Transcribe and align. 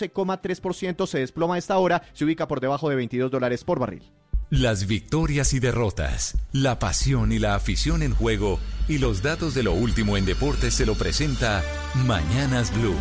11,3% 0.00 1.06
se 1.06 1.18
desploma 1.18 1.56
a 1.56 1.58
esta 1.58 1.76
hora, 1.78 2.02
se 2.12 2.24
ubica 2.24 2.48
por 2.48 2.60
debajo 2.60 2.88
de 2.88 2.96
22 2.96 3.30
dólares 3.30 3.64
por 3.64 3.78
barril. 3.78 4.02
Las 4.50 4.86
victorias 4.86 5.52
y 5.52 5.60
derrotas, 5.60 6.38
la 6.52 6.78
pasión 6.78 7.32
y 7.32 7.38
la 7.38 7.54
afición 7.54 8.02
en 8.02 8.14
juego 8.14 8.58
y 8.88 8.96
los 8.96 9.22
datos 9.22 9.54
de 9.54 9.62
lo 9.62 9.74
último 9.74 10.16
en 10.16 10.24
deportes 10.24 10.72
se 10.72 10.86
lo 10.86 10.94
presenta 10.94 11.62
Mañanas 12.06 12.72
Blue. 12.74 12.96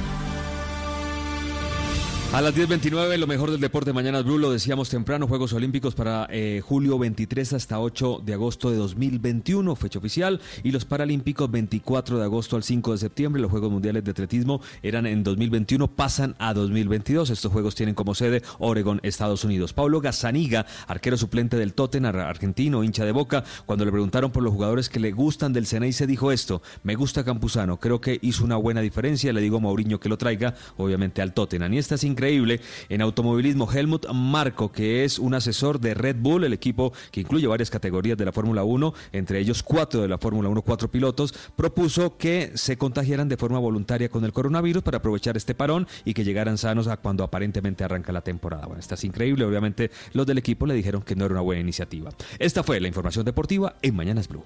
A 2.33 2.41
las 2.41 2.53
10.29, 2.53 3.17
lo 3.17 3.25
mejor 3.25 3.51
del 3.51 3.61
deporte 3.61 3.93
Mañana 3.93 4.21
Blue, 4.21 4.37
lo 4.37 4.51
decíamos 4.51 4.89
temprano, 4.89 5.27
Juegos 5.27 5.53
Olímpicos 5.53 5.95
para 5.95 6.27
eh, 6.29 6.61
julio 6.63 6.99
23 6.99 7.53
hasta 7.53 7.79
8 7.79 8.21
de 8.23 8.33
agosto 8.33 8.69
de 8.69 8.75
2021, 8.75 9.75
fecha 9.77 9.97
oficial, 9.97 10.41
y 10.61 10.71
los 10.71 10.83
Paralímpicos 10.83 11.49
24 11.49 12.19
de 12.19 12.25
agosto 12.25 12.57
al 12.57 12.63
5 12.63 12.91
de 12.91 12.97
septiembre. 12.97 13.41
Los 13.41 13.49
Juegos 13.49 13.71
Mundiales 13.71 14.03
de 14.03 14.11
Atletismo 14.11 14.61
eran 14.83 15.07
en 15.07 15.23
2021, 15.23 15.87
pasan 15.87 16.35
a 16.37 16.53
2022. 16.53 17.29
Estos 17.29 17.51
Juegos 17.51 17.75
tienen 17.75 17.95
como 17.95 18.13
sede 18.13 18.43
Oregon, 18.59 18.99
Estados 19.03 19.45
Unidos. 19.45 19.71
Pablo 19.71 20.01
Gazzaniga, 20.01 20.65
arquero 20.85 21.17
suplente 21.17 21.55
del 21.55 21.73
Tottenham, 21.73 22.17
argentino, 22.17 22.83
hincha 22.83 23.05
de 23.05 23.13
boca, 23.13 23.45
cuando 23.65 23.85
le 23.85 23.91
preguntaron 23.91 24.31
por 24.31 24.43
los 24.43 24.53
jugadores 24.53 24.89
que 24.89 24.99
le 24.99 25.13
gustan 25.13 25.53
del 25.53 25.65
Ceney, 25.65 25.93
se 25.93 26.05
dijo 26.05 26.33
esto, 26.33 26.61
me 26.83 26.95
gusta 26.95 27.23
Campuzano, 27.23 27.77
creo 27.79 28.01
que 28.01 28.19
hizo 28.21 28.43
una 28.43 28.57
buena 28.57 28.81
diferencia, 28.81 29.31
le 29.31 29.41
digo 29.41 29.57
a 29.57 29.61
Mauriño 29.61 30.01
que 30.01 30.09
lo 30.09 30.17
traiga, 30.17 30.55
obviamente 30.75 31.21
al 31.21 31.33
Tottenham. 31.33 31.73
Y 31.73 31.77
esta 31.77 31.97
sin 31.97 32.16
increíble 32.17 32.59
en 32.89 33.01
automovilismo. 33.01 33.71
Helmut 33.71 34.07
Marco, 34.11 34.71
que 34.71 35.03
es 35.03 35.19
un 35.19 35.35
asesor 35.35 35.79
de 35.79 35.93
Red 35.93 36.15
Bull, 36.19 36.43
el 36.43 36.53
equipo 36.53 36.91
que 37.11 37.21
incluye 37.21 37.45
varias 37.45 37.69
categorías 37.69 38.17
de 38.17 38.25
la 38.25 38.31
Fórmula 38.31 38.63
1, 38.63 38.93
entre 39.11 39.39
ellos 39.39 39.61
cuatro 39.61 40.01
de 40.01 40.07
la 40.07 40.17
Fórmula 40.17 40.49
1, 40.49 40.63
cuatro 40.63 40.89
pilotos, 40.89 41.33
propuso 41.55 42.17
que 42.17 42.51
se 42.55 42.75
contagiaran 42.75 43.29
de 43.29 43.37
forma 43.37 43.59
voluntaria 43.59 44.09
con 44.09 44.25
el 44.25 44.33
coronavirus 44.33 44.81
para 44.81 44.97
aprovechar 44.97 45.37
este 45.37 45.53
parón 45.53 45.87
y 46.05 46.15
que 46.15 46.23
llegaran 46.23 46.57
sanos 46.57 46.87
a 46.87 46.97
cuando 46.97 47.23
aparentemente 47.23 47.83
arranca 47.83 48.11
la 48.11 48.21
temporada. 48.21 48.65
Bueno, 48.65 48.79
esta 48.79 48.95
es 48.95 49.03
increíble. 49.03 49.45
Obviamente 49.45 49.91
los 50.13 50.25
del 50.25 50.39
equipo 50.39 50.65
le 50.65 50.73
dijeron 50.73 51.03
que 51.03 51.15
no 51.15 51.25
era 51.25 51.35
una 51.35 51.41
buena 51.41 51.61
iniciativa. 51.61 52.09
Esta 52.39 52.63
fue 52.63 52.79
la 52.79 52.87
información 52.87 53.25
deportiva 53.25 53.75
en 53.83 53.95
Mañanas 53.95 54.27
Blue. 54.27 54.43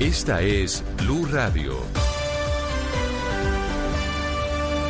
Esta 0.00 0.42
es 0.42 0.84
Blue 0.98 1.26
Radio. 1.26 2.03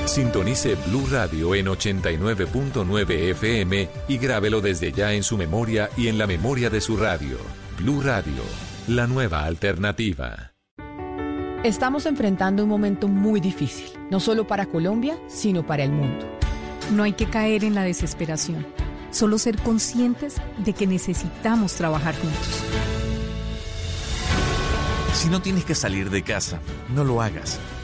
Sintonice 0.06 0.76
Blue 0.86 1.06
Radio 1.10 1.54
en 1.54 1.66
89.9 1.66 3.10
FM 3.30 3.88
y 4.06 4.18
grábelo 4.18 4.60
desde 4.60 4.92
ya 4.92 5.12
en 5.12 5.22
su 5.22 5.36
memoria 5.36 5.88
y 5.96 6.08
en 6.08 6.18
la 6.18 6.26
memoria 6.26 6.68
de 6.68 6.80
su 6.80 6.96
radio. 6.96 7.38
Blue 7.78 8.02
Radio, 8.02 8.42
la 8.86 9.06
nueva 9.06 9.44
alternativa. 9.44 10.52
Estamos 11.64 12.04
enfrentando 12.04 12.62
un 12.62 12.68
momento 12.68 13.08
muy 13.08 13.40
difícil, 13.40 13.90
no 14.10 14.20
solo 14.20 14.46
para 14.46 14.66
Colombia, 14.66 15.18
sino 15.26 15.66
para 15.66 15.84
el 15.84 15.90
mundo. 15.90 16.26
No 16.92 17.02
hay 17.02 17.14
que 17.14 17.26
caer 17.26 17.64
en 17.64 17.74
la 17.74 17.82
desesperación, 17.82 18.66
solo 19.10 19.38
ser 19.38 19.56
conscientes 19.56 20.36
de 20.58 20.74
que 20.74 20.86
necesitamos 20.86 21.74
trabajar 21.74 22.14
juntos. 22.14 22.62
Si 25.14 25.28
no 25.30 25.40
tienes 25.40 25.64
que 25.64 25.74
salir 25.74 26.10
de 26.10 26.22
casa, 26.22 26.60
no 26.94 27.04
lo 27.04 27.22
hagas. 27.22 27.58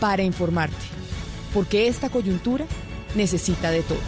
para 0.00 0.22
informarte, 0.22 0.76
porque 1.52 1.86
esta 1.86 2.08
coyuntura 2.08 2.64
necesita 3.14 3.70
de 3.70 3.82
todos. 3.82 4.02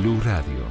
Blue 0.00 0.20
Radio, 0.20 0.64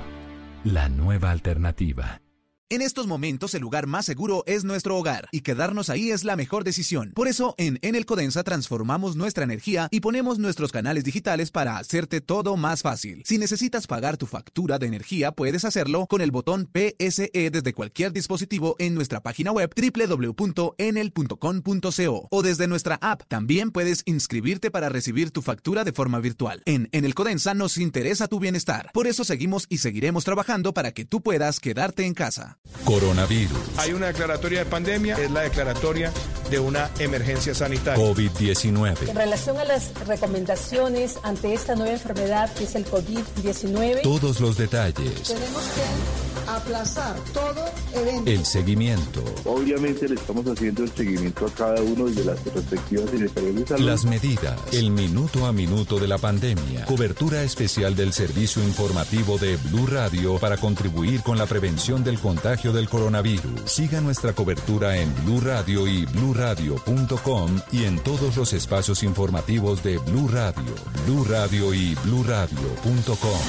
la 0.63 0.89
nueva 0.89 1.31
alternativa. 1.31 2.24
En 2.71 2.81
estos 2.81 3.05
momentos 3.05 3.53
el 3.53 3.61
lugar 3.61 3.85
más 3.85 4.07
seguro 4.07 4.43
es 4.47 4.63
nuestro 4.63 4.97
hogar 4.97 5.29
y 5.31 5.41
quedarnos 5.41 5.91
ahí 5.91 6.09
es 6.09 6.23
la 6.23 6.35
mejor 6.35 6.63
decisión. 6.63 7.11
Por 7.13 7.27
eso 7.27 7.53
en 7.59 7.77
Enel 7.83 8.07
Codensa 8.07 8.43
transformamos 8.43 9.15
nuestra 9.15 9.43
energía 9.43 9.87
y 9.91 9.99
ponemos 9.99 10.39
nuestros 10.39 10.71
canales 10.71 11.03
digitales 11.03 11.51
para 11.51 11.77
hacerte 11.77 12.21
todo 12.21 12.57
más 12.57 12.81
fácil. 12.81 13.21
Si 13.23 13.37
necesitas 13.37 13.85
pagar 13.85 14.17
tu 14.17 14.25
factura 14.25 14.79
de 14.79 14.87
energía 14.87 15.31
puedes 15.31 15.63
hacerlo 15.63 16.07
con 16.07 16.21
el 16.21 16.31
botón 16.31 16.67
PSE 16.73 17.51
desde 17.51 17.75
cualquier 17.75 18.13
dispositivo 18.13 18.75
en 18.79 18.95
nuestra 18.95 19.21
página 19.21 19.51
web 19.51 19.71
www.enel.com.co 19.71 22.27
o 22.31 22.41
desde 22.41 22.67
nuestra 22.67 22.97
app. 22.99 23.21
También 23.27 23.69
puedes 23.69 24.01
inscribirte 24.07 24.71
para 24.71 24.89
recibir 24.89 25.29
tu 25.29 25.43
factura 25.43 25.83
de 25.83 25.93
forma 25.93 26.19
virtual. 26.19 26.63
En 26.65 26.89
Enel 26.93 27.13
Codensa 27.13 27.53
nos 27.53 27.77
interesa 27.77 28.27
tu 28.27 28.39
bienestar. 28.39 28.89
Por 28.91 29.05
eso 29.05 29.23
seguimos 29.23 29.67
y 29.69 29.77
seguiremos 29.77 30.23
trabajando 30.23 30.73
para 30.73 30.93
que 30.93 31.05
tú 31.05 31.21
puedas 31.21 31.59
quedarte 31.59 32.07
en 32.07 32.15
casa. 32.15 32.55
Coronavirus. 32.83 33.57
Hay 33.77 33.93
una 33.93 34.07
declaratoria 34.07 34.59
de 34.59 34.65
pandemia, 34.65 35.15
es 35.17 35.31
la 35.31 35.41
declaratoria 35.41 36.11
de 36.49 36.59
una 36.59 36.89
emergencia 36.99 37.55
sanitaria. 37.55 38.03
COVID-19. 38.03 39.09
En 39.09 39.15
relación 39.15 39.57
a 39.57 39.65
las 39.65 39.91
recomendaciones 40.05 41.17
ante 41.23 41.53
esta 41.53 41.75
nueva 41.75 41.93
enfermedad 41.93 42.53
que 42.53 42.65
es 42.65 42.75
el 42.75 42.85
COVID-19. 42.85 44.01
Todos 44.03 44.39
los 44.39 44.57
detalles. 44.57 45.23
Tenemos 45.23 45.63
que 45.63 46.51
aplazar 46.51 47.15
todo 47.33 47.65
evento. 47.95 48.29
El 48.29 48.45
seguimiento. 48.45 49.23
Obviamente 49.45 50.07
le 50.07 50.15
estamos 50.15 50.45
haciendo 50.45 50.83
el 50.83 50.91
seguimiento 50.91 51.47
a 51.47 51.49
cada 51.51 51.81
uno 51.81 52.05
de 52.05 52.23
las 52.23 52.43
respectivas 52.45 53.09
secretarías 53.09 53.55
de 53.55 53.67
salud. 53.67 53.85
Las 53.85 54.05
medidas. 54.05 54.59
El 54.71 54.91
minuto 54.91 55.45
a 55.47 55.51
minuto 55.51 55.97
de 55.97 56.07
la 56.07 56.19
pandemia. 56.19 56.85
Cobertura 56.85 57.41
especial 57.41 57.95
del 57.95 58.13
servicio 58.13 58.61
informativo 58.63 59.39
de 59.39 59.57
Blue 59.57 59.87
Radio 59.87 60.37
para 60.37 60.57
contribuir 60.57 61.23
con 61.23 61.39
la 61.39 61.47
prevención 61.47 62.03
del 62.03 62.19
contagio 62.19 62.54
del 62.55 62.87
coronavirus. 62.87 63.61
Siga 63.65 63.99
nuestra 63.99 64.33
cobertura 64.33 64.97
en 64.97 65.13
Blue 65.25 65.41
Radio 65.41 65.87
y 65.87 66.05
bluradio.com 66.05 67.59
y 67.71 67.83
en 67.83 67.99
todos 67.99 68.37
los 68.37 68.53
espacios 68.53 69.03
informativos 69.03 69.83
de 69.83 69.97
Blue 69.97 70.29
Radio, 70.29 70.73
Blue 71.05 71.25
Radio 71.25 71.73
y 71.73 71.95
bluradio.com. 71.95 73.39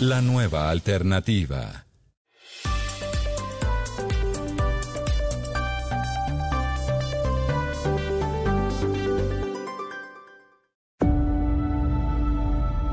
La 0.00 0.20
nueva 0.20 0.68
alternativa. 0.70 1.86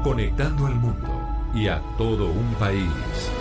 Conectando 0.01 0.65
al 0.65 0.75
mundo 0.75 1.51
y 1.53 1.67
a 1.67 1.81
todo 1.97 2.31
un 2.31 2.53
país. 2.55 3.40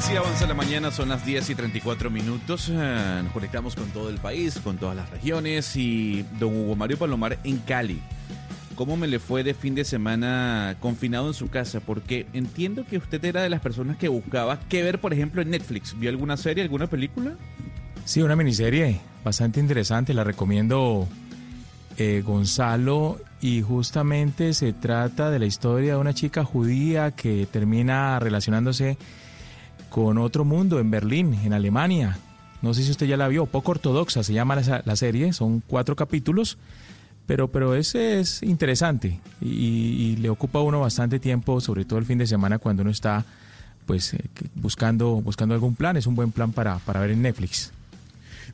Así 0.00 0.16
avanza 0.16 0.46
la 0.46 0.54
mañana, 0.54 0.90
son 0.90 1.10
las 1.10 1.26
10 1.26 1.50
y 1.50 1.54
34 1.54 2.10
minutos. 2.10 2.70
Eh, 2.72 3.20
Nos 3.22 3.32
conectamos 3.34 3.74
con 3.74 3.86
todo 3.90 4.08
el 4.08 4.16
país, 4.16 4.58
con 4.64 4.78
todas 4.78 4.96
las 4.96 5.10
regiones. 5.10 5.76
Y 5.76 6.24
don 6.38 6.56
Hugo 6.56 6.74
Mario 6.74 6.96
Palomar 6.96 7.38
en 7.44 7.58
Cali. 7.58 8.00
¿Cómo 8.76 8.96
me 8.96 9.06
le 9.06 9.18
fue 9.18 9.44
de 9.44 9.52
fin 9.52 9.74
de 9.74 9.84
semana 9.84 10.76
confinado 10.80 11.26
en 11.26 11.34
su 11.34 11.50
casa? 11.50 11.80
Porque 11.80 12.26
entiendo 12.32 12.86
que 12.86 12.96
usted 12.96 13.22
era 13.22 13.42
de 13.42 13.50
las 13.50 13.60
personas 13.60 13.98
que 13.98 14.08
buscaba 14.08 14.58
qué 14.70 14.82
ver, 14.82 15.02
por 15.02 15.12
ejemplo, 15.12 15.42
en 15.42 15.50
Netflix. 15.50 15.94
¿Vio 15.98 16.08
alguna 16.08 16.38
serie, 16.38 16.62
alguna 16.64 16.86
película? 16.86 17.34
Sí, 18.06 18.22
una 18.22 18.36
miniserie 18.36 19.02
bastante 19.22 19.60
interesante, 19.60 20.14
la 20.14 20.24
recomiendo 20.24 21.06
eh, 21.98 22.22
Gonzalo 22.24 23.20
y 23.42 23.60
justamente 23.60 24.54
se 24.54 24.72
trata 24.72 25.30
de 25.30 25.40
la 25.40 25.44
historia 25.44 25.92
de 25.92 26.00
una 26.00 26.14
chica 26.14 26.42
judía 26.42 27.10
que 27.10 27.46
termina 27.52 28.18
relacionándose 28.18 28.96
con 29.90 30.18
otro 30.18 30.44
mundo 30.44 30.78
en 30.78 30.90
Berlín, 30.90 31.34
en 31.44 31.52
Alemania. 31.52 32.18
No 32.62 32.72
sé 32.72 32.82
si 32.82 32.90
usted 32.90 33.06
ya 33.06 33.16
la 33.16 33.28
vio, 33.28 33.46
poco 33.46 33.72
ortodoxa 33.72 34.22
se 34.22 34.32
llama 34.32 34.56
la, 34.56 34.82
la 34.84 34.96
serie, 34.96 35.32
son 35.32 35.62
cuatro 35.66 35.96
capítulos, 35.96 36.58
pero, 37.26 37.48
pero 37.48 37.74
ese 37.74 38.18
es 38.18 38.42
interesante 38.42 39.20
y, 39.40 40.16
le 40.16 40.28
ocupa 40.30 40.58
a 40.58 40.62
uno 40.62 40.80
bastante 40.80 41.20
tiempo, 41.20 41.60
sobre 41.60 41.84
todo 41.84 41.98
el 41.98 42.04
fin 42.04 42.18
de 42.18 42.26
semana 42.26 42.58
cuando 42.58 42.82
uno 42.82 42.90
está 42.90 43.24
pues 43.86 44.14
eh, 44.14 44.18
buscando, 44.54 45.20
buscando 45.20 45.54
algún 45.54 45.74
plan. 45.74 45.96
Es 45.96 46.06
un 46.06 46.14
buen 46.14 46.32
plan 46.32 46.52
para, 46.52 46.78
para 46.78 47.00
ver 47.00 47.10
en 47.10 47.22
Netflix. 47.22 47.72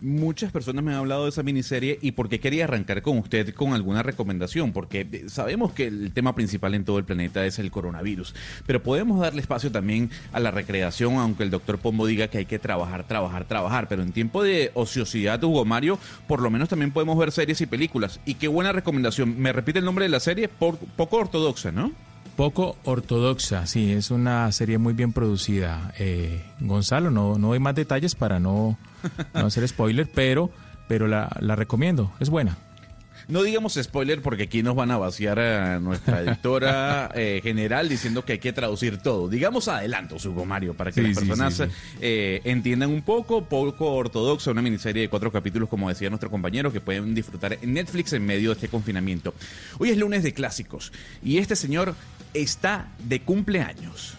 Muchas 0.00 0.52
personas 0.52 0.84
me 0.84 0.93
han 0.93 0.98
hablado 0.98 1.25
de 1.25 1.31
esa 1.31 1.43
miniserie 1.43 1.98
y 2.02 2.12
por 2.12 2.28
qué 2.28 2.40
quería 2.40 2.64
arrancar 2.64 3.02
con 3.02 3.19
usted 3.19 3.54
con 3.54 3.72
alguna 3.72 4.02
recomendación, 4.02 4.72
porque 4.72 5.06
eh, 5.10 5.25
sabemos 5.28 5.72
que 5.72 5.87
el 5.87 6.12
tema 6.12 6.34
principal 6.34 6.75
en 6.75 6.84
todo 6.84 6.98
el 6.98 7.04
planeta 7.04 7.44
es 7.46 7.58
el 7.58 7.70
coronavirus, 7.70 8.34
pero 8.66 8.82
podemos 8.82 9.20
darle 9.20 9.40
espacio 9.40 9.70
también 9.70 10.10
a 10.32 10.40
la 10.40 10.50
recreación, 10.50 11.14
aunque 11.14 11.43
el 11.43 11.50
doctor 11.50 11.78
Pombo 11.78 12.06
diga 12.06 12.28
que 12.28 12.38
hay 12.38 12.46
que 12.46 12.58
trabajar, 12.58 13.04
trabajar, 13.06 13.44
trabajar, 13.46 13.88
pero 13.88 14.02
en 14.02 14.12
tiempo 14.12 14.43
de 14.43 14.70
ociosidad, 14.75 15.43
Hugo 15.43 15.64
Mario, 15.64 15.99
por 16.26 16.40
lo 16.40 16.50
menos 16.50 16.69
también 16.69 16.92
podemos 16.92 17.19
ver 17.19 17.32
series 17.32 17.60
y 17.60 17.66
películas. 17.66 18.20
Y 18.26 18.34
qué 18.34 18.49
buena 18.49 18.72
recomendación. 18.72 19.38
¿Me 19.38 19.52
repite 19.52 19.78
el 19.78 19.84
nombre 19.84 20.04
de 20.04 20.10
la 20.10 20.20
serie? 20.20 20.49
poco 20.49 21.16
ortodoxa, 21.16 21.72
¿no? 21.72 21.92
Poco 22.37 22.76
ortodoxa, 22.84 23.66
sí, 23.66 23.92
es 23.92 24.10
una 24.10 24.52
serie 24.52 24.76
muy 24.76 24.92
bien 24.92 25.14
producida. 25.14 25.94
Eh, 25.99 26.44
Gonzalo, 26.60 27.10
no, 27.10 27.38
no 27.38 27.52
hay 27.52 27.60
más 27.60 27.75
detalles 27.75 28.14
para 28.14 28.38
no, 28.38 28.76
no 29.34 29.46
hacer 29.46 29.66
spoiler, 29.68 30.08
pero, 30.12 30.50
pero 30.88 31.06
la, 31.06 31.34
la 31.40 31.56
recomiendo, 31.56 32.12
es 32.20 32.30
buena. 32.30 32.56
No 33.28 33.42
digamos 33.42 33.74
spoiler 33.74 34.22
porque 34.22 34.44
aquí 34.44 34.62
nos 34.62 34.76
van 34.76 34.92
a 34.92 34.98
vaciar 34.98 35.40
a 35.40 35.80
nuestra 35.80 36.22
editora 36.22 37.10
eh, 37.14 37.40
general 37.42 37.88
diciendo 37.88 38.24
que 38.24 38.34
hay 38.34 38.38
que 38.38 38.52
traducir 38.52 38.98
todo. 38.98 39.28
Digamos 39.28 39.66
adelanto, 39.66 40.16
Hugo 40.24 40.44
Mario, 40.44 40.74
para 40.74 40.92
que 40.92 41.02
las 41.02 41.18
personas 41.18 41.62
eh, 42.00 42.40
entiendan 42.44 42.90
un 42.90 43.02
poco, 43.02 43.44
poco 43.44 43.94
ortodoxa, 43.94 44.52
una 44.52 44.62
miniserie 44.62 45.02
de 45.02 45.08
cuatro 45.08 45.32
capítulos, 45.32 45.68
como 45.68 45.88
decía 45.88 46.08
nuestro 46.08 46.30
compañero, 46.30 46.72
que 46.72 46.80
pueden 46.80 47.16
disfrutar 47.16 47.58
en 47.60 47.72
Netflix 47.72 48.12
en 48.12 48.24
medio 48.24 48.50
de 48.50 48.54
este 48.54 48.68
confinamiento. 48.68 49.34
Hoy 49.78 49.90
es 49.90 49.98
lunes 49.98 50.22
de 50.22 50.32
clásicos 50.32 50.92
y 51.24 51.38
este 51.38 51.56
señor 51.56 51.96
está 52.32 52.92
de 53.00 53.22
cumpleaños. 53.22 54.16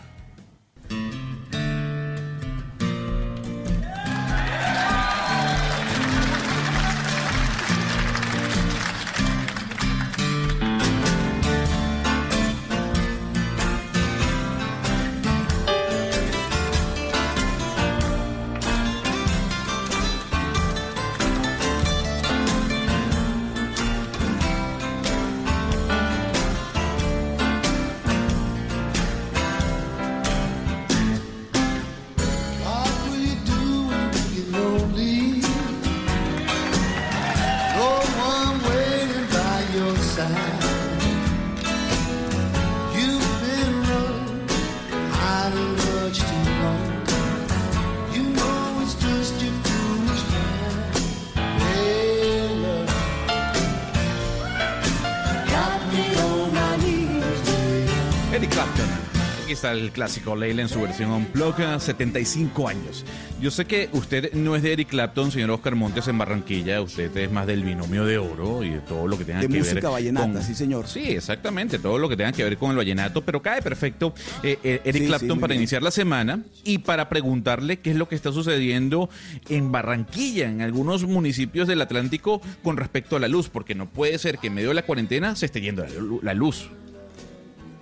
El 59.72 59.92
clásico 59.92 60.36
Leila 60.36 60.62
en 60.62 60.70
su 60.70 60.82
versión 60.82 61.12
Unplugged, 61.12 61.80
75 61.80 62.68
años. 62.68 63.06
Yo 63.42 63.52
sé 63.52 63.66
que 63.66 63.90
usted 63.94 64.34
no 64.34 64.56
es 64.56 64.64
de 64.64 64.74
Eric 64.74 64.90
Clapton, 64.90 65.32
señor 65.32 65.52
Oscar 65.52 65.76
Montes 65.76 66.08
en 66.08 66.18
Barranquilla, 66.18 66.82
usted 66.82 67.16
es 67.16 67.32
más 67.32 67.46
del 67.46 67.64
binomio 67.64 68.06
de 68.06 68.18
oro 68.18 68.64
y 68.64 68.70
de 68.72 68.80
todo 68.80 69.08
lo 69.08 69.18
que 69.18 69.26
tenga 69.26 69.42
que 69.42 69.48
ver. 69.48 69.64
De 69.64 69.70
música 69.70 69.90
vallenata, 69.90 70.42
sí 70.42 70.56
señor. 70.56 70.88
Sí, 70.88 71.12
exactamente, 71.12 71.80
todo 71.80 71.98
lo 71.98 72.10
que 72.10 72.18
tenga 72.18 72.32
que 72.32 72.44
ver 72.44 72.58
con 72.58 72.72
el 72.72 72.78
vallenato, 72.78 73.22
pero 73.24 73.42
cae 73.42 73.62
perfecto 73.62 74.14
eh, 74.42 74.58
eh, 74.64 74.82
Eric 74.84 75.08
Clapton 75.08 75.40
para 75.40 75.54
iniciar 75.54 75.84
la 75.84 75.92
semana 75.92 76.42
y 76.64 76.80
para 76.80 77.10
preguntarle 77.10 77.80
qué 77.80 77.92
es 77.92 77.96
lo 77.96 78.08
que 78.08 78.16
está 78.16 78.32
sucediendo 78.32 79.10
en 79.50 79.72
Barranquilla, 79.72 80.50
en 80.50 80.62
algunos 80.62 81.06
municipios 81.06 81.68
del 81.68 81.82
Atlántico 81.82 82.42
con 82.64 82.78
respecto 82.78 83.16
a 83.16 83.20
la 83.20 83.28
luz, 83.28 83.50
porque 83.50 83.76
no 83.76 83.88
puede 83.88 84.18
ser 84.18 84.40
que 84.40 84.48
en 84.48 84.56
medio 84.56 84.70
de 84.70 84.76
la 84.76 84.84
cuarentena 84.84 85.36
se 85.36 85.46
esté 85.46 85.62
yendo 85.62 85.86
la 86.22 86.34
luz. 86.34 86.70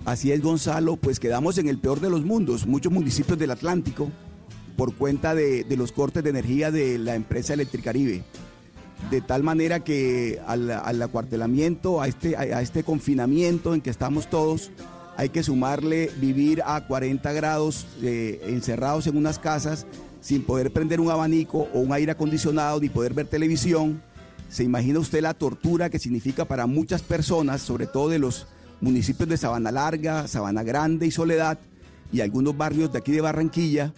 Así 0.06 0.30
es, 0.30 0.40
Gonzalo, 0.40 0.94
pues 0.94 1.18
quedamos 1.18 1.58
en 1.58 1.66
el 1.68 1.78
peor 1.78 1.98
de 1.98 2.08
los 2.08 2.24
mundos. 2.24 2.64
Muchos 2.64 2.92
municipios 2.92 3.36
del 3.40 3.50
Atlántico, 3.50 4.08
por 4.76 4.94
cuenta 4.94 5.34
de, 5.34 5.66
los 5.76 5.90
cortes 5.90 6.22
de 6.22 6.30
energía 6.30 6.70
de 6.70 6.96
la 6.96 7.16
empresa 7.16 7.54
Electricaribe. 7.54 8.22
De 9.10 9.20
tal 9.20 9.42
manera 9.42 9.80
que 9.80 10.40
al, 10.46 11.02
acuartelamiento, 11.02 12.00
a 12.00 12.06
este, 12.06 12.36
a, 12.36 12.62
este 12.62 12.84
confinamiento 12.84 13.74
en 13.74 13.80
que 13.80 13.90
estamos 13.90 14.30
todos, 14.30 14.70
hay 15.16 15.30
que 15.30 15.42
sumarle 15.42 16.12
vivir 16.20 16.62
a 16.64 16.86
40 16.86 17.32
grados 17.32 17.88
eh, 18.00 18.40
encerrados 18.46 19.08
en 19.08 19.16
unas 19.16 19.40
casas 19.40 19.88
sin 20.20 20.44
poder 20.44 20.72
prender 20.72 21.00
un 21.00 21.10
abanico 21.10 21.66
o 21.74 21.80
un 21.80 21.92
aire 21.92 22.12
acondicionado 22.12 22.78
ni 22.78 22.90
poder 22.90 23.12
ver 23.12 23.26
televisión. 23.26 24.00
Se 24.50 24.62
imagina 24.62 25.00
usted 25.00 25.20
la 25.20 25.34
tortura 25.34 25.90
que 25.90 25.98
significa 25.98 26.44
para 26.44 26.68
muchas 26.68 27.02
personas, 27.02 27.60
sobre 27.60 27.88
todo 27.88 28.08
de 28.08 28.20
los 28.20 28.46
municipios 28.80 29.28
de 29.28 29.36
Sabana 29.36 29.72
Larga, 29.72 30.28
Sabana 30.28 30.62
Grande 30.62 31.06
y 31.06 31.10
Soledad 31.10 31.58
y 32.12 32.20
algunos 32.20 32.56
barrios 32.56 32.92
de 32.92 32.98
aquí 32.98 33.12
de 33.12 33.20
Barranquilla 33.20 33.92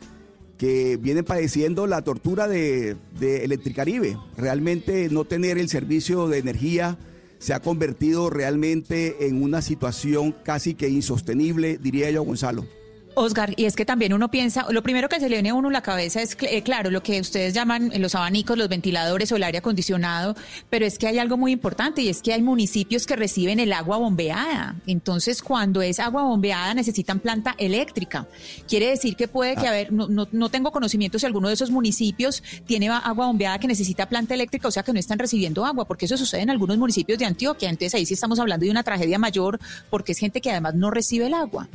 que 0.57 0.97
vienen 0.97 1.25
padeciendo 1.25 1.87
la 1.87 2.03
tortura 2.03 2.49
de, 2.49 2.97
de 3.19 3.45
Electricaribe. 3.45 4.19
Realmente 4.37 5.09
no 5.11 5.25
tener 5.25 5.59
el 5.59 5.69
servicio 5.69 6.27
de 6.29 6.39
energía 6.39 6.99
se 7.39 7.55
ha 7.55 7.61
convertido 7.61 8.31
realmente 8.31 9.29
en 9.29 9.43
una 9.43 9.63
situación 9.63 10.35
casi 10.45 10.75
que 10.75 10.89
insostenible, 10.89 11.79
diría 11.79 12.11
yo, 12.11 12.23
Gonzalo. 12.23 12.67
Oscar, 13.15 13.55
y 13.57 13.65
es 13.65 13.75
que 13.75 13.85
también 13.85 14.13
uno 14.13 14.31
piensa, 14.31 14.67
lo 14.71 14.83
primero 14.83 15.09
que 15.09 15.19
se 15.19 15.29
le 15.29 15.37
viene 15.37 15.51
a 15.51 15.55
uno 15.55 15.69
a 15.69 15.73
la 15.73 15.83
cabeza 15.83 16.23
es, 16.23 16.37
eh, 16.41 16.63
claro, 16.63 16.91
lo 16.91 17.03
que 17.03 17.21
ustedes 17.21 17.55
llaman 17.55 17.91
los 17.99 18.15
abanicos, 18.15 18.57
los 18.57 18.69
ventiladores 18.69 19.33
o 19.33 19.37
el 19.37 19.43
aire 19.43 19.59
acondicionado, 19.59 20.37
pero 20.71 20.87
es 20.87 20.99
que 20.99 21.09
hay 21.09 21.19
algo 21.19 21.37
muy 21.37 21.53
importante 21.53 22.03
y 22.03 22.09
es 22.09 22.23
que 22.23 22.33
hay 22.33 22.43
municipios 22.43 23.07
que 23.07 23.17
reciben 23.17 23.59
el 23.61 23.73
agua 23.73 23.97
bombeada. 23.97 24.77
Entonces, 24.87 25.43
cuando 25.43 25.83
es 25.83 25.99
agua 25.99 26.23
bombeada, 26.23 26.75
necesitan 26.75 27.19
planta 27.19 27.55
eléctrica. 27.59 28.27
Quiere 28.69 28.91
decir 28.91 29.17
que 29.17 29.27
puede 29.27 29.57
que, 29.57 29.67
haber, 29.67 29.93
no, 29.93 30.09
no, 30.09 30.29
no 30.31 30.49
tengo 30.49 30.71
conocimiento 30.71 31.19
si 31.19 31.27
alguno 31.27 31.49
de 31.49 31.55
esos 31.55 31.71
municipios 31.71 32.43
tiene 32.67 32.89
agua 32.89 33.27
bombeada 33.27 33.59
que 33.59 33.67
necesita 33.67 34.09
planta 34.09 34.35
eléctrica, 34.35 34.69
o 34.69 34.71
sea 34.71 34.83
que 34.83 34.93
no 34.93 34.99
están 34.99 35.19
recibiendo 35.19 35.65
agua, 35.65 35.87
porque 35.87 36.05
eso 36.05 36.17
sucede 36.17 36.43
en 36.43 36.51
algunos 36.51 36.79
municipios 36.79 37.19
de 37.19 37.27
Antioquia. 37.27 37.69
Entonces, 37.69 37.95
ahí 37.95 38.07
sí 38.07 38.15
estamos 38.15 38.39
hablando 38.39 38.65
de 38.65 38.71
una 38.71 38.83
tragedia 38.83 39.19
mayor, 39.19 39.59
porque 39.91 40.13
es 40.13 40.19
gente 40.19 40.41
que 40.41 40.51
además 40.51 40.75
no 40.75 40.91
recibe 40.91 41.27
el 41.27 41.35
agua. 41.35 41.69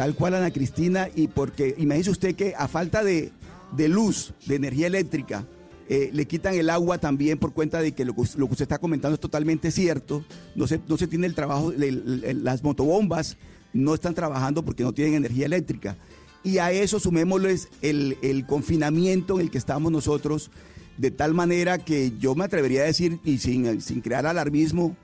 Tal 0.00 0.14
cual, 0.14 0.34
Ana 0.34 0.50
Cristina, 0.50 1.10
y 1.14 1.28
porque 1.28 1.74
imagínese 1.76 2.10
usted 2.10 2.34
que 2.34 2.54
a 2.56 2.68
falta 2.68 3.04
de, 3.04 3.32
luz, 3.76 4.32
de 4.46 4.54
energía 4.54 4.86
eléctrica, 4.86 5.46
eh, 5.90 6.08
le 6.14 6.24
quitan 6.26 6.54
el 6.54 6.70
agua 6.70 6.96
también 6.96 7.36
por 7.36 7.52
cuenta 7.52 7.82
de 7.82 7.92
que 7.92 8.06
lo, 8.06 8.14
que 8.14 8.22
usted 8.22 8.62
está 8.62 8.78
comentando 8.78 9.16
es 9.16 9.20
totalmente 9.20 9.70
cierto. 9.70 10.24
No 10.54 10.66
se, 10.66 10.80
no 10.88 10.96
se 10.96 11.06
tiene 11.06 11.26
el 11.26 11.34
trabajo, 11.34 11.70
las 11.76 12.64
motobombas 12.64 13.36
no 13.74 13.92
están 13.92 14.14
trabajando 14.14 14.64
porque 14.64 14.84
no 14.84 14.94
tienen 14.94 15.16
energía 15.16 15.44
eléctrica. 15.44 15.98
Y 16.42 16.56
a 16.56 16.72
eso 16.72 16.98
sumémosles 16.98 17.68
el, 17.82 18.16
el 18.22 18.46
confinamiento 18.46 19.34
en 19.34 19.42
el 19.42 19.50
que 19.50 19.58
estamos 19.58 19.92
nosotros, 19.92 20.50
de 20.96 21.10
tal 21.10 21.34
manera 21.34 21.76
que 21.76 22.12
yo 22.18 22.34
me 22.34 22.44
atrevería 22.44 22.80
a 22.80 22.86
decir, 22.86 23.18
y 23.22 23.36
sin, 23.36 23.82
sin 23.82 24.00
crear 24.00 24.26
alarmismo, 24.26 24.96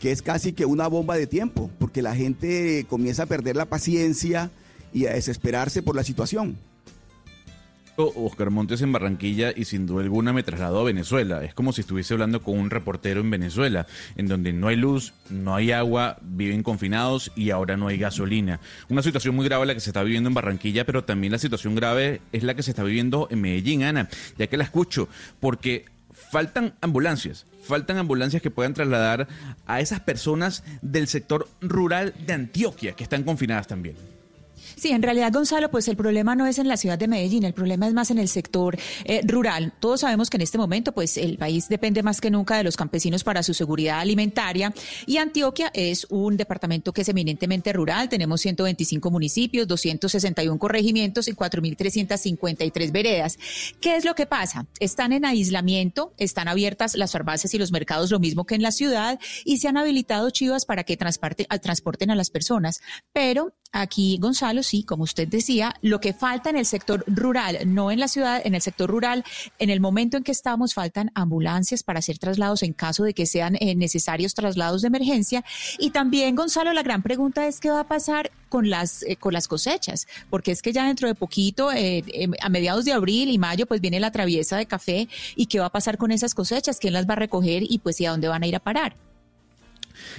que 0.00 0.12
es 0.12 0.22
casi 0.22 0.52
que 0.52 0.64
una 0.64 0.86
bomba 0.88 1.16
de 1.16 1.26
tiempo, 1.26 1.70
porque 1.78 2.02
la 2.02 2.14
gente 2.14 2.86
comienza 2.88 3.24
a 3.24 3.26
perder 3.26 3.56
la 3.56 3.66
paciencia 3.66 4.50
y 4.92 5.06
a 5.06 5.12
desesperarse 5.12 5.82
por 5.82 5.96
la 5.96 6.04
situación. 6.04 6.56
Oscar 8.00 8.50
Montes 8.50 8.80
en 8.82 8.92
Barranquilla 8.92 9.52
y 9.54 9.64
sin 9.64 9.86
duda 9.86 10.02
alguna 10.02 10.32
me 10.32 10.44
trasladó 10.44 10.80
a 10.80 10.84
Venezuela. 10.84 11.42
Es 11.44 11.52
como 11.52 11.72
si 11.72 11.80
estuviese 11.80 12.14
hablando 12.14 12.42
con 12.42 12.58
un 12.58 12.70
reportero 12.70 13.20
en 13.20 13.30
Venezuela, 13.30 13.86
en 14.16 14.28
donde 14.28 14.52
no 14.52 14.68
hay 14.68 14.76
luz, 14.76 15.14
no 15.30 15.56
hay 15.56 15.72
agua, 15.72 16.18
viven 16.22 16.62
confinados 16.62 17.32
y 17.34 17.50
ahora 17.50 17.76
no 17.76 17.88
hay 17.88 17.98
gasolina. 17.98 18.60
Una 18.88 19.02
situación 19.02 19.34
muy 19.34 19.44
grave 19.46 19.66
la 19.66 19.74
que 19.74 19.80
se 19.80 19.90
está 19.90 20.02
viviendo 20.02 20.28
en 20.28 20.34
Barranquilla, 20.34 20.86
pero 20.86 21.04
también 21.04 21.32
la 21.32 21.38
situación 21.38 21.74
grave 21.74 22.20
es 22.32 22.44
la 22.44 22.54
que 22.54 22.62
se 22.62 22.70
está 22.70 22.84
viviendo 22.84 23.26
en 23.30 23.40
Medellín, 23.40 23.82
Ana, 23.82 24.08
ya 24.38 24.46
que 24.46 24.56
la 24.56 24.64
escucho, 24.64 25.08
porque 25.40 25.86
faltan 26.30 26.74
ambulancias, 26.80 27.46
faltan 27.62 27.98
ambulancias 27.98 28.42
que 28.42 28.50
puedan 28.50 28.74
trasladar 28.74 29.28
a 29.66 29.80
esas 29.80 30.00
personas 30.00 30.64
del 30.82 31.08
sector 31.08 31.48
rural 31.60 32.14
de 32.26 32.32
Antioquia 32.32 32.92
que 32.92 33.04
están 33.04 33.24
confinadas 33.24 33.66
también. 33.66 33.96
Sí, 34.78 34.90
en 34.90 35.02
realidad, 35.02 35.32
Gonzalo, 35.32 35.72
pues 35.72 35.88
el 35.88 35.96
problema 35.96 36.36
no 36.36 36.46
es 36.46 36.58
en 36.58 36.68
la 36.68 36.76
ciudad 36.76 36.96
de 36.96 37.08
Medellín, 37.08 37.42
el 37.42 37.52
problema 37.52 37.88
es 37.88 37.94
más 37.94 38.12
en 38.12 38.18
el 38.18 38.28
sector 38.28 38.78
eh, 39.04 39.22
rural. 39.24 39.72
Todos 39.80 40.02
sabemos 40.02 40.30
que 40.30 40.36
en 40.36 40.42
este 40.42 40.56
momento, 40.56 40.92
pues 40.92 41.16
el 41.16 41.36
país 41.36 41.68
depende 41.68 42.04
más 42.04 42.20
que 42.20 42.30
nunca 42.30 42.56
de 42.56 42.62
los 42.62 42.76
campesinos 42.76 43.24
para 43.24 43.42
su 43.42 43.54
seguridad 43.54 43.98
alimentaria 43.98 44.72
y 45.04 45.16
Antioquia 45.16 45.72
es 45.74 46.06
un 46.10 46.36
departamento 46.36 46.92
que 46.92 47.00
es 47.00 47.08
eminentemente 47.08 47.72
rural. 47.72 48.08
Tenemos 48.08 48.40
125 48.40 49.10
municipios, 49.10 49.66
261 49.66 50.58
corregimientos 50.60 51.26
y 51.26 51.32
4.353 51.32 52.92
veredas. 52.92 53.36
¿Qué 53.80 53.96
es 53.96 54.04
lo 54.04 54.14
que 54.14 54.26
pasa? 54.26 54.66
Están 54.78 55.12
en 55.12 55.24
aislamiento, 55.24 56.14
están 56.18 56.46
abiertas 56.46 56.94
las 56.94 57.10
farmacias 57.10 57.52
y 57.52 57.58
los 57.58 57.72
mercados, 57.72 58.12
lo 58.12 58.20
mismo 58.20 58.46
que 58.46 58.54
en 58.54 58.62
la 58.62 58.70
ciudad, 58.70 59.18
y 59.44 59.58
se 59.58 59.66
han 59.66 59.76
habilitado 59.76 60.30
chivas 60.30 60.66
para 60.66 60.84
que 60.84 60.96
transporten 60.96 62.12
a 62.12 62.14
las 62.14 62.30
personas. 62.30 62.80
Pero 63.12 63.54
Aquí, 63.70 64.16
Gonzalo, 64.18 64.62
sí, 64.62 64.82
como 64.82 65.02
usted 65.02 65.28
decía, 65.28 65.74
lo 65.82 66.00
que 66.00 66.14
falta 66.14 66.48
en 66.48 66.56
el 66.56 66.64
sector 66.64 67.04
rural, 67.06 67.58
no 67.66 67.90
en 67.90 68.00
la 68.00 68.08
ciudad, 68.08 68.40
en 68.42 68.54
el 68.54 68.62
sector 68.62 68.88
rural, 68.88 69.24
en 69.58 69.68
el 69.68 69.78
momento 69.78 70.16
en 70.16 70.22
que 70.22 70.32
estamos, 70.32 70.72
faltan 70.72 71.10
ambulancias 71.14 71.82
para 71.82 71.98
hacer 71.98 72.16
traslados 72.16 72.62
en 72.62 72.72
caso 72.72 73.04
de 73.04 73.12
que 73.12 73.26
sean 73.26 73.56
eh, 73.60 73.74
necesarios 73.74 74.32
traslados 74.32 74.80
de 74.80 74.88
emergencia. 74.88 75.44
Y 75.78 75.90
también, 75.90 76.34
Gonzalo, 76.34 76.72
la 76.72 76.82
gran 76.82 77.02
pregunta 77.02 77.46
es 77.46 77.60
qué 77.60 77.70
va 77.70 77.80
a 77.80 77.88
pasar 77.88 78.30
con 78.48 78.70
las, 78.70 79.02
eh, 79.02 79.16
con 79.16 79.34
las 79.34 79.48
cosechas, 79.48 80.06
porque 80.30 80.50
es 80.50 80.62
que 80.62 80.72
ya 80.72 80.86
dentro 80.86 81.06
de 81.06 81.14
poquito, 81.14 81.70
eh, 81.70 82.02
a 82.40 82.48
mediados 82.48 82.86
de 82.86 82.92
abril 82.92 83.28
y 83.28 83.36
mayo, 83.36 83.66
pues 83.66 83.82
viene 83.82 84.00
la 84.00 84.10
traviesa 84.10 84.56
de 84.56 84.64
café 84.64 85.08
y 85.36 85.44
qué 85.44 85.60
va 85.60 85.66
a 85.66 85.72
pasar 85.72 85.98
con 85.98 86.10
esas 86.10 86.34
cosechas, 86.34 86.78
quién 86.78 86.94
las 86.94 87.06
va 87.06 87.12
a 87.12 87.16
recoger 87.16 87.62
y 87.68 87.78
pues 87.80 88.00
y 88.00 88.06
a 88.06 88.12
dónde 88.12 88.28
van 88.28 88.44
a 88.44 88.46
ir 88.46 88.56
a 88.56 88.60
parar. 88.60 88.96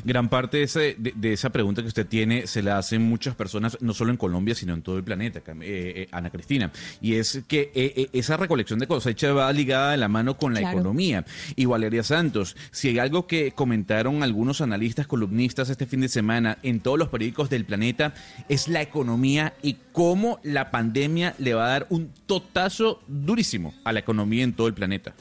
Gran 0.03 0.29
parte 0.29 0.57
de, 0.57 0.63
ese, 0.63 0.95
de, 0.97 1.33
esa 1.33 1.49
pregunta 1.49 1.81
que 1.81 1.87
usted 1.87 2.07
tiene 2.07 2.47
se 2.47 2.61
la 2.61 2.77
hacen 2.77 3.01
muchas 3.01 3.35
personas, 3.35 3.77
no 3.81 3.93
solo 3.93 4.11
en 4.11 4.17
Colombia, 4.17 4.55
sino 4.55 4.73
en 4.73 4.81
todo 4.81 4.97
el 4.97 5.03
planeta, 5.03 5.39
eh, 5.39 5.43
eh, 5.61 6.07
Ana 6.11 6.29
Cristina. 6.29 6.71
Y 7.01 7.15
es 7.15 7.43
que 7.47 7.71
eh, 7.73 8.09
esa 8.13 8.37
recolección 8.37 8.79
de 8.79 8.87
cosecha 8.87 9.33
va 9.33 9.51
ligada 9.51 9.91
de 9.91 9.97
la 9.97 10.07
mano 10.07 10.37
con 10.37 10.53
la 10.53 10.61
economía. 10.61 11.25
Y 11.55 11.65
Valeria 11.65 12.03
Santos, 12.03 12.55
si 12.71 12.89
hay 12.89 12.99
algo 12.99 13.27
que 13.27 13.51
comentaron 13.51 14.23
algunos 14.23 14.61
analistas, 14.61 15.07
columnistas 15.07 15.69
este 15.69 15.85
fin 15.85 16.01
de 16.01 16.09
semana 16.09 16.57
en 16.63 16.79
todos 16.79 16.97
los 16.97 17.09
periódicos 17.09 17.49
del 17.49 17.65
planeta, 17.65 18.13
es 18.47 18.67
la 18.67 18.81
economía 18.81 19.53
y 19.61 19.77
cómo 19.91 20.39
la 20.43 20.71
pandemia 20.71 21.35
le 21.37 21.53
va 21.53 21.65
a 21.65 21.69
dar 21.69 21.87
un 21.89 22.11
totazo 22.25 23.01
durísimo 23.07 23.73
a 23.83 23.93
la 23.93 23.99
economía 23.99 24.43
en 24.43 24.53
todo 24.53 24.67
el 24.67 24.73
planeta. 24.73 25.13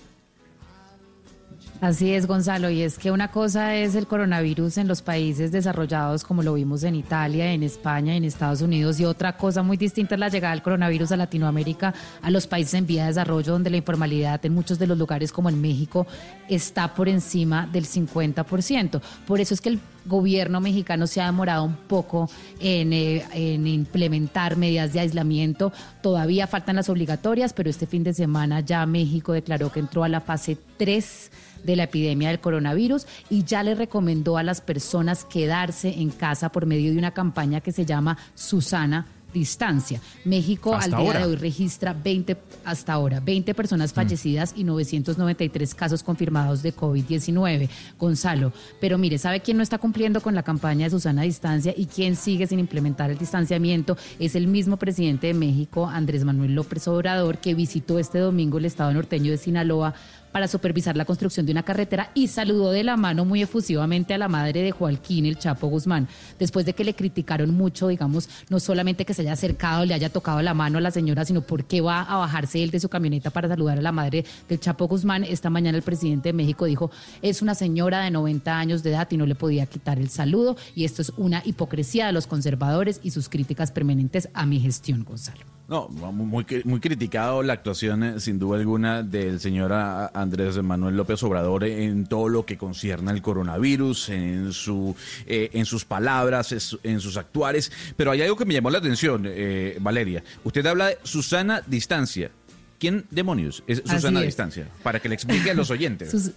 Así 1.80 2.12
es, 2.12 2.26
Gonzalo, 2.26 2.70
y 2.70 2.82
es 2.82 2.98
que 2.98 3.12
una 3.12 3.30
cosa 3.30 3.76
es 3.76 3.94
el 3.94 4.08
coronavirus 4.08 4.78
en 4.78 4.88
los 4.88 5.00
países 5.00 5.52
desarrollados, 5.52 6.24
como 6.24 6.42
lo 6.42 6.54
vimos 6.54 6.82
en 6.82 6.96
Italia, 6.96 7.52
en 7.52 7.62
España, 7.62 8.16
en 8.16 8.24
Estados 8.24 8.62
Unidos, 8.62 8.98
y 8.98 9.04
otra 9.04 9.36
cosa 9.36 9.62
muy 9.62 9.76
distinta 9.76 10.16
es 10.16 10.18
la 10.18 10.28
llegada 10.28 10.54
del 10.54 10.62
coronavirus 10.64 11.12
a 11.12 11.16
Latinoamérica, 11.16 11.94
a 12.20 12.30
los 12.32 12.48
países 12.48 12.74
en 12.74 12.84
vía 12.84 13.02
de 13.02 13.10
desarrollo, 13.10 13.52
donde 13.52 13.70
la 13.70 13.76
informalidad 13.76 14.44
en 14.44 14.54
muchos 14.54 14.80
de 14.80 14.88
los 14.88 14.98
lugares, 14.98 15.30
como 15.30 15.50
en 15.50 15.60
México, 15.60 16.04
está 16.48 16.92
por 16.92 17.08
encima 17.08 17.68
del 17.70 17.86
50%. 17.86 19.00
Por 19.24 19.40
eso 19.40 19.54
es 19.54 19.60
que 19.60 19.68
el 19.68 19.80
gobierno 20.04 20.60
mexicano 20.60 21.06
se 21.06 21.20
ha 21.20 21.26
demorado 21.26 21.62
un 21.62 21.76
poco 21.76 22.28
en, 22.58 22.92
eh, 22.92 23.24
en, 23.32 23.68
implementar 23.68 24.56
medidas 24.56 24.92
de 24.94 25.00
aislamiento. 25.00 25.72
Todavía 26.02 26.48
faltan 26.48 26.74
las 26.74 26.88
obligatorias, 26.88 27.52
pero 27.52 27.70
este 27.70 27.86
fin 27.86 28.02
de 28.02 28.14
semana 28.14 28.60
ya 28.60 28.84
México 28.84 29.32
declaró 29.32 29.70
que 29.70 29.78
entró 29.78 30.02
a 30.02 30.08
la 30.08 30.20
fase 30.20 30.58
3 30.76 31.30
de 31.64 31.76
la 31.76 31.84
epidemia 31.84 32.28
del 32.28 32.40
coronavirus 32.40 33.06
y 33.30 33.44
ya 33.44 33.62
le 33.62 33.74
recomendó 33.74 34.36
a 34.36 34.42
las 34.42 34.60
personas 34.60 35.24
quedarse 35.24 36.00
en 36.00 36.10
casa 36.10 36.50
por 36.50 36.66
medio 36.66 36.92
de 36.92 36.98
una 36.98 37.12
campaña 37.12 37.60
que 37.60 37.72
se 37.72 37.86
llama 37.86 38.18
Susana 38.34 39.06
distancia. 39.32 40.00
México 40.24 40.74
al 40.74 40.90
día 40.90 41.18
de 41.18 41.24
hoy 41.24 41.36
registra 41.36 41.92
20, 41.92 42.36
hasta 42.64 42.92
ahora, 42.92 43.20
20 43.20 43.54
personas 43.54 43.92
mm. 43.92 43.94
fallecidas 43.94 44.54
y 44.56 44.64
993 44.64 45.74
casos 45.74 46.02
confirmados 46.02 46.62
de 46.62 46.74
COVID-19. 46.74 47.68
Gonzalo, 47.98 48.52
pero 48.80 48.98
mire, 48.98 49.18
¿sabe 49.18 49.40
quién 49.40 49.56
no 49.56 49.62
está 49.62 49.78
cumpliendo 49.78 50.20
con 50.20 50.34
la 50.34 50.42
campaña 50.42 50.86
de 50.86 50.90
Susana 50.90 51.22
Distancia 51.22 51.74
y 51.76 51.86
quién 51.86 52.16
sigue 52.16 52.46
sin 52.46 52.58
implementar 52.58 53.10
el 53.10 53.18
distanciamiento? 53.18 53.96
Es 54.18 54.34
el 54.34 54.46
mismo 54.46 54.76
presidente 54.76 55.28
de 55.28 55.34
México, 55.34 55.86
Andrés 55.86 56.24
Manuel 56.24 56.54
López 56.54 56.88
Obrador, 56.88 57.38
que 57.38 57.54
visitó 57.54 57.98
este 57.98 58.18
domingo 58.18 58.58
el 58.58 58.64
estado 58.64 58.92
norteño 58.92 59.30
de 59.30 59.38
Sinaloa 59.38 59.94
para 60.32 60.48
supervisar 60.48 60.96
la 60.96 61.04
construcción 61.04 61.46
de 61.46 61.52
una 61.52 61.62
carretera 61.62 62.10
y 62.14 62.28
saludó 62.28 62.70
de 62.70 62.84
la 62.84 62.96
mano 62.96 63.24
muy 63.24 63.42
efusivamente 63.42 64.14
a 64.14 64.18
la 64.18 64.28
madre 64.28 64.62
de 64.62 64.70
Joaquín, 64.70 65.26
el 65.26 65.38
Chapo 65.38 65.68
Guzmán, 65.68 66.08
después 66.38 66.66
de 66.66 66.74
que 66.74 66.84
le 66.84 66.94
criticaron 66.94 67.54
mucho, 67.54 67.88
digamos, 67.88 68.28
no 68.48 68.60
solamente 68.60 69.04
que 69.04 69.14
se 69.14 69.22
haya 69.22 69.32
acercado, 69.32 69.84
le 69.84 69.94
haya 69.94 70.10
tocado 70.10 70.42
la 70.42 70.54
mano 70.54 70.78
a 70.78 70.80
la 70.80 70.90
señora, 70.90 71.24
sino 71.24 71.42
por 71.42 71.64
qué 71.64 71.80
va 71.80 72.02
a 72.02 72.16
bajarse 72.16 72.62
él 72.62 72.70
de 72.70 72.80
su 72.80 72.88
camioneta 72.88 73.30
para 73.30 73.48
saludar 73.48 73.78
a 73.78 73.82
la 73.82 73.92
madre 73.92 74.24
del 74.48 74.60
Chapo 74.60 74.86
Guzmán. 74.86 75.24
Esta 75.24 75.50
mañana 75.50 75.78
el 75.78 75.84
presidente 75.84 76.30
de 76.30 76.32
México 76.32 76.64
dijo, 76.64 76.90
es 77.22 77.42
una 77.42 77.54
señora 77.54 78.00
de 78.00 78.10
90 78.10 78.58
años 78.58 78.82
de 78.82 78.90
edad 78.90 79.08
y 79.10 79.16
no 79.16 79.26
le 79.26 79.34
podía 79.34 79.66
quitar 79.66 79.98
el 79.98 80.08
saludo 80.08 80.56
y 80.74 80.84
esto 80.84 81.02
es 81.02 81.12
una 81.16 81.42
hipocresía 81.44 82.06
de 82.06 82.12
los 82.12 82.26
conservadores 82.26 83.00
y 83.02 83.10
sus 83.10 83.28
críticas 83.28 83.72
permanentes 83.72 84.28
a 84.34 84.46
mi 84.46 84.60
gestión, 84.60 85.04
Gonzalo. 85.04 85.57
No, 85.68 85.86
muy, 85.90 86.46
muy 86.64 86.80
criticado 86.80 87.42
la 87.42 87.52
actuación, 87.52 88.02
eh, 88.02 88.20
sin 88.20 88.38
duda 88.38 88.56
alguna, 88.56 89.02
del 89.02 89.38
señor 89.38 89.70
Andrés 89.74 90.56
Manuel 90.62 90.96
López 90.96 91.22
Obrador 91.22 91.64
en 91.64 92.06
todo 92.06 92.30
lo 92.30 92.46
que 92.46 92.56
concierne 92.56 93.10
al 93.10 93.20
coronavirus, 93.20 94.08
en, 94.08 94.52
su, 94.54 94.96
eh, 95.26 95.50
en 95.52 95.66
sus 95.66 95.84
palabras, 95.84 96.78
en 96.82 97.00
sus 97.00 97.18
actuares. 97.18 97.70
Pero 97.98 98.12
hay 98.12 98.22
algo 98.22 98.34
que 98.34 98.46
me 98.46 98.54
llamó 98.54 98.70
la 98.70 98.78
atención, 98.78 99.24
eh, 99.26 99.76
Valeria. 99.78 100.24
Usted 100.42 100.64
habla 100.64 100.86
de 100.86 100.98
Susana 101.02 101.60
Distancia. 101.66 102.30
¿Quién 102.78 103.04
demonios 103.10 103.62
es 103.66 103.82
Susana 103.84 104.22
Distancia? 104.22 104.68
Para 104.82 105.00
que 105.00 105.10
le 105.10 105.16
explique 105.16 105.50
a 105.50 105.54
los 105.54 105.70
oyentes. 105.70 106.32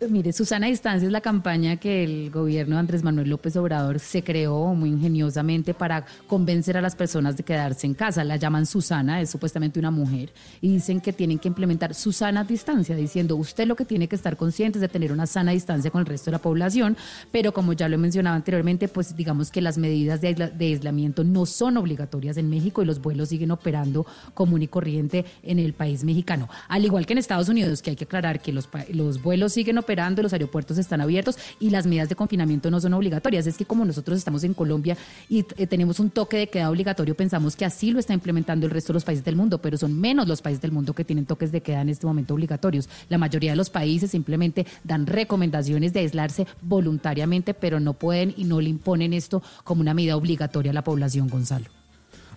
Mire, 0.00 0.32
Susana 0.32 0.68
Distancia 0.68 1.06
es 1.06 1.12
la 1.12 1.20
campaña 1.20 1.76
que 1.76 2.04
el 2.04 2.30
gobierno 2.30 2.76
de 2.76 2.80
Andrés 2.80 3.02
Manuel 3.02 3.30
López 3.30 3.56
Obrador 3.56 3.98
se 3.98 4.22
creó 4.22 4.72
muy 4.72 4.90
ingeniosamente 4.90 5.74
para 5.74 6.06
convencer 6.28 6.76
a 6.76 6.80
las 6.80 6.94
personas 6.94 7.36
de 7.36 7.42
quedarse 7.42 7.84
en 7.84 7.94
casa. 7.94 8.22
La 8.22 8.36
llaman 8.36 8.64
Susana, 8.64 9.20
es 9.20 9.28
supuestamente 9.28 9.80
una 9.80 9.90
mujer, 9.90 10.32
y 10.60 10.74
dicen 10.74 11.00
que 11.00 11.12
tienen 11.12 11.40
que 11.40 11.48
implementar 11.48 11.94
Susana 11.94 12.44
Distancia, 12.44 12.94
diciendo 12.94 13.34
usted 13.34 13.66
lo 13.66 13.74
que 13.74 13.84
tiene 13.84 14.06
que 14.06 14.14
estar 14.14 14.36
consciente 14.36 14.78
es 14.78 14.82
de 14.82 14.88
tener 14.88 15.10
una 15.10 15.26
sana 15.26 15.50
distancia 15.50 15.90
con 15.90 16.02
el 16.02 16.06
resto 16.06 16.26
de 16.26 16.36
la 16.36 16.42
población, 16.42 16.96
pero 17.32 17.52
como 17.52 17.72
ya 17.72 17.88
lo 17.88 17.96
he 17.96 17.98
mencionado 17.98 18.36
anteriormente, 18.36 18.86
pues 18.86 19.16
digamos 19.16 19.50
que 19.50 19.60
las 19.60 19.78
medidas 19.78 20.20
de, 20.20 20.32
de 20.32 20.64
aislamiento 20.64 21.24
no 21.24 21.44
son 21.44 21.76
obligatorias 21.76 22.36
en 22.36 22.48
México 22.48 22.82
y 22.82 22.86
los 22.86 23.02
vuelos 23.02 23.30
siguen 23.30 23.50
operando 23.50 24.06
común 24.34 24.62
y 24.62 24.68
corriente 24.68 25.24
en 25.42 25.58
el 25.58 25.72
país 25.72 26.04
mexicano. 26.04 26.48
Al 26.68 26.84
igual 26.84 27.04
que 27.04 27.14
en 27.14 27.18
Estados 27.18 27.48
Unidos, 27.48 27.82
que 27.82 27.90
hay 27.90 27.96
que 27.96 28.04
aclarar 28.04 28.40
que 28.40 28.52
los, 28.52 28.68
los 28.92 29.20
vuelos 29.20 29.54
siguen 29.54 29.76
operando 29.78 29.87
los 29.96 30.32
aeropuertos 30.32 30.78
están 30.78 31.00
abiertos 31.00 31.38
y 31.60 31.70
las 31.70 31.86
medidas 31.86 32.08
de 32.08 32.14
confinamiento 32.14 32.70
no 32.70 32.80
son 32.80 32.94
obligatorias. 32.94 33.46
Es 33.46 33.56
que 33.56 33.64
como 33.64 33.84
nosotros 33.84 34.18
estamos 34.18 34.44
en 34.44 34.54
Colombia 34.54 34.96
y 35.28 35.44
eh, 35.56 35.66
tenemos 35.66 35.98
un 36.00 36.10
toque 36.10 36.36
de 36.36 36.48
queda 36.48 36.70
obligatorio, 36.70 37.14
pensamos 37.14 37.56
que 37.56 37.64
así 37.64 37.90
lo 37.90 37.98
está 37.98 38.12
implementando 38.12 38.66
el 38.66 38.72
resto 38.72 38.92
de 38.92 38.94
los 38.94 39.04
países 39.04 39.24
del 39.24 39.36
mundo, 39.36 39.58
pero 39.58 39.78
son 39.78 39.98
menos 39.98 40.28
los 40.28 40.42
países 40.42 40.60
del 40.60 40.72
mundo 40.72 40.94
que 40.94 41.04
tienen 41.04 41.26
toques 41.26 41.52
de 41.52 41.62
queda 41.62 41.80
en 41.80 41.88
este 41.88 42.06
momento 42.06 42.34
obligatorios. 42.34 42.88
La 43.08 43.18
mayoría 43.18 43.52
de 43.52 43.56
los 43.56 43.70
países 43.70 44.10
simplemente 44.10 44.66
dan 44.84 45.06
recomendaciones 45.06 45.92
de 45.92 46.00
aislarse 46.00 46.46
voluntariamente, 46.60 47.54
pero 47.54 47.80
no 47.80 47.94
pueden 47.94 48.34
y 48.36 48.44
no 48.44 48.60
le 48.60 48.68
imponen 48.68 49.12
esto 49.12 49.42
como 49.64 49.80
una 49.80 49.94
medida 49.94 50.16
obligatoria 50.16 50.70
a 50.70 50.74
la 50.74 50.84
población, 50.84 51.28
Gonzalo. 51.28 51.77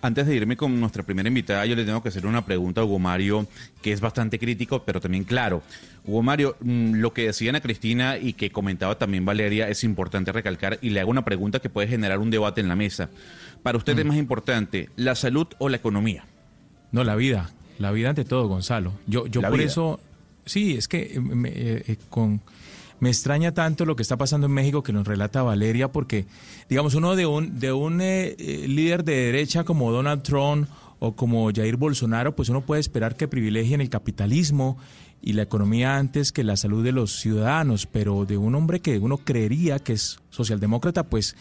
Antes 0.03 0.25
de 0.25 0.35
irme 0.35 0.57
con 0.57 0.79
nuestra 0.79 1.03
primera 1.03 1.27
invitada, 1.27 1.63
yo 1.65 1.75
le 1.75 1.85
tengo 1.85 2.01
que 2.01 2.09
hacer 2.09 2.25
una 2.25 2.43
pregunta 2.43 2.81
a 2.81 2.83
Hugo 2.83 2.97
Mario, 2.97 3.47
que 3.83 3.91
es 3.91 4.01
bastante 4.01 4.39
crítico, 4.39 4.83
pero 4.83 4.99
también 4.99 5.23
claro. 5.23 5.61
Hugo 6.05 6.23
Mario, 6.23 6.55
mm, 6.59 6.95
lo 6.95 7.13
que 7.13 7.27
decía 7.27 7.51
Ana 7.51 7.61
Cristina 7.61 8.17
y 8.17 8.33
que 8.33 8.49
comentaba 8.49 8.97
también 8.97 9.25
Valeria 9.25 9.69
es 9.69 9.83
importante 9.83 10.31
recalcar 10.31 10.79
y 10.81 10.89
le 10.89 11.01
hago 11.01 11.11
una 11.11 11.23
pregunta 11.23 11.59
que 11.59 11.69
puede 11.69 11.87
generar 11.87 12.17
un 12.17 12.31
debate 12.31 12.61
en 12.61 12.67
la 12.67 12.75
mesa. 12.75 13.09
Para 13.61 13.77
usted 13.77 13.97
es 13.97 14.05
mm. 14.05 14.07
más 14.07 14.17
importante, 14.17 14.89
la 14.95 15.13
salud 15.13 15.47
o 15.59 15.69
la 15.69 15.77
economía? 15.77 16.25
No, 16.91 17.03
la 17.03 17.15
vida. 17.15 17.51
La 17.77 17.91
vida 17.91 18.09
ante 18.09 18.25
todo, 18.25 18.47
Gonzalo. 18.47 18.93
Yo, 19.05 19.27
yo 19.27 19.41
por 19.41 19.61
eso, 19.61 19.99
sí, 20.45 20.75
es 20.75 20.87
que 20.87 21.13
eh, 21.13 21.83
eh, 21.87 21.97
con 22.09 22.41
me 23.01 23.09
extraña 23.09 23.51
tanto 23.51 23.83
lo 23.83 23.95
que 23.95 24.03
está 24.03 24.15
pasando 24.15 24.45
en 24.45 24.53
México 24.53 24.83
que 24.83 24.93
nos 24.93 25.07
relata 25.07 25.41
Valeria, 25.41 25.91
porque, 25.91 26.27
digamos, 26.69 26.93
uno 26.93 27.15
de 27.15 27.25
un, 27.25 27.59
de 27.59 27.73
un 27.73 27.99
eh, 27.99 28.35
eh, 28.37 28.67
líder 28.67 29.03
de 29.03 29.15
derecha 29.15 29.63
como 29.63 29.91
Donald 29.91 30.21
Trump 30.21 30.69
o 30.99 31.15
como 31.15 31.51
Jair 31.51 31.77
Bolsonaro, 31.77 32.35
pues 32.35 32.49
uno 32.49 32.61
puede 32.61 32.79
esperar 32.79 33.15
que 33.15 33.27
privilegien 33.27 33.81
el 33.81 33.89
capitalismo 33.89 34.77
y 35.19 35.33
la 35.33 35.41
economía 35.41 35.97
antes 35.97 36.31
que 36.31 36.43
la 36.43 36.55
salud 36.55 36.83
de 36.83 36.91
los 36.91 37.19
ciudadanos, 37.19 37.87
pero 37.87 38.25
de 38.25 38.37
un 38.37 38.53
hombre 38.53 38.81
que 38.81 38.99
uno 38.99 39.17
creería 39.17 39.79
que 39.79 39.93
es 39.93 40.19
socialdemócrata, 40.29 41.09
pues 41.09 41.35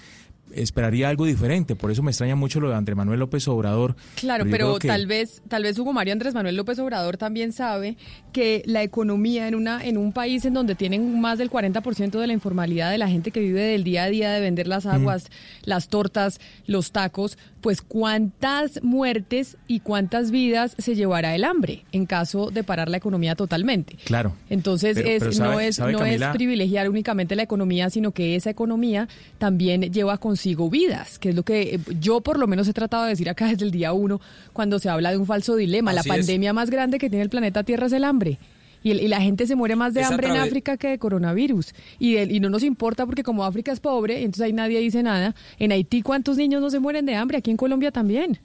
esperaría 0.54 1.08
algo 1.08 1.24
diferente. 1.24 1.76
Por 1.76 1.90
eso 1.90 2.02
me 2.02 2.10
extraña 2.10 2.36
mucho 2.36 2.60
lo 2.60 2.68
de 2.68 2.74
Andrés 2.74 2.96
Manuel 2.96 3.20
López 3.20 3.46
Obrador. 3.48 3.96
Claro, 4.16 4.44
pero, 4.50 4.78
tal 4.78 5.06
vez, 5.06 5.42
tal 5.48 5.62
vez 5.62 5.78
Hugo 5.78 5.92
Mario 5.92 6.12
Andrés 6.12 6.34
Manuel 6.34 6.56
López 6.56 6.78
Obrador 6.78 7.16
también 7.16 7.52
sabe 7.52 7.96
que 8.32 8.62
la 8.66 8.82
economía 8.82 9.48
en 9.48 9.54
una, 9.54 9.84
en 9.84 9.96
un 9.96 10.12
país 10.12 10.44
en 10.44 10.54
donde 10.54 10.74
tienen 10.74 11.20
más 11.20 11.38
del 11.38 11.50
40% 11.50 12.18
de 12.18 12.26
la 12.26 12.32
informalidad 12.32 12.90
de 12.90 12.98
la 12.98 13.08
gente 13.08 13.30
que 13.30 13.40
vive 13.40 13.62
del 13.62 13.84
día 13.84 14.04
a 14.04 14.10
día 14.10 14.30
de 14.32 14.40
vender 14.40 14.66
las 14.66 14.86
aguas, 14.86 15.30
las 15.64 15.88
tortas, 15.88 16.40
los 16.66 16.92
tacos, 16.92 17.38
pues 17.60 17.82
cuántas 17.82 18.82
muertes 18.82 19.56
y 19.68 19.80
cuántas 19.80 20.30
vidas 20.30 20.74
se 20.78 20.94
llevará 20.94 21.34
el 21.34 21.44
hambre 21.44 21.84
en 21.92 22.06
caso 22.06 22.50
de 22.50 22.64
parar 22.64 22.88
la 22.88 22.96
economía 22.96 23.34
totalmente. 23.34 23.96
Claro. 24.04 24.34
Entonces 24.48 24.94
Pero- 24.96 25.08
es, 25.08 25.18
pero 25.20 25.32
sabe- 25.32 25.54
no 25.54 25.60
es 25.60 25.76
sabe, 25.76 25.92
no 25.92 26.04
es 26.04 26.22
privilegiar 26.32 26.88
únicamente 26.88 27.36
la 27.36 27.42
economía, 27.42 27.90
sino 27.90 28.12
que 28.12 28.34
esa 28.36 28.50
economía 28.50 29.08
también 29.38 29.82
lleva 29.92 30.18
consigo 30.18 30.70
vidas, 30.70 31.18
que 31.18 31.30
es 31.30 31.34
lo 31.34 31.42
que 31.42 31.74
eh, 31.74 31.80
yo 32.00 32.20
por 32.20 32.38
lo 32.38 32.46
menos 32.46 32.66
he 32.68 32.72
tratado 32.72 33.04
de 33.04 33.10
decir 33.10 33.28
acá 33.28 33.46
desde 33.46 33.64
el 33.64 33.70
día 33.70 33.92
uno 33.92 34.20
cuando 34.52 34.78
se 34.78 34.88
habla 34.88 35.10
de 35.10 35.16
un 35.18 35.26
falso 35.26 35.56
dilema. 35.56 35.92
La 35.92 36.00
es. 36.00 36.06
pandemia 36.06 36.52
más 36.52 36.70
grande 36.70 36.98
que 36.98 37.08
tiene 37.10 37.22
el 37.22 37.30
planeta 37.30 37.62
Tierra 37.64 37.86
es 37.86 37.92
el 37.92 38.04
hambre. 38.04 38.38
Y, 38.82 38.92
el- 38.92 39.00
y 39.00 39.08
la 39.08 39.20
gente 39.20 39.46
se 39.46 39.54
muere 39.56 39.76
más 39.76 39.94
de 39.94 40.00
Es 40.00 40.10
hambre 40.10 40.28
en 40.28 40.34
África 40.48 40.76
que 40.76 40.88
de 40.88 40.98
coronavirus. 40.98 41.74
Y, 41.98 42.16
el- 42.16 42.32
y 42.32 42.40
no 42.40 42.48
nos 42.50 42.62
importa 42.62 43.06
porque 43.06 43.22
como 43.22 43.44
África 43.44 43.72
es 43.72 43.80
pobre, 43.80 44.18
entonces 44.20 44.42
ahí 44.42 44.52
nadie 44.52 44.78
dice 44.80 45.02
nada. 45.02 45.34
En 45.58 45.72
Haití, 45.72 46.02
¿cuántos 46.02 46.36
niños 46.36 46.60
no 46.60 46.70
se 46.70 46.78
mueren 46.80 47.06
de 47.06 47.14
hambre? 47.14 47.38
Aquí 47.38 47.50
en 47.50 47.56
Colombia 47.56 47.90
también. 47.90 48.38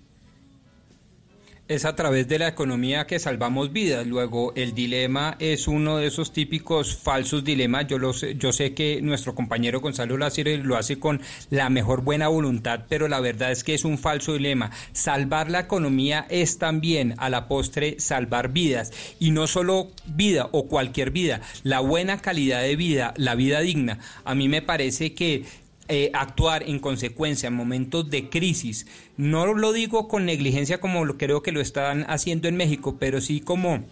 Es 1.67 1.83
a 1.85 1.95
través 1.95 2.27
de 2.27 2.37
la 2.37 2.47
economía 2.47 3.07
que 3.07 3.17
salvamos 3.17 3.73
vidas. 3.73 4.05
Luego, 4.05 4.53
el 4.55 4.75
dilema 4.75 5.35
es 5.39 5.67
uno 5.67 5.97
de 5.97 6.07
esos 6.07 6.31
típicos 6.31 6.95
falsos 6.95 7.43
dilemas. 7.43 7.87
Yo, 7.87 7.97
lo 7.97 8.13
sé, 8.13 8.35
yo 8.35 8.51
sé 8.51 8.75
que 8.75 9.01
nuestro 9.01 9.33
compañero 9.33 9.81
Gonzalo 9.81 10.17
Lázaro 10.17 10.55
lo 10.57 10.77
hace 10.77 10.99
con 10.99 11.21
la 11.49 11.69
mejor 11.69 12.01
buena 12.01 12.27
voluntad, 12.27 12.81
pero 12.87 13.07
la 13.07 13.19
verdad 13.19 13.51
es 13.51 13.63
que 13.63 13.73
es 13.73 13.83
un 13.83 13.97
falso 13.97 14.33
dilema. 14.33 14.69
Salvar 14.93 15.49
la 15.49 15.61
economía 15.61 16.27
es 16.29 16.59
también, 16.59 17.15
a 17.17 17.29
la 17.29 17.47
postre, 17.47 17.95
salvar 17.99 18.49
vidas. 18.49 18.91
Y 19.19 19.31
no 19.31 19.47
solo 19.47 19.87
vida 20.05 20.49
o 20.51 20.67
cualquier 20.67 21.09
vida, 21.09 21.41
la 21.63 21.79
buena 21.79 22.21
calidad 22.21 22.61
de 22.61 22.75
vida, 22.75 23.13
la 23.17 23.33
vida 23.33 23.61
digna. 23.61 23.99
A 24.23 24.35
mí 24.35 24.49
me 24.49 24.61
parece 24.61 25.15
que 25.15 25.45
eh, 25.87 26.09
actuar 26.13 26.63
en 26.63 26.79
consecuencia 26.79 27.47
en 27.47 27.53
momentos 27.53 28.09
de 28.09 28.29
crisis. 28.29 28.87
No 29.17 29.53
lo 29.53 29.71
digo 29.71 30.07
con 30.07 30.25
negligencia 30.25 30.79
como 30.79 31.05
lo, 31.05 31.17
creo 31.17 31.43
que 31.43 31.51
lo 31.51 31.61
están 31.61 32.05
haciendo 32.07 32.47
en 32.47 32.57
México, 32.57 32.97
pero 32.99 33.21
sí 33.21 33.39
como... 33.39 33.83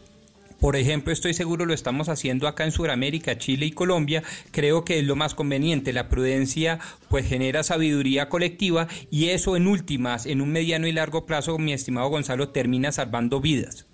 Por 0.59 0.77
ejemplo, 0.77 1.11
estoy 1.11 1.33
seguro 1.33 1.65
lo 1.65 1.73
estamos 1.73 2.07
haciendo 2.07 2.47
acá 2.47 2.63
en 2.63 2.71
Sudamérica, 2.71 3.37
Chile 3.37 3.65
y 3.65 3.71
Colombia. 3.71 4.23
Creo 4.51 4.85
que 4.85 4.99
es 4.99 5.03
lo 5.03 5.17
más 5.17 5.35
conveniente. 5.35 5.91
La 5.91 6.07
prudencia 6.07 6.79
pues 7.09 7.27
genera 7.27 7.63
sabiduría 7.63 8.29
colectiva 8.29 8.87
y 9.11 9.29
eso 9.29 9.57
en 9.57 9.67
últimas, 9.67 10.25
en 10.25 10.39
un 10.39 10.53
mediano 10.53 10.87
y 10.87 10.93
largo 10.93 11.25
plazo, 11.25 11.57
mi 11.57 11.73
estimado 11.73 12.07
Gonzalo, 12.07 12.49
termina 12.49 12.93
salvando 12.93 13.41
vidas. 13.41 13.87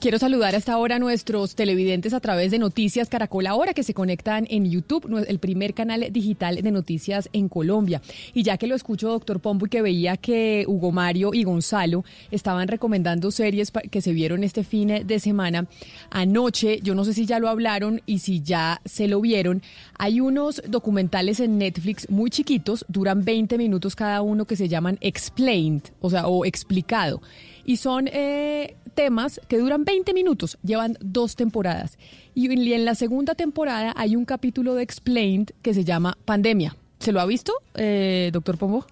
Quiero 0.00 0.18
saludar 0.18 0.56
hasta 0.56 0.72
ahora 0.72 0.96
a 0.96 0.98
nuestros 0.98 1.54
televidentes 1.54 2.14
a 2.14 2.20
través 2.20 2.50
de 2.50 2.58
Noticias 2.58 3.10
Caracol 3.10 3.46
Ahora 3.46 3.74
que 3.74 3.82
se 3.82 3.92
conectan 3.92 4.46
en 4.48 4.64
YouTube, 4.64 5.22
el 5.28 5.38
primer 5.38 5.74
canal 5.74 6.06
digital 6.10 6.62
de 6.62 6.70
noticias 6.70 7.28
en 7.34 7.50
Colombia. 7.50 8.00
Y 8.32 8.42
ya 8.42 8.56
que 8.56 8.66
lo 8.66 8.74
escucho, 8.74 9.10
doctor 9.10 9.40
Pombo, 9.40 9.66
y 9.66 9.68
que 9.68 9.82
veía 9.82 10.16
que 10.16 10.64
Hugo 10.66 10.90
Mario 10.90 11.34
y 11.34 11.44
Gonzalo 11.44 12.02
estaban 12.30 12.68
recomendando 12.68 13.30
series 13.30 13.70
que 13.90 14.00
se 14.00 14.14
vieron 14.14 14.42
este 14.42 14.64
fin 14.64 15.06
de 15.06 15.20
semana, 15.20 15.66
anoche, 16.08 16.80
yo 16.82 16.94
no 16.94 17.04
sé 17.04 17.12
si 17.12 17.26
ya 17.26 17.38
lo 17.38 17.50
hablaron 17.50 18.00
y 18.06 18.20
si 18.20 18.40
ya 18.40 18.80
se 18.86 19.06
lo 19.06 19.20
vieron, 19.20 19.60
hay 19.98 20.22
unos 20.22 20.62
documentales 20.66 21.40
en 21.40 21.58
Netflix 21.58 22.08
muy 22.08 22.30
chiquitos, 22.30 22.86
duran 22.88 23.22
20 23.22 23.58
minutos 23.58 23.96
cada 23.96 24.22
uno 24.22 24.46
que 24.46 24.56
se 24.56 24.66
llaman 24.66 24.96
Explained, 25.02 25.82
o 26.00 26.08
sea, 26.08 26.26
o 26.26 26.46
explicado. 26.46 27.20
Y 27.70 27.76
son 27.76 28.08
eh, 28.12 28.74
temas 28.96 29.40
que 29.46 29.56
duran 29.58 29.84
20 29.84 30.12
minutos, 30.12 30.58
llevan 30.64 30.98
dos 31.00 31.36
temporadas. 31.36 31.98
Y 32.34 32.50
en- 32.50 32.84
la 32.84 32.96
segunda 32.96 33.36
temporada 33.36 33.92
hay 33.96 34.16
un 34.16 34.24
capítulo 34.24 34.74
de 34.74 34.82
Explained 34.82 35.52
que 35.62 35.72
se 35.72 35.84
llama 35.84 36.18
Pandemia. 36.24 36.74
¿Se 36.98 37.12
lo 37.12 37.20
ha 37.20 37.26
visto, 37.26 37.52
eh, 37.76 38.30
doctor 38.32 38.58
Pombo? 38.58 38.84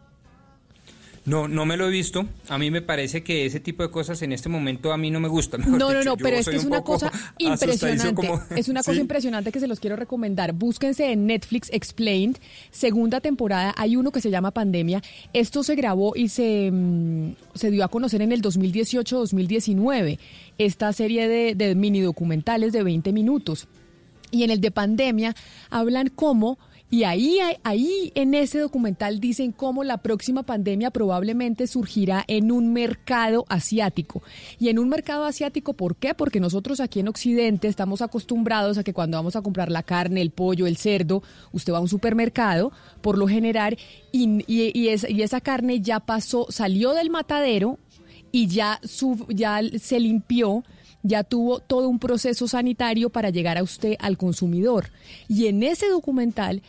No, 1.29 1.47
no 1.49 1.67
me 1.67 1.77
lo 1.77 1.87
he 1.87 1.91
visto. 1.91 2.27
A 2.49 2.59
mí 2.59 2.71
me 2.71 2.83
parece 2.83 3.23
que 3.23 3.47
ese 3.47 3.61
tipo 3.61 3.83
de 3.83 3.91
cosas 3.91 4.21
en 4.23 4.33
este 4.33 4.49
momento 4.49 4.93
a 4.93 4.97
mí 4.97 5.11
no 5.11 5.21
me 5.21 5.29
gustan. 5.29 5.61
Mejor 5.65 5.79
No, 5.79 5.93
no, 5.93 5.99
dicho, 5.99 6.11
no, 6.11 6.17
pero 6.17 6.37
es 6.37 6.49
que 6.49 6.57
es 6.57 6.63
un 6.65 6.69
una 6.73 6.83
cosa 6.83 7.11
impresionante. 7.39 8.15
como- 8.15 8.41
Es 8.57 8.69
una 8.69 8.81
cosa 8.83 8.95
Sí. 8.95 9.01
impresionante 9.01 9.53
que 9.53 9.61
se 9.61 9.67
los 9.69 9.81
quiero 9.81 9.97
recomendar. 9.97 10.53
Búsquense 10.53 11.13
en 11.13 11.27
Netflix 11.27 11.69
Explained, 11.73 12.37
segunda 12.71 13.21
temporada. 13.21 13.75
Hay 13.77 13.97
uno 13.97 14.11
que 14.11 14.21
se 14.21 14.31
llama 14.31 14.51
Pandemia. 14.51 15.03
Esto 15.33 15.63
se 15.63 15.75
grabó 15.75 16.15
y 16.17 16.29
se, 16.29 16.71
mm, 16.73 17.35
se 17.55 17.71
dio 17.71 17.85
a 17.85 17.89
conocer 17.89 18.23
en 18.23 18.33
el 18.33 18.41
2018-2019. 18.43 20.19
Esta 20.59 20.93
serie 20.93 21.29
de, 21.29 21.55
de 21.55 21.75
mini 21.75 22.01
documentales 22.01 22.73
de 22.73 22.83
20 22.83 23.13
minutos. 23.13 23.69
Y 24.31 24.43
en 24.43 24.51
el 24.51 24.61
de 24.61 24.71
pandemia 24.71 25.35
hablan 25.71 26.09
cómo, 26.15 26.59
y 26.91 27.05
ahí, 27.05 27.39
ahí 27.65 28.13
en 28.15 28.33
ese 28.35 28.59
documental 28.61 29.21
dicen 29.21 29.53
cómo 29.53 29.85
la 29.85 29.99
próxima 29.99 30.43
pandemia 30.43 30.91
probablemente 30.91 31.67
surgirá 31.67 32.25
en 32.29 32.51
un 32.51 32.73
mercado 32.73 33.45
asiático. 33.49 34.23
Y 34.59 34.69
en 34.71 34.79
un 34.79 34.89
mercado 34.89 35.25
asiático, 35.25 35.75
¿por 35.75 35.97
qué? 35.97 36.15
Porque 36.15 36.41
nosotros 36.41 36.81
aquí 36.81 37.01
en 37.01 37.09
Occidente 37.09 37.69
estamos 37.69 38.01
acostumbrados 38.01 38.79
a 38.79 38.85
que 38.85 38.95
cuando 38.95 39.19
vamos 39.19 39.37
a 39.37 39.43
comprar 39.43 39.71
la 39.71 39.83
carne, 39.83 40.23
el 40.23 40.31
pollo, 40.31 40.67
el 40.67 40.79
cerdo, 40.79 41.23
usted 41.53 41.73
va 41.75 41.79
a 41.79 41.83
un 41.83 41.89
supermercado, 41.89 42.73
por 43.03 43.19
lo 43.19 43.29
general, 43.29 43.77
y, 44.11 44.43
y- 44.47 44.73
y 44.75 44.89
y 45.09 45.23
esa 45.23 45.41
carne 45.43 45.81
ya 45.81 46.01
pasó, 46.01 46.47
salió 46.49 46.95
del 46.95 47.11
matadero 47.11 47.79
y 48.33 48.47
ya, 48.47 48.81
su, 48.83 49.27
ya 49.29 49.61
se 49.79 50.01
limpió, 50.01 50.65
ya 51.03 51.25
tuvo 51.25 51.61
todo 51.61 51.89
un 51.89 51.99
proceso 51.99 52.49
sanitario 52.49 53.11
para 53.11 53.31
llegar 53.31 53.59
a 53.59 53.63
usted 53.63 53.97
al 53.99 54.17
consumidor. 54.17 54.91
Y 55.29 55.47
en 55.47 55.63
ese 55.63 55.89
documental 55.89 56.63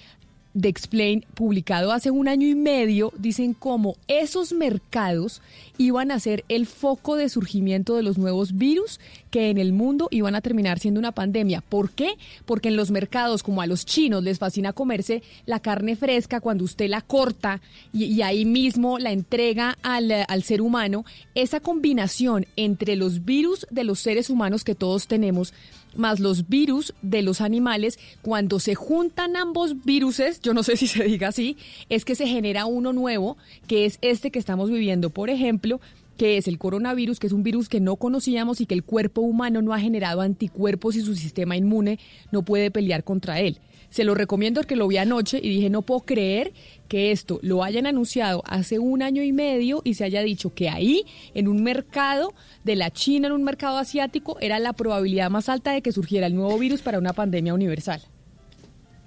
de 0.54 0.70
Explain, 0.70 1.26
publicado 1.36 1.92
hace 1.92 2.12
un 2.12 2.28
año 2.28 2.48
y 2.48 2.56
medio, 2.56 3.14
dicen 3.18 3.54
cómo 3.54 3.96
esos 4.08 4.52
mercados 4.52 5.42
iban 5.78 6.12
a 6.12 6.20
ser 6.20 6.44
el 6.50 6.66
foco 6.66 7.16
de 7.16 7.30
surgimiento 7.30 7.96
de 7.96 8.04
los 8.04 8.18
nuevos 8.18 8.58
virus 8.58 9.00
que 9.32 9.50
en 9.50 9.58
el 9.58 9.74
mundo 9.74 10.08
iban 10.12 10.36
a 10.36 10.42
terminar 10.42 10.80
siendo 10.80 11.00
una 11.00 11.12
pandemia. 11.12 11.62
¿Por 11.62 11.92
qué? 11.92 12.16
Porque 12.46 12.70
en 12.70 12.76
los 12.76 12.92
mercados, 12.92 13.44
como 13.44 13.62
a 13.62 13.68
los 13.68 13.86
chinos 13.86 14.24
les 14.24 14.40
fascina 14.40 14.74
comerse 14.74 15.24
la 15.46 15.60
carne 15.60 15.96
fresca 15.96 16.42
cuando 16.42 16.64
usted 16.64 16.90
la 16.90 17.02
corta 17.02 17.62
y, 17.94 18.22
ahí 18.22 18.44
mismo 18.44 19.00
la 19.00 19.12
entrega 19.12 19.78
al 19.82 20.44
ser 20.44 20.62
humano, 20.62 21.06
esa 21.36 21.60
combinación 21.60 22.46
entre 22.56 22.96
los 22.96 23.24
virus 23.24 23.68
de 23.70 23.84
los 23.84 24.00
seres 24.00 24.30
humanos 24.30 24.64
que 24.64 24.76
todos 24.76 25.08
tenemos, 25.08 25.54
más 25.96 26.20
los 26.20 26.50
virus 26.50 26.94
de 27.02 27.22
los 27.22 27.42
animales, 27.42 28.00
cuando 28.22 28.60
se 28.60 28.76
juntan 28.76 29.36
ambos 29.36 29.84
viruses, 29.84 30.42
yo 30.42 30.54
no 30.54 30.64
sé 30.64 30.78
si 30.78 30.88
se 30.88 31.04
diga 31.04 31.30
así, 31.30 31.58
es 31.90 32.06
que 32.06 32.16
se 32.16 32.28
genera 32.28 32.66
uno 32.66 32.94
nuevo, 32.94 33.38
que 33.68 33.86
es 33.86 34.00
este 34.02 34.32
que 34.32 34.40
estamos 34.40 34.70
viviendo, 34.70 35.10
por 35.10 35.30
ejemplo, 35.30 35.80
que 36.18 36.38
es 36.38 36.50
el 36.50 36.58
coronavirus, 36.58 37.18
que 37.18 37.28
es 37.28 37.34
un 37.34 37.44
virus 37.44 37.70
que 37.70 37.80
no 37.80 37.96
conocíamos 37.96 38.60
y 38.60 38.66
que 38.66 38.74
el 38.74 38.84
cuerpo 38.84 39.22
humano 39.22 39.62
no 39.62 39.74
ha 39.74 39.80
generado 39.80 40.20
anticuerpos 40.20 40.98
y 40.98 41.02
su 41.02 41.16
sistema 41.16 41.56
inmune 41.56 41.98
no 42.32 42.44
puede 42.44 42.72
pelear 42.72 43.06
contra 43.06 43.40
él. 43.40 43.60
Se 43.90 44.04
lo 44.04 44.14
recomiendo 44.16 44.62
porque 44.62 44.76
lo 44.76 44.88
vi 44.88 44.98
anoche 44.98 45.40
y 45.42 45.50
dije, 45.50 45.70
no 45.70 45.82
puedo 45.82 46.02
creer 46.02 46.54
que 46.88 47.12
esto 47.12 47.40
lo 47.42 47.64
hayan 47.64 47.86
anunciado 47.86 48.44
hace 48.46 48.80
un 48.80 49.02
año 49.02 49.24
y 49.24 49.32
medio 49.32 49.82
y 49.84 49.96
se 49.96 50.04
haya 50.04 50.22
dicho 50.22 50.54
que 50.54 50.70
ahí, 50.70 51.06
en 51.34 51.48
un 51.48 51.64
mercado 51.64 52.34
de 52.64 52.76
la 52.76 52.92
China, 52.92 53.28
en 53.28 53.34
un 53.34 53.44
mercado 53.44 53.78
asiático, 53.78 54.38
era 54.42 54.60
la 54.60 54.74
probabilidad 54.74 55.30
más 55.30 55.50
alta 55.50 55.72
de 55.72 55.82
que 55.82 55.92
surgiera 55.92 56.28
el 56.28 56.36
nuevo 56.36 56.58
virus 56.58 56.82
para 56.82 57.00
una 57.00 57.14
pandemia 57.14 57.54
universal. 57.54 58.02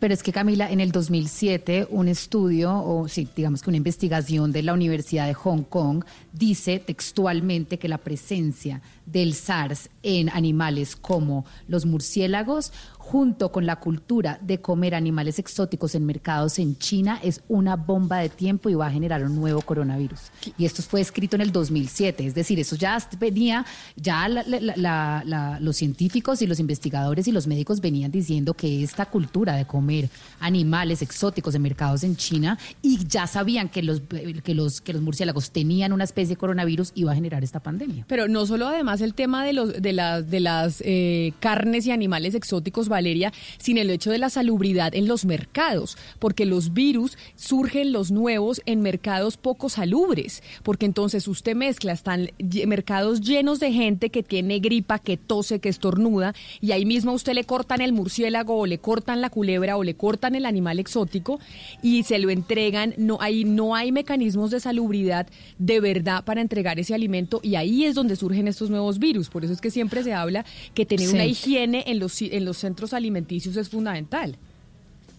Pero 0.03 0.15
es 0.15 0.25
que 0.25 0.33
Camila, 0.33 0.69
en 0.69 0.81
el 0.81 0.91
2007 0.91 1.87
un 1.91 2.09
estudio, 2.09 2.75
o 2.77 3.07
sí, 3.07 3.29
digamos 3.37 3.63
que 3.63 3.71
una 3.71 3.77
investigación 3.77 4.51
de 4.51 4.65
la 4.65 4.73
Universidad 4.73 5.29
de 5.29 5.35
Hong 5.35 5.63
Kong 5.63 6.03
dice 6.33 6.81
textualmente 6.81 7.79
que 7.79 7.87
la 7.87 7.99
presencia 7.99 8.83
del 9.07 9.35
SARS 9.35 9.91
en 10.03 10.29
animales 10.31 10.97
como 10.97 11.45
los 11.69 11.87
murciélagos, 11.87 12.73
junto 12.99 13.53
con 13.53 13.65
la 13.67 13.77
cultura 13.77 14.39
de 14.43 14.61
comer 14.61 14.95
animales 14.95 15.39
exóticos 15.39 15.95
en 15.95 16.07
mercados 16.07 16.59
en 16.59 16.77
China, 16.79 17.21
es 17.23 17.41
una 17.49 17.77
bomba 17.77 18.19
de 18.19 18.29
tiempo 18.29 18.71
y 18.71 18.75
va 18.75 18.87
a 18.87 18.91
generar 18.93 19.25
un 19.25 19.37
nuevo 19.37 19.61
coronavirus. 19.61 20.21
Y 20.57 20.65
esto 20.65 20.83
fue 20.83 21.01
escrito 21.01 21.37
en 21.37 21.43
el 21.43 21.53
2007, 21.53 22.27
es 22.27 22.35
decir, 22.35 22.59
eso 22.59 22.75
ya 22.77 22.99
venía, 23.21 23.67
ya 23.97 24.29
la- 24.29 24.45
la- 24.45 24.61
la- 24.77 25.23
la- 25.27 25.59
los 25.61 25.77
científicos 25.77 26.43
y 26.43 26.47
los 26.49 26.59
investigadores 26.59 27.29
y 27.29 27.33
los 27.33 27.47
médicos 27.47 27.81
venían 27.81 28.11
diciendo 28.11 28.55
que 28.55 28.83
esta 28.83 29.07
cultura 29.07 29.55
de 29.57 29.67
comer 29.67 29.92
animales 30.41 31.03
exóticos 31.03 31.55
en 31.55 31.63
mercados 31.63 32.05
en 32.05 32.17
China 32.17 32.59
y 32.83 33.07
ya 33.07 33.27
sabían 33.27 33.69
que 33.69 33.83
los, 33.83 34.03
que 34.43 34.55
los, 34.55 34.81
que 34.81 34.93
los 34.93 35.03
murciélagos 35.03 35.51
tenían 35.51 35.93
una 35.93 36.05
especie 36.05 36.35
de 36.35 36.37
coronavirus 36.37 36.93
iba 36.95 37.13
a 37.13 37.15
generar 37.15 37.45
esta 37.45 37.61
pandemia. 37.61 38.05
Pero 38.09 38.29
no 38.29 38.47
solo 38.47 38.69
además 38.69 39.01
el 39.01 39.15
tema 39.15 39.45
de 39.45 39.53
los 39.53 39.81
de 39.81 39.93
las 39.93 40.31
de 40.31 40.41
las 40.41 40.83
eh, 40.85 41.33
carnes 41.41 41.87
y 41.87 41.91
animales 41.91 42.35
exóticos, 42.35 42.89
Valeria, 42.89 43.33
sino 43.59 43.81
el 43.81 43.91
hecho 43.91 44.11
de 44.11 44.19
la 44.19 44.31
salubridad 44.31 44.95
en 44.95 45.07
los 45.07 45.25
mercados, 45.25 45.97
porque 46.19 46.47
los 46.47 46.73
virus 46.73 47.17
surgen 47.37 47.93
los 47.93 48.11
nuevos 48.11 48.63
en 48.67 48.81
mercados 48.81 49.37
poco 49.37 49.69
salubres, 49.69 50.43
porque 50.63 50.87
entonces 50.87 51.29
usted 51.29 51.55
mezcla 51.55 51.93
están 51.93 52.31
mercados 52.67 53.21
llenos 53.21 53.61
de 53.61 53.73
gente 53.73 54.11
que 54.11 54.23
tiene 54.23 54.59
gripa, 54.61 54.99
que 54.99 55.17
tose, 55.17 55.61
que 55.61 55.69
estornuda 55.69 56.35
y 56.61 56.73
ahí 56.73 56.85
mismo 56.85 57.13
usted 57.13 57.35
le 57.35 57.45
cortan 57.45 57.81
el 57.81 57.93
murciélago 57.93 58.59
o 58.59 58.67
le 58.67 58.79
cortan 58.79 59.21
la 59.21 59.31
culebra 59.31 59.77
o 59.77 59.82
o 59.83 59.85
le 59.85 59.95
cortan 59.95 60.35
el 60.35 60.47
animal 60.47 60.79
exótico 60.79 61.39
y 61.83 62.03
se 62.05 62.19
lo 62.19 62.31
entregan, 62.31 62.95
no 62.97 63.19
hay, 63.21 63.45
no 63.45 63.75
hay 63.75 63.93
mecanismos 63.93 64.51
de 64.51 64.61
salubridad 64.61 65.27
de 65.59 65.81
verdad 65.81 66.25
para 66.25 66.41
entregar 66.41 66.79
ese 66.81 66.95
alimento 66.95 67.41
y 67.43 67.57
ahí 67.57 67.85
es 67.85 67.95
donde 67.95 68.17
surgen 68.17 68.49
estos 68.49 68.71
nuevos 68.71 68.99
virus. 68.99 69.29
Por 69.29 69.45
eso 69.45 69.53
es 69.53 69.61
que 69.61 69.71
siempre 69.71 70.03
se 70.03 70.15
habla 70.15 70.45
que 70.75 70.87
tener 70.87 71.11
una 71.11 71.27
higiene 71.27 71.85
en 71.87 71.99
los, 71.99 72.21
en 72.23 72.45
los 72.45 72.57
centros 72.57 72.95
alimenticios 72.95 73.57
es 73.57 73.69
fundamental. 73.69 74.39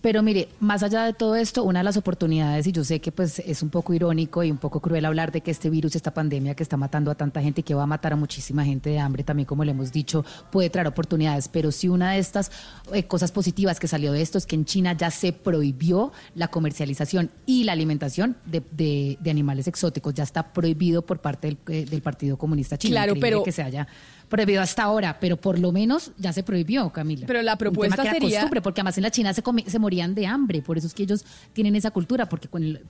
Pero 0.04 0.22
mire, 0.22 0.50
más 0.60 0.84
allá 0.84 1.06
de 1.06 1.14
todo 1.14 1.38
esto, 1.38 1.64
una 1.64 1.80
de 1.80 1.86
las 1.86 1.96
oportunidades, 1.96 2.68
y 2.68 2.74
yo 2.74 2.84
sé 2.84 3.00
que 3.00 3.14
pues 3.14 3.40
es 3.40 3.64
un 3.64 3.70
poco 3.70 3.94
irónico 3.94 4.44
y 4.44 4.52
un 4.52 4.58
poco 4.58 4.82
cruel 4.82 5.06
hablar 5.06 5.32
de 5.32 5.40
que 5.40 5.50
este 5.50 5.70
virus, 5.70 5.96
esta 5.96 6.14
pandemia 6.14 6.56
que 6.56 6.64
está 6.64 6.76
matando 6.76 7.10
a 7.10 7.16
tanta 7.16 7.42
gente 7.42 7.62
y 7.62 7.64
que 7.64 7.74
va 7.74 7.84
a 7.84 7.88
matar 7.88 8.12
a 8.12 8.18
muchísima 8.18 8.66
gente 8.66 8.90
de 8.90 9.00
hambre, 9.00 9.24
también 9.24 9.46
como 9.46 9.64
le 9.64 9.72
hemos 9.72 9.94
dicho, 9.94 10.26
puede 10.52 10.70
traer 10.70 10.88
oportunidades. 10.88 11.48
Pero 11.48 11.72
sí 11.72 11.88
una 11.88 12.12
de 12.12 12.20
estas 12.20 12.52
eh, 12.92 13.04
cosas 13.06 13.32
positivas 13.32 13.80
que 13.80 13.88
salió 13.88 14.12
de 14.12 14.22
esto 14.22 14.38
es 14.38 14.46
que 14.46 14.58
en 14.58 14.66
China 14.66 14.92
ya 14.92 15.10
se 15.10 15.32
prohibió 15.32 16.12
la 16.36 16.50
comercialización 16.50 17.32
y 17.46 17.64
la 17.64 17.72
alimentación 17.72 18.36
de, 18.46 19.18
animales 19.26 19.70
exóticos. 19.70 20.14
Ya 20.14 20.24
está 20.24 20.52
prohibido 20.52 21.04
por 21.04 21.20
parte 21.20 21.48
del, 21.48 21.58
eh, 21.70 21.86
del 21.86 22.02
Partido 22.02 22.38
Comunista 22.38 22.78
Chino. 22.78 22.92
Claro, 22.92 23.14
pero 23.22 23.42
que 23.42 23.54
se 23.54 23.64
haya 23.64 23.88
prohibido 24.34 24.64
hasta 24.64 24.82
ahora, 24.82 25.20
pero 25.20 25.38
por 25.38 25.60
lo 25.60 25.72
menos 25.72 26.12
ya 26.18 26.34
se 26.34 26.42
prohibió, 26.42 26.90
Camila. 26.90 27.28
Pero 27.28 27.44
la 27.44 27.56
propuesta 27.56 28.02
Un 28.02 28.02
tema 28.02 28.14
sería... 28.14 28.40
costumbre, 28.40 28.62
porque 28.64 28.82
además 28.82 28.98
en 28.98 29.04
la 29.04 29.12
China 29.12 29.32
se, 29.32 29.44
se 29.68 29.78
morían 29.78 30.16
de 30.16 30.26
hambre, 30.26 30.64
por 30.64 30.76
eso 30.76 30.88
es 30.88 30.96
que 30.96 31.04
ellos 31.04 31.24
tienen 31.54 31.76
esa 31.76 31.92
cultura, 31.92 32.28
porque 32.28 32.48
con 32.48 32.64
el, 32.64 32.82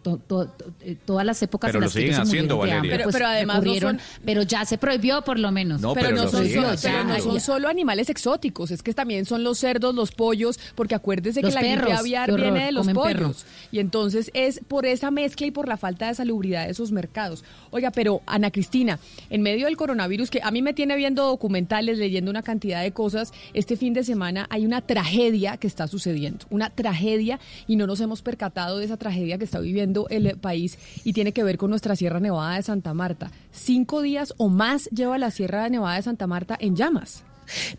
eh, 0.82 0.96
todas 1.06 1.26
las 1.26 1.44
épocas 1.44 1.68
pero 1.68 1.80
en 1.80 1.84
las 1.84 1.94
que 1.94 2.06
ellos 2.06 2.20
haciendo, 2.20 2.64
de 2.64 2.72
hambre, 2.72 2.92
pero, 2.92 3.04
pues, 3.04 3.16
pero 3.16 3.28
además 3.28 3.62
no 3.62 3.76
son... 3.76 4.00
pero 4.24 4.44
ya 4.44 4.64
se 4.64 4.78
prohibió 4.78 5.22
por 5.24 5.38
lo 5.38 5.52
menos. 5.52 5.82
No, 5.82 5.94
pero, 5.94 6.12
pero 6.12 6.24
no, 6.24 6.30
son, 6.30 6.46
siguen 6.46 6.78
solo, 6.78 7.04
no 7.04 7.20
son 7.20 7.42
solo 7.42 7.68
animales 7.68 8.10
exóticos, 8.10 8.72
es 8.72 8.82
que 8.82 8.94
también 8.94 9.26
son 9.26 9.44
los 9.44 9.60
cerdos, 9.60 9.94
los 9.94 10.14
pollos, 10.14 10.58
porque 10.76 10.96
acuérdese 10.96 11.42
Los 11.42 11.50
que 11.50 11.56
la 11.56 11.62
perros, 11.62 11.88
gripe 11.88 12.00
aviar 12.00 12.32
horror, 12.32 12.42
viene 12.42 12.66
de 12.68 12.72
los 12.72 12.88
pollos. 12.88 13.04
perros. 13.06 13.46
Y 13.70 13.80
entonces 13.80 14.32
es 14.34 14.62
por 14.66 14.86
esa 14.86 15.12
mezcla 15.12 15.46
y 15.46 15.52
por 15.52 15.68
la 15.68 15.76
falta 15.76 16.08
de 16.08 16.16
salubridad 16.16 16.64
de 16.66 16.72
esos 16.72 16.94
mercados. 16.94 17.44
Oiga, 17.70 17.92
pero 17.92 18.22
Ana 18.28 18.50
Cristina, 18.50 18.98
en 19.30 19.42
medio 19.42 19.66
del 19.66 19.76
coronavirus, 19.76 20.30
que 20.30 20.40
a 20.42 20.50
mí 20.50 20.62
me 20.62 20.74
tiene 20.74 20.96
viendo 20.96 21.33
documentales, 21.34 21.98
leyendo 21.98 22.32
una 22.32 22.44
cantidad 22.44 22.82
de 22.82 22.92
cosas, 22.92 23.34
este 23.54 23.76
fin 23.76 23.94
de 23.94 24.04
semana 24.04 24.48
hay 24.50 24.66
una 24.66 24.82
tragedia 24.82 25.58
que 25.58 25.68
está 25.68 25.88
sucediendo, 25.88 26.46
una 26.50 26.70
tragedia 26.70 27.40
y 27.68 27.76
no 27.76 27.88
nos 27.88 28.00
hemos 28.02 28.22
percatado 28.22 28.78
de 28.78 28.86
esa 28.86 28.98
tragedia 28.98 29.38
que 29.38 29.46
está 29.46 29.60
viviendo 29.60 30.08
el 30.10 30.38
país 30.38 30.78
y 31.04 31.14
tiene 31.14 31.34
que 31.34 31.44
ver 31.44 31.58
con 31.58 31.70
nuestra 31.70 31.96
Sierra 31.96 32.20
Nevada 32.20 32.56
de 32.56 32.64
Santa 32.64 32.94
Marta. 32.94 33.32
Cinco 33.52 34.02
días 34.02 34.34
o 34.38 34.50
más 34.50 34.86
lleva 34.92 35.18
la 35.18 35.32
Sierra 35.32 35.68
Nevada 35.70 35.96
de 35.96 36.04
Santa 36.04 36.28
Marta 36.28 36.58
en 36.60 36.76
llamas. 36.76 37.24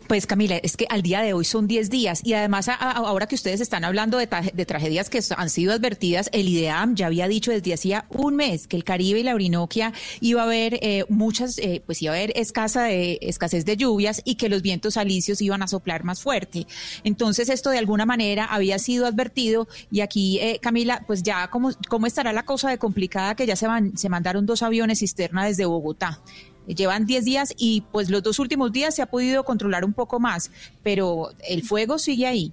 Pues 0.07 0.25
Camila, 0.25 0.57
es 0.57 0.77
que 0.77 0.85
al 0.89 1.01
día 1.01 1.21
de 1.21 1.33
hoy 1.33 1.45
son 1.45 1.67
10 1.67 1.89
días 1.89 2.21
y 2.23 2.33
además 2.33 2.69
ahora 2.69 3.27
que 3.27 3.35
ustedes 3.35 3.61
están 3.61 3.83
hablando 3.83 4.17
de 4.17 4.65
tragedias 4.65 5.09
que 5.09 5.19
han 5.35 5.49
sido 5.49 5.73
advertidas, 5.73 6.29
el 6.31 6.47
IDEAM 6.47 6.95
ya 6.95 7.07
había 7.07 7.27
dicho 7.27 7.51
desde 7.51 7.73
hacía 7.73 8.05
un 8.09 8.35
mes 8.35 8.67
que 8.67 8.75
el 8.75 8.83
Caribe 8.83 9.19
y 9.19 9.23
la 9.23 9.35
Orinoquia 9.35 9.93
iba 10.21 10.41
a 10.41 10.45
haber 10.45 10.79
eh, 10.81 11.05
muchas, 11.09 11.57
eh, 11.57 11.81
pues 11.85 12.01
iba 12.01 12.13
a 12.13 12.15
haber 12.15 12.33
escasa 12.35 12.83
de, 12.83 13.19
escasez 13.21 13.65
de 13.65 13.77
lluvias 13.77 14.21
y 14.25 14.35
que 14.35 14.49
los 14.49 14.61
vientos 14.61 14.97
alisios 14.97 15.41
iban 15.41 15.61
a 15.61 15.67
soplar 15.67 16.03
más 16.03 16.21
fuerte. 16.21 16.67
Entonces 17.03 17.49
esto 17.49 17.69
de 17.69 17.77
alguna 17.77 18.05
manera 18.05 18.45
había 18.45 18.79
sido 18.79 19.05
advertido 19.05 19.67
y 19.91 20.01
aquí 20.01 20.39
eh, 20.39 20.59
Camila, 20.61 21.03
pues 21.07 21.23
ya 21.23 21.49
cómo, 21.49 21.71
cómo 21.89 22.07
estará 22.07 22.33
la 22.33 22.45
cosa 22.45 22.69
de 22.69 22.77
complicada 22.77 23.35
que 23.35 23.45
ya 23.45 23.55
se, 23.55 23.67
van, 23.67 23.97
se 23.97 24.09
mandaron 24.09 24.45
dos 24.45 24.63
aviones 24.63 24.99
cisterna 24.99 25.45
desde 25.45 25.65
Bogotá. 25.65 26.21
Llevan 26.67 27.05
10 27.05 27.25
días 27.25 27.53
y 27.57 27.81
pues 27.91 28.09
los 28.09 28.23
dos 28.23 28.39
últimos 28.39 28.71
días 28.71 28.95
se 28.95 29.01
ha 29.01 29.05
podido 29.05 29.43
controlar 29.43 29.85
un 29.85 29.93
poco 29.93 30.19
más, 30.19 30.51
pero 30.83 31.29
el 31.47 31.63
fuego 31.63 31.99
sigue 31.99 32.27
ahí. 32.27 32.51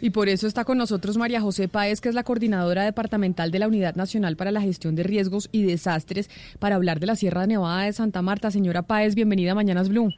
Y 0.00 0.10
por 0.10 0.28
eso 0.28 0.46
está 0.46 0.64
con 0.64 0.76
nosotros 0.76 1.16
María 1.16 1.40
José 1.40 1.66
Páez, 1.68 2.00
que 2.00 2.10
es 2.10 2.14
la 2.14 2.24
coordinadora 2.24 2.84
departamental 2.84 3.50
de 3.50 3.58
la 3.58 3.68
Unidad 3.68 3.94
Nacional 3.94 4.36
para 4.36 4.50
la 4.50 4.60
Gestión 4.60 4.94
de 4.96 5.02
Riesgos 5.02 5.48
y 5.50 5.62
Desastres, 5.62 6.28
para 6.58 6.76
hablar 6.76 7.00
de 7.00 7.06
la 7.06 7.16
Sierra 7.16 7.46
Nevada 7.46 7.84
de 7.84 7.92
Santa 7.92 8.20
Marta. 8.20 8.50
Señora 8.50 8.82
Páez, 8.82 9.14
bienvenida 9.14 9.52
a 9.52 9.54
Mañanas 9.54 9.88
Blue. 9.88 10.10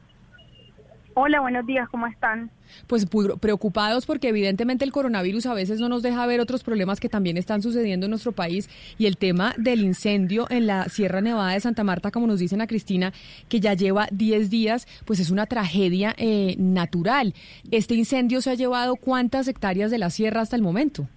Hola, 1.19 1.39
buenos 1.39 1.65
días, 1.65 1.89
¿cómo 1.89 2.05
están? 2.05 2.51
Pues 2.85 3.09
pu- 3.09 3.39
preocupados 3.39 4.05
porque 4.05 4.27
evidentemente 4.29 4.85
el 4.85 4.91
coronavirus 4.91 5.47
a 5.47 5.55
veces 5.55 5.79
no 5.79 5.89
nos 5.89 6.03
deja 6.03 6.23
ver 6.27 6.39
otros 6.39 6.63
problemas 6.63 6.99
que 6.99 7.09
también 7.09 7.37
están 7.37 7.63
sucediendo 7.63 8.05
en 8.05 8.11
nuestro 8.11 8.33
país 8.33 8.69
y 8.99 9.07
el 9.07 9.17
tema 9.17 9.55
del 9.57 9.81
incendio 9.81 10.45
en 10.51 10.67
la 10.67 10.83
Sierra 10.89 11.19
Nevada 11.21 11.53
de 11.53 11.59
Santa 11.59 11.83
Marta, 11.83 12.11
como 12.11 12.27
nos 12.27 12.37
dicen 12.39 12.61
a 12.61 12.67
Cristina, 12.67 13.13
que 13.49 13.59
ya 13.59 13.73
lleva 13.73 14.07
10 14.11 14.51
días, 14.51 14.87
pues 15.05 15.19
es 15.19 15.31
una 15.31 15.47
tragedia 15.47 16.13
eh, 16.19 16.53
natural. 16.59 17.33
¿Este 17.71 17.95
incendio 17.95 18.39
se 18.41 18.51
ha 18.51 18.53
llevado 18.53 18.95
cuántas 18.95 19.47
hectáreas 19.47 19.89
de 19.89 19.97
la 19.97 20.11
sierra 20.11 20.41
hasta 20.41 20.55
el 20.55 20.61
momento? 20.61 21.07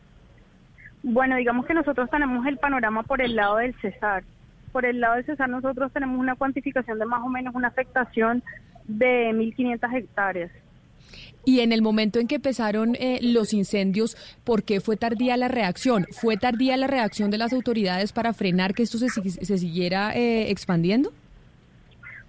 Bueno, 1.02 1.36
digamos 1.36 1.66
que 1.66 1.74
nosotros 1.74 2.08
tenemos 2.08 2.46
el 2.46 2.56
panorama 2.56 3.02
por 3.02 3.20
el 3.20 3.36
lado 3.36 3.56
del 3.58 3.74
Cesar. 3.82 4.24
Por 4.72 4.86
el 4.86 4.98
lado 4.98 5.16
del 5.16 5.26
Cesar 5.26 5.50
nosotros 5.50 5.92
tenemos 5.92 6.18
una 6.18 6.36
cuantificación 6.36 6.98
de 6.98 7.04
más 7.04 7.20
o 7.22 7.28
menos 7.28 7.54
una 7.54 7.68
afectación 7.68 8.42
de 8.86 9.30
1.500 9.32 9.94
hectáreas. 9.96 10.50
Y 11.44 11.60
en 11.60 11.72
el 11.72 11.80
momento 11.80 12.18
en 12.20 12.26
que 12.28 12.34
empezaron 12.34 12.94
eh, 12.96 13.18
los 13.22 13.54
incendios, 13.54 14.16
¿por 14.44 14.62
qué 14.62 14.80
fue 14.80 14.96
tardía 14.96 15.36
la 15.38 15.48
reacción? 15.48 16.06
¿Fue 16.12 16.36
tardía 16.36 16.76
la 16.76 16.86
reacción 16.86 17.30
de 17.30 17.38
las 17.38 17.52
autoridades 17.54 18.12
para 18.12 18.34
frenar 18.34 18.74
que 18.74 18.82
esto 18.82 18.98
se, 18.98 19.08
se 19.08 19.58
siguiera 19.58 20.14
eh, 20.14 20.50
expandiendo? 20.50 21.10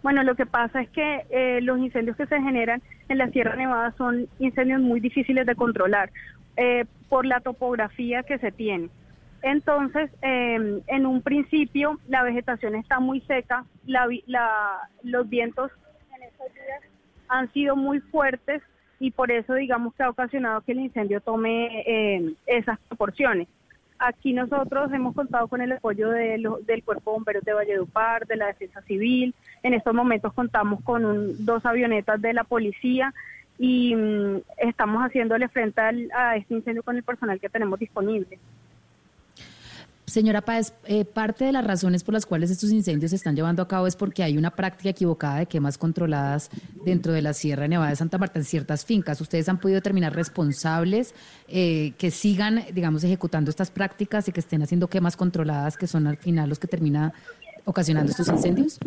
Bueno, 0.02 0.24
lo 0.24 0.36
que 0.36 0.46
pasa 0.46 0.82
es 0.82 0.90
que 0.90 1.22
eh, 1.30 1.60
los 1.62 1.78
incendios 1.80 2.16
que 2.18 2.26
se 2.26 2.42
generan 2.42 2.82
en 3.10 3.18
la 3.18 3.30
Sierra 3.30 3.56
Nevada 3.56 3.94
son 3.98 4.28
incendios 4.40 4.82
muy 4.82 5.00
difíciles 5.00 5.46
de 5.46 5.56
controlar 5.56 6.10
eh, 6.58 6.86
por 7.10 7.26
la 7.26 7.40
topografía 7.42 8.24
que 8.24 8.40
se 8.40 8.52
tiene. 8.52 8.90
Entonces, 9.44 10.10
eh, 10.22 10.82
en 10.88 11.06
un 11.06 11.22
principio, 11.22 12.00
la 12.08 12.24
vegetación 12.24 12.76
está 12.76 13.00
muy 13.00 13.22
seca, 13.22 13.66
la 13.86 14.08
la- 14.26 14.88
los 15.04 15.28
vientos 15.30 15.70
han 17.32 17.52
sido 17.54 17.76
muy 17.76 18.00
fuertes 18.00 18.62
y 19.00 19.10
por 19.12 19.32
eso, 19.32 19.56
digamos, 19.56 19.96
que 19.96 20.04
ha 20.04 20.10
ocasionado 20.10 20.62
que 20.62 20.74
el 20.74 20.82
incendio 20.82 21.22
tome 21.22 21.84
eh, 21.88 22.34
esas 22.46 22.78
proporciones. 22.88 23.48
Aquí 23.98 24.34
nosotros 24.34 24.92
hemos 24.94 25.16
contado 25.16 25.48
con 25.48 25.62
el 25.62 25.72
apoyo 25.74 26.10
de 26.10 26.38
del 26.66 26.84
Cuerpo 26.84 27.12
de 27.12 27.16
Bomberos 27.18 27.44
de 27.44 27.54
Valledupar, 27.54 28.26
de 28.28 28.36
la 28.36 28.48
Defensa 28.48 28.82
Civil. 28.82 29.34
En 29.64 29.74
estos 29.74 29.94
momentos 29.94 30.34
contamos 30.34 30.84
con 30.84 31.06
un- 31.06 31.46
dos 31.46 31.66
avionetas 31.66 32.20
de 32.22 32.34
la 32.34 32.44
policía 32.44 33.14
y 33.60 33.96
mm, 33.96 34.38
estamos 34.58 35.04
haciéndole 35.04 35.48
frente 35.50 35.82
al- 35.82 36.10
a 36.16 36.36
este 36.36 36.56
incendio 36.56 36.82
con 36.84 36.98
el 36.98 37.04
personal 37.04 37.40
que 37.40 37.50
tenemos 37.50 37.80
disponible. 37.80 38.40
Señora 40.12 40.42
Páez, 40.42 40.74
eh, 40.88 41.06
parte 41.06 41.46
de 41.46 41.54
las 41.54 41.66
razones 41.66 42.04
por 42.04 42.14
las 42.14 42.26
cuales 42.26 42.52
estos 42.52 42.70
incendios 42.74 43.12
se 43.12 43.16
están 43.16 43.34
llevando 43.34 43.62
a 43.62 43.68
cabo 43.70 43.88
es 43.88 43.96
porque 43.96 44.24
hay 44.24 44.38
una 44.38 44.52
práctica 44.52 44.90
equivocada 44.90 45.38
de 45.38 45.46
quemas 45.46 45.78
controladas 45.78 46.50
dentro 46.84 47.14
de 47.14 47.22
la 47.22 47.32
Sierra 47.32 47.66
Nevada 47.70 47.92
de 47.92 47.96
Santa 47.96 48.18
Marta 48.18 48.38
en 48.38 48.44
ciertas 48.44 48.86
fincas. 48.86 49.22
¿Ustedes 49.22 49.48
han 49.48 49.58
podido 49.58 49.78
determinar 49.78 50.14
responsables 50.14 51.16
eh, 51.48 51.94
que 51.98 52.12
sigan, 52.12 52.60
digamos, 52.74 53.06
ejecutando 53.06 53.50
estas 53.50 53.72
prácticas 53.72 54.28
y 54.28 54.34
que 54.34 54.42
estén 54.42 54.62
haciendo 54.62 54.90
quemas 54.90 55.16
controladas 55.16 55.78
que 55.78 55.88
son 55.88 56.06
al 56.08 56.18
final 56.18 56.50
los 56.50 56.60
que 56.60 56.68
termina 56.68 57.14
ocasionando 57.64 58.12
estos 58.12 58.28
incendios? 58.28 58.80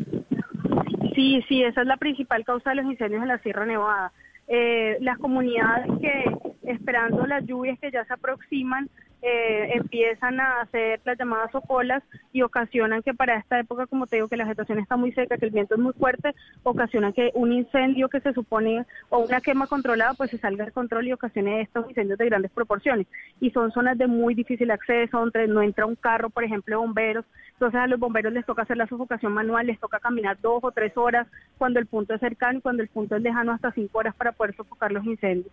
Sí, 1.15 1.43
sí, 1.49 1.63
esa 1.63 1.81
es 1.81 1.87
la 1.87 1.97
principal 1.97 2.45
causa 2.45 2.69
de 2.69 2.77
los 2.77 2.85
incendios 2.85 3.23
en 3.23 3.29
la 3.29 3.39
Sierra 3.39 3.65
Nevada. 3.65 4.13
Eh, 4.47 4.99
las 5.01 5.17
comunidades 5.17 5.87
que, 6.03 6.71
esperando 6.71 7.27
las 7.27 7.47
lluvias 7.47 7.79
que 7.79 7.91
ya 7.91 8.05
se 8.05 8.13
aproximan, 8.13 8.91
eh, 9.27 9.71
empiezan 9.77 10.39
a 10.39 10.61
hacer 10.61 11.01
las 11.05 11.17
llamadas 11.19 11.51
socolas 11.51 12.03
y 12.31 12.43
ocasionan 12.43 13.03
que 13.03 13.15
para 13.15 13.39
esta 13.39 13.59
época, 13.59 13.87
como 13.87 14.07
te 14.07 14.17
digo, 14.17 14.29
que 14.29 14.37
la 14.37 14.45
vegetación 14.45 14.79
está 14.79 14.99
muy 14.99 15.13
seca, 15.13 15.39
que 15.39 15.47
el 15.47 15.51
viento 15.51 15.77
es 15.77 15.81
muy 15.81 15.95
fuerte, 15.95 16.35
ocasionan 16.63 17.15
que 17.15 17.31
un 17.35 17.51
incendio 17.51 18.11
que 18.11 18.21
se 18.21 18.35
supone 18.35 18.85
o 19.09 19.21
una 19.21 19.41
quema 19.41 19.67
controlada 19.67 20.13
pues 20.13 20.31
se 20.31 20.37
salga 20.37 20.67
de 20.67 20.73
control 20.73 21.09
y 21.09 21.15
ocasione 21.15 21.63
estos 21.63 21.89
incendios 21.89 22.19
de 22.19 22.27
grandes 22.27 22.51
proporciones. 22.51 23.07
Y 23.41 23.51
son 23.51 23.73
zonas 23.73 23.97
de 23.97 24.09
muy 24.09 24.35
difícil 24.35 24.71
acceso, 24.71 25.21
donde 25.21 25.49
no 25.49 25.63
entra 25.63 25.87
un 25.87 25.97
carro, 25.97 26.29
por 26.29 26.45
ejemplo, 26.45 26.81
bomberos. 26.81 27.25
Entonces 27.53 27.81
a 27.81 27.87
los 27.87 27.99
bomberos 27.99 28.35
les 28.35 28.45
toca 28.45 28.63
hacer 28.63 28.77
la 28.77 28.87
sofocación 28.87 29.33
manual, 29.33 29.67
les 29.67 29.81
toca 29.81 30.01
caminar 30.01 30.39
dos 30.43 30.63
o 30.63 30.71
tres 30.71 30.95
horas 30.99 31.27
cuando 31.57 31.81
el 31.81 31.87
punto 31.87 32.13
es 32.13 32.21
cercano 32.21 32.59
y 32.59 32.63
cuando 32.63 32.83
el 32.83 32.89
punto 32.89 33.17
es 33.17 33.23
lejano 33.23 33.53
hasta 33.53 33.73
cinco 33.73 34.01
horas 34.01 34.15
para 34.15 34.33
poder 34.33 34.55
sofocar 34.55 34.93
los 34.93 35.07
incendios. 35.07 35.51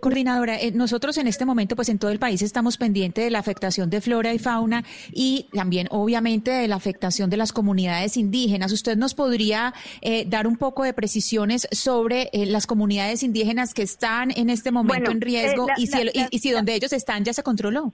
Coordinadora, 0.00 0.58
eh, 0.60 0.72
nosotros 0.72 1.16
en 1.18 1.26
este 1.26 1.44
momento, 1.44 1.76
pues 1.76 1.88
en 1.88 1.98
todo 1.98 2.10
el 2.10 2.18
país 2.18 2.42
estamos 2.42 2.76
pendientes 2.76 3.24
de 3.24 3.30
la 3.30 3.38
afectación 3.38 3.90
de 3.90 4.00
flora 4.00 4.32
y 4.32 4.38
fauna 4.38 4.84
y 5.12 5.46
también, 5.52 5.86
obviamente, 5.90 6.50
de 6.50 6.68
la 6.68 6.76
afectación 6.76 7.30
de 7.30 7.36
las 7.36 7.52
comunidades 7.52 8.16
indígenas. 8.16 8.72
¿Usted 8.72 8.96
nos 8.96 9.14
podría 9.14 9.72
eh, 10.02 10.24
dar 10.26 10.46
un 10.46 10.56
poco 10.56 10.84
de 10.84 10.92
precisiones 10.92 11.68
sobre 11.72 12.30
eh, 12.32 12.46
las 12.46 12.66
comunidades 12.66 13.22
indígenas 13.22 13.74
que 13.74 13.82
están 13.82 14.30
en 14.30 14.50
este 14.50 14.70
momento 14.70 15.00
Bueno, 15.04 15.10
en 15.12 15.20
riesgo 15.20 15.64
eh, 15.64 15.72
la- 15.76 15.82
y, 15.82 15.86
si, 15.86 15.96
la- 15.96 16.02
el- 16.02 16.10
y- 16.14 16.36
y 16.36 16.38
si 16.38 16.50
donde 16.50 16.74
ellos 16.74 16.92
están 16.92 17.24
ya 17.24 17.32
se 17.32 17.42
controló? 17.42 17.92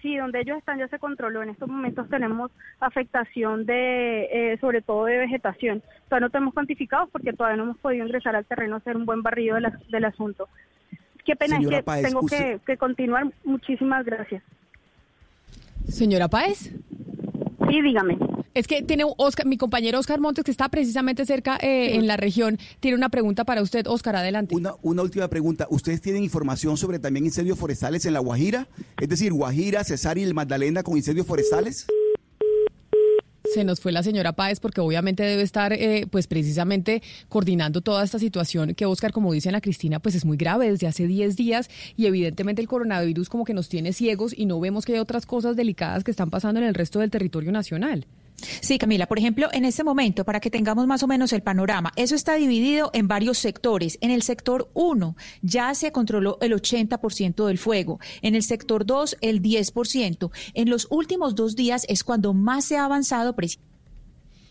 Sí, 0.00 0.16
donde 0.16 0.40
ellos 0.40 0.56
están 0.58 0.78
ya 0.78 0.86
se 0.86 0.98
controló. 1.00 1.42
En 1.42 1.48
estos 1.50 1.68
momentos 1.68 2.08
tenemos 2.08 2.52
afectación 2.78 3.66
de, 3.66 4.52
eh, 4.52 4.58
sobre 4.60 4.80
todo 4.80 5.06
de 5.06 5.18
vegetación. 5.18 5.82
Todavía 6.08 6.26
no 6.26 6.30
tenemos 6.30 6.54
cuantificados 6.54 7.08
porque 7.10 7.32
todavía 7.32 7.56
no 7.56 7.64
hemos 7.64 7.78
podido 7.78 8.06
ingresar 8.06 8.36
al 8.36 8.44
terreno 8.44 8.76
a 8.76 8.78
hacer 8.78 8.96
un 8.96 9.04
buen 9.06 9.22
barrido 9.22 9.56
de 9.56 9.62
la- 9.62 9.78
del 9.90 10.04
asunto. 10.04 10.48
Qué 11.28 11.36
pena, 11.36 11.58
que 11.60 11.82
Páez, 11.82 12.06
tengo 12.06 12.20
usted- 12.22 12.54
que, 12.60 12.60
que 12.72 12.76
continuar. 12.78 13.30
Muchísimas 13.44 14.02
gracias. 14.06 14.42
Señora 15.86 16.28
Páez. 16.28 16.70
Sí, 17.68 17.82
dígame. 17.82 18.16
Es 18.54 18.66
que 18.66 18.82
tiene 18.82 19.04
Oscar, 19.18 19.44
mi 19.46 19.58
compañero 19.58 19.98
Oscar 19.98 20.20
Montes, 20.20 20.42
que 20.42 20.50
está 20.50 20.70
precisamente 20.70 21.26
cerca 21.26 21.58
eh, 21.60 21.96
en 21.96 22.06
la 22.06 22.16
región, 22.16 22.58
tiene 22.80 22.96
una 22.96 23.10
pregunta 23.10 23.44
para 23.44 23.60
usted. 23.60 23.86
Oscar, 23.86 24.16
adelante. 24.16 24.54
Una, 24.56 24.72
una 24.82 25.02
última 25.02 25.28
pregunta. 25.28 25.66
¿Ustedes 25.70 26.00
tienen 26.00 26.24
información 26.24 26.78
sobre 26.78 26.98
también 26.98 27.26
incendios 27.26 27.58
forestales 27.58 28.06
en 28.06 28.14
La 28.14 28.20
Guajira? 28.20 28.66
Es 28.98 29.08
decir, 29.10 29.32
Guajira, 29.34 29.84
Cesar 29.84 30.16
y 30.16 30.22
el 30.22 30.32
Magdalena 30.32 30.82
con 30.82 30.96
incendios 30.96 31.26
forestales. 31.26 31.86
Se 33.54 33.64
nos 33.64 33.80
fue 33.80 33.92
la 33.92 34.02
señora 34.02 34.32
Páez 34.32 34.60
porque 34.60 34.80
obviamente 34.80 35.22
debe 35.22 35.42
estar 35.42 35.72
eh, 35.72 36.06
pues 36.10 36.26
precisamente 36.26 37.02
coordinando 37.28 37.80
toda 37.80 38.04
esta 38.04 38.18
situación 38.18 38.74
que 38.74 38.86
Oscar, 38.86 39.12
como 39.12 39.32
dice 39.32 39.48
Ana 39.48 39.60
Cristina, 39.60 40.00
pues 40.00 40.14
es 40.14 40.24
muy 40.24 40.36
grave 40.36 40.70
desde 40.70 40.86
hace 40.86 41.06
10 41.06 41.36
días 41.36 41.70
y 41.96 42.06
evidentemente 42.06 42.60
el 42.60 42.68
coronavirus 42.68 43.28
como 43.28 43.44
que 43.44 43.54
nos 43.54 43.68
tiene 43.68 43.92
ciegos 43.92 44.34
y 44.36 44.46
no 44.46 44.60
vemos 44.60 44.84
que 44.84 44.94
hay 44.94 44.98
otras 44.98 45.24
cosas 45.26 45.56
delicadas 45.56 46.04
que 46.04 46.10
están 46.10 46.30
pasando 46.30 46.60
en 46.60 46.66
el 46.66 46.74
resto 46.74 46.98
del 46.98 47.10
territorio 47.10 47.52
nacional. 47.52 48.06
Sí, 48.40 48.78
Camila, 48.78 49.06
por 49.06 49.18
ejemplo, 49.18 49.48
en 49.52 49.64
este 49.64 49.84
momento, 49.84 50.24
para 50.24 50.40
que 50.40 50.50
tengamos 50.50 50.86
más 50.86 51.02
o 51.02 51.06
menos 51.06 51.32
el 51.32 51.42
panorama, 51.42 51.92
eso 51.96 52.14
está 52.14 52.34
dividido 52.34 52.90
en 52.92 53.08
varios 53.08 53.38
sectores. 53.38 53.98
En 54.00 54.10
el 54.10 54.22
sector 54.22 54.70
1 54.74 55.16
ya 55.42 55.74
se 55.74 55.92
controló 55.92 56.38
el 56.40 56.52
80% 56.52 57.46
del 57.46 57.58
fuego, 57.58 57.98
en 58.22 58.34
el 58.34 58.42
sector 58.42 58.86
2 58.86 59.16
el 59.20 59.42
10%. 59.42 60.30
En 60.54 60.70
los 60.70 60.86
últimos 60.90 61.34
dos 61.34 61.56
días 61.56 61.84
es 61.88 62.04
cuando 62.04 62.32
más 62.32 62.64
se 62.64 62.76
ha 62.76 62.84
avanzado 62.84 63.34
precisamente 63.34 63.77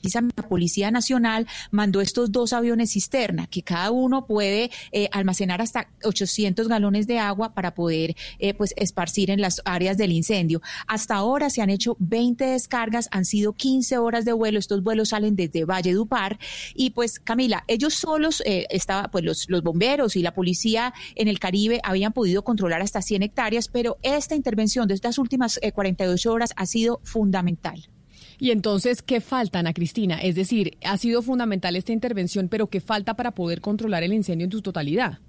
la 0.04 0.48
Policía 0.48 0.92
Nacional 0.92 1.48
mandó 1.72 2.02
estos 2.02 2.32
dos 2.32 2.54
aviones 2.54 2.92
cisterna, 2.92 3.48
que 3.48 3.62
cada 3.62 3.92
uno 3.92 4.26
puede 4.26 4.72
eh, 4.92 5.10
almacenar 5.12 5.62
hasta 5.62 5.90
800 6.04 6.68
galones 6.68 7.08
de 7.08 7.20
agua 7.20 7.54
para 7.54 7.74
poder 7.74 8.16
eh, 8.40 8.54
pues 8.54 8.74
esparcir 8.78 9.30
en 9.32 9.42
las 9.42 9.62
áreas 9.66 9.98
del 9.98 10.12
incendio. 10.12 10.62
Hasta 10.88 11.16
ahora 11.16 11.50
se 11.50 11.62
han 11.62 11.70
hecho 11.70 11.96
20 12.00 12.46
descargas, 12.46 13.10
han 13.12 13.26
sido 13.26 13.54
15 13.54 13.98
horas 13.98 14.26
de 14.26 14.34
vuelo. 14.34 14.60
Estos 14.60 14.84
vuelos 14.84 15.10
salen 15.10 15.36
desde 15.36 15.66
Valle 15.66 15.94
Dupar 15.94 16.40
y 16.74 16.92
pues 16.92 17.20
Camila, 17.20 17.64
ellos 17.68 17.94
solos 17.94 18.42
eh, 18.46 18.66
estaba 18.70 19.10
pues 19.10 19.24
los, 19.24 19.50
los 19.50 19.64
bomberos 19.64 20.16
y 20.16 20.22
la 20.22 20.34
policía 20.34 20.94
en 21.16 21.28
el 21.28 21.40
Caribe 21.40 21.80
habían 21.84 22.14
podido 22.14 22.44
controlar 22.44 22.82
hasta 22.82 23.02
100 23.02 23.24
hectáreas, 23.24 23.68
pero 23.68 23.98
esta 24.02 24.36
intervención 24.36 24.88
de 24.88 24.94
estas 24.94 25.18
últimas 25.18 25.60
eh, 25.62 25.72
48 25.72 26.32
horas 26.32 26.54
ha 26.56 26.66
sido 26.66 27.00
fundamental. 27.04 27.88
Y 28.39 28.52
entonces, 28.52 29.02
¿qué 29.02 29.19
falta, 29.19 29.60
Ana 29.60 29.73
Cristina? 29.73 30.19
Es 30.19 30.36
decir, 30.36 30.78
ha 30.84 30.97
sido 30.97 31.21
fundamental 31.21 31.76
esta 31.76 31.91
intervención, 31.91 32.50
pero 32.50 32.67
¿qué 32.67 32.82
falta 32.82 33.15
para 33.15 33.32
poder 33.32 33.62
controlar 33.62 34.04
el 34.04 34.13
incendio 34.13 34.45
en 34.45 34.52
su 34.52 34.62
totalidad? 34.62 35.19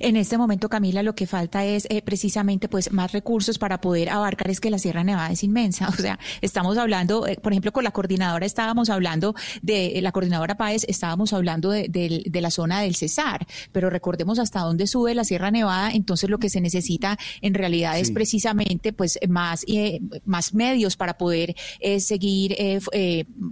En 0.00 0.16
este 0.16 0.36
momento, 0.36 0.68
Camila, 0.68 1.02
lo 1.02 1.14
que 1.14 1.26
falta 1.26 1.64
es 1.64 1.86
eh, 1.90 2.02
precisamente 2.02 2.68
pues 2.68 2.92
más 2.92 3.12
recursos 3.12 3.58
para 3.58 3.80
poder 3.80 4.10
abarcar. 4.10 4.50
Es 4.50 4.60
que 4.60 4.68
la 4.70 4.78
Sierra 4.78 5.04
Nevada 5.04 5.30
es 5.32 5.42
inmensa. 5.44 5.88
O 6.00 6.02
sea, 6.02 6.18
estamos 6.40 6.76
hablando, 6.78 7.26
eh, 7.26 7.36
por 7.42 7.52
ejemplo, 7.52 7.72
con 7.72 7.84
la 7.84 7.90
coordinadora 7.90 8.46
estábamos 8.46 8.88
hablando 8.90 9.34
de 9.62 9.98
eh, 9.98 10.02
la 10.02 10.12
coordinadora 10.12 10.56
Páez, 10.56 10.84
estábamos 10.88 11.32
hablando 11.32 11.70
de, 11.70 11.88
de- 11.88 12.22
de 12.26 12.40
la 12.40 12.50
zona 12.50 12.80
del 12.80 12.94
Cesar, 12.96 13.46
pero 13.72 13.90
recordemos 13.90 14.38
hasta 14.38 14.60
dónde 14.60 14.86
sube 14.86 15.14
la 15.14 15.24
Sierra 15.24 15.50
Nevada. 15.50 15.90
Entonces, 15.92 16.28
lo 16.30 16.38
que 16.38 16.48
se 16.50 16.60
necesita 16.60 17.18
en 17.40 17.54
realidad 17.54 17.98
es 17.98 18.10
precisamente 18.10 18.92
pues 18.92 19.18
más 19.28 19.64
eh, 19.68 20.00
más 20.24 20.52
medios 20.54 20.96
para 20.96 21.16
poder 21.18 21.54
eh, 21.80 22.00
seguir 22.00 22.56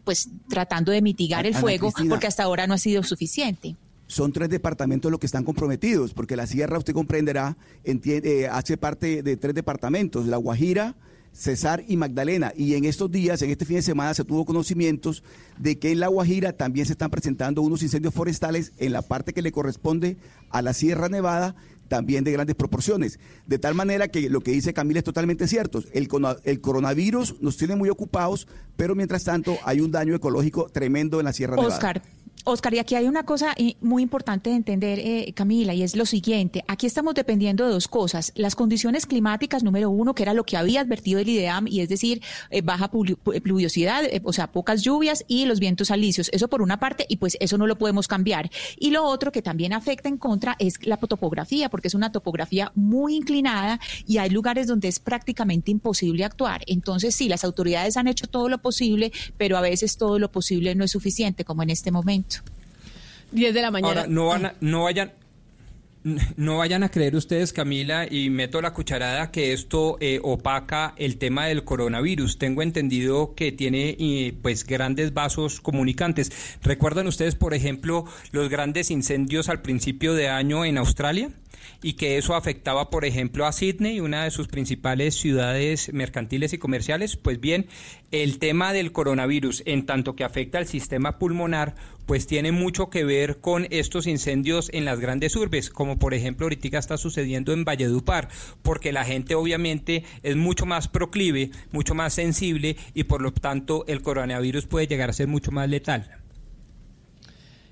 pues 0.05 0.29
tratando 0.49 0.93
de 0.93 1.03
mitigar 1.03 1.47
el 1.47 1.55
fuego, 1.55 1.89
Cristina. 1.93 2.11
porque 2.15 2.27
hasta 2.27 2.43
ahora 2.43 2.67
no 2.67 2.75
ha 2.75 2.79
sido 2.79 3.03
suficiente. 3.03 3.77
Son 4.09 4.33
tres 4.33 4.49
departamentos 4.49 5.11
los 5.11 5.21
que 5.21 5.27
están 5.27 5.45
comprometidos, 5.45 6.15
porque 6.15 6.35
la 6.35 6.47
sierra, 6.47 6.79
usted 6.79 6.95
comprenderá, 6.95 7.59
entiende, 7.85 8.41
eh, 8.41 8.49
hace 8.49 8.79
parte 8.79 9.23
de 9.23 9.37
tres 9.37 9.55
departamentos, 9.55 10.27
La 10.27 10.39
Guajira, 10.39 10.97
Cesar 11.33 11.85
y 11.87 11.97
Magdalena. 11.97 12.53
Y 12.57 12.75
en 12.75 12.85
estos 12.85 13.11
días, 13.11 13.43
en 13.43 13.51
este 13.51 13.67
fin 13.67 13.77
de 13.77 13.83
semana, 13.83 14.15
se 14.15 14.25
tuvo 14.25 14.47
conocimientos 14.47 15.23
de 15.59 15.79
que 15.79 15.93
en 15.93 16.01
La 16.01 16.09
Guajira 16.09 16.55
también 16.55 16.87
se 16.87 16.93
están 16.93 17.11
presentando 17.11 17.61
unos 17.61 17.83
incendios 17.83 18.15
forestales 18.15 18.73
en 18.79 18.93
la 18.93 19.03
parte 19.03 19.35
que 19.35 19.43
le 19.43 19.53
corresponde 19.53 20.17
a 20.49 20.63
la 20.63 20.73
Sierra 20.73 21.11
Nevada, 21.11 21.55
también 21.89 22.25
de 22.25 22.33
grandes 22.33 22.57
proporciones. 22.57 23.19
De 23.47 23.59
tal 23.59 23.75
manera 23.75 24.09
que 24.09 24.31
lo 24.31 24.41
que 24.41 24.53
dice 24.53 24.73
Camila 24.73 25.01
es 25.01 25.05
totalmente 25.05 25.47
cierto. 25.47 25.83
El, 25.93 26.09
el 26.45 26.61
coronavirus 26.61 27.43
nos 27.43 27.59
tiene 27.59 27.77
muy 27.77 27.91
ocupados, 27.91 28.49
pero 28.77 28.95
mientras 28.95 29.25
tanto 29.25 29.59
hay 29.65 29.81
un 29.81 29.91
daño 29.91 30.15
ecológico 30.15 30.69
tremendo 30.71 31.21
en 31.21 31.27
la 31.27 31.33
Sierra 31.35 31.57
Nevada. 31.57 32.03
Oscar, 32.45 32.75
y 32.75 32.79
aquí 32.79 32.95
hay 32.95 33.07
una 33.07 33.25
cosa 33.25 33.55
eh, 33.57 33.77
muy 33.81 34.03
importante 34.03 34.51
de 34.51 34.57
entender, 34.57 34.99
eh, 34.99 35.33
Camila, 35.35 35.75
y 35.75 35.83
es 35.83 35.97
lo 35.97 36.07
siguiente. 36.07 36.65
Aquí 36.67 36.87
estamos 36.87 37.15
dependiendo 37.15 37.67
de 37.67 37.73
dos 37.73 37.89
cosas. 37.89 38.33
Las 38.35 38.55
condiciones 38.55 39.07
climáticas, 39.07 39.63
número 39.63 39.91
uno, 39.91 40.15
que 40.15 40.23
era 40.23 40.35
lo 40.35 40.45
que 40.45 40.57
había 40.57 40.81
advertido 40.81 41.21
el 41.21 41.29
IDEAM, 41.29 41.67
y 41.69 41.81
es 41.81 41.89
decir, 41.89 42.23
eh, 42.51 42.63
baja 42.63 42.91
pluviosidad, 42.91 44.05
eh, 44.05 44.21
o 44.25 44.33
sea, 44.33 44.51
pocas 44.53 44.83
lluvias 44.83 45.25
y 45.29 45.47
los 45.47 45.61
vientos 45.61 45.91
alisios. 45.91 46.31
Eso 46.33 46.49
por 46.49 46.63
una 46.63 46.79
parte, 46.79 47.07
y 47.09 47.17
pues 47.17 47.37
eso 47.41 47.59
no 47.59 47.67
lo 47.67 47.77
podemos 47.79 48.09
cambiar. 48.09 48.51
Y 48.79 48.91
lo 48.91 49.05
otro 49.05 49.33
que 49.33 49.43
también 49.43 49.73
afecta 49.73 50.09
en 50.09 50.19
contra 50.19 50.57
es 50.59 50.87
la 50.87 50.97
topografía, 50.97 51.69
porque 51.69 51.89
es 51.89 51.95
una 51.95 52.13
topografía 52.13 52.73
muy 52.75 53.17
inclinada 53.17 53.81
y 54.07 54.19
hay 54.19 54.31
lugares 54.31 54.67
donde 54.67 54.89
es 54.89 54.99
prácticamente 54.99 55.71
imposible 55.71 56.25
actuar. 56.25 56.63
Entonces, 56.67 57.15
sí, 57.15 57.29
las 57.29 57.45
autoridades 57.45 57.97
han 57.97 58.09
hecho 58.09 58.27
todo 58.27 58.49
lo 58.49 58.59
posible, 58.59 59.13
pero 59.37 59.57
a 59.57 59.61
veces 59.61 59.97
todo 59.97 60.19
lo 60.19 60.31
posible 60.31 60.75
no 60.75 60.85
es 60.85 60.91
suficiente, 60.91 61.45
como 61.45 61.63
en 61.63 61.71
este 61.71 61.91
momento. 61.91 62.28
10 63.33 63.55
de 63.55 63.63
la 63.63 63.71
mañana. 63.71 64.03
Ahora, 64.03 64.55
no, 64.61 64.83
vayan... 64.85 65.13
No 66.37 66.59
vayan 66.59 66.85
a 66.85 66.91
creer 66.91 67.17
ustedes, 67.17 67.53
Camila, 67.53 68.07
y 68.09 68.31
meto 68.31 68.63
la 68.63 68.73
cucharada 68.73 69.31
que 69.31 69.53
esto 69.53 69.99
eh, 70.01 70.21
opaca 70.23 70.95
el 70.97 71.19
tema 71.19 71.47
del 71.47 71.65
coronavirus. 71.65 72.39
Tengo 72.39 72.63
entendido 72.63 73.35
que 73.35 73.53
tiene 73.53 74.33
pues 74.41 74.65
grandes 74.65 75.13
vasos 75.13 75.61
comunicantes. 75.61 76.31
¿Recuerdan 76.63 77.09
ustedes, 77.09 77.35
por 77.35 77.53
ejemplo, 77.53 78.07
los 78.31 78.49
grandes 78.49 78.91
incendios 78.91 79.51
al 79.51 79.61
principio 79.61 80.15
de 80.15 80.29
año 80.29 80.65
en 80.65 80.79
Australia? 80.79 81.31
Y 81.83 81.95
que 81.95 82.19
eso 82.19 82.35
afectaba, 82.35 82.91
por 82.91 83.05
ejemplo, 83.05 83.47
a 83.47 83.53
Sydney, 83.53 84.01
una 84.01 84.25
de 84.25 84.31
sus 84.31 84.49
principales 84.49 85.15
ciudades 85.15 85.93
mercantiles 85.93 86.53
y 86.53 86.59
comerciales. 86.59 87.17
Pues 87.17 87.41
bien, 87.41 87.67
el 88.11 88.39
tema 88.39 88.73
del 88.73 88.93
coronavirus, 88.93 89.63
en 89.67 89.87
tanto 89.87 90.17
que 90.17 90.25
afecta 90.25 90.59
al 90.59 90.67
sistema 90.67 91.19
pulmonar, 91.19 91.75
pues 92.07 92.27
tiene 92.27 92.53
mucho 92.53 92.89
que 92.89 93.05
ver 93.05 93.39
con 93.39 93.67
estos 93.69 94.07
incendios 94.07 94.71
en 94.73 94.87
las 94.87 94.99
grandes 94.99 95.37
urbes, 95.37 95.69
como 95.69 95.99
por 95.99 96.15
ejemplo 96.15 96.47
ahorita 96.47 96.79
está 96.79 96.97
sucediendo 96.97 97.53
en 97.53 97.67
Valledupar, 97.67 98.29
porque 98.63 98.93
la 98.93 99.05
gente 99.05 99.35
obviamente 99.35 100.05
es 100.23 100.35
mucho 100.35 100.65
más 100.65 100.89
proclive, 100.89 101.51
mucho 101.71 101.95
más 101.95 102.15
sensible 102.15 102.77
y 102.95 103.05
por 103.05 103.21
lo 103.21 103.33
tanto 103.33 103.85
el 103.89 104.01
coronavirus 104.01 104.67
puede 104.67 104.87
llegar 104.87 105.11
a 105.11 105.13
ser 105.13 105.29
mucho 105.29 105.51
más 105.51 105.69
letal. 105.69 106.18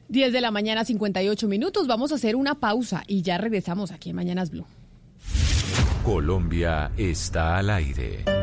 10 0.08 0.32
de 0.32 0.40
la 0.40 0.50
mañana, 0.50 0.84
58 0.84 1.48
minutos. 1.48 1.86
Vamos 1.86 2.12
a 2.12 2.16
hacer 2.16 2.36
una 2.36 2.54
pausa 2.54 3.02
y 3.06 3.22
ya 3.22 3.38
regresamos 3.38 3.90
aquí 3.90 4.10
en 4.10 4.16
Mañanas 4.16 4.50
Blue. 4.50 4.66
Colombia 6.04 6.92
está 6.96 7.58
al 7.58 7.70
aire. 7.70 8.35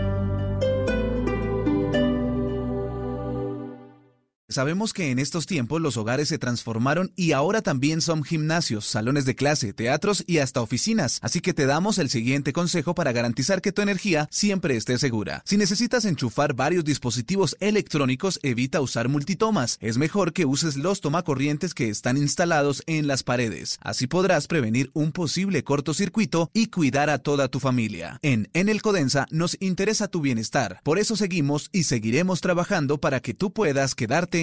Sabemos 4.53 4.93
que 4.93 5.09
en 5.09 5.17
estos 5.17 5.47
tiempos 5.47 5.81
los 5.81 5.97
hogares 5.97 6.27
se 6.27 6.37
transformaron 6.37 7.11
y 7.15 7.31
ahora 7.31 7.63
también 7.63 8.01
son 8.01 8.23
gimnasios, 8.23 8.85
salones 8.85 9.25
de 9.25 9.35
clase, 9.35 9.73
teatros 9.73 10.23
y 10.27 10.37
hasta 10.37 10.61
oficinas. 10.61 11.17
Así 11.23 11.41
que 11.41 11.55
te 11.55 11.65
damos 11.65 11.97
el 11.97 12.11
siguiente 12.11 12.53
consejo 12.53 12.93
para 12.93 13.11
garantizar 13.11 13.63
que 13.63 13.71
tu 13.71 13.81
energía 13.81 14.27
siempre 14.29 14.75
esté 14.75 14.99
segura. 14.99 15.41
Si 15.45 15.57
necesitas 15.57 16.05
enchufar 16.05 16.53
varios 16.53 16.85
dispositivos 16.85 17.57
electrónicos, 17.59 18.39
evita 18.43 18.79
usar 18.79 19.09
multitomas. 19.09 19.79
Es 19.81 19.97
mejor 19.97 20.33
que 20.33 20.45
uses 20.45 20.75
los 20.75 21.01
tomacorrientes 21.01 21.73
que 21.73 21.89
están 21.89 22.17
instalados 22.17 22.83
en 22.85 23.07
las 23.07 23.23
paredes. 23.23 23.79
Así 23.81 24.05
podrás 24.05 24.45
prevenir 24.45 24.91
un 24.93 25.13
posible 25.13 25.63
cortocircuito 25.63 26.51
y 26.53 26.67
cuidar 26.67 27.09
a 27.09 27.17
toda 27.17 27.47
tu 27.47 27.59
familia. 27.59 28.19
En 28.21 28.51
Enel 28.53 28.83
Codensa 28.83 29.25
nos 29.31 29.57
interesa 29.61 30.09
tu 30.09 30.21
bienestar. 30.21 30.79
Por 30.83 30.99
eso 30.99 31.15
seguimos 31.15 31.69
y 31.71 31.85
seguiremos 31.85 32.41
trabajando 32.41 32.99
para 32.99 33.19
que 33.19 33.33
tú 33.33 33.51
puedas 33.51 33.95
quedarte 33.95 34.42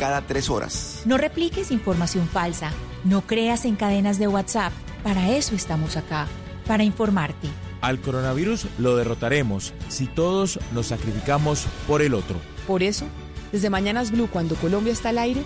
cada 0.00 0.22
tres 0.22 0.48
horas. 0.48 1.02
No 1.04 1.18
repliques 1.18 1.70
información 1.70 2.26
falsa, 2.26 2.72
no 3.04 3.20
creas 3.20 3.66
en 3.66 3.76
cadenas 3.76 4.18
de 4.18 4.28
WhatsApp. 4.28 4.72
Para 5.04 5.30
eso 5.36 5.54
estamos 5.54 5.98
acá, 5.98 6.26
para 6.66 6.84
informarte. 6.84 7.48
Al 7.82 8.00
coronavirus 8.00 8.66
lo 8.78 8.96
derrotaremos 8.96 9.74
si 9.88 10.06
todos 10.06 10.58
nos 10.72 10.86
sacrificamos 10.86 11.66
por 11.86 12.00
el 12.00 12.14
otro. 12.14 12.36
Por 12.66 12.82
eso, 12.82 13.04
desde 13.52 13.68
Mañanas 13.68 14.10
Blue, 14.10 14.30
cuando 14.32 14.54
Colombia 14.54 14.94
está 14.94 15.10
al 15.10 15.18
aire, 15.18 15.42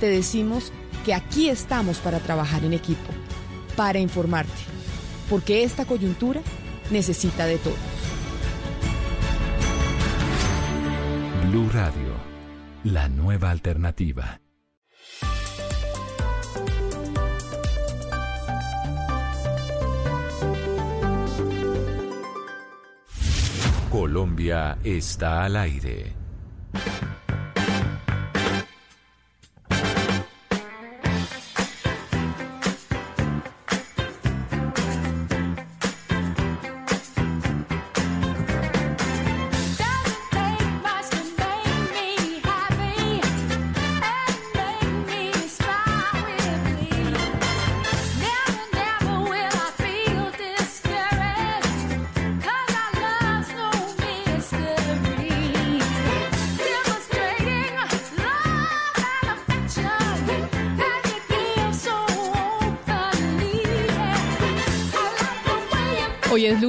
te 0.00 0.06
decimos 0.06 0.72
que 1.04 1.14
aquí 1.14 1.48
estamos 1.48 1.98
para 1.98 2.18
trabajar 2.18 2.64
en 2.64 2.72
equipo, 2.72 3.08
para 3.76 4.00
informarte, 4.00 4.52
porque 5.30 5.62
esta 5.62 5.84
coyuntura 5.84 6.40
necesita 6.90 7.46
de 7.46 7.58
todos. 7.58 7.78
Blue 11.50 11.68
Radio, 11.72 12.11
la 12.84 13.08
nueva 13.08 13.50
alternativa. 13.50 14.40
Colombia 23.90 24.78
está 24.82 25.44
al 25.44 25.56
aire. 25.56 26.14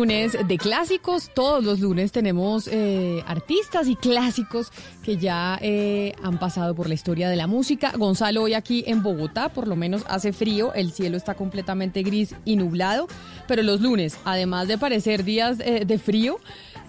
Lunes 0.04 0.38
de 0.46 0.58
clásicos, 0.58 1.32
todos 1.34 1.64
los 1.64 1.80
lunes 1.80 2.12
tenemos 2.12 2.68
eh, 2.68 3.24
artistas 3.26 3.88
y 3.88 3.96
clásicos 3.96 4.70
que 5.02 5.16
ya 5.16 5.58
eh, 5.62 6.12
han 6.22 6.40
pasado 6.40 6.76
por 6.76 6.90
la 6.90 6.94
historia 6.94 7.30
de 7.30 7.38
la 7.38 7.48
música. 7.48 7.94
Gonzalo 7.98 8.42
hoy 8.42 8.54
aquí 8.54 8.84
en 8.86 9.02
Bogotá, 9.02 9.48
por 9.48 9.66
lo 9.66 9.78
menos 9.78 10.04
hace 10.10 10.34
frío, 10.34 10.74
el 10.74 10.92
cielo 10.92 11.16
está 11.16 11.36
completamente 11.36 12.04
gris 12.04 12.36
y 12.44 12.58
nublado, 12.58 13.08
pero 13.48 13.64
los 13.64 13.80
lunes, 13.80 14.18
además 14.26 14.68
de 14.68 14.78
parecer 14.78 15.24
días 15.24 15.62
eh, 15.62 15.86
de 15.86 15.98
frío, 15.98 16.38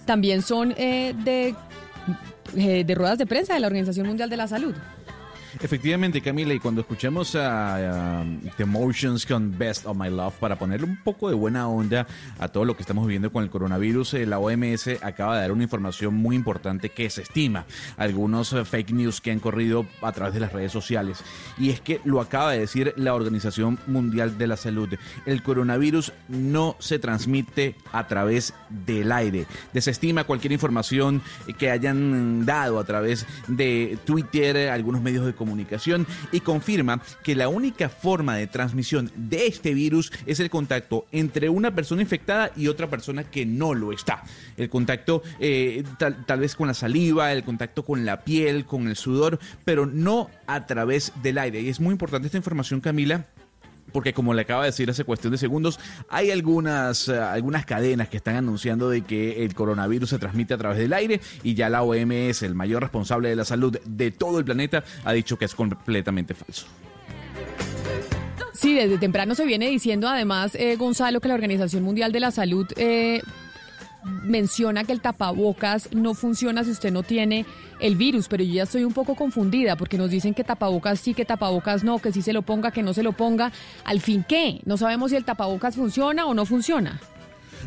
también 0.07 0.42
son 0.42 0.70
de, 0.70 1.55
de 2.53 2.94
ruedas 2.96 3.18
de 3.18 3.27
prensa 3.27 3.55
de 3.55 3.61
la 3.61 3.68
Organización 3.68 4.09
Mundial 4.09 4.29
de 4.29 4.37
la 4.37 4.48
Salud. 4.48 4.74
Efectivamente, 5.64 6.20
Camila, 6.20 6.53
y 6.53 6.59
cuando 6.59 6.83
escuchamos 6.83 7.35
a, 7.37 8.22
The 8.59 8.66
Motions 8.66 9.24
con 9.24 9.57
Best 9.57 9.87
of 9.87 9.96
My 9.96 10.11
Love, 10.11 10.35
para 10.35 10.59
ponerle 10.59 10.87
un 10.87 10.98
poco 11.03 11.31
de 11.31 11.35
buena 11.35 11.68
onda 11.68 12.07
a 12.38 12.48
todo 12.48 12.66
lo 12.66 12.77
que 12.77 12.83
estamos 12.83 13.07
viviendo 13.07 13.33
con 13.33 13.42
el 13.42 13.48
coronavirus, 13.48 14.12
eh, 14.12 14.27
la 14.27 14.38
OMS 14.38 14.88
acaba 15.00 15.37
de 15.37 15.40
dar 15.40 15.53
una 15.53 15.62
información 15.62 16.16
muy 16.16 16.37
importante 16.37 16.90
que 16.90 17.09
se 17.09 17.22
estima 17.22 17.64
algunos 17.96 18.53
eh, 18.53 18.66
fake 18.66 18.90
news 18.90 19.22
que 19.22 19.31
han 19.31 19.40
corrido 19.40 19.87
a 20.03 20.12
través 20.12 20.35
de 20.35 20.40
las 20.40 20.53
redes 20.53 20.70
sociales. 20.70 21.24
Y 21.57 21.70
es 21.70 21.81
que 21.81 21.98
lo 22.05 22.20
acaba 22.20 22.53
de 22.53 22.59
decir 22.59 22.92
la 22.98 23.14
Organización 23.14 23.79
Mundial 23.87 24.37
de 24.37 24.46
la 24.46 24.59
Salud. 24.59 24.90
El 25.24 25.42
coronavirus 25.42 26.12
no 26.29 26.77
se 26.79 26.98
transmite 26.98 27.74
a 27.90 28.07
través 28.07 28.53
del 28.68 29.11
aire. 29.11 29.46
Desestima 29.72 30.24
cualquier 30.24 30.53
información 30.53 31.22
que 31.57 31.70
hayan 31.70 32.44
dado 32.44 32.79
a 32.79 32.85
través 32.85 33.24
de 33.48 33.96
Twitter, 34.05 34.68
algunos 34.68 35.00
medios 35.00 35.24
de 35.24 35.33
comunicación 35.33 35.53
comunicación 35.54 36.06
y 36.32 36.40
confirma 36.40 37.00
que 37.22 37.36
la 37.36 37.48
única 37.48 37.88
forma 37.88 38.36
de 38.36 38.48
transmisión 38.48 39.12
de 39.14 39.46
este 39.46 39.72
virus 39.72 40.12
es 40.26 40.40
el 40.40 40.50
contacto 40.50 41.06
entre 41.12 41.48
una 41.48 41.72
persona 41.74 42.02
infectada 42.02 42.50
y 42.56 42.66
otra 42.66 42.90
persona 42.90 43.22
que 43.22 43.46
no 43.46 43.72
lo 43.72 43.92
está. 43.92 44.24
El 44.56 44.68
contacto 44.68 45.22
eh, 45.38 45.84
tal, 45.98 46.26
tal 46.26 46.40
vez 46.40 46.56
con 46.56 46.66
la 46.66 46.74
saliva, 46.74 47.32
el 47.32 47.44
contacto 47.44 47.84
con 47.84 48.04
la 48.04 48.24
piel, 48.24 48.64
con 48.64 48.88
el 48.88 48.96
sudor, 48.96 49.38
pero 49.64 49.86
no 49.86 50.28
a 50.48 50.66
través 50.66 51.12
del 51.22 51.38
aire. 51.38 51.60
Y 51.60 51.68
es 51.68 51.78
muy 51.78 51.92
importante 51.92 52.26
esta 52.26 52.38
información, 52.38 52.80
Camila 52.80 53.26
porque 53.94 54.12
como 54.12 54.35
le 54.35 54.42
acaba 54.42 54.62
de 54.62 54.70
decir 54.70 54.90
hace 54.90 55.04
cuestión 55.04 55.30
de 55.30 55.38
segundos, 55.38 55.78
hay 56.09 56.33
algunas, 56.33 57.07
uh, 57.07 57.22
algunas 57.22 57.64
cadenas 57.64 58.09
que 58.09 58.16
están 58.16 58.35
anunciando 58.35 58.90
de 58.90 59.02
que 59.02 59.44
el 59.44 59.54
coronavirus 59.54 60.11
se 60.11 60.18
transmite 60.18 60.52
a 60.52 60.59
través 60.59 60.78
del 60.78 60.92
aire 60.92 61.20
y 61.44 61.54
ya 61.54 61.68
la 61.68 61.85
OMS, 61.85 62.42
el 62.42 62.57
mayor 62.57 62.83
responsable 62.83 63.28
de 63.28 63.37
la 63.37 63.44
salud 63.44 63.78
de 63.87 64.11
todo 64.11 64.40
el 64.40 64.44
planeta, 64.44 64.83
ha 65.04 65.12
dicho 65.12 65.38
que 65.38 65.44
es 65.44 65.54
completamente 65.54 66.35
falso. 66.35 66.66
Sí, 68.52 68.74
desde 68.74 68.98
temprano 68.98 69.37
se 69.37 69.44
viene 69.44 69.70
diciendo 69.70 70.09
además, 70.09 70.57
eh, 70.57 70.74
Gonzalo, 70.74 71.20
que 71.20 71.28
la 71.28 71.35
Organización 71.35 71.85
Mundial 71.85 72.11
de 72.11 72.20
la 72.20 72.33
Salud 72.33 72.66
eh, 72.76 73.22
menciona 74.04 74.84
que 74.84 74.92
el 74.92 75.00
tapabocas 75.00 75.88
no 75.92 76.14
funciona 76.14 76.64
si 76.64 76.70
usted 76.70 76.92
no 76.92 77.02
tiene 77.02 77.46
el 77.80 77.96
virus, 77.96 78.28
pero 78.28 78.44
yo 78.44 78.54
ya 78.54 78.62
estoy 78.64 78.84
un 78.84 78.92
poco 78.92 79.14
confundida 79.14 79.76
porque 79.76 79.98
nos 79.98 80.10
dicen 80.10 80.34
que 80.34 80.44
tapabocas 80.44 81.00
sí, 81.00 81.14
que 81.14 81.24
tapabocas 81.24 81.84
no, 81.84 81.98
que 81.98 82.12
sí 82.12 82.22
se 82.22 82.32
lo 82.32 82.42
ponga, 82.42 82.70
que 82.70 82.82
no 82.82 82.94
se 82.94 83.02
lo 83.02 83.12
ponga. 83.12 83.52
Al 83.84 84.00
fin, 84.00 84.24
¿qué? 84.26 84.60
No 84.64 84.76
sabemos 84.76 85.10
si 85.10 85.16
el 85.16 85.24
tapabocas 85.24 85.76
funciona 85.76 86.26
o 86.26 86.34
no 86.34 86.46
funciona. 86.46 87.00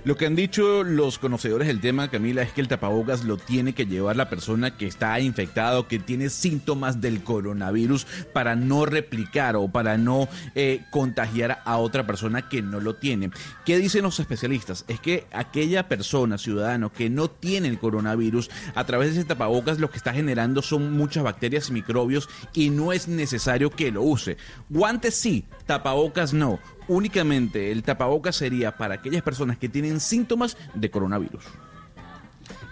Lo 0.03 0.15
que 0.15 0.25
han 0.25 0.35
dicho 0.35 0.83
los 0.83 1.17
conocedores 1.17 1.67
del 1.67 1.81
tema, 1.81 2.09
Camila, 2.09 2.41
es 2.41 2.51
que 2.51 2.61
el 2.61 2.67
tapabocas 2.67 3.23
lo 3.25 3.37
tiene 3.37 3.73
que 3.73 3.85
llevar 3.85 4.15
la 4.15 4.29
persona 4.29 4.77
que 4.77 4.87
está 4.87 5.19
infectada 5.19 5.79
o 5.79 5.87
que 5.87 5.99
tiene 5.99 6.29
síntomas 6.29 7.01
del 7.01 7.23
coronavirus 7.23 8.05
para 8.33 8.55
no 8.55 8.85
replicar 8.85 9.55
o 9.55 9.67
para 9.67 9.97
no 9.97 10.27
eh, 10.55 10.85
contagiar 10.91 11.61
a 11.65 11.77
otra 11.77 12.05
persona 12.05 12.47
que 12.47 12.61
no 12.61 12.79
lo 12.79 12.95
tiene. 12.95 13.31
¿Qué 13.65 13.77
dicen 13.77 14.03
los 14.03 14.19
especialistas? 14.19 14.85
Es 14.87 14.99
que 14.99 15.25
aquella 15.31 15.87
persona, 15.87 16.37
ciudadano, 16.37 16.91
que 16.91 17.09
no 17.09 17.29
tiene 17.29 17.67
el 17.67 17.79
coronavirus, 17.79 18.49
a 18.75 18.85
través 18.85 19.13
de 19.13 19.19
ese 19.19 19.27
tapabocas 19.27 19.79
lo 19.79 19.89
que 19.89 19.97
está 19.97 20.13
generando 20.13 20.61
son 20.61 20.93
muchas 20.93 21.23
bacterias 21.23 21.69
y 21.69 21.73
microbios 21.73 22.29
y 22.53 22.69
no 22.69 22.93
es 22.93 23.07
necesario 23.07 23.69
que 23.69 23.91
lo 23.91 24.03
use. 24.03 24.37
Guantes 24.69 25.15
sí, 25.15 25.45
tapabocas 25.65 26.33
no 26.33 26.59
únicamente 26.87 27.71
el 27.71 27.83
tapabocas 27.83 28.35
sería 28.35 28.77
para 28.77 28.95
aquellas 28.95 29.21
personas 29.21 29.57
que 29.57 29.69
tienen 29.69 29.99
síntomas 29.99 30.57
de 30.73 30.89
coronavirus. 30.89 31.43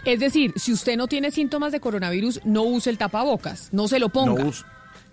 Es 0.05 0.19
decir, 0.19 0.53
si 0.55 0.71
usted 0.71 0.97
no 0.97 1.07
tiene 1.07 1.31
síntomas 1.31 1.71
de 1.71 1.79
coronavirus, 1.79 2.41
no 2.45 2.61
use 2.61 2.91
el 2.91 2.97
tapabocas, 2.97 3.69
no 3.71 3.87
se 3.87 3.99
lo 3.99 4.09
ponga. 4.09 4.43
No 4.43 4.51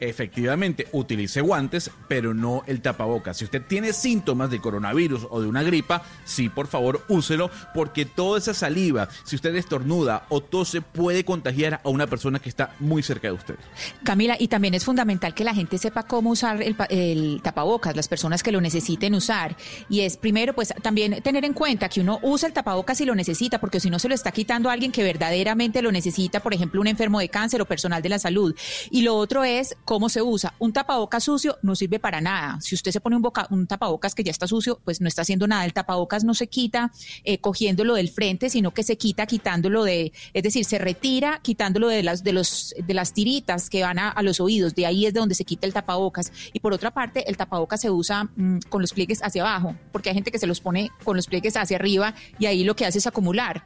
efectivamente 0.09 0.89
utilice 0.93 1.41
guantes, 1.41 1.91
pero 2.09 2.35
no 2.35 2.63
el 2.67 2.81
tapabocas. 2.81 3.37
Si 3.37 3.45
usted 3.45 3.63
tiene 3.63 3.93
síntomas 3.93 4.51
de 4.51 4.61
coronavirus 4.61 5.27
o 5.31 5.41
de 5.41 5.49
una 5.49 5.63
gripa, 5.63 6.03
sí, 6.25 6.49
por 6.49 6.67
favor, 6.67 7.05
úselo, 7.09 7.51
porque 7.75 8.05
toda 8.05 8.39
esa 8.39 8.55
saliva, 8.55 9.09
si 9.25 9.37
usted 9.37 9.55
estornuda 9.55 10.27
o 10.29 10.41
tose, 10.41 10.81
puede 10.81 11.25
contagiar 11.25 11.81
a 11.85 11.89
una 11.89 12.07
persona 12.07 12.39
que 12.39 12.49
está 12.49 12.75
muy 12.81 13.03
cerca 13.03 13.29
de 13.29 13.35
usted. 13.35 13.55
Camila, 14.03 14.37
y 14.39 14.49
también 14.49 14.75
es 14.75 14.85
fundamental 14.85 15.35
que 15.35 15.45
la 15.45 15.55
gente 15.55 15.79
sepa 15.79 16.03
cómo 16.05 16.31
usar 16.31 16.63
el, 16.63 16.77
el 16.89 17.41
tapabocas, 17.43 17.95
las 17.97 18.09
personas 18.09 18.43
que 18.43 18.53
lo 18.53 18.61
necesiten 18.61 19.15
usar. 19.15 19.57
Y 19.89 20.01
es 20.01 20.17
primero, 20.17 20.55
pues 20.55 20.75
también 20.83 21.23
tener 21.23 21.45
en 21.45 21.53
cuenta 21.53 21.89
que 21.89 22.01
uno 22.01 22.19
usa 22.23 22.49
el 22.49 22.53
tapabocas 22.53 22.99
si 22.99 23.05
lo 23.05 23.15
necesita, 23.15 23.61
porque 23.61 23.81
si 23.81 23.91
no 23.91 23.99
se 23.99 24.09
lo 24.09 24.15
está 24.15 24.33
quitando 24.33 24.69
a 24.69 24.73
alguien 24.73 24.93
que 24.93 25.03
verdaderamente 25.03 25.83
lo 25.83 25.93
necesita, 25.93 26.41
por 26.41 26.55
ejemplo, 26.55 26.81
un 26.81 26.87
enfermo 26.87 27.21
de 27.21 27.29
cáncer 27.29 27.63
o 27.63 27.67
personal 27.67 28.03
de 28.03 28.09
la 28.09 28.19
salud. 28.19 28.55
Y 28.91 29.03
lo 29.03 29.17
otro 29.17 29.45
es 29.45 29.77
cómo 29.93 30.09
se 30.09 30.23
usa. 30.23 30.55
Un 30.59 30.73
tapabocas 30.73 31.23
sucio 31.23 31.59
no 31.61 31.77
sirve 31.77 31.99
para 31.99 32.23
nada. 32.23 32.59
Si 32.63 32.75
usted 32.75 32.93
se 32.93 33.01
pone 33.03 33.15
un, 33.15 33.21
boca, 33.21 33.47
un 33.51 33.67
tapabocas 33.67 34.15
que 34.15 34.25
ya 34.25 34.31
está 34.31 34.47
sucio, 34.47 34.81
pues 34.83 35.03
no 35.03 35.07
está 35.07 35.21
haciendo 35.21 35.47
nada. 35.47 35.67
El 35.67 35.75
tapabocas 35.75 36.25
no 36.25 36.33
se 36.33 36.47
quita 36.47 36.91
eh, 37.25 37.37
cogiéndolo 37.37 37.97
del 37.97 38.09
frente, 38.09 38.49
sino 38.49 38.71
que 38.71 38.85
se 38.85 38.97
quita 38.97 39.27
quitándolo 39.27 39.85
de, 39.85 40.15
es 40.33 40.43
decir, 40.43 40.65
se 40.65 40.79
retira 40.79 41.41
quitándolo 41.43 41.89
de 41.89 42.03
las, 42.03 42.25
de 42.25 42.33
los, 42.33 42.75
de 42.83 42.95
las 42.95 43.13
tiritas 43.13 43.69
que 43.69 43.83
van 43.83 43.99
a, 43.99 44.15
los 44.23 44.41
oídos. 44.41 44.75
De 44.75 44.87
ahí 44.87 45.05
es 45.05 45.13
de 45.13 45.21
donde 45.21 45.35
se 45.35 45.45
quita 45.45 45.67
el 45.67 45.75
tapabocas. 45.75 46.33
Y 46.55 46.61
por 46.61 46.73
otra 46.73 46.91
parte, 46.91 47.29
el 47.29 47.37
tapabocas 47.37 47.83
se 47.83 47.91
usa 47.91 48.31
mmm, 48.35 48.61
con 48.71 48.81
los 48.81 48.95
pliegues 48.95 49.23
hacia 49.23 49.43
abajo, 49.43 49.77
porque 49.93 50.09
hay 50.09 50.15
gente 50.15 50.31
que 50.33 50.39
se 50.39 50.47
los 50.47 50.63
pone 50.63 50.91
con 51.05 51.17
los 51.19 51.27
pliegues 51.27 51.55
hacia 51.55 51.77
arriba 51.77 52.15
y 52.39 52.47
ahí 52.47 52.65
lo 52.65 52.75
que 52.75 52.87
hace 52.87 52.97
es 52.97 53.07
acumular 53.07 53.63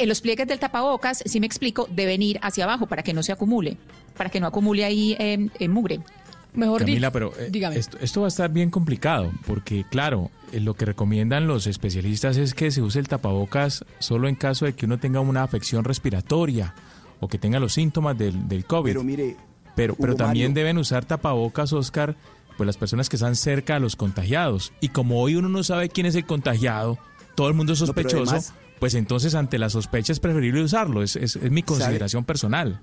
en 0.00 0.08
los 0.08 0.22
pliegues 0.22 0.48
del 0.48 0.58
tapabocas, 0.58 1.22
si 1.26 1.40
me 1.40 1.46
explico, 1.46 1.86
deben 1.90 2.22
ir 2.22 2.38
hacia 2.42 2.64
abajo 2.64 2.86
para 2.86 3.02
que 3.02 3.12
no 3.12 3.22
se 3.22 3.32
acumule, 3.32 3.76
para 4.20 4.28
que 4.28 4.38
no 4.38 4.46
acumule 4.48 4.84
ahí 4.84 5.16
eh, 5.18 5.48
mugre. 5.66 6.00
Mejor 6.52 6.80
Camila, 6.80 7.10
pero 7.10 7.32
eh, 7.38 7.50
esto, 7.74 7.96
esto, 8.02 8.20
va 8.20 8.26
a 8.26 8.28
estar 8.28 8.52
bien 8.52 8.68
complicado, 8.70 9.32
porque 9.46 9.86
claro, 9.88 10.30
eh, 10.52 10.60
lo 10.60 10.74
que 10.74 10.84
recomiendan 10.84 11.46
los 11.46 11.66
especialistas 11.66 12.36
es 12.36 12.52
que 12.52 12.70
se 12.70 12.82
use 12.82 12.98
el 12.98 13.08
tapabocas 13.08 13.82
solo 13.98 14.28
en 14.28 14.34
caso 14.34 14.66
de 14.66 14.74
que 14.74 14.84
uno 14.84 14.98
tenga 14.98 15.20
una 15.20 15.42
afección 15.42 15.84
respiratoria 15.84 16.74
o 17.18 17.28
que 17.28 17.38
tenga 17.38 17.60
los 17.60 17.72
síntomas 17.72 18.18
del, 18.18 18.46
del 18.46 18.66
COVID. 18.66 18.90
Pero 18.90 19.02
mire, 19.04 19.36
pero, 19.74 19.94
pero 19.94 20.14
también 20.16 20.52
deben 20.52 20.76
usar 20.76 21.06
tapabocas, 21.06 21.72
Oscar, 21.72 22.14
pues 22.58 22.66
las 22.66 22.76
personas 22.76 23.08
que 23.08 23.16
están 23.16 23.36
cerca 23.36 23.76
a 23.76 23.78
los 23.78 23.96
contagiados. 23.96 24.74
Y 24.82 24.88
como 24.88 25.22
hoy 25.22 25.36
uno 25.36 25.48
no 25.48 25.62
sabe 25.64 25.88
quién 25.88 26.04
es 26.04 26.14
el 26.14 26.26
contagiado, 26.26 26.98
todo 27.36 27.48
el 27.48 27.54
mundo 27.54 27.72
es 27.72 27.80
No, 27.80 27.86
sospechoso, 27.86 28.24
además- 28.24 28.52
pues 28.80 28.94
entonces 28.94 29.34
ante 29.34 29.56
la 29.58 29.70
sospecha 29.70 30.12
es 30.12 30.20
preferible 30.20 30.62
usarlo. 30.62 31.02
Es, 31.02 31.16
es- 31.16 31.36
es 31.36 31.50
mi 31.50 31.62
consideración 31.62 32.24
personal. 32.24 32.80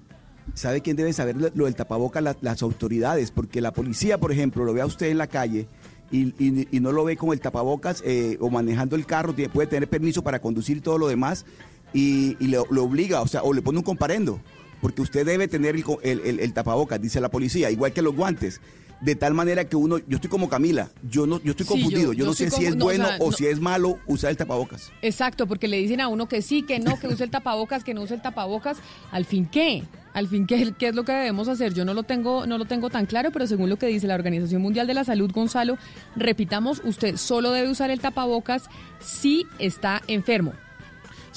¿Sabe 0.53 0.81
quién 0.81 0.95
debe 0.97 1.13
saber 1.13 1.35
lo, 1.53 1.65
del 1.65 1.75
tapabocas? 1.75 2.23
La- 2.23 2.35
las 2.41 2.61
autoridades, 2.63 3.31
porque 3.31 3.61
la 3.61 3.71
policía, 3.73 4.17
por 4.17 4.31
ejemplo, 4.31 4.63
lo 4.65 4.73
ve 4.73 4.81
a 4.81 4.85
usted 4.85 5.07
en 5.07 5.17
la 5.17 5.27
calle 5.27 5.67
y, 6.11 6.33
y- 6.43 6.67
no 6.79 6.91
lo 6.91 7.03
ve 7.03 7.17
con 7.17 7.31
el 7.31 7.39
tapabocas 7.39 8.01
eh, 8.05 8.37
o 8.39 8.49
manejando 8.49 8.95
el 8.95 9.05
carro, 9.05 9.33
puede 9.49 9.67
tener 9.67 9.87
permiso 9.89 10.23
para 10.23 10.39
conducir 10.39 10.81
todo 10.81 10.97
lo 10.97 11.07
demás 11.07 11.45
y, 11.93 12.35
le, 12.47 12.57
obliga, 12.57 13.21
o 13.21 13.27
sea, 13.27 13.43
o 13.43 13.53
le 13.53 13.61
pone 13.61 13.77
un 13.77 13.83
comparendo, 13.83 14.39
porque 14.81 15.01
usted 15.01 15.25
debe 15.25 15.47
tener 15.47 15.75
el, 15.75 15.83
el- 16.03 16.19
el- 16.21 16.39
el 16.39 16.53
tapabocas, 16.53 17.01
dice 17.01 17.21
la 17.21 17.29
policía, 17.29 17.69
igual 17.69 17.93
que 17.93 18.01
los 18.01 18.15
guantes. 18.15 18.61
De 18.99 19.15
tal 19.15 19.33
manera 19.35 19.65
que 19.65 19.75
uno, 19.75 19.99
yo 19.99 20.15
estoy 20.15 20.29
como 20.29 20.49
Camila, 20.49 20.89
yo 21.07 21.27
no, 21.27 21.39
yo 21.43 21.51
estoy 21.51 21.65
Sí, 21.67 21.73
yo- 21.73 21.81
confundido, 21.83 22.13
yo, 22.13 22.19
yo 22.19 22.25
no 22.25 22.33
sé 22.33 22.49
si 22.49 22.65
es 22.65 22.75
no, 22.75 22.85
o 22.85 22.87
bueno 22.87 23.05
sea, 23.07 23.17
o 23.19 23.29
no- 23.29 23.37
si 23.37 23.45
es 23.45 23.59
malo 23.59 23.99
usar 24.07 24.31
el 24.31 24.37
tapabocas. 24.37 24.91
Exacto, 25.03 25.45
porque 25.45 25.67
le 25.67 25.77
dicen 25.77 26.01
a 26.01 26.07
uno 26.07 26.27
que 26.27 26.41
sí, 26.41 26.63
que 26.63 26.79
no, 26.79 26.99
que 26.99 27.07
use 27.07 27.23
el 27.23 27.29
tapabocas, 27.29 27.83
que 27.83 27.93
no 27.93 28.01
use 28.01 28.15
el 28.15 28.21
tapabocas. 28.23 28.77
Al 29.11 29.25
fin, 29.25 29.45
¿qué? 29.51 29.83
Al 30.13 30.27
fin, 30.27 30.47
¿qué, 30.47 30.73
qué 30.79 30.87
es 30.87 30.95
lo 30.95 31.03
que 31.05 31.11
debemos 31.11 31.47
hacer? 31.47 31.75
Yo 31.75 31.85
no 31.85 31.93
lo 31.93 32.01
tengo, 32.01 32.47
no 32.47 32.57
lo 32.57 32.65
tengo 32.65 32.89
tan 32.89 33.05
claro, 33.05 33.29
pero 33.31 33.45
según 33.45 33.69
lo 33.69 33.77
que 33.77 33.85
dice 33.85 34.07
la 34.07 34.15
Organización 34.15 34.63
Mundial 34.63 34.87
de 34.87 34.95
la 34.95 35.03
Salud, 35.03 35.31
Gonzalo, 35.31 35.77
repitamos, 36.15 36.81
usted 36.83 37.17
solo 37.17 37.51
debe 37.51 37.69
usar 37.69 37.91
el 37.91 37.99
tapabocas 37.99 38.63
si 38.99 39.45
está 39.59 40.01
enfermo. 40.07 40.53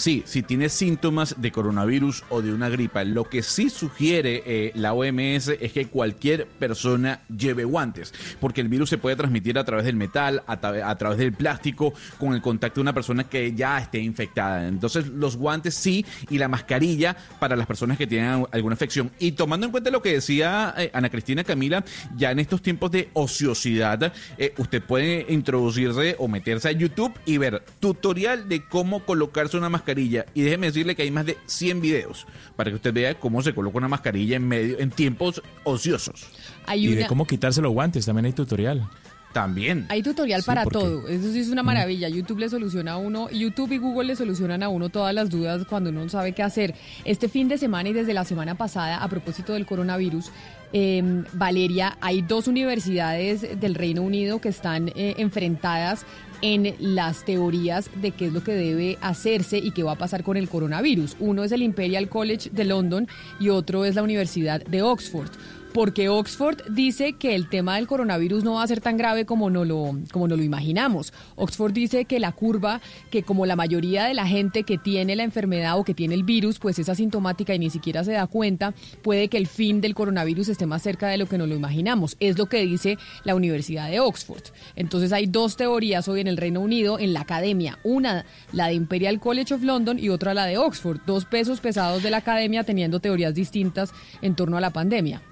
Sí, 0.00 0.22
si 0.24 0.42
tiene 0.42 0.70
síntomas 0.70 1.34
de 1.42 1.52
coronavirus 1.52 2.24
o 2.30 2.40
de 2.40 2.54
una 2.54 2.70
gripa, 2.70 3.04
lo 3.04 3.24
que 3.28 3.42
sí 3.42 3.68
sugiere 3.68 4.42
eh, 4.46 4.72
la 4.74 4.94
OMS 4.94 5.48
es 5.60 5.72
que 5.74 5.88
cualquier 5.88 6.46
persona 6.46 7.20
lleve 7.28 7.64
guantes, 7.64 8.14
porque 8.40 8.62
el 8.62 8.68
virus 8.68 8.88
se 8.88 8.96
puede 8.96 9.14
transmitir 9.16 9.58
a 9.58 9.64
través 9.64 9.84
del 9.84 9.96
metal, 9.96 10.42
a, 10.46 10.58
tra- 10.58 10.82
a 10.88 10.96
través 10.96 11.18
del 11.18 11.34
plástico, 11.34 11.92
con 12.18 12.32
el 12.32 12.40
contacto 12.40 12.76
de 12.76 12.80
una 12.80 12.94
persona 12.94 13.24
que 13.24 13.52
ya 13.52 13.76
esté 13.78 13.98
infectada. 13.98 14.66
Entonces, 14.68 15.06
los 15.08 15.36
guantes 15.36 15.74
sí 15.74 16.06
y 16.30 16.38
la 16.38 16.48
mascarilla 16.48 17.14
para 17.38 17.54
las 17.54 17.66
personas 17.66 17.98
que 17.98 18.06
tienen 18.06 18.30
al- 18.30 18.48
alguna 18.52 18.76
afección. 18.76 19.10
Y 19.18 19.32
tomando 19.32 19.66
en 19.66 19.70
cuenta 19.70 19.90
lo 19.90 20.00
que 20.00 20.14
decía 20.14 20.72
eh, 20.78 20.90
Ana 20.94 21.10
Cristina 21.10 21.44
Camila, 21.44 21.84
ya 22.16 22.30
en 22.30 22.38
estos 22.38 22.62
tiempos 22.62 22.90
de 22.90 23.10
ociosidad, 23.12 24.14
eh, 24.38 24.54
usted 24.56 24.82
puede 24.82 25.26
introducirse 25.28 26.16
o 26.18 26.26
meterse 26.26 26.68
a 26.68 26.72
YouTube 26.72 27.12
y 27.26 27.36
ver 27.36 27.62
tutorial 27.80 28.48
de 28.48 28.64
cómo 28.66 29.04
colocarse 29.04 29.58
una 29.58 29.68
mascarilla. 29.68 29.89
Y 29.98 30.42
déjeme 30.42 30.68
decirle 30.68 30.94
que 30.94 31.02
hay 31.02 31.10
más 31.10 31.26
de 31.26 31.36
100 31.46 31.80
videos 31.80 32.26
para 32.56 32.70
que 32.70 32.76
usted 32.76 32.92
vea 32.92 33.14
cómo 33.14 33.42
se 33.42 33.54
coloca 33.54 33.78
una 33.78 33.88
mascarilla 33.88 34.36
en 34.36 34.46
medio 34.46 34.78
en 34.78 34.90
tiempos 34.90 35.42
ociosos. 35.64 36.26
Hay 36.66 36.86
y 36.86 36.94
de 36.94 37.06
cómo 37.06 37.26
quitarse 37.26 37.60
los 37.60 37.72
guantes, 37.72 38.06
también 38.06 38.26
hay 38.26 38.32
tutorial. 38.32 38.88
También. 39.32 39.86
Hay 39.88 40.02
tutorial 40.02 40.40
Sí, 40.40 40.46
para 40.46 40.64
todo. 40.64 41.06
Eso 41.06 41.32
sí 41.32 41.38
es 41.38 41.50
una 41.50 41.62
maravilla. 41.62 42.08
YouTube 42.08 42.40
le 42.40 42.48
soluciona 42.48 42.92
a 42.92 42.96
uno, 42.96 43.30
YouTube 43.30 43.70
y 43.72 43.78
Google 43.78 44.08
le 44.08 44.16
solucionan 44.16 44.64
a 44.64 44.68
uno 44.68 44.88
todas 44.88 45.14
las 45.14 45.30
dudas 45.30 45.64
cuando 45.68 45.90
uno 45.90 46.02
no 46.02 46.08
sabe 46.08 46.32
qué 46.32 46.42
hacer. 46.42 46.74
Este 47.04 47.28
fin 47.28 47.46
de 47.46 47.56
semana 47.56 47.88
y 47.90 47.92
desde 47.92 48.12
la 48.12 48.24
semana 48.24 48.56
pasada, 48.56 48.96
a 48.96 49.08
propósito 49.08 49.52
del 49.52 49.66
coronavirus, 49.66 50.32
eh, 50.72 51.22
Valeria, 51.32 51.96
hay 52.00 52.22
dos 52.22 52.48
universidades 52.48 53.60
del 53.60 53.76
Reino 53.76 54.02
Unido 54.02 54.40
que 54.40 54.48
están 54.48 54.88
eh, 54.88 55.14
enfrentadas 55.18 56.04
en 56.42 56.74
las 56.78 57.24
teorías 57.24 57.90
de 58.00 58.12
qué 58.12 58.26
es 58.26 58.32
lo 58.32 58.42
que 58.42 58.52
debe 58.52 58.98
hacerse 59.00 59.58
y 59.58 59.72
qué 59.72 59.82
va 59.82 59.92
a 59.92 59.98
pasar 59.98 60.22
con 60.22 60.36
el 60.36 60.48
coronavirus. 60.48 61.16
Uno 61.20 61.44
es 61.44 61.52
el 61.52 61.62
Imperial 61.62 62.08
College 62.08 62.50
de 62.50 62.64
London 62.64 63.08
y 63.38 63.50
otro 63.50 63.84
es 63.84 63.94
la 63.94 64.02
Universidad 64.02 64.64
de 64.64 64.82
Oxford 64.82 65.30
porque 65.72 66.08
Oxford 66.08 66.62
dice 66.70 67.14
que 67.14 67.34
el 67.34 67.48
tema 67.48 67.76
del 67.76 67.86
coronavirus 67.86 68.44
no 68.44 68.54
va 68.54 68.62
a 68.62 68.66
ser 68.66 68.80
tan 68.80 68.96
grave 68.96 69.24
como 69.24 69.50
no 69.50 69.64
lo 69.64 69.96
como 70.12 70.28
no 70.28 70.36
lo 70.36 70.42
imaginamos. 70.42 71.12
Oxford 71.36 71.72
dice 71.72 72.04
que 72.04 72.20
la 72.20 72.32
curva, 72.32 72.80
que 73.10 73.22
como 73.22 73.46
la 73.46 73.56
mayoría 73.56 74.04
de 74.04 74.14
la 74.14 74.26
gente 74.26 74.64
que 74.64 74.78
tiene 74.78 75.16
la 75.16 75.22
enfermedad 75.22 75.78
o 75.78 75.84
que 75.84 75.94
tiene 75.94 76.14
el 76.14 76.24
virus, 76.24 76.58
pues 76.58 76.78
es 76.78 76.88
asintomática 76.88 77.54
y 77.54 77.58
ni 77.58 77.70
siquiera 77.70 78.04
se 78.04 78.12
da 78.12 78.26
cuenta, 78.26 78.74
puede 79.02 79.28
que 79.28 79.36
el 79.36 79.46
fin 79.46 79.80
del 79.80 79.94
coronavirus 79.94 80.48
esté 80.48 80.66
más 80.66 80.82
cerca 80.82 81.08
de 81.08 81.18
lo 81.18 81.26
que 81.26 81.38
no 81.38 81.46
lo 81.46 81.54
imaginamos. 81.54 82.16
Es 82.20 82.38
lo 82.38 82.46
que 82.46 82.64
dice 82.66 82.98
la 83.24 83.34
Universidad 83.34 83.90
de 83.90 84.00
Oxford. 84.00 84.42
Entonces 84.76 85.12
hay 85.12 85.26
dos 85.26 85.56
teorías 85.56 86.08
hoy 86.08 86.20
en 86.20 86.26
el 86.26 86.36
Reino 86.36 86.60
Unido 86.60 86.98
en 86.98 87.12
la 87.12 87.20
academia, 87.20 87.78
una 87.84 88.24
la 88.52 88.66
de 88.66 88.74
Imperial 88.74 89.20
College 89.20 89.54
of 89.54 89.62
London 89.62 89.98
y 89.98 90.08
otra 90.08 90.34
la 90.34 90.46
de 90.46 90.58
Oxford, 90.58 91.00
dos 91.06 91.24
pesos 91.24 91.60
pesados 91.60 92.02
de 92.02 92.10
la 92.10 92.18
academia 92.18 92.64
teniendo 92.64 93.00
teorías 93.00 93.34
distintas 93.34 93.92
en 94.22 94.34
torno 94.34 94.56
a 94.56 94.60
la 94.60 94.70
pandemia. 94.70 95.22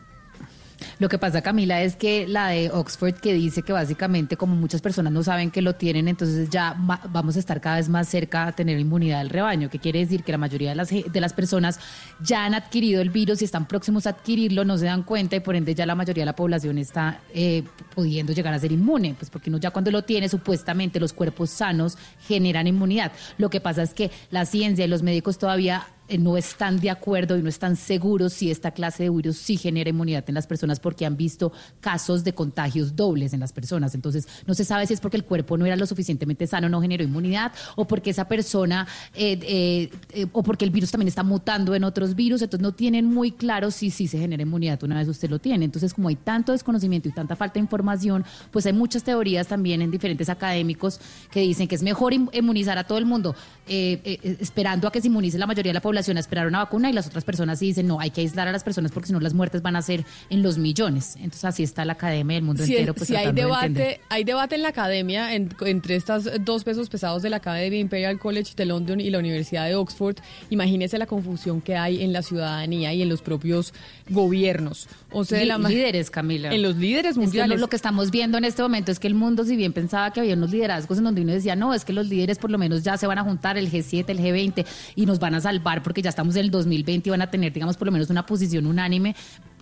Lo 0.99 1.09
que 1.09 1.19
pasa, 1.19 1.43
Camila, 1.43 1.83
es 1.83 1.97
que 1.97 2.27
la 2.27 2.49
de 2.49 2.71
Oxford 2.71 3.15
que 3.15 3.33
dice 3.35 3.63
que 3.63 3.73
básicamente 3.73 4.37
como 4.37 4.57
muchas 4.57 4.81
personas 4.81 5.13
no 5.13 5.23
saben 5.23 5.51
que 5.51 5.63
lo 5.63 5.75
tienen, 5.75 6.09
entonces 6.09 6.51
ya 6.51 6.77
vamos 7.11 7.37
a 7.37 7.39
estar 7.39 7.61
cada 7.61 7.77
vez 7.77 7.89
más 7.89 8.09
cerca 8.09 8.47
a 8.47 8.53
tener 8.53 8.79
inmunidad 8.79 9.19
del 9.19 9.31
rebaño, 9.31 9.71
que 9.71 9.79
quiere 9.79 10.01
decir 10.01 10.23
que 10.23 10.33
la 10.33 10.39
mayoría 10.39 10.71
de 10.71 10.77
las, 10.77 10.89
de 10.91 11.21
las 11.21 11.33
personas 11.33 11.81
ya 12.21 12.45
han 12.45 12.55
adquirido 12.55 13.01
el 13.01 13.11
virus 13.11 13.43
y 13.43 13.45
están 13.45 13.67
próximos 13.67 14.07
a 14.07 14.11
adquirirlo, 14.11 14.65
no 14.65 14.79
se 14.79 14.87
dan 14.87 15.03
cuenta 15.03 15.37
y 15.37 15.41
por 15.41 15.57
ende 15.57 15.75
ya 15.75 15.87
la 15.87 15.95
mayoría 15.95 16.23
de 16.23 16.27
la 16.27 16.37
población 16.37 16.79
está 16.79 17.21
eh, 17.35 17.65
pudiendo 17.95 18.33
llegar 18.33 18.55
a 18.55 18.59
ser 18.59 18.73
inmune, 18.73 19.15
pues 19.19 19.31
porque 19.31 19.51
uno 19.51 19.59
ya 19.59 19.71
cuando 19.71 19.91
lo 19.91 20.03
tiene, 20.03 20.29
supuestamente 20.29 21.01
los 21.01 21.13
cuerpos 21.13 21.51
sanos 21.51 21.99
generan 22.27 22.67
inmunidad. 22.67 23.13
Lo 23.37 23.51
que 23.51 23.61
pasa 23.61 23.83
es 23.83 23.95
que 23.95 24.11
la 24.31 24.45
ciencia 24.47 24.85
y 24.85 24.89
los 24.89 25.03
médicos 25.03 25.39
todavía 25.39 25.87
no 26.19 26.37
están 26.37 26.81
de 26.81 26.91
acuerdo 26.91 27.37
y 27.37 27.43
no 27.43 27.49
están 27.49 27.77
seguros 27.77 28.33
si 28.33 28.51
esta 28.51 28.71
clase 28.71 29.05
de 29.05 29.11
virus 29.11 29.37
sí 29.37 29.57
genera 29.57 29.91
inmunidad 29.91 30.25
en 30.29 30.35
las 30.35 30.47
personas 30.47 30.81
porque 30.81 31.05
han 31.05 31.17
visto 31.17 31.53
casos 31.81 32.25
de 32.25 32.33
contagios 32.33 32.97
dobles 32.97 33.33
en 33.33 33.41
las 33.41 33.53
personas. 33.53 33.95
Entonces, 33.95 34.27
no 34.47 34.55
se 34.55 34.65
sabe 34.65 34.87
si 34.87 34.95
es 34.95 35.01
porque 35.01 35.17
el 35.17 35.25
cuerpo 35.25 35.57
no 35.57 35.67
era 35.67 35.77
lo 35.77 35.87
suficientemente 35.87 36.47
sano, 36.47 36.69
no 36.69 36.81
generó 36.81 37.05
inmunidad, 37.05 37.53
o 37.77 37.87
porque 37.87 38.11
esa 38.11 38.27
persona, 38.27 38.87
eh, 39.15 39.39
eh, 39.43 39.91
eh, 40.13 40.27
o 40.33 40.43
porque 40.43 40.65
el 40.65 40.71
virus 40.71 40.91
también 40.91 41.09
está 41.09 41.23
mutando 41.23 41.75
en 41.75 41.85
otros 41.85 42.15
virus. 42.15 42.43
Entonces, 42.43 42.63
no 42.63 42.73
tienen 42.73 43.07
muy 43.07 43.33
claro 43.33 43.71
si 43.71 43.91
sí 43.91 44.07
se 44.07 44.19
genera 44.19 44.43
inmunidad 44.43 44.83
una 44.85 44.99
vez 44.99 45.09
usted 45.09 45.29
lo 45.29 45.39
tiene. 45.39 45.65
Entonces, 45.65 45.93
como 45.93 46.09
hay 46.09 46.17
tanto 46.17 46.53
desconocimiento 46.53 47.09
y 47.09 47.13
tanta 47.13 47.37
falta 47.37 47.55
de 47.55 47.61
información, 47.61 48.25
pues 48.51 48.67
hay 48.67 48.73
muchas 48.73 49.03
teorías 49.03 49.47
también 49.47 49.83
en 49.83 49.91
diferentes 49.91 50.29
académicos 50.29 51.01
que 51.31 51.41
dicen 51.41 51.69
que 51.69 51.75
es 51.75 51.83
mejor 51.83 52.13
inmunizar 52.13 52.79
a 52.79 52.85
todo 52.85 52.99
el 52.99 53.07
mundo, 53.07 53.35
eh, 53.67 54.01
eh, 54.05 54.37
esperando 54.41 54.89
a 54.89 54.93
que 54.93 55.01
se 55.01 55.09
inmunice 55.09 55.39
la 55.39 55.47
mayoría 55.47 55.71
de 55.71 55.75
la 55.75 55.81
población 55.81 55.98
a 55.99 56.21
esperar 56.21 56.47
una 56.47 56.59
vacuna 56.59 56.91
y 56.91 56.93
las 56.93 57.07
otras 57.07 57.25
personas 57.25 57.59
sí 57.59 57.67
dicen 57.67 57.87
no, 57.87 58.01
hay 58.01 58.11
que 58.11 58.21
aislar 58.21 58.49
a 58.49 58.53
las 58.53 58.65
personas 58.65 58.93
porque 58.93 59.09
si 59.09 59.13
no 59.13 59.21
las 59.21 59.35
muertes 59.35 59.63
van 59.63 59.77
a 59.77 59.83
ser 59.83 60.05
en 60.31 60.43
los 60.43 60.59
millones. 60.59 61.17
Entonces 61.17 61.45
así 61.45 61.63
está 61.63 61.85
la 61.85 61.95
academia 61.95 62.35
del 62.37 62.45
mundo 62.45 62.65
Si, 62.65 62.73
entero. 62.75 62.95
Pues, 62.95 63.09
si 63.09 63.17
hay 63.17 63.27
de 63.27 63.33
debate, 63.33 64.01
hay 64.09 64.25
debate 64.25 64.55
en 64.55 64.63
la 64.63 64.69
academia 64.69 65.35
en- 65.35 65.55
entre 65.67 65.97
estas 65.97 66.29
dos 66.45 66.65
pesos 66.65 66.89
pesados 66.89 67.23
de 67.23 67.31
la 67.31 67.37
Academia 67.39 67.79
Imperial 67.81 68.19
College 68.19 68.53
de 68.57 68.65
London 68.67 69.01
y 69.01 69.11
la 69.11 69.19
Universidad 69.19 69.67
de 69.67 69.75
Oxford. 69.75 70.17
Imagínese 70.51 70.99
la 70.99 71.07
confusión 71.07 71.61
que 71.61 71.77
hay 71.77 72.03
en 72.03 72.13
la 72.13 72.23
ciudadanía 72.23 72.93
y 72.95 73.03
en 73.03 73.09
los 73.09 73.23
propios 73.23 73.73
gobiernos. 74.13 74.89
O 75.11 75.25
sea, 75.25 75.41
Lí- 75.41 75.47
la 75.47 75.59
líderes, 75.59 76.11
Camila. 76.11 76.53
En 76.53 76.63
los 76.63 76.77
líderes 76.77 77.13
Es 77.13 77.17
que 77.17 77.21
mundiales. 77.25 77.57
lo, 77.57 77.61
lo 77.63 77.69
que 77.69 77.77
estamos 77.77 78.11
viendo 78.11 78.37
en 78.39 78.45
este 78.45 78.63
momento 78.63 78.91
es 78.93 78.99
que 78.99 79.07
el 79.07 79.15
mundo, 79.15 79.45
si 79.45 79.57
bien 79.57 79.73
pensaba 79.73 80.13
que 80.13 80.21
había 80.21 80.35
unos 80.35 80.51
liderazgos 80.51 80.99
en 80.99 81.05
donde 81.05 81.23
uno 81.23 81.33
decía, 81.33 81.57
no, 81.57 81.73
es 81.75 81.85
que 81.85 81.93
los 81.93 82.09
líderes 82.09 82.39
por 82.39 82.51
lo 82.51 82.59
menos 82.59 82.83
ya 82.83 82.97
se 82.97 83.07
van 83.07 83.19
a 83.19 83.23
juntar, 83.25 83.57
el 83.57 83.71
G7, 83.71 84.05
el 84.09 84.19
G20, 84.19 84.67
y 84.97 85.07
nos 85.07 85.19
van 85.19 85.35
a 85.35 85.41
salvar 85.41 85.83
porque 85.89 86.03
ya 86.03 86.11
estamos 86.11 86.37
en 86.37 86.45
el 86.45 86.51
2020 86.51 87.09
y 87.09 87.11
van 87.11 87.23
a 87.23 87.31
tener, 87.31 87.51
digamos, 87.51 87.79
por 87.79 87.87
lo 87.87 87.93
menos 87.93 88.11
una 88.11 88.27
posición 88.27 88.67
unánime, 88.67 89.17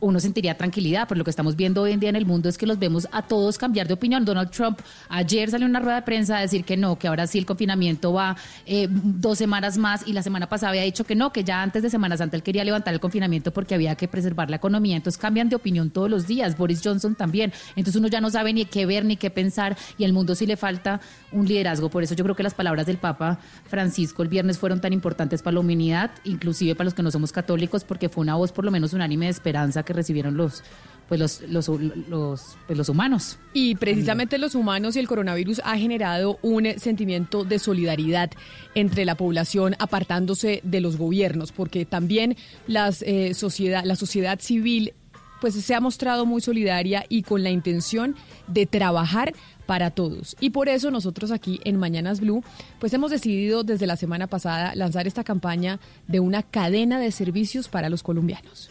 uno 0.07 0.21
sentiría 0.21 0.57
tranquilidad. 0.57 1.07
Pero 1.09 1.19
lo 1.19 1.25
que 1.25 1.31
estamos 1.31 1.57
viendo 1.57 1.83
hoy 1.83 1.93
en 1.93 2.01
día 2.01 2.11
en 2.11 2.17
el 2.17 2.27
mundo 2.27 2.49
es 2.49 2.57
que 2.57 2.67
los 2.67 2.79
vemos 2.79 3.09
a 3.13 3.23
todos 3.23 3.59
cambiar 3.59 3.89
de 3.89 3.95
opinión. 3.95 4.25
Donald 4.25 4.51
Trump 4.51 4.81
ayer 5.09 5.51
salió 5.51 5.67
en 5.67 5.71
una 5.71 5.81
rueda 5.81 5.97
de 5.97 6.03
prensa 6.03 6.39
a 6.39 6.41
decir 6.41 6.65
que 6.65 6.77
no, 6.77 6.99
que 6.99 7.09
ahora 7.09 7.27
sí 7.27 7.39
el 7.39 7.47
confinamiento 7.47 8.13
va 8.13 8.37
eh, 8.65 8.89
dos 8.91 9.39
semanas 9.39 9.79
más 9.79 10.07
y 10.07 10.13
la 10.13 10.23
semana 10.23 10.49
pasada 10.49 10.71
había 10.71 10.83
dicho 10.83 11.05
que 11.05 11.15
no, 11.15 11.33
que 11.33 11.45
ya 11.45 11.63
antes 11.63 11.83
de 11.83 11.91
Semana 11.91 12.17
Santa 12.17 12.37
él 12.37 12.43
quería 12.43 12.65
levantar 12.65 12.95
el 12.95 13.01
confinamiento 13.01 13.53
porque 13.53 13.75
había 13.75 13.95
que 13.95 14.09
preservar 14.09 14.51
la 14.51 14.57
economía. 14.57 14.97
Entonces 14.97 15.19
cambian 15.21 15.49
de 15.49 15.57
opinión 15.57 15.91
todos 15.91 16.11
los 16.11 16.27
días. 16.27 16.57
Boris 16.57 16.81
Johnson 16.83 17.15
también. 17.15 17.53
Entonces 17.75 17.97
uno 17.97 18.09
ya 18.09 18.21
no 18.21 18.31
sabe 18.31 18.53
ni 18.53 18.65
qué 18.65 18.87
ver 18.87 19.05
ni 19.05 19.17
qué 19.17 19.31
pensar 19.31 19.77
y 19.99 20.05
al 20.05 20.13
mundo 20.13 20.35
sí 20.35 20.47
le 20.47 20.57
falta 20.57 21.01
un 21.33 21.47
liderazgo. 21.47 21.91
Por 21.91 22.03
eso 22.03 22.15
yo 22.15 22.25
creo 22.25 22.37
que 22.37 22.43
las 22.43 22.55
palabras 22.55 22.87
del 22.87 22.99
Papa 22.99 23.39
Francisco 23.67 24.23
el 24.23 24.29
viernes 24.29 24.59
fueron 24.59 24.81
tan 24.81 24.93
importantes 24.93 25.43
para 25.43 25.55
la 25.55 25.61
humanidad, 25.61 26.11
inclusive 26.25 26.75
para 26.75 26.87
los 26.87 26.95
que 26.95 27.03
no 27.03 27.11
somos 27.11 27.33
católicos, 27.33 27.85
porque 27.85 28.09
fue 28.09 28.23
una 28.23 28.37
voz 28.37 28.53
por 28.53 28.65
lo 28.65 28.71
menos 28.71 28.93
unánime 28.93 29.27
de 29.27 29.33
esperanza 29.33 29.83
que 29.83 29.93
recibieron 29.97 30.37
los 30.37 30.63
pues 31.09 31.21
los 31.21 31.41
los, 31.43 31.69
los, 32.09 32.57
pues, 32.67 32.77
los 32.77 32.89
humanos. 32.89 33.39
Y 33.53 33.77
precisamente 33.77 34.39
los 34.39 34.55
humanos 34.55 34.97
y 34.97 34.99
el 34.99 35.07
coronavirus 35.07 35.61
ha 35.65 35.77
generado 35.79 36.39
un 36.43 36.67
sentimiento 36.79 37.45
de 37.45 37.59
solidaridad 37.59 38.31
entre 38.75 39.05
la 39.05 39.15
población 39.15 39.77
apartándose 39.79 40.61
de 40.65 40.81
los 40.81 40.97
gobiernos, 40.97 41.53
porque 41.53 41.85
también 41.85 42.37
las, 42.67 43.03
eh, 43.03 43.35
sociedad, 43.35 43.85
la 43.85 43.97
sociedad 43.97 44.41
civil 44.41 44.95
pues 45.41 45.55
se 45.55 45.75
ha 45.75 45.81
mostrado 45.81 46.25
muy 46.25 46.41
solidaria 46.41 47.05
y 47.09 47.23
con 47.23 47.43
la 47.43 47.51
intención 47.51 48.17
de 48.47 48.67
trabajar 48.67 49.35
para 49.67 49.91
todos. 49.91 50.35
Y 50.41 50.51
por 50.51 50.69
eso 50.69 50.91
nosotros 50.91 51.31
aquí 51.31 51.61
en 51.65 51.77
Mañanas 51.77 52.21
Blue, 52.21 52.43
pues 52.79 52.93
hemos 52.95 53.11
decidido 53.11 53.63
desde 53.63 53.87
la 53.87 53.97
semana 53.97 54.29
pasada 54.29 54.75
lanzar 54.75 55.07
esta 55.07 55.25
campaña 55.25 55.79
de 56.07 56.21
una 56.21 56.43
cadena 56.43 56.99
de 56.99 57.11
servicios 57.13 57.69
para 57.69 57.91
los 57.91 58.03
colombianos. 58.03 58.71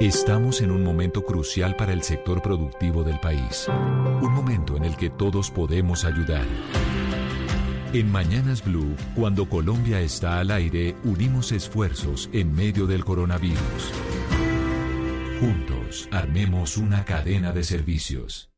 Estamos 0.00 0.62
en 0.62 0.70
un 0.70 0.82
momento 0.82 1.26
crucial 1.26 1.76
para 1.76 1.92
el 1.92 2.02
sector 2.02 2.40
productivo 2.40 3.04
del 3.04 3.20
país. 3.20 3.66
Un 4.22 4.32
momento 4.32 4.78
en 4.78 4.84
el 4.86 4.96
que 4.96 5.10
todos 5.10 5.50
podemos 5.50 6.06
ayudar. 6.06 6.46
En 7.92 8.10
Mañanas 8.10 8.64
Blue, 8.64 8.96
cuando 9.14 9.46
Colombia 9.46 10.00
está 10.00 10.38
al 10.38 10.52
aire, 10.52 10.96
unimos 11.04 11.52
esfuerzos 11.52 12.30
en 12.32 12.50
medio 12.54 12.86
del 12.86 13.04
coronavirus. 13.04 13.92
Juntos, 15.38 16.08
armemos 16.10 16.78
una 16.78 17.04
cadena 17.04 17.52
de 17.52 17.62
servicios. 17.62 18.49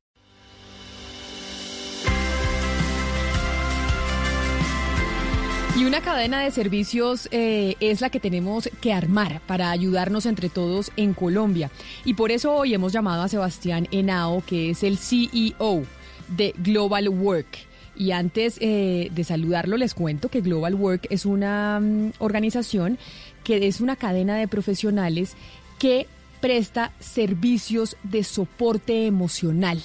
Y 5.74 5.86
una 5.86 6.02
cadena 6.02 6.42
de 6.42 6.50
servicios 6.50 7.28
eh, 7.30 7.76
es 7.80 8.02
la 8.02 8.10
que 8.10 8.20
tenemos 8.20 8.68
que 8.82 8.92
armar 8.92 9.40
para 9.46 9.70
ayudarnos 9.70 10.26
entre 10.26 10.50
todos 10.50 10.92
en 10.96 11.14
Colombia. 11.14 11.70
Y 12.04 12.12
por 12.12 12.30
eso 12.30 12.54
hoy 12.54 12.74
hemos 12.74 12.92
llamado 12.92 13.22
a 13.22 13.28
Sebastián 13.28 13.88
Henao, 13.90 14.42
que 14.44 14.68
es 14.68 14.82
el 14.82 14.98
CEO 14.98 15.84
de 16.28 16.54
Global 16.58 17.08
Work. 17.08 17.58
Y 17.96 18.10
antes 18.10 18.58
eh, 18.60 19.08
de 19.12 19.24
saludarlo, 19.24 19.78
les 19.78 19.94
cuento 19.94 20.28
que 20.28 20.42
Global 20.42 20.74
Work 20.74 21.06
es 21.08 21.24
una 21.24 21.80
mm, 21.80 22.12
organización 22.18 22.98
que 23.42 23.66
es 23.66 23.80
una 23.80 23.96
cadena 23.96 24.36
de 24.36 24.48
profesionales 24.48 25.36
que 25.78 26.06
presta 26.42 26.92
servicios 27.00 27.96
de 28.02 28.24
soporte 28.24 29.06
emocional 29.06 29.82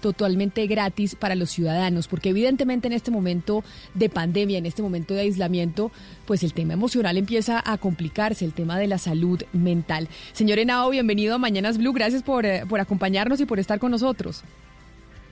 totalmente 0.00 0.66
gratis 0.66 1.14
para 1.14 1.34
los 1.34 1.50
ciudadanos, 1.50 2.08
porque 2.08 2.30
evidentemente 2.30 2.86
en 2.86 2.92
este 2.92 3.10
momento 3.10 3.64
de 3.94 4.08
pandemia, 4.08 4.58
en 4.58 4.66
este 4.66 4.82
momento 4.82 5.14
de 5.14 5.20
aislamiento, 5.20 5.90
pues 6.26 6.42
el 6.42 6.52
tema 6.52 6.74
emocional 6.74 7.16
empieza 7.16 7.62
a 7.64 7.78
complicarse, 7.78 8.44
el 8.44 8.52
tema 8.52 8.78
de 8.78 8.86
la 8.86 8.98
salud 8.98 9.42
mental. 9.52 10.08
Señor 10.32 10.58
Henao, 10.58 10.90
bienvenido 10.90 11.34
a 11.34 11.38
Mañanas 11.38 11.78
Blue, 11.78 11.92
gracias 11.92 12.22
por, 12.22 12.46
eh, 12.46 12.64
por 12.68 12.80
acompañarnos 12.80 13.40
y 13.40 13.46
por 13.46 13.58
estar 13.58 13.78
con 13.78 13.90
nosotros. 13.90 14.44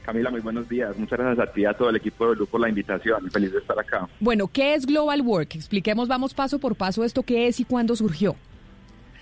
Camila, 0.05 0.31
muy 0.31 0.41
buenos 0.41 0.69
días. 0.69 0.97
Muchas 0.99 1.19
gracias 1.19 1.49
a 1.49 1.51
ti 1.51 1.63
y 1.63 1.65
a 1.65 1.73
todo 1.73 1.89
el 1.89 1.97
equipo 1.97 2.29
de 2.29 2.35
Blue 2.35 2.47
por 2.47 2.61
la 2.61 2.69
invitación. 2.69 3.31
Feliz 3.31 3.53
de 3.53 3.59
estar 3.59 3.79
acá. 3.79 4.07
Bueno, 4.21 4.49
¿qué 4.49 4.75
es 4.75 4.85
Global 4.85 5.23
Work? 5.23 5.55
Expliquemos, 5.55 6.09
vamos 6.09 6.35
paso 6.35 6.59
por 6.59 6.77
paso 6.77 7.05
esto, 7.05 7.23
qué 7.23 7.47
es 7.47 7.59
y 7.59 7.65
cuándo 7.65 7.97
surgió. 7.97 8.37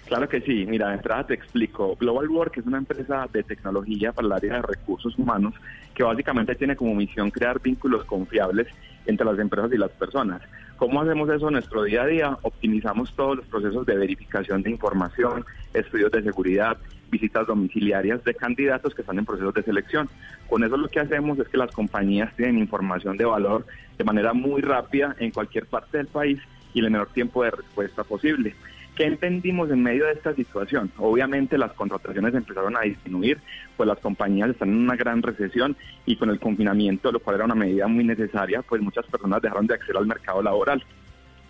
Claro 0.06 0.28
que 0.28 0.40
sí. 0.40 0.66
Mira, 0.66 0.88
de 0.88 0.94
entrada 0.94 1.26
te 1.26 1.34
explico. 1.34 1.96
Global 1.96 2.28
Work 2.28 2.58
es 2.58 2.66
una 2.66 2.78
empresa 2.78 3.26
de 3.32 3.42
tecnología 3.42 4.12
para 4.12 4.26
el 4.26 4.32
área 4.32 4.54
de 4.56 4.62
recursos 4.62 5.16
humanos 5.18 5.54
que 5.94 6.02
básicamente 6.02 6.54
tiene 6.54 6.76
como 6.76 6.94
misión 6.94 7.30
crear 7.30 7.60
vínculos 7.60 8.04
confiables 8.04 8.66
entre 9.06 9.26
las 9.26 9.38
empresas 9.38 9.72
y 9.72 9.78
las 9.78 9.90
personas. 9.90 10.42
¿Cómo 10.76 11.00
hacemos 11.00 11.28
eso 11.30 11.46
en 11.48 11.54
nuestro 11.54 11.84
día 11.84 12.02
a 12.02 12.06
día? 12.06 12.38
Optimizamos 12.42 13.14
todos 13.14 13.36
los 13.36 13.46
procesos 13.46 13.86
de 13.86 13.96
verificación 13.96 14.62
de 14.62 14.70
información, 14.70 15.44
estudios 15.72 16.10
de 16.10 16.22
seguridad, 16.22 16.76
visitas 17.10 17.46
domiciliarias 17.46 18.24
de 18.24 18.34
candidatos 18.34 18.94
que 18.94 19.02
están 19.02 19.18
en 19.18 19.24
procesos 19.24 19.54
de 19.54 19.62
selección. 19.62 20.08
Con 20.48 20.64
eso 20.64 20.76
lo 20.76 20.88
que 20.88 21.00
hacemos 21.00 21.38
es 21.38 21.48
que 21.48 21.58
las 21.58 21.70
compañías 21.70 22.34
tienen 22.34 22.58
información 22.58 23.16
de 23.16 23.24
valor 23.24 23.66
de 23.96 24.04
manera 24.04 24.32
muy 24.32 24.62
rápida 24.62 25.14
en 25.18 25.30
cualquier 25.30 25.66
parte 25.66 25.98
del 25.98 26.06
país 26.06 26.40
y 26.74 26.80
el 26.80 26.90
menor 26.90 27.08
tiempo 27.08 27.44
de 27.44 27.50
respuesta 27.52 28.02
posible. 28.02 28.56
¿Qué 28.96 29.04
entendimos 29.04 29.70
en 29.70 29.82
medio 29.82 30.04
de 30.04 30.12
esta 30.12 30.34
situación? 30.34 30.92
Obviamente 30.98 31.56
las 31.56 31.72
contrataciones 31.72 32.34
empezaron 32.34 32.76
a 32.76 32.82
disminuir, 32.82 33.40
pues 33.76 33.86
las 33.86 33.98
compañías 33.98 34.50
están 34.50 34.68
en 34.68 34.80
una 34.80 34.96
gran 34.96 35.22
recesión 35.22 35.76
y 36.04 36.16
con 36.16 36.28
el 36.28 36.38
confinamiento, 36.38 37.10
lo 37.10 37.20
cual 37.20 37.36
era 37.36 37.46
una 37.46 37.54
medida 37.54 37.88
muy 37.88 38.04
necesaria, 38.04 38.60
pues 38.60 38.82
muchas 38.82 39.06
personas 39.06 39.40
dejaron 39.40 39.66
de 39.66 39.74
acceder 39.74 39.96
al 39.96 40.06
mercado 40.06 40.42
laboral. 40.42 40.84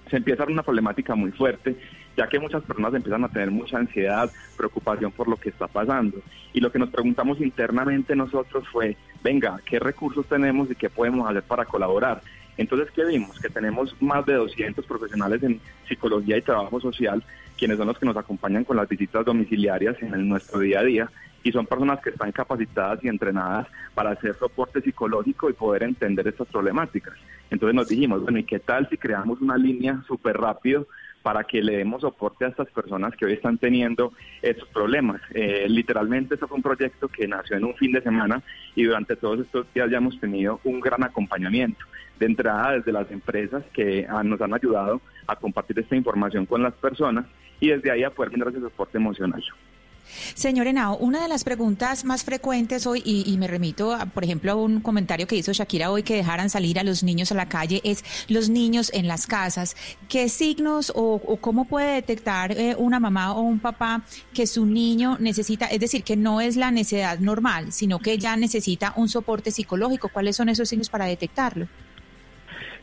Se 0.09 0.18
empieza 0.18 0.45
una 0.45 0.62
problemática 0.62 1.16
muy 1.16 1.32
fuerte, 1.32 1.76
ya 2.16 2.28
que 2.28 2.38
muchas 2.38 2.62
personas 2.62 2.95
empiezan 2.95 3.24
a 3.24 3.28
tener 3.28 3.51
mucha 3.51 3.78
ansiedad, 3.78 4.30
preocupación 4.57 5.11
por 5.11 5.26
lo 5.26 5.36
que 5.36 5.49
está 5.49 5.66
pasando. 5.66 6.18
Y 6.53 6.61
lo 6.61 6.70
que 6.70 6.78
nos 6.78 6.90
preguntamos 6.90 7.40
internamente 7.40 8.14
nosotros 8.14 8.68
fue, 8.68 8.97
venga, 9.24 9.59
¿qué 9.64 9.80
recursos 9.80 10.26
tenemos 10.26 10.70
y 10.70 10.76
qué 10.76 10.90
podemos 10.90 11.28
hacer 11.28 11.43
para 11.43 11.64
colaborar? 11.64 12.22
Entonces, 12.57 12.91
¿qué 12.95 13.05
vimos? 13.05 13.39
Que 13.41 13.49
tenemos 13.49 13.95
más 14.01 14.27
de 14.27 14.35
200 14.35 14.85
profesionales 14.85 15.43
en 15.43 15.61
psicología 15.89 16.37
y 16.37 16.43
trabajo 16.43 16.81
social, 16.81 17.23
quienes 17.57 17.79
son 17.79 17.87
los 17.87 17.99
que 17.99 18.07
nos 18.07 18.17
acompañan 18.17 18.65
con 18.65 18.77
las 18.77 18.89
visitas 18.89 19.25
domiciliarias 19.25 19.97
en 20.03 20.29
nuestro 20.29 20.61
día 20.61 20.81
a 20.81 20.85
día, 20.85 21.11
y 21.45 21.51
son 21.51 21.67
personas 21.67 22.01
que 22.01 22.11
están 22.11 22.31
capacitadas 22.31 23.03
y 23.03 23.09
entrenadas 23.09 23.67
para 23.95 24.11
hacer 24.11 24.35
soporte 24.37 24.81
psicológico 24.81 25.51
y 25.51 25.55
poder 25.55 25.83
entender 25.83 26.29
estas 26.29 26.47
problemáticas. 26.49 27.15
Entonces 27.51 27.75
nos 27.75 27.89
dijimos, 27.89 28.23
bueno, 28.23 28.39
¿y 28.39 28.45
qué 28.45 28.61
tal 28.61 28.89
si 28.89 28.97
creamos 28.97 29.41
una 29.41 29.57
línea 29.57 30.03
súper 30.07 30.37
rápido 30.37 30.87
para 31.23 31.45
que 31.45 31.63
le 31.63 31.79
demos 31.79 32.03
soporte 32.03 32.45
a 32.45 32.49
estas 32.49 32.69
personas 32.69 33.15
que 33.17 33.25
hoy 33.25 33.35
están 33.35 33.57
teniendo 33.57 34.13
estos 34.43 34.69
problemas. 34.69 35.21
Eh, 35.33 35.67
literalmente, 35.69 36.35
este 36.35 36.47
fue 36.47 36.57
un 36.57 36.63
proyecto 36.63 37.09
que 37.09 37.29
nació 37.29 37.57
en 37.57 37.65
un 37.65 37.75
fin 37.77 37.93
de 37.93 38.03
semana 38.03 38.43
y 38.75 38.85
durante 38.85 39.17
todos 39.17 39.41
estos 39.41 39.73
días 39.73 39.91
ya 39.91 39.99
hemos 39.99 40.19
tenido 40.19 40.61
un 40.65 40.81
gran 40.81 41.05
acompañamiento 41.05 41.85
de 42.23 42.27
entrada 42.27 42.73
desde 42.73 42.93
las 42.93 43.11
empresas 43.11 43.64
que 43.73 44.07
nos 44.25 44.41
han 44.41 44.55
ayudado 44.55 45.01
a 45.27 45.35
compartir 45.35 45.79
esta 45.81 45.97
información 45.97 46.47
con 46.47 46.62
las 46.62 46.73
personas 46.75 47.27
y 47.59 47.68
desde 47.68 47.91
ahí 47.91 48.05
a 48.05 48.11
poder 48.11 48.31
brindar 48.31 48.51
ese 48.51 48.61
soporte 48.61 48.97
emocional. 48.97 49.43
Señor 50.35 50.66
Henao, 50.66 50.97
una 50.99 51.23
de 51.23 51.29
las 51.29 51.43
preguntas 51.43 52.05
más 52.05 52.23
frecuentes 52.25 52.87
hoy, 52.87 53.03
y, 53.05 53.37
me 53.39 53.47
remito, 53.47 53.95
a, 53.95 54.07
por 54.07 54.25
ejemplo, 54.25 54.53
a 54.53 54.55
un 54.57 54.81
comentario 54.81 55.27
que 55.27 55.37
hizo 55.37 55.53
Shakira 55.53 55.91
hoy, 55.91 56.03
que 56.03 56.16
dejaran 56.16 56.51
salir 56.51 56.79
a 56.79 56.85
los 56.85 57.03
niños 57.03 57.33
a 57.33 57.35
la 57.35 57.49
calle, 57.49 57.81
es 57.85 58.05
los 58.29 58.49
niños 58.49 58.91
en 58.95 59.09
las 59.09 59.27
casas. 59.27 59.77
¿Qué 60.09 60.29
signos 60.29 60.93
o, 60.95 61.18
cómo 61.41 61.64
puede 61.64 61.95
detectar 61.95 62.53
eh, 62.53 62.75
una 62.77 63.01
mamá 63.01 63.33
o 63.33 63.41
un 63.41 63.59
papá 63.59 64.03
que 64.35 64.47
su 64.47 64.66
niño 64.66 65.16
necesita, 65.18 65.66
es 65.66 65.81
decir, 65.81 66.03
que 66.05 66.16
no 66.16 66.41
es 66.41 66.57
la 66.57 66.70
necesidad 66.70 67.18
normal, 67.18 67.73
sino 67.73 67.99
que 67.99 68.18
ya 68.18 68.37
necesita 68.37 68.93
un 68.97 69.09
soporte 69.09 69.51
psicológico? 69.51 70.09
¿Cuáles 70.09 70.37
son 70.37 70.49
esos 70.49 70.68
signos 70.68 70.91
para 70.91 71.07
detectarlo? 71.07 71.68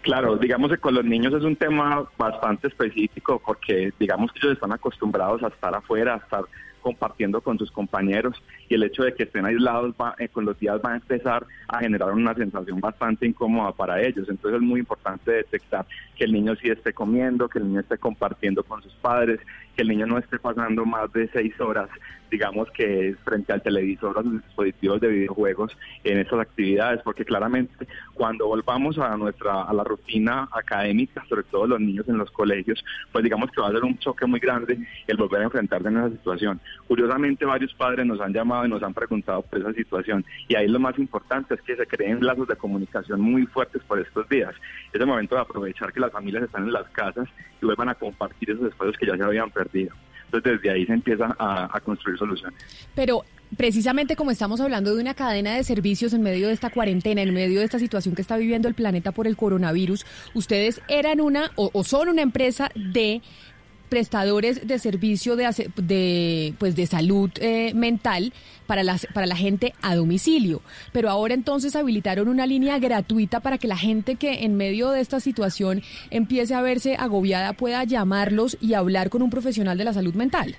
Claro, 0.09 0.37
digamos 0.37 0.71
que 0.71 0.77
con 0.79 0.95
los 0.95 1.05
niños 1.05 1.31
es 1.35 1.43
un 1.43 1.55
tema 1.55 2.03
bastante 2.17 2.67
específico 2.67 3.39
porque 3.45 3.93
digamos 3.99 4.31
que 4.31 4.39
ellos 4.39 4.53
están 4.53 4.71
acostumbrados 4.71 5.43
a 5.43 5.49
estar 5.49 5.75
afuera, 5.75 6.15
a 6.15 6.17
estar 6.17 6.45
compartiendo 6.81 7.41
con 7.41 7.59
sus 7.59 7.69
compañeros 7.69 8.41
y 8.69 8.73
el 8.73 8.81
hecho 8.81 9.03
de 9.03 9.13
que 9.13 9.23
estén 9.23 9.45
aislados 9.45 9.93
eh, 10.17 10.27
con 10.29 10.45
los 10.45 10.57
días 10.57 10.81
va 10.83 10.93
a 10.93 10.95
empezar 10.95 11.45
a 11.67 11.77
generar 11.81 12.11
una 12.11 12.33
sensación 12.33 12.79
bastante 12.79 13.27
incómoda 13.27 13.71
para 13.71 14.01
ellos. 14.01 14.27
Entonces 14.29 14.59
es 14.59 14.67
muy 14.67 14.79
importante 14.79 15.31
detectar 15.31 15.85
que 16.15 16.23
el 16.23 16.33
niño 16.33 16.55
sí 16.55 16.69
esté 16.69 16.91
comiendo, 16.91 17.47
que 17.47 17.59
el 17.59 17.67
niño 17.67 17.81
esté 17.81 17.99
compartiendo 17.99 18.63
con 18.63 18.81
sus 18.81 18.93
padres, 18.93 19.39
que 19.75 19.83
el 19.83 19.89
niño 19.89 20.07
no 20.07 20.17
esté 20.17 20.39
pasando 20.39 20.87
más 20.87 21.13
de 21.13 21.29
seis 21.31 21.53
horas 21.61 21.87
digamos 22.29 22.69
que 22.71 23.15
frente 23.23 23.53
al 23.53 23.61
televisor 23.61 24.17
o 24.17 24.21
los 24.21 24.33
dispositivos 24.43 25.01
de 25.01 25.07
videojuegos 25.07 25.75
en 26.03 26.19
esas 26.19 26.39
actividades, 26.39 27.01
porque 27.03 27.25
claramente 27.25 27.87
cuando 28.13 28.47
volvamos 28.47 28.97
a 28.97 29.15
nuestra 29.17 29.63
a 29.63 29.73
la 29.73 29.83
rutina 29.83 30.47
académica, 30.51 31.23
sobre 31.27 31.43
todo 31.43 31.67
los 31.67 31.79
niños 31.79 32.07
en 32.07 32.17
los 32.17 32.31
colegios, 32.31 32.83
pues 33.11 33.23
digamos 33.23 33.51
que 33.51 33.61
va 33.61 33.67
a 33.67 33.71
ser 33.71 33.83
un 33.83 33.97
choque 33.97 34.25
muy 34.25 34.39
grande 34.39 34.77
el 35.07 35.17
volver 35.17 35.41
a 35.41 35.45
enfrentarse 35.45 35.87
en 35.87 35.97
esa 35.97 36.09
situación. 36.11 36.59
Curiosamente 36.87 37.45
varios 37.45 37.73
padres 37.73 38.05
nos 38.05 38.21
han 38.21 38.33
llamado 38.33 38.65
y 38.65 38.69
nos 38.69 38.83
han 38.83 38.93
preguntado 38.93 39.41
por 39.41 39.59
esa 39.59 39.73
situación 39.73 40.25
y 40.47 40.55
ahí 40.55 40.67
lo 40.67 40.79
más 40.79 40.97
importante 40.97 41.55
es 41.55 41.61
que 41.61 41.75
se 41.75 41.87
creen 41.87 42.25
lazos 42.25 42.47
de 42.47 42.55
comunicación 42.55 43.21
muy 43.21 43.45
fuertes 43.45 43.81
por 43.83 43.99
estos 43.99 44.27
días. 44.29 44.53
Es 44.93 44.99
el 44.99 45.07
momento 45.07 45.35
de 45.35 45.41
aprovechar 45.41 45.91
que 45.91 45.99
las 45.99 46.11
familias 46.11 46.43
están 46.43 46.63
en 46.63 46.73
las 46.73 46.89
casas 46.89 47.27
y 47.61 47.65
vuelvan 47.65 47.89
a 47.89 47.95
compartir 47.95 48.51
esos 48.51 48.67
espacios 48.67 48.97
que 48.97 49.05
ya 49.05 49.17
se 49.17 49.23
habían 49.23 49.51
perdido. 49.51 49.93
Entonces 50.31 50.61
desde 50.61 50.69
ahí 50.69 50.85
se 50.85 50.93
empieza 50.93 51.35
a, 51.39 51.79
construir 51.83 52.17
soluciones. 52.17 52.59
Pero 52.93 53.23
precisamente 53.57 54.15
como 54.15 54.29
estamos 54.29 54.61
hablando 54.61 54.93
de 54.93 55.01
una 55.01 55.15
cadena 55.15 55.55
de 55.55 55.63
servicios 55.63 56.13
en 56.13 56.21
medio 56.21 56.47
de 56.47 56.53
esta 56.53 56.69
cuarentena, 56.69 57.21
en 57.21 57.33
medio 57.33 57.59
de 57.59 57.65
esta 57.65 57.79
situación 57.79 58.13
que 58.13 58.21
está 58.21 58.37
viviendo 58.37 58.67
el 58.67 58.75
planeta 58.75 59.11
por 59.11 59.25
el 59.25 59.35
coronavirus, 59.35 60.05
ustedes 60.35 60.81
eran 60.87 61.19
una 61.19 61.51
o 61.55 61.83
son 61.83 62.09
una 62.09 62.21
empresa 62.21 62.69
de 62.75 63.21
prestadores 63.89 64.67
de 64.67 64.79
servicio 64.79 65.35
de, 65.35 65.71
de, 65.75 66.53
pues 66.57 66.75
de 66.75 66.85
salud 66.85 67.29
eh, 67.41 67.73
mental 67.73 68.31
para, 68.67 68.83
las, 68.83 69.07
para 69.13 69.25
la 69.25 69.35
gente 69.35 69.73
a 69.81 69.95
domicilio. 69.95 70.61
Pero 70.93 71.09
ahora 71.09 71.33
entonces 71.33 71.75
habilitaron 71.75 72.27
una 72.27 72.45
línea 72.45 72.79
gratuita 72.79 73.39
para 73.39 73.57
que 73.57 73.67
la 73.67 73.77
gente 73.77 74.15
que 74.15 74.45
en 74.45 74.55
medio 74.55 74.91
de 74.91 75.01
esta 75.01 75.19
situación 75.19 75.81
empiece 76.11 76.53
a 76.53 76.61
verse 76.61 76.95
agobiada 76.95 77.53
pueda 77.53 77.83
llamarlos 77.83 78.57
y 78.61 78.75
hablar 78.75 79.09
con 79.09 79.21
un 79.21 79.29
profesional 79.29 79.77
de 79.77 79.85
la 79.85 79.93
salud 79.93 80.13
mental. 80.13 80.55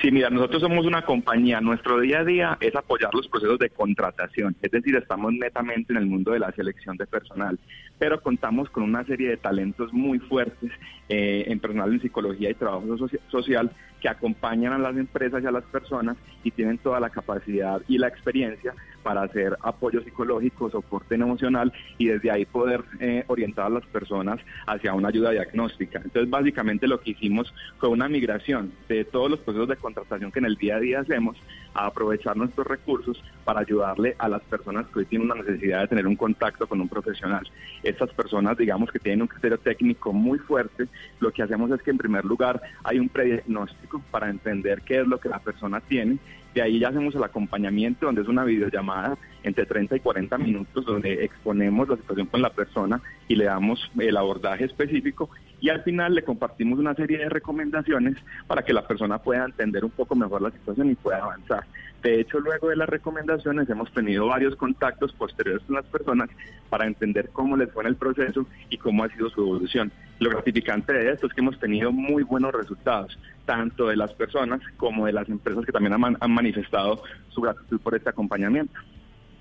Sí, 0.00 0.12
mira, 0.12 0.30
nosotros 0.30 0.62
somos 0.62 0.86
una 0.86 1.02
compañía. 1.02 1.60
Nuestro 1.60 1.98
día 1.98 2.20
a 2.20 2.24
día 2.24 2.58
es 2.60 2.74
apoyar 2.76 3.12
los 3.12 3.26
procesos 3.26 3.58
de 3.58 3.70
contratación, 3.70 4.54
es 4.62 4.70
decir, 4.70 4.94
estamos 4.94 5.32
netamente 5.32 5.92
en 5.92 5.98
el 5.98 6.06
mundo 6.06 6.30
de 6.30 6.38
la 6.38 6.52
selección 6.52 6.96
de 6.96 7.06
personal, 7.06 7.58
pero 7.98 8.22
contamos 8.22 8.70
con 8.70 8.84
una 8.84 9.04
serie 9.04 9.28
de 9.28 9.36
talentos 9.38 9.92
muy 9.92 10.20
fuertes 10.20 10.70
eh, 11.08 11.46
en 11.48 11.58
personal 11.58 11.92
en 11.92 12.00
psicología 12.00 12.50
y 12.50 12.54
trabajo 12.54 12.96
social 13.28 13.72
que 14.00 14.08
acompañan 14.08 14.72
a 14.72 14.78
las 14.78 14.96
empresas 14.96 15.42
y 15.42 15.46
a 15.46 15.50
las 15.50 15.64
personas 15.64 16.16
y 16.44 16.50
tienen 16.50 16.78
toda 16.78 17.00
la 17.00 17.10
capacidad 17.10 17.82
y 17.88 17.98
la 17.98 18.08
experiencia 18.08 18.74
para 19.02 19.22
hacer 19.22 19.56
apoyo 19.62 20.02
psicológico, 20.02 20.70
soporte 20.70 21.14
emocional 21.14 21.72
y 21.96 22.08
desde 22.08 22.30
ahí 22.30 22.44
poder 22.44 22.84
eh, 23.00 23.24
orientar 23.28 23.66
a 23.66 23.70
las 23.70 23.86
personas 23.86 24.38
hacia 24.66 24.92
una 24.92 25.08
ayuda 25.08 25.30
diagnóstica. 25.30 26.00
Entonces, 26.04 26.28
básicamente 26.28 26.86
lo 26.86 27.00
que 27.00 27.12
hicimos 27.12 27.52
fue 27.78 27.88
una 27.88 28.08
migración 28.08 28.72
de 28.86 29.04
todos 29.04 29.30
los 29.30 29.40
procesos 29.40 29.68
de 29.68 29.76
contratación 29.76 30.30
que 30.30 30.40
en 30.40 30.44
el 30.44 30.56
día 30.56 30.76
a 30.76 30.80
día 30.80 31.00
hacemos 31.00 31.38
a 31.72 31.86
aprovechar 31.86 32.36
nuestros 32.36 32.66
recursos 32.66 33.22
para 33.44 33.60
ayudarle 33.60 34.14
a 34.18 34.28
las 34.28 34.42
personas 34.42 34.86
que 34.88 35.00
hoy 35.00 35.06
tienen 35.06 35.30
una 35.30 35.42
necesidad 35.42 35.80
de 35.80 35.88
tener 35.88 36.06
un 36.06 36.16
contacto 36.16 36.66
con 36.66 36.80
un 36.80 36.88
profesional. 36.88 37.48
Estas 37.82 38.10
personas, 38.10 38.58
digamos 38.58 38.90
que 38.90 38.98
tienen 38.98 39.22
un 39.22 39.28
criterio 39.28 39.58
técnico 39.58 40.12
muy 40.12 40.38
fuerte, 40.38 40.86
lo 41.20 41.32
que 41.32 41.42
hacemos 41.42 41.70
es 41.70 41.80
que 41.82 41.92
en 41.92 41.98
primer 41.98 42.24
lugar 42.24 42.60
hay 42.84 42.98
un 42.98 43.08
prediagnóstico 43.08 43.87
para 44.10 44.30
entender 44.30 44.82
qué 44.82 45.00
es 45.00 45.06
lo 45.06 45.18
que 45.18 45.28
la 45.28 45.38
persona 45.38 45.80
tiene 45.80 46.18
de 46.54 46.62
ahí 46.62 46.78
ya 46.78 46.88
hacemos 46.88 47.14
el 47.14 47.22
acompañamiento, 47.22 48.06
donde 48.06 48.22
es 48.22 48.28
una 48.28 48.44
videollamada 48.44 49.16
entre 49.42 49.66
30 49.66 49.96
y 49.96 50.00
40 50.00 50.38
minutos, 50.38 50.84
donde 50.84 51.24
exponemos 51.24 51.88
la 51.88 51.96
situación 51.96 52.26
con 52.26 52.42
la 52.42 52.50
persona 52.50 53.00
y 53.28 53.36
le 53.36 53.44
damos 53.44 53.90
el 53.98 54.16
abordaje 54.16 54.64
específico. 54.64 55.30
Y 55.60 55.68
al 55.68 55.82
final 55.82 56.14
le 56.14 56.24
compartimos 56.24 56.78
una 56.78 56.94
serie 56.94 57.18
de 57.18 57.28
recomendaciones 57.28 58.16
para 58.46 58.62
que 58.62 58.72
la 58.72 58.86
persona 58.86 59.18
pueda 59.18 59.44
entender 59.44 59.84
un 59.84 59.90
poco 59.90 60.16
mejor 60.16 60.42
la 60.42 60.50
situación 60.50 60.90
y 60.90 60.94
pueda 60.94 61.18
avanzar. 61.18 61.64
De 62.02 62.20
hecho, 62.20 62.38
luego 62.38 62.68
de 62.68 62.76
las 62.76 62.88
recomendaciones 62.88 63.68
hemos 63.68 63.92
tenido 63.92 64.26
varios 64.26 64.54
contactos 64.54 65.12
posteriores 65.12 65.62
con 65.64 65.76
las 65.76 65.86
personas 65.86 66.30
para 66.70 66.86
entender 66.86 67.30
cómo 67.32 67.56
les 67.56 67.72
fue 67.72 67.82
en 67.82 67.88
el 67.88 67.96
proceso 67.96 68.46
y 68.70 68.78
cómo 68.78 69.02
ha 69.02 69.08
sido 69.08 69.28
su 69.30 69.40
evolución. 69.40 69.90
Lo 70.20 70.30
gratificante 70.30 70.92
de 70.92 71.10
esto 71.10 71.26
es 71.26 71.32
que 71.32 71.40
hemos 71.40 71.58
tenido 71.58 71.90
muy 71.90 72.22
buenos 72.22 72.52
resultados, 72.52 73.18
tanto 73.46 73.88
de 73.88 73.96
las 73.96 74.12
personas 74.12 74.60
como 74.76 75.06
de 75.06 75.12
las 75.12 75.28
empresas 75.28 75.64
que 75.66 75.72
también 75.72 75.92
han, 75.92 76.32
manifestado 76.32 77.02
su 77.30 77.40
gratitud 77.40 77.80
por 77.80 77.96
este 77.96 78.10
acompañamiento. 78.10 78.78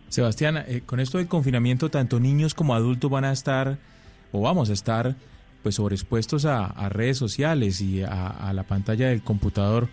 Sebastián, 0.08 0.58
eh, 0.58 0.82
con 0.86 1.00
esto 1.00 1.20
del 1.20 1.28
confinamiento, 1.28 1.90
tanto 1.90 2.20
niños 2.20 2.56
como 2.56 2.74
adultos 2.74 3.12
van 3.12 3.26
a 3.26 3.32
estar 3.34 3.78
o 4.32 4.42
vamos 4.42 4.72
a 4.72 4.74
estar 4.74 5.16
pues 5.62 5.76
sobreexpuestos 5.76 6.46
a, 6.46 6.90
redes 6.90 7.18
sociales 7.18 7.82
y 7.82 8.02
a 8.02 8.52
la 8.54 8.64
pantalla 8.64 9.10
del 9.10 9.22
computador. 9.22 9.90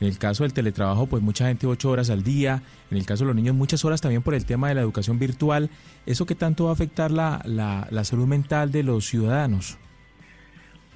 En 0.00 0.06
el 0.06 0.18
caso 0.18 0.44
del 0.44 0.52
teletrabajo, 0.52 1.06
pues 1.06 1.22
mucha 1.22 1.48
gente 1.48 1.66
ocho 1.66 1.90
horas 1.90 2.10
al 2.10 2.22
día. 2.22 2.62
En 2.90 2.98
el 2.98 3.06
caso 3.06 3.24
de 3.24 3.28
los 3.28 3.36
niños, 3.36 3.54
muchas 3.54 3.84
horas 3.84 4.00
también 4.00 4.22
por 4.22 4.34
el 4.34 4.44
tema 4.44 4.68
de 4.68 4.76
la 4.76 4.80
educación 4.80 5.18
virtual. 5.18 5.70
¿Eso 6.06 6.24
qué 6.24 6.34
tanto 6.34 6.64
va 6.64 6.70
a 6.70 6.72
afectar 6.74 7.10
la, 7.10 7.42
la, 7.44 8.04
salud 8.04 8.26
mental 8.26 8.70
de 8.70 8.84
los 8.84 9.06
ciudadanos? 9.06 9.76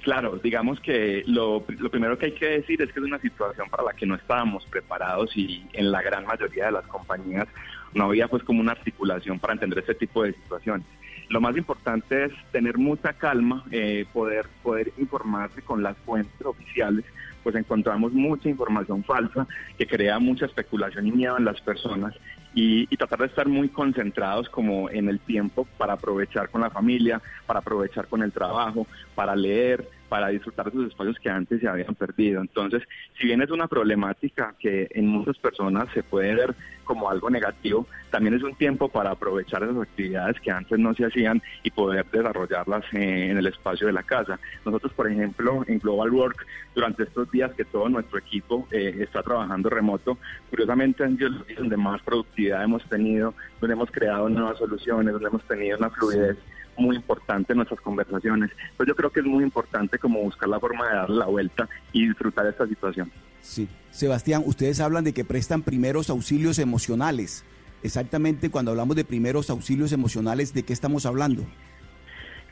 Claro, 0.01 0.37
digamos 0.41 0.79
que 0.79 1.23
lo, 1.27 1.63
lo, 1.79 1.89
primero 1.89 2.17
que 2.17 2.27
hay 2.27 2.31
que 2.33 2.45
decir 2.45 2.81
es 2.81 2.91
que 2.91 2.99
es 2.99 3.05
una 3.05 3.19
situación 3.19 3.69
para 3.69 3.83
la 3.83 3.93
que 3.93 4.05
no 4.05 4.15
estábamos 4.15 4.65
preparados 4.65 5.35
y 5.35 5.65
en 5.73 5.91
la 5.91 6.01
gran 6.01 6.25
mayoría 6.25 6.65
de 6.65 6.73
las 6.73 6.85
compañías 6.87 7.47
no 7.93 8.05
había 8.05 8.27
pues 8.27 8.43
como 8.43 8.59
una 8.59 8.73
articulación 8.73 9.39
para 9.39 9.53
entender 9.53 9.79
este 9.79 9.95
tipo 9.95 10.23
de 10.23 10.33
situaciones. 10.33 10.85
Lo 11.29 11.39
más 11.39 11.55
importante 11.55 12.25
es 12.25 12.31
tener 12.51 12.77
mucha 12.77 13.13
calma, 13.13 13.63
eh, 13.71 14.05
poder, 14.11 14.47
poder 14.61 14.91
informarse 14.97 15.61
con 15.61 15.81
las 15.81 15.97
fuentes 15.99 16.45
oficiales 16.45 17.05
pues 17.43 17.55
encontramos 17.55 18.13
mucha 18.13 18.49
información 18.49 19.03
falsa 19.03 19.47
que 19.77 19.85
crea 19.85 20.19
mucha 20.19 20.45
especulación 20.45 21.07
y 21.07 21.11
miedo 21.11 21.37
en 21.37 21.45
las 21.45 21.59
personas 21.61 22.13
y, 22.55 22.87
tratar 22.97 23.19
de 23.19 23.25
estar 23.25 23.47
muy 23.47 23.69
concentrados 23.69 24.47
como 24.49 24.89
en 24.89 25.09
el 25.09 25.19
tiempo 25.19 25.67
para 25.77 25.93
aprovechar 25.93 26.49
con 26.49 26.61
la 26.61 26.69
familia, 26.69 27.21
para 27.45 27.59
aprovechar 27.59 28.07
con 28.07 28.21
el 28.21 28.31
trabajo, 28.31 28.87
para 29.15 29.35
leer, 29.35 29.89
para 30.13 30.27
disfrutar 30.27 30.65
de 30.65 30.77
esos 30.77 30.91
espacios 30.91 31.17
que 31.17 31.27
antes 31.27 31.59
se 31.59 31.67
habían 31.67 31.95
perdido. 31.95 32.39
Entonces, 32.39 32.83
si 33.19 33.25
bien 33.25 33.41
es 33.41 33.49
una 33.49 33.67
problemática 33.67 34.53
que 34.59 34.87
en 34.91 35.07
muchas 35.07 35.39
personas 35.39 35.87
se 35.91 36.03
puede 36.03 36.35
ver 36.35 36.53
como 36.83 37.09
algo 37.09 37.31
negativo, 37.31 37.87
también 38.11 38.35
es 38.35 38.43
un 38.43 38.53
tiempo 38.53 38.89
para 38.89 39.09
aprovechar 39.09 39.63
esas 39.63 39.81
actividades 39.81 40.39
que 40.39 40.51
antes 40.51 40.77
no 40.77 40.93
se 40.93 41.05
hacían 41.05 41.41
y 41.63 41.71
poder 41.71 42.05
desarrollarlas 42.11 42.83
eh, 42.93 43.29
en 43.31 43.39
el 43.39 43.47
espacio 43.47 43.87
de 43.87 43.93
la 43.93 44.03
casa. 44.03 44.39
Nosotros, 44.63 44.93
por 44.93 45.11
ejemplo, 45.11 45.65
en 45.65 45.79
Global 45.79 46.11
Work, 46.11 46.45
durante 46.75 47.01
estos 47.01 47.31
días 47.31 47.51
que 47.55 47.65
todo 47.65 47.89
nuestro 47.89 48.19
equipo 48.19 48.67
eh, 48.69 48.95
está 48.99 49.23
trabajando 49.23 49.67
remoto, 49.71 50.19
curiosamente 50.51 51.03
han 51.03 51.17
sido 51.17 51.29
los 51.29 51.47
días 51.47 51.57
donde 51.57 51.77
más 51.77 52.03
productividad 52.03 52.63
hemos 52.63 52.83
tenido, 52.87 53.33
donde 53.59 53.73
hemos 53.73 53.89
creado 53.89 54.29
nuevas 54.29 54.59
soluciones, 54.59 55.11
donde 55.11 55.29
hemos 55.29 55.43
tenido 55.45 55.79
una 55.79 55.89
fluidez 55.89 56.37
muy 56.77 56.95
importante 56.95 57.53
en 57.53 57.57
nuestras 57.57 57.81
conversaciones. 57.81 58.51
Pues 58.77 58.87
yo 58.87 58.95
creo 58.95 59.09
que 59.11 59.19
es 59.19 59.25
muy 59.25 59.43
importante 59.43 59.97
como 59.97 60.21
buscar 60.21 60.49
la 60.49 60.59
forma 60.59 60.87
de 60.87 60.95
darle 60.95 61.17
la 61.17 61.25
vuelta 61.25 61.69
y 61.91 62.07
disfrutar 62.07 62.45
esta 62.47 62.67
situación. 62.67 63.11
Sí. 63.41 63.67
Sebastián, 63.91 64.43
ustedes 64.45 64.79
hablan 64.79 65.03
de 65.03 65.13
que 65.13 65.23
prestan 65.23 65.61
primeros 65.61 66.09
auxilios 66.09 66.57
emocionales. 66.57 67.45
Exactamente 67.83 68.49
cuando 68.49 68.71
hablamos 68.71 68.95
de 68.95 69.05
primeros 69.05 69.49
auxilios 69.49 69.91
emocionales, 69.91 70.53
¿de 70.53 70.63
qué 70.63 70.73
estamos 70.73 71.05
hablando? 71.05 71.45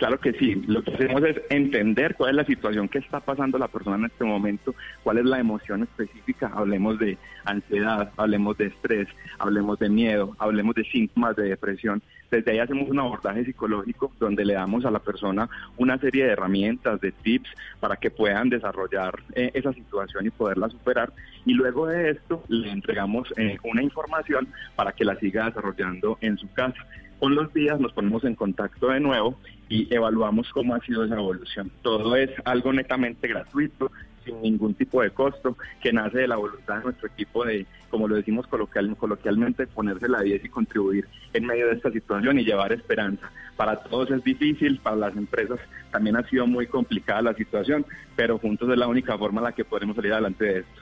Claro 0.01 0.19
que 0.19 0.33
sí, 0.33 0.55
lo 0.65 0.83
que 0.83 0.95
hacemos 0.95 1.23
es 1.23 1.39
entender 1.51 2.15
cuál 2.15 2.31
es 2.31 2.35
la 2.35 2.45
situación 2.45 2.89
que 2.89 2.97
está 2.97 3.19
pasando 3.19 3.59
la 3.59 3.67
persona 3.67 3.97
en 3.97 4.05
este 4.05 4.23
momento, 4.23 4.73
cuál 5.03 5.19
es 5.19 5.25
la 5.25 5.39
emoción 5.39 5.83
específica, 5.83 6.51
hablemos 6.55 6.97
de 6.97 7.19
ansiedad, 7.45 8.11
hablemos 8.17 8.57
de 8.57 8.65
estrés, 8.65 9.07
hablemos 9.37 9.77
de 9.77 9.89
miedo, 9.89 10.35
hablemos 10.39 10.73
de 10.73 10.85
síntomas 10.85 11.35
de 11.35 11.43
depresión. 11.43 12.01
Desde 12.31 12.51
ahí 12.51 12.59
hacemos 12.59 12.89
un 12.89 12.99
abordaje 12.99 13.43
psicológico 13.43 14.11
donde 14.17 14.45
le 14.45 14.53
damos 14.53 14.85
a 14.85 14.91
la 14.91 14.99
persona 14.99 15.49
una 15.77 15.97
serie 15.99 16.25
de 16.25 16.31
herramientas, 16.31 17.01
de 17.01 17.11
tips 17.11 17.49
para 17.81 17.97
que 17.97 18.09
puedan 18.09 18.49
desarrollar 18.49 19.21
eh, 19.35 19.51
esa 19.53 19.73
situación 19.73 20.25
y 20.25 20.29
poderla 20.29 20.69
superar. 20.69 21.11
Y 21.45 21.53
luego 21.53 21.87
de 21.87 22.11
esto 22.11 22.43
le 22.47 22.71
entregamos 22.71 23.33
eh, 23.35 23.57
una 23.63 23.83
información 23.83 24.47
para 24.75 24.93
que 24.93 25.03
la 25.03 25.17
siga 25.17 25.45
desarrollando 25.45 26.17
en 26.21 26.37
su 26.37 26.49
casa 26.53 26.87
con 27.21 27.35
los 27.35 27.53
días 27.53 27.79
nos 27.79 27.93
ponemos 27.93 28.23
en 28.23 28.33
contacto 28.33 28.87
de 28.87 28.99
nuevo 28.99 29.37
y 29.69 29.93
evaluamos 29.93 30.49
cómo 30.53 30.73
ha 30.73 30.79
sido 30.79 31.05
esa 31.05 31.17
evolución. 31.17 31.71
Todo 31.83 32.15
es 32.15 32.31
algo 32.45 32.73
netamente 32.73 33.27
gratuito, 33.27 33.91
sin 34.23 34.41
ningún 34.41 34.73
tipo 34.73 35.01
de 35.01 35.11
costo, 35.11 35.57
que 35.81 35.93
nace 35.93 36.19
de 36.19 36.27
la 36.27 36.35
voluntad 36.35 36.77
de 36.77 36.83
nuestro 36.85 37.07
equipo 37.07 37.45
de, 37.45 37.65
como 37.89 38.07
lo 38.07 38.15
decimos 38.15 38.47
coloquial, 38.47 38.95
coloquialmente, 38.97 39.67
ponerse 39.67 40.07
la 40.07 40.21
10 40.21 40.45
y 40.45 40.49
contribuir 40.49 41.07
en 41.33 41.45
medio 41.45 41.67
de 41.67 41.73
esta 41.73 41.91
situación 41.91 42.39
y 42.39 42.45
llevar 42.45 42.73
esperanza. 42.73 43.31
Para 43.55 43.77
todos 43.83 44.11
es 44.11 44.23
difícil, 44.23 44.79
para 44.79 44.95
las 44.95 45.15
empresas 45.15 45.59
también 45.91 46.15
ha 46.15 46.27
sido 46.29 46.47
muy 46.47 46.67
complicada 46.67 47.21
la 47.21 47.33
situación, 47.33 47.85
pero 48.15 48.39
juntos 48.39 48.69
es 48.69 48.77
la 48.77 48.87
única 48.87 49.17
forma 49.17 49.41
en 49.41 49.45
la 49.45 49.51
que 49.51 49.65
podremos 49.65 49.95
salir 49.95 50.13
adelante 50.13 50.45
de 50.45 50.59
esto. 50.59 50.81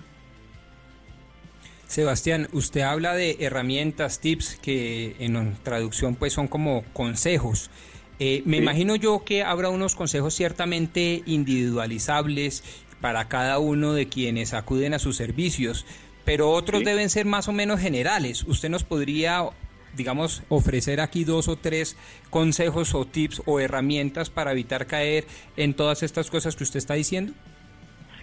Sebastián, 1.88 2.48
usted 2.52 2.82
habla 2.82 3.16
de 3.16 3.38
herramientas, 3.40 4.20
tips 4.20 4.60
que 4.62 5.16
en 5.20 5.56
traducción 5.64 6.14
pues 6.14 6.34
son 6.34 6.48
como 6.48 6.84
consejos. 6.94 7.72
Eh, 8.20 8.44
me 8.46 8.58
imagino 8.58 8.96
yo 8.96 9.24
que 9.24 9.44
habrá 9.44 9.70
unos 9.70 9.96
consejos 9.96 10.36
ciertamente 10.36 11.24
individualizables 11.26 12.64
para 13.02 13.28
cada 13.28 13.60
uno 13.60 13.94
de 13.94 14.08
quienes 14.08 14.54
acuden 14.54 14.94
a 14.94 15.00
sus 15.00 15.16
servicios, 15.16 15.86
pero 16.26 16.52
otros 16.52 16.84
deben 16.84 17.10
ser 17.10 17.26
más 17.26 17.48
o 17.48 17.54
menos 17.54 17.80
generales. 17.80 18.44
¿Usted 18.44 18.70
nos 18.70 18.84
podría, 18.84 19.44
digamos, 19.96 20.44
ofrecer 20.50 21.02
aquí 21.02 21.24
dos 21.24 21.48
o 21.48 21.56
tres 21.56 21.98
consejos 22.30 22.94
o 22.94 23.06
tips 23.06 23.42
o 23.46 23.60
herramientas 23.60 24.30
para 24.30 24.52
evitar 24.52 24.86
caer 24.86 25.26
en 25.58 25.74
todas 25.74 26.04
estas 26.04 26.30
cosas 26.30 26.56
que 26.56 26.64
usted 26.64 26.78
está 26.78 26.94
diciendo? 26.94 27.34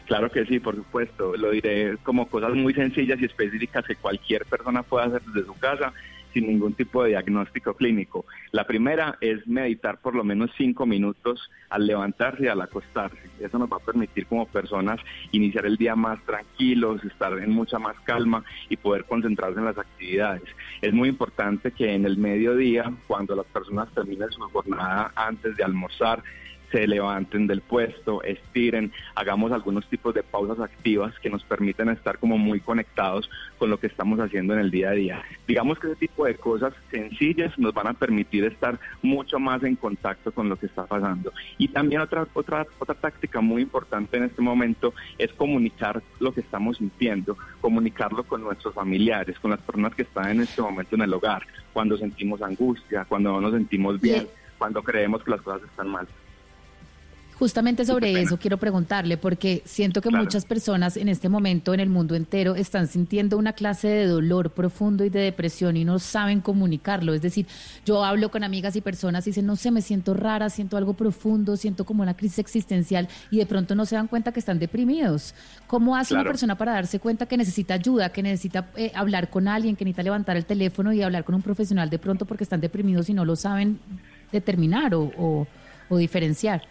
Claro 0.07 0.31
que 0.31 0.47
sí, 0.47 0.61
por 0.61 0.77
supuesto. 0.77 1.37
Lo 1.37 1.51
diré 1.51 1.97
como 2.05 2.29
cosas 2.29 2.55
muy 2.55 2.73
sencillas 2.75 3.21
y 3.21 3.25
específicas 3.25 3.85
que 3.85 3.97
cualquier 3.97 4.45
persona 4.47 4.85
pueda 4.85 5.07
hacer 5.07 5.23
desde 5.23 5.47
su 5.47 5.55
casa 5.55 5.93
sin 6.37 6.49
ningún 6.49 6.75
tipo 6.75 7.03
de 7.03 7.11
diagnóstico 7.11 7.73
clínico. 7.73 8.27
La 8.53 8.67
primera 8.67 9.17
es 9.23 9.47
meditar 9.47 10.03
por 10.03 10.15
lo 10.15 10.23
menos 10.23 10.51
cinco 10.59 10.85
minutos 10.85 11.51
al 11.71 11.87
levantarse 11.87 12.45
y 12.45 12.49
al 12.49 12.61
acostarse. 12.61 13.17
Eso 13.41 13.59
nos 13.59 13.73
va 13.73 13.79
a 13.79 13.87
permitir 13.87 14.27
como 14.27 14.45
personas 14.45 15.01
iniciar 15.33 15.65
el 15.65 15.79
día 15.79 15.97
más 15.97 16.23
tranquilos, 16.27 17.03
estar 17.05 17.39
en 17.39 17.53
mucha 17.53 17.79
más 17.79 17.99
calma 18.01 18.45
y 18.69 18.77
poder 18.77 19.05
concentrarse 19.05 19.59
en 19.59 19.65
las 19.65 19.79
actividades. 19.79 20.43
Es 20.83 20.93
muy 20.93 21.09
importante 21.09 21.73
que 21.73 21.95
en 21.95 22.05
el 22.05 22.19
mediodía, 22.19 22.93
cuando 23.07 23.35
las 23.35 23.47
personas 23.47 23.89
terminen 23.95 24.31
su 24.31 24.43
jornada 24.43 25.13
antes 25.17 25.57
de 25.57 25.65
almorzar, 25.65 26.23
se 26.71 26.87
levanten 26.87 27.47
del 27.47 27.61
puesto, 27.61 28.23
estiren, 28.23 28.93
hagamos 29.15 29.53
algunos 29.53 29.87
tipos 29.89 30.15
de 30.15 30.23
pausas 30.23 30.61
activas 30.61 31.15
que 31.21 31.31
nos 31.31 31.45
permiten 31.45 31.89
estar 31.89 32.19
como 32.19 32.39
muy 32.39 32.61
conectados 32.61 33.31
con 33.59 33.71
lo 33.71 33.79
que 33.79 33.87
estamos 33.87 34.19
haciendo 34.21 34.55
en 34.55 34.61
el 34.61 34.71
día 34.71 34.91
a 34.91 34.93
día. 34.93 35.23
Digamos 35.47 35.79
que 35.79 35.89
ese 35.89 35.97
tipo 35.97 36.25
de 36.25 36.37
cosas 36.37 36.75
sencillas 36.91 37.57
nos 37.59 37.73
van 37.73 37.89
a 37.89 37.95
permitir 37.95 38.45
estar 38.45 38.79
mucho 39.03 39.39
más 39.39 39.63
en 39.63 39.77
contacto 39.77 40.33
con 40.33 40.49
lo 40.49 40.57
que 40.57 40.67
está 40.67 40.87
pasando. 40.87 41.33
Y 41.59 41.69
también 41.69 42.01
otra 42.01 42.27
otra 42.35 42.67
otra 42.79 42.95
táctica 42.95 43.41
muy 43.41 43.63
importante 43.63 44.17
en 44.17 44.25
este 44.25 44.43
momento 44.43 44.95
es 45.19 45.33
comunicar 45.33 46.03
lo 46.21 46.33
que 46.33 46.41
estamos 46.41 46.79
sintiendo, 46.79 47.37
comunicarlo 47.61 48.25
con 48.25 48.43
nuestros 48.43 48.75
familiares, 48.75 49.39
con 49.39 49.51
las 49.51 49.61
personas 49.61 49.95
que 49.95 50.03
están 50.03 50.31
en 50.31 50.41
este 50.43 50.63
momento 50.63 50.97
en 50.97 51.03
el 51.03 51.15
hogar, 51.15 51.47
cuando 51.73 51.97
sentimos 51.97 52.43
angustia, 52.43 53.05
cuando 53.05 53.33
no 53.33 53.41
nos 53.41 53.53
sentimos 53.53 54.01
bien, 54.01 54.27
cuando 54.59 54.83
creemos 54.83 55.23
que 55.23 55.31
las 55.31 55.43
cosas 55.43 55.63
están 55.63 55.89
mal. 55.89 56.07
Justamente 57.39 57.85
sobre 57.85 58.19
eso 58.19 58.39
quiero 58.39 58.57
preguntarle, 58.57 59.19
porque 59.19 59.61
siento 59.67 60.01
que 60.01 60.09
muchas 60.09 60.47
personas 60.47 60.97
en 60.97 61.11
este 61.11 61.29
momento 61.29 61.75
en 61.75 61.81
el 61.81 61.91
mundo 61.91 62.15
entero 62.15 62.55
están 62.55 62.87
sintiendo 62.87 63.37
una 63.37 63.53
clase 63.53 63.89
de 63.89 64.07
dolor 64.07 64.53
profundo 64.53 65.05
y 65.05 65.11
de 65.11 65.21
depresión 65.21 65.77
y 65.77 65.85
no 65.85 65.99
saben 65.99 66.41
comunicarlo. 66.41 67.13
Es 67.13 67.21
decir, 67.21 67.47
yo 67.85 68.03
hablo 68.03 68.31
con 68.31 68.43
amigas 68.43 68.75
y 68.77 68.81
personas 68.81 69.27
y 69.27 69.31
dicen, 69.31 69.45
no 69.45 69.57
sé, 69.57 69.71
me 69.71 69.83
siento 69.83 70.15
rara, 70.15 70.49
siento 70.49 70.79
algo 70.79 70.95
profundo, 70.95 71.59
siento 71.59 71.85
como 71.85 72.03
una 72.03 72.17
crisis 72.17 72.39
existencial 72.39 73.07
y 73.31 73.37
de 73.37 73.45
pronto 73.45 73.75
no 73.75 73.85
se 73.85 73.97
dan 73.97 74.09
cuenta 74.09 74.33
que 74.33 74.41
están 74.41 74.59
deprimidos. 74.59 75.35
¿Cómo 75.67 75.95
hace 75.95 76.15
una 76.15 76.25
persona 76.25 76.57
para 76.57 76.73
darse 76.73 77.01
cuenta 77.01 77.27
que 77.27 77.37
necesita 77.37 77.75
ayuda, 77.75 78.09
que 78.09 78.23
necesita 78.23 78.71
eh, 78.77 78.93
hablar 78.95 79.29
con 79.29 79.47
alguien, 79.47 79.77
que 79.77 79.85
necesita 79.85 80.05
levantar 80.05 80.39
el 80.39 80.47
teléfono 80.47 80.91
y 80.91 81.03
hablar 81.03 81.25
con 81.25 81.35
un 81.35 81.43
profesional 81.43 81.91
de 81.91 81.99
pronto 81.99 82.25
porque 82.25 82.45
están 82.45 82.63
deprimidos 82.63 83.11
y 83.11 83.13
no 83.13 83.27
lo 83.27 83.37
saben 83.37 83.79
determinar 84.33 84.95
o 84.95 85.47
diferenciar? 85.91 86.63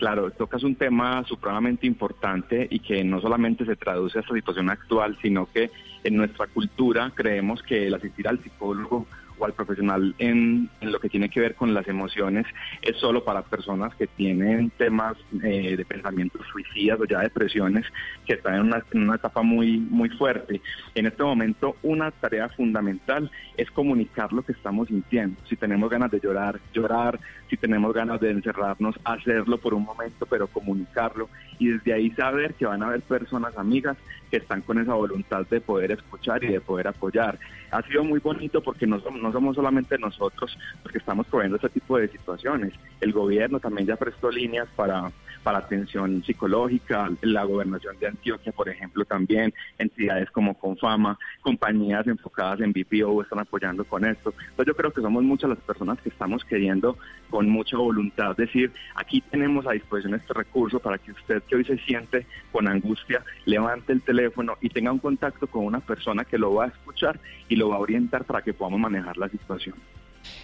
Claro, 0.00 0.30
tocas 0.30 0.62
un 0.62 0.76
tema 0.76 1.22
supremamente 1.24 1.86
importante 1.86 2.66
y 2.70 2.78
que 2.78 3.04
no 3.04 3.20
solamente 3.20 3.66
se 3.66 3.76
traduce 3.76 4.16
a 4.16 4.22
esta 4.22 4.32
situación 4.32 4.70
actual, 4.70 5.18
sino 5.20 5.44
que 5.52 5.70
en 6.02 6.16
nuestra 6.16 6.46
cultura 6.46 7.12
creemos 7.14 7.62
que 7.62 7.86
el 7.86 7.92
asistir 7.92 8.26
al 8.26 8.42
psicólogo 8.42 9.06
o 9.40 9.46
al 9.46 9.54
profesional 9.54 10.14
en, 10.18 10.68
lo 10.80 11.00
que 11.00 11.08
tiene 11.08 11.28
que 11.28 11.40
ver 11.40 11.54
con 11.54 11.74
las 11.74 11.88
emociones 11.88 12.46
es 12.82 12.96
solo 12.98 13.24
para 13.24 13.42
personas 13.42 13.94
que 13.94 14.06
tienen 14.06 14.70
temas 14.70 15.16
eh, 15.42 15.76
de 15.76 15.84
pensamientos 15.84 16.46
suicidas 16.52 17.00
o 17.00 17.04
ya 17.04 17.20
depresiones 17.20 17.86
que 18.26 18.34
están 18.34 18.54
en 18.56 18.60
una, 18.62 18.84
en 18.92 19.02
una 19.02 19.16
etapa 19.16 19.42
muy, 19.42 19.78
muy 19.78 20.10
fuerte. 20.10 20.60
En 20.94 21.06
este 21.06 21.22
momento 21.22 21.76
una 21.82 22.10
tarea 22.10 22.48
fundamental 22.50 23.30
es 23.56 23.70
comunicar 23.70 24.32
lo 24.32 24.42
que 24.42 24.52
estamos 24.52 24.88
sintiendo. 24.88 25.40
Si 25.48 25.56
tenemos 25.56 25.90
ganas 25.90 26.10
de 26.10 26.20
llorar, 26.20 26.60
llorar. 26.72 27.18
Si 27.48 27.56
tenemos 27.56 27.92
ganas 27.92 28.20
de 28.20 28.30
encerrarnos, 28.30 28.94
hacerlo 29.04 29.58
por 29.58 29.74
un 29.74 29.84
momento, 29.84 30.26
pero 30.26 30.46
comunicarlo. 30.46 31.28
Y 31.58 31.68
desde 31.68 31.92
ahí 31.92 32.10
saber 32.12 32.54
que 32.54 32.66
van 32.66 32.82
a 32.82 32.86
haber 32.86 33.02
personas 33.02 33.56
amigas 33.56 33.96
que 34.30 34.38
están 34.38 34.62
con 34.62 34.78
esa 34.78 34.94
voluntad 34.94 35.46
de 35.48 35.60
poder 35.60 35.92
escuchar 35.92 36.42
y 36.44 36.48
de 36.48 36.60
poder 36.60 36.88
apoyar. 36.88 37.38
Ha 37.70 37.82
sido 37.82 38.04
muy 38.04 38.20
bonito 38.20 38.62
porque 38.62 38.86
no 38.86 39.00
somos, 39.00 39.20
no 39.20 39.32
somos 39.32 39.56
solamente 39.56 39.98
nosotros 39.98 40.56
porque 40.82 40.98
estamos 40.98 41.26
proveyendo 41.26 41.56
este 41.56 41.68
tipo 41.70 41.98
de 41.98 42.08
situaciones. 42.08 42.72
El 43.00 43.12
gobierno 43.12 43.60
también 43.60 43.86
ya 43.86 43.96
prestó 43.96 44.30
líneas 44.30 44.68
para, 44.76 45.10
para 45.42 45.58
atención 45.58 46.22
psicológica, 46.24 47.10
la 47.22 47.44
gobernación 47.44 47.98
de 47.98 48.08
Antioquia, 48.08 48.52
por 48.52 48.68
ejemplo, 48.68 49.04
también, 49.04 49.52
entidades 49.78 50.30
como 50.30 50.58
Confama, 50.58 51.18
compañías 51.40 52.06
enfocadas 52.06 52.60
en 52.60 52.72
BPO 52.72 53.22
están 53.22 53.40
apoyando 53.40 53.84
con 53.84 54.04
esto. 54.04 54.34
Entonces 54.38 54.66
yo 54.66 54.76
creo 54.76 54.92
que 54.92 55.00
somos 55.00 55.22
muchas 55.22 55.50
las 55.50 55.58
personas 55.60 56.00
que 56.00 56.10
estamos 56.10 56.44
queriendo 56.44 56.96
con 57.30 57.48
mucha 57.48 57.76
voluntad 57.76 58.36
decir, 58.36 58.72
aquí 58.94 59.20
tenemos 59.20 59.66
a 59.66 59.72
disposición 59.72 60.14
este 60.14 60.34
recurso 60.34 60.80
para 60.80 60.98
que 60.98 61.12
usted 61.12 61.42
que 61.44 61.56
hoy 61.56 61.64
se 61.64 61.78
siente 61.78 62.26
con 62.52 62.68
angustia, 62.68 63.24
levante 63.44 63.92
el 63.92 64.02
teléfono 64.02 64.56
y 64.60 64.68
tenga 64.68 64.92
un 64.92 64.98
contacto 64.98 65.46
con 65.46 65.64
una 65.64 65.80
persona 65.80 66.24
que 66.24 66.38
lo 66.38 66.54
va 66.54 66.64
a 66.64 66.68
escuchar 66.68 67.20
y 67.48 67.56
lo 67.56 67.68
va 67.68 67.76
a 67.76 67.80
orientar 67.80 68.24
para 68.24 68.42
que 68.42 68.52
podamos 68.52 68.80
manejar 68.80 69.16
la 69.16 69.28
situación. 69.28 69.76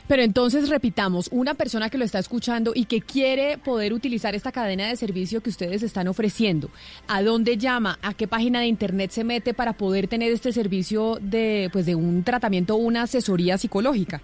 Pero 0.09 0.22
entonces 0.22 0.68
repitamos, 0.68 1.28
una 1.32 1.55
persona 1.55 1.91
que 1.91 1.99
lo 1.99 2.05
está 2.05 2.18
escuchando 2.18 2.72
y 2.74 2.84
que 2.84 3.01
quiere 3.01 3.59
poder 3.59 3.93
utilizar 3.93 4.34
esta 4.34 4.53
cadena 4.53 4.89
de 4.89 4.97
servicio 4.97 5.43
que 5.43 5.51
ustedes 5.51 5.82
están 5.82 6.09
ofreciendo, 6.09 6.70
¿a 7.09 7.22
dónde 7.22 7.57
llama? 7.57 7.99
¿A 8.03 8.14
qué 8.14 8.28
página 8.28 8.61
de 8.61 8.66
internet 8.66 9.11
se 9.11 9.24
mete 9.24 9.55
para 9.55 9.72
poder 9.72 10.09
tener 10.09 10.32
este 10.32 10.53
servicio 10.53 11.18
de 11.20 11.68
pues 11.72 11.87
de 11.87 11.95
un 11.95 12.22
tratamiento 12.22 12.74
o 12.74 12.78
una 12.78 13.03
asesoría 13.03 13.59
psicológica? 13.59 14.20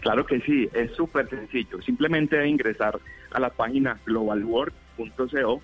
Claro 0.00 0.24
que 0.24 0.40
sí, 0.40 0.68
es 0.72 0.92
súper 0.92 1.28
sencillo. 1.28 1.80
Simplemente 1.82 2.46
ingresar 2.46 2.98
a 3.32 3.40
la 3.40 3.50
página 3.50 3.98
globalwork.co 4.06 5.60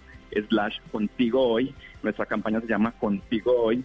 slash 0.48 0.76
contigo 0.92 1.42
hoy. 1.42 1.74
Nuestra 2.02 2.26
campaña 2.26 2.60
se 2.60 2.66
llama 2.66 2.92
Contigo 2.92 3.52
Hoy 3.64 3.84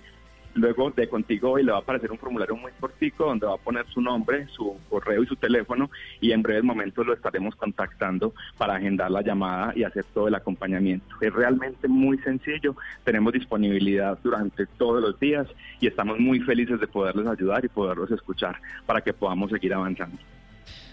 Luego 0.53 0.91
de 0.91 1.07
contigo 1.07 1.51
hoy 1.51 1.63
le 1.63 1.71
va 1.71 1.77
a 1.77 1.81
aparecer 1.81 2.11
un 2.11 2.17
formulario 2.17 2.55
muy 2.57 2.71
cortico 2.79 3.25
donde 3.25 3.45
va 3.45 3.53
a 3.53 3.57
poner 3.57 3.85
su 3.87 4.01
nombre, 4.01 4.47
su 4.47 4.77
correo 4.89 5.23
y 5.23 5.27
su 5.27 5.35
teléfono 5.37 5.89
y 6.19 6.31
en 6.33 6.41
breves 6.41 6.63
momentos 6.63 7.05
lo 7.05 7.13
estaremos 7.13 7.55
contactando 7.55 8.33
para 8.57 8.75
agendar 8.75 9.09
la 9.11 9.21
llamada 9.21 9.71
y 9.75 9.83
hacer 9.83 10.03
todo 10.13 10.27
el 10.27 10.35
acompañamiento. 10.35 11.15
Es 11.21 11.33
realmente 11.33 11.87
muy 11.87 12.17
sencillo, 12.19 12.75
tenemos 13.05 13.31
disponibilidad 13.31 14.19
durante 14.21 14.65
todos 14.65 15.01
los 15.01 15.19
días 15.19 15.47
y 15.79 15.87
estamos 15.87 16.19
muy 16.19 16.41
felices 16.41 16.79
de 16.79 16.87
poderles 16.87 17.27
ayudar 17.27 17.63
y 17.63 17.69
poderlos 17.69 18.11
escuchar 18.11 18.59
para 18.85 19.01
que 19.01 19.13
podamos 19.13 19.51
seguir 19.51 19.73
avanzando. 19.73 20.17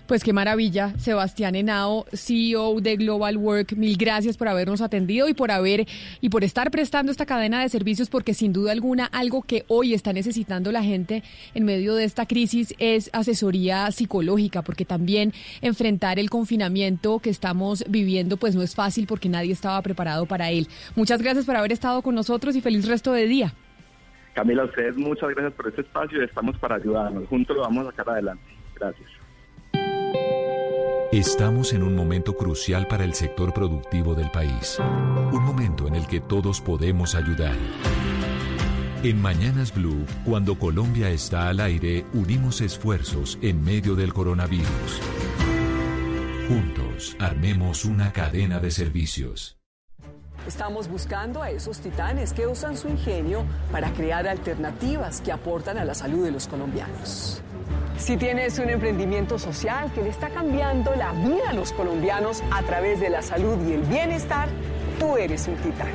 Pues 0.09 0.24
qué 0.24 0.32
maravilla, 0.32 0.94
Sebastián 0.96 1.54
Henao, 1.54 2.06
CEO 2.14 2.80
de 2.80 2.96
Global 2.96 3.36
Work. 3.36 3.76
Mil 3.76 3.98
gracias 3.98 4.38
por 4.38 4.48
habernos 4.48 4.80
atendido 4.80 5.28
y 5.28 5.34
por 5.34 5.50
haber 5.50 5.86
y 6.22 6.30
por 6.30 6.44
estar 6.44 6.70
prestando 6.70 7.12
esta 7.12 7.26
cadena 7.26 7.61
de 7.61 7.68
servicios 7.68 8.09
porque 8.09 8.32
sin 8.32 8.54
duda 8.54 8.72
alguna 8.72 9.04
algo 9.04 9.42
que 9.42 9.66
hoy 9.68 9.92
está 9.92 10.14
necesitando 10.14 10.72
la 10.72 10.82
gente 10.82 11.22
en 11.52 11.66
medio 11.66 11.94
de 11.94 12.04
esta 12.04 12.24
crisis 12.24 12.74
es 12.78 13.11
asesoría 13.12 13.90
psicológica, 13.92 14.62
porque 14.62 14.86
también 14.86 15.34
enfrentar 15.61 16.18
el 16.18 16.30
confinamiento 16.30 17.18
que 17.18 17.28
estamos 17.28 17.84
viviendo 17.86 18.38
pues 18.38 18.54
no 18.54 18.62
es 18.62 18.74
fácil 18.74 19.06
porque 19.06 19.28
nadie 19.28 19.52
estaba 19.52 19.82
preparado 19.82 20.24
para 20.24 20.50
él. 20.50 20.68
Muchas 20.96 21.20
gracias 21.20 21.44
por 21.44 21.56
haber 21.56 21.72
estado 21.72 22.00
con 22.00 22.14
nosotros 22.14 22.56
y 22.56 22.62
feliz 22.62 22.88
resto 22.88 23.12
de 23.12 23.26
día. 23.26 23.52
Camila, 24.32 24.62
a 24.62 24.64
ustedes 24.64 24.96
muchas 24.96 25.28
gracias 25.28 25.52
por 25.52 25.68
este 25.68 25.82
espacio 25.82 26.22
y 26.22 26.24
estamos 26.24 26.56
para 26.56 26.76
ayudarnos. 26.76 27.28
Juntos 27.28 27.54
lo 27.54 27.61
vamos 27.61 27.86
a 27.86 27.90
sacar 27.90 28.09
adelante. 28.09 28.42
Gracias. 28.74 29.17
Estamos 31.12 31.72
en 31.72 31.82
un 31.82 31.96
momento 31.96 32.36
crucial 32.36 32.86
para 32.86 33.02
el 33.02 33.14
sector 33.14 33.54
productivo 33.54 34.14
del 34.14 34.30
país. 34.30 34.78
Un 35.32 35.42
momento 35.42 35.88
en 35.88 35.94
el 35.94 36.06
que 36.06 36.20
todos 36.20 36.61
podemos 36.61 37.14
ayudar. 37.14 37.56
En 39.02 39.22
Mañanas 39.22 39.72
Blue, 39.72 40.04
cuando 40.24 40.59
Colombia 40.59 41.09
está 41.09 41.48
al 41.48 41.61
aire, 41.61 42.04
unimos 42.12 42.61
esfuerzos 42.61 43.38
en 43.40 43.64
medio 43.64 43.94
del 43.94 44.12
coronavirus. 44.12 45.00
Juntos, 46.46 47.16
armemos 47.18 47.84
una 47.84 48.12
cadena 48.12 48.61
de 48.61 48.70
servicios. 48.70 49.59
Estamos 50.46 50.88
buscando 50.88 51.42
a 51.42 51.50
esos 51.50 51.78
titanes 51.78 52.32
que 52.32 52.46
usan 52.46 52.76
su 52.76 52.88
ingenio 52.88 53.44
para 53.72 53.92
crear 53.92 54.28
alternativas 54.28 55.20
que 55.20 55.32
aportan 55.32 55.78
a 55.78 55.84
la 55.84 55.94
salud 55.94 56.24
de 56.24 56.32
los 56.32 56.48
colombianos. 56.48 57.42
Si 57.99 58.16
tienes 58.16 58.59
un 58.59 58.70
emprendimiento 58.70 59.38
social 59.38 59.92
que 59.92 60.01
le 60.03 60.09
está 60.11 60.30
cambiando 60.30 60.94
la 60.94 61.12
vida 61.12 61.51
a 61.51 61.53
los 61.53 61.72
colombianos 61.72 62.42
a 62.51 62.62
través 62.62 63.01
de 63.01 63.11
la 63.11 63.20
salud 63.22 63.57
y 63.68 63.72
el 63.72 63.82
bienestar, 63.82 64.49
tú 65.01 65.16
eres 65.16 65.49
un 65.49 65.57
titán. 65.57 65.90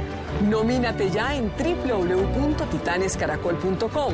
Nomínate 0.50 1.10
ya 1.10 1.34
en 1.36 1.50
www.titanescaracol.com. 1.50 4.14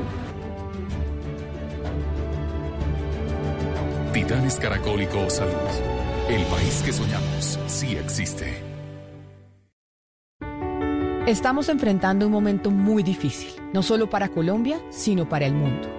Titanes 4.13 4.57
Caracólico 4.57 5.27
Salud. 5.29 5.53
El 6.29 6.43
país 6.45 6.81
que 6.85 6.93
soñamos 6.93 7.59
sí 7.67 7.97
existe. 7.97 8.63
Estamos 11.25 11.67
enfrentando 11.69 12.27
un 12.27 12.31
momento 12.31 12.71
muy 12.71 13.03
difícil, 13.03 13.49
no 13.73 13.83
solo 13.83 14.09
para 14.09 14.29
Colombia, 14.29 14.79
sino 14.89 15.27
para 15.27 15.45
el 15.45 15.53
mundo. 15.53 15.98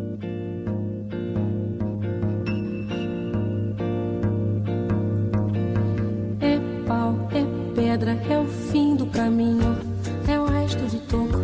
pau, 6.91 7.15
é 7.31 7.73
pedra, 7.73 8.11
é 8.29 8.37
o 8.37 8.45
fim 8.45 8.95
do 8.95 9.05
caminho, 9.05 9.77
é 10.27 10.37
o 10.37 10.45
resto 10.45 10.85
de 10.87 10.97
toco, 10.99 11.39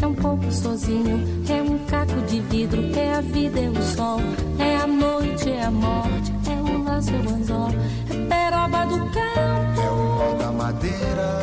é 0.00 0.06
um 0.06 0.14
pouco 0.14 0.50
sozinho, 0.50 1.22
é 1.50 1.62
um 1.62 1.78
caco 1.86 2.18
de 2.22 2.40
vidro, 2.40 2.82
é 2.98 3.14
a 3.14 3.20
vida, 3.20 3.60
é 3.60 3.68
o 3.68 3.82
sol, 3.82 4.20
é 4.58 4.76
a 4.76 4.86
noite, 4.86 5.50
é 5.50 5.64
a 5.64 5.70
morte, 5.70 6.32
é 6.48 6.54
o 6.54 6.82
laço, 6.82 7.10
é 7.10 7.18
o 7.18 7.34
anzol, 7.34 7.70
é 8.10 8.14
peroba 8.30 8.86
do 8.86 8.98
campo, 9.10 9.80
é 9.82 9.90
o 9.90 10.18
pau 10.18 10.34
da 10.38 10.52
madeira, 10.52 11.42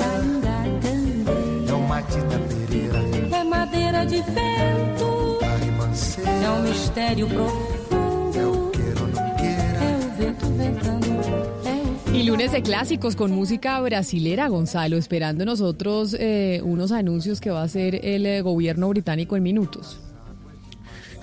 é 1.69 1.73
o 1.73 1.87
matita 1.87 2.39
pereira, 2.49 2.99
é 3.37 3.43
madeira 3.43 4.05
de 4.05 4.15
vento, 4.15 5.39
é 6.43 6.49
um 6.49 6.61
mistério 6.63 7.27
profundo, 7.27 8.39
é 8.39 8.45
o 8.47 8.69
queiro, 8.71 9.07
não 9.07 9.35
queira, 9.35 9.83
é 9.83 9.97
o 9.97 10.17
vento 10.17 10.45
ventando. 10.57 11.02
Y 12.13 12.21
lunes 12.21 12.51
de 12.51 12.61
clásicos 12.61 13.15
con 13.15 13.31
música 13.31 13.81
brasilera, 13.81 14.47
Gonzalo, 14.47 14.97
esperando 14.97 15.45
nosotros 15.45 16.15
eh, 16.19 16.61
unos 16.63 16.91
anuncios 16.91 17.41
que 17.41 17.49
va 17.49 17.61
a 17.61 17.63
hacer 17.63 18.05
el 18.05 18.27
eh, 18.27 18.41
gobierno 18.41 18.87
británico 18.89 19.35
en 19.35 19.41
minutos. 19.41 19.99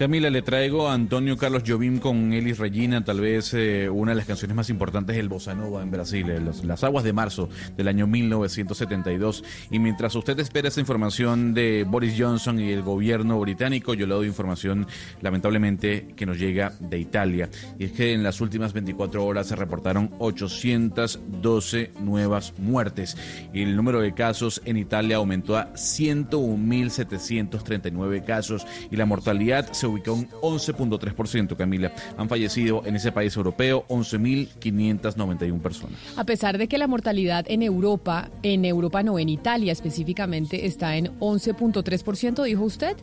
Camila, 0.00 0.30
le 0.30 0.40
traigo 0.40 0.88
a 0.88 0.94
Antonio 0.94 1.36
Carlos 1.36 1.62
Jobim 1.66 1.98
con 1.98 2.32
Elis 2.32 2.56
Regina, 2.56 3.04
tal 3.04 3.20
vez 3.20 3.52
eh, 3.52 3.90
una 3.90 4.12
de 4.12 4.16
las 4.16 4.24
canciones 4.24 4.56
más 4.56 4.70
importantes 4.70 5.14
del 5.14 5.28
Bossa 5.28 5.54
Nova 5.54 5.82
en 5.82 5.90
Brasil, 5.90 6.30
eh, 6.30 6.40
Las 6.64 6.84
Aguas 6.84 7.04
de 7.04 7.12
Marzo 7.12 7.50
del 7.76 7.86
año 7.86 8.06
1972. 8.06 9.44
Y 9.70 9.78
mientras 9.78 10.14
usted 10.14 10.40
espera 10.40 10.68
esa 10.68 10.80
información 10.80 11.52
de 11.52 11.84
Boris 11.86 12.14
Johnson 12.16 12.58
y 12.58 12.70
el 12.70 12.80
gobierno 12.80 13.38
británico, 13.40 13.92
yo 13.92 14.06
le 14.06 14.14
doy 14.14 14.26
información 14.26 14.86
lamentablemente 15.20 16.14
que 16.16 16.24
nos 16.24 16.38
llega 16.38 16.72
de 16.80 16.98
Italia. 16.98 17.50
Y 17.78 17.84
es 17.84 17.92
que 17.92 18.14
en 18.14 18.22
las 18.22 18.40
últimas 18.40 18.72
24 18.72 19.22
horas 19.22 19.48
se 19.48 19.56
reportaron 19.56 20.14
812 20.18 21.90
nuevas 22.00 22.54
muertes. 22.56 23.18
El 23.52 23.76
número 23.76 24.00
de 24.00 24.14
casos 24.14 24.62
en 24.64 24.78
Italia 24.78 25.16
aumentó 25.16 25.58
a 25.58 25.74
101.739 25.74 28.24
casos 28.24 28.66
y 28.90 28.96
la 28.96 29.04
mortalidad 29.04 29.70
se 29.72 29.89
ubicó 29.90 30.14
en 30.14 30.28
11.3%, 30.28 31.56
Camila. 31.56 31.92
Han 32.16 32.28
fallecido 32.28 32.82
en 32.84 32.96
ese 32.96 33.12
país 33.12 33.36
europeo 33.36 33.84
11.591 33.88 35.60
personas. 35.60 35.98
A 36.16 36.24
pesar 36.24 36.58
de 36.58 36.68
que 36.68 36.78
la 36.78 36.86
mortalidad 36.86 37.44
en 37.48 37.62
Europa, 37.62 38.30
en 38.42 38.64
Europa 38.64 39.02
no, 39.02 39.18
en 39.18 39.28
Italia 39.28 39.72
específicamente, 39.72 40.66
está 40.66 40.96
en 40.96 41.18
11.3%, 41.18 42.44
dijo 42.44 42.64
usted. 42.64 42.96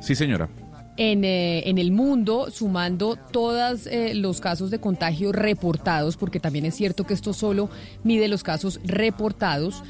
Sí, 0.00 0.14
señora. 0.14 0.48
En, 0.96 1.24
eh, 1.24 1.68
en 1.70 1.78
el 1.78 1.90
mundo, 1.90 2.50
sumando 2.50 3.16
todos 3.16 3.86
eh, 3.86 4.14
los 4.14 4.40
casos 4.40 4.70
de 4.70 4.78
contagio 4.78 5.32
reportados, 5.32 6.16
porque 6.16 6.38
también 6.38 6.66
es 6.66 6.74
cierto 6.74 7.04
que 7.04 7.14
esto 7.14 7.32
solo 7.32 7.70
mide 8.04 8.28
los 8.28 8.42
casos 8.42 8.78
reportados, 8.84 9.82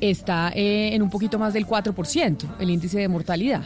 está 0.00 0.50
eh, 0.54 0.94
en 0.94 1.02
un 1.02 1.10
poquito 1.10 1.38
más 1.38 1.52
del 1.52 1.66
4% 1.66 2.56
el 2.58 2.70
índice 2.70 2.98
de 2.98 3.08
mortalidad. 3.08 3.64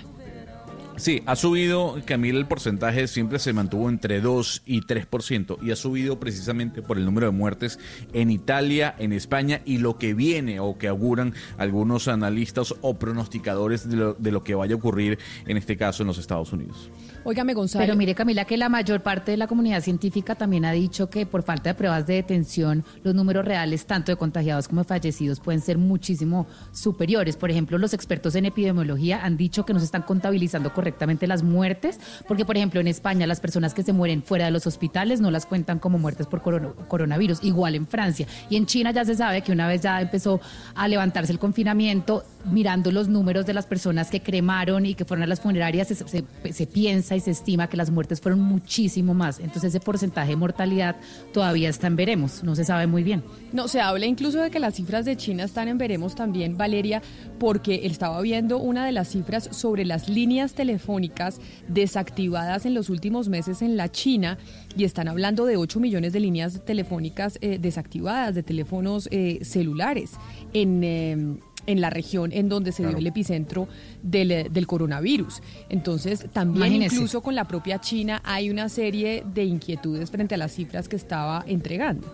Sí, 1.01 1.22
ha 1.24 1.34
subido, 1.34 1.96
Camila, 2.05 2.38
el 2.38 2.46
porcentaje 2.46 3.09
siempre 3.09 3.38
se 3.38 3.55
mantuvo 3.55 3.88
entre 3.88 4.20
2 4.20 4.64
y 4.66 4.82
3% 4.82 5.57
y 5.62 5.70
ha 5.70 5.76
subido 5.76 6.20
precisamente 6.20 6.82
por 6.82 6.98
el 6.98 7.07
número 7.07 7.24
de 7.28 7.32
muertes 7.32 7.78
en 8.12 8.30
Italia, 8.30 8.94
en 8.98 9.14
España 9.14 9.62
y 9.64 9.78
lo 9.78 9.96
que 9.96 10.12
viene 10.12 10.61
o 10.61 10.76
que 10.76 10.88
auguran 10.88 11.32
algunos 11.57 12.07
analistas 12.07 12.74
o 12.82 12.98
pronosticadores 12.98 13.88
de 13.88 13.96
lo, 13.96 14.12
de 14.12 14.30
lo 14.30 14.44
que 14.44 14.55
vaya 14.55 14.74
a 14.74 14.76
ocurrir 14.76 15.18
en 15.46 15.57
este 15.57 15.78
caso 15.78 16.03
en 16.03 16.09
los 16.09 16.18
Estados 16.18 16.53
Unidos. 16.53 16.90
Óigame, 17.25 17.55
Gonzalo. 17.55 17.85
Pero 17.85 17.97
mire, 17.97 18.14
Camila, 18.14 18.45
que 18.45 18.57
la 18.57 18.68
mayor 18.68 19.03
parte 19.03 19.33
de 19.33 19.37
la 19.37 19.47
comunidad 19.47 19.83
científica 19.83 20.35
también 20.35 20.64
ha 20.64 20.73
dicho 20.73 21.11
que 21.11 21.27
por 21.27 21.43
falta 21.43 21.71
de 21.71 21.75
pruebas 21.75 22.07
de 22.07 22.14
detención, 22.14 22.85
los 23.03 23.14
números 23.14 23.45
reales, 23.45 23.87
tanto 23.87 24.11
de 24.11 24.16
contagiados 24.16 24.68
como 24.68 24.83
de 24.83 24.89
fallecidos, 24.89 25.41
pueden 25.41 25.61
ser 25.61 25.79
muchísimo 25.79 26.47
superiores. 26.73 27.37
Por 27.37 27.51
ejemplo, 27.51 27.79
los 27.79 27.93
expertos 27.93 28.35
en 28.35 28.47
epidemiología 28.47 29.25
han 29.25 29.37
dicho 29.37 29.66
que 29.66 29.73
no 29.73 29.79
se 29.81 29.85
están 29.85 30.03
contabilizando 30.03 30.73
correctamente 30.73 31.27
las 31.27 31.43
muertes, 31.43 32.01
porque, 32.27 32.45
por 32.45 32.57
ejemplo, 32.57 32.81
en 32.81 32.89
España 32.89 33.27
las 33.27 33.41
personas 33.41 33.75
que 33.75 33.83
se 33.83 33.93
mueren 33.93 34.23
fuera 34.23 34.47
de 34.47 34.51
los 34.51 34.66
hospitales 34.66 35.21
no 35.21 35.31
las 35.31 35.47
cuentan 35.47 35.79
como 35.79 35.99
muertes 35.99 36.27
por 36.27 36.43
corona- 36.43 36.73
coronavirus, 36.89 37.45
igual 37.45 37.75
en 37.75 37.87
Francia. 37.87 38.27
Y 38.49 38.57
en 38.57 38.66
China 38.66 38.93
ya 38.93 39.05
se 39.05 39.14
sabe 39.14 39.43
que 39.43 39.53
una 39.53 39.68
vez 39.68 39.83
ya 39.83 40.01
empezó 40.01 40.41
a 40.75 40.89
levantarse 40.89 41.33
el 41.33 41.39
confinamiento, 41.39 42.25
mirando 42.51 42.91
los 42.91 43.09
números 43.09 43.45
de 43.45 43.53
las 43.53 43.66
personas 43.66 44.11
que 44.11 44.23
cremaron 44.23 44.87
y 44.87 44.95
que 44.95 45.05
fueron 45.05 45.25
a 45.25 45.27
las 45.27 45.41
funerarias, 45.41 45.89
se 45.89 46.66
piensa 46.66 47.10
y 47.17 47.21
se 47.21 47.31
estima 47.31 47.69
que 47.69 47.77
las 47.77 47.91
muertes 47.91 48.21
fueron 48.21 48.41
muchísimo 48.41 49.15
más. 49.15 49.39
Entonces 49.39 49.65
ese 49.65 49.81
porcentaje 49.81 50.31
de 50.31 50.37
mortalidad 50.37 50.97
todavía 51.33 51.69
está 51.69 51.87
en 51.87 51.97
veremos, 51.97 52.43
no 52.43 52.55
se 52.55 52.65
sabe 52.65 52.87
muy 52.87 53.03
bien. 53.03 53.23
No, 53.53 53.69
se 53.69 53.81
habla 53.81 54.07
incluso 54.07 54.41
de 54.41 54.51
que 54.51 54.59
las 54.59 54.75
cifras 54.75 55.05
de 55.05 55.17
China 55.17 55.45
están 55.45 55.69
en 55.69 55.79
veremos 55.79 56.15
también, 56.15 56.57
Valeria, 56.57 57.03
porque 57.39 57.87
estaba 57.87 58.21
viendo 58.21 58.59
una 58.59 58.87
de 58.87 58.93
las 58.93 59.09
cifras 59.09 59.49
sobre 59.53 59.85
las 59.85 60.09
líneas 60.09 60.55
telefónicas 60.55 61.41
desactivadas 61.69 62.67
en 62.67 62.75
los 62.75 62.91
últimos 62.91 63.29
meses 63.29 63.63
en 63.63 63.77
la 63.77 63.91
China 63.91 64.39
y 64.77 64.85
están 64.85 65.09
hablando 65.09 65.47
de 65.47 65.57
8 65.57 65.81
millones 65.81 66.13
de 66.13 66.21
líneas 66.21 66.65
telefónicas 66.65 67.39
eh, 67.41 67.59
desactivadas, 67.59 68.35
de 68.35 68.43
teléfonos 68.43 69.09
eh, 69.11 69.41
celulares 69.43 70.13
en... 70.53 70.85
eh, 70.85 71.41
en 71.71 71.81
la 71.81 71.91
región 71.91 72.33
en 72.33 72.49
donde 72.49 72.73
se 72.73 72.87
dio 72.87 72.99
el 72.99 73.07
epicentro 73.07 73.68
del, 74.03 74.31
eh, 74.31 74.49
del 74.51 74.66
coronavirus. 74.66 75.41
Entonces, 75.68 76.27
también 76.33 76.66
Imagínese. 76.66 76.95
incluso 76.97 77.21
con 77.23 77.35
la 77.35 77.47
propia 77.47 77.81
China 77.81 78.21
hay 78.25 78.51
una 78.51 78.68
serie 78.68 79.25
de 79.35 79.45
inquietudes 79.45 80.11
frente 80.11 80.35
a 80.35 80.39
las 80.39 80.53
cifras 80.53 80.89
que 80.89 80.97
estaba 80.97 81.45
entregando. 81.47 82.07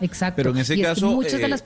Exacto. 0.00 0.36
Pero 0.36 0.50
en 0.50 0.58
ese 0.58 0.74
Y 0.76 0.80
es 0.80 0.86
que 0.86 0.94
caso, 0.94 1.10
muchas 1.12 1.38
de 1.38 1.44
eh, 1.44 1.48
las... 1.48 1.64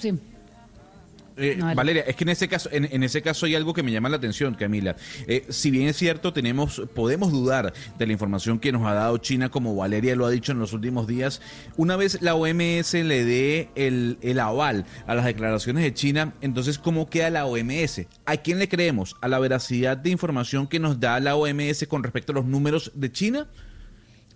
Eh, 1.37 1.57
No. 1.57 1.75
Valeria, 1.75 2.03
es 2.07 2.17
que 2.17 2.25
en 2.25 2.31
ese 2.31 2.49
caso, 2.49 2.69
en, 2.73 2.89
en 2.91 3.03
ese 3.03 3.23
caso 3.23 3.47
hay 3.47 3.55
algo 3.55 3.75
que 3.75 3.83
me 3.83 3.93
llama 3.93 4.09
la 4.09 4.17
atención, 4.17 4.55
Camila. 4.55 4.97
Eh, 5.27 5.45
si 5.49 5.71
bien 5.71 5.89
es 5.89 5.97
cierto, 5.97 6.33
tenemos, 6.33 6.83
podemos 6.95 7.31
dudar 7.33 7.73
de 7.99 8.07
la 8.07 8.13
información 8.13 8.59
que 8.59 8.73
nos 8.73 8.87
ha 8.87 8.95
dado 8.95 9.19
China, 9.19 9.51
como 9.51 9.75
Valeria 9.77 10.17
lo 10.17 10.27
ha 10.27 10.31
dicho 10.31 10.53
en 10.53 10.59
los 10.59 10.73
últimos 10.73 11.07
días. 11.07 11.41
Una 11.77 11.97
vez 11.97 12.23
la 12.23 12.35
OMS 12.35 12.95
le 12.95 13.25
dé 13.25 13.69
el, 13.75 14.19
el 14.23 14.41
aval 14.41 14.87
a 15.07 15.15
las 15.15 15.25
declaraciones 15.25 15.83
de 15.85 15.93
China, 15.95 16.35
entonces 16.41 16.79
¿cómo 16.79 17.09
queda 17.11 17.31
la 17.31 17.47
OMS? 17.47 18.03
¿A 18.25 18.37
quién 18.39 18.59
le 18.59 18.69
creemos? 18.69 19.17
¿A 19.21 19.29
la 19.29 19.39
veracidad 19.39 19.97
de 19.97 20.11
información 20.11 20.67
que 20.67 20.79
nos 20.79 21.01
da 21.01 21.21
la 21.21 21.37
OMS 21.37 21.87
con 21.89 22.03
respecto 22.03 22.33
a 22.33 22.37
los 22.37 22.47
números 22.47 22.93
de 22.95 23.13
China? 23.13 23.47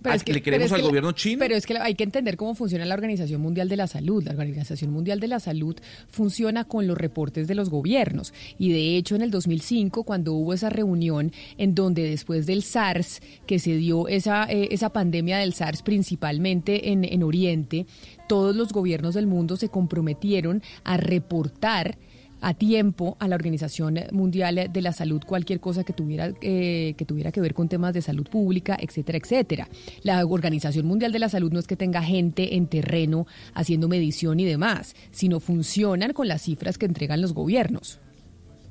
¿A- 0.04 0.16
¿Le 0.16 0.22
pero 0.24 0.42
creemos 0.42 0.66
es 0.66 0.72
al 0.72 0.76
que 0.78 0.82
la- 0.82 0.88
gobierno 0.88 1.12
chino? 1.12 1.38
Pero 1.40 1.54
es 1.54 1.66
que 1.66 1.76
hay 1.78 1.94
que 1.94 2.04
entender 2.04 2.36
cómo 2.36 2.54
funciona 2.54 2.84
la 2.84 2.94
Organización 2.94 3.40
Mundial 3.40 3.68
de 3.68 3.76
la 3.76 3.86
Salud. 3.86 4.22
La 4.24 4.32
Organización 4.32 4.90
Mundial 4.92 5.20
de 5.20 5.28
la 5.28 5.40
Salud 5.40 5.76
funciona 6.08 6.64
con 6.64 6.86
los 6.86 6.96
reportes 6.96 7.46
de 7.48 7.54
los 7.54 7.68
gobiernos. 7.70 8.32
Y 8.58 8.72
de 8.72 8.96
hecho, 8.96 9.14
en 9.16 9.22
el 9.22 9.30
2005, 9.30 10.04
cuando 10.04 10.32
hubo 10.34 10.54
esa 10.54 10.70
reunión 10.70 11.32
en 11.58 11.74
donde 11.74 12.02
después 12.08 12.46
del 12.46 12.62
SARS, 12.62 13.20
que 13.46 13.58
se 13.58 13.76
dio 13.76 14.08
esa, 14.08 14.44
eh, 14.50 14.68
esa 14.70 14.90
pandemia 14.90 15.38
del 15.38 15.52
SARS 15.54 15.82
principalmente 15.82 16.90
en, 16.90 17.04
en 17.04 17.22
Oriente, 17.22 17.86
todos 18.28 18.54
los 18.56 18.72
gobiernos 18.72 19.14
del 19.14 19.26
mundo 19.26 19.56
se 19.56 19.68
comprometieron 19.68 20.62
a 20.84 20.96
reportar 20.96 21.98
a 22.40 22.54
tiempo 22.54 23.16
a 23.20 23.28
la 23.28 23.36
Organización 23.36 23.98
Mundial 24.12 24.68
de 24.70 24.82
la 24.82 24.92
Salud 24.92 25.22
cualquier 25.26 25.60
cosa 25.60 25.84
que 25.84 25.92
tuviera, 25.92 26.32
eh, 26.40 26.94
que 26.96 27.04
tuviera 27.04 27.32
que 27.32 27.40
ver 27.40 27.54
con 27.54 27.68
temas 27.68 27.94
de 27.94 28.02
salud 28.02 28.26
pública, 28.28 28.76
etcétera, 28.80 29.18
etcétera. 29.18 29.68
La 30.02 30.24
Organización 30.24 30.86
Mundial 30.86 31.12
de 31.12 31.18
la 31.18 31.28
Salud 31.28 31.52
no 31.52 31.58
es 31.58 31.66
que 31.66 31.76
tenga 31.76 32.02
gente 32.02 32.56
en 32.56 32.66
terreno 32.66 33.26
haciendo 33.54 33.88
medición 33.88 34.40
y 34.40 34.44
demás, 34.44 34.94
sino 35.10 35.40
funcionan 35.40 36.12
con 36.12 36.28
las 36.28 36.42
cifras 36.42 36.78
que 36.78 36.86
entregan 36.86 37.20
los 37.20 37.34
gobiernos. 37.34 38.00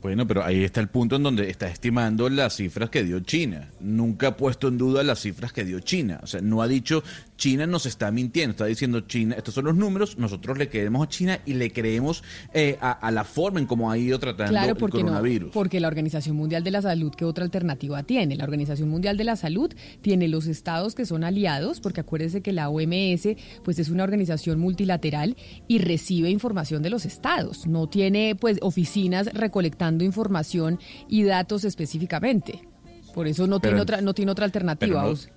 Bueno, 0.02 0.26
pero 0.26 0.46
ahí 0.46 0.64
está 0.64 0.80
el 0.80 0.88
punto 0.88 1.18
en 1.18 1.24
donde 1.24 1.50
está 1.50 1.68
estimando 1.68 2.30
las 2.30 2.56
cifras 2.56 2.90
que 2.90 3.04
dio 3.04 3.20
China. 3.20 3.70
Nunca 3.82 4.28
ha 4.28 4.38
puesto 4.38 4.70
en 4.70 4.78
duda 4.78 5.04
las 5.04 5.20
cifras 5.20 5.52
que 5.52 5.66
dio 5.66 5.82
China. 5.82 6.22
O 6.24 6.28
sea, 6.28 6.40
no 6.40 6.62
ha 6.62 6.70
dicho 6.70 7.04
China 7.40 7.66
nos 7.66 7.86
está 7.88 8.12
mintiendo. 8.12 8.52
Está 8.52 8.66
diciendo 8.66 9.00
China, 9.02 9.34
estos 9.38 9.54
son 9.56 9.66
los 9.66 9.76
números, 9.76 10.18
nosotros 10.18 10.58
le 10.58 10.70
creemos 10.70 11.08
a 11.08 11.10
China 11.10 11.40
y 11.46 11.54
le 11.54 11.72
creemos 11.72 12.22
eh, 12.54 12.78
a, 12.82 12.92
a 12.92 13.12
la 13.12 13.24
forma 13.24 13.60
en 13.62 13.66
cómo 13.66 13.90
ha 13.90 13.98
ido 13.98 14.20
tratando 14.20 14.52
Claro, 14.52 14.74
el 14.76 14.80
no, 14.82 14.90
coronavirus. 14.90 15.52
porque 15.54 15.80
la 15.80 15.88
Organización 15.88 16.36
Mundial 16.36 16.64
de 16.66 16.72
la 16.72 16.82
Salud, 16.82 17.12
¿qué 17.18 17.24
otra 17.26 17.46
alternativa 17.46 18.04
tiene? 18.04 18.36
La 18.36 18.44
Organización 18.44 18.90
Mundial 18.90 19.16
de 19.18 19.24
la 19.24 19.38
Salud 19.38 19.74
tiene 20.02 20.28
los 20.28 20.48
estados 20.48 20.96
que 20.96 21.06
son 21.06 21.24
aliados, 21.24 21.80
porque 21.80 22.02
acuérdese 22.02 22.42
que 22.42 22.52
la 22.52 22.70
OMS 22.70 23.30
pues 23.64 23.80
es 23.80 23.90
una 23.90 24.04
organización 24.04 24.60
multilateral 24.60 25.38
y 25.68 25.80
recibe 25.80 26.30
información 26.30 26.84
de 26.84 26.90
los 26.90 27.06
estados, 27.06 27.66
no 27.68 27.88
tiene 27.88 28.36
pues 28.36 28.58
oficinas 28.62 29.34
recolectando 29.34 30.04
información 30.04 30.78
y 31.08 31.24
datos 31.24 31.64
específicamente. 31.64 32.68
Por 33.14 33.28
eso 33.28 33.48
no 33.48 33.60
Pero- 33.60 33.72
tiene 33.72 33.82
otra 33.82 34.02
no 34.02 34.14
tiene 34.14 34.32
otra 34.32 34.44
alternativa. 34.46 34.94
pero 35.02 35.08
no- 35.08 35.14
Os- 35.14 35.30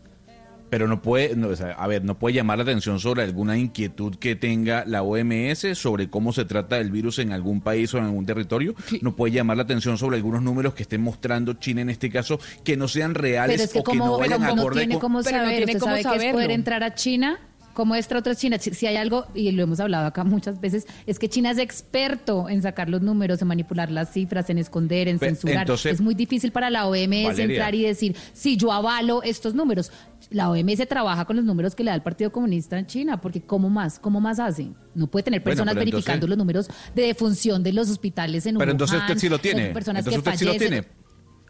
Pero 0.73 0.89
no 0.89 1.03
puede, 1.03 1.37
no, 1.37 1.49
o 1.49 1.55
sea, 1.57 1.73
a 1.73 1.87
ver, 1.87 2.03
no 2.03 2.18
puede 2.18 2.35
llamar 2.37 2.57
la 2.57 2.62
atención 2.62 2.99
sobre 2.99 3.23
alguna 3.23 3.59
inquietud 3.59 4.14
que 4.16 4.37
tenga 4.37 4.85
la 4.87 5.03
OMS 5.03 5.75
sobre 5.79 6.09
cómo 6.09 6.33
se 6.33 6.47
trata 6.47 6.79
el 6.79 6.91
virus 6.91 7.18
en 7.18 7.31
algún 7.33 7.61
país 7.61 7.93
o 7.93 7.99
en 7.99 8.05
algún 8.05 8.25
territorio. 8.25 8.75
No 9.03 9.14
puede 9.14 9.35
llamar 9.35 9.59
la 9.59 9.64
atención 9.64 9.99
sobre 9.99 10.16
algunos 10.16 10.41
números 10.41 10.73
que 10.73 10.85
estén 10.85 11.03
mostrando 11.03 11.53
China 11.53 11.83
en 11.83 11.91
este 11.91 12.09
caso 12.09 12.41
que 12.64 12.79
no 12.79 12.89
sean 12.89 13.14
reales 13.14 13.57
Pero 13.57 13.64
es 13.64 13.70
que 13.75 13.79
o 13.81 13.85
que 13.85 13.97
no 13.99 14.05
como, 14.07 14.18
vayan 14.18 14.39
como 14.41 14.57
no 14.57 14.62
acorde 14.62 14.79
tiene 14.81 14.95
con- 14.95 15.01
cómo 15.03 15.23
Pero 15.23 15.37
no 15.37 15.43
saber, 15.45 15.57
tiene 15.59 15.73
¿usted 15.73 15.81
cómo 15.81 15.91
sabe 15.93 16.03
que 16.05 16.09
es 16.09 16.14
saberlo. 16.14 16.33
poder 16.33 16.51
entrar 16.53 16.83
a 16.83 16.95
China 16.95 17.39
¿Cómo 17.75 17.95
extra 17.97 18.18
otros 18.18 18.37
China? 18.37 18.59
Si, 18.59 18.87
hay 18.87 18.97
algo, 18.97 19.25
y 19.35 19.51
lo 19.53 19.62
hemos 19.62 19.81
hablado 19.81 20.05
acá 20.07 20.25
muchas 20.25 20.61
veces, 20.61 20.87
es 21.07 21.18
que 21.18 21.31
China 21.31 21.53
es 21.53 21.57
experto 21.57 22.51
en 22.51 22.61
sacar 22.61 22.91
los 22.91 23.01
números, 23.01 23.41
en 23.41 23.49
manipular 23.49 23.91
las 23.91 24.12
cifras, 24.12 24.51
en 24.51 24.59
esconder, 24.59 25.09
en 25.09 25.18
censurar. 25.18 25.62
entonces- 25.62 25.95
es 25.95 26.01
muy 26.03 26.14
difícil 26.14 26.53
para 26.53 26.68
la 26.68 26.87
OMS 26.87 27.25
Valeria. 27.29 27.45
entrar 27.45 27.75
y 27.75 27.83
decir, 27.85 28.14
sí, 28.35 28.59
yo 28.59 28.73
avalo 28.73 29.23
estos 29.23 29.55
números. 29.55 29.91
La 30.33 30.51
OMS 30.51 30.87
trabaja 30.89 31.24
con 31.24 31.37
los 31.37 31.45
números 31.45 31.74
que 31.74 31.85
le 31.85 31.91
da 31.91 31.95
el 31.95 32.03
Partido 32.03 32.33
Comunista 32.33 32.78
en 32.78 32.87
China, 32.87 33.20
porque 33.20 33.41
¿cómo 33.43 33.68
más? 33.70 33.99
¿Cómo 33.99 34.20
más 34.20 34.39
hacen? 34.39 34.74
No 34.95 35.07
puede 35.07 35.22
tener 35.24 35.41
Bueno, 35.41 35.51
personas 35.51 35.72
entonces- 35.72 35.93
verificando 35.93 36.26
los 36.26 36.39
números 36.39 36.68
de 36.95 37.03
defunción 37.03 37.62
de 37.62 37.72
los 37.72 37.91
hospitales 37.91 38.47
en 38.47 38.57
Pero 38.59 38.70
entonces 38.70 38.97
Wuhan, 38.97 39.07
usted 39.11 39.20
sí 39.20 39.28
lo 39.28 39.39
tiene. 39.39 39.68
personas 39.70 40.01
Entonces 40.07 40.22
que 40.22 40.28
usted 40.30 40.39
sí 40.39 40.45
lo 40.45 40.59
tiene. 40.59 40.89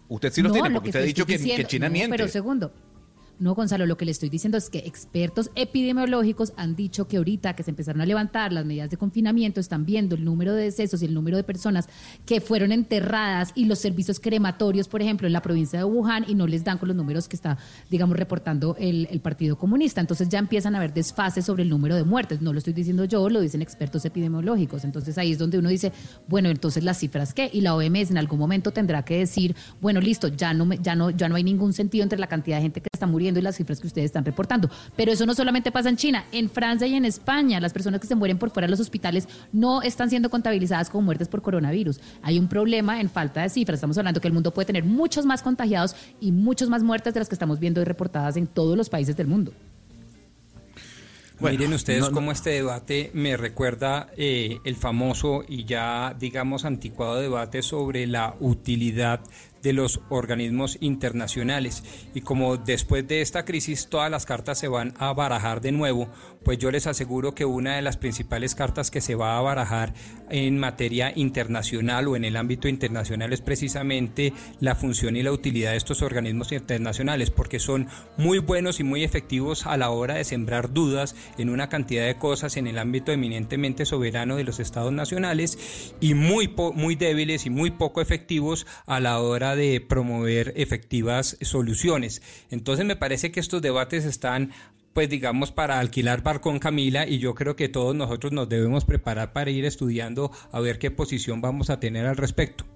Usted 0.08 0.32
sí 0.32 0.42
lo 0.42 0.48
No, 0.48 0.52
tiene, 0.54 0.68
lo 0.68 0.74
porque 0.74 0.84
que 0.86 0.90
usted 0.90 1.00
ha 1.00 1.04
dicho 1.06 1.24
que, 1.26 1.64
China 1.66 1.86
no, 1.88 1.92
miente. 1.92 2.16
Pero 2.16 2.28
segundo. 2.28 2.72
No, 3.42 3.56
Gonzalo, 3.56 3.86
lo 3.86 3.96
que 3.96 4.04
le 4.04 4.12
estoy 4.12 4.28
diciendo 4.28 4.56
es 4.56 4.70
que 4.70 4.78
expertos 4.78 5.50
epidemiológicos 5.56 6.52
han 6.56 6.76
dicho 6.76 7.08
que 7.08 7.16
ahorita 7.16 7.56
que 7.56 7.64
se 7.64 7.70
empezaron 7.70 8.00
a 8.00 8.06
levantar 8.06 8.52
las 8.52 8.64
medidas 8.64 8.88
de 8.88 8.96
confinamiento, 8.96 9.58
están 9.58 9.84
viendo 9.84 10.14
el 10.14 10.24
número 10.24 10.54
de 10.54 10.62
decesos 10.62 11.02
y 11.02 11.06
el 11.06 11.14
número 11.14 11.36
de 11.36 11.42
personas 11.42 11.88
que 12.24 12.40
fueron 12.40 12.70
enterradas 12.70 13.50
y 13.56 13.64
los 13.64 13.80
servicios 13.80 14.20
crematorios, 14.20 14.86
por 14.86 15.02
ejemplo, 15.02 15.26
en 15.26 15.32
la 15.32 15.42
provincia 15.42 15.80
de 15.80 15.84
Wuhan 15.84 16.24
y 16.28 16.36
no 16.36 16.46
les 16.46 16.62
dan 16.62 16.78
con 16.78 16.86
los 16.86 16.96
números 16.96 17.26
que 17.26 17.34
está, 17.34 17.58
digamos, 17.90 18.16
reportando 18.16 18.76
el, 18.78 19.08
Partido 19.24 19.58
Comunista. 19.58 20.00
Entonces 20.00 20.28
ya 20.28 20.38
empiezan 20.38 20.76
a 20.76 20.78
haber 20.78 20.94
desfases 20.94 21.44
sobre 21.44 21.64
el 21.64 21.68
número 21.68 21.96
de 21.96 22.04
muertes. 22.04 22.42
No 22.42 22.52
lo 22.52 22.58
estoy 22.58 22.74
diciendo 22.74 23.06
yo, 23.06 23.28
lo 23.28 23.40
dicen 23.40 23.60
expertos 23.60 24.04
epidemiológicos. 24.04 24.84
Entonces 24.84 25.18
ahí 25.18 25.32
es 25.32 25.38
donde 25.38 25.58
uno 25.58 25.68
dice, 25.68 25.92
bueno, 26.28 26.48
entonces 26.48 26.84
las 26.84 26.98
cifras 26.98 27.34
qué? 27.34 27.50
Y 27.52 27.60
la 27.60 27.74
OMS 27.74 28.12
en 28.12 28.18
algún 28.18 28.38
momento 28.38 28.70
tendrá 28.70 29.04
que 29.04 29.18
decir, 29.18 29.56
bueno, 29.80 30.00
listo, 30.00 30.28
ya 30.28 30.54
no, 30.54 30.72
ya 30.74 30.94
no, 30.94 31.10
ya 31.10 31.28
no 31.28 31.34
hay 31.34 31.42
ningún 31.42 31.72
sentido 31.72 32.04
entre 32.04 32.20
la 32.20 32.28
cantidad 32.28 32.58
de 32.58 32.62
gente 32.62 32.80
que 32.80 32.88
está 32.92 33.06
muriendo 33.06 33.31
y 33.38 33.42
las 33.42 33.56
cifras 33.56 33.80
que 33.80 33.86
ustedes 33.86 34.06
están 34.06 34.24
reportando. 34.24 34.70
Pero 34.96 35.12
eso 35.12 35.26
no 35.26 35.34
solamente 35.34 35.72
pasa 35.72 35.88
en 35.88 35.96
China, 35.96 36.24
en 36.32 36.50
Francia 36.50 36.86
y 36.86 36.94
en 36.94 37.04
España, 37.04 37.60
las 37.60 37.72
personas 37.72 38.00
que 38.00 38.06
se 38.06 38.14
mueren 38.14 38.38
por 38.38 38.50
fuera 38.50 38.66
de 38.66 38.70
los 38.70 38.80
hospitales 38.80 39.28
no 39.52 39.82
están 39.82 40.10
siendo 40.10 40.30
contabilizadas 40.30 40.90
como 40.90 41.02
muertes 41.02 41.28
por 41.28 41.42
coronavirus. 41.42 42.00
Hay 42.22 42.38
un 42.38 42.48
problema 42.48 43.00
en 43.00 43.10
falta 43.10 43.42
de 43.42 43.48
cifras. 43.48 43.76
Estamos 43.76 43.98
hablando 43.98 44.20
que 44.20 44.28
el 44.28 44.34
mundo 44.34 44.52
puede 44.52 44.66
tener 44.66 44.84
muchos 44.84 45.26
más 45.26 45.42
contagiados 45.42 45.96
y 46.20 46.32
muchos 46.32 46.68
más 46.68 46.82
muertes 46.82 47.14
de 47.14 47.20
las 47.20 47.28
que 47.28 47.34
estamos 47.34 47.58
viendo 47.58 47.80
hoy 47.80 47.84
reportadas 47.84 48.36
en 48.36 48.46
todos 48.46 48.76
los 48.76 48.88
países 48.88 49.16
del 49.16 49.26
mundo. 49.26 49.52
Miren 51.50 51.72
ustedes 51.72 52.00
no, 52.00 52.08
no. 52.10 52.14
cómo 52.14 52.32
este 52.32 52.50
debate 52.50 53.10
me 53.14 53.36
recuerda 53.36 54.08
eh, 54.16 54.58
el 54.64 54.76
famoso 54.76 55.42
y 55.48 55.64
ya 55.64 56.14
digamos 56.18 56.64
anticuado 56.64 57.20
debate 57.20 57.62
sobre 57.62 58.06
la 58.06 58.36
utilidad 58.38 59.20
de 59.62 59.72
los 59.72 60.00
organismos 60.08 60.78
internacionales. 60.80 61.84
Y 62.14 62.20
como 62.20 62.56
después 62.56 63.06
de 63.06 63.20
esta 63.20 63.44
crisis 63.44 63.88
todas 63.88 64.10
las 64.10 64.26
cartas 64.26 64.58
se 64.58 64.68
van 64.68 64.94
a 64.98 65.12
barajar 65.12 65.60
de 65.60 65.72
nuevo, 65.72 66.08
pues 66.44 66.58
yo 66.58 66.70
les 66.70 66.86
aseguro 66.86 67.34
que 67.34 67.44
una 67.44 67.76
de 67.76 67.82
las 67.82 67.96
principales 67.96 68.54
cartas 68.54 68.90
que 68.90 69.00
se 69.00 69.14
va 69.14 69.38
a 69.38 69.42
barajar 69.42 69.94
en 70.30 70.58
materia 70.58 71.12
internacional 71.14 72.08
o 72.08 72.16
en 72.16 72.24
el 72.24 72.36
ámbito 72.36 72.68
internacional 72.68 73.32
es 73.32 73.40
precisamente 73.40 74.32
la 74.60 74.74
función 74.74 75.16
y 75.16 75.22
la 75.22 75.32
utilidad 75.32 75.72
de 75.72 75.76
estos 75.76 76.02
organismos 76.02 76.52
internacionales, 76.52 77.30
porque 77.30 77.58
son 77.58 77.88
muy 78.16 78.38
buenos 78.38 78.80
y 78.80 78.84
muy 78.84 79.04
efectivos 79.04 79.66
a 79.66 79.76
la 79.76 79.90
hora 79.90 80.14
de 80.14 80.24
sembrar 80.24 80.72
dudas 80.72 81.14
en 81.38 81.50
una 81.50 81.68
cantidad 81.68 82.06
de 82.06 82.16
cosas 82.16 82.56
en 82.56 82.66
el 82.66 82.78
ámbito 82.78 83.12
eminentemente 83.12 83.84
soberano 83.84 84.36
de 84.36 84.44
los 84.44 84.60
estados 84.60 84.92
nacionales 84.92 85.94
y 86.00 86.14
muy, 86.14 86.52
muy 86.74 86.94
débiles 86.94 87.46
y 87.46 87.50
muy 87.50 87.70
poco 87.70 88.00
efectivos 88.00 88.66
a 88.86 89.00
la 89.00 89.20
hora 89.20 89.51
de 89.56 89.80
promover 89.80 90.52
efectivas 90.56 91.36
soluciones. 91.40 92.22
Entonces 92.50 92.86
me 92.86 92.96
parece 92.96 93.30
que 93.32 93.40
estos 93.40 93.62
debates 93.62 94.04
están 94.04 94.50
pues 94.92 95.08
digamos 95.08 95.52
para 95.52 95.78
alquilar 95.78 96.22
barcón 96.22 96.58
Camila 96.58 97.06
y 97.06 97.18
yo 97.18 97.34
creo 97.34 97.56
que 97.56 97.68
todos 97.68 97.94
nosotros 97.94 98.32
nos 98.32 98.48
debemos 98.48 98.84
preparar 98.84 99.32
para 99.32 99.50
ir 99.50 99.64
estudiando 99.64 100.30
a 100.50 100.60
ver 100.60 100.78
qué 100.78 100.90
posición 100.90 101.40
vamos 101.40 101.70
a 101.70 101.80
tener 101.80 102.06
al 102.06 102.16
respecto. 102.16 102.66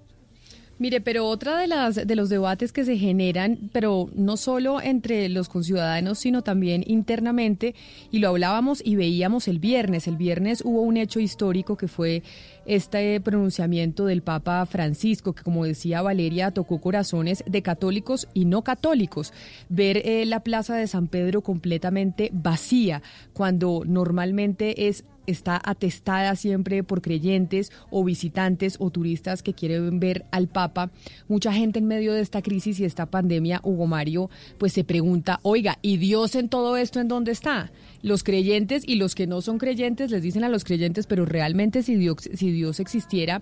Mire, 0.79 1.01
pero 1.01 1.25
otra 1.25 1.57
de 1.57 1.67
las 1.67 1.95
de 1.95 2.15
los 2.15 2.29
debates 2.29 2.71
que 2.71 2.85
se 2.85 2.97
generan, 2.97 3.71
pero 3.73 4.11
no 4.13 4.37
solo 4.37 4.79
entre 4.79 5.27
los 5.27 5.49
conciudadanos, 5.49 6.19
sino 6.19 6.43
también 6.43 6.83
internamente, 6.85 7.73
y 8.11 8.19
lo 8.19 8.29
hablábamos 8.29 8.81
y 8.85 8.95
veíamos 8.95 9.47
el 9.47 9.57
viernes. 9.57 10.07
El 10.07 10.17
viernes 10.17 10.61
hubo 10.63 10.81
un 10.81 10.97
hecho 10.97 11.19
histórico 11.19 11.77
que 11.77 11.87
fue 11.87 12.21
este 12.67 13.19
pronunciamiento 13.21 14.05
del 14.05 14.21
Papa 14.21 14.63
Francisco, 14.67 15.33
que 15.33 15.41
como 15.41 15.65
decía 15.65 16.03
Valeria, 16.03 16.51
tocó 16.51 16.79
corazones 16.79 17.43
de 17.47 17.63
católicos 17.63 18.27
y 18.35 18.45
no 18.45 18.61
católicos. 18.61 19.33
Ver 19.69 19.97
eh, 20.05 20.25
la 20.27 20.41
plaza 20.41 20.75
de 20.75 20.85
San 20.85 21.07
Pedro 21.07 21.41
completamente 21.41 22.29
vacía, 22.33 23.01
cuando 23.33 23.81
normalmente 23.83 24.87
es 24.87 25.05
está 25.27 25.61
atestada 25.63 26.35
siempre 26.35 26.83
por 26.83 27.01
creyentes 27.01 27.71
o 27.91 28.03
visitantes 28.03 28.77
o 28.79 28.89
turistas 28.89 29.43
que 29.43 29.53
quieren 29.53 29.99
ver 29.99 30.25
al 30.31 30.47
Papa. 30.47 30.89
Mucha 31.27 31.53
gente 31.53 31.79
en 31.79 31.85
medio 31.85 32.13
de 32.13 32.21
esta 32.21 32.41
crisis 32.41 32.79
y 32.79 32.85
esta 32.85 33.05
pandemia, 33.05 33.61
Hugo 33.63 33.85
Mario, 33.85 34.29
pues 34.57 34.73
se 34.73 34.83
pregunta, 34.83 35.39
oiga, 35.43 35.77
¿y 35.81 35.97
Dios 35.97 36.35
en 36.35 36.49
todo 36.49 36.77
esto 36.77 36.99
en 36.99 37.07
dónde 37.07 37.31
está? 37.31 37.71
Los 38.01 38.23
creyentes 38.23 38.83
y 38.85 38.95
los 38.95 39.13
que 39.13 39.27
no 39.27 39.41
son 39.41 39.57
creyentes 39.57 40.09
les 40.09 40.23
dicen 40.23 40.43
a 40.43 40.49
los 40.49 40.63
creyentes, 40.63 41.05
pero 41.05 41.25
realmente 41.25 41.83
si 41.83 41.95
Dios, 41.95 42.17
si 42.33 42.51
Dios 42.51 42.79
existiera, 42.79 43.41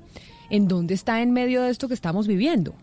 ¿en 0.49 0.67
dónde 0.67 0.93
está 0.93 1.21
en 1.21 1.31
medio 1.31 1.61
de 1.61 1.69
esto 1.69 1.88
que 1.88 1.93
estamos 1.93 2.27
viviendo? 2.27 2.73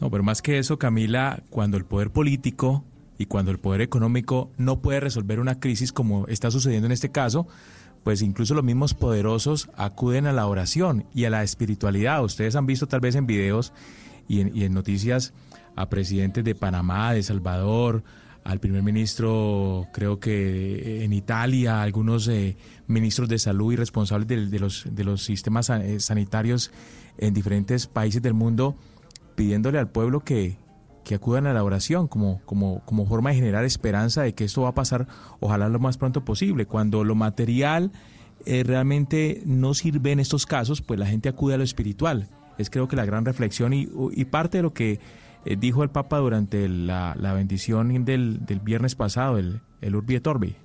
No, 0.00 0.10
pero 0.10 0.22
más 0.22 0.42
que 0.42 0.58
eso, 0.58 0.78
Camila, 0.78 1.42
cuando 1.50 1.76
el 1.76 1.84
poder 1.84 2.10
político 2.10 2.84
y 3.18 3.26
cuando 3.26 3.52
el 3.52 3.58
poder 3.58 3.80
económico 3.82 4.50
no 4.58 4.80
puede 4.80 4.98
resolver 4.98 5.38
una 5.38 5.60
crisis 5.60 5.92
como 5.92 6.26
está 6.26 6.50
sucediendo 6.50 6.86
en 6.86 6.92
este 6.92 7.10
caso, 7.10 7.46
pues 8.04 8.22
incluso 8.22 8.54
los 8.54 8.64
mismos 8.64 8.94
poderosos 8.94 9.70
acuden 9.76 10.26
a 10.26 10.32
la 10.32 10.46
oración 10.46 11.06
y 11.14 11.24
a 11.24 11.30
la 11.30 11.42
espiritualidad. 11.42 12.24
Ustedes 12.24 12.56
han 12.56 12.66
visto 12.66 12.86
tal 12.86 13.00
vez 13.00 13.14
en 13.14 13.26
videos 13.26 13.72
y 14.28 14.40
en, 14.40 14.56
y 14.56 14.64
en 14.64 14.74
noticias 14.74 15.32
a 15.76 15.88
presidentes 15.88 16.44
de 16.44 16.54
Panamá, 16.54 17.12
de 17.14 17.22
Salvador, 17.22 18.02
al 18.44 18.58
primer 18.58 18.82
ministro, 18.82 19.86
creo 19.92 20.18
que 20.18 21.04
en 21.04 21.12
Italia, 21.12 21.82
algunos 21.82 22.26
eh, 22.28 22.56
ministros 22.88 23.28
de 23.28 23.38
salud 23.38 23.72
y 23.72 23.76
responsables 23.76 24.50
de, 24.50 24.58
los, 24.58 24.84
de 24.90 25.04
los 25.04 25.22
sistemas 25.22 25.70
eh, 25.70 26.00
sanitarios 26.00 26.72
en 27.18 27.34
diferentes 27.34 27.86
países 27.86 28.20
del 28.20 28.34
mundo, 28.34 28.74
pidiéndole 29.36 29.78
al 29.78 29.90
pueblo 29.90 30.20
que, 30.20 30.56
que 31.04 31.14
acudan 31.14 31.46
a 31.46 31.52
la 31.52 31.64
oración 31.64 32.08
como, 32.08 32.40
como, 32.44 32.80
como 32.84 33.06
forma 33.06 33.30
de 33.30 33.36
generar 33.36 33.64
esperanza 33.64 34.22
de 34.22 34.34
que 34.34 34.44
esto 34.44 34.62
va 34.62 34.70
a 34.70 34.74
pasar, 34.74 35.06
ojalá 35.40 35.68
lo 35.68 35.78
más 35.78 35.98
pronto 35.98 36.24
posible. 36.24 36.66
Cuando 36.66 37.04
lo 37.04 37.14
material 37.14 37.92
eh, 38.46 38.62
realmente 38.64 39.42
no 39.44 39.74
sirve 39.74 40.12
en 40.12 40.20
estos 40.20 40.46
casos, 40.46 40.82
pues 40.82 40.98
la 40.98 41.06
gente 41.06 41.28
acude 41.28 41.54
a 41.54 41.58
lo 41.58 41.64
espiritual. 41.64 42.28
Es 42.58 42.70
creo 42.70 42.88
que 42.88 42.96
la 42.96 43.04
gran 43.04 43.24
reflexión 43.24 43.72
y, 43.72 43.86
parte 44.26 44.58
de 44.58 44.62
lo 44.62 44.72
que 44.72 45.00
eh, 45.44 45.56
dijo 45.56 45.82
el 45.82 45.90
Papa 45.90 46.18
durante 46.18 46.68
la, 46.68 47.16
la 47.18 47.32
bendición 47.32 48.04
del, 48.04 48.44
del 48.44 48.60
viernes 48.60 48.94
pasado, 48.94 49.38
el, 49.38 49.60
el 49.80 49.96
Urbi 49.96 50.14
et 50.14 50.26
Orbi. 50.26 50.56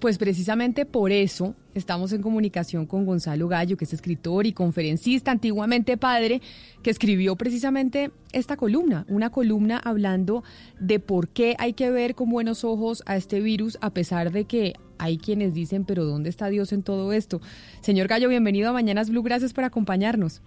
Pues 0.00 0.16
precisamente 0.16 0.86
por 0.86 1.12
eso 1.12 1.54
estamos 1.74 2.14
en 2.14 2.22
comunicación 2.22 2.86
con 2.86 3.04
Gonzalo 3.04 3.48
Gallo, 3.48 3.76
que 3.76 3.84
es 3.84 3.92
escritor 3.92 4.46
y 4.46 4.54
conferencista, 4.54 5.30
antiguamente 5.30 5.98
padre, 5.98 6.40
que 6.82 6.88
escribió 6.88 7.36
precisamente 7.36 8.10
esta 8.32 8.56
columna, 8.56 9.04
una 9.08 9.28
columna 9.28 9.78
hablando 9.78 10.42
de 10.80 11.00
por 11.00 11.28
qué 11.28 11.54
hay 11.58 11.74
que 11.74 11.90
ver 11.90 12.14
con 12.14 12.30
buenos 12.30 12.64
ojos 12.64 13.02
a 13.04 13.16
este 13.16 13.40
virus, 13.40 13.76
a 13.82 13.90
pesar 13.90 14.32
de 14.32 14.46
que 14.46 14.72
hay 14.98 15.18
quienes 15.18 15.52
dicen, 15.52 15.84
pero 15.84 16.06
¿dónde 16.06 16.30
está 16.30 16.48
Dios 16.48 16.72
en 16.72 16.82
todo 16.82 17.12
esto? 17.12 17.42
Señor 17.82 18.08
Gallo, 18.08 18.30
bienvenido 18.30 18.70
a 18.70 18.72
Mañanas 18.72 19.10
Blue, 19.10 19.22
gracias 19.22 19.52
por 19.52 19.64
acompañarnos. 19.64 20.42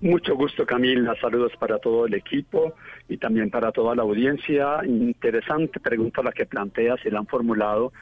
Mucho 0.00 0.34
gusto, 0.34 0.66
Camila. 0.66 1.14
Saludos 1.20 1.52
para 1.60 1.78
todo 1.78 2.06
el 2.06 2.14
equipo 2.14 2.74
y 3.08 3.18
también 3.18 3.50
para 3.50 3.70
toda 3.70 3.94
la 3.94 4.02
audiencia. 4.02 4.80
Interesante 4.84 5.78
pregunta 5.78 6.24
la 6.24 6.32
que 6.32 6.44
plantea, 6.44 6.96
se 6.96 7.10
la 7.10 7.20
han 7.20 7.26
formulado 7.28 7.92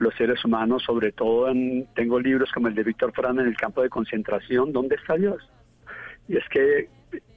los 0.00 0.14
seres 0.14 0.42
humanos, 0.44 0.82
sobre 0.82 1.12
todo 1.12 1.48
en, 1.50 1.86
tengo 1.94 2.18
libros 2.18 2.50
como 2.52 2.68
el 2.68 2.74
de 2.74 2.82
Víctor 2.82 3.12
Fran 3.12 3.38
en 3.38 3.46
el 3.46 3.56
campo 3.56 3.82
de 3.82 3.90
concentración, 3.90 4.72
¿dónde 4.72 4.96
está 4.96 5.14
Dios? 5.14 5.48
Y 6.26 6.38
es 6.38 6.48
que 6.48 6.88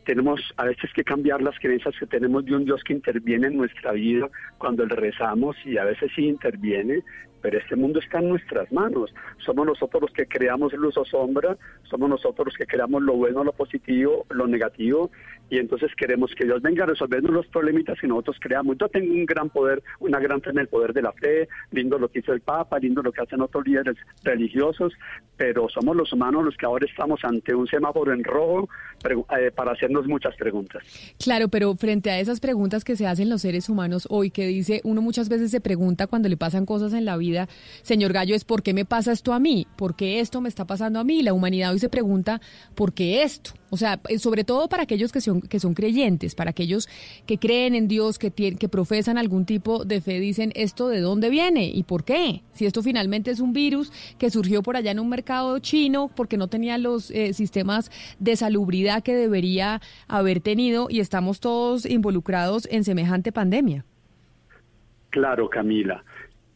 tenemos 0.05 0.39
a 0.57 0.65
veces 0.65 0.91
que 0.93 1.03
cambiar 1.03 1.41
las 1.41 1.59
creencias 1.59 1.93
que 1.99 2.07
tenemos 2.07 2.45
de 2.45 2.55
un 2.55 2.63
Dios 2.63 2.81
que 2.83 2.93
interviene 2.93 3.47
en 3.47 3.57
nuestra 3.57 3.91
vida 3.91 4.29
cuando 4.57 4.85
le 4.85 4.95
rezamos 4.95 5.57
y 5.65 5.77
a 5.77 5.83
veces 5.83 6.11
sí 6.15 6.25
interviene, 6.25 7.03
pero 7.41 7.57
este 7.57 7.75
mundo 7.75 7.99
está 7.99 8.19
en 8.19 8.29
nuestras 8.29 8.71
manos. 8.71 9.13
Somos 9.39 9.65
nosotros 9.65 10.03
los 10.03 10.11
que 10.11 10.25
creamos 10.25 10.71
luz 10.73 10.97
o 10.97 11.03
sombra, 11.03 11.57
somos 11.83 12.09
nosotros 12.09 12.47
los 12.47 12.55
que 12.55 12.65
creamos 12.65 13.01
lo 13.01 13.13
bueno, 13.15 13.43
lo 13.43 13.51
positivo, 13.51 14.25
lo 14.29 14.47
negativo, 14.47 15.11
y 15.53 15.59
entonces 15.59 15.91
queremos 15.95 16.31
que 16.35 16.45
Dios 16.45 16.63
venga 16.63 16.83
a 16.83 16.87
resolvernos 16.87 17.31
los 17.31 17.45
problemitas 17.45 17.95
y 18.01 18.07
nosotros 18.07 18.37
creamos. 18.39 18.75
Yo 18.79 18.89
tengo 18.89 19.13
un 19.13 19.23
gran 19.23 19.51
poder, 19.51 19.83
una 19.99 20.19
gran 20.19 20.41
fe 20.41 20.49
en 20.49 20.57
el 20.57 20.67
poder 20.67 20.93
de 20.93 21.03
la 21.03 21.11
fe, 21.11 21.47
lindo 21.69 21.99
lo 21.99 22.09
que 22.09 22.19
hizo 22.19 22.33
el 22.33 22.41
Papa, 22.41 22.79
lindo 22.79 23.03
lo 23.03 23.11
que 23.11 23.21
hacen 23.21 23.39
otros 23.39 23.63
líderes 23.63 23.95
religiosos, 24.23 24.93
pero 25.37 25.69
somos 25.69 25.95
los 25.95 26.11
humanos 26.11 26.43
los 26.43 26.57
que 26.57 26.65
ahora 26.65 26.87
estamos 26.89 27.19
ante 27.23 27.53
un 27.53 27.67
semáforo 27.67 28.11
en 28.13 28.23
rojo 28.23 28.67
eh, 29.07 29.51
para 29.51 29.73
hacernos 29.73 30.07
muchas 30.07 30.35
preguntas. 30.37 30.81
Claro, 31.23 31.49
pero 31.49 31.75
frente 31.75 32.09
a 32.09 32.19
esas 32.19 32.39
preguntas 32.39 32.83
que 32.83 32.95
se 32.95 33.05
hacen 33.05 33.29
los 33.29 33.43
seres 33.43 33.69
humanos 33.69 34.07
hoy, 34.09 34.31
que 34.31 34.47
dice, 34.47 34.81
uno 34.83 35.03
muchas 35.03 35.29
veces 35.29 35.51
se 35.51 35.61
pregunta 35.61 36.07
cuando 36.07 36.29
le 36.29 36.37
pasan 36.37 36.65
cosas 36.65 36.93
en 36.93 37.05
la 37.05 37.15
vida, 37.15 37.47
señor 37.83 38.11
Gallo, 38.11 38.33
es 38.33 38.43
¿por 38.43 38.63
qué 38.63 38.73
me 38.73 38.85
pasa 38.85 39.11
esto 39.11 39.33
a 39.33 39.39
mí? 39.39 39.67
¿Por 39.75 39.95
qué 39.95 40.19
esto 40.19 40.41
me 40.41 40.49
está 40.49 40.65
pasando 40.65 40.99
a 40.99 41.03
mí? 41.03 41.21
La 41.21 41.33
humanidad 41.33 41.73
hoy 41.73 41.79
se 41.79 41.89
pregunta, 41.89 42.41
¿por 42.73 42.93
qué 42.93 43.21
esto? 43.21 43.51
O 43.73 43.77
sea, 43.77 43.99
eh, 44.07 44.19
sobre 44.19 44.43
todo 44.43 44.67
para 44.69 44.83
aquellos 44.83 45.11
que 45.11 45.19
son, 45.19 45.41
que 45.41 45.59
son 45.59 45.73
creyentes, 45.73 46.35
para 46.35 46.51
aquellos 46.51 46.87
que 47.25 47.39
creen 47.39 47.73
en 47.73 47.87
Dios, 47.87 48.19
que, 48.19 48.29
que 48.31 48.69
profesan 48.69 49.17
algún 49.17 49.45
tipo 49.45 49.83
de 49.83 49.99
fe, 49.99 50.19
dicen, 50.19 50.51
¿esto 50.53 50.89
de 50.89 50.99
dónde 51.01 51.31
viene 51.31 51.65
y 51.65 51.81
por 51.81 52.03
qué? 52.03 52.43
Si 52.51 52.67
esto 52.67 52.83
finalmente 52.83 53.31
es 53.31 53.39
un 53.39 53.51
virus 53.51 53.91
que 54.19 54.29
surgió 54.29 54.61
por 54.61 54.77
allá 54.77 54.91
en 54.91 54.99
un 54.99 55.09
mercado 55.09 55.57
chino 55.57 56.11
porque 56.15 56.37
no 56.37 56.49
tenía 56.49 56.77
los 56.77 57.09
eh, 57.09 57.33
sistemas 57.33 57.89
de 58.19 58.35
salubridad 58.35 59.01
que 59.01 59.15
debería 59.15 59.81
haber 60.07 60.39
tenido 60.39 60.85
y 60.91 60.99
estamos 60.99 61.39
todos 61.39 61.87
involucrados 61.87 62.67
en 62.69 62.83
semejante 62.83 63.31
pandemia. 63.31 63.85
Claro, 65.09 65.49
Camila. 65.49 66.03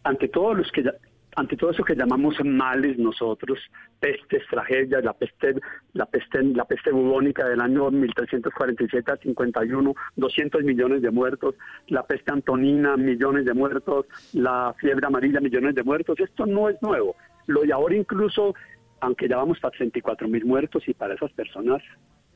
Ante 0.04 0.28
todos 0.28 0.56
los 0.56 0.72
que 0.72 0.84
ya- 0.84 0.94
ante 1.38 1.56
todo 1.56 1.70
eso 1.70 1.84
que 1.84 1.96
llamamos 1.96 2.36
males 2.44 2.98
nosotros, 2.98 3.60
pestes, 4.00 4.42
tragedias, 4.50 5.04
la 5.04 5.14
peste, 5.14 5.54
la 5.94 6.08
peste, 6.08 6.42
la 6.42 6.66
peste 6.66 6.92
bubónica 6.92 7.48
del 7.48 7.62
año 7.62 7.92
1347 7.92 9.12
a 9.12 9.18
51, 9.18 9.94
200 10.16 10.64
millones 10.64 11.04
de 11.04 11.12
muertos, 11.12 11.54
la 11.90 12.04
peste 12.08 12.32
antonina, 12.32 12.98
millones 12.98 13.46
de 13.46 13.54
muertos, 13.54 14.08
la 14.34 14.74
fiebre 14.80 15.06
amarilla, 15.06 15.40
millones 15.40 15.76
de 15.76 15.84
muertos, 15.84 16.20
esto 16.20 16.48
no 16.48 16.70
es 16.70 16.82
nuevo. 16.82 17.16
Lo 17.46 17.62
de 17.62 17.72
ahora 17.72 17.96
incluso, 17.96 18.56
aunque 19.00 19.30
ya 19.30 19.38
vamos 19.38 19.60
para 19.60 19.78
34 19.78 20.28
mil 20.28 20.44
muertos 20.44 20.88
y 20.88 20.96
para 20.96 21.14
esas 21.14 21.32
personas 21.34 21.84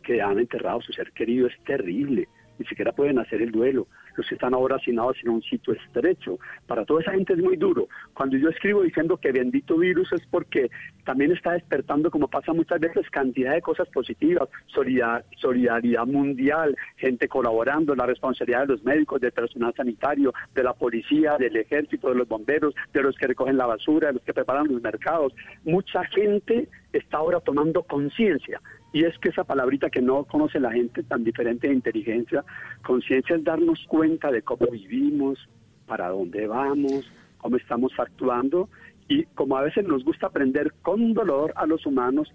que 0.03 0.21
han 0.21 0.37
enterrado 0.37 0.77
a 0.77 0.83
su 0.83 0.93
ser 0.93 1.11
querido 1.13 1.47
es 1.47 1.63
terrible, 1.63 2.27
ni 2.59 2.67
siquiera 2.67 2.91
pueden 2.91 3.17
hacer 3.17 3.41
el 3.41 3.51
duelo. 3.51 3.87
Los 4.15 4.27
que 4.27 4.35
están 4.35 4.53
ahora 4.53 4.75
hacinados 4.75 5.17
en 5.23 5.29
un 5.29 5.41
sitio 5.41 5.73
estrecho. 5.73 6.37
Para 6.67 6.85
toda 6.85 7.01
esa 7.01 7.11
gente 7.11 7.33
es 7.33 7.39
muy 7.39 7.57
duro. 7.57 7.87
Cuando 8.13 8.37
yo 8.37 8.49
escribo 8.49 8.83
diciendo 8.83 9.17
que 9.17 9.31
bendito 9.31 9.77
virus 9.77 10.11
es 10.13 10.25
porque 10.27 10.69
también 11.05 11.31
está 11.31 11.53
despertando, 11.53 12.11
como 12.11 12.27
pasa 12.27 12.53
muchas 12.53 12.79
veces, 12.79 13.09
cantidad 13.09 13.53
de 13.53 13.61
cosas 13.61 13.87
positivas, 13.89 14.47
solidaridad, 14.67 15.25
solidaridad 15.37 16.05
mundial, 16.05 16.75
gente 16.97 17.27
colaborando, 17.27 17.95
la 17.95 18.05
responsabilidad 18.05 18.61
de 18.61 18.73
los 18.73 18.83
médicos, 18.83 19.21
del 19.21 19.31
personal 19.31 19.73
sanitario, 19.75 20.33
de 20.53 20.63
la 20.63 20.73
policía, 20.73 21.37
del 21.37 21.55
ejército, 21.55 22.09
de 22.09 22.15
los 22.15 22.27
bomberos, 22.27 22.73
de 22.93 23.01
los 23.01 23.15
que 23.15 23.27
recogen 23.27 23.57
la 23.57 23.65
basura, 23.65 24.07
de 24.07 24.13
los 24.13 24.23
que 24.23 24.33
preparan 24.33 24.67
los 24.67 24.81
mercados. 24.81 25.33
Mucha 25.63 26.03
gente 26.05 26.67
está 26.93 27.17
ahora 27.17 27.39
tomando 27.39 27.83
conciencia. 27.83 28.61
Y 28.93 29.05
es 29.05 29.17
que 29.19 29.29
esa 29.29 29.45
palabrita 29.45 29.89
que 29.89 30.01
no 30.01 30.25
conoce 30.25 30.59
la 30.59 30.71
gente 30.71 31.03
tan 31.03 31.23
diferente 31.23 31.67
de 31.67 31.73
inteligencia, 31.73 32.43
conciencia 32.83 33.37
es 33.37 33.43
darnos 33.43 33.79
cuenta 33.87 34.00
de 34.01 34.41
cómo 34.41 34.67
vivimos, 34.71 35.37
para 35.85 36.09
dónde 36.09 36.47
vamos, 36.47 37.11
cómo 37.37 37.57
estamos 37.57 37.91
actuando 37.97 38.69
y 39.07 39.25
como 39.35 39.57
a 39.57 39.61
veces 39.61 39.85
nos 39.85 40.03
gusta 40.03 40.27
aprender 40.27 40.73
con 40.81 41.13
dolor 41.13 41.53
a 41.55 41.65
los 41.65 41.85
humanos 41.85 42.31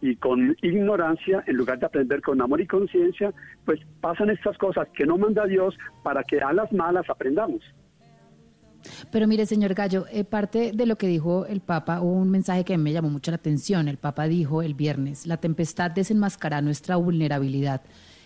y 0.00 0.16
con 0.16 0.56
ignorancia, 0.62 1.44
en 1.46 1.56
lugar 1.56 1.78
de 1.78 1.86
aprender 1.86 2.22
con 2.22 2.40
amor 2.40 2.60
y 2.60 2.66
conciencia, 2.66 3.32
pues 3.64 3.80
pasan 4.00 4.30
estas 4.30 4.56
cosas 4.58 4.88
que 4.96 5.04
no 5.04 5.18
manda 5.18 5.46
Dios 5.46 5.76
para 6.02 6.24
que 6.24 6.40
a 6.40 6.52
las 6.52 6.72
malas 6.72 7.08
aprendamos. 7.08 7.62
Pero 9.12 9.28
mire, 9.28 9.46
señor 9.46 9.74
Gallo, 9.74 10.06
eh, 10.10 10.24
parte 10.24 10.72
de 10.72 10.86
lo 10.86 10.96
que 10.96 11.06
dijo 11.06 11.46
el 11.46 11.60
Papa, 11.60 12.00
hubo 12.00 12.14
un 12.14 12.30
mensaje 12.30 12.64
que 12.64 12.78
me 12.78 12.92
llamó 12.92 13.10
mucho 13.10 13.30
la 13.30 13.36
atención. 13.36 13.86
El 13.86 13.98
Papa 13.98 14.26
dijo 14.26 14.62
el 14.62 14.74
viernes, 14.74 15.26
la 15.26 15.36
tempestad 15.36 15.92
desenmascará 15.92 16.60
nuestra 16.62 16.96
vulnerabilidad 16.96 17.82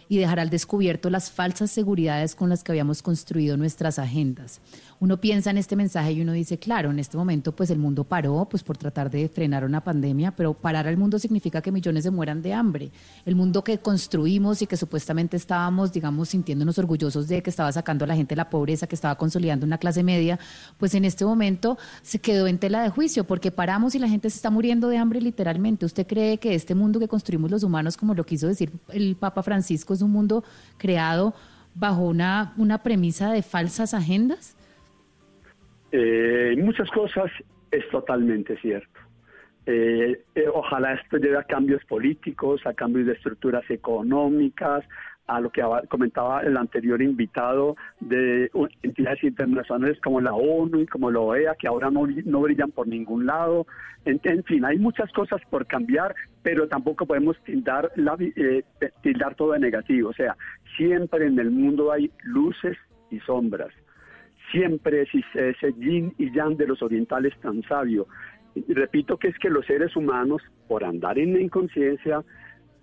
y 0.08 0.18
dejará 0.18 0.42
al 0.42 0.50
descubierto 0.50 1.10
las 1.10 1.30
falsas 1.30 1.70
seguridades 1.70 2.34
con 2.34 2.48
las 2.48 2.62
que 2.62 2.72
habíamos 2.72 3.02
construido 3.02 3.56
nuestras 3.56 3.98
agendas. 3.98 4.60
Uno 4.98 5.20
piensa 5.20 5.50
en 5.50 5.58
este 5.58 5.76
mensaje 5.76 6.12
y 6.12 6.22
uno 6.22 6.32
dice, 6.32 6.58
claro, 6.58 6.90
en 6.90 6.98
este 6.98 7.18
momento 7.18 7.54
pues 7.54 7.70
el 7.70 7.78
mundo 7.78 8.04
paró 8.04 8.46
pues 8.50 8.62
por 8.62 8.78
tratar 8.78 9.10
de 9.10 9.28
frenar 9.28 9.64
una 9.64 9.82
pandemia, 9.82 10.30
pero 10.34 10.54
parar 10.54 10.88
al 10.88 10.96
mundo 10.96 11.18
significa 11.18 11.60
que 11.60 11.70
millones 11.70 12.04
se 12.04 12.10
mueran 12.10 12.40
de 12.40 12.54
hambre. 12.54 12.90
El 13.26 13.34
mundo 13.34 13.62
que 13.62 13.78
construimos 13.78 14.62
y 14.62 14.66
que 14.66 14.76
supuestamente 14.76 15.36
estábamos, 15.36 15.92
digamos, 15.92 16.30
sintiéndonos 16.30 16.78
orgullosos 16.78 17.28
de 17.28 17.42
que 17.42 17.50
estaba 17.50 17.70
sacando 17.72 18.04
a 18.04 18.08
la 18.08 18.16
gente 18.16 18.34
de 18.34 18.36
la 18.36 18.48
pobreza, 18.48 18.86
que 18.86 18.94
estaba 18.94 19.16
consolidando 19.16 19.66
una 19.66 19.76
clase 19.76 20.02
media, 20.02 20.38
pues 20.78 20.94
en 20.94 21.04
este 21.04 21.26
momento 21.26 21.76
se 22.02 22.18
quedó 22.18 22.46
en 22.46 22.58
tela 22.58 22.82
de 22.82 22.88
juicio 22.88 23.24
porque 23.24 23.50
paramos 23.50 23.94
y 23.94 23.98
la 23.98 24.08
gente 24.08 24.30
se 24.30 24.36
está 24.36 24.50
muriendo 24.50 24.88
de 24.88 24.96
hambre 24.96 25.20
literalmente. 25.20 25.84
¿Usted 25.84 26.06
cree 26.06 26.38
que 26.38 26.54
este 26.54 26.74
mundo 26.74 26.98
que 26.98 27.08
construimos 27.08 27.50
los 27.50 27.62
humanos, 27.62 27.98
como 27.98 28.14
lo 28.14 28.24
quiso 28.24 28.46
decir 28.46 28.72
el 28.88 29.16
Papa 29.16 29.42
Francisco, 29.42 29.92
es 29.92 30.00
un 30.00 30.10
mundo 30.10 30.42
creado 30.78 31.34
bajo 31.74 32.02
una, 32.02 32.54
una 32.56 32.82
premisa 32.82 33.30
de 33.30 33.42
falsas 33.42 33.92
agendas? 33.92 34.55
Eh, 35.98 36.54
muchas 36.58 36.90
cosas 36.90 37.30
es 37.70 37.88
totalmente 37.88 38.58
cierto. 38.58 39.00
Eh, 39.64 40.20
eh, 40.34 40.44
ojalá 40.52 40.92
esto 40.92 41.16
lleve 41.16 41.38
a 41.38 41.44
cambios 41.44 41.82
políticos, 41.86 42.60
a 42.66 42.74
cambios 42.74 43.06
de 43.06 43.14
estructuras 43.14 43.64
económicas, 43.70 44.84
a 45.26 45.40
lo 45.40 45.48
que 45.48 45.62
aba- 45.62 45.80
comentaba 45.88 46.42
el 46.42 46.58
anterior 46.58 47.00
invitado 47.00 47.76
de 48.00 48.50
entidades 48.82 49.24
internacionales 49.24 49.98
como 50.04 50.20
la 50.20 50.34
ONU 50.34 50.80
y 50.82 50.86
como 50.86 51.10
la 51.10 51.20
OEA, 51.20 51.54
que 51.54 51.66
ahora 51.66 51.90
no, 51.90 52.06
no 52.06 52.40
brillan 52.42 52.72
por 52.72 52.86
ningún 52.86 53.24
lado. 53.24 53.66
En, 54.04 54.20
fin, 54.44 54.66
hay 54.66 54.78
muchas 54.78 55.10
cosas 55.12 55.40
por 55.48 55.66
cambiar, 55.66 56.14
pero 56.42 56.68
tampoco 56.68 57.06
podemos 57.06 57.42
tildar, 57.44 57.90
la 57.96 58.18
eh, 58.20 58.64
tildar 59.02 59.34
todo 59.34 59.52
de 59.52 59.60
negativo. 59.60 60.10
O 60.10 60.12
sea, 60.12 60.36
siempre 60.76 61.26
en 61.26 61.38
el 61.38 61.50
mundo 61.50 61.90
hay 61.90 62.10
luces 62.22 62.76
y 63.10 63.18
sombras 63.20 63.72
siempre 64.56 65.02
existe 65.02 65.50
ese 65.50 65.72
yin 65.74 66.14
y 66.18 66.32
yang 66.32 66.56
de 66.56 66.66
los 66.66 66.82
orientales 66.82 67.34
tan 67.40 67.62
sabio. 67.64 68.06
Repito 68.68 69.18
que 69.18 69.28
es 69.28 69.38
que 69.38 69.50
los 69.50 69.66
seres 69.66 69.94
humanos, 69.96 70.42
por 70.66 70.82
andar 70.82 71.18
en 71.18 71.34
la 71.34 71.40
inconsciencia, 71.40 72.24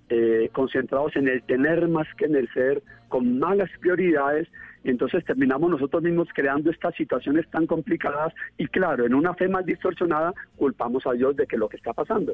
eh, 0.09 0.49
concentrados 0.53 1.15
en 1.15 1.27
el 1.27 1.41
tener 1.43 1.87
más 1.87 2.07
que 2.15 2.25
en 2.25 2.35
el 2.35 2.47
ser, 2.53 2.83
con 3.07 3.39
malas 3.39 3.71
prioridades, 3.79 4.47
entonces 4.83 5.25
terminamos 5.25 5.71
nosotros 5.71 6.03
mismos 6.03 6.27
creando 6.33 6.69
estas 6.69 6.93
situaciones 6.95 7.49
tan 7.49 7.65
complicadas 7.65 8.33
y 8.57 8.67
claro, 8.67 9.05
en 9.05 9.15
una 9.15 9.33
fe 9.33 9.47
más 9.47 9.65
distorsionada, 9.65 10.33
culpamos 10.55 11.07
a 11.07 11.13
Dios 11.13 11.35
de 11.35 11.47
que 11.47 11.57
lo 11.57 11.69
que 11.69 11.77
está 11.77 11.93
pasando. 11.93 12.33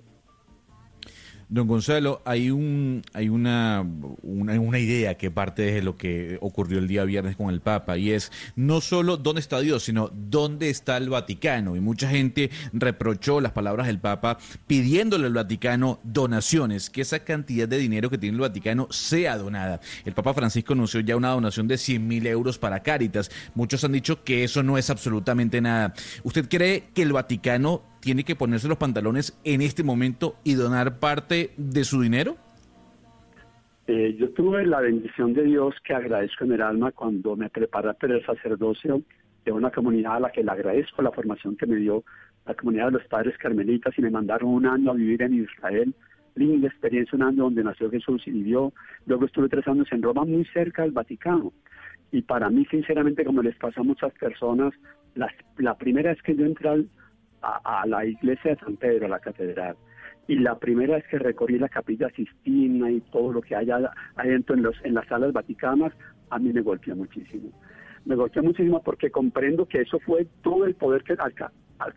Don 1.52 1.66
Gonzalo, 1.66 2.22
hay 2.26 2.52
un 2.52 3.02
hay 3.12 3.28
una, 3.28 3.84
idea 4.78 5.18
que 5.18 5.32
parte 5.32 5.64
de 5.64 5.82
lo 5.82 5.98
que 5.98 6.38
ocurrió 6.42 6.78
el 6.78 6.88
día 6.88 7.04
viernes 7.06 7.36
con 7.36 7.50
el 7.50 7.60
Papa 7.60 7.98
y 7.98 8.12
es 8.12 8.32
no 8.56 8.82
solo 8.82 9.18
dónde 9.18 9.42
está 9.42 9.60
Dios, 9.60 9.82
sino 9.82 10.12
dónde 10.14 10.70
está 10.70 10.98
el 10.98 11.10
Vaticano. 11.10 11.76
Y 11.76 11.80
mucha 11.80 12.08
gente 12.08 12.52
reprochó 12.72 13.42
las 13.42 13.52
palabras 13.52 13.88
del 13.88 13.98
Papa 13.98 14.38
pidiéndole 14.68 15.26
al 15.26 15.34
Vaticano 15.34 16.00
donaciones, 16.04 16.92
que 16.92 17.02
esa 17.02 17.24
cantidad 17.24 17.68
de 17.68 17.80
dinero 17.80 18.12
que 18.12 18.20
tiene 18.20 18.36
el 18.36 18.42
Vaticano 18.42 18.86
sea 18.92 19.36
donada. 19.36 19.82
El 20.06 20.14
Papa 20.14 20.36
Francisco 20.36 20.74
anunció 20.74 21.00
ya 21.00 21.16
una 21.16 21.30
donación 21.30 21.68
de 21.68 21.80
100 21.80 22.08
mil 22.08 22.28
euros 22.28 22.60
para 22.60 22.84
Cáritas. 22.84 23.32
Muchos 23.56 23.84
han 23.84 23.94
dicho 23.94 24.24
que 24.24 24.44
eso 24.44 24.62
no 24.62 24.78
es 24.78 24.92
absolutamente 24.92 25.62
nada. 25.62 25.96
¿Usted 26.22 26.48
cree 26.48 26.90
que 26.94 27.02
el 27.02 27.12
Vaticano 27.12 27.90
tiene 28.00 28.24
que 28.24 28.36
ponerse 28.36 28.68
los 28.68 28.78
pantalones 28.78 29.40
en 29.44 29.62
este 29.62 29.84
momento 29.84 30.36
y 30.44 30.54
donar 30.54 31.00
parte 31.00 31.52
de 31.58 31.84
su 31.84 32.02
dinero? 32.02 32.36
Eh, 33.88 34.16
yo 34.20 34.30
tuve 34.32 34.66
la 34.66 34.82
bendición 34.82 35.34
de 35.34 35.44
Dios 35.44 35.74
que 35.84 35.94
agradezco 35.94 36.44
en 36.44 36.52
el 36.54 36.62
alma 36.62 36.92
cuando 36.92 37.36
me 37.36 37.50
preparé 37.50 37.94
para 37.96 38.16
el 38.16 38.26
sacerdocio 38.26 39.02
de 39.46 39.52
una 39.52 39.72
comunidad 39.72 40.18
a 40.18 40.20
la 40.20 40.32
que 40.32 40.44
le 40.44 40.52
agradezco 40.52 41.02
la 41.02 41.12
formación 41.12 41.56
que 41.56 41.66
me 41.66 41.78
dio 41.78 42.04
la 42.46 42.54
comunidad 42.54 42.88
de 42.88 42.92
los 43.00 43.08
padres 43.08 43.38
carmelitas 43.38 43.98
y 43.98 44.02
me 44.02 44.12
mandaron 44.12 44.50
un 44.50 44.66
año 44.66 44.92
a 44.92 44.94
vivir 44.94 45.22
en 45.24 45.34
Israel. 45.34 45.94
Linda 46.36 46.68
experiencia, 46.68 47.16
un 47.16 47.24
año 47.24 47.44
donde 47.44 47.64
nació 47.64 47.90
Jesús 47.90 48.22
y 48.28 48.32
vivió. 48.32 48.72
Luego 49.08 49.26
estuve 49.26 49.50
tres 49.50 49.68
años 49.68 49.88
en 49.92 50.02
Roma, 50.04 50.24
muy 50.24 50.46
cerca 50.46 50.84
del 50.84 50.92
Vaticano. 50.92 51.52
Y 52.12 52.22
para 52.22 52.50
mí, 52.50 52.66
sinceramente, 52.70 53.26
como 53.26 53.42
les 53.42 53.56
pasa 53.58 53.82
a 53.82 53.84
muchas 53.84 54.14
personas, 54.14 54.74
la, 55.16 55.28
la 55.58 55.76
primera 55.78 56.12
vez 56.12 56.22
que 56.22 56.36
yo 56.36 56.46
entré 56.46 56.70
al- 56.70 56.90
a, 57.42 57.86
la 57.88 58.06
iglesia 58.06 58.52
de 58.52 58.60
San 58.60 58.78
Pedro, 58.78 59.06
a 59.06 59.10
la 59.10 59.20
catedral, 59.20 59.76
y 60.28 60.36
la 60.36 60.58
primera 60.58 60.96
vez 60.96 61.06
que 61.08 61.20
recorrí 61.20 61.58
la 61.58 61.70
capilla 61.70 62.10
Sistina 62.10 62.92
y 62.92 63.02
todo 63.12 63.34
lo 63.34 63.42
que 63.42 63.56
hay 63.56 63.70
adentro 64.16 64.56
en, 64.56 64.64
los, 64.64 64.76
en 64.84 64.94
las 64.94 65.08
salas 65.08 65.34
vaticanas, 65.34 65.92
a 66.30 66.40
mí 66.40 66.54
me 66.54 66.62
golpeó 66.62 66.96
muchísimo. 66.96 67.50
Me 68.06 68.16
golpeó 68.16 68.44
muchísimo 68.44 68.82
porque 68.84 69.10
comprendo 69.10 69.66
que 69.66 69.82
eso 69.82 70.00
fue 70.00 70.28
todo 70.44 70.66
el 70.66 70.76
poder 70.76 71.04
que 71.04 71.16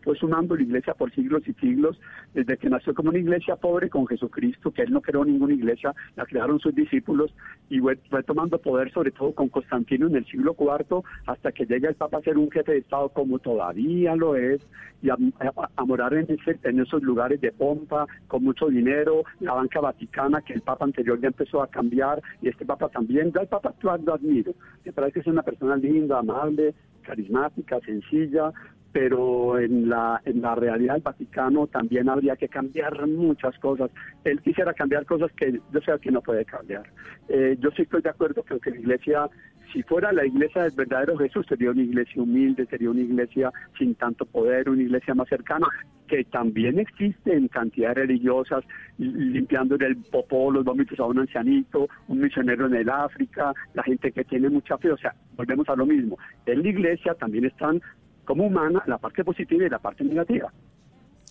fue 0.03 0.15
sumando 0.15 0.55
la 0.55 0.63
iglesia 0.63 0.93
por 0.93 1.11
siglos 1.13 1.43
y 1.47 1.53
siglos, 1.53 1.99
desde 2.33 2.57
que 2.57 2.69
nació 2.69 2.93
como 2.93 3.09
una 3.09 3.19
iglesia 3.19 3.55
pobre 3.55 3.89
con 3.89 4.07
Jesucristo, 4.07 4.71
que 4.71 4.83
él 4.83 4.91
no 4.91 5.01
creó 5.01 5.25
ninguna 5.25 5.53
iglesia, 5.53 5.93
la 6.15 6.25
crearon 6.25 6.59
sus 6.59 6.73
discípulos, 6.73 7.33
y 7.69 7.79
fue, 7.79 7.97
tomando 8.25 8.57
poder 8.59 8.91
sobre 8.91 9.11
todo 9.11 9.33
con 9.33 9.49
Constantino 9.49 10.07
en 10.07 10.15
el 10.15 10.25
siglo 10.25 10.55
IV, 10.57 11.01
hasta 11.25 11.51
que 11.51 11.65
llega 11.65 11.89
el 11.89 11.95
Papa 11.95 12.17
a 12.17 12.21
ser 12.21 12.37
un 12.37 12.49
jefe 12.49 12.71
de 12.73 12.77
Estado 12.79 13.09
como 13.09 13.39
todavía 13.39 14.15
lo 14.15 14.35
es, 14.35 14.65
y 15.01 15.09
a, 15.09 15.15
a- 15.39 15.69
a 15.75 15.85
morar 15.85 16.13
en, 16.13 16.27
ese- 16.29 16.59
en 16.63 16.79
esos 16.79 17.03
lugares 17.03 17.41
de 17.41 17.51
pompa, 17.51 18.07
con 18.27 18.43
mucho 18.43 18.67
dinero, 18.69 19.23
la 19.41 19.53
banca 19.53 19.81
vaticana, 19.81 20.41
que 20.41 20.53
el 20.53 20.61
Papa 20.61 20.85
anterior 20.85 21.19
ya 21.19 21.27
empezó 21.27 21.61
a 21.61 21.67
cambiar, 21.67 22.21
y 22.41 22.47
este 22.47 22.65
Papa 22.65 22.87
también, 22.89 23.31
yo 23.33 23.41
al 23.41 23.47
Papa 23.47 23.69
actual 23.69 24.01
lo 24.05 24.13
admiro, 24.13 24.53
me 24.85 24.91
parece 24.93 25.15
que 25.15 25.19
es 25.21 25.27
una 25.27 25.43
persona 25.43 25.75
linda, 25.75 26.19
amable, 26.19 26.73
carismática, 27.01 27.79
sencilla, 27.81 28.51
pero 28.93 29.59
en 29.59 29.89
la, 29.89 30.21
en 30.23 30.41
la 30.41 30.53
realidad 30.53 30.93
del 30.93 31.01
Vaticano 31.01 31.65
también 31.65 32.07
habría 32.07 32.35
que 32.35 32.47
cambiar 32.47 33.05
muchas 33.07 33.57
cosas. 33.57 33.89
Él 34.23 34.39
quisiera 34.41 34.71
cambiar 34.73 35.05
cosas 35.05 35.31
que 35.33 35.51
yo 35.51 35.81
sé 35.81 35.91
que 35.99 36.11
no 36.11 36.21
puede 36.21 36.45
cambiar. 36.45 36.83
Eh, 37.27 37.57
yo 37.59 37.71
sí 37.71 37.81
estoy 37.81 38.03
de 38.03 38.11
acuerdo 38.11 38.43
que, 38.43 38.59
que 38.59 38.69
la 38.69 38.77
iglesia, 38.77 39.29
si 39.73 39.81
fuera 39.81 40.13
la 40.13 40.25
iglesia 40.25 40.63
del 40.63 40.73
verdadero 40.77 41.17
Jesús, 41.17 41.43
sería 41.49 41.71
una 41.71 41.81
iglesia 41.81 42.21
humilde, 42.21 42.67
sería 42.67 42.91
una 42.91 43.01
iglesia 43.01 43.51
sin 43.79 43.95
tanto 43.95 44.25
poder, 44.25 44.69
una 44.69 44.83
iglesia 44.83 45.15
más 45.15 45.27
cercana, 45.27 45.67
que 46.07 46.23
también 46.25 46.77
existe 46.77 47.33
en 47.35 47.47
cantidades 47.47 47.97
religiosas, 47.97 48.63
limpiando 48.99 49.75
el 49.75 49.97
popó, 50.11 50.51
los 50.51 50.63
vómitos 50.63 50.99
a 50.99 51.05
un 51.05 51.17
ancianito, 51.17 51.87
un 52.07 52.19
misionero 52.19 52.67
en 52.67 52.75
el 52.75 52.89
África, 52.89 53.53
la 53.73 53.81
gente 53.81 54.11
que 54.11 54.23
tiene 54.23 54.49
mucha 54.49 54.77
fe, 54.77 54.91
o 54.91 54.97
sea, 54.97 55.15
volvemos 55.35 55.67
a 55.69 55.75
lo 55.75 55.87
mismo. 55.87 56.19
En 56.45 56.61
la 56.61 56.69
iglesia 56.69 57.15
también 57.15 57.45
están 57.45 57.81
como 58.25 58.45
humana 58.45 58.83
la 58.87 58.97
parte 58.97 59.23
positiva 59.23 59.65
y 59.65 59.69
la 59.69 59.79
parte 59.79 60.03
negativa. 60.03 60.51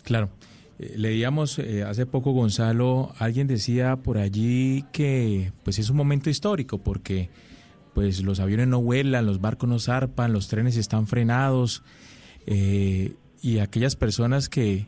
Claro. 0.05 0.31
Eh, 0.78 0.94
leíamos 0.97 1.59
eh, 1.59 1.85
hace 1.85 2.06
poco, 2.06 2.32
Gonzalo, 2.32 3.12
alguien 3.19 3.47
decía 3.47 3.97
por 3.97 4.19
allí 4.19 4.85
que 4.93 5.52
pues 5.62 5.78
es 5.78 5.90
un 5.90 5.97
momento 5.97 6.31
histórico 6.31 6.78
porque 6.78 7.31
pues 7.94 8.23
los 8.23 8.40
aviones 8.40 8.69
no 8.69 8.81
vuelan, 8.81 9.27
los 9.27 9.40
barcos 9.40 9.69
no 9.69 9.78
zarpan, 9.78 10.32
los 10.32 10.48
trenes 10.48 10.77
están 10.77 11.06
frenados 11.06 11.82
eh, 12.47 13.14
y 13.43 13.59
aquellas 13.59 13.97
personas 13.97 14.48
que, 14.48 14.86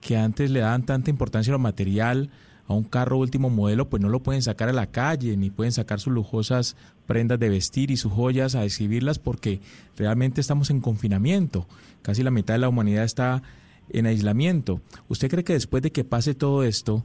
que 0.00 0.16
antes 0.16 0.50
le 0.50 0.60
daban 0.60 0.84
tanta 0.84 1.10
importancia 1.10 1.50
a 1.50 1.54
lo 1.54 1.58
material, 1.58 2.30
a 2.72 2.76
un 2.76 2.84
carro 2.84 3.18
último 3.18 3.50
modelo, 3.50 3.88
pues 3.88 4.02
no 4.02 4.08
lo 4.08 4.20
pueden 4.20 4.42
sacar 4.42 4.68
a 4.68 4.72
la 4.72 4.86
calle, 4.86 5.36
ni 5.36 5.50
pueden 5.50 5.72
sacar 5.72 6.00
sus 6.00 6.12
lujosas 6.12 6.76
prendas 7.06 7.38
de 7.38 7.48
vestir 7.48 7.90
y 7.90 7.96
sus 7.96 8.12
joyas 8.12 8.54
a 8.54 8.64
exhibirlas 8.64 9.18
porque 9.18 9.60
realmente 9.96 10.40
estamos 10.40 10.70
en 10.70 10.80
confinamiento. 10.80 11.66
Casi 12.02 12.22
la 12.22 12.30
mitad 12.30 12.54
de 12.54 12.58
la 12.58 12.68
humanidad 12.68 13.04
está 13.04 13.42
en 13.90 14.06
aislamiento. 14.06 14.80
¿Usted 15.08 15.28
cree 15.28 15.44
que 15.44 15.52
después 15.52 15.82
de 15.82 15.92
que 15.92 16.04
pase 16.04 16.34
todo 16.34 16.64
esto, 16.64 17.04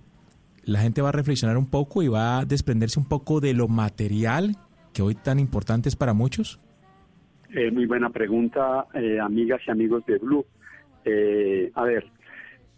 la 0.64 0.80
gente 0.80 1.02
va 1.02 1.10
a 1.10 1.14
reflexionar 1.14 1.58
un 1.58 1.70
poco 1.70 2.04
y 2.04 2.08
va 2.08 2.40
a 2.40 2.46
desprenderse 2.46 3.00
un 3.00 3.08
poco 3.08 3.40
de 3.40 3.54
lo 3.54 3.68
material 3.68 4.56
que 4.94 5.02
hoy 5.02 5.16
tan 5.16 5.40
importante 5.40 5.90
es 5.90 5.96
para 5.96 6.14
muchos? 6.14 6.60
Eh, 7.54 7.72
muy 7.72 7.86
buena 7.86 8.10
pregunta, 8.10 8.88
eh, 8.94 9.20
amigas 9.20 9.62
y 9.68 9.72
amigos 9.72 10.06
de 10.06 10.18
Blue. 10.18 10.46
Eh, 11.06 11.72
a 11.74 11.84
ver, 11.84 12.06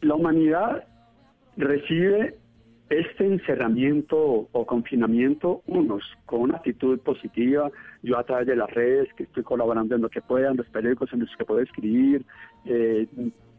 la 0.02 0.16
humanidad 0.16 0.84
recibe 1.58 2.38
este 2.90 3.26
encerramiento 3.26 4.48
o 4.52 4.66
confinamiento, 4.66 5.62
unos 5.68 6.04
con 6.26 6.42
una 6.42 6.58
actitud 6.58 7.00
positiva, 7.00 7.72
yo 8.02 8.18
a 8.18 8.24
través 8.24 8.48
de 8.48 8.56
las 8.56 8.70
redes, 8.72 9.14
que 9.14 9.24
estoy 9.24 9.44
colaborando 9.44 9.96
en 9.96 10.02
lo 10.02 10.10
que 10.10 10.22
puedan, 10.22 10.58
los 10.58 10.68
periódicos 10.70 11.14
en 11.14 11.22
los 11.22 11.30
que 11.38 11.46
puedo 11.46 11.62
escribir, 11.62 12.26
eh, 12.66 13.08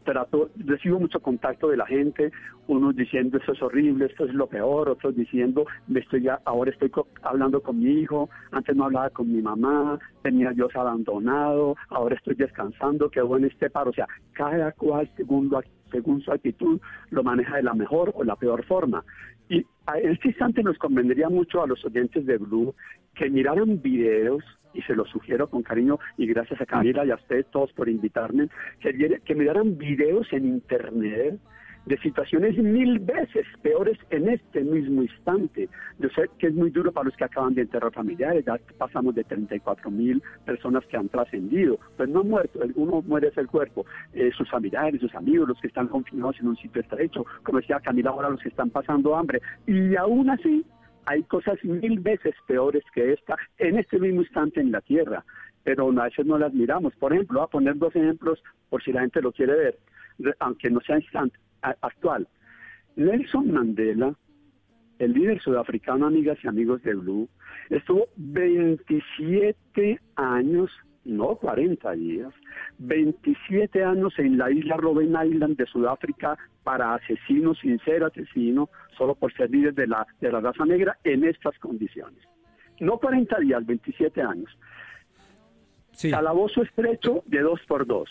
trato, 0.03 0.49
recibo 0.57 0.99
mucho 0.99 1.19
contacto 1.19 1.69
de 1.69 1.77
la 1.77 1.85
gente, 1.85 2.31
unos 2.67 2.95
diciendo 2.95 3.37
esto 3.37 3.53
es 3.53 3.61
horrible, 3.61 4.05
esto 4.05 4.25
es 4.25 4.33
lo 4.33 4.47
peor, 4.47 4.89
otros 4.89 5.15
diciendo 5.15 5.65
me 5.87 5.99
estoy 5.99 6.23
ya, 6.23 6.39
ahora 6.45 6.71
estoy 6.71 6.91
hablando 7.21 7.61
con 7.61 7.79
mi 7.79 7.91
hijo, 8.01 8.29
antes 8.51 8.75
no 8.75 8.85
hablaba 8.85 9.09
con 9.11 9.31
mi 9.31 9.41
mamá, 9.41 9.99
tenía 10.23 10.51
Dios 10.51 10.75
abandonado, 10.75 11.75
ahora 11.89 12.15
estoy 12.15 12.35
descansando, 12.35 13.09
qué 13.09 13.21
bueno 13.21 13.47
este 13.47 13.69
paro, 13.69 13.91
o 13.91 13.93
sea, 13.93 14.07
cada 14.33 14.71
cual 14.73 15.09
segundo 15.15 15.57
según 15.91 16.21
su 16.21 16.31
actitud, 16.31 16.79
lo 17.09 17.23
maneja 17.23 17.57
de 17.57 17.63
la 17.63 17.73
mejor 17.73 18.11
o 18.15 18.23
la 18.23 18.35
peor 18.35 18.63
forma. 18.65 19.03
Y 19.49 19.65
en 19.93 20.11
este 20.11 20.29
instante 20.29 20.63
nos 20.63 20.77
convendría 20.77 21.29
mucho 21.29 21.61
a 21.61 21.67
los 21.67 21.83
oyentes 21.83 22.25
de 22.25 22.37
Blue 22.37 22.73
que 23.15 23.29
miraran 23.29 23.81
videos, 23.81 24.43
y 24.73 24.81
se 24.83 24.95
los 24.95 25.09
sugiero 25.09 25.49
con 25.49 25.63
cariño, 25.63 25.99
y 26.17 26.25
gracias 26.27 26.61
a 26.61 26.65
Camila 26.65 27.05
y 27.05 27.11
a 27.11 27.15
ustedes 27.15 27.45
todos 27.51 27.73
por 27.73 27.89
invitarme, 27.89 28.47
que, 28.79 29.19
que 29.25 29.35
miraran 29.35 29.77
videos 29.77 30.31
en 30.31 30.45
Internet 30.45 31.39
de 31.85 31.97
situaciones 31.97 32.57
mil 32.57 32.99
veces 32.99 33.45
peores 33.61 33.97
en 34.11 34.29
este 34.29 34.61
mismo 34.61 35.01
instante. 35.01 35.67
Yo 35.99 36.09
sé 36.09 36.29
que 36.37 36.47
es 36.47 36.53
muy 36.53 36.69
duro 36.69 36.91
para 36.91 37.05
los 37.05 37.15
que 37.15 37.23
acaban 37.23 37.55
de 37.55 37.63
enterrar 37.63 37.91
familiares, 37.91 38.45
ya 38.45 38.59
pasamos 38.77 39.15
de 39.15 39.23
34 39.23 39.89
mil 39.89 40.21
personas 40.45 40.85
que 40.85 40.97
han 40.97 41.09
trascendido, 41.09 41.79
pues 41.97 42.09
no 42.09 42.21
han 42.21 42.29
muerto, 42.29 42.59
uno 42.75 43.01
muere 43.01 43.29
es 43.29 43.37
el 43.37 43.47
cuerpo, 43.47 43.85
eh, 44.13 44.31
sus 44.37 44.49
familiares, 44.49 45.01
sus 45.01 45.13
amigos, 45.15 45.47
los 45.47 45.59
que 45.59 45.67
están 45.67 45.87
confinados 45.87 46.39
en 46.39 46.49
un 46.49 46.57
sitio 46.57 46.81
estrecho, 46.81 47.25
como 47.43 47.59
decía 47.59 47.79
Camila 47.79 48.11
ahora, 48.11 48.29
los 48.29 48.41
que 48.41 48.49
están 48.49 48.69
pasando 48.69 49.15
hambre, 49.15 49.41
y 49.65 49.95
aún 49.95 50.29
así 50.29 50.63
hay 51.05 51.23
cosas 51.23 51.57
mil 51.63 51.99
veces 51.99 52.35
peores 52.47 52.83
que 52.93 53.13
esta 53.13 53.35
en 53.57 53.79
este 53.79 53.99
mismo 53.99 54.21
instante 54.21 54.61
en 54.61 54.71
la 54.71 54.81
Tierra, 54.81 55.25
pero 55.63 55.89
a 55.89 56.03
veces 56.03 56.25
no 56.25 56.37
las 56.37 56.53
miramos. 56.53 56.95
Por 56.95 57.13
ejemplo, 57.13 57.39
voy 57.39 57.45
a 57.45 57.49
poner 57.49 57.77
dos 57.77 57.95
ejemplos 57.95 58.41
por 58.69 58.83
si 58.83 58.91
la 58.91 59.01
gente 59.01 59.21
lo 59.21 59.31
quiere 59.31 59.53
ver, 59.55 60.35
aunque 60.39 60.69
no 60.69 60.79
sea 60.81 60.97
instante 60.97 61.37
actual. 61.61 62.27
Nelson 62.95 63.51
Mandela, 63.51 64.15
el 64.99 65.13
líder 65.13 65.41
sudafricano, 65.41 66.07
amigas 66.07 66.37
y 66.43 66.47
amigos 66.47 66.83
de 66.83 66.93
Blue, 66.93 67.29
estuvo 67.69 68.07
27 68.17 69.99
años, 70.15 70.69
no 71.05 71.35
40 71.35 71.91
días, 71.93 72.33
27 72.79 73.83
años 73.83 74.13
en 74.19 74.37
la 74.37 74.51
isla 74.51 74.77
Robben 74.77 75.15
Island 75.25 75.57
de 75.57 75.65
Sudáfrica 75.65 76.37
para 76.63 76.93
asesinos 76.93 77.57
sin 77.59 77.79
ser 77.79 78.03
asesino, 78.03 78.69
solo 78.97 79.15
por 79.15 79.33
ser 79.33 79.49
líder 79.49 79.73
de 79.73 79.87
la, 79.87 80.05
de 80.19 80.31
la 80.31 80.41
raza 80.41 80.65
negra 80.65 80.97
en 81.03 81.23
estas 81.23 81.57
condiciones. 81.59 82.21
No 82.79 82.97
40 82.97 83.39
días, 83.39 83.65
27 83.65 84.21
años. 84.21 84.55
Calabozo 86.09 86.63
estrecho 86.63 87.23
de 87.27 87.41
dos 87.41 87.59
por 87.67 87.85
dos 87.85 88.09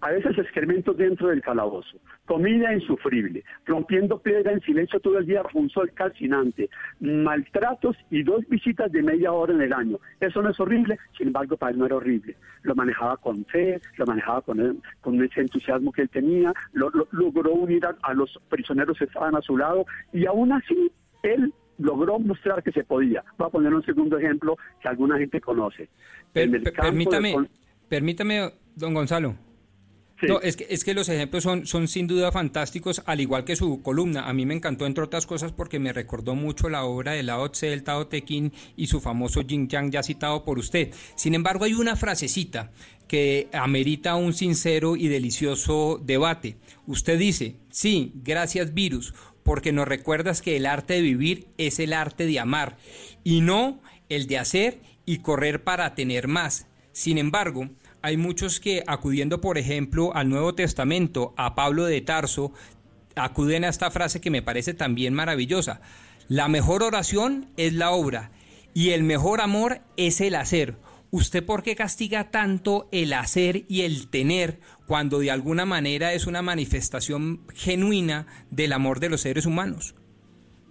a 0.00 0.10
veces 0.10 0.38
excrementos 0.38 0.96
dentro 0.96 1.28
del 1.28 1.42
calabozo, 1.42 1.98
comida 2.24 2.72
insufrible, 2.72 3.44
rompiendo 3.66 4.18
piedra 4.20 4.52
en 4.52 4.60
silencio 4.60 5.00
todo 5.00 5.18
el 5.18 5.26
día 5.26 5.42
un 5.54 5.68
sol 5.70 5.90
calcinante, 5.94 6.70
maltratos 7.00 7.96
y 8.10 8.22
dos 8.22 8.46
visitas 8.48 8.92
de 8.92 9.02
media 9.02 9.32
hora 9.32 9.52
en 9.54 9.62
el 9.62 9.72
año. 9.72 9.98
Eso 10.20 10.42
no 10.42 10.50
es 10.50 10.60
horrible, 10.60 10.98
sin 11.16 11.28
embargo 11.28 11.56
para 11.56 11.72
él 11.72 11.78
no 11.78 11.86
era 11.86 11.96
horrible. 11.96 12.36
Lo 12.62 12.74
manejaba 12.74 13.16
con 13.16 13.44
fe, 13.46 13.80
lo 13.96 14.06
manejaba 14.06 14.42
con, 14.42 14.80
con 15.00 15.22
ese 15.22 15.40
entusiasmo 15.40 15.92
que 15.92 16.02
él 16.02 16.10
tenía, 16.10 16.52
logró 16.72 17.52
unir 17.52 17.86
a, 18.02 18.14
los 18.14 18.38
prisioneros 18.48 18.98
que 18.98 19.04
estaban 19.04 19.34
a 19.34 19.42
su 19.42 19.56
lado 19.56 19.84
y 20.12 20.26
aún 20.26 20.52
así 20.52 20.90
él 21.22 21.52
logró 21.78 22.18
mostrar 22.18 22.62
que 22.62 22.72
se 22.72 22.84
podía. 22.84 23.24
Voy 23.36 23.48
a 23.48 23.50
poner 23.50 23.74
un 23.74 23.84
segundo 23.84 24.18
ejemplo 24.18 24.56
que 24.80 24.88
alguna 24.88 25.18
gente 25.18 25.40
conoce. 25.40 25.88
permítame, 26.32 27.34
permítame, 27.88 28.52
don 28.74 28.94
Gonzalo. 28.94 29.47
No, 30.22 30.40
es 30.40 30.56
que, 30.56 30.66
es 30.68 30.82
que 30.82 30.94
los 30.94 31.08
ejemplos 31.08 31.44
son, 31.44 31.66
son 31.66 31.86
sin 31.86 32.08
duda 32.08 32.32
fantásticos, 32.32 33.02
al 33.06 33.20
igual 33.20 33.44
que 33.44 33.54
su 33.54 33.82
columna. 33.82 34.28
A 34.28 34.32
mí 34.32 34.46
me 34.46 34.54
encantó, 34.54 34.86
entre 34.86 35.04
otras 35.04 35.26
cosas, 35.26 35.52
porque 35.52 35.78
me 35.78 35.92
recordó 35.92 36.34
mucho 36.34 36.68
la 36.68 36.84
obra 36.84 37.12
de 37.12 37.22
Lao 37.22 37.50
Tse, 37.50 37.72
el 37.72 37.84
Tao 37.84 38.08
Te 38.08 38.24
y 38.76 38.86
su 38.88 39.00
famoso 39.00 39.42
Jing 39.46 39.68
Yang, 39.68 39.90
ya 39.92 40.02
citado 40.02 40.44
por 40.44 40.58
usted. 40.58 40.92
Sin 41.14 41.34
embargo, 41.34 41.64
hay 41.64 41.74
una 41.74 41.94
frasecita 41.94 42.72
que 43.06 43.48
amerita 43.52 44.16
un 44.16 44.34
sincero 44.34 44.96
y 44.96 45.08
delicioso 45.08 46.00
debate. 46.04 46.56
Usted 46.86 47.18
dice, 47.18 47.56
sí, 47.70 48.12
gracias 48.16 48.74
virus, 48.74 49.14
porque 49.44 49.72
nos 49.72 49.88
recuerdas 49.88 50.42
que 50.42 50.56
el 50.56 50.66
arte 50.66 50.94
de 50.94 51.02
vivir 51.02 51.46
es 51.58 51.78
el 51.78 51.92
arte 51.92 52.26
de 52.26 52.40
amar 52.40 52.76
y 53.24 53.40
no 53.40 53.80
el 54.08 54.26
de 54.26 54.38
hacer 54.38 54.80
y 55.06 55.18
correr 55.18 55.64
para 55.64 55.94
tener 55.94 56.28
más. 56.28 56.66
Sin 56.92 57.16
embargo, 57.16 57.70
hay 58.02 58.16
muchos 58.16 58.60
que 58.60 58.82
acudiendo, 58.86 59.40
por 59.40 59.58
ejemplo, 59.58 60.14
al 60.14 60.28
Nuevo 60.28 60.54
Testamento, 60.54 61.34
a 61.36 61.54
Pablo 61.54 61.84
de 61.84 62.00
Tarso, 62.00 62.52
acuden 63.16 63.64
a 63.64 63.68
esta 63.68 63.90
frase 63.90 64.20
que 64.20 64.30
me 64.30 64.42
parece 64.42 64.74
también 64.74 65.14
maravillosa. 65.14 65.80
La 66.28 66.48
mejor 66.48 66.82
oración 66.82 67.46
es 67.56 67.74
la 67.74 67.90
obra 67.90 68.30
y 68.74 68.90
el 68.90 69.02
mejor 69.02 69.40
amor 69.40 69.80
es 69.96 70.20
el 70.20 70.34
hacer. 70.34 70.76
¿Usted 71.10 71.44
por 71.44 71.62
qué 71.62 71.74
castiga 71.74 72.30
tanto 72.30 72.88
el 72.92 73.14
hacer 73.14 73.62
y 73.66 73.80
el 73.82 74.10
tener 74.10 74.58
cuando 74.86 75.20
de 75.20 75.30
alguna 75.30 75.64
manera 75.64 76.12
es 76.12 76.26
una 76.26 76.42
manifestación 76.42 77.40
genuina 77.54 78.26
del 78.50 78.74
amor 78.74 79.00
de 79.00 79.08
los 79.08 79.22
seres 79.22 79.46
humanos? 79.46 79.94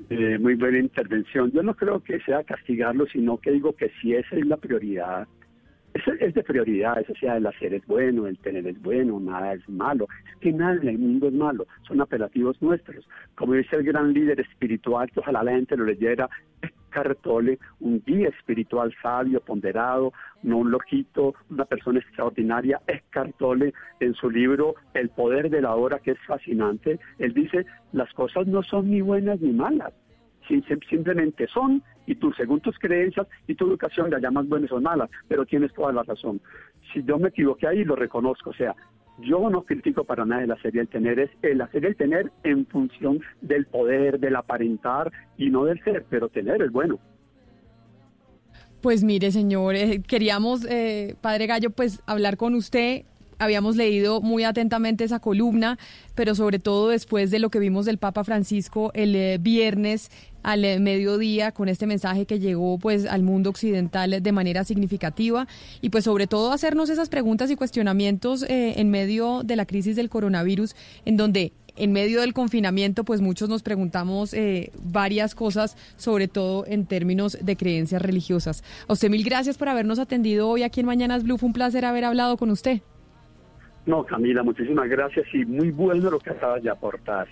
Eh, 0.10 0.38
muy 0.40 0.54
buena 0.54 0.78
intervención. 0.78 1.52
Yo 1.52 1.64
no 1.64 1.76
creo 1.76 2.04
que 2.04 2.20
sea 2.22 2.44
castigarlo, 2.44 3.08
sino 3.08 3.38
que 3.40 3.52
digo 3.52 3.76
que 3.76 3.92
si 4.00 4.14
esa 4.14 4.36
es 4.36 4.46
la 4.46 4.58
prioridad, 4.58 5.28
es, 6.20 6.34
de 6.34 6.44
prioridad, 6.44 7.00
eso 7.00 7.14
sea, 7.20 7.38
el 7.38 7.48
hacer 7.48 7.74
es 7.74 7.86
bueno, 7.86 8.28
el 8.28 8.38
tener 8.40 8.68
es 8.68 8.82
bueno, 8.82 9.20
nada 9.20 9.54
es 9.54 9.68
malo. 9.70 10.08
Es 10.34 10.38
que 10.38 10.52
nada 10.52 10.76
en 10.82 10.88
el 10.88 10.98
mundo 10.98 11.28
es 11.28 11.34
malo, 11.34 11.66
son 11.88 12.02
apelativos 12.02 12.62
nuestros. 12.62 13.08
Como 13.36 13.54
dice 13.54 13.76
el 13.76 13.84
gran 13.84 14.14
líder 14.14 14.40
espiritual, 14.40 15.10
que 15.12 15.20
ojalá 15.20 15.44
la 15.44 15.52
gente 15.52 15.78
lo 15.78 15.86
leyera, 15.86 16.30
Cartole, 16.90 17.60
un 17.80 18.02
guía 18.06 18.30
espiritual 18.30 18.94
sabio, 19.02 19.42
ponderado, 19.42 20.14
no 20.42 20.58
un 20.58 20.72
loquito, 20.72 21.36
una 21.50 21.66
persona 21.66 22.00
extraordinaria, 22.00 22.82
es 22.88 23.04
Cartole 23.10 23.74
en 24.00 24.14
su 24.16 24.30
libro 24.30 24.76
El 24.94 25.10
poder 25.10 25.50
de 25.50 25.62
la 25.62 25.76
hora, 25.76 26.00
que 26.00 26.12
es 26.12 26.20
fascinante. 26.26 27.00
Él 27.20 27.34
dice, 27.34 27.66
las 27.92 28.12
cosas 28.14 28.48
no 28.48 28.64
son 28.64 28.90
ni 28.90 29.02
buenas 29.02 29.40
ni 29.42 29.52
malas, 29.52 29.94
simplemente 30.90 31.48
son 31.48 31.84
y 32.06 32.16
tú, 32.16 32.32
según 32.34 32.62
tus 32.62 32.78
creencias 32.80 33.28
y 33.48 33.56
tu 33.56 33.68
educación, 33.68 34.10
la 34.10 34.20
llamas 34.20 34.48
buenas 34.48 34.72
o 34.72 34.80
malas, 34.82 35.10
pero 35.28 35.46
tienes 35.46 35.74
toda 35.74 35.92
la 35.92 36.04
razón. 36.04 36.40
Si 36.94 37.04
yo 37.04 37.18
me 37.20 37.30
equivoqué 37.30 37.68
ahí, 37.68 37.84
lo 37.84 37.96
reconozco. 37.96 38.52
O 38.52 38.54
sea, 38.54 38.76
Yo 39.20 39.50
no 39.50 39.64
critico 39.64 40.04
para 40.04 40.26
nada 40.26 40.44
el 40.44 40.52
hacer 40.52 40.76
y 40.76 40.80
el 40.80 40.88
tener, 40.88 41.20
es 41.20 41.32
el 41.42 41.60
hacer 41.62 41.84
y 41.84 41.88
el 41.88 41.96
tener 41.96 42.32
en 42.44 42.68
función 42.68 43.20
del 43.42 43.66
poder, 43.66 44.20
del 44.20 44.36
aparentar 44.36 45.12
y 45.38 45.50
no 45.50 45.66
del 45.66 45.84
ser, 45.84 46.06
pero 46.08 46.30
tener 46.30 46.62
es 46.62 46.72
bueno. 46.72 47.00
Pues 48.82 49.04
mire, 49.04 49.32
señor, 49.32 49.76
eh, 49.76 50.04
queríamos, 50.08 50.66
eh, 50.70 51.16
Padre 51.20 51.48
Gallo, 51.48 51.72
pues 51.72 52.04
hablar 52.06 52.38
con 52.38 52.54
usted. 52.54 53.06
Habíamos 53.40 53.76
leído 53.76 54.20
muy 54.22 54.44
atentamente 54.44 55.04
esa 55.04 55.20
columna, 55.20 55.78
pero 56.16 56.34
sobre 56.34 56.58
todo 56.58 56.90
después 56.90 57.30
de 57.30 57.40
lo 57.40 57.50
que 57.50 57.60
vimos 57.60 57.86
del 57.86 58.00
Papa 58.00 58.24
Francisco 58.24 58.92
el 58.96 59.16
eh, 59.16 59.38
viernes 59.40 60.10
al 60.42 60.66
eh, 60.66 60.80
mediodía 60.80 61.52
con 61.52 61.70
este 61.70 61.86
mensaje 61.86 62.26
que 62.26 62.40
llegó 62.40 62.80
pues 62.80 63.06
al 63.06 63.22
mundo 63.22 63.52
occidental 63.52 64.24
de 64.24 64.32
manera 64.32 64.64
significativa 64.64 65.48
y 65.82 65.90
pues 65.90 66.06
sobre 66.06 66.26
todo 66.26 66.52
hacernos 66.52 66.90
esas 66.90 67.10
preguntas 67.10 67.52
y 67.52 67.56
cuestionamientos 67.56 68.44
eh, 68.44 68.80
en 68.80 68.90
medio 68.90 69.44
de 69.44 69.56
la 69.56 69.66
crisis 69.66 69.96
del 69.96 70.10
coronavirus 70.10 70.76
en 71.06 71.18
donde 71.18 71.54
en 71.76 71.92
medio 71.92 72.22
del 72.22 72.34
confinamiento, 72.34 73.04
pues 73.04 73.22
muchos 73.22 73.50
nos 73.50 73.62
preguntamos 73.62 74.34
varias 74.82 75.36
cosas, 75.36 75.78
sobre 75.96 76.28
todo 76.28 76.66
en 76.66 76.88
términos 76.88 77.38
de 77.40 77.56
creencias 77.56 78.02
religiosas. 78.02 78.64
A 78.88 78.94
usted 78.94 79.12
mil 79.12 79.24
gracias 79.24 79.60
por 79.60 79.70
habernos 79.70 80.00
atendido 80.00 80.50
hoy 80.50 80.64
aquí 80.64 80.80
en 80.80 80.88
Mañanas 80.88 81.22
Blue. 81.22 81.38
Fue 81.38 81.46
un 81.46 81.54
placer 81.54 81.86
haber 81.86 82.06
hablado 82.06 82.36
con 82.38 82.50
usted. 82.50 82.82
No, 83.88 84.04
Camila, 84.06 84.44
muchísimas 84.44 84.90
gracias 84.90 85.26
y 85.34 85.46
muy 85.46 85.72
bueno 85.72 86.12
lo 86.12 86.20
que 86.20 86.32
acabas 86.32 86.62
de 86.62 86.70
aportar. 86.70 87.30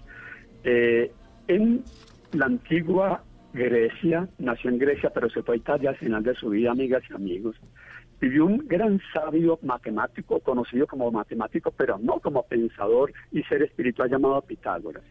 Eh, 0.64 1.12
en 1.50 1.84
la 2.32 2.46
antigua 2.46 3.22
Grecia, 3.54 4.30
nació 4.40 4.70
en 4.70 4.80
Grecia, 4.80 5.12
pero 5.14 5.30
se 5.30 5.44
fue 5.44 5.56
a 5.56 5.58
Italia 5.58 5.90
al 5.90 5.98
final 5.98 6.24
de 6.24 6.34
su 6.34 6.50
vida, 6.50 6.72
amigas 6.72 7.04
y 7.10 7.14
amigos. 7.14 7.58
Vivió 8.22 8.46
un 8.46 8.66
gran 8.66 9.02
sabio 9.14 9.60
matemático, 9.64 10.40
conocido 10.40 10.88
como 10.88 11.12
matemático, 11.12 11.72
pero 11.76 11.98
no 11.98 12.22
como 12.22 12.44
pensador 12.44 13.12
y 13.34 13.44
ser 13.44 13.62
espiritual 13.62 14.10
llamado 14.10 14.42
Pitágoras. 14.42 15.04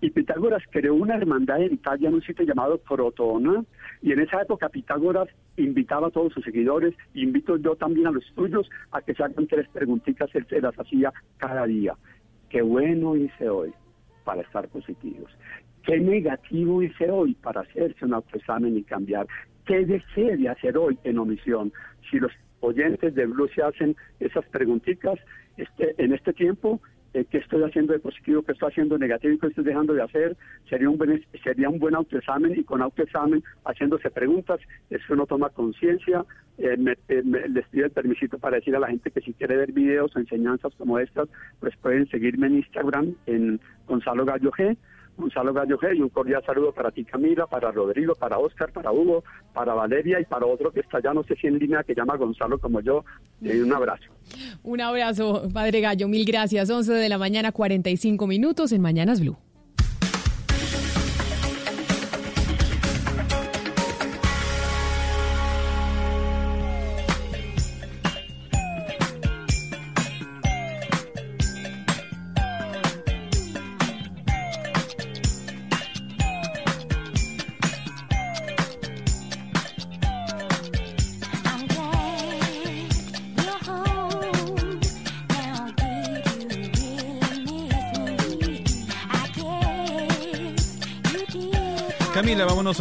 Y 0.00 0.10
Pitágoras 0.10 0.62
creó 0.70 0.94
una 0.94 1.16
hermandad 1.16 1.62
en 1.62 1.74
Italia 1.74 2.10
en 2.10 2.14
un 2.14 2.22
sitio 2.22 2.44
llamado 2.44 2.78
Crotona, 2.78 3.64
y 4.02 4.12
en 4.12 4.20
esa 4.20 4.42
época 4.42 4.68
Pitágoras 4.68 5.28
invitaba 5.56 6.08
a 6.08 6.10
todos 6.10 6.32
sus 6.32 6.44
seguidores, 6.44 6.94
invito 7.14 7.56
yo 7.56 7.76
también 7.76 8.08
a 8.08 8.10
los 8.10 8.24
tuyos, 8.34 8.68
a 8.90 9.00
que 9.00 9.14
se 9.14 9.22
hagan 9.22 9.46
tres 9.46 9.68
preguntitas, 9.68 10.28
él 10.34 10.44
se 10.48 10.60
las 10.60 10.78
hacía 10.78 11.12
cada 11.38 11.64
día. 11.66 11.94
Qué 12.50 12.62
bueno 12.62 13.16
hice 13.16 13.48
hoy 13.48 13.72
para 14.24 14.42
estar 14.42 14.68
positivos. 14.68 15.30
¿Qué 15.84 16.00
negativo 16.00 16.82
hice 16.82 17.10
hoy 17.10 17.34
para 17.34 17.60
hacerse 17.62 18.04
un 18.04 18.14
autoexamen 18.14 18.76
y 18.76 18.82
cambiar? 18.82 19.26
¿Qué 19.66 19.84
dejé 19.86 20.36
de 20.36 20.48
hacer 20.48 20.76
hoy 20.76 20.98
en 21.04 21.18
omisión? 21.18 21.72
Si 22.10 22.18
los 22.18 22.32
oyentes 22.60 23.14
de 23.14 23.26
Blue 23.26 23.48
se 23.54 23.62
hacen 23.62 23.96
esas 24.18 24.44
preguntitas 24.46 25.18
este, 25.56 25.94
en 26.02 26.12
este 26.12 26.32
tiempo, 26.32 26.80
eh, 27.14 27.24
¿qué 27.30 27.38
estoy 27.38 27.62
haciendo 27.62 27.92
de 27.92 27.98
positivo? 27.98 28.42
¿Qué 28.42 28.52
estoy 28.52 28.70
haciendo 28.70 28.96
de 28.96 29.00
negativo? 29.06 29.38
¿Qué 29.38 29.48
estoy 29.48 29.64
dejando 29.64 29.92
de 29.94 30.02
hacer? 30.02 30.36
Sería 30.68 30.88
un 30.88 30.96
buen, 30.98 31.22
sería 31.44 31.68
un 31.68 31.78
buen 31.78 31.94
autoexamen 31.94 32.58
y 32.58 32.64
con 32.64 32.80
autoexamen, 32.82 33.42
haciéndose 33.64 34.10
preguntas, 34.10 34.60
eso 34.90 35.04
uno 35.12 35.26
toma 35.26 35.50
conciencia. 35.50 36.24
Eh, 36.58 36.76
eh, 37.08 37.22
me- 37.24 37.48
les 37.48 37.66
pido 37.68 37.86
el 37.86 37.92
permisito 37.92 38.38
para 38.38 38.56
decir 38.56 38.76
a 38.76 38.78
la 38.80 38.88
gente 38.88 39.10
que 39.10 39.20
si 39.22 39.32
quiere 39.32 39.56
ver 39.56 39.72
videos 39.72 40.14
o 40.14 40.18
enseñanzas 40.18 40.74
como 40.76 40.98
estas, 40.98 41.28
pues 41.60 41.74
pueden 41.78 42.06
seguirme 42.08 42.46
en 42.48 42.56
Instagram 42.56 43.14
en 43.26 43.60
Gonzalo 43.86 44.24
Gallo 44.24 44.50
G. 44.52 44.76
Gonzalo 45.16 45.52
Gallo 45.52 45.78
G 45.78 45.96
y 45.96 46.00
un 46.00 46.08
cordial 46.08 46.42
saludo 46.44 46.72
para 46.72 46.90
ti 46.90 47.04
Camila, 47.04 47.46
para 47.46 47.70
Rodrigo, 47.70 48.14
para 48.14 48.38
Oscar, 48.38 48.72
para 48.72 48.92
Hugo, 48.92 49.24
para 49.52 49.74
Valeria 49.74 50.20
y 50.20 50.24
para 50.24 50.46
otro 50.46 50.72
que 50.72 50.80
está 50.80 51.00
ya 51.00 51.12
no 51.12 51.22
sé 51.24 51.36
si 51.36 51.46
en 51.46 51.58
línea 51.58 51.82
que 51.84 51.94
llama 51.94 52.16
Gonzalo 52.16 52.58
como 52.58 52.80
yo. 52.80 53.04
Eh, 53.42 53.62
un 53.62 53.72
abrazo. 53.72 54.04
Un 54.62 54.80
abrazo, 54.80 55.48
Padre 55.52 55.80
Gallo, 55.80 56.08
mil 56.08 56.24
gracias. 56.24 56.70
11 56.70 56.92
de 56.92 57.08
la 57.08 57.18
mañana, 57.18 57.52
45 57.52 58.26
minutos 58.26 58.72
en 58.72 58.80
Mañanas 58.80 59.20
Blue. 59.20 59.36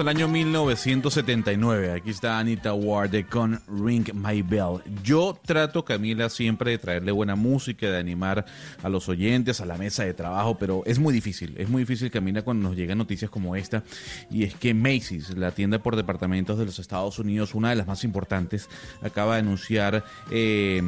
Al 0.02 0.08
año 0.08 0.28
1979. 0.28 1.92
Aquí 1.94 2.10
está 2.10 2.40
Anita 2.40 2.74
Ward 2.74 3.12
con 3.30 3.62
Ring 3.68 4.12
My 4.16 4.42
Bell. 4.42 4.82
Yo 5.04 5.40
trato, 5.46 5.86
Camila, 5.86 6.28
siempre 6.32 6.72
de 6.72 6.78
traerle 6.80 7.12
buena 7.12 7.36
música, 7.36 7.86
de 7.86 8.00
animar 8.00 8.44
a 8.82 8.90
los 8.90 9.08
oyentes, 9.10 9.62
a 9.62 9.68
la 9.68 9.78
mesa 9.78 10.04
de 10.04 10.16
trabajo, 10.16 10.58
pero 10.58 10.82
es 10.88 10.98
muy 10.98 11.14
difícil. 11.14 11.54
Es 11.56 11.70
muy 11.70 11.84
difícil, 11.84 12.10
Camila, 12.10 12.42
cuando 12.42 12.70
nos 12.70 12.76
llegan 12.76 12.98
noticias 12.98 13.30
como 13.30 13.56
esta. 13.56 13.84
Y 14.32 14.44
es 14.44 14.56
que 14.56 14.74
Macy's, 14.74 15.38
la 15.38 15.52
tienda 15.52 15.78
por 15.78 15.96
departamentos 15.96 16.58
de 16.58 16.66
los 16.66 16.80
Estados 16.80 17.20
Unidos, 17.20 17.54
una 17.54 17.70
de 17.70 17.76
las 17.76 17.86
más 17.86 18.04
importantes, 18.04 18.70
acaba 19.04 19.36
de 19.36 19.42
anunciar... 19.42 20.04
eh, 20.32 20.82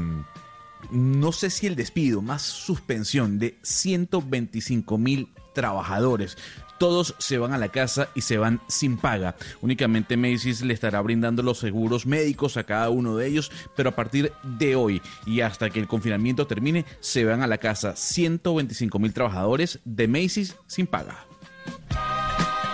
no 0.91 1.31
sé 1.31 1.49
si 1.49 1.65
el 1.65 1.77
despido, 1.77 2.21
más 2.21 2.41
suspensión 2.41 3.39
de 3.39 3.57
125 3.61 4.97
mil 4.97 5.29
trabajadores. 5.53 6.37
Todos 6.83 7.15
se 7.17 7.37
van 7.37 7.53
a 7.53 7.57
la 7.57 7.69
casa 7.69 8.09
y 8.13 8.19
se 8.19 8.37
van 8.37 8.59
sin 8.67 8.97
paga. 8.97 9.37
Únicamente 9.61 10.17
Macy's 10.17 10.61
le 10.63 10.73
estará 10.73 10.99
brindando 10.99 11.41
los 11.41 11.59
seguros 11.59 12.05
médicos 12.05 12.57
a 12.57 12.65
cada 12.65 12.89
uno 12.89 13.15
de 13.15 13.25
ellos, 13.25 13.53
pero 13.73 13.91
a 13.91 13.95
partir 13.95 14.33
de 14.43 14.75
hoy 14.75 15.01
y 15.25 15.39
hasta 15.39 15.69
que 15.69 15.79
el 15.79 15.87
confinamiento 15.87 16.45
termine, 16.45 16.83
se 16.99 17.23
van 17.23 17.41
a 17.41 17.47
la 17.47 17.57
casa 17.57 17.95
125 17.95 18.99
mil 18.99 19.13
trabajadores 19.13 19.79
de 19.85 20.09
Macy's 20.09 20.57
sin 20.67 20.85
paga. 20.85 21.25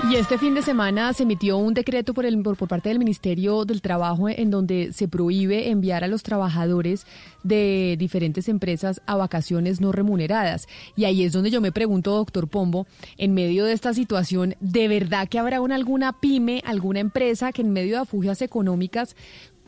Y 0.10 0.16
este 0.16 0.40
fin 0.40 0.56
de 0.56 0.64
semana 0.64 1.14
se 1.14 1.22
emitió 1.22 1.60
un 1.60 1.76
decreto 1.76 2.16
por, 2.16 2.26
el, 2.26 2.42
por, 2.42 2.58
por 2.58 2.68
parte 2.68 2.90
del 2.90 2.98
Ministerio 2.98 3.64
del 3.64 3.84
Trabajo 3.84 4.28
en 4.28 4.50
donde 4.50 4.92
se 4.92 5.08
prohíbe 5.08 5.70
enviar 5.70 6.04
a 6.04 6.08
los 6.08 6.24
trabajadores 6.24 7.06
de 7.44 7.96
diferentes 8.00 8.50
empresas 8.50 9.04
a 9.06 9.16
vacaciones 9.18 9.82
no 9.82 9.92
remuneradas. 9.92 10.68
Y 10.96 11.06
ahí 11.06 11.24
es 11.24 11.34
donde 11.34 11.52
yo 11.52 11.62
me 11.62 11.72
pregunto, 11.72 12.16
doctor 12.16 12.48
Pombo, 12.48 12.88
en 13.20 13.36
medio 13.36 13.66
de 13.66 13.74
esta 13.74 13.94
situación, 13.94 14.56
¿de 14.60 14.88
verdad 14.88 15.30
que 15.30 15.38
habrá 15.38 15.62
una, 15.62 15.76
alguna 15.76 16.20
pyme, 16.20 16.64
alguna 16.66 17.02
empresa 17.02 17.52
que 17.52 17.62
en 17.62 17.70
medio 17.70 17.98
de 17.98 18.02
afugias 18.02 18.42
económicas 18.42 19.16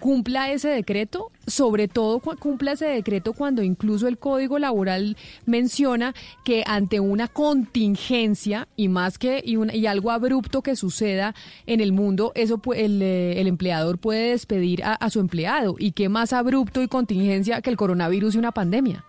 cumpla 0.01 0.51
ese 0.51 0.67
decreto, 0.67 1.31
sobre 1.47 1.87
todo 1.87 2.19
cu- 2.19 2.35
cumpla 2.37 2.73
ese 2.73 2.87
decreto 2.87 3.31
cuando 3.31 3.63
incluso 3.63 4.07
el 4.09 4.17
Código 4.17 4.59
Laboral 4.59 5.15
menciona 5.45 6.13
que 6.43 6.63
ante 6.67 6.99
una 6.99 7.29
contingencia 7.29 8.67
y 8.75 8.87
más 8.89 9.17
que 9.17 9.41
y, 9.45 9.55
un- 9.55 9.73
y 9.73 9.85
algo 9.85 10.11
abrupto 10.11 10.61
que 10.61 10.75
suceda 10.75 11.33
en 11.67 11.79
el 11.79 11.93
mundo, 11.93 12.31
eso 12.35 12.59
el, 12.75 13.01
eh, 13.01 13.39
el 13.39 13.47
empleador 13.47 13.97
puede 13.97 14.31
despedir 14.31 14.83
a, 14.83 14.95
a 14.95 15.09
su 15.09 15.19
empleado 15.21 15.75
y 15.79 15.91
qué 15.93 16.09
más 16.09 16.33
abrupto 16.33 16.81
y 16.81 16.87
contingencia 16.87 17.61
que 17.61 17.69
el 17.69 17.77
coronavirus 17.77 18.35
y 18.35 18.39
una 18.39 18.51
pandemia. 18.51 19.05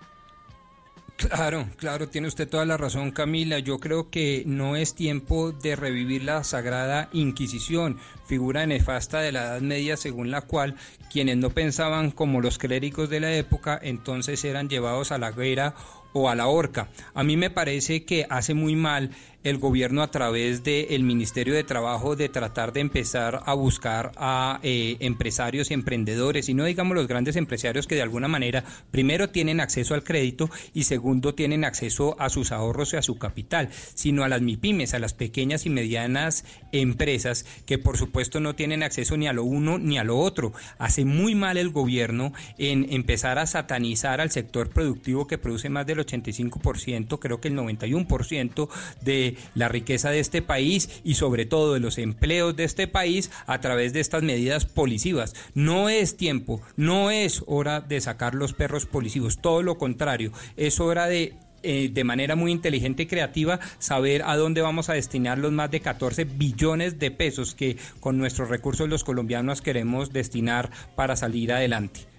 Claro, 1.28 1.68
claro, 1.76 2.08
tiene 2.08 2.26
usted 2.26 2.48
toda 2.48 2.64
la 2.64 2.76
razón, 2.76 3.12
Camila. 3.12 3.60
Yo 3.60 3.78
creo 3.78 4.10
que 4.10 4.42
no 4.44 4.74
es 4.74 4.94
tiempo 4.94 5.52
de 5.52 5.76
revivir 5.76 6.24
la 6.24 6.42
Sagrada 6.42 7.08
Inquisición, 7.12 7.98
figura 8.26 8.66
nefasta 8.66 9.20
de 9.20 9.30
la 9.30 9.42
Edad 9.42 9.60
Media 9.60 9.96
según 9.96 10.32
la 10.32 10.40
cual 10.40 10.74
quienes 11.12 11.36
no 11.36 11.50
pensaban 11.50 12.10
como 12.10 12.40
los 12.40 12.58
clérigos 12.58 13.08
de 13.08 13.20
la 13.20 13.32
época 13.34 13.78
entonces 13.80 14.44
eran 14.44 14.68
llevados 14.68 15.12
a 15.12 15.18
la 15.18 15.30
guerra 15.30 15.74
o 16.12 16.28
a 16.28 16.34
la 16.34 16.48
horca. 16.48 16.88
A 17.14 17.22
mí 17.22 17.36
me 17.36 17.50
parece 17.50 18.04
que 18.04 18.26
hace 18.28 18.54
muy 18.54 18.74
mal 18.74 19.10
el 19.44 19.58
gobierno 19.58 20.02
a 20.02 20.10
través 20.10 20.62
del 20.62 21.02
Ministerio 21.02 21.54
de 21.54 21.64
Trabajo 21.64 22.16
de 22.16 22.28
tratar 22.28 22.72
de 22.72 22.80
empezar 22.80 23.42
a 23.44 23.54
buscar 23.54 24.12
a 24.16 24.60
eh, 24.62 24.96
empresarios 25.00 25.70
y 25.70 25.74
emprendedores, 25.74 26.48
y 26.48 26.54
no 26.54 26.64
digamos 26.64 26.96
los 26.96 27.08
grandes 27.08 27.36
empresarios 27.36 27.86
que 27.86 27.94
de 27.94 28.02
alguna 28.02 28.28
manera 28.28 28.64
primero 28.90 29.30
tienen 29.30 29.60
acceso 29.60 29.94
al 29.94 30.04
crédito 30.04 30.50
y 30.74 30.84
segundo 30.84 31.34
tienen 31.34 31.64
acceso 31.64 32.16
a 32.18 32.28
sus 32.28 32.52
ahorros 32.52 32.92
y 32.92 32.96
a 32.96 33.02
su 33.02 33.18
capital, 33.18 33.70
sino 33.94 34.24
a 34.24 34.28
las 34.28 34.42
MIPIMES, 34.42 34.94
a 34.94 34.98
las 34.98 35.14
pequeñas 35.14 35.66
y 35.66 35.70
medianas 35.70 36.44
empresas 36.72 37.44
que 37.66 37.78
por 37.78 37.96
supuesto 37.96 38.40
no 38.40 38.54
tienen 38.54 38.82
acceso 38.82 39.16
ni 39.16 39.26
a 39.26 39.32
lo 39.32 39.44
uno 39.44 39.78
ni 39.78 39.98
a 39.98 40.04
lo 40.04 40.18
otro. 40.18 40.52
Hace 40.78 41.04
muy 41.04 41.34
mal 41.34 41.56
el 41.56 41.70
gobierno 41.70 42.32
en 42.58 42.92
empezar 42.92 43.38
a 43.38 43.46
satanizar 43.46 44.20
al 44.20 44.30
sector 44.30 44.70
productivo 44.70 45.26
que 45.26 45.38
produce 45.38 45.68
más 45.68 45.86
del 45.86 45.98
85%, 45.98 47.18
creo 47.18 47.40
que 47.40 47.48
el 47.48 47.56
91% 47.56 48.68
de 49.02 49.31
la 49.54 49.68
riqueza 49.68 50.10
de 50.10 50.20
este 50.20 50.42
país 50.42 51.00
y 51.04 51.14
sobre 51.14 51.46
todo 51.46 51.74
de 51.74 51.80
los 51.80 51.98
empleos 51.98 52.56
de 52.56 52.64
este 52.64 52.86
país 52.86 53.30
a 53.46 53.60
través 53.60 53.92
de 53.92 54.00
estas 54.00 54.22
medidas 54.22 54.64
policivas. 54.64 55.34
No 55.54 55.88
es 55.88 56.16
tiempo, 56.16 56.60
no 56.76 57.10
es 57.10 57.42
hora 57.46 57.80
de 57.80 58.00
sacar 58.00 58.34
los 58.34 58.52
perros 58.52 58.86
policivos, 58.86 59.38
todo 59.40 59.62
lo 59.62 59.78
contrario, 59.78 60.32
es 60.56 60.80
hora 60.80 61.06
de 61.06 61.34
eh, 61.64 61.90
de 61.92 62.02
manera 62.02 62.34
muy 62.34 62.50
inteligente 62.50 63.04
y 63.04 63.06
creativa 63.06 63.60
saber 63.78 64.22
a 64.24 64.36
dónde 64.36 64.62
vamos 64.62 64.88
a 64.88 64.94
destinar 64.94 65.38
los 65.38 65.52
más 65.52 65.70
de 65.70 65.80
14 65.80 66.24
billones 66.24 66.98
de 66.98 67.12
pesos 67.12 67.54
que 67.54 67.76
con 68.00 68.18
nuestros 68.18 68.48
recursos 68.48 68.88
los 68.88 69.04
colombianos 69.04 69.62
queremos 69.62 70.12
destinar 70.12 70.70
para 70.96 71.14
salir 71.14 71.52
adelante. 71.52 72.11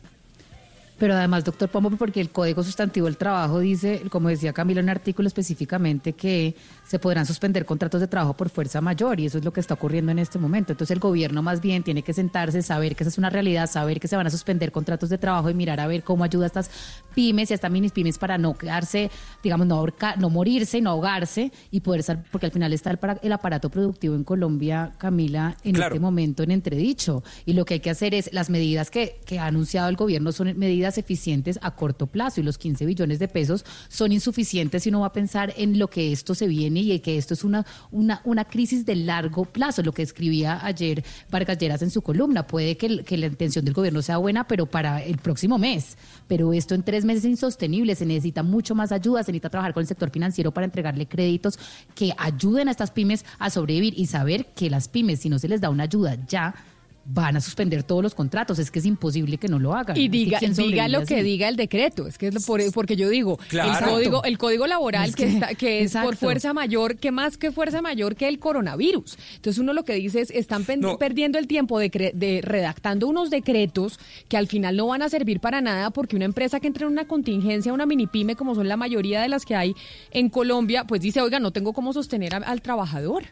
Pero 0.97 1.15
además, 1.15 1.43
doctor 1.43 1.69
Pombo, 1.69 1.89
porque 1.91 2.21
el 2.21 2.29
Código 2.29 2.63
Sustantivo 2.63 3.07
del 3.07 3.17
Trabajo 3.17 3.59
dice, 3.59 4.03
como 4.09 4.29
decía 4.29 4.53
Camila 4.53 4.79
en 4.79 4.85
un 4.85 4.89
artículo 4.89 5.27
específicamente, 5.27 6.13
que 6.13 6.55
se 6.85 6.99
podrán 6.99 7.25
suspender 7.25 7.65
contratos 7.65 8.01
de 8.01 8.07
trabajo 8.07 8.35
por 8.35 8.49
fuerza 8.49 8.81
mayor 8.81 9.19
y 9.19 9.25
eso 9.25 9.37
es 9.37 9.45
lo 9.45 9.51
que 9.51 9.59
está 9.59 9.73
ocurriendo 9.73 10.11
en 10.11 10.19
este 10.19 10.37
momento. 10.37 10.73
Entonces 10.73 10.93
el 10.93 10.99
gobierno 10.99 11.41
más 11.41 11.61
bien 11.61 11.83
tiene 11.83 12.03
que 12.03 12.13
sentarse, 12.13 12.61
saber 12.61 12.95
que 12.95 13.03
esa 13.03 13.09
es 13.09 13.17
una 13.17 13.29
realidad, 13.29 13.69
saber 13.69 13.99
que 13.99 14.07
se 14.07 14.15
van 14.15 14.27
a 14.27 14.29
suspender 14.29 14.71
contratos 14.71 15.09
de 15.09 15.17
trabajo 15.17 15.49
y 15.49 15.53
mirar 15.53 15.79
a 15.79 15.87
ver 15.87 16.03
cómo 16.03 16.23
ayuda 16.23 16.45
a 16.45 16.47
estas 16.47 16.69
pymes 17.15 17.49
y 17.49 17.53
a 17.53 17.55
estas 17.55 17.71
mini 17.71 17.89
pymes 17.89 18.17
para 18.17 18.37
no 18.37 18.53
quedarse, 18.53 19.09
digamos, 19.41 19.65
no, 19.67 19.85
no 20.17 20.29
morirse, 20.29 20.81
no 20.81 20.91
ahogarse 20.91 21.51
y 21.71 21.79
poder 21.79 22.01
estar, 22.01 22.23
porque 22.31 22.45
al 22.45 22.51
final 22.51 22.71
está 22.73 22.91
el, 22.91 22.99
el 23.21 23.31
aparato 23.31 23.69
productivo 23.69 24.15
en 24.15 24.23
Colombia, 24.23 24.93
Camila, 24.97 25.57
en 25.63 25.81
este 25.81 25.99
momento 25.99 26.43
en 26.43 26.51
entredicho. 26.51 27.23
Y 27.45 27.53
lo 27.53 27.65
que 27.65 27.75
hay 27.75 27.79
que 27.79 27.89
hacer 27.89 28.13
es, 28.13 28.29
las 28.33 28.49
medidas 28.49 28.91
que, 28.91 29.19
que 29.25 29.39
ha 29.39 29.47
anunciado 29.47 29.89
el 29.89 29.95
gobierno 29.95 30.31
son 30.31 30.57
medidas 30.57 30.82
eficientes 30.97 31.59
a 31.61 31.71
corto 31.75 32.07
plazo 32.07 32.41
y 32.41 32.43
los 32.43 32.57
15 32.57 32.85
billones 32.85 33.19
de 33.19 33.27
pesos 33.27 33.65
son 33.87 34.11
insuficientes 34.11 34.83
si 34.83 34.89
uno 34.89 35.01
va 35.01 35.07
a 35.07 35.13
pensar 35.13 35.53
en 35.57 35.79
lo 35.79 35.89
que 35.89 36.11
esto 36.11 36.35
se 36.35 36.47
viene 36.47 36.81
y 36.81 36.99
que 36.99 37.17
esto 37.17 37.33
es 37.33 37.43
una, 37.43 37.65
una, 37.91 38.21
una 38.25 38.45
crisis 38.45 38.85
de 38.85 38.95
largo 38.95 39.45
plazo, 39.45 39.81
lo 39.83 39.91
que 39.91 40.01
escribía 40.01 40.65
ayer 40.65 41.03
Vargas 41.29 41.57
Lleras 41.57 41.81
en 41.81 41.89
su 41.89 42.01
columna. 42.01 42.47
Puede 42.47 42.77
que, 42.77 43.03
que 43.03 43.17
la 43.17 43.27
intención 43.27 43.65
del 43.65 43.73
gobierno 43.73 44.01
sea 44.01 44.17
buena, 44.17 44.47
pero 44.47 44.65
para 44.65 45.01
el 45.03 45.17
próximo 45.17 45.57
mes. 45.57 45.97
Pero 46.27 46.53
esto 46.53 46.75
en 46.75 46.83
tres 46.83 47.05
meses 47.05 47.25
es 47.25 47.31
insostenible, 47.31 47.95
se 47.95 48.05
necesita 48.05 48.43
mucho 48.43 48.75
más 48.75 48.91
ayuda, 48.91 49.23
se 49.23 49.31
necesita 49.31 49.49
trabajar 49.49 49.73
con 49.73 49.81
el 49.81 49.87
sector 49.87 50.09
financiero 50.09 50.53
para 50.53 50.65
entregarle 50.65 51.07
créditos 51.07 51.57
que 51.95 52.13
ayuden 52.17 52.67
a 52.67 52.71
estas 52.71 52.91
pymes 52.91 53.25
a 53.39 53.49
sobrevivir 53.49 53.93
y 53.97 54.07
saber 54.07 54.47
que 54.55 54.69
las 54.69 54.87
pymes, 54.87 55.19
si 55.19 55.29
no 55.29 55.39
se 55.39 55.47
les 55.47 55.61
da 55.61 55.69
una 55.69 55.83
ayuda 55.83 56.17
ya, 56.27 56.55
van 57.05 57.35
a 57.35 57.41
suspender 57.41 57.83
todos 57.83 58.01
los 58.01 58.15
contratos. 58.15 58.59
Es 58.59 58.71
que 58.71 58.79
es 58.79 58.85
imposible 58.85 59.37
que 59.37 59.49
no 59.49 59.59
lo 59.59 59.73
hagan. 59.75 59.97
Y 59.97 60.07
diga, 60.07 60.39
¿quién 60.39 60.53
diga 60.53 60.87
lo 60.87 61.03
que 61.05 61.15
así? 61.15 61.23
diga 61.23 61.49
el 61.49 61.57
decreto. 61.57 62.07
Es 62.07 62.17
que 62.17 62.27
es 62.27 62.33
lo 62.33 62.39
por- 62.41 62.61
porque 62.71 62.95
yo 62.95 63.09
digo, 63.09 63.37
Claro. 63.49 63.71
el 63.87 63.91
código, 63.93 64.23
el 64.23 64.37
código 64.37 64.67
laboral 64.67 65.09
Es 65.09 65.15
que, 65.15 65.25
que- 65.25 65.33
está, 65.33 65.47
que 65.55 65.81
es 65.83 65.93
por 65.95 66.15
fuerza 66.15 66.53
mayor, 66.53 66.95
que 66.95 67.11
más 67.11 67.35
que 67.37 67.51
fuerza 67.51 67.81
mayor 67.81 68.15
que 68.15 68.27
el 68.29 68.39
coronavirus. 68.39 69.17
Entonces 69.35 69.59
uno 69.59 69.73
lo 69.73 69.83
que 69.83 69.95
dice 69.95 70.21
es, 70.21 70.31
están 70.31 70.65
No. 70.79 70.97
perdiendo 70.97 71.37
el 71.39 71.47
tiempo 71.47 71.77
de, 71.77 71.91
cre- 71.91 72.13
de 72.13 72.39
redactando 72.41 73.07
unos 73.07 73.29
decretos 73.29 73.99
que 74.29 74.37
al 74.37 74.47
final 74.47 74.77
no 74.77 74.87
van 74.87 75.01
a 75.01 75.09
servir 75.09 75.41
para 75.41 75.59
nada 75.59 75.89
porque 75.91 76.15
una 76.15 76.25
empresa 76.25 76.59
que 76.61 76.67
entra 76.67 76.85
en 76.85 76.93
una 76.93 77.05
contingencia, 77.05 77.73
una 77.73 77.85
mini 77.85 78.07
pyme, 78.07 78.35
como 78.37 78.55
son 78.55 78.69
la 78.69 78.77
mayoría 78.77 79.21
de 79.21 79.27
las 79.27 79.45
que 79.45 79.55
hay 79.55 79.75
en 80.11 80.29
Colombia, 80.29 80.85
pues 80.85 81.01
dice, 81.01 81.19
oiga, 81.21 81.39
no 81.41 81.51
tengo 81.51 81.73
cómo 81.73 81.91
sostener 81.91 82.33
a- 82.35 82.37
al 82.37 82.61
trabajador. 82.61 83.23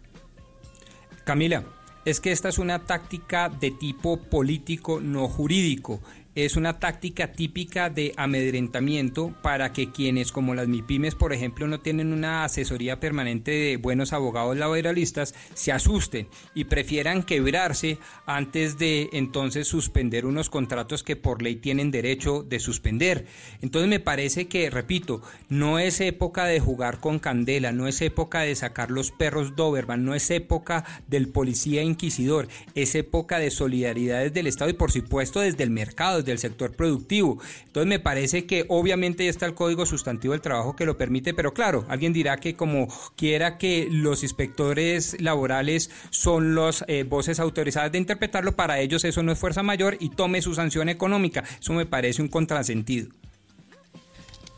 Camila, 1.24 1.64
es 2.06 2.20
que 2.20 2.32
esta 2.32 2.50
es 2.50 2.58
una 2.58 2.80
táctica 2.80 3.50
de 3.50 3.72
tipo 3.72 4.18
político, 4.18 5.00
no 5.00 5.28
jurídico. 5.28 6.02
Es 6.34 6.56
una 6.56 6.80
táctica 6.80 7.34
típica 7.34 7.90
de 7.90 8.14
amedrentamiento 8.16 9.34
para 9.42 9.74
que 9.74 9.92
quienes, 9.92 10.32
como 10.32 10.56
las 10.56 10.70
MIPIMES, 10.70 11.16
por 11.16 11.34
ejemplo, 11.34 11.68
no 11.68 11.82
tienen 11.82 12.14
una 12.14 12.46
asesoría 12.46 13.02
permanente 13.02 13.52
de 13.52 13.76
buenos 13.76 14.14
abogados 14.14 14.56
laboralistas, 14.56 15.36
se 15.54 15.74
asusten 15.74 16.30
y 16.56 16.64
prefieran 16.66 17.24
quebrarse 17.24 17.98
antes 18.26 18.78
de 18.78 19.10
entonces 19.12 19.68
suspender 19.68 20.26
unos 20.26 20.50
contratos 20.50 21.04
que 21.04 21.18
por 21.18 21.42
ley 21.42 21.58
tienen 21.58 21.92
derecho 21.92 22.44
de 22.44 22.62
suspender. 22.62 23.26
Entonces 23.62 23.90
me 23.90 24.00
parece 24.00 24.48
que, 24.48 24.70
repito, 24.70 25.22
no 25.50 25.80
es 25.80 26.00
época 26.00 26.46
de 26.46 26.62
jugar 26.62 27.02
con 27.02 27.20
candela, 27.20 27.74
no 27.74 27.90
es 27.90 28.02
época 28.02 28.40
de 28.40 28.56
sacar 28.56 28.90
los 28.90 29.12
perros 29.12 29.58
Doberman, 29.58 30.06
no 30.06 30.16
es 30.16 30.32
época 30.32 30.86
del 31.08 31.28
policía 31.28 31.84
inquisidor, 31.84 32.48
es 32.74 32.96
época 32.96 33.38
de 33.38 33.52
solidaridad 33.52 34.22
desde 34.22 34.40
el 34.40 34.48
Estado 34.48 34.70
y 34.70 34.76
por 34.76 34.94
supuesto 34.94 35.42
desde 35.42 35.64
el 35.64 35.72
mercado, 35.72 36.21
desde 36.22 36.32
el 36.34 36.40
sector 36.40 36.76
productivo. 36.76 37.40
Entonces 37.66 37.88
me 37.88 38.00
parece 38.00 38.46
que 38.46 38.66
obviamente 38.70 39.26
ya 39.26 39.30
está 39.30 39.46
el 39.46 39.54
Código 39.54 39.86
Sustantivo 39.86 40.34
del 40.34 40.42
Trabajo 40.42 40.76
que 40.76 40.86
lo 40.86 40.98
permite, 40.98 41.34
pero 41.34 41.54
claro, 41.54 41.86
alguien 41.90 42.14
dirá 42.14 42.38
que 42.38 42.56
como 42.56 42.88
quiera 43.16 43.58
que 43.58 43.88
los 43.92 44.24
inspectores 44.24 45.20
laborales 45.22 45.92
son 46.10 46.56
las 46.56 46.86
voces 47.08 47.40
autorizadas 47.40 47.92
de 47.92 47.98
interpretarlo, 47.98 48.56
para 48.56 48.80
ellos 48.80 49.04
eso 49.04 49.24
no 49.24 49.32
es 49.32 49.40
fuerza 49.40 49.64
mayor 49.64 49.98
y 50.00 50.10
tome 50.10 50.42
su 50.42 50.54
sanción 50.54 50.90
económica. 50.90 51.44
Eso 51.60 51.74
me 51.74 51.86
parece 51.86 52.22
un 52.22 52.28
contrasentido. 52.28 53.10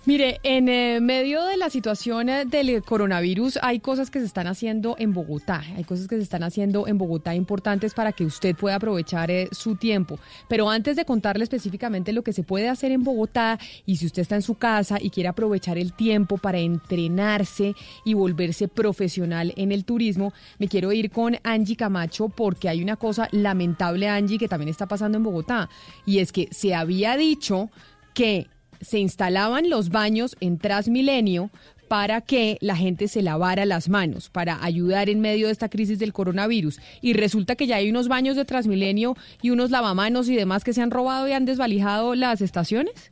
Mire, 0.05 0.41
en 0.43 0.67
eh, 0.67 0.99
medio 0.99 1.45
de 1.45 1.55
la 1.55 1.69
situación 1.69 2.27
eh, 2.27 2.43
del 2.43 2.83
coronavirus 2.83 3.57
hay 3.61 3.79
cosas 3.79 4.11
que 4.11 4.19
se 4.19 4.25
están 4.25 4.47
haciendo 4.47 4.97
en 4.99 5.13
Bogotá, 5.13 5.63
hay 5.77 5.85
cosas 5.85 6.09
que 6.09 6.17
se 6.17 6.23
están 6.23 6.43
haciendo 6.43 6.89
en 6.89 6.97
Bogotá 6.97 7.33
importantes 7.35 7.93
para 7.93 8.11
que 8.11 8.25
usted 8.25 8.53
pueda 8.53 8.75
aprovechar 8.75 9.31
eh, 9.31 9.47
su 9.53 9.77
tiempo. 9.77 10.19
Pero 10.49 10.69
antes 10.69 10.97
de 10.97 11.05
contarle 11.05 11.45
específicamente 11.45 12.11
lo 12.11 12.21
que 12.21 12.33
se 12.33 12.43
puede 12.43 12.67
hacer 12.67 12.91
en 12.91 13.05
Bogotá 13.05 13.57
y 13.85 13.95
si 13.95 14.05
usted 14.05 14.23
está 14.23 14.35
en 14.35 14.41
su 14.41 14.55
casa 14.55 14.97
y 14.99 15.09
quiere 15.09 15.29
aprovechar 15.29 15.77
el 15.77 15.93
tiempo 15.93 16.37
para 16.37 16.59
entrenarse 16.59 17.73
y 18.03 18.13
volverse 18.13 18.67
profesional 18.67 19.53
en 19.55 19.71
el 19.71 19.85
turismo, 19.85 20.33
me 20.59 20.67
quiero 20.67 20.91
ir 20.91 21.11
con 21.11 21.37
Angie 21.43 21.77
Camacho 21.77 22.27
porque 22.27 22.67
hay 22.67 22.83
una 22.83 22.97
cosa 22.97 23.29
lamentable, 23.31 24.09
Angie, 24.09 24.37
que 24.37 24.49
también 24.49 24.67
está 24.67 24.85
pasando 24.85 25.17
en 25.17 25.23
Bogotá 25.23 25.69
y 26.05 26.19
es 26.19 26.33
que 26.33 26.49
se 26.51 26.75
había 26.75 27.15
dicho 27.15 27.69
que 28.13 28.47
se 28.83 28.99
instalaban 28.99 29.69
los 29.69 29.89
baños 29.89 30.35
en 30.39 30.57
Transmilenio 30.57 31.49
para 31.87 32.21
que 32.21 32.57
la 32.61 32.75
gente 32.75 33.07
se 33.07 33.21
lavara 33.21 33.65
las 33.65 33.87
manos, 33.89 34.29
para 34.29 34.63
ayudar 34.63 35.09
en 35.09 35.19
medio 35.19 35.47
de 35.47 35.51
esta 35.51 35.69
crisis 35.69 35.99
del 35.99 36.13
coronavirus. 36.13 36.79
Y 37.01 37.13
resulta 37.13 37.55
que 37.55 37.67
ya 37.67 37.75
hay 37.75 37.89
unos 37.89 38.07
baños 38.07 38.35
de 38.35 38.45
Transmilenio 38.45 39.15
y 39.41 39.51
unos 39.51 39.69
lavamanos 39.69 40.27
y 40.29 40.35
demás 40.35 40.63
que 40.63 40.73
se 40.73 40.81
han 40.81 40.91
robado 40.91 41.27
y 41.27 41.33
han 41.33 41.45
desvalijado 41.45 42.15
las 42.15 42.41
estaciones. 42.41 43.11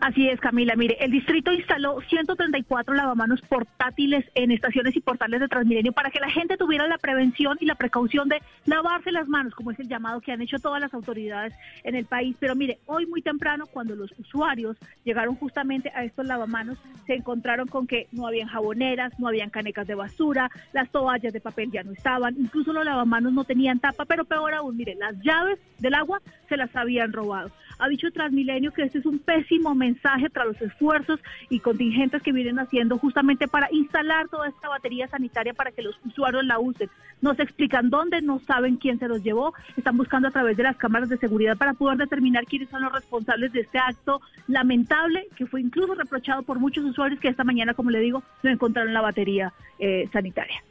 Así 0.00 0.26
es, 0.28 0.40
Camila. 0.40 0.76
Mire, 0.76 0.96
el 0.98 1.10
distrito 1.10 1.52
instaló 1.52 2.00
134 2.08 2.94
lavamanos 2.94 3.42
portátiles 3.42 4.24
en 4.34 4.50
estaciones 4.50 4.96
y 4.96 5.00
portales 5.00 5.40
de 5.40 5.48
Transmilenio 5.48 5.92
para 5.92 6.10
que 6.10 6.20
la 6.20 6.30
gente 6.30 6.56
tuviera 6.56 6.88
la 6.88 6.96
prevención 6.96 7.58
y 7.60 7.66
la 7.66 7.74
precaución 7.74 8.26
de 8.30 8.40
lavarse 8.64 9.12
las 9.12 9.28
manos, 9.28 9.54
como 9.54 9.72
es 9.72 9.78
el 9.78 9.88
llamado 9.88 10.22
que 10.22 10.32
han 10.32 10.40
hecho 10.40 10.58
todas 10.58 10.80
las 10.80 10.94
autoridades 10.94 11.52
en 11.84 11.96
el 11.96 12.06
país. 12.06 12.34
Pero 12.40 12.56
mire, 12.56 12.78
hoy 12.86 13.04
muy 13.04 13.20
temprano, 13.20 13.66
cuando 13.66 13.94
los 13.94 14.10
usuarios 14.18 14.78
llegaron 15.04 15.36
justamente 15.36 15.92
a 15.94 16.02
estos 16.02 16.24
lavamanos, 16.24 16.78
se 17.06 17.16
encontraron 17.16 17.68
con 17.68 17.86
que 17.86 18.08
no 18.10 18.26
habían 18.26 18.48
jaboneras, 18.48 19.12
no 19.18 19.28
habían 19.28 19.50
canecas 19.50 19.86
de 19.86 19.96
basura, 19.96 20.50
las 20.72 20.90
toallas 20.90 21.34
de 21.34 21.42
papel 21.42 21.70
ya 21.72 21.82
no 21.82 21.92
estaban, 21.92 22.36
incluso 22.38 22.72
los 22.72 22.86
lavamanos 22.86 23.34
no 23.34 23.44
tenían 23.44 23.80
tapa, 23.80 24.06
pero 24.06 24.24
peor 24.24 24.54
aún, 24.54 24.78
mire, 24.78 24.94
las 24.94 25.14
llaves 25.20 25.58
del 25.78 25.92
agua 25.92 26.22
se 26.48 26.56
las 26.56 26.74
habían 26.74 27.12
robado. 27.12 27.50
Ha 27.80 27.88
dicho 27.88 28.10
Transmilenio 28.10 28.72
que 28.72 28.82
este 28.82 28.98
es 28.98 29.06
un 29.06 29.18
pésimo 29.18 29.74
mensaje 29.74 30.28
tras 30.28 30.46
los 30.46 30.60
esfuerzos 30.60 31.18
y 31.48 31.60
contingentes 31.60 32.22
que 32.22 32.32
vienen 32.32 32.58
haciendo 32.58 32.98
justamente 32.98 33.48
para 33.48 33.68
instalar 33.72 34.28
toda 34.28 34.48
esta 34.48 34.68
batería 34.68 35.08
sanitaria 35.08 35.54
para 35.54 35.72
que 35.72 35.82
los 35.82 35.98
usuarios 36.04 36.44
la 36.44 36.58
usen. 36.58 36.90
No 37.22 37.34
se 37.34 37.42
explican 37.42 37.88
dónde, 37.90 38.20
no 38.20 38.38
saben 38.38 38.76
quién 38.76 38.98
se 38.98 39.08
los 39.08 39.22
llevó, 39.22 39.54
están 39.76 39.96
buscando 39.96 40.28
a 40.28 40.30
través 40.30 40.56
de 40.56 40.62
las 40.62 40.76
cámaras 40.76 41.08
de 41.08 41.16
seguridad 41.16 41.56
para 41.56 41.74
poder 41.74 41.98
determinar 41.98 42.44
quiénes 42.44 42.68
son 42.68 42.82
los 42.82 42.92
responsables 42.92 43.52
de 43.52 43.60
este 43.60 43.78
acto 43.78 44.20
lamentable 44.46 45.26
que 45.36 45.46
fue 45.46 45.60
incluso 45.60 45.94
reprochado 45.94 46.42
por 46.42 46.58
muchos 46.58 46.84
usuarios 46.84 47.18
que 47.18 47.28
esta 47.28 47.44
mañana, 47.44 47.74
como 47.74 47.90
le 47.90 48.00
digo, 48.00 48.22
no 48.42 48.50
encontraron 48.50 48.92
la 48.92 49.00
batería 49.00 49.52
eh, 49.78 50.08
sanitaria. 50.12 50.62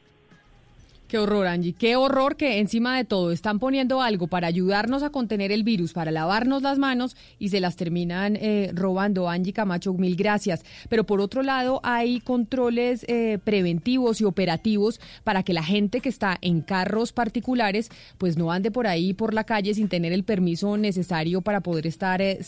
Qué 1.09 1.17
horror, 1.17 1.47
Angie. 1.47 1.73
Qué 1.73 1.95
horror 1.95 2.35
que 2.35 2.59
encima 2.59 2.95
de 2.95 3.03
todo 3.03 3.31
están 3.31 3.57
poniendo 3.57 4.03
algo 4.03 4.27
para 4.27 4.45
ayudarnos 4.45 5.01
a 5.01 5.09
contener 5.09 5.51
el 5.51 5.63
virus, 5.63 5.91
para 5.91 6.11
lavarnos 6.11 6.61
las 6.61 6.77
manos 6.77 7.17
y 7.39 7.49
se 7.49 7.59
las 7.59 7.75
terminan 7.77 8.35
eh, 8.35 8.69
robando. 8.75 9.27
Angie 9.27 9.51
Camacho, 9.51 9.91
mil 9.95 10.15
gracias. 10.15 10.63
Pero 10.87 11.05
por 11.05 11.19
otro 11.19 11.41
lado, 11.41 11.79
hay 11.81 12.19
controles 12.19 13.05
eh, 13.07 13.39
preventivos 13.43 14.21
y 14.21 14.25
operativos 14.25 15.01
para 15.23 15.41
que 15.41 15.53
la 15.53 15.63
gente 15.63 15.99
que 15.99 16.09
está 16.09 16.37
en 16.41 16.61
carros 16.61 17.11
particulares, 17.11 17.89
pues 18.19 18.37
no 18.37 18.51
ande 18.51 18.69
por 18.69 18.85
ahí 18.85 19.15
por 19.15 19.33
la 19.33 19.45
calle 19.45 19.73
sin 19.73 19.89
tener 19.89 20.13
el 20.13 20.23
permiso 20.23 20.77
necesario 20.77 21.41
para 21.41 21.61
poder 21.61 21.87
estar 21.87 22.21
eh, 22.21 22.41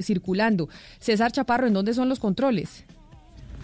circulando. 0.00 0.68
César 0.98 1.30
Chaparro, 1.30 1.68
¿en 1.68 1.74
dónde 1.74 1.94
son 1.94 2.08
los 2.08 2.18
controles? 2.18 2.84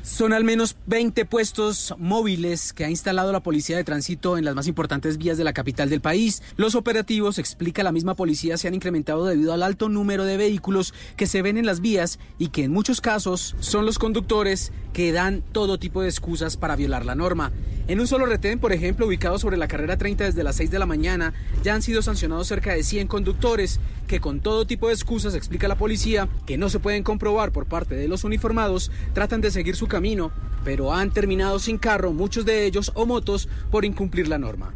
Son 0.05 0.35
al 0.35 0.44
menos 0.44 0.76
20 0.85 1.24
puestos 1.24 1.94
móviles 1.97 2.74
que 2.74 2.85
ha 2.85 2.90
instalado 2.90 3.32
la 3.32 3.43
Policía 3.43 3.78
de 3.78 3.85
Tránsito 3.85 4.36
en 4.36 4.44
las 4.44 4.55
más 4.55 4.66
importantes 4.66 5.16
vías 5.16 5.39
de 5.39 5.44
la 5.44 5.55
capital 5.55 5.89
del 5.89 6.02
país. 6.02 6.43
Los 6.59 6.74
operativos, 6.74 7.39
explica 7.39 7.82
la 7.82 7.90
misma 7.90 8.14
policía, 8.14 8.59
se 8.59 8.68
han 8.68 8.74
incrementado 8.74 9.24
debido 9.24 9.55
al 9.55 9.62
alto 9.62 9.89
número 9.89 10.26
de 10.26 10.36
vehículos 10.36 10.93
que 11.16 11.26
se 11.26 11.40
ven 11.40 11.56
en 11.56 11.64
las 11.64 11.81
vías 11.81 12.18
y 12.39 12.48
que 12.48 12.64
en 12.64 12.70
muchos 12.70 13.01
casos 13.01 13.56
son 13.60 13.86
los 13.86 13.98
conductores 13.98 14.72
que 14.93 15.10
dan 15.10 15.43
todo 15.52 15.78
tipo 15.78 16.02
de 16.02 16.10
excusas 16.10 16.59
para 16.59 16.76
violar 16.76 17.06
la 17.06 17.14
norma. 17.14 17.51
En 17.89 17.98
un 17.98 18.06
solo 18.06 18.26
retén, 18.26 18.59
por 18.59 18.74
ejemplo, 18.74 19.06
ubicado 19.06 19.39
sobre 19.39 19.56
la 19.56 19.68
carrera 19.68 19.97
30 19.97 20.24
desde 20.24 20.44
las 20.44 20.56
6 20.56 20.70
de 20.70 20.78
la 20.78 20.86
mañana, 20.86 21.32
ya 21.62 21.74
han 21.74 21.82
sido 21.82 22.02
sancionados 22.02 22.47
cerca 22.47 22.74
de 22.74 22.82
100 22.82 23.09
conductores 23.09 23.81
que 24.15 24.20
con 24.20 24.39
todo 24.39 24.65
tipo 24.65 24.86
de 24.86 24.95
excusas, 24.95 25.35
explica 25.35 25.66
la 25.66 25.74
policía, 25.74 26.28
que 26.47 26.57
no 26.57 26.69
se 26.69 26.78
pueden 26.78 27.03
comprobar 27.03 27.51
por 27.51 27.66
parte 27.66 27.97
de 27.97 28.07
los 28.07 28.23
uniformados, 28.23 28.93
tratan 29.12 29.41
de 29.41 29.51
seguir 29.51 29.74
su 29.74 29.89
camino, 29.89 30.31
pero 30.65 30.93
han 30.93 31.11
terminado 31.11 31.59
sin 31.59 31.78
carro, 31.78 32.12
muchos 32.12 32.45
de 32.45 32.65
ellos 32.65 32.93
o 32.95 33.07
motos, 33.07 33.49
por 33.73 33.85
incumplir 33.85 34.28
la 34.28 34.39
norma. 34.39 34.73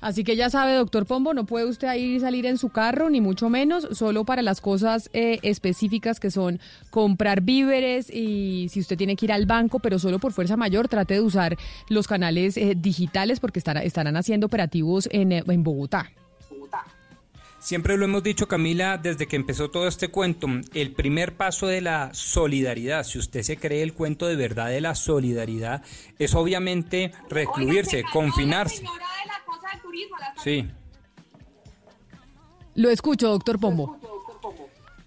Así 0.00 0.24
que 0.24 0.34
ya 0.34 0.50
sabe, 0.50 0.74
doctor 0.74 1.06
Pombo, 1.06 1.32
no 1.32 1.46
puede 1.46 1.66
usted 1.66 1.94
ir 1.94 2.16
y 2.16 2.18
salir 2.18 2.44
en 2.46 2.58
su 2.58 2.70
carro, 2.70 3.08
ni 3.08 3.20
mucho 3.20 3.50
menos, 3.50 3.86
solo 3.92 4.24
para 4.24 4.42
las 4.42 4.60
cosas 4.60 5.08
eh, 5.12 5.38
específicas 5.42 6.18
que 6.18 6.32
son 6.32 6.58
comprar 6.90 7.40
víveres 7.40 8.10
y 8.12 8.66
si 8.68 8.80
usted 8.80 8.98
tiene 8.98 9.14
que 9.14 9.26
ir 9.26 9.32
al 9.32 9.46
banco, 9.46 9.78
pero 9.78 10.00
solo 10.00 10.18
por 10.18 10.32
fuerza 10.32 10.56
mayor, 10.56 10.88
trate 10.88 11.14
de 11.14 11.20
usar 11.20 11.56
los 11.88 12.08
canales 12.08 12.56
eh, 12.56 12.74
digitales 12.76 13.38
porque 13.38 13.60
estará, 13.60 13.84
estarán 13.84 14.16
haciendo 14.16 14.48
operativos 14.48 15.08
en, 15.12 15.30
eh, 15.30 15.44
en 15.46 15.62
Bogotá. 15.62 16.10
Siempre 17.64 17.96
lo 17.96 18.04
hemos 18.04 18.22
dicho, 18.22 18.46
Camila, 18.46 18.98
desde 18.98 19.26
que 19.26 19.36
empezó 19.36 19.70
todo 19.70 19.88
este 19.88 20.08
cuento, 20.08 20.48
el 20.74 20.92
primer 20.92 21.34
paso 21.34 21.66
de 21.66 21.80
la 21.80 22.12
solidaridad, 22.12 23.04
si 23.04 23.18
usted 23.18 23.40
se 23.40 23.56
cree 23.56 23.82
el 23.82 23.94
cuento 23.94 24.26
de 24.26 24.36
verdad 24.36 24.68
de 24.68 24.82
la 24.82 24.94
solidaridad, 24.94 25.82
es 26.18 26.34
obviamente 26.34 27.12
recluirse, 27.30 28.04
confinarse. 28.12 28.84
Sí. 30.42 30.68
Lo 32.74 32.90
escucho, 32.90 33.30
doctor 33.30 33.58
Pombo. 33.58 33.98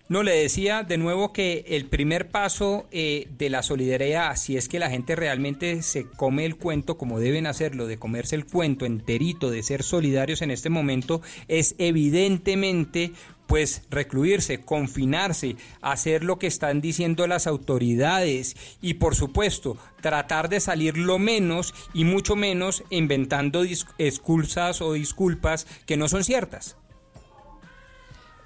No, 0.10 0.24
le 0.24 0.32
decía 0.38 0.84
de 0.84 0.98
nuevo 0.98 1.34
que 1.34 1.66
el 1.68 1.88
primer 1.88 2.30
paso 2.30 2.88
eh, 2.92 3.28
de 3.38 3.50
la 3.50 3.62
solidaridad, 3.62 4.38
si 4.38 4.56
es 4.56 4.70
que 4.70 4.80
la 4.80 4.90
gente 4.90 5.18
realmente 5.18 5.82
se 5.82 6.06
come 6.10 6.46
el 6.46 6.56
cuento 6.56 6.98
como 6.98 7.20
deben 7.20 7.46
hacerlo, 7.46 7.88
de 7.88 8.00
comerse 8.00 8.38
el 8.38 8.46
cuento 8.46 8.86
enterito, 8.86 9.52
de 9.52 9.64
ser 9.64 9.84
solidarios 9.84 10.42
en 10.42 10.52
este 10.52 10.70
momento, 10.70 11.22
es 11.50 11.76
evidentemente 11.78 13.12
pues 13.48 13.84
recluirse, 13.90 14.62
confinarse, 14.62 15.58
hacer 15.82 16.24
lo 16.24 16.40
que 16.40 16.48
están 16.48 16.80
diciendo 16.80 17.28
las 17.28 17.46
autoridades 17.46 18.56
y 18.82 18.96
por 18.96 19.14
supuesto 19.14 19.78
tratar 20.02 20.48
de 20.48 20.62
salir 20.62 20.98
lo 20.98 21.20
menos 21.20 21.74
y 21.94 22.06
mucho 22.06 22.38
menos 22.38 22.84
inventando 22.90 23.66
excusas 23.98 24.82
o 24.82 24.94
disculpas 24.94 25.68
que 25.86 25.98
no 25.98 26.08
son 26.08 26.24
ciertas. 26.24 26.78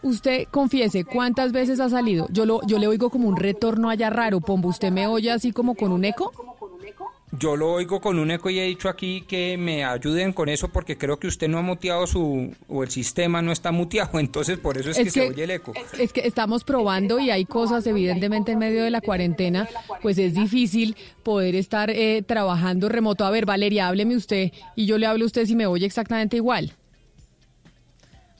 Usted 0.03 0.47
confiese, 0.49 1.05
¿cuántas 1.05 1.51
veces 1.51 1.79
ha 1.79 1.89
salido? 1.89 2.27
Yo 2.31 2.45
lo, 2.45 2.61
yo 2.65 2.79
le 2.79 2.87
oigo 2.87 3.09
como 3.09 3.27
un 3.27 3.37
retorno 3.37 3.89
allá 3.89 4.09
raro, 4.09 4.41
Pombo. 4.41 4.69
¿Usted 4.69 4.91
me 4.91 5.07
oye 5.07 5.31
así 5.31 5.51
como 5.51 5.75
con 5.75 5.91
un 5.91 6.05
eco? 6.05 6.31
Yo 7.39 7.55
lo 7.55 7.71
oigo 7.71 8.01
con 8.01 8.19
un 8.19 8.29
eco 8.29 8.49
y 8.49 8.59
he 8.59 8.65
dicho 8.65 8.89
aquí 8.89 9.21
que 9.21 9.57
me 9.57 9.85
ayuden 9.85 10.33
con 10.33 10.49
eso 10.49 10.67
porque 10.67 10.97
creo 10.97 11.17
que 11.17 11.27
usted 11.27 11.47
no 11.47 11.59
ha 11.59 11.61
muteado 11.61 12.05
su 12.05 12.53
o 12.67 12.83
el 12.83 12.89
sistema 12.89 13.41
no 13.41 13.53
está 13.53 13.71
muteado, 13.71 14.19
entonces 14.19 14.59
por 14.59 14.77
eso 14.77 14.89
es, 14.89 14.97
que, 14.97 15.09
se 15.09 15.29
oye 15.29 15.45
el 15.45 15.51
eco. 15.51 15.71
Es 15.97 16.11
que 16.11 16.27
estamos 16.27 16.65
probando 16.65 17.19
y 17.19 17.29
hay 17.29 17.45
cosas 17.45 17.87
evidentemente 17.87 18.51
en 18.51 18.59
medio 18.59 18.83
de 18.83 18.89
la 18.89 18.99
cuarentena, 18.99 19.69
pues 20.01 20.17
es 20.17 20.33
difícil 20.33 20.97
poder 21.23 21.55
estar 21.55 21.89
eh, 21.89 22.21
trabajando 22.21 22.89
remoto. 22.89 23.23
A 23.23 23.29
ver, 23.29 23.45
Valeria, 23.45 23.87
hábleme 23.87 24.17
usted 24.17 24.51
y 24.75 24.85
yo 24.85 24.97
le 24.97 25.05
hablo 25.05 25.23
a 25.23 25.27
usted 25.27 25.45
si 25.45 25.55
me 25.55 25.67
oye 25.67 25.85
exactamente 25.85 26.35
igual. 26.35 26.73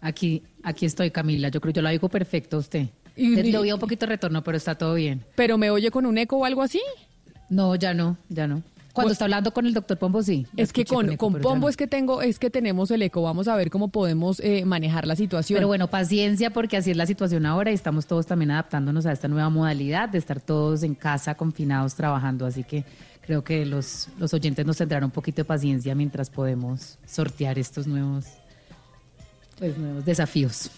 Aquí, 0.02 0.44
aquí 0.64 0.86
estoy, 0.86 1.12
Camila. 1.12 1.50
Yo 1.50 1.62
creo 1.62 1.74
que 1.74 1.78
yo 1.78 1.82
la 1.82 1.90
oigo 1.90 2.10
perfecto 2.10 2.58
a 2.58 2.60
usted. 2.60 2.88
Y, 3.16 3.56
un 3.56 3.80
poquito 3.80 4.06
de 4.06 4.12
retorno, 4.12 4.44
pero 4.44 4.58
está 4.58 4.76
todo 4.76 4.96
bien. 4.96 5.24
¿Pero 5.36 5.58
me 5.58 5.70
oye 5.70 5.92
con 5.92 6.06
un 6.06 6.18
eco 6.18 6.38
o 6.38 6.46
algo 6.46 6.62
así? 6.62 6.82
No, 7.50 7.76
ya 7.76 7.94
no, 7.94 8.18
ya 8.30 8.48
no. 8.48 8.64
Cuando 8.94 9.14
está 9.14 9.26
hablando 9.26 9.54
con 9.54 9.66
el 9.66 9.74
doctor 9.74 9.98
Pombo, 9.98 10.22
sí. 10.22 10.46
Es 10.58 10.74
que 10.74 10.86
con, 10.86 11.16
con, 11.16 11.36
Pombo 11.36 11.70
es 11.70 11.78
que 11.78 11.88
tengo, 11.88 12.22
es 12.22 12.40
que 12.40 12.50
tenemos 12.50 12.92
el 12.92 13.02
eco. 13.02 13.22
Vamos 13.22 13.48
a 13.48 13.56
ver 13.56 13.70
cómo 13.70 13.88
podemos 13.88 14.40
eh, 14.42 14.66
manejar 14.66 15.08
la 15.08 15.16
situación. 15.16 15.58
Pero 15.58 15.68
bueno, 15.68 15.90
paciencia, 15.90 16.52
porque 16.52 16.78
así 16.78 16.92
es 16.92 16.98
la 16.98 17.06
situación 17.06 17.46
ahora 17.46 17.72
y 17.72 17.74
estamos 17.74 18.06
todos 18.06 18.26
también 18.26 18.52
adaptándonos 18.52 19.06
a 19.06 19.12
esta 19.12 19.28
nueva 19.28 19.50
modalidad 19.50 20.10
de 20.10 20.18
estar 20.18 20.42
todos 20.42 20.84
en 20.84 20.96
casa, 20.96 21.36
confinados, 21.36 21.96
trabajando. 21.96 22.46
Así 22.46 22.64
que 22.64 22.84
creo 23.22 23.44
que 23.44 23.66
los, 23.66 24.10
los 24.20 24.34
oyentes 24.34 24.66
nos 24.66 24.78
tendrán 24.78 25.04
un 25.06 25.12
poquito 25.12 25.38
de 25.38 25.46
paciencia 25.46 25.96
mientras 25.96 26.30
podemos 26.30 26.98
sortear 27.06 27.60
estos 27.60 27.88
nuevos 27.88 28.26
pues, 29.62 29.78
nuevos 29.78 30.04
desafíos. 30.04 30.72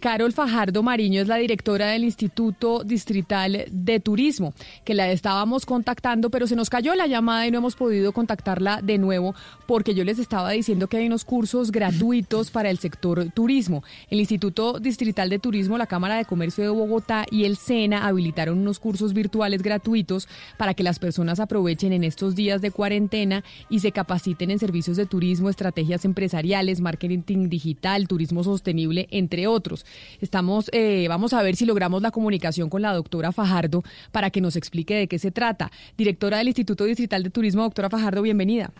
Carol 0.00 0.32
Fajardo 0.32 0.82
Mariño 0.82 1.20
es 1.20 1.28
la 1.28 1.36
directora 1.36 1.88
del 1.88 2.04
Instituto 2.04 2.84
Distrital 2.84 3.64
de 3.70 4.00
Turismo, 4.00 4.54
que 4.84 4.94
la 4.94 5.10
estábamos 5.10 5.66
contactando, 5.66 6.30
pero 6.30 6.46
se 6.46 6.54
nos 6.54 6.70
cayó 6.70 6.94
la 6.94 7.06
llamada 7.06 7.46
y 7.46 7.50
no 7.50 7.58
hemos 7.58 7.74
podido 7.74 8.12
contactarla 8.12 8.80
de 8.80 8.98
nuevo 8.98 9.34
porque 9.66 9.94
yo 9.94 10.04
les 10.04 10.18
estaba 10.18 10.50
diciendo 10.52 10.86
que 10.86 10.98
hay 10.98 11.06
unos 11.06 11.24
cursos 11.24 11.72
gratuitos 11.72 12.50
para 12.50 12.70
el 12.70 12.78
sector 12.78 13.30
turismo. 13.32 13.82
El 14.08 14.20
Instituto 14.20 14.78
Distrital 14.78 15.30
de 15.30 15.38
Turismo, 15.38 15.76
la 15.78 15.86
Cámara 15.86 16.16
de 16.16 16.24
Comercio 16.24 16.64
de 16.64 16.70
Bogotá 16.70 17.26
y 17.30 17.44
el 17.44 17.56
SENA 17.56 18.06
habilitaron 18.06 18.58
unos 18.58 18.78
cursos 18.78 19.12
virtuales 19.12 19.62
gratuitos 19.62 20.28
para 20.56 20.74
que 20.74 20.82
las 20.82 20.98
personas 20.98 21.40
aprovechen 21.40 21.92
en 21.92 22.04
estos 22.04 22.34
días 22.34 22.62
de 22.62 22.70
cuarentena 22.70 23.42
y 23.68 23.80
se 23.80 23.92
capaciten 23.92 24.50
en 24.50 24.58
servicios 24.58 24.96
de 24.96 25.06
turismo, 25.06 25.50
estrategias 25.50 26.04
empresariales, 26.04 26.80
marketing 26.80 27.48
digital, 27.48 28.06
turismo 28.06 28.44
sostenible, 28.44 29.08
entre 29.10 29.46
otros. 29.46 29.77
Estamos, 30.20 30.70
eh, 30.72 31.06
vamos 31.08 31.32
a 31.32 31.42
ver 31.42 31.56
si 31.56 31.66
logramos 31.66 32.02
la 32.02 32.10
comunicación 32.10 32.70
con 32.70 32.82
la 32.82 32.92
doctora 32.92 33.32
Fajardo 33.32 33.82
para 34.12 34.30
que 34.30 34.40
nos 34.40 34.56
explique 34.56 34.94
de 34.94 35.08
qué 35.08 35.18
se 35.18 35.30
trata. 35.30 35.70
Directora 35.96 36.38
del 36.38 36.48
Instituto 36.48 36.84
Distrital 36.84 37.22
de 37.22 37.30
Turismo, 37.30 37.62
doctora 37.62 37.90
Fajardo, 37.90 38.22
bienvenida. 38.22 38.70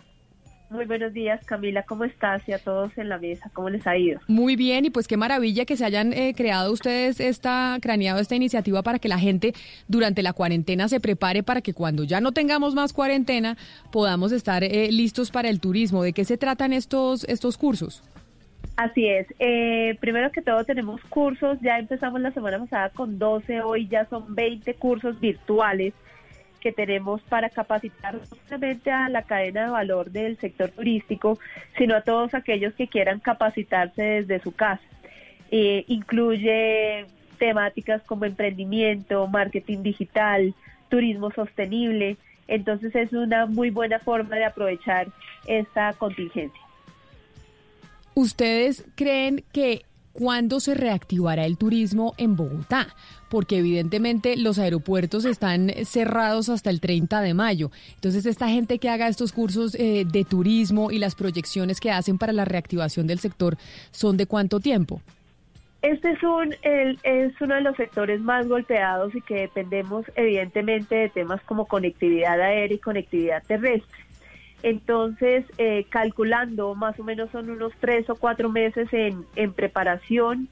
Muy 0.69 0.85
buenos 0.85 1.13
días, 1.13 1.43
Camila, 1.45 1.81
¿cómo 1.81 2.03
estás? 2.03 2.47
Y 2.47 2.51
a 2.51 2.59
todos 2.59 2.95
en 2.95 3.09
la 3.09 3.17
mesa, 3.17 3.49
¿cómo 3.53 3.71
les 3.71 3.87
ha 3.87 3.97
ido? 3.97 4.19
Muy 4.27 4.55
bien, 4.55 4.85
y 4.85 4.91
pues 4.91 5.07
qué 5.07 5.17
maravilla 5.17 5.65
que 5.65 5.75
se 5.75 5.83
hayan 5.83 6.13
eh, 6.13 6.35
creado 6.37 6.71
ustedes 6.71 7.19
esta, 7.19 7.79
craneado 7.81 8.19
esta 8.19 8.35
iniciativa 8.35 8.83
para 8.83 8.99
que 8.99 9.09
la 9.09 9.17
gente 9.17 9.55
durante 9.87 10.21
la 10.21 10.31
cuarentena 10.31 10.87
se 10.87 10.99
prepare 10.99 11.41
para 11.41 11.61
que 11.61 11.73
cuando 11.73 12.03
ya 12.03 12.21
no 12.21 12.33
tengamos 12.33 12.75
más 12.75 12.93
cuarentena 12.93 13.57
podamos 13.91 14.31
estar 14.31 14.63
eh, 14.63 14.91
listos 14.91 15.31
para 15.31 15.49
el 15.49 15.59
turismo. 15.59 16.03
¿De 16.03 16.13
qué 16.13 16.23
se 16.23 16.37
tratan 16.37 16.71
estos, 16.71 17.23
estos 17.23 17.57
cursos? 17.57 18.03
Así 18.79 19.09
es. 19.09 19.27
Eh, 19.39 19.97
primero 19.99 20.31
que 20.31 20.41
todo 20.41 20.63
tenemos 20.63 21.01
cursos, 21.09 21.57
ya 21.59 21.79
empezamos 21.79 22.21
la 22.21 22.31
semana 22.31 22.59
pasada 22.59 22.89
con 22.91 23.19
12, 23.19 23.59
hoy 23.61 23.89
ya 23.89 24.05
son 24.05 24.33
20 24.33 24.73
cursos 24.75 25.19
virtuales 25.19 25.93
que 26.61 26.71
tenemos 26.71 27.21
para 27.23 27.49
capacitar 27.49 28.13
no 28.13 28.21
solamente 28.47 28.89
a 28.89 29.09
la 29.09 29.23
cadena 29.23 29.65
de 29.65 29.71
valor 29.71 30.11
del 30.11 30.37
sector 30.37 30.69
turístico, 30.69 31.37
sino 31.77 31.93
a 31.97 32.03
todos 32.03 32.33
aquellos 32.33 32.73
que 32.73 32.87
quieran 32.87 33.19
capacitarse 33.19 34.01
desde 34.01 34.39
su 34.39 34.53
casa. 34.53 34.83
Eh, 35.51 35.83
incluye 35.89 37.05
temáticas 37.37 38.01
como 38.03 38.23
emprendimiento, 38.23 39.27
marketing 39.27 39.83
digital, 39.83 40.53
turismo 40.87 41.31
sostenible. 41.31 42.15
Entonces 42.47 42.95
es 42.95 43.11
una 43.11 43.45
muy 43.45 43.71
buena 43.71 43.99
forma 43.99 44.37
de 44.37 44.45
aprovechar 44.45 45.07
esta 45.47 45.91
contingencia. 45.91 46.68
¿Ustedes 48.19 48.83
creen 48.95 49.45
que 49.53 49.85
cuándo 50.11 50.59
se 50.59 50.73
reactivará 50.73 51.45
el 51.45 51.57
turismo 51.57 52.15
en 52.17 52.35
Bogotá? 52.35 52.87
Porque 53.29 53.59
evidentemente 53.59 54.35
los 54.35 54.59
aeropuertos 54.59 55.23
están 55.23 55.71
cerrados 55.85 56.49
hasta 56.49 56.69
el 56.69 56.81
30 56.81 57.21
de 57.21 57.33
mayo. 57.33 57.71
Entonces, 57.95 58.25
esta 58.25 58.49
gente 58.49 58.77
que 58.77 58.89
haga 58.89 59.07
estos 59.07 59.31
cursos 59.31 59.73
eh, 59.75 60.03
de 60.05 60.25
turismo 60.25 60.91
y 60.91 60.99
las 60.99 61.15
proyecciones 61.15 61.79
que 61.79 61.91
hacen 61.91 62.17
para 62.17 62.33
la 62.33 62.43
reactivación 62.43 63.07
del 63.07 63.19
sector, 63.19 63.55
¿son 63.91 64.17
de 64.17 64.25
cuánto 64.25 64.59
tiempo? 64.59 65.01
Este 65.81 66.11
es, 66.11 66.21
un, 66.21 66.53
es 66.61 67.39
uno 67.39 67.55
de 67.55 67.61
los 67.61 67.77
sectores 67.77 68.19
más 68.19 68.49
golpeados 68.49 69.15
y 69.15 69.21
que 69.21 69.35
dependemos 69.35 70.05
evidentemente 70.17 70.93
de 70.93 71.07
temas 71.07 71.41
como 71.43 71.67
conectividad 71.67 72.41
aérea 72.41 72.75
y 72.75 72.79
conectividad 72.79 73.41
terrestre. 73.47 74.08
Entonces, 74.61 75.45
eh, 75.57 75.85
calculando, 75.89 76.75
más 76.75 76.99
o 76.99 77.03
menos 77.03 77.29
son 77.31 77.49
unos 77.49 77.71
tres 77.79 78.09
o 78.09 78.15
cuatro 78.15 78.49
meses 78.49 78.91
en, 78.91 79.25
en 79.35 79.53
preparación 79.53 80.49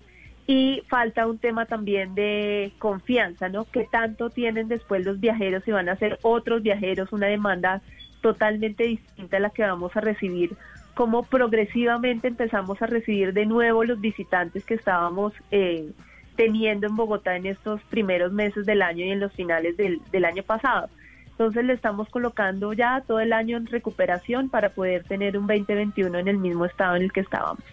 y 0.47 0.81
falta 0.88 1.27
un 1.27 1.38
tema 1.38 1.65
también 1.65 2.15
de 2.15 2.71
confianza, 2.79 3.49
¿no? 3.49 3.65
¿Qué 3.65 3.85
tanto 3.91 4.29
tienen 4.29 4.69
después 4.69 5.05
los 5.05 5.19
viajeros 5.19 5.67
y 5.67 5.71
van 5.71 5.89
a 5.89 5.97
ser 5.97 6.19
otros 6.21 6.63
viajeros 6.63 7.11
una 7.11 7.27
demanda 7.27 7.81
totalmente 8.21 8.85
distinta 8.85 9.38
a 9.38 9.41
la 9.41 9.49
que 9.49 9.63
vamos 9.63 9.95
a 9.97 10.01
recibir? 10.01 10.55
Cómo 10.93 11.23
progresivamente 11.23 12.29
empezamos 12.29 12.81
a 12.81 12.88
recibir 12.88 13.34
de 13.34 13.45
nuevo 13.45 13.84
los 13.84 13.99
visitantes 13.99 14.63
que 14.63 14.75
estábamos 14.75 15.34
eh, 15.51 15.91
teniendo 16.38 16.88
en 16.88 16.95
Bogotá 16.95 17.35
en 17.35 17.45
estos 17.45 17.81
primeros 17.84 18.31
meses 18.31 18.65
del 18.65 18.81
año 18.81 19.03
y 19.03 19.09
en 19.09 19.19
los 19.19 19.34
finales 19.34 19.75
del, 19.75 19.99
del 20.11 20.23
año 20.23 20.43
pasado. 20.43 20.89
Entonces 21.38 21.65
le 21.65 21.73
estamos 21.73 22.09
colocando 22.09 22.73
ya 22.73 23.03
todo 23.05 23.19
el 23.19 23.31
año 23.31 23.57
en 23.57 23.68
recuperación 23.68 24.49
para 24.49 24.69
poder 24.69 25.03
tener 25.03 25.38
un 25.38 25.45
2021 25.45 26.18
en 26.18 26.27
el 26.27 26.39
mismo 26.39 26.65
estado 26.65 26.95
en 26.95 27.03
el 27.03 27.11
que 27.11 27.19
estábamos. 27.19 27.64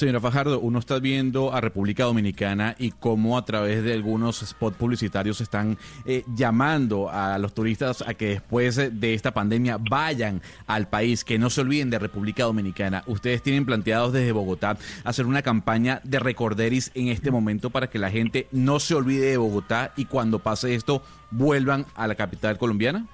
Señora 0.00 0.18
Fajardo, 0.18 0.60
uno 0.60 0.78
está 0.78 0.98
viendo 0.98 1.52
a 1.52 1.60
República 1.60 2.04
Dominicana 2.04 2.74
y 2.78 2.90
cómo 2.90 3.36
a 3.36 3.44
través 3.44 3.84
de 3.84 3.92
algunos 3.92 4.38
spots 4.38 4.78
publicitarios 4.78 5.42
están 5.42 5.76
eh, 6.06 6.24
llamando 6.34 7.10
a 7.10 7.36
los 7.36 7.52
turistas 7.52 8.02
a 8.08 8.14
que 8.14 8.28
después 8.28 8.76
de 8.76 9.12
esta 9.12 9.34
pandemia 9.34 9.76
vayan 9.78 10.40
al 10.66 10.88
país, 10.88 11.22
que 11.22 11.38
no 11.38 11.50
se 11.50 11.60
olviden 11.60 11.90
de 11.90 11.98
República 11.98 12.44
Dominicana. 12.44 13.02
Ustedes 13.08 13.42
tienen 13.42 13.66
planteados 13.66 14.14
desde 14.14 14.32
Bogotá 14.32 14.78
hacer 15.04 15.26
una 15.26 15.42
campaña 15.42 16.00
de 16.02 16.18
recorderis 16.18 16.92
en 16.94 17.08
este 17.08 17.30
momento 17.30 17.68
para 17.68 17.90
que 17.90 17.98
la 17.98 18.10
gente 18.10 18.46
no 18.52 18.80
se 18.80 18.94
olvide 18.94 19.26
de 19.26 19.36
Bogotá 19.36 19.92
y 19.98 20.06
cuando 20.06 20.38
pase 20.38 20.74
esto 20.74 21.02
vuelvan 21.30 21.84
a 21.94 22.06
la 22.06 22.14
capital 22.14 22.56
colombiana. 22.56 23.04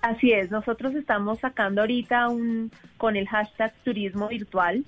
Así 0.00 0.30
es, 0.30 0.48
nosotros 0.52 0.94
estamos 0.94 1.40
sacando 1.40 1.80
ahorita 1.80 2.28
un 2.28 2.70
con 2.98 3.16
el 3.16 3.26
hashtag 3.26 3.74
turismo 3.82 4.28
virtual 4.28 4.84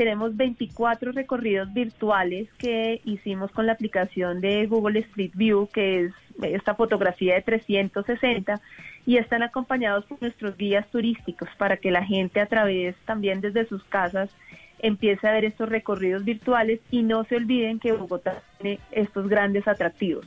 tenemos 0.00 0.34
24 0.34 1.12
recorridos 1.12 1.70
virtuales 1.74 2.48
que 2.56 3.02
hicimos 3.04 3.50
con 3.50 3.66
la 3.66 3.72
aplicación 3.72 4.40
de 4.40 4.66
Google 4.66 5.00
Street 5.00 5.32
View, 5.34 5.68
que 5.70 6.06
es 6.06 6.12
esta 6.42 6.74
fotografía 6.74 7.34
de 7.34 7.42
360, 7.42 8.62
y 9.04 9.18
están 9.18 9.42
acompañados 9.42 10.06
por 10.06 10.18
nuestros 10.22 10.56
guías 10.56 10.88
turísticos 10.88 11.50
para 11.58 11.76
que 11.76 11.90
la 11.90 12.02
gente 12.02 12.40
a 12.40 12.46
través 12.46 12.96
también 13.04 13.42
desde 13.42 13.66
sus 13.66 13.84
casas 13.84 14.30
empiece 14.78 15.28
a 15.28 15.32
ver 15.32 15.44
estos 15.44 15.68
recorridos 15.68 16.24
virtuales 16.24 16.80
y 16.90 17.02
no 17.02 17.24
se 17.24 17.36
olviden 17.36 17.78
que 17.78 17.92
Bogotá 17.92 18.42
tiene 18.56 18.80
estos 18.92 19.28
grandes 19.28 19.68
atractivos. 19.68 20.26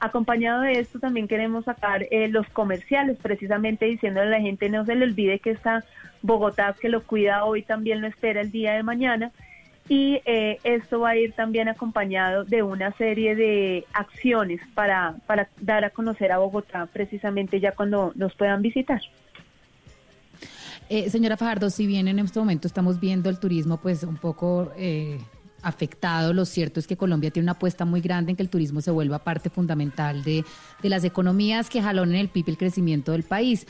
Acompañado 0.00 0.62
de 0.62 0.78
esto 0.78 1.00
también 1.00 1.26
queremos 1.26 1.64
sacar 1.64 2.06
eh, 2.10 2.28
los 2.28 2.48
comerciales, 2.50 3.18
precisamente 3.20 3.86
diciéndole 3.86 4.28
a 4.28 4.38
la 4.38 4.40
gente 4.40 4.68
no 4.68 4.84
se 4.84 4.94
le 4.94 5.04
olvide 5.04 5.40
que 5.40 5.50
está 5.50 5.84
Bogotá, 6.22 6.74
que 6.80 6.88
lo 6.88 7.02
cuida 7.02 7.44
hoy, 7.44 7.62
también 7.62 8.00
lo 8.00 8.06
espera 8.06 8.40
el 8.40 8.50
día 8.50 8.74
de 8.74 8.82
mañana. 8.82 9.32
Y 9.88 10.20
eh, 10.26 10.58
esto 10.64 11.00
va 11.00 11.10
a 11.10 11.16
ir 11.16 11.32
también 11.32 11.68
acompañado 11.68 12.44
de 12.44 12.62
una 12.62 12.92
serie 12.92 13.34
de 13.34 13.86
acciones 13.94 14.60
para, 14.74 15.16
para 15.26 15.48
dar 15.60 15.84
a 15.84 15.90
conocer 15.90 16.30
a 16.30 16.38
Bogotá 16.38 16.86
precisamente 16.92 17.58
ya 17.58 17.72
cuando 17.72 18.12
nos 18.14 18.34
puedan 18.34 18.60
visitar. 18.60 19.00
Eh, 20.90 21.10
señora 21.10 21.36
Fajardo, 21.36 21.68
si 21.70 21.86
bien 21.86 22.08
en 22.08 22.18
este 22.18 22.38
momento 22.38 22.66
estamos 22.66 22.98
viendo 22.98 23.28
el 23.28 23.38
turismo 23.38 23.78
pues 23.78 24.04
un 24.04 24.16
poco 24.16 24.72
eh, 24.76 25.18
afectado. 25.62 26.32
Lo 26.32 26.44
cierto 26.44 26.80
es 26.80 26.86
que 26.86 26.96
Colombia 26.96 27.30
tiene 27.30 27.44
una 27.44 27.52
apuesta 27.52 27.84
muy 27.84 28.00
grande 28.00 28.30
en 28.30 28.36
que 28.36 28.42
el 28.42 28.48
turismo 28.48 28.80
se 28.80 28.90
vuelva 28.90 29.18
parte 29.18 29.50
fundamental 29.50 30.22
de, 30.22 30.44
las 30.82 31.04
economías 31.04 31.68
que 31.68 31.78
en 31.78 32.14
el 32.14 32.28
PIB 32.28 32.50
el 32.50 32.58
crecimiento 32.58 33.12
del 33.12 33.22
país. 33.22 33.66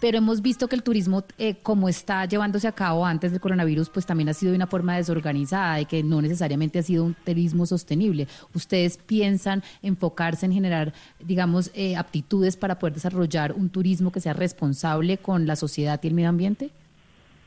Pero 0.00 0.18
hemos 0.18 0.42
visto 0.42 0.68
que 0.68 0.76
el 0.76 0.82
turismo, 0.82 1.24
eh, 1.38 1.56
como 1.62 1.88
está 1.88 2.24
llevándose 2.26 2.68
a 2.68 2.72
cabo 2.72 3.06
antes 3.06 3.32
del 3.32 3.40
coronavirus, 3.40 3.90
pues 3.90 4.06
también 4.06 4.28
ha 4.28 4.34
sido 4.34 4.52
de 4.52 4.56
una 4.56 4.66
forma 4.66 4.96
desorganizada 4.96 5.80
y 5.80 5.86
que 5.86 6.02
no 6.02 6.20
necesariamente 6.20 6.78
ha 6.78 6.82
sido 6.82 7.04
un 7.04 7.14
turismo 7.14 7.66
sostenible. 7.66 8.28
¿Ustedes 8.54 8.98
piensan 8.98 9.62
enfocarse 9.82 10.46
en 10.46 10.52
generar, 10.52 10.92
digamos, 11.18 11.70
eh, 11.74 11.96
aptitudes 11.96 12.56
para 12.56 12.78
poder 12.78 12.94
desarrollar 12.94 13.52
un 13.52 13.70
turismo 13.70 14.12
que 14.12 14.20
sea 14.20 14.32
responsable 14.32 15.18
con 15.18 15.46
la 15.46 15.56
sociedad 15.56 16.00
y 16.02 16.08
el 16.08 16.14
medio 16.14 16.28
ambiente? 16.28 16.70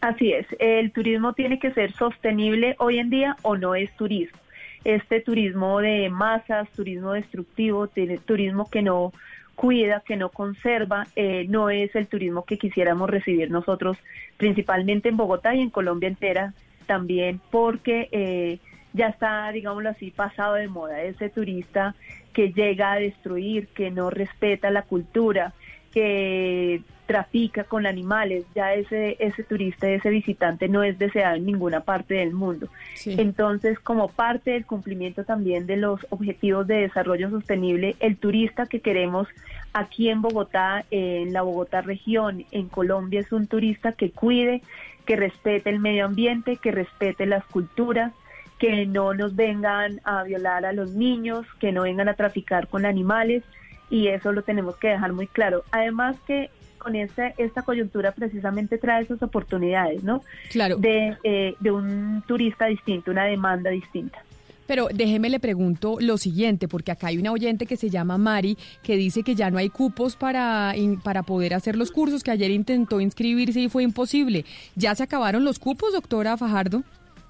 Así 0.04 0.34
es, 0.34 0.46
el 0.60 0.92
turismo 0.92 1.32
tiene 1.32 1.60
que 1.60 1.72
ser 1.72 1.94
sostenible 1.94 2.76
hoy 2.80 3.00
en 3.00 3.10
día 3.10 3.38
o 3.42 3.56
no 3.56 3.74
es 3.74 3.90
turismo. 3.96 4.38
Este 4.84 5.22
turismo 5.22 5.80
de 5.80 6.10
masas, 6.10 6.68
turismo 6.72 7.14
destructivo, 7.14 7.88
turismo 8.26 8.70
que 8.70 8.82
no 8.82 9.14
cuida, 9.56 10.04
que 10.06 10.18
no 10.18 10.28
conserva, 10.28 11.08
eh, 11.16 11.46
no 11.48 11.70
es 11.70 11.96
el 11.96 12.08
turismo 12.08 12.44
que 12.44 12.58
quisiéramos 12.58 13.10
recibir 13.10 13.50
nosotros, 13.50 13.96
principalmente 14.36 15.08
en 15.08 15.16
Bogotá 15.16 15.56
y 15.56 15.62
en 15.62 15.70
Colombia 15.70 16.10
entera 16.10 16.54
también, 16.86 17.40
porque 17.50 18.10
eh, 18.12 18.60
ya 18.92 19.08
está, 19.08 19.50
digámoslo 19.54 19.88
así, 19.88 20.12
pasado 20.12 20.56
de 20.56 20.68
moda 20.68 21.02
ese 21.02 21.30
turista 21.30 21.96
que 22.34 22.52
llega 22.52 22.92
a 22.92 23.00
destruir, 23.00 23.68
que 23.68 23.90
no 23.90 24.10
respeta 24.10 24.70
la 24.70 24.82
cultura, 24.82 25.54
que 25.94 26.82
trafica 27.06 27.64
con 27.66 27.86
animales, 27.86 28.46
ya 28.56 28.74
ese, 28.74 29.18
ese 29.20 29.44
turista, 29.44 29.90
ese 29.90 30.10
visitante 30.10 30.70
no 30.70 30.84
es 30.84 30.98
deseado 30.98 31.36
en 31.36 31.46
ninguna 31.46 31.82
parte 31.82 32.16
del 32.16 32.34
mundo. 32.34 32.70
Entonces, 33.06 33.80
como 33.80 34.08
parte 34.08 34.52
del 34.52 34.66
cumplimiento 34.66 35.24
también 35.26 35.68
de 35.68 35.78
los 35.78 36.06
objetivos 36.10 36.66
de 36.68 36.82
desarrollo 36.82 37.30
sostenible, 37.30 37.96
el 38.00 38.18
turista 38.18 38.66
que 38.66 38.80
queremos 38.80 39.28
aquí 39.74 40.10
en 40.10 40.22
Bogotá, 40.22 40.86
en 40.92 41.34
la 41.34 41.42
Bogotá 41.42 41.82
región, 41.82 42.46
en 42.52 42.70
Colombia, 42.70 43.20
es 43.20 43.32
un 43.32 43.48
turista 43.48 43.92
que 43.92 44.12
cuide, 44.12 44.62
que 45.06 45.16
respete 45.16 45.70
el 45.70 45.80
medio 45.80 46.06
ambiente, 46.06 46.58
que 46.58 46.72
respete 46.72 47.26
las 47.26 47.44
culturas, 47.46 48.14
que 48.60 48.86
no 48.86 49.14
nos 49.14 49.36
vengan 49.36 50.00
a 50.06 50.24
violar 50.24 50.66
a 50.66 50.72
los 50.72 50.92
niños, 50.92 51.46
que 51.60 51.74
no 51.74 51.82
vengan 51.82 52.08
a 52.08 52.14
traficar 52.14 52.68
con 52.68 52.86
animales 52.86 53.44
y 53.90 54.08
eso 54.08 54.32
lo 54.32 54.44
tenemos 54.44 54.78
que 54.78 54.88
dejar 54.88 55.12
muy 55.12 55.28
claro. 55.28 55.64
Además 55.72 56.16
que 56.26 56.50
con 56.84 56.96
esta, 56.96 57.30
esta 57.38 57.62
coyuntura 57.62 58.12
precisamente 58.12 58.78
trae 58.78 59.04
esas 59.04 59.24
oportunidades, 59.24 60.04
¿no? 60.04 60.22
Claro. 60.52 60.78
De, 60.78 61.18
eh, 61.24 61.56
de 61.60 61.72
un 61.72 62.24
turista 62.28 62.66
distinto, 62.66 63.12
una 63.12 63.26
demanda 63.26 63.70
distinta. 63.70 64.20
Pero 64.68 64.88
déjeme 64.94 65.30
le 65.30 65.40
pregunto 65.40 65.98
lo 66.00 66.18
siguiente, 66.18 66.68
porque 66.68 66.92
acá 66.92 67.08
hay 67.08 67.18
una 67.18 67.32
oyente 67.32 67.66
que 67.66 67.76
se 67.76 67.90
llama 67.90 68.18
Mari 68.18 68.58
que 68.82 68.96
dice 68.96 69.24
que 69.24 69.36
ya 69.36 69.52
no 69.52 69.58
hay 69.58 69.70
cupos 69.70 70.16
para, 70.16 70.74
para 71.04 71.24
poder 71.24 71.54
hacer 71.54 71.76
los 71.76 71.92
cursos, 71.92 72.24
que 72.24 72.32
ayer 72.32 72.52
intentó 72.52 73.02
inscribirse 73.02 73.60
y 73.60 73.70
fue 73.70 73.84
imposible. 73.84 74.46
¿Ya 74.76 74.96
se 74.96 75.04
acabaron 75.04 75.44
los 75.44 75.60
cupos, 75.60 75.94
doctora 75.94 76.38
Fajardo? 76.38 76.84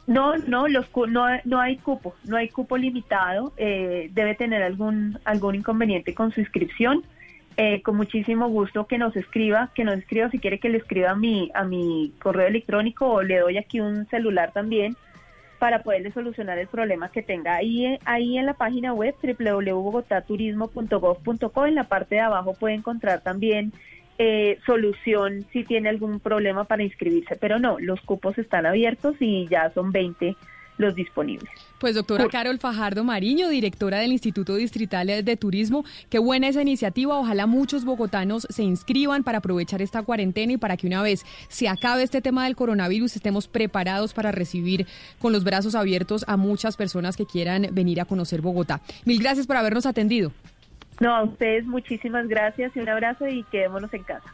No, 0.05 0.35
no, 0.37 0.67
los 0.67 0.85
no, 1.09 1.25
no 1.45 1.59
hay 1.61 1.77
cupo, 1.77 2.13
no 2.25 2.35
hay 2.35 2.49
cupo 2.49 2.77
limitado. 2.77 3.53
Eh, 3.57 4.09
debe 4.13 4.35
tener 4.35 4.61
algún 4.61 5.17
algún 5.23 5.55
inconveniente 5.55 6.13
con 6.13 6.31
su 6.31 6.41
inscripción. 6.41 7.03
Eh, 7.55 7.83
con 7.83 7.97
muchísimo 7.97 8.49
gusto 8.49 8.87
que 8.87 8.97
nos 8.97 9.15
escriba, 9.15 9.69
que 9.75 9.83
nos 9.83 9.99
escriba 9.99 10.31
si 10.31 10.39
quiere 10.39 10.57
que 10.59 10.69
le 10.69 10.79
escriba 10.79 11.11
a 11.11 11.15
mi, 11.15 11.51
a 11.53 11.63
mi 11.63 12.11
correo 12.19 12.47
electrónico 12.47 13.07
o 13.07 13.21
le 13.21 13.37
doy 13.39 13.57
aquí 13.57 13.79
un 13.79 14.07
celular 14.07 14.51
también 14.53 14.97
para 15.59 15.83
poderle 15.83 16.11
solucionar 16.11 16.57
el 16.57 16.65
problema 16.67 17.09
que 17.09 17.21
tenga. 17.21 17.53
Ahí, 17.55 17.99
ahí 18.05 18.39
en 18.39 18.47
la 18.47 18.55
página 18.55 18.91
web 18.93 19.13
www.bogotaturismo.gov.co 19.21 21.67
en 21.67 21.75
la 21.75 21.83
parte 21.83 22.15
de 22.15 22.21
abajo 22.21 22.53
puede 22.53 22.73
encontrar 22.73 23.21
también 23.21 23.71
eh, 24.17 24.57
solución 24.65 25.45
si 25.53 25.63
tiene 25.63 25.89
algún 25.89 26.19
problema 26.19 26.63
para 26.65 26.81
inscribirse, 26.83 27.35
pero 27.35 27.59
no, 27.59 27.77
los 27.79 28.01
cupos 28.01 28.39
están 28.39 28.65
abiertos 28.65 29.15
y 29.19 29.47
ya 29.47 29.69
son 29.73 29.91
20 29.91 30.35
los 30.77 30.95
disponibles. 30.95 31.49
Pues 31.79 31.95
doctora 31.95 32.27
Carol 32.29 32.59
Fajardo 32.59 33.03
Mariño, 33.03 33.49
directora 33.49 33.99
del 33.99 34.13
Instituto 34.13 34.55
Distrital 34.55 35.07
de 35.07 35.37
Turismo, 35.37 35.83
qué 36.09 36.19
buena 36.19 36.47
esa 36.47 36.61
iniciativa. 36.61 37.17
Ojalá 37.17 37.45
muchos 37.45 37.83
bogotanos 37.83 38.47
se 38.49 38.63
inscriban 38.63 39.23
para 39.23 39.39
aprovechar 39.39 39.81
esta 39.81 40.01
cuarentena 40.03 40.53
y 40.53 40.57
para 40.57 40.77
que 40.77 40.87
una 40.87 41.01
vez 41.01 41.25
se 41.49 41.67
acabe 41.67 42.03
este 42.03 42.21
tema 42.21 42.45
del 42.45 42.55
coronavirus 42.55 43.15
estemos 43.15 43.47
preparados 43.47 44.13
para 44.13 44.31
recibir 44.31 44.87
con 45.19 45.33
los 45.33 45.43
brazos 45.43 45.75
abiertos 45.75 46.23
a 46.27 46.37
muchas 46.37 46.77
personas 46.77 47.17
que 47.17 47.25
quieran 47.25 47.67
venir 47.71 47.99
a 47.99 48.05
conocer 48.05 48.41
Bogotá. 48.41 48.81
Mil 49.05 49.19
gracias 49.19 49.47
por 49.47 49.57
habernos 49.57 49.85
atendido. 49.85 50.31
No, 50.99 51.15
a 51.15 51.23
ustedes 51.23 51.65
muchísimas 51.65 52.27
gracias 52.27 52.75
y 52.75 52.79
un 52.79 52.89
abrazo 52.89 53.27
y 53.27 53.43
quedémonos 53.43 53.93
en 53.93 54.03
casa. 54.03 54.33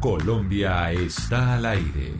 Colombia 0.00 0.90
está 0.92 1.56
al 1.56 1.66
aire. 1.66 2.14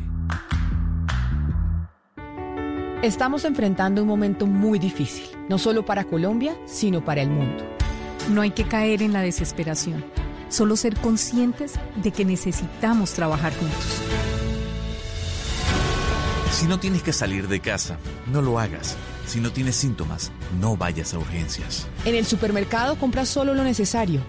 Estamos 3.03 3.47
enfrentando 3.47 4.03
un 4.03 4.09
momento 4.09 4.47
muy 4.47 4.79
difícil, 4.79 5.25
no 5.49 5.57
solo 5.57 5.83
para 5.87 6.05
Colombia, 6.05 6.55
sino 6.67 7.03
para 7.03 7.23
el 7.23 7.31
mundo. 7.31 7.65
No 8.29 8.43
hay 8.43 8.51
que 8.51 8.65
caer 8.65 9.01
en 9.01 9.15
la 9.15 9.23
desesperación, 9.23 10.05
solo 10.51 10.77
ser 10.77 10.95
conscientes 10.97 11.77
de 12.03 12.11
que 12.11 12.27
necesitamos 12.27 13.15
trabajar 13.15 13.55
juntos. 13.57 14.03
Si 16.53 16.67
no 16.67 16.79
tienes 16.79 17.03
que 17.03 17.15
salir 17.15 17.49
de 17.49 17.61
casa, 17.61 17.97
no 18.31 18.43
lo 18.43 18.59
hagas. 18.59 18.95
Si 19.27 19.41
no 19.41 19.53
tienes 19.53 19.77
síntomas, 19.77 20.33
no 20.61 20.77
vayas 20.77 21.15
a 21.15 21.19
urgencias. 21.19 21.87
En 22.05 22.15
el 22.15 22.27
supermercado 22.27 22.97
compra 22.97 23.25
solo 23.25 23.55
lo 23.55 23.65
necesario. 23.65 24.21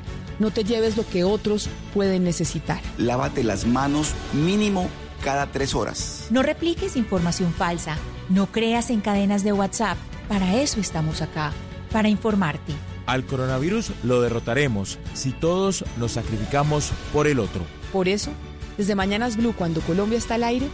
No 0.41 0.49
te 0.49 0.63
lleves 0.63 0.97
lo 0.97 1.07
que 1.07 1.23
otros 1.23 1.69
pueden 1.93 2.23
necesitar. 2.23 2.81
Lávate 2.97 3.43
las 3.43 3.68
manos 3.68 4.15
mínimo 4.34 4.89
cada 5.23 5.51
tres 5.51 5.76
horas. 5.76 6.26
No 6.31 6.41
repliques 6.41 6.97
información 6.97 7.53
falsa. 7.53 7.95
No 8.27 8.51
creas 8.51 8.89
en 8.89 9.01
cadenas 9.01 9.43
de 9.43 9.53
WhatsApp. 9.53 9.99
Para 10.27 10.59
eso 10.59 10.80
estamos 10.80 11.22
acá, 11.22 11.53
para 11.91 12.09
informarte. 12.09 12.73
Al 13.05 13.23
coronavirus 13.23 13.91
lo 14.01 14.19
derrotaremos 14.19 14.97
si 15.13 15.31
todos 15.31 15.85
nos 15.97 16.13
sacrificamos 16.13 16.91
por 17.13 17.27
el 17.27 17.38
otro. 17.38 17.61
Por 17.93 18.07
eso, 18.07 18.31
desde 18.80 18.95
Mañanas 18.95 19.38
Blue, 19.38 19.53
cuando 19.55 19.81
Colombia 19.81 20.18
está 20.18 20.35
al 20.35 20.43
aire, 20.43 20.69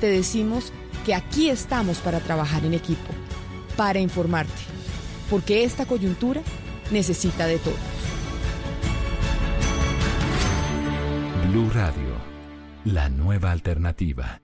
te 0.00 0.06
decimos 0.06 0.72
que 1.04 1.16
aquí 1.16 1.50
estamos 1.50 1.98
para 1.98 2.20
trabajar 2.20 2.64
en 2.64 2.74
equipo, 2.74 3.12
para 3.76 3.98
informarte, 3.98 4.62
porque 5.28 5.64
esta 5.64 5.86
coyuntura 5.86 6.40
necesita 6.92 7.48
de 7.48 7.58
todos. 7.58 7.97
Blue 11.58 11.72
Radio, 11.72 12.14
la 12.84 13.08
nueva 13.08 13.50
alternativa. 13.50 14.40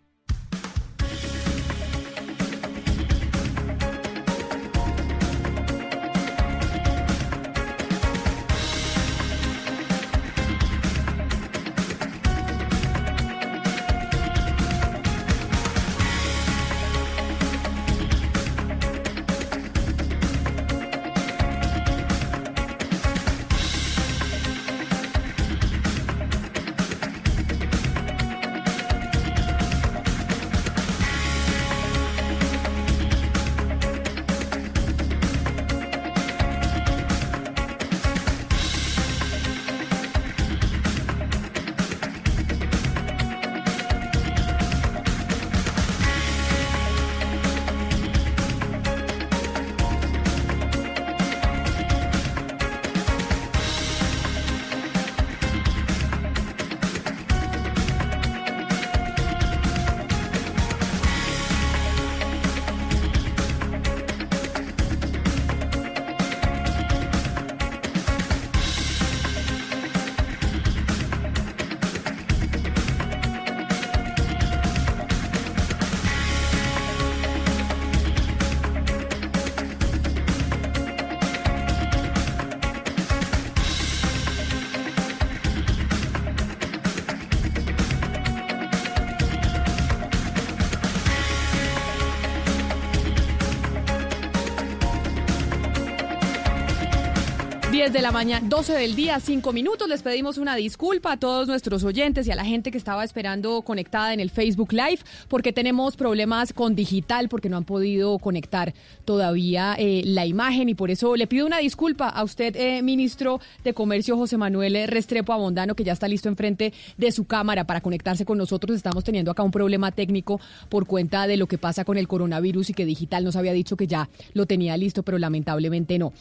De 97.95 98.03
la 98.03 98.11
mañana, 98.11 98.45
12 98.49 98.73
del 98.73 98.97
día, 98.97 99.21
5 99.21 99.53
minutos. 99.53 99.89
Les 99.89 100.03
pedimos 100.03 100.37
una 100.37 100.57
disculpa 100.57 101.13
a 101.13 101.17
todos 101.17 101.47
nuestros 101.47 101.85
oyentes 101.85 102.27
y 102.27 102.33
a 102.33 102.35
la 102.35 102.45
gente 102.45 102.73
que 102.73 102.79
estaba 102.79 103.05
esperando 103.05 103.63
conectada 103.63 104.13
en 104.13 104.19
el 104.19 104.31
Facebook 104.31 104.73
Live, 104.73 104.99
porque 105.29 105.53
tenemos 105.53 105.97
problemas 105.97 106.53
con 106.53 106.75
digital, 106.75 107.29
porque 107.29 107.49
no 107.49 107.57
han 107.57 107.65
podido 107.65 108.19
conectar 108.19 108.75
todavía 109.05 109.77
eh, 109.79 110.03
la 110.07 110.27
imagen 110.27 110.69
y 110.69 110.75
por 110.75 110.91
eso 110.91 111.15
le 111.15 111.29
pido 111.29 111.47
una 111.47 111.59
disculpa 111.59 112.09
a 112.09 112.25
usted, 112.25 112.57
eh, 112.57 112.83
ministro 112.83 113.41
de 113.63 113.75
Comercio 113.75 114.17
José 114.17 114.37
Manuel 114.39 114.89
Restrepo 114.89 115.33
Abondano, 115.33 115.77
que 115.77 115.85
ya 115.85 115.93
está 115.93 116.09
listo 116.09 116.29
enfrente 116.29 116.73
de 116.97 117.13
su 117.13 117.27
cámara 117.27 117.63
para 117.65 117.81
conectarse 117.81 118.25
con 118.25 118.39
nosotros. 118.39 118.77
Estamos 118.77 119.05
teniendo 119.05 119.31
acá 119.31 119.45
un 119.45 119.53
problema 119.53 119.93
técnico 119.93 120.41
por 120.69 120.87
cuenta 120.87 121.29
de 121.29 121.37
lo 121.37 121.47
que 121.47 121.59
pasa 121.59 121.85
con 121.85 121.97
el 121.97 122.09
coronavirus 122.09 122.71
y 122.71 122.75
que 122.75 122.87
digital 122.87 123.23
nos 123.23 123.37
había 123.37 123.53
dicho 123.53 123.77
que 123.77 123.87
ya 123.87 124.09
lo 124.33 124.47
tenía 124.47 124.77
listo, 124.77 125.05
pero 125.05 125.17
lamentablemente 125.19 125.97
no. 125.97 126.13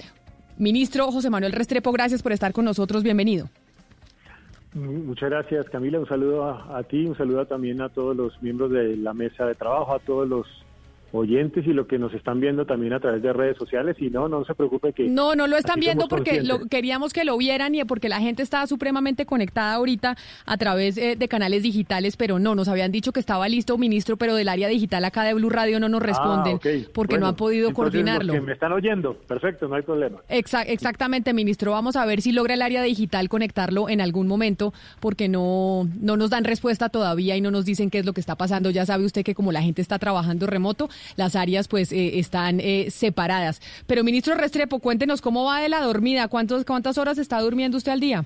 Ministro 0.63 1.11
José 1.11 1.29
Manuel 1.29 1.51
Restrepo, 1.51 1.91
gracias 1.91 2.23
por 2.23 2.31
estar 2.31 2.53
con 2.53 2.65
nosotros. 2.65 3.03
Bienvenido. 3.03 3.49
Muchas 4.73 5.29
gracias, 5.29 5.69
Camila. 5.69 5.99
Un 5.99 6.07
saludo 6.07 6.45
a, 6.45 6.77
a, 6.77 6.83
ti, 6.83 7.05
un 7.05 7.15
saludo 7.15 7.45
también 7.45 7.81
a 7.81 7.89
todos 7.89 8.15
los 8.15 8.41
miembros 8.41 8.71
de 8.71 8.97
la 8.97 9.13
mesa 9.13 9.45
de 9.45 9.53
trabajo, 9.53 9.93
a 9.93 9.99
todos 9.99 10.27
los 10.27 10.47
oyentes 11.13 11.65
y 11.65 11.73
lo 11.73 11.87
que 11.87 11.97
nos 11.97 12.13
están 12.13 12.39
viendo 12.39 12.65
también 12.65 12.93
a 12.93 12.99
través 12.99 13.21
de 13.21 13.33
redes 13.33 13.57
sociales 13.57 13.95
y 13.99 14.09
no, 14.09 14.27
no 14.27 14.45
se 14.45 14.53
preocupe 14.53 14.93
que... 14.93 15.07
No, 15.07 15.35
no 15.35 15.47
lo 15.47 15.57
están 15.57 15.79
viendo 15.79 16.07
porque 16.07 16.41
lo, 16.41 16.65
queríamos 16.65 17.13
que 17.13 17.23
lo 17.23 17.37
vieran 17.37 17.73
y 17.75 17.83
porque 17.85 18.09
la 18.09 18.19
gente 18.19 18.43
estaba 18.43 18.67
supremamente 18.67 19.25
conectada 19.25 19.73
ahorita 19.73 20.15
a 20.45 20.57
través 20.57 20.97
eh, 20.97 21.15
de 21.15 21.27
canales 21.27 21.63
digitales, 21.63 22.17
pero 22.17 22.39
no, 22.39 22.55
nos 22.55 22.67
habían 22.67 22.91
dicho 22.91 23.11
que 23.11 23.19
estaba 23.19 23.47
listo, 23.47 23.77
ministro, 23.77 24.17
pero 24.17 24.35
del 24.35 24.49
área 24.49 24.67
digital 24.67 25.05
acá 25.05 25.23
de 25.23 25.33
Blue 25.33 25.49
Radio 25.49 25.79
no 25.79 25.89
nos 25.89 26.03
Ah, 26.03 26.05
responden 26.05 26.59
porque 26.93 27.17
no 27.17 27.27
han 27.27 27.35
podido 27.35 27.73
coordinarlo. 27.73 28.41
Me 28.41 28.53
están 28.53 28.71
oyendo, 28.71 29.15
perfecto, 29.15 29.67
no 29.67 29.75
hay 29.75 29.81
problema. 29.81 30.19
Exa 30.27 30.61
exactamente, 30.63 31.33
ministro, 31.33 31.71
vamos 31.71 31.95
a 31.95 32.05
ver 32.05 32.21
si 32.21 32.31
logra 32.31 32.53
el 32.53 32.61
área 32.61 32.81
digital 32.81 33.29
conectarlo 33.29 33.89
en 33.89 34.01
algún 34.01 34.27
momento 34.27 34.73
porque 34.99 35.27
no, 35.29 35.87
no 35.99 36.17
nos 36.17 36.29
dan 36.29 36.43
respuesta 36.43 36.89
todavía 36.89 37.35
y 37.35 37.41
no 37.41 37.51
nos 37.51 37.65
dicen 37.65 37.89
qué 37.89 37.99
es 37.99 38.05
lo 38.05 38.13
que 38.13 38.21
está 38.21 38.35
pasando. 38.35 38.69
Ya 38.69 38.85
sabe 38.85 39.05
usted 39.05 39.23
que 39.23 39.35
como 39.35 39.51
la 39.51 39.61
gente 39.61 39.81
está 39.81 39.99
trabajando 39.99 40.47
remoto, 40.47 40.89
las 41.15 41.35
áreas 41.35 41.67
pues 41.67 41.91
eh, 41.91 42.19
están 42.19 42.59
eh, 42.59 42.87
separadas. 42.89 43.61
Pero 43.87 44.03
ministro 44.03 44.35
Restrepo, 44.35 44.79
cuéntenos 44.79 45.21
cómo 45.21 45.45
va 45.45 45.61
de 45.61 45.69
la 45.69 45.81
dormida, 45.81 46.27
¿Cuántos, 46.27 46.65
cuántas 46.65 46.97
horas 46.97 47.17
está 47.17 47.39
durmiendo 47.39 47.77
usted 47.77 47.91
al 47.91 47.99
día. 47.99 48.25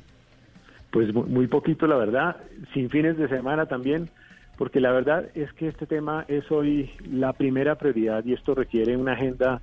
Pues 0.91 1.13
muy 1.13 1.47
poquito, 1.47 1.85
la 1.85 1.97
verdad, 1.97 2.37
sin 2.73 2.89
fines 2.89 3.17
de 3.17 3.27
semana 3.27 3.65
también, 3.65 4.09
porque 4.57 4.79
la 4.79 4.91
verdad 4.91 5.25
es 5.35 5.51
que 5.53 5.67
este 5.67 5.85
tema 5.85 6.25
es 6.27 6.49
hoy 6.49 6.89
la 7.11 7.33
primera 7.33 7.75
prioridad 7.75 8.23
y 8.25 8.33
esto 8.33 8.55
requiere 8.55 8.95
una 8.95 9.13
agenda 9.13 9.61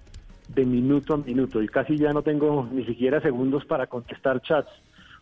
de 0.49 0.65
minuto 0.65 1.15
a 1.15 1.17
minuto 1.17 1.63
y 1.63 1.69
casi 1.69 1.97
ya 1.97 2.13
no 2.13 2.23
tengo 2.23 2.69
ni 2.71 2.85
siquiera 2.85 3.21
segundos 3.21 3.65
para 3.65 3.87
contestar 3.87 4.43
chats 4.43 4.71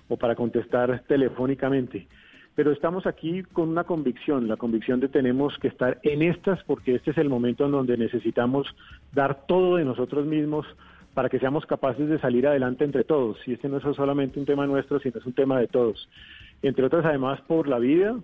o 0.09 0.17
para 0.17 0.35
contestar 0.35 1.03
telefónicamente 1.07 2.09
pero 2.55 2.71
estamos 2.73 3.07
aquí 3.07 3.43
con 3.43 3.69
una 3.71 3.85
convicción, 3.85 4.49
la 4.49 4.57
convicción 4.57 5.01
de 5.01 5.09
tenemos 5.09 5.59
que 5.59 5.69
estar 5.69 5.99
en 6.03 6.23
estas 6.23 6.63
porque 6.65 6.95
este 6.95 7.13
es 7.13 7.19
el 7.19 7.29
momento 7.29 7.65
en 7.65 7.73
donde 7.73 7.97
necesitamos 7.97 8.67
dar 9.13 9.47
todo 9.47 9.77
de 9.77 9.85
nosotros 9.85 10.27
mismos 10.27 10.67
para 11.15 11.29
que 11.29 11.39
seamos 11.39 11.67
capaces 11.67 12.09
de 12.09 12.19
salir 12.21 12.47
adelante 12.47 12.85
entre 12.85 13.05
todos. 13.05 13.37
Y 13.47 13.55
este 13.55 13.69
no 13.69 13.79
es 13.79 13.97
solamente 13.97 14.39
un 14.39 14.47
tema 14.47 14.67
nuestro, 14.67 14.99
sino 15.01 15.19
es 15.19 15.27
un 15.27 15.35
tema 15.35 15.59
de 15.59 15.67
todos. 15.67 16.09
Entre 16.63 16.85
otras, 16.85 17.05
además, 17.05 17.41
por 17.43 17.69
la 17.69 17.79
vida, 17.79 18.17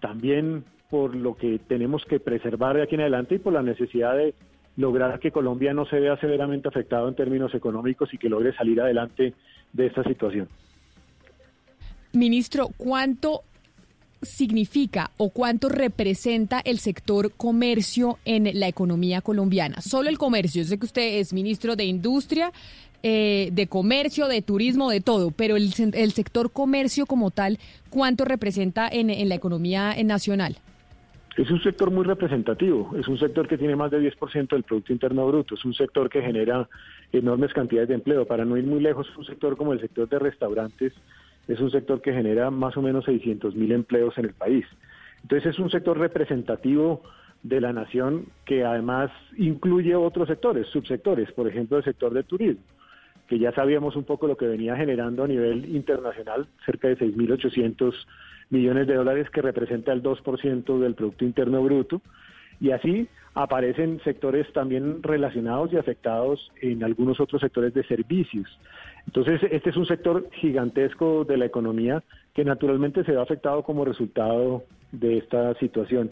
también 0.00 0.64
por 0.90 1.14
lo 1.14 1.36
que 1.36 1.58
tenemos 1.58 2.04
que 2.04 2.20
preservar 2.20 2.76
de 2.76 2.82
aquí 2.82 2.94
en 2.94 3.02
adelante 3.02 3.36
y 3.36 3.38
por 3.38 3.52
la 3.52 3.62
necesidad 3.62 4.16
de 4.16 4.34
lograr 4.76 5.18
que 5.20 5.30
Colombia 5.30 5.72
no 5.72 5.86
se 5.86 6.00
vea 6.00 6.16
severamente 6.18 6.68
afectado 6.68 7.08
en 7.08 7.14
términos 7.14 7.54
económicos 7.54 8.12
y 8.12 8.18
que 8.18 8.28
logre 8.28 8.52
salir 8.54 8.80
adelante 8.80 9.34
de 9.72 9.86
esta 9.86 10.02
situación. 10.04 10.48
Ministro, 12.12 12.68
¿cuánto 12.76 13.42
significa 14.24 15.10
o 15.16 15.30
cuánto 15.30 15.68
representa 15.68 16.60
el 16.64 16.78
sector 16.78 17.32
comercio 17.32 18.18
en 18.24 18.58
la 18.58 18.68
economía 18.68 19.20
colombiana? 19.20 19.80
Solo 19.80 20.08
el 20.08 20.18
comercio. 20.18 20.62
Yo 20.62 20.68
sé 20.68 20.78
que 20.78 20.86
usted 20.86 21.18
es 21.20 21.32
ministro 21.32 21.76
de 21.76 21.84
Industria, 21.84 22.52
eh, 23.02 23.50
de 23.52 23.66
Comercio, 23.66 24.28
de 24.28 24.40
Turismo, 24.40 24.88
de 24.88 25.02
todo, 25.02 25.30
pero 25.30 25.56
el, 25.56 25.72
sector 25.72 26.50
comercio 26.50 27.04
como 27.04 27.30
tal, 27.30 27.58
¿cuánto 27.90 28.24
representa 28.24 28.88
en, 28.88 29.10
en, 29.10 29.28
la 29.28 29.34
economía 29.34 29.94
nacional? 30.02 30.56
Es 31.36 31.50
un 31.50 31.62
sector 31.62 31.90
muy 31.90 32.04
representativo, 32.04 32.94
es 32.98 33.06
un 33.06 33.18
sector 33.18 33.46
que 33.46 33.58
tiene 33.58 33.76
más 33.76 33.90
de 33.90 34.00
10% 34.00 34.48
del 34.48 34.62
Producto 34.62 34.92
Interno 34.92 35.26
Bruto, 35.26 35.54
es 35.54 35.64
un 35.66 35.74
sector 35.74 36.08
que 36.08 36.22
genera 36.22 36.66
enormes 37.12 37.52
cantidades 37.52 37.88
de 37.88 37.94
empleo. 37.96 38.24
Para 38.24 38.46
no 38.46 38.56
ir 38.56 38.64
muy 38.64 38.80
lejos, 38.80 39.06
un 39.18 39.26
sector 39.26 39.56
como 39.56 39.74
el 39.74 39.80
sector 39.80 40.08
de 40.08 40.18
restaurantes, 40.18 40.94
es 41.48 41.60
un 41.60 41.70
sector 41.70 42.00
que 42.00 42.12
genera 42.12 42.50
más 42.50 42.76
o 42.76 42.82
menos 42.82 43.04
600 43.04 43.54
mil 43.54 43.72
empleos 43.72 44.16
en 44.18 44.26
el 44.26 44.34
país. 44.34 44.64
Entonces 45.22 45.54
es 45.54 45.58
un 45.58 45.70
sector 45.70 45.98
representativo 45.98 47.02
de 47.42 47.60
la 47.60 47.72
nación 47.72 48.26
que 48.44 48.64
además 48.64 49.10
incluye 49.36 49.94
otros 49.94 50.28
sectores, 50.28 50.66
subsectores, 50.68 51.30
por 51.32 51.46
ejemplo 51.46 51.76
el 51.76 51.84
sector 51.84 52.12
del 52.12 52.24
turismo, 52.24 52.62
que 53.28 53.38
ya 53.38 53.52
sabíamos 53.52 53.96
un 53.96 54.04
poco 54.04 54.26
lo 54.26 54.36
que 54.36 54.46
venía 54.46 54.76
generando 54.76 55.24
a 55.24 55.28
nivel 55.28 55.74
internacional, 55.74 56.46
cerca 56.64 56.88
de 56.88 56.98
6.800 56.98 57.94
millones 58.50 58.86
de 58.86 58.94
dólares, 58.94 59.28
que 59.30 59.42
representa 59.42 59.92
el 59.92 60.02
2% 60.02 60.78
del 60.78 60.94
Producto 60.94 61.24
Interno 61.24 61.62
Bruto, 61.62 62.00
y 62.60 62.70
así 62.70 63.08
aparecen 63.34 64.00
sectores 64.04 64.50
también 64.52 65.02
relacionados 65.02 65.72
y 65.72 65.76
afectados 65.76 66.52
en 66.62 66.84
algunos 66.84 67.20
otros 67.20 67.40
sectores 67.40 67.74
de 67.74 67.84
servicios. 67.84 68.46
Entonces, 69.06 69.40
este 69.50 69.70
es 69.70 69.76
un 69.76 69.86
sector 69.86 70.28
gigantesco 70.32 71.24
de 71.24 71.36
la 71.36 71.46
economía 71.46 72.02
que 72.34 72.44
naturalmente 72.44 73.04
se 73.04 73.12
ve 73.12 73.20
afectado 73.20 73.62
como 73.62 73.84
resultado 73.84 74.64
de 74.92 75.18
esta 75.18 75.54
situación. 75.54 76.10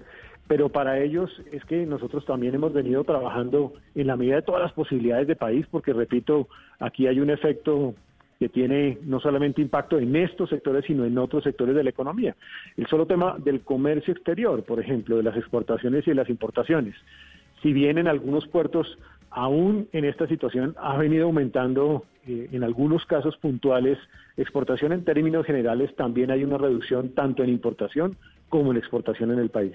Pero 0.49 0.69
para 0.69 1.01
ellos 1.01 1.31
es 1.51 1.65
que 1.65 1.87
nosotros 1.87 2.25
también 2.27 2.55
hemos 2.55 2.73
venido 2.73 3.05
trabajando 3.05 3.73
en 3.95 4.07
la 4.07 4.17
medida 4.17 4.37
de 4.37 4.43
todas 4.43 4.63
las 4.63 4.73
posibilidades 4.73 5.27
de 5.27 5.37
país, 5.37 5.67
porque 5.71 5.93
repito, 5.93 6.49
aquí 6.79 7.07
hay 7.07 7.21
un 7.21 7.31
efecto 7.31 7.95
que 8.39 8.49
tiene 8.49 8.99
no 9.03 9.21
solamente 9.21 9.63
impacto 9.63 9.99
en 9.99 10.17
estos 10.17 10.51
sectores, 10.51 10.85
sino 10.85 11.05
en 11.05 11.17
otros 11.17 11.45
sectores 11.45 11.77
de 11.77 11.85
la 11.85 11.91
economía. 11.91 12.35
El 12.77 12.89
solo 12.89 13.07
tema 13.07 13.37
del 13.39 13.61
comercio 13.61 14.13
exterior, 14.13 14.65
por 14.65 14.81
ejemplo, 14.81 15.17
de 15.17 15.23
las 15.23 15.37
exportaciones 15.37 16.07
y 16.09 16.15
las 16.15 16.29
importaciones. 16.29 16.97
Si 17.63 17.73
bien 17.73 17.99
en 17.99 18.09
algunos 18.09 18.49
puertos, 18.49 18.99
aún 19.35 19.89
en 19.93 20.05
esta 20.05 20.27
situación, 20.27 20.75
ha 20.79 20.97
venido 20.97 21.25
aumentando 21.25 22.05
eh, 22.27 22.49
en 22.53 22.63
algunos 22.63 23.05
casos 23.07 23.37
puntuales 23.39 23.99
exportación 24.37 24.93
en 24.93 25.05
términos 25.05 25.45
generales, 25.47 25.95
también 25.97 26.31
hay 26.31 26.45
una 26.45 26.59
reducción 26.59 27.11
tanto 27.11 27.43
en 27.43 27.51
importación 27.51 28.17
como 28.49 28.71
en 28.71 28.79
exportación 28.79 29.31
en 29.31 29.39
el 29.39 29.51
país. 29.51 29.75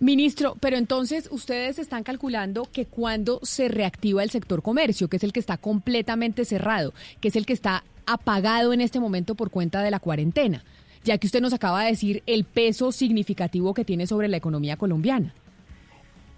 Ministro, 0.00 0.56
pero 0.60 0.76
entonces 0.76 1.28
ustedes 1.30 1.78
están 1.78 2.02
calculando 2.02 2.66
que 2.72 2.86
cuando 2.86 3.38
se 3.42 3.68
reactiva 3.68 4.22
el 4.22 4.30
sector 4.30 4.60
comercio, 4.60 5.08
que 5.08 5.16
es 5.16 5.24
el 5.24 5.32
que 5.32 5.40
está 5.40 5.58
completamente 5.58 6.44
cerrado, 6.44 6.92
que 7.20 7.28
es 7.28 7.36
el 7.36 7.46
que 7.46 7.52
está 7.52 7.84
apagado 8.06 8.72
en 8.72 8.80
este 8.80 8.98
momento 8.98 9.34
por 9.36 9.50
cuenta 9.50 9.80
de 9.82 9.92
la 9.92 10.00
cuarentena, 10.00 10.64
ya 11.04 11.18
que 11.18 11.26
usted 11.26 11.40
nos 11.40 11.52
acaba 11.52 11.84
de 11.84 11.90
decir 11.90 12.22
el 12.26 12.44
peso 12.44 12.90
significativo 12.90 13.74
que 13.74 13.84
tiene 13.84 14.06
sobre 14.06 14.28
la 14.28 14.38
economía 14.38 14.76
colombiana. 14.76 15.34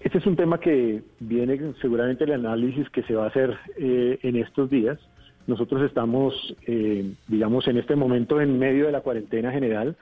Este 0.04 0.18
es 0.18 0.26
un 0.26 0.36
tema 0.36 0.60
que 0.60 1.02
viene 1.18 1.58
seguramente 1.80 2.24
el 2.24 2.32
análisis 2.32 2.90
que 2.90 3.02
se 3.04 3.14
va 3.14 3.24
a 3.24 3.28
hacer 3.28 3.56
eh, 3.78 4.18
en 4.22 4.36
estos 4.36 4.68
días. 4.68 4.98
Nosotros 5.46 5.80
estamos, 5.80 6.34
eh, 6.66 7.14
digamos, 7.26 7.66
en 7.68 7.78
este 7.78 7.96
momento 7.96 8.38
en 8.38 8.58
medio 8.58 8.84
de 8.84 8.92
la 8.92 9.00
cuarentena 9.00 9.50
general 9.50 9.96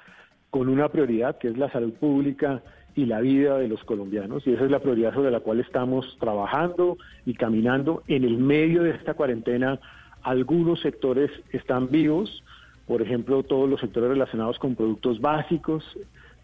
con 0.50 0.68
una 0.68 0.88
prioridad 0.88 1.38
que 1.38 1.46
es 1.46 1.56
la 1.56 1.70
salud 1.70 1.92
pública 1.92 2.64
y 2.96 3.06
la 3.06 3.20
vida 3.20 3.58
de 3.58 3.68
los 3.68 3.84
colombianos 3.84 4.44
y 4.44 4.54
esa 4.54 4.64
es 4.64 4.72
la 4.72 4.80
prioridad 4.80 5.14
sobre 5.14 5.30
la 5.30 5.38
cual 5.38 5.60
estamos 5.60 6.16
trabajando 6.18 6.98
y 7.24 7.34
caminando. 7.34 8.02
En 8.08 8.24
el 8.24 8.38
medio 8.38 8.82
de 8.82 8.90
esta 8.90 9.14
cuarentena 9.14 9.78
algunos 10.24 10.80
sectores 10.80 11.30
están 11.52 11.90
vivos, 11.90 12.42
por 12.88 13.02
ejemplo 13.02 13.44
todos 13.44 13.70
los 13.70 13.78
sectores 13.78 14.10
relacionados 14.10 14.58
con 14.58 14.74
productos 14.74 15.20
básicos, 15.20 15.84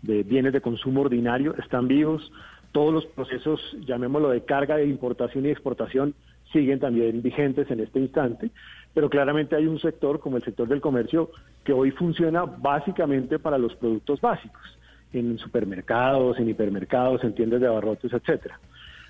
de 0.02 0.22
bienes 0.22 0.52
de 0.52 0.60
consumo 0.60 1.00
ordinario 1.00 1.56
están 1.58 1.88
vivos, 1.88 2.30
todos 2.72 2.92
los 2.92 3.06
procesos, 3.06 3.60
llamémoslo 3.86 4.30
de 4.30 4.44
carga 4.44 4.76
de 4.76 4.86
importación 4.86 5.46
y 5.46 5.50
exportación, 5.50 6.14
siguen 6.52 6.80
también 6.80 7.22
vigentes 7.22 7.70
en 7.70 7.80
este 7.80 8.00
instante, 8.00 8.50
pero 8.94 9.10
claramente 9.10 9.56
hay 9.56 9.66
un 9.66 9.78
sector 9.78 10.20
como 10.20 10.36
el 10.36 10.44
sector 10.44 10.68
del 10.68 10.80
comercio 10.80 11.30
que 11.64 11.72
hoy 11.72 11.90
funciona 11.90 12.44
básicamente 12.44 13.38
para 13.38 13.58
los 13.58 13.74
productos 13.76 14.20
básicos 14.20 14.62
en 15.12 15.38
supermercados, 15.38 16.38
en 16.38 16.48
hipermercados, 16.48 17.24
en 17.24 17.34
tiendas 17.34 17.60
de 17.60 17.66
abarrotes, 17.66 18.12
etcétera. 18.12 18.58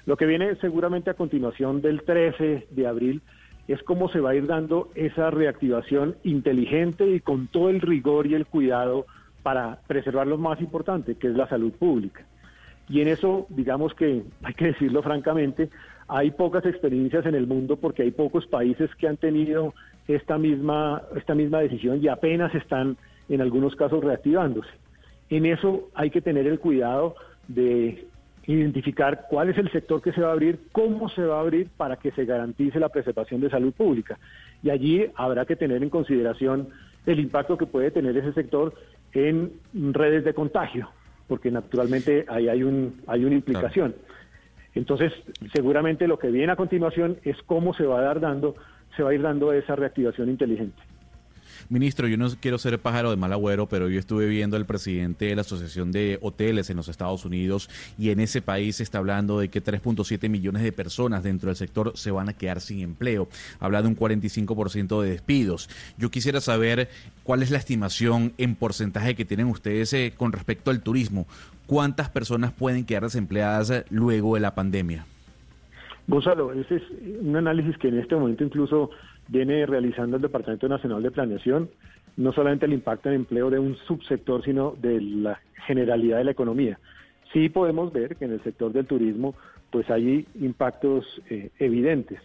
Lo 0.06 0.16
que 0.16 0.26
viene 0.26 0.54
seguramente 0.56 1.10
a 1.10 1.14
continuación 1.14 1.82
del 1.82 2.02
13 2.02 2.68
de 2.70 2.86
abril 2.86 3.20
es 3.66 3.82
cómo 3.82 4.08
se 4.08 4.20
va 4.20 4.30
a 4.30 4.34
ir 4.34 4.46
dando 4.46 4.90
esa 4.94 5.30
reactivación 5.30 6.16
inteligente 6.24 7.06
y 7.06 7.20
con 7.20 7.48
todo 7.48 7.68
el 7.68 7.80
rigor 7.80 8.26
y 8.26 8.34
el 8.34 8.46
cuidado 8.46 9.06
para 9.42 9.80
preservar 9.86 10.26
lo 10.26 10.38
más 10.38 10.60
importante, 10.60 11.16
que 11.16 11.28
es 11.28 11.34
la 11.34 11.48
salud 11.48 11.72
pública. 11.72 12.24
Y 12.88 13.00
en 13.00 13.08
eso, 13.08 13.46
digamos 13.50 13.94
que 13.94 14.22
hay 14.42 14.54
que 14.54 14.66
decirlo 14.66 15.02
francamente, 15.02 15.68
hay 16.08 16.30
pocas 16.30 16.64
experiencias 16.64 17.26
en 17.26 17.34
el 17.34 17.46
mundo 17.46 17.76
porque 17.76 18.02
hay 18.02 18.10
pocos 18.10 18.46
países 18.46 18.90
que 18.96 19.08
han 19.08 19.18
tenido 19.18 19.74
esta 20.06 20.38
misma, 20.38 21.02
esta 21.14 21.34
misma 21.34 21.60
decisión 21.60 22.02
y 22.02 22.08
apenas 22.08 22.54
están 22.54 22.96
en 23.28 23.42
algunos 23.42 23.76
casos 23.76 24.02
reactivándose. 24.02 24.70
En 25.28 25.44
eso 25.44 25.90
hay 25.94 26.10
que 26.10 26.22
tener 26.22 26.46
el 26.46 26.58
cuidado 26.58 27.14
de 27.46 28.06
identificar 28.46 29.26
cuál 29.28 29.50
es 29.50 29.58
el 29.58 29.70
sector 29.70 30.00
que 30.00 30.12
se 30.12 30.22
va 30.22 30.30
a 30.30 30.32
abrir, 30.32 30.58
cómo 30.72 31.10
se 31.10 31.22
va 31.22 31.36
a 31.36 31.40
abrir 31.40 31.68
para 31.76 31.96
que 31.96 32.10
se 32.12 32.24
garantice 32.24 32.80
la 32.80 32.88
preservación 32.88 33.42
de 33.42 33.50
salud 33.50 33.74
pública. 33.74 34.18
Y 34.62 34.70
allí 34.70 35.06
habrá 35.16 35.44
que 35.44 35.56
tener 35.56 35.82
en 35.82 35.90
consideración 35.90 36.68
el 37.04 37.20
impacto 37.20 37.58
que 37.58 37.66
puede 37.66 37.90
tener 37.90 38.16
ese 38.16 38.32
sector 38.32 38.72
en 39.12 39.52
redes 39.92 40.24
de 40.24 40.32
contagio, 40.32 40.88
porque 41.28 41.50
naturalmente 41.50 42.24
ahí 42.28 42.48
hay, 42.48 42.62
un, 42.62 43.02
hay 43.06 43.24
una 43.24 43.36
implicación. 43.36 43.94
Entonces, 44.74 45.12
seguramente 45.52 46.08
lo 46.08 46.18
que 46.18 46.30
viene 46.30 46.52
a 46.52 46.56
continuación 46.56 47.18
es 47.22 47.36
cómo 47.46 47.74
se 47.74 47.84
va 47.84 47.98
a 47.98 48.02
dar 48.02 48.20
dando, 48.20 48.56
se 48.96 49.02
va 49.02 49.10
a 49.10 49.14
ir 49.14 49.22
dando 49.22 49.52
esa 49.52 49.76
reactivación 49.76 50.28
inteligente. 50.28 50.80
Ministro, 51.70 52.08
yo 52.08 52.16
no 52.16 52.26
quiero 52.40 52.56
ser 52.56 52.78
pájaro 52.78 53.10
de 53.10 53.18
mal 53.18 53.30
agüero, 53.30 53.68
pero 53.68 53.90
yo 53.90 53.98
estuve 53.98 54.26
viendo 54.26 54.56
al 54.56 54.64
presidente 54.64 55.26
de 55.26 55.34
la 55.34 55.42
Asociación 55.42 55.92
de 55.92 56.18
Hoteles 56.22 56.70
en 56.70 56.78
los 56.78 56.88
Estados 56.88 57.26
Unidos 57.26 57.68
y 57.98 58.08
en 58.08 58.20
ese 58.20 58.40
país 58.40 58.76
se 58.76 58.82
está 58.82 58.96
hablando 58.96 59.38
de 59.38 59.50
que 59.50 59.62
3.7 59.62 60.30
millones 60.30 60.62
de 60.62 60.72
personas 60.72 61.22
dentro 61.22 61.48
del 61.48 61.56
sector 61.56 61.92
se 61.94 62.10
van 62.10 62.30
a 62.30 62.32
quedar 62.32 62.62
sin 62.62 62.80
empleo. 62.80 63.28
Habla 63.60 63.82
de 63.82 63.88
un 63.88 63.96
45% 63.96 65.02
de 65.02 65.10
despidos. 65.10 65.68
Yo 65.98 66.10
quisiera 66.10 66.40
saber 66.40 66.88
cuál 67.22 67.42
es 67.42 67.50
la 67.50 67.58
estimación 67.58 68.32
en 68.38 68.54
porcentaje 68.54 69.14
que 69.14 69.26
tienen 69.26 69.48
ustedes 69.48 69.92
eh, 69.92 70.14
con 70.16 70.32
respecto 70.32 70.70
al 70.70 70.80
turismo. 70.80 71.26
¿Cuántas 71.66 72.08
personas 72.08 72.50
pueden 72.50 72.86
quedar 72.86 73.02
desempleadas 73.02 73.68
eh, 73.68 73.84
luego 73.90 74.36
de 74.36 74.40
la 74.40 74.54
pandemia? 74.54 75.04
Gonzalo, 76.06 76.54
ese 76.54 76.76
es 76.76 76.82
un 77.20 77.36
análisis 77.36 77.76
que 77.76 77.88
en 77.88 77.98
este 77.98 78.16
momento 78.16 78.42
incluso 78.42 78.90
viene 79.28 79.64
realizando 79.66 80.16
el 80.16 80.22
Departamento 80.22 80.68
Nacional 80.68 81.02
de 81.02 81.10
Planeación, 81.10 81.70
no 82.16 82.32
solamente 82.32 82.66
el 82.66 82.72
impacto 82.72 83.08
en 83.08 83.16
empleo 83.16 83.50
de 83.50 83.58
un 83.58 83.76
subsector, 83.76 84.42
sino 84.44 84.74
de 84.80 85.00
la 85.00 85.40
generalidad 85.66 86.18
de 86.18 86.24
la 86.24 86.30
economía. 86.32 86.78
Sí 87.32 87.48
podemos 87.48 87.92
ver 87.92 88.16
que 88.16 88.24
en 88.24 88.32
el 88.32 88.42
sector 88.42 88.72
del 88.72 88.86
turismo 88.86 89.34
pues 89.70 89.88
hay 89.90 90.26
impactos 90.40 91.04
eh, 91.28 91.50
evidentes. 91.58 92.20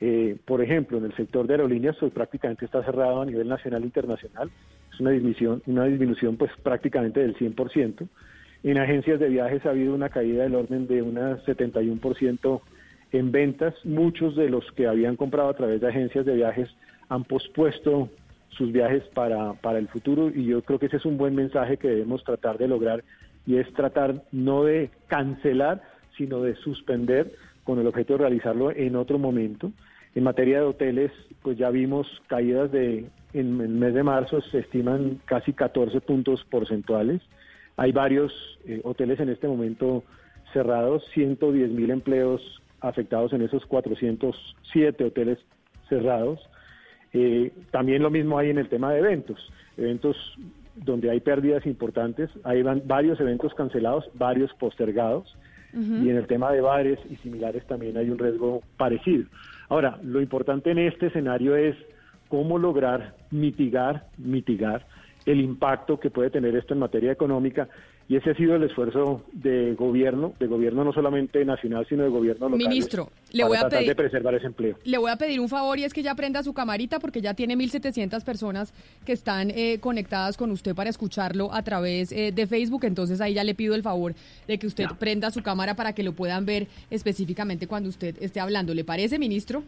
Eh, 0.00 0.36
por 0.44 0.60
ejemplo, 0.60 0.98
en 0.98 1.04
el 1.04 1.16
sector 1.16 1.46
de 1.46 1.54
aerolíneas 1.54 1.96
pues, 1.98 2.12
prácticamente 2.12 2.66
está 2.66 2.84
cerrado 2.84 3.22
a 3.22 3.26
nivel 3.26 3.48
nacional 3.48 3.82
e 3.82 3.86
internacional. 3.86 4.50
Es 4.92 5.00
una 5.00 5.10
disminución, 5.10 5.62
una 5.66 5.84
disminución 5.86 6.36
pues 6.36 6.50
prácticamente 6.62 7.20
del 7.20 7.34
100%. 7.36 8.06
En 8.64 8.78
agencias 8.78 9.18
de 9.18 9.28
viajes 9.28 9.64
ha 9.66 9.70
habido 9.70 9.94
una 9.94 10.10
caída 10.10 10.42
del 10.42 10.54
orden 10.54 10.86
de 10.86 11.02
un 11.02 11.16
71% 11.16 12.60
en 13.14 13.30
ventas. 13.30 13.74
Muchos 13.84 14.34
de 14.34 14.48
los 14.48 14.64
que 14.72 14.86
habían 14.86 15.16
comprado 15.16 15.48
a 15.48 15.54
través 15.54 15.80
de 15.80 15.88
agencias 15.88 16.26
de 16.26 16.34
viajes 16.34 16.68
han 17.08 17.24
pospuesto 17.24 18.08
sus 18.50 18.72
viajes 18.72 19.04
para, 19.14 19.54
para 19.54 19.78
el 19.78 19.88
futuro 19.88 20.30
y 20.30 20.46
yo 20.46 20.62
creo 20.62 20.78
que 20.78 20.86
ese 20.86 20.96
es 20.96 21.04
un 21.04 21.16
buen 21.16 21.34
mensaje 21.34 21.76
que 21.76 21.88
debemos 21.88 22.24
tratar 22.24 22.58
de 22.58 22.68
lograr 22.68 23.04
y 23.46 23.56
es 23.56 23.72
tratar 23.74 24.22
no 24.32 24.64
de 24.64 24.90
cancelar, 25.06 25.82
sino 26.16 26.40
de 26.42 26.54
suspender 26.56 27.32
con 27.62 27.78
el 27.78 27.86
objeto 27.86 28.14
de 28.14 28.20
realizarlo 28.20 28.70
en 28.70 28.96
otro 28.96 29.18
momento. 29.18 29.70
En 30.14 30.24
materia 30.24 30.60
de 30.60 30.66
hoteles, 30.66 31.12
pues 31.42 31.56
ya 31.58 31.70
vimos 31.70 32.06
caídas 32.28 32.70
de, 32.70 33.06
en 33.32 33.60
el 33.60 33.68
mes 33.68 33.94
de 33.94 34.02
marzo 34.02 34.40
se 34.40 34.58
estiman 34.58 35.20
casi 35.24 35.52
14 35.52 36.00
puntos 36.00 36.44
porcentuales. 36.50 37.20
Hay 37.76 37.92
varios 37.92 38.32
eh, 38.66 38.80
hoteles 38.84 39.18
en 39.20 39.28
este 39.28 39.48
momento 39.48 40.04
cerrados, 40.52 41.04
110 41.14 41.70
mil 41.70 41.90
empleos 41.90 42.62
afectados 42.84 43.32
en 43.32 43.42
esos 43.42 43.64
407 43.66 45.04
hoteles 45.04 45.38
cerrados. 45.88 46.40
Eh, 47.12 47.52
también 47.70 48.02
lo 48.02 48.10
mismo 48.10 48.38
hay 48.38 48.50
en 48.50 48.58
el 48.58 48.68
tema 48.68 48.92
de 48.92 48.98
eventos, 48.98 49.38
eventos 49.76 50.16
donde 50.76 51.10
hay 51.10 51.20
pérdidas 51.20 51.64
importantes, 51.66 52.30
hay 52.42 52.62
varios 52.62 53.20
eventos 53.20 53.54
cancelados, 53.54 54.10
varios 54.14 54.52
postergados, 54.54 55.36
y 55.76 56.08
en 56.08 56.16
el 56.16 56.28
tema 56.28 56.52
de 56.52 56.60
bares 56.60 57.00
y 57.10 57.16
similares 57.16 57.66
también 57.66 57.96
hay 57.96 58.08
un 58.08 58.16
riesgo 58.16 58.62
parecido. 58.76 59.24
Ahora, 59.68 59.98
lo 60.04 60.20
importante 60.20 60.70
en 60.70 60.78
este 60.78 61.06
escenario 61.06 61.56
es 61.56 61.74
cómo 62.28 62.58
lograr 62.58 63.16
mitigar, 63.32 64.06
mitigar 64.16 64.86
el 65.26 65.40
impacto 65.40 65.98
que 65.98 66.10
puede 66.10 66.30
tener 66.30 66.54
esto 66.54 66.74
en 66.74 66.80
materia 66.80 67.10
económica 67.10 67.68
y 68.08 68.16
ese 68.16 68.30
ha 68.30 68.34
sido 68.34 68.54
el 68.56 68.62
esfuerzo 68.64 69.22
de 69.32 69.74
gobierno, 69.74 70.34
de 70.38 70.46
gobierno 70.46 70.84
no 70.84 70.92
solamente 70.92 71.44
nacional, 71.44 71.86
sino 71.88 72.02
de 72.04 72.10
gobierno 72.10 72.48
local. 72.50 72.58
Ministro, 72.68 73.10
le 73.32 73.44
voy 73.44 73.56
a 73.56 73.68
pedir- 73.68 73.88
de 73.88 73.94
preservar 73.94 74.34
ese 74.34 74.46
empleo. 74.46 74.76
Le 74.84 74.98
voy 74.98 75.10
a 75.10 75.16
pedir 75.16 75.40
un 75.40 75.48
favor 75.48 75.78
y 75.78 75.84
es 75.84 75.94
que 75.94 76.02
ya 76.02 76.14
prenda 76.14 76.42
su 76.42 76.52
camarita 76.52 76.98
porque 77.00 77.20
ya 77.22 77.34
tiene 77.34 77.56
1.700 77.56 78.22
personas 78.24 78.74
que 79.06 79.12
están 79.12 79.50
eh, 79.50 79.78
conectadas 79.80 80.36
con 80.36 80.50
usted 80.50 80.74
para 80.74 80.90
escucharlo 80.90 81.52
a 81.52 81.62
través 81.62 82.12
eh, 82.12 82.30
de 82.32 82.46
Facebook. 82.46 82.84
Entonces 82.84 83.20
ahí 83.20 83.34
ya 83.34 83.44
le 83.44 83.54
pido 83.54 83.74
el 83.74 83.82
favor 83.82 84.14
de 84.46 84.58
que 84.58 84.66
usted 84.66 84.84
prenda 84.98 85.30
su 85.30 85.42
cámara 85.42 85.74
para 85.74 85.94
que 85.94 86.02
lo 86.02 86.12
puedan 86.12 86.44
ver 86.44 86.66
específicamente 86.90 87.66
cuando 87.66 87.88
usted 87.88 88.16
esté 88.20 88.40
hablando. 88.40 88.74
¿Le 88.74 88.84
parece, 88.84 89.18
ministro? 89.18 89.62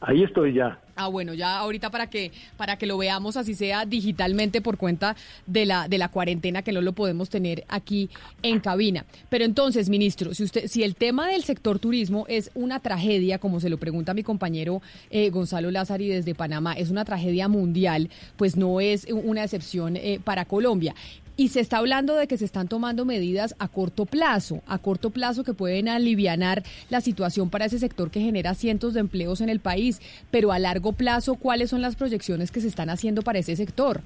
Ahí 0.00 0.22
estoy 0.22 0.54
ya. 0.54 0.78
Ah, 0.96 1.08
bueno, 1.08 1.34
ya 1.34 1.58
ahorita 1.58 1.90
para 1.90 2.08
que 2.08 2.30
para 2.56 2.76
que 2.76 2.86
lo 2.86 2.98
veamos 2.98 3.36
así 3.36 3.54
sea 3.54 3.86
digitalmente 3.86 4.60
por 4.60 4.76
cuenta 4.76 5.16
de 5.46 5.64
la 5.64 5.88
de 5.88 5.98
la 5.98 6.08
cuarentena 6.08 6.62
que 6.62 6.72
no 6.72 6.80
lo 6.80 6.92
podemos 6.92 7.30
tener 7.30 7.64
aquí 7.68 8.10
en 8.42 8.60
cabina. 8.60 9.04
Pero 9.28 9.44
entonces, 9.44 9.88
ministro, 9.88 10.34
si 10.34 10.44
usted 10.44 10.66
si 10.68 10.82
el 10.82 10.96
tema 10.96 11.28
del 11.28 11.42
sector 11.42 11.78
turismo 11.78 12.26
es 12.28 12.50
una 12.54 12.80
tragedia, 12.80 13.38
como 13.38 13.60
se 13.60 13.70
lo 13.70 13.78
pregunta 13.78 14.14
mi 14.14 14.22
compañero 14.22 14.82
eh, 15.10 15.30
Gonzalo 15.30 15.70
Lázari 15.70 16.08
desde 16.08 16.34
Panamá, 16.34 16.74
es 16.74 16.90
una 16.90 17.04
tragedia 17.04 17.48
mundial, 17.48 18.10
pues 18.36 18.56
no 18.56 18.80
es 18.80 19.06
una 19.10 19.44
excepción 19.44 19.96
eh, 19.96 20.20
para 20.22 20.44
Colombia. 20.44 20.94
Y 21.40 21.48
se 21.48 21.60
está 21.60 21.78
hablando 21.78 22.16
de 22.16 22.26
que 22.26 22.36
se 22.36 22.44
están 22.44 22.68
tomando 22.68 23.06
medidas 23.06 23.56
a 23.58 23.66
corto 23.66 24.04
plazo, 24.04 24.60
a 24.66 24.76
corto 24.76 25.08
plazo 25.08 25.42
que 25.42 25.54
pueden 25.54 25.88
alivianar 25.88 26.62
la 26.90 27.00
situación 27.00 27.48
para 27.48 27.64
ese 27.64 27.78
sector 27.78 28.10
que 28.10 28.20
genera 28.20 28.52
cientos 28.52 28.92
de 28.92 29.00
empleos 29.00 29.40
en 29.40 29.48
el 29.48 29.58
país. 29.58 30.02
Pero 30.30 30.52
a 30.52 30.58
largo 30.58 30.92
plazo, 30.92 31.36
¿cuáles 31.36 31.70
son 31.70 31.80
las 31.80 31.96
proyecciones 31.96 32.50
que 32.50 32.60
se 32.60 32.68
están 32.68 32.90
haciendo 32.90 33.22
para 33.22 33.38
ese 33.38 33.56
sector? 33.56 34.02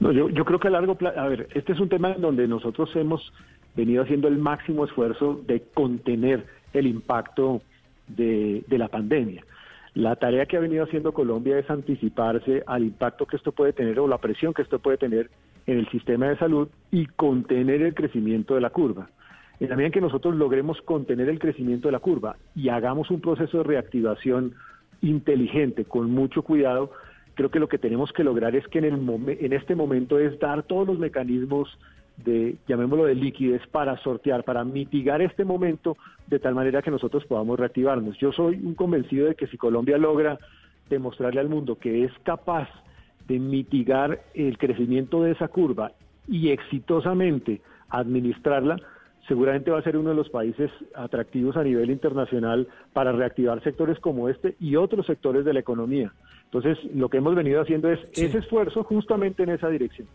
No, 0.00 0.12
yo, 0.12 0.30
creo 0.46 0.58
que 0.58 0.68
a 0.68 0.70
largo 0.70 0.94
plazo, 0.94 1.20
a 1.20 1.28
ver, 1.28 1.46
este 1.52 1.74
es 1.74 1.78
un 1.78 1.90
tema 1.90 2.12
en 2.12 2.22
donde 2.22 2.48
nosotros 2.48 2.88
hemos 2.94 3.34
venido 3.76 4.02
haciendo 4.02 4.26
el 4.26 4.38
máximo 4.38 4.86
esfuerzo 4.86 5.42
de 5.46 5.60
contener 5.74 6.46
el 6.72 6.86
impacto 6.86 7.60
de 8.08 8.64
la 8.70 8.88
pandemia. 8.88 9.44
La 9.94 10.16
tarea 10.16 10.46
que 10.46 10.56
ha 10.56 10.60
venido 10.60 10.84
haciendo 10.84 11.12
Colombia 11.12 11.58
es 11.58 11.68
anticiparse 11.68 12.62
al 12.66 12.84
impacto 12.84 13.26
que 13.26 13.36
esto 13.36 13.52
puede 13.52 13.72
tener 13.72 13.98
o 13.98 14.06
la 14.06 14.18
presión 14.18 14.54
que 14.54 14.62
esto 14.62 14.78
puede 14.78 14.98
tener 14.98 15.30
en 15.66 15.78
el 15.78 15.88
sistema 15.90 16.28
de 16.28 16.36
salud 16.36 16.68
y 16.92 17.06
contener 17.06 17.82
el 17.82 17.94
crecimiento 17.94 18.54
de 18.54 18.60
la 18.60 18.70
curva. 18.70 19.10
En 19.58 19.68
la 19.68 19.76
medida 19.76 19.88
en 19.88 19.92
que 19.92 20.00
nosotros 20.00 20.36
logremos 20.36 20.80
contener 20.82 21.28
el 21.28 21.38
crecimiento 21.38 21.88
de 21.88 21.92
la 21.92 21.98
curva 21.98 22.36
y 22.54 22.68
hagamos 22.68 23.10
un 23.10 23.20
proceso 23.20 23.58
de 23.58 23.64
reactivación 23.64 24.54
inteligente, 25.02 25.84
con 25.84 26.10
mucho 26.10 26.42
cuidado, 26.42 26.92
creo 27.34 27.50
que 27.50 27.58
lo 27.58 27.68
que 27.68 27.78
tenemos 27.78 28.12
que 28.12 28.24
lograr 28.24 28.54
es 28.54 28.66
que 28.68 28.78
en, 28.78 28.84
el 28.84 29.38
en 29.40 29.52
este 29.52 29.74
momento 29.74 30.18
es 30.18 30.38
dar 30.38 30.62
todos 30.62 30.86
los 30.86 30.98
mecanismos 30.98 31.68
de, 32.16 32.56
llamémoslo 32.68 33.04
de 33.04 33.14
liquidez, 33.14 33.66
para 33.68 33.96
sortear, 33.98 34.44
para 34.44 34.64
mitigar 34.64 35.22
este 35.22 35.44
momento 35.44 35.96
de 36.26 36.38
tal 36.38 36.54
manera 36.54 36.82
que 36.82 36.90
nosotros 36.90 37.24
podamos 37.24 37.58
reactivarnos. 37.58 38.18
Yo 38.18 38.32
soy 38.32 38.56
un 38.56 38.74
convencido 38.74 39.26
de 39.26 39.34
que 39.34 39.46
si 39.46 39.56
Colombia 39.56 39.98
logra 39.98 40.38
demostrarle 40.88 41.40
al 41.40 41.48
mundo 41.48 41.78
que 41.78 42.04
es 42.04 42.12
capaz 42.22 42.68
de 43.26 43.38
mitigar 43.38 44.20
el 44.34 44.58
crecimiento 44.58 45.22
de 45.22 45.32
esa 45.32 45.48
curva 45.48 45.92
y 46.28 46.50
exitosamente 46.50 47.60
administrarla, 47.88 48.76
seguramente 49.28 49.70
va 49.70 49.78
a 49.78 49.82
ser 49.82 49.96
uno 49.96 50.10
de 50.10 50.16
los 50.16 50.28
países 50.28 50.70
atractivos 50.94 51.56
a 51.56 51.62
nivel 51.62 51.90
internacional 51.90 52.66
para 52.92 53.12
reactivar 53.12 53.62
sectores 53.62 53.98
como 54.00 54.28
este 54.28 54.56
y 54.58 54.76
otros 54.76 55.06
sectores 55.06 55.44
de 55.44 55.52
la 55.52 55.60
economía. 55.60 56.12
Entonces, 56.44 56.78
lo 56.94 57.08
que 57.08 57.18
hemos 57.18 57.36
venido 57.36 57.60
haciendo 57.60 57.88
es 57.90 58.00
ese 58.12 58.38
esfuerzo 58.38 58.82
justamente 58.82 59.44
en 59.44 59.50
esa 59.50 59.68
dirección. 59.68 60.08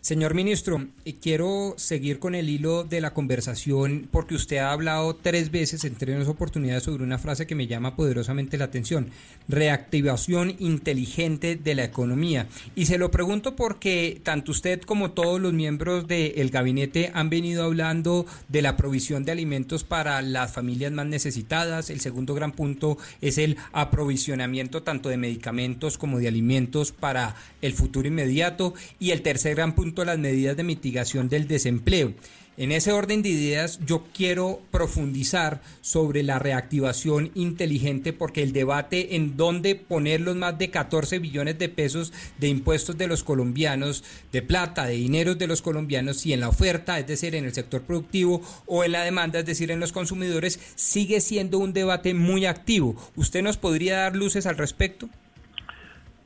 Señor 0.00 0.32
ministro, 0.32 0.86
eh, 1.04 1.16
quiero 1.20 1.74
seguir 1.76 2.20
con 2.20 2.34
el 2.34 2.48
hilo 2.48 2.84
de 2.84 3.02
la 3.02 3.12
conversación 3.12 4.08
porque 4.10 4.34
usted 4.34 4.56
ha 4.56 4.72
hablado 4.72 5.14
tres 5.14 5.50
veces 5.50 5.84
en 5.84 5.94
tres 5.94 6.26
oportunidades 6.26 6.84
sobre 6.84 7.04
una 7.04 7.18
frase 7.18 7.46
que 7.46 7.54
me 7.54 7.66
llama 7.66 7.96
poderosamente 7.96 8.56
la 8.56 8.64
atención, 8.64 9.10
reactivación 9.46 10.56
inteligente 10.58 11.54
de 11.56 11.74
la 11.74 11.84
economía. 11.84 12.48
Y 12.74 12.86
se 12.86 12.96
lo 12.96 13.10
pregunto 13.10 13.56
porque 13.56 14.22
tanto 14.22 14.52
usted 14.52 14.80
como 14.80 15.10
todos 15.10 15.38
los 15.38 15.52
miembros 15.52 16.08
del 16.08 16.48
gabinete 16.48 17.10
han 17.12 17.28
venido 17.28 17.64
hablando 17.64 18.24
de 18.48 18.62
la 18.62 18.78
provisión 18.78 19.26
de 19.26 19.32
alimentos 19.32 19.84
para 19.84 20.22
las 20.22 20.50
familias 20.50 20.92
más 20.92 21.06
necesitadas. 21.06 21.90
El 21.90 22.00
segundo 22.00 22.34
gran 22.34 22.52
punto 22.52 22.96
es 23.20 23.36
el 23.36 23.58
aprovisionamiento 23.72 24.82
tanto 24.82 25.10
de 25.10 25.18
medicamentos 25.18 25.98
como 25.98 26.18
de 26.18 26.28
alimentos 26.28 26.90
para 26.90 27.36
el 27.60 27.74
futuro 27.74 28.08
inmediato. 28.08 28.72
Y 28.98 29.10
el 29.10 29.20
tercer 29.20 29.56
gran 29.56 29.74
punto, 29.74 29.89
las 30.06 30.18
medidas 30.18 30.56
de 30.56 30.64
mitigación 30.64 31.28
del 31.28 31.46
desempleo. 31.46 32.14
En 32.56 32.72
ese 32.72 32.92
orden 32.92 33.22
de 33.22 33.30
ideas, 33.30 33.80
yo 33.86 34.04
quiero 34.12 34.60
profundizar 34.70 35.62
sobre 35.80 36.22
la 36.22 36.38
reactivación 36.38 37.30
inteligente 37.34 38.12
porque 38.12 38.42
el 38.42 38.52
debate 38.52 39.16
en 39.16 39.38
dónde 39.38 39.76
poner 39.76 40.20
los 40.20 40.36
más 40.36 40.58
de 40.58 40.68
14 40.68 41.20
billones 41.20 41.58
de 41.58 41.70
pesos 41.70 42.12
de 42.38 42.48
impuestos 42.48 42.98
de 42.98 43.06
los 43.06 43.24
colombianos, 43.24 44.04
de 44.30 44.42
plata, 44.42 44.84
de 44.84 44.94
dinero 44.94 45.36
de 45.36 45.46
los 45.46 45.62
colombianos, 45.62 46.18
si 46.18 46.34
en 46.34 46.40
la 46.40 46.50
oferta, 46.50 46.98
es 46.98 47.06
decir, 47.06 47.34
en 47.34 47.46
el 47.46 47.54
sector 47.54 47.80
productivo 47.80 48.42
o 48.66 48.84
en 48.84 48.92
la 48.92 49.04
demanda, 49.04 49.38
es 49.38 49.46
decir, 49.46 49.70
en 49.70 49.80
los 49.80 49.92
consumidores, 49.92 50.60
sigue 50.74 51.22
siendo 51.22 51.58
un 51.58 51.72
debate 51.72 52.12
muy 52.12 52.44
activo. 52.44 52.94
¿Usted 53.16 53.42
nos 53.42 53.56
podría 53.56 54.00
dar 54.00 54.16
luces 54.16 54.44
al 54.44 54.58
respecto? 54.58 55.08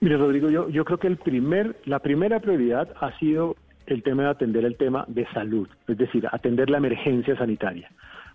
Mire, 0.05 0.19
Rodrigo, 0.19 0.51
yo, 0.51 0.69
yo 0.69 0.85
creo 0.85 0.99
que 0.99 1.07
el 1.07 1.17
primer, 1.17 1.77
la 1.87 1.99
primera 1.99 2.39
prioridad 2.39 2.93
ha 3.01 3.19
sido 3.19 3.57
el 3.87 4.03
tema 4.03 4.25
de 4.25 4.29
atender 4.29 4.67
el 4.67 4.77
tema 4.77 5.07
de 5.09 5.27
salud, 5.33 5.67
es 5.89 5.97
decir, 5.97 6.29
atender 6.31 6.69
la 6.69 6.77
emergencia 6.77 7.35
sanitaria. 7.39 7.91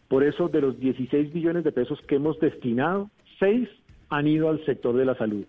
Por 0.07 0.23
eso, 0.23 0.47
de 0.47 0.61
los 0.61 0.79
16 0.79 1.31
billones 1.31 1.63
de 1.63 1.71
pesos 1.71 2.01
que 2.07 2.15
hemos 2.15 2.39
destinado, 2.39 3.11
6 3.37 3.69
han 4.09 4.25
ido 4.25 4.49
al 4.49 4.65
sector 4.65 4.97
de 4.97 5.05
la 5.05 5.13
salud, 5.13 5.45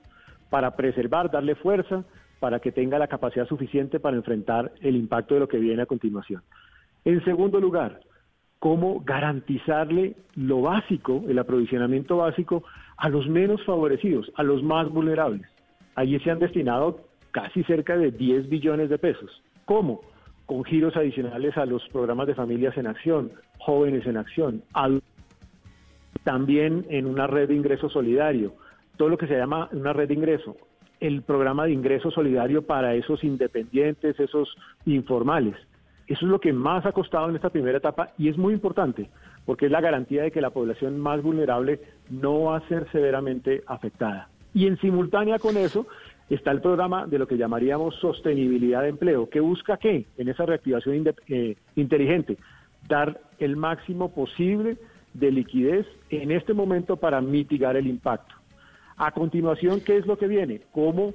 para 0.50 0.76
preservar, 0.76 1.30
darle 1.30 1.54
fuerza, 1.54 2.04
para 2.38 2.60
que 2.60 2.70
tenga 2.70 2.98
la 2.98 3.08
capacidad 3.08 3.48
suficiente 3.48 3.98
para 3.98 4.18
enfrentar 4.18 4.72
el 4.82 4.96
impacto 4.96 5.32
de 5.32 5.40
lo 5.40 5.48
que 5.48 5.56
viene 5.56 5.80
a 5.80 5.86
continuación. 5.86 6.42
En 7.06 7.24
segundo 7.24 7.60
lugar, 7.60 8.00
cómo 8.58 9.00
garantizarle 9.06 10.16
lo 10.34 10.60
básico, 10.60 11.24
el 11.30 11.38
aprovisionamiento 11.38 12.18
básico, 12.18 12.62
a 12.98 13.08
los 13.08 13.26
menos 13.26 13.64
favorecidos, 13.64 14.30
a 14.36 14.42
los 14.42 14.62
más 14.62 14.86
vulnerables. 14.90 15.48
Allí 16.00 16.18
se 16.20 16.30
han 16.30 16.38
destinado 16.38 16.98
casi 17.30 17.62
cerca 17.64 17.94
de 17.94 18.10
10 18.10 18.48
billones 18.48 18.88
de 18.88 18.96
pesos. 18.96 19.42
¿Cómo? 19.66 20.00
Con 20.46 20.64
giros 20.64 20.96
adicionales 20.96 21.58
a 21.58 21.66
los 21.66 21.86
programas 21.90 22.26
de 22.26 22.34
familias 22.34 22.74
en 22.78 22.86
acción, 22.86 23.32
jóvenes 23.58 24.06
en 24.06 24.16
acción, 24.16 24.62
también 26.24 26.86
en 26.88 27.04
una 27.04 27.26
red 27.26 27.48
de 27.48 27.54
ingreso 27.54 27.90
solidario, 27.90 28.54
todo 28.96 29.10
lo 29.10 29.18
que 29.18 29.26
se 29.26 29.36
llama 29.36 29.68
una 29.72 29.92
red 29.92 30.08
de 30.08 30.14
ingreso, 30.14 30.56
el 31.00 31.20
programa 31.20 31.66
de 31.66 31.72
ingreso 31.72 32.10
solidario 32.10 32.62
para 32.62 32.94
esos 32.94 33.22
independientes, 33.22 34.18
esos 34.18 34.56
informales. 34.86 35.56
Eso 36.06 36.24
es 36.24 36.30
lo 36.30 36.40
que 36.40 36.54
más 36.54 36.86
ha 36.86 36.92
costado 36.92 37.28
en 37.28 37.36
esta 37.36 37.50
primera 37.50 37.76
etapa 37.76 38.08
y 38.16 38.30
es 38.30 38.38
muy 38.38 38.54
importante 38.54 39.10
porque 39.44 39.66
es 39.66 39.70
la 39.70 39.82
garantía 39.82 40.22
de 40.22 40.30
que 40.30 40.40
la 40.40 40.48
población 40.48 40.98
más 40.98 41.20
vulnerable 41.22 41.78
no 42.08 42.44
va 42.44 42.56
a 42.56 42.68
ser 42.68 42.90
severamente 42.90 43.62
afectada. 43.66 44.30
Y 44.54 44.66
en 44.66 44.78
simultánea 44.78 45.38
con 45.38 45.56
eso 45.56 45.86
está 46.28 46.50
el 46.52 46.60
programa 46.60 47.06
de 47.06 47.18
lo 47.18 47.26
que 47.26 47.36
llamaríamos 47.36 47.96
sostenibilidad 47.96 48.82
de 48.82 48.88
empleo, 48.88 49.28
que 49.28 49.40
busca 49.40 49.76
qué 49.76 50.06
en 50.16 50.28
esa 50.28 50.46
reactivación 50.46 51.04
eh, 51.28 51.56
inteligente, 51.76 52.36
dar 52.88 53.20
el 53.38 53.56
máximo 53.56 54.12
posible 54.12 54.76
de 55.14 55.30
liquidez 55.30 55.86
en 56.08 56.30
este 56.30 56.54
momento 56.54 56.96
para 56.96 57.20
mitigar 57.20 57.76
el 57.76 57.86
impacto. 57.86 58.34
A 58.96 59.12
continuación, 59.12 59.80
¿qué 59.80 59.96
es 59.96 60.06
lo 60.06 60.18
que 60.18 60.28
viene? 60.28 60.60
¿Cómo 60.72 61.14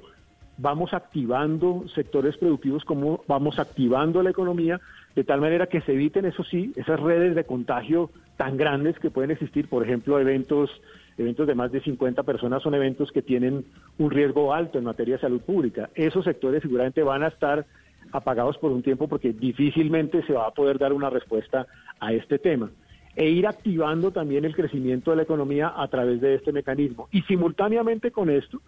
vamos 0.58 0.94
activando 0.94 1.84
sectores 1.94 2.36
productivos, 2.36 2.84
cómo 2.84 3.22
vamos 3.26 3.58
activando 3.58 4.22
la 4.22 4.30
economía 4.30 4.80
de 5.14 5.24
tal 5.24 5.40
manera 5.40 5.66
que 5.66 5.80
se 5.82 5.92
eviten, 5.92 6.24
eso 6.24 6.44
sí, 6.44 6.72
esas 6.76 7.00
redes 7.00 7.34
de 7.34 7.44
contagio 7.44 8.10
tan 8.36 8.56
grandes 8.56 8.98
que 8.98 9.10
pueden 9.10 9.30
existir, 9.30 9.68
por 9.68 9.82
ejemplo, 9.82 10.18
eventos 10.18 10.70
eventos 11.18 11.46
de 11.46 11.54
más 11.54 11.72
de 11.72 11.80
50 11.80 12.22
personas 12.22 12.62
son 12.62 12.74
eventos 12.74 13.10
que 13.12 13.22
tienen 13.22 13.64
un 13.98 14.10
riesgo 14.10 14.52
alto 14.52 14.78
en 14.78 14.84
materia 14.84 15.14
de 15.16 15.20
salud 15.20 15.40
pública. 15.40 15.90
Esos 15.94 16.24
sectores 16.24 16.62
seguramente 16.62 17.02
van 17.02 17.22
a 17.22 17.28
estar 17.28 17.64
apagados 18.12 18.56
por 18.58 18.70
un 18.72 18.82
tiempo 18.82 19.08
porque 19.08 19.32
difícilmente 19.32 20.22
se 20.26 20.32
va 20.32 20.46
a 20.46 20.50
poder 20.52 20.78
dar 20.78 20.92
una 20.92 21.10
respuesta 21.10 21.66
a 22.00 22.12
este 22.12 22.38
tema. 22.38 22.70
E 23.14 23.30
ir 23.30 23.46
activando 23.46 24.10
también 24.10 24.44
el 24.44 24.54
crecimiento 24.54 25.10
de 25.10 25.16
la 25.16 25.22
economía 25.22 25.72
a 25.74 25.88
través 25.88 26.20
de 26.20 26.34
este 26.34 26.52
mecanismo. 26.52 27.08
Y 27.10 27.22
simultáneamente 27.22 28.10
con 28.10 28.28
esto, 28.28 28.60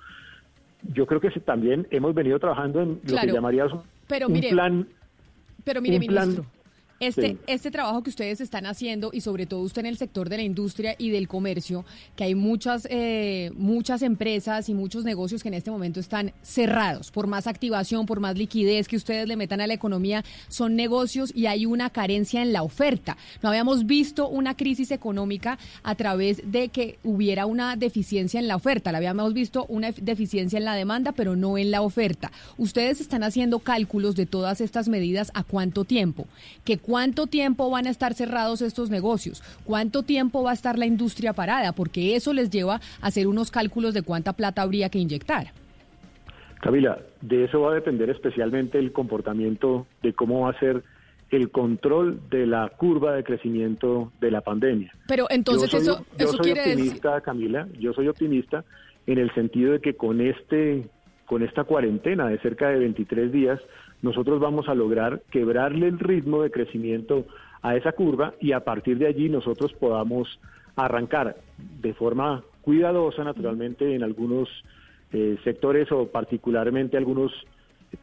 yo 0.94 1.06
creo 1.06 1.20
que 1.20 1.28
también 1.40 1.86
hemos 1.90 2.14
venido 2.14 2.38
trabajando 2.38 2.80
en 2.80 2.88
lo 2.94 3.00
Claro, 3.04 3.26
que 3.26 3.32
llamaríamos 3.34 3.84
pero 4.06 4.26
un 4.26 4.32
mire, 4.32 4.48
plan 4.50 4.88
Pero 5.64 5.82
mire, 5.82 5.98
un 5.98 6.06
plan- 6.06 6.28
ministro, 6.30 6.50
Este, 7.00 7.28
Sí. 7.28 7.38
este 7.46 7.70
trabajo 7.70 8.02
que 8.02 8.10
ustedes 8.10 8.40
están 8.40 8.66
haciendo 8.66 9.10
y 9.12 9.20
sobre 9.20 9.46
todo 9.46 9.60
usted 9.60 9.80
en 9.80 9.86
el 9.86 9.98
sector 9.98 10.28
de 10.28 10.38
la 10.38 10.42
industria 10.42 10.96
y 10.98 11.10
del 11.10 11.28
comercio, 11.28 11.84
que 12.16 12.24
hay 12.24 12.34
muchas, 12.34 12.88
eh, 12.90 13.52
muchas 13.54 14.02
empresas 14.02 14.68
y 14.68 14.74
muchos 14.74 15.04
negocios 15.04 15.42
que 15.42 15.48
en 15.48 15.54
este 15.54 15.70
momento 15.70 16.00
están 16.00 16.32
cerrados. 16.42 17.12
Por 17.12 17.28
más 17.28 17.46
activación, 17.46 18.04
por 18.04 18.18
más 18.18 18.36
liquidez 18.36 18.88
que 18.88 18.96
ustedes 18.96 19.28
le 19.28 19.36
metan 19.36 19.60
a 19.60 19.68
la 19.68 19.74
economía, 19.74 20.24
son 20.48 20.74
negocios 20.74 21.32
y 21.34 21.46
hay 21.46 21.66
una 21.66 21.90
carencia 21.90 22.42
en 22.42 22.52
la 22.52 22.64
oferta. 22.64 23.16
No 23.42 23.48
habíamos 23.50 23.86
visto 23.86 24.28
una 24.28 24.56
crisis 24.56 24.90
económica 24.90 25.58
a 25.84 25.94
través 25.94 26.42
de 26.50 26.68
que 26.68 26.98
hubiera 27.04 27.46
una 27.46 27.76
deficiencia 27.76 28.40
en 28.40 28.48
la 28.48 28.56
oferta. 28.56 28.90
La 28.90 28.98
habíamos 28.98 29.34
visto 29.34 29.66
una 29.68 29.92
deficiencia 29.92 30.58
en 30.58 30.64
la 30.64 30.74
demanda, 30.74 31.12
pero 31.12 31.36
no 31.36 31.58
en 31.58 31.70
la 31.70 31.82
oferta. 31.82 32.32
Ustedes 32.56 33.00
están 33.00 33.22
haciendo 33.22 33.60
cálculos 33.60 34.16
de 34.16 34.26
todas 34.26 34.60
estas 34.60 34.88
medidas 34.88 35.30
a 35.34 35.44
cuánto 35.44 35.84
tiempo, 35.84 36.26
que 36.64 36.78
cuánto 36.88 37.26
tiempo 37.26 37.68
van 37.68 37.86
a 37.86 37.90
estar 37.90 38.14
cerrados 38.14 38.62
estos 38.62 38.88
negocios, 38.88 39.42
cuánto 39.64 40.02
tiempo 40.04 40.42
va 40.42 40.52
a 40.52 40.54
estar 40.54 40.78
la 40.78 40.86
industria 40.86 41.34
parada, 41.34 41.72
porque 41.72 42.16
eso 42.16 42.32
les 42.32 42.48
lleva 42.48 42.76
a 43.02 43.06
hacer 43.08 43.26
unos 43.26 43.50
cálculos 43.50 43.92
de 43.92 44.00
cuánta 44.00 44.32
plata 44.32 44.62
habría 44.62 44.88
que 44.88 44.98
inyectar. 44.98 45.48
Camila, 46.62 46.98
de 47.20 47.44
eso 47.44 47.60
va 47.60 47.72
a 47.72 47.74
depender 47.74 48.08
especialmente 48.08 48.78
el 48.78 48.90
comportamiento 48.92 49.86
de 50.02 50.14
cómo 50.14 50.40
va 50.40 50.50
a 50.50 50.58
ser 50.58 50.82
el 51.30 51.50
control 51.50 52.20
de 52.30 52.46
la 52.46 52.70
curva 52.70 53.12
de 53.12 53.22
crecimiento 53.22 54.10
de 54.18 54.30
la 54.30 54.40
pandemia. 54.40 54.90
Pero 55.06 55.26
entonces 55.28 55.70
Yo 55.70 55.78
soy- 55.80 55.88
eso, 55.92 56.06
yo 56.18 56.24
eso 56.24 56.32
soy 56.38 56.44
quiere 56.46 56.60
decir... 56.62 56.76
optimista, 56.78 57.20
Camila, 57.20 57.68
yo 57.78 57.92
soy 57.92 58.08
optimista 58.08 58.64
en 59.06 59.18
el 59.18 59.32
sentido 59.34 59.72
de 59.72 59.80
que 59.80 59.94
con 59.94 60.22
este 60.22 60.88
con 61.26 61.42
esta 61.42 61.64
cuarentena 61.64 62.26
de 62.28 62.38
cerca 62.38 62.70
de 62.70 62.78
23 62.78 63.30
días, 63.30 63.60
nosotros 64.02 64.40
vamos 64.40 64.68
a 64.68 64.74
lograr 64.74 65.22
quebrarle 65.30 65.88
el 65.88 65.98
ritmo 65.98 66.42
de 66.42 66.50
crecimiento 66.50 67.26
a 67.62 67.76
esa 67.76 67.92
curva 67.92 68.34
y 68.40 68.52
a 68.52 68.60
partir 68.60 68.98
de 68.98 69.06
allí 69.06 69.28
nosotros 69.28 69.72
podamos 69.72 70.38
arrancar 70.76 71.36
de 71.80 71.92
forma 71.94 72.42
cuidadosa, 72.62 73.24
naturalmente, 73.24 73.94
en 73.94 74.02
algunos 74.02 74.48
eh, 75.12 75.38
sectores 75.42 75.90
o 75.90 76.08
particularmente 76.08 76.96
algunos 76.96 77.32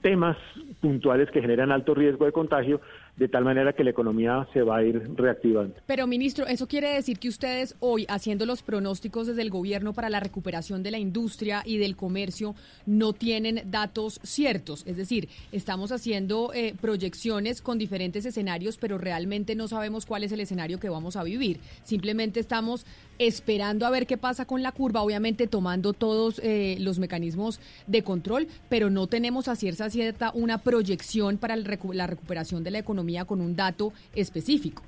temas 0.02 0.38
puntuales 0.82 1.30
que 1.32 1.42
generan 1.42 1.72
alto 1.72 1.94
riesgo 1.94 2.26
de 2.26 2.32
contagio, 2.32 2.82
de 3.18 3.30
tal 3.30 3.46
manera 3.46 3.74
que 3.74 3.84
la 3.84 3.92
economía 3.92 4.46
se 4.54 4.62
va 4.62 4.78
a 4.78 4.84
ir 4.84 5.02
reactivando. 5.16 5.76
Pero, 5.86 6.06
ministro, 6.06 6.48
¿eso 6.48 6.68
quiere 6.68 6.90
decir 6.90 7.18
que 7.18 7.30
ustedes 7.30 7.76
hoy, 7.80 8.06
haciendo 8.10 8.46
los 8.46 8.62
pronósticos 8.62 9.28
desde 9.28 9.42
el 9.42 9.50
gobierno 9.50 9.94
para 9.94 10.10
la 10.10 10.20
recuperación 10.20 10.84
de 10.84 10.92
la 10.92 10.98
industria 10.98 11.64
y 11.66 11.78
del 11.78 11.96
comercio, 11.96 12.56
no 12.86 13.14
tienen 13.14 13.62
datos 13.72 14.20
ciertos? 14.24 14.84
Es 14.86 14.98
decir, 14.98 15.30
estamos 15.54 15.94
haciendo 15.94 16.52
eh, 16.54 16.76
proyecciones 16.80 17.62
con 17.62 17.78
diferentes 17.78 18.26
escenarios, 18.26 18.78
pero 18.78 18.98
realmente 18.98 19.56
no 19.56 19.70
sabemos 19.70 20.06
cuál 20.06 20.26
es 20.26 20.32
el 20.34 20.42
escenario 20.42 20.80
que 20.80 20.90
vamos 20.90 21.16
a 21.16 21.24
vivir. 21.24 21.60
Simplemente 21.84 22.42
estamos 22.42 22.86
esperando 23.18 23.86
a 23.86 23.92
ver 23.92 24.08
qué 24.08 24.18
pasa 24.18 24.46
con 24.46 24.62
la 24.62 24.74
curva, 24.74 25.02
obviamente 25.02 25.48
tomando 25.48 25.94
todos 25.94 26.42
eh, 26.44 26.76
los 26.82 27.00
mecanismos 27.00 27.62
de 27.88 28.04
control, 28.04 28.48
pero 28.68 28.90
no 28.90 29.08
tenemos 29.08 29.48
a 29.48 29.56
cierta 29.56 29.90
cierta 29.90 30.32
una 30.34 30.58
proyección 30.58 31.38
para 31.38 31.56
la 31.56 32.08
recuperación 32.08 32.64
de 32.66 32.72
la 32.72 32.80
economía 32.80 33.05
con 33.26 33.42
un 33.42 33.56
dato 33.56 33.94
específico. 34.16 34.84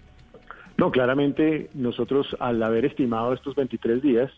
No, 0.78 0.92
claramente 0.92 1.70
nosotros 1.74 2.36
al 2.40 2.62
haber 2.62 2.86
estimado 2.86 3.34
estos 3.34 3.56
23 3.56 4.02
días, 4.02 4.32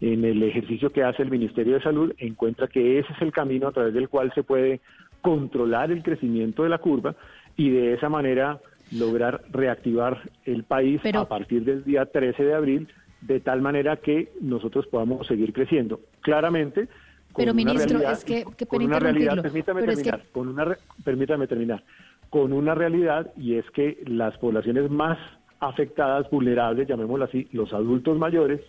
en 0.00 0.24
el 0.24 0.42
ejercicio 0.42 0.90
que 0.90 1.02
hace 1.02 1.22
el 1.22 1.30
Ministerio 1.30 1.74
de 1.74 1.82
Salud, 1.82 2.12
encuentra 2.18 2.66
que 2.68 2.98
ese 2.98 3.12
es 3.12 3.22
el 3.22 3.32
camino 3.32 3.68
a 3.68 3.72
través 3.72 3.94
del 3.94 4.08
cual 4.08 4.32
se 4.34 4.42
puede 4.42 4.80
controlar 5.22 5.90
el 5.90 6.02
crecimiento 6.02 6.62
de 6.62 6.68
la 6.68 6.78
curva 6.78 7.14
y 7.56 7.70
de 7.70 7.94
esa 7.94 8.08
manera 8.08 8.60
lograr 8.92 9.42
reactivar 9.50 10.30
el 10.44 10.64
país 10.64 11.00
Pero- 11.02 11.20
a 11.20 11.28
partir 11.28 11.64
del 11.64 11.84
día 11.84 12.04
13 12.06 12.44
de 12.44 12.54
abril, 12.54 12.88
de 13.22 13.40
tal 13.40 13.62
manera 13.62 13.96
que 13.96 14.32
nosotros 14.40 14.86
podamos 14.86 15.26
seguir 15.26 15.52
creciendo. 15.54 16.00
Claramente, 16.20 16.86
con 17.32 17.42
Pero, 17.44 17.52
una 17.52 17.64
ministro, 17.64 17.98
realidad- 17.98 18.12
es 18.12 18.24
que- 18.24 18.66
con 18.66 18.82
una 18.84 18.98
realidad, 18.98 19.40
permítame 19.42 19.80
pero 19.80 19.92
es 19.92 19.98
que- 19.98 20.04
terminar, 20.10 20.26
con 20.32 20.48
una 20.48 20.76
permítame 21.04 21.46
terminar, 21.46 21.82
con 22.30 22.52
una 22.52 22.74
realidad 22.74 23.32
y 23.36 23.54
es 23.54 23.64
que 23.70 24.02
las 24.06 24.36
poblaciones 24.38 24.90
más 24.90 25.18
afectadas, 25.60 26.28
vulnerables, 26.30 26.88
llamémoslo 26.88 27.24
así, 27.24 27.48
los 27.52 27.72
adultos 27.72 28.18
mayores 28.18 28.60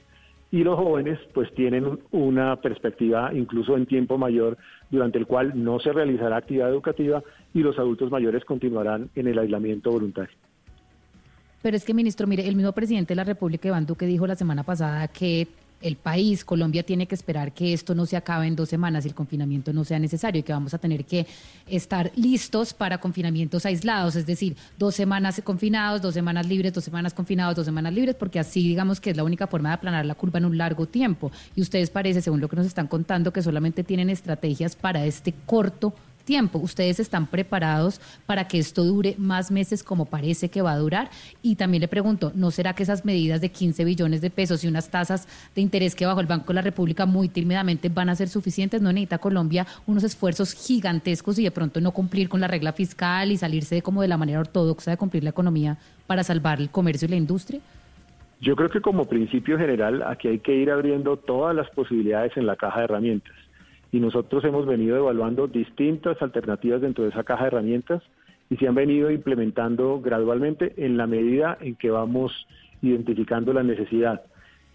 y 0.52 0.64
los 0.64 0.78
jóvenes, 0.78 1.20
pues 1.34 1.54
tienen 1.56 1.86
un- 1.86 2.00
una 2.12 2.56
perspectiva 2.58 3.32
incluso 3.34 3.76
en 3.76 3.86
tiempo 3.86 4.18
mayor 4.18 4.58
durante 4.92 5.18
el 5.18 5.26
cual 5.26 5.52
no 5.62 5.80
se 5.80 5.92
realizará 5.92 6.38
actividad 6.38 6.70
educativa 6.70 7.22
y 7.54 7.60
los 7.60 7.78
adultos 7.80 8.12
mayores 8.12 8.46
continuarán 8.46 9.10
en 9.16 9.28
el 9.28 9.40
aislamiento 9.40 9.92
voluntario. 9.92 10.36
Pero 11.62 11.76
es 11.76 11.84
que, 11.84 11.96
ministro, 11.96 12.28
mire, 12.28 12.48
el 12.48 12.56
mismo 12.56 12.72
presidente 12.74 13.14
de 13.14 13.16
la 13.16 13.24
República, 13.24 13.68
Iván 13.68 13.88
Duque, 13.88 14.06
dijo 14.06 14.28
la 14.28 14.36
semana 14.36 14.64
pasada 14.64 15.08
que 15.08 15.48
el 15.82 15.98
país, 15.98 16.44
Colombia, 16.44 16.84
tiene 16.84 17.08
que 17.08 17.16
esperar 17.16 17.54
que 17.54 17.74
esto 17.74 17.94
no 17.94 18.06
se 18.06 18.18
acabe 18.18 18.48
en 18.48 18.56
dos 18.56 18.70
semanas 18.70 19.06
y 19.06 19.10
el 19.10 19.16
confinamiento 19.16 19.74
no 19.74 19.84
sea 19.84 20.00
necesario 20.00 20.40
y 20.40 20.44
que 20.44 20.54
vamos 20.54 20.74
a 20.74 20.78
tener 20.78 21.06
que 21.06 21.28
estar 21.68 22.12
listos 22.16 22.74
para 22.74 23.00
confinamientos 23.00 23.66
aislados, 23.66 24.16
es 24.16 24.26
decir, 24.26 24.56
dos 24.78 24.96
semanas 24.96 25.42
confinados, 25.44 26.02
dos 26.02 26.14
semanas 26.14 26.48
libres, 26.48 26.74
dos 26.74 26.84
semanas 26.84 27.14
confinados, 27.14 27.56
dos 27.56 27.66
semanas 27.66 27.94
libres, 27.94 28.16
porque 28.16 28.40
así 28.40 28.68
digamos 28.68 29.00
que 29.00 29.12
es 29.12 29.18
la 29.18 29.24
única 29.24 29.48
forma 29.48 29.70
de 29.70 29.76
aplanar 29.76 30.06
la 30.06 30.16
curva 30.16 30.40
en 30.40 30.46
un 30.46 30.58
largo 30.58 30.86
tiempo. 30.88 31.32
Y 31.56 31.62
ustedes 31.62 31.90
parece, 31.90 32.22
según 32.22 32.42
lo 32.42 32.48
que 32.48 32.56
nos 32.56 32.66
están 32.66 32.88
contando, 32.88 33.32
que 33.32 33.42
solamente 33.42 33.84
tienen 33.84 34.10
estrategias 34.10 34.76
para 34.76 35.06
este 35.06 35.34
corto 35.46 35.94
tiempo. 36.26 36.60
¿Ustedes 36.60 37.00
están 37.00 37.28
preparados 37.28 38.02
para 38.26 38.48
que 38.48 38.60
esto 38.60 38.84
dure 38.84 39.16
más 39.18 39.52
meses 39.52 39.84
como 39.84 40.06
parece 40.06 40.50
que 40.50 40.62
va 40.62 40.74
a 40.74 40.78
durar? 40.78 41.10
Y 41.42 41.56
también 41.56 41.82
le 41.82 41.88
pregunto, 41.88 42.32
¿no 42.36 42.52
será 42.52 42.74
que 42.74 42.84
esas 42.84 43.06
medidas 43.06 43.40
de 43.40 43.50
15 43.50 43.86
billones 43.86 44.22
de 44.22 44.30
pesos 44.30 44.64
y 44.64 44.68
unas 44.68 44.90
tasas 44.90 45.28
de 45.56 45.62
interés 45.62 45.96
que 45.96 46.06
bajo 46.06 46.20
el 46.20 46.28
Banco 46.28 46.48
de 46.48 46.56
la 46.56 46.62
República 46.62 47.06
muy 47.06 47.30
tímidamente 47.30 47.90
van 47.90 48.10
a 48.10 48.16
ser 48.16 48.28
suficientes? 48.28 48.82
¿No 48.82 48.92
necesita 48.92 49.20
Colombia 49.20 49.66
unos 49.86 50.04
esfuerzos 50.04 50.54
gigantescos 50.54 51.40
y 51.40 51.44
de 51.44 51.52
pronto 51.52 51.80
no 51.80 51.92
cumplir 51.92 52.28
con 52.28 52.42
la 52.42 52.48
regla 52.48 52.74
fiscal 52.74 53.32
y 53.32 53.38
salirse 53.38 53.76
de 53.76 53.82
como 53.82 54.02
de 54.02 54.08
la 54.08 54.18
manera 54.18 54.40
ortodoxa 54.40 54.92
de 54.92 54.98
cumplir 54.98 55.24
la 55.24 55.30
economía 55.30 55.78
para 56.08 56.24
salvar 56.24 56.60
el 56.60 56.70
comercio 56.70 57.06
y 57.08 57.12
la 57.12 57.18
industria? 57.18 57.62
Yo 58.42 58.56
creo 58.56 58.70
que 58.70 58.82
como 58.82 59.06
principio 59.06 59.58
general 59.58 60.04
aquí 60.04 60.28
hay 60.28 60.40
que 60.40 60.54
ir 60.56 60.70
abriendo 60.70 61.18
todas 61.18 61.56
las 61.56 61.70
posibilidades 61.70 62.36
en 62.36 62.46
la 62.46 62.56
caja 62.56 62.80
de 62.80 62.84
herramientas. 62.86 63.34
Y 63.96 64.02
nosotros 64.02 64.44
hemos 64.44 64.66
venido 64.66 64.98
evaluando 64.98 65.48
distintas 65.48 66.22
alternativas 66.22 66.82
dentro 66.82 67.06
de 67.06 67.12
esa 67.12 67.24
caja 67.24 67.44
de 67.44 67.48
herramientas 67.48 68.04
y 68.50 68.58
se 68.58 68.68
han 68.68 68.76
venido 68.76 69.10
implementando 69.10 70.02
gradualmente 70.02 70.74
en 70.76 70.98
la 70.98 71.08
medida 71.08 71.58
en 71.62 71.78
que 71.78 71.92
vamos 71.92 72.46
identificando 72.82 73.54
la 73.54 73.64
necesidad. 73.64 74.24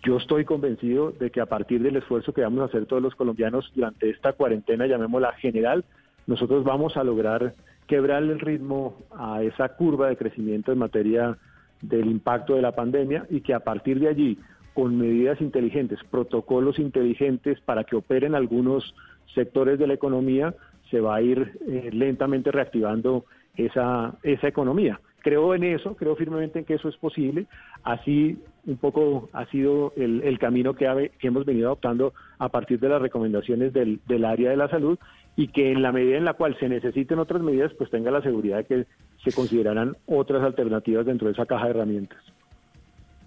Yo 0.05 0.17
estoy 0.17 0.47
convencido 0.47 1.11
de 1.11 1.31
que 1.31 1.43
a 1.43 1.45
partir 1.45 1.83
del 1.83 1.97
esfuerzo 1.97 2.33
que 2.33 2.41
vamos 2.41 2.63
a 2.63 2.65
hacer 2.65 2.87
todos 2.87 3.03
los 3.03 3.15
colombianos 3.15 3.71
durante 3.75 4.09
esta 4.09 4.33
cuarentena, 4.33 4.87
llamémosla 4.87 5.35
general, 5.35 5.85
nosotros 6.27 6.65
vamos 6.65 6.97
a 6.97 7.05
lograr 7.05 7.53
quebrarle 7.87 8.33
el 8.33 8.41
ritmo 8.41 8.97
a 9.15 9.43
esa 9.43 9.69
curva 9.77 10.09
de 10.09 10.17
crecimiento 10.17 10.73
en 10.73 10.79
materia 10.79 11.37
del 11.83 12.07
impacto 12.07 12.55
de 12.55 12.63
la 12.63 12.73
pandemia 12.73 13.27
y 13.29 13.43
que 13.43 13.53
a 13.53 13.61
partir 13.61 14.01
de 14.01 14.09
allí, 14.09 14.39
con 14.75 14.97
medidas 14.99 15.41
inteligentes, 15.41 15.99
protocolos 16.11 16.79
inteligentes 16.79 17.61
para 17.61 17.85
que 17.85 17.97
operen 17.97 18.35
algunos 18.35 18.95
sectores 19.35 19.79
de 19.79 19.87
la 19.87 19.95
economía, 19.95 20.55
se 20.91 21.01
va 21.01 21.17
a 21.17 21.23
ir 21.23 21.59
eh, 21.67 21.91
lentamente 21.93 22.51
reactivando 22.51 23.25
esa, 23.57 24.15
esa 24.23 24.49
economía. 24.49 25.01
Creo 25.23 25.55
en 25.55 25.65
eso, 25.65 25.97
creo 25.97 26.17
firmemente 26.17 26.61
en 26.61 26.65
que 26.65 26.75
eso 26.75 26.89
es 26.89 26.97
posible. 26.97 27.47
Así 27.83 28.39
un 28.67 28.77
poco 28.79 29.29
ha 29.33 29.45
sido 29.47 29.93
el, 29.97 30.39
camino 30.39 30.75
que 30.75 31.11
hemos 31.21 31.45
venido 31.45 31.69
adoptando 31.69 32.15
a 32.39 32.49
partir 32.49 32.81
de 32.81 32.89
las 32.89 33.03
recomendaciones 33.03 33.73
del, 33.73 34.01
del 34.07 34.25
área 34.25 34.51
de 34.51 34.57
la 34.57 34.69
salud 34.69 34.99
y 35.37 35.49
que 35.49 35.73
en 35.73 35.83
la 35.83 35.93
medida 35.93 36.17
en 36.17 36.25
la 36.25 36.35
cual 36.35 36.57
se 36.59 36.69
necesiten 36.69 37.19
otras 37.19 37.43
medidas, 37.43 37.73
pues 37.75 37.91
tenga 37.91 38.11
la 38.11 38.23
seguridad 38.23 38.59
de 38.59 38.65
que 38.65 38.87
se 39.23 39.33
considerarán 39.33 39.97
otras 40.07 40.43
alternativas 40.43 41.07
dentro 41.07 41.29
de 41.29 41.33
esa 41.33 41.47
caja 41.47 41.67
de 41.67 41.71
herramientas. 41.71 42.19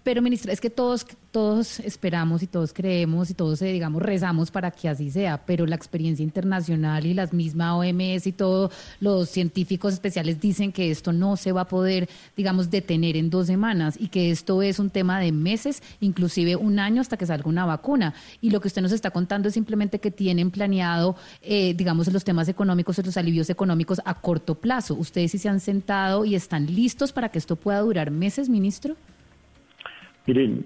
Pero, 0.03 0.21
ministra, 0.21 0.51
es 0.51 0.59
que 0.59 0.69
todos, 0.69 1.07
todos 1.31 1.79
esperamos 1.79 2.43
y 2.43 2.47
todos 2.47 2.73
creemos 2.73 3.29
y 3.29 3.33
todos, 3.33 3.61
eh, 3.61 3.71
digamos, 3.71 4.01
rezamos 4.01 4.51
para 4.51 4.69
que 4.69 4.89
así 4.89 5.09
sea, 5.09 5.45
pero 5.45 5.65
la 5.65 5.77
experiencia 5.77 6.23
internacional 6.23 7.05
y 7.05 7.13
las 7.13 7.31
mismas 7.31 7.71
OMS 7.71 8.27
y 8.27 8.33
todos 8.33 8.73
los 8.99 9.29
científicos 9.29 9.93
especiales 9.93 10.41
dicen 10.41 10.73
que 10.73 10.91
esto 10.91 11.13
no 11.13 11.37
se 11.37 11.53
va 11.53 11.61
a 11.61 11.67
poder, 11.69 12.09
digamos, 12.35 12.69
detener 12.69 13.15
en 13.15 13.29
dos 13.29 13.47
semanas 13.47 13.95
y 13.97 14.09
que 14.09 14.29
esto 14.29 14.61
es 14.61 14.77
un 14.77 14.89
tema 14.89 15.21
de 15.21 15.31
meses, 15.31 15.81
inclusive 16.01 16.57
un 16.57 16.79
año 16.79 16.99
hasta 16.99 17.15
que 17.15 17.25
salga 17.25 17.47
una 17.49 17.65
vacuna. 17.65 18.13
Y 18.41 18.49
lo 18.49 18.59
que 18.59 18.67
usted 18.67 18.81
nos 18.81 18.91
está 18.91 19.11
contando 19.11 19.47
es 19.47 19.53
simplemente 19.53 19.99
que 19.99 20.11
tienen 20.11 20.51
planeado, 20.51 21.15
eh, 21.41 21.73
digamos, 21.75 22.11
los 22.11 22.25
temas 22.25 22.49
económicos, 22.49 22.97
los 23.05 23.15
alivios 23.15 23.49
económicos 23.49 24.01
a 24.03 24.15
corto 24.15 24.55
plazo. 24.55 24.95
¿Ustedes 24.95 25.31
sí 25.31 25.37
se 25.37 25.47
han 25.47 25.61
sentado 25.61 26.25
y 26.25 26.35
están 26.35 26.65
listos 26.65 27.13
para 27.13 27.29
que 27.29 27.39
esto 27.39 27.55
pueda 27.55 27.79
durar 27.79 28.11
meses, 28.11 28.49
ministro? 28.49 28.97
Miren, 30.25 30.65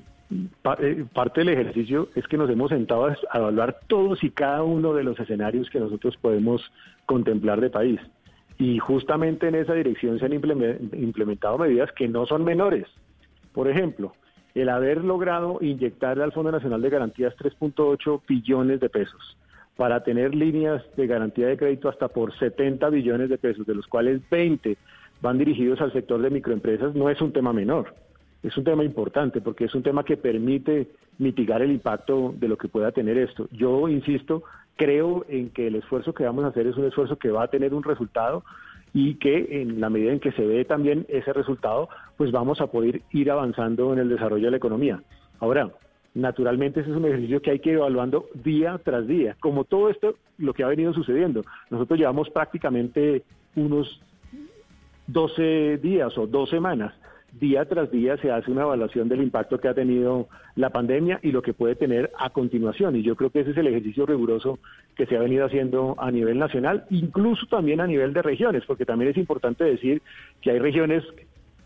eh, 0.79 1.05
parte 1.13 1.41
del 1.41 1.49
ejercicio 1.49 2.09
es 2.15 2.27
que 2.27 2.37
nos 2.37 2.49
hemos 2.49 2.69
sentado 2.69 3.05
a 3.05 3.37
evaluar 3.37 3.79
todos 3.87 4.23
y 4.23 4.29
cada 4.29 4.63
uno 4.63 4.93
de 4.93 5.03
los 5.03 5.19
escenarios 5.19 5.69
que 5.69 5.79
nosotros 5.79 6.17
podemos 6.17 6.61
contemplar 7.05 7.61
de 7.61 7.69
país. 7.69 7.99
Y 8.57 8.79
justamente 8.79 9.47
en 9.47 9.55
esa 9.55 9.73
dirección 9.73 10.19
se 10.19 10.25
han 10.25 10.33
implemen- 10.33 10.89
implementado 10.93 11.57
medidas 11.57 11.91
que 11.93 12.07
no 12.07 12.25
son 12.25 12.43
menores. 12.43 12.85
Por 13.53 13.69
ejemplo, 13.69 14.13
el 14.55 14.69
haber 14.69 15.03
logrado 15.03 15.59
inyectarle 15.61 16.23
al 16.23 16.31
Fondo 16.31 16.51
Nacional 16.51 16.81
de 16.81 16.89
Garantías 16.89 17.35
3.8 17.37 18.21
billones 18.27 18.79
de 18.79 18.89
pesos 18.89 19.37
para 19.75 20.03
tener 20.03 20.33
líneas 20.33 20.83
de 20.95 21.05
garantía 21.05 21.47
de 21.47 21.57
crédito 21.57 21.87
hasta 21.87 22.07
por 22.07 22.35
70 22.37 22.89
billones 22.89 23.29
de 23.29 23.37
pesos, 23.37 23.65
de 23.67 23.75
los 23.75 23.85
cuales 23.85 24.21
20 24.29 24.75
van 25.21 25.37
dirigidos 25.37 25.79
al 25.81 25.93
sector 25.93 26.19
de 26.21 26.31
microempresas, 26.31 26.95
no 26.95 27.09
es 27.09 27.21
un 27.21 27.31
tema 27.31 27.53
menor. 27.53 27.93
Es 28.47 28.55
un 28.55 28.63
tema 28.63 28.85
importante 28.85 29.41
porque 29.41 29.65
es 29.65 29.75
un 29.75 29.83
tema 29.83 30.05
que 30.05 30.15
permite 30.15 30.87
mitigar 31.17 31.61
el 31.61 31.69
impacto 31.69 32.33
de 32.37 32.47
lo 32.47 32.57
que 32.57 32.69
pueda 32.69 32.93
tener 32.93 33.17
esto. 33.17 33.49
Yo 33.51 33.89
insisto, 33.89 34.43
creo 34.77 35.25
en 35.27 35.49
que 35.49 35.67
el 35.67 35.75
esfuerzo 35.75 36.13
que 36.13 36.23
vamos 36.23 36.45
a 36.45 36.47
hacer 36.47 36.65
es 36.65 36.77
un 36.77 36.85
esfuerzo 36.85 37.17
que 37.17 37.29
va 37.29 37.43
a 37.43 37.49
tener 37.49 37.73
un 37.73 37.83
resultado 37.83 38.45
y 38.93 39.15
que 39.15 39.61
en 39.61 39.81
la 39.81 39.89
medida 39.89 40.13
en 40.13 40.21
que 40.21 40.31
se 40.31 40.45
ve 40.45 40.63
también 40.63 41.05
ese 41.09 41.33
resultado, 41.33 41.89
pues 42.15 42.31
vamos 42.31 42.61
a 42.61 42.67
poder 42.67 43.01
ir 43.11 43.29
avanzando 43.29 43.91
en 43.91 43.99
el 43.99 44.07
desarrollo 44.07 44.45
de 44.45 44.51
la 44.51 44.57
economía. 44.57 45.03
Ahora, 45.41 45.69
naturalmente 46.13 46.79
ese 46.79 46.91
es 46.91 46.95
un 46.95 47.05
ejercicio 47.05 47.41
que 47.41 47.51
hay 47.51 47.59
que 47.59 47.71
ir 47.71 47.75
evaluando 47.75 48.29
día 48.33 48.79
tras 48.81 49.05
día, 49.07 49.35
como 49.41 49.65
todo 49.65 49.89
esto, 49.89 50.15
lo 50.37 50.53
que 50.53 50.63
ha 50.63 50.67
venido 50.67 50.93
sucediendo. 50.93 51.43
Nosotros 51.69 51.99
llevamos 51.99 52.29
prácticamente 52.29 53.23
unos 53.57 54.01
12 55.07 55.79
días 55.79 56.17
o 56.17 56.27
dos 56.27 56.49
semanas. 56.49 56.93
Día 57.39 57.65
tras 57.65 57.91
día 57.91 58.17
se 58.17 58.31
hace 58.31 58.51
una 58.51 58.63
evaluación 58.63 59.09
del 59.09 59.21
impacto 59.21 59.59
que 59.59 59.67
ha 59.67 59.73
tenido 59.73 60.27
la 60.55 60.71
pandemia 60.71 61.19
y 61.21 61.31
lo 61.31 61.41
que 61.41 61.53
puede 61.53 61.75
tener 61.75 62.11
a 62.17 62.31
continuación. 62.31 62.95
Y 62.95 63.03
yo 63.03 63.15
creo 63.15 63.29
que 63.29 63.41
ese 63.41 63.51
es 63.51 63.57
el 63.57 63.67
ejercicio 63.67 64.05
riguroso 64.05 64.59
que 64.95 65.05
se 65.05 65.15
ha 65.15 65.19
venido 65.19 65.45
haciendo 65.45 65.95
a 65.99 66.09
nivel 66.09 66.39
nacional, 66.39 66.85
incluso 66.89 67.45
también 67.45 67.81
a 67.81 67.87
nivel 67.87 68.13
de 68.13 68.21
regiones, 68.21 68.63
porque 68.65 68.85
también 68.85 69.11
es 69.11 69.17
importante 69.17 69.63
decir 69.63 70.01
que 70.41 70.51
hay 70.51 70.59
regiones 70.59 71.03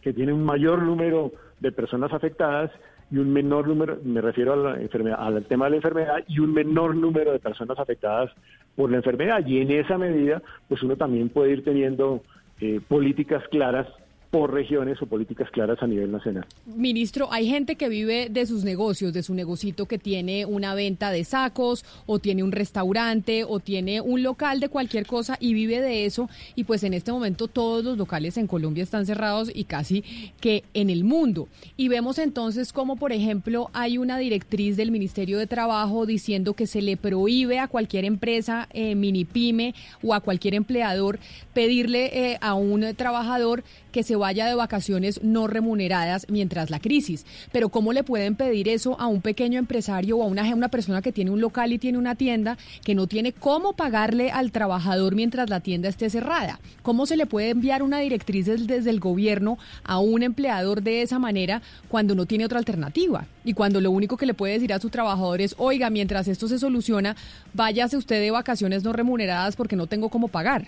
que 0.02 0.14
tienen 0.14 0.36
un 0.36 0.44
mayor 0.44 0.82
número 0.82 1.32
de 1.60 1.72
personas 1.72 2.12
afectadas 2.12 2.72
y 3.10 3.18
un 3.18 3.32
menor 3.32 3.68
número, 3.68 3.98
me 4.04 4.22
refiero 4.22 4.54
a 4.54 4.56
la 4.56 4.82
enfermedad, 4.82 5.20
al 5.20 5.46
tema 5.46 5.66
de 5.66 5.72
la 5.72 5.76
enfermedad, 5.78 6.24
y 6.28 6.40
un 6.40 6.54
menor 6.54 6.96
número 6.96 7.32
de 7.34 7.40
personas 7.40 7.78
afectadas 7.78 8.32
por 8.76 8.90
la 8.90 8.98
enfermedad. 8.98 9.46
Y 9.46 9.60
en 9.60 9.72
esa 9.72 9.98
medida, 9.98 10.42
pues 10.68 10.82
uno 10.82 10.96
también 10.96 11.30
puede 11.30 11.52
ir 11.52 11.64
teniendo 11.64 12.24
eh, 12.60 12.80
políticas 12.88 13.44
claras 13.50 13.88
por 14.32 14.54
regiones 14.54 15.00
o 15.02 15.06
políticas 15.06 15.52
claras 15.52 15.78
a 15.82 15.88
nivel 15.88 16.10
nacional. 16.10 16.46
Ministro, 16.66 17.28
hay 17.32 17.48
gente 17.48 17.76
que 17.76 17.90
vive 17.90 18.30
de 18.30 18.46
sus 18.46 18.64
negocios, 18.64 19.12
de 19.12 19.24
su 19.24 19.34
negocito 19.34 19.88
que 19.88 19.98
tiene 19.98 20.46
una 20.46 20.74
venta 20.74 21.12
de 21.12 21.26
sacos 21.26 21.84
o 22.06 22.20
tiene 22.20 22.42
un 22.42 22.54
restaurante 22.54 23.44
o 23.44 23.60
tiene 23.60 24.00
un 24.00 24.24
local 24.24 24.62
de 24.62 24.70
cualquier 24.70 25.06
cosa 25.06 25.36
y 25.42 25.54
vive 25.54 25.82
de 25.82 26.06
eso 26.06 26.30
y 26.56 26.64
pues 26.64 26.84
en 26.84 26.94
este 26.94 27.12
momento 27.12 27.50
todos 27.50 27.84
los 27.84 27.98
locales 27.98 28.38
en 28.38 28.48
Colombia 28.48 28.84
están 28.84 29.06
cerrados 29.06 29.52
y 29.54 29.66
casi 29.66 30.04
que 30.40 30.64
en 30.74 30.90
el 30.90 31.04
mundo. 31.04 31.50
Y 31.76 31.90
vemos 31.90 32.18
entonces 32.18 32.72
como 32.72 32.96
por 32.96 33.12
ejemplo 33.12 33.70
hay 33.74 33.98
una 33.98 34.18
directriz 34.18 34.78
del 34.78 34.92
Ministerio 34.92 35.40
de 35.40 35.48
Trabajo 35.48 36.06
diciendo 36.06 36.54
que 36.54 36.68
se 36.68 36.82
le 36.82 36.96
prohíbe 36.96 37.60
a 37.60 37.68
cualquier 37.68 38.06
empresa, 38.06 38.70
eh, 38.72 38.96
mini 38.96 39.26
pyme 39.26 39.76
o 40.02 40.14
a 40.14 40.22
cualquier 40.22 40.54
empleador 40.54 41.20
pedirle 41.54 42.32
eh, 42.32 42.38
a 42.40 42.54
un 42.54 42.96
trabajador 42.96 43.66
que 43.92 44.04
se 44.04 44.16
vaya 44.16 44.46
de 44.46 44.56
vacaciones 44.56 45.22
no 45.24 45.48
remuneradas 45.48 46.26
mientras 46.30 46.70
la 46.70 46.80
crisis. 46.80 47.26
Pero 47.52 47.70
¿cómo 47.70 47.94
le 47.94 48.04
pueden 48.04 48.36
pedir 48.36 48.70
eso 48.70 49.00
a 49.00 49.08
un 49.08 49.22
pequeño 49.22 49.60
empresario 49.60 50.18
o 50.18 50.24
a 50.24 50.28
una, 50.28 50.44
una 50.56 50.70
persona 50.70 51.02
que 51.02 51.12
tiene 51.12 51.32
un 51.32 51.42
local 51.42 51.74
y 51.74 51.80
tiene 51.80 51.98
una 51.98 52.16
tienda 52.16 52.58
que 52.84 52.96
no 52.96 53.08
tiene 53.08 53.34
cómo 53.34 53.74
pagarle 53.74 54.32
al 54.32 54.52
trabajador 54.52 55.16
mientras 55.16 55.50
la 55.50 55.60
tienda 55.60 55.90
esté 55.90 56.10
cerrada? 56.10 56.60
¿Cómo 56.82 57.06
se 57.06 57.18
le 57.18 57.26
puede 57.26 57.50
enviar 57.50 57.84
una 57.84 58.00
directriz 58.00 58.46
des- 58.46 58.68
desde 58.68 58.90
el 58.90 59.00
gobierno 59.00 59.58
a 59.84 60.00
un 60.00 60.24
empleador 60.24 60.82
de 60.82 61.02
esa 61.02 61.20
manera 61.20 61.62
cuando 61.90 62.16
no 62.16 62.26
tiene 62.26 62.46
otra 62.46 62.60
alternativa? 62.60 63.26
Y 63.44 63.54
cuando 63.54 63.82
lo 63.82 63.92
único 63.92 64.18
que 64.18 64.26
le 64.26 64.34
puede 64.34 64.54
decir 64.54 64.72
a 64.74 64.80
su 64.80 64.90
trabajador 64.90 65.42
es, 65.42 65.56
oiga, 65.58 65.90
mientras 65.90 66.28
esto 66.28 66.48
se 66.48 66.60
soluciona, 66.60 67.16
váyase 67.54 67.98
usted 67.98 68.20
de 68.22 68.32
vacaciones 68.32 68.84
no 68.84 68.94
remuneradas 68.94 69.56
porque 69.56 69.76
no 69.76 69.88
tengo 69.88 70.10
cómo 70.10 70.28
pagar. 70.28 70.68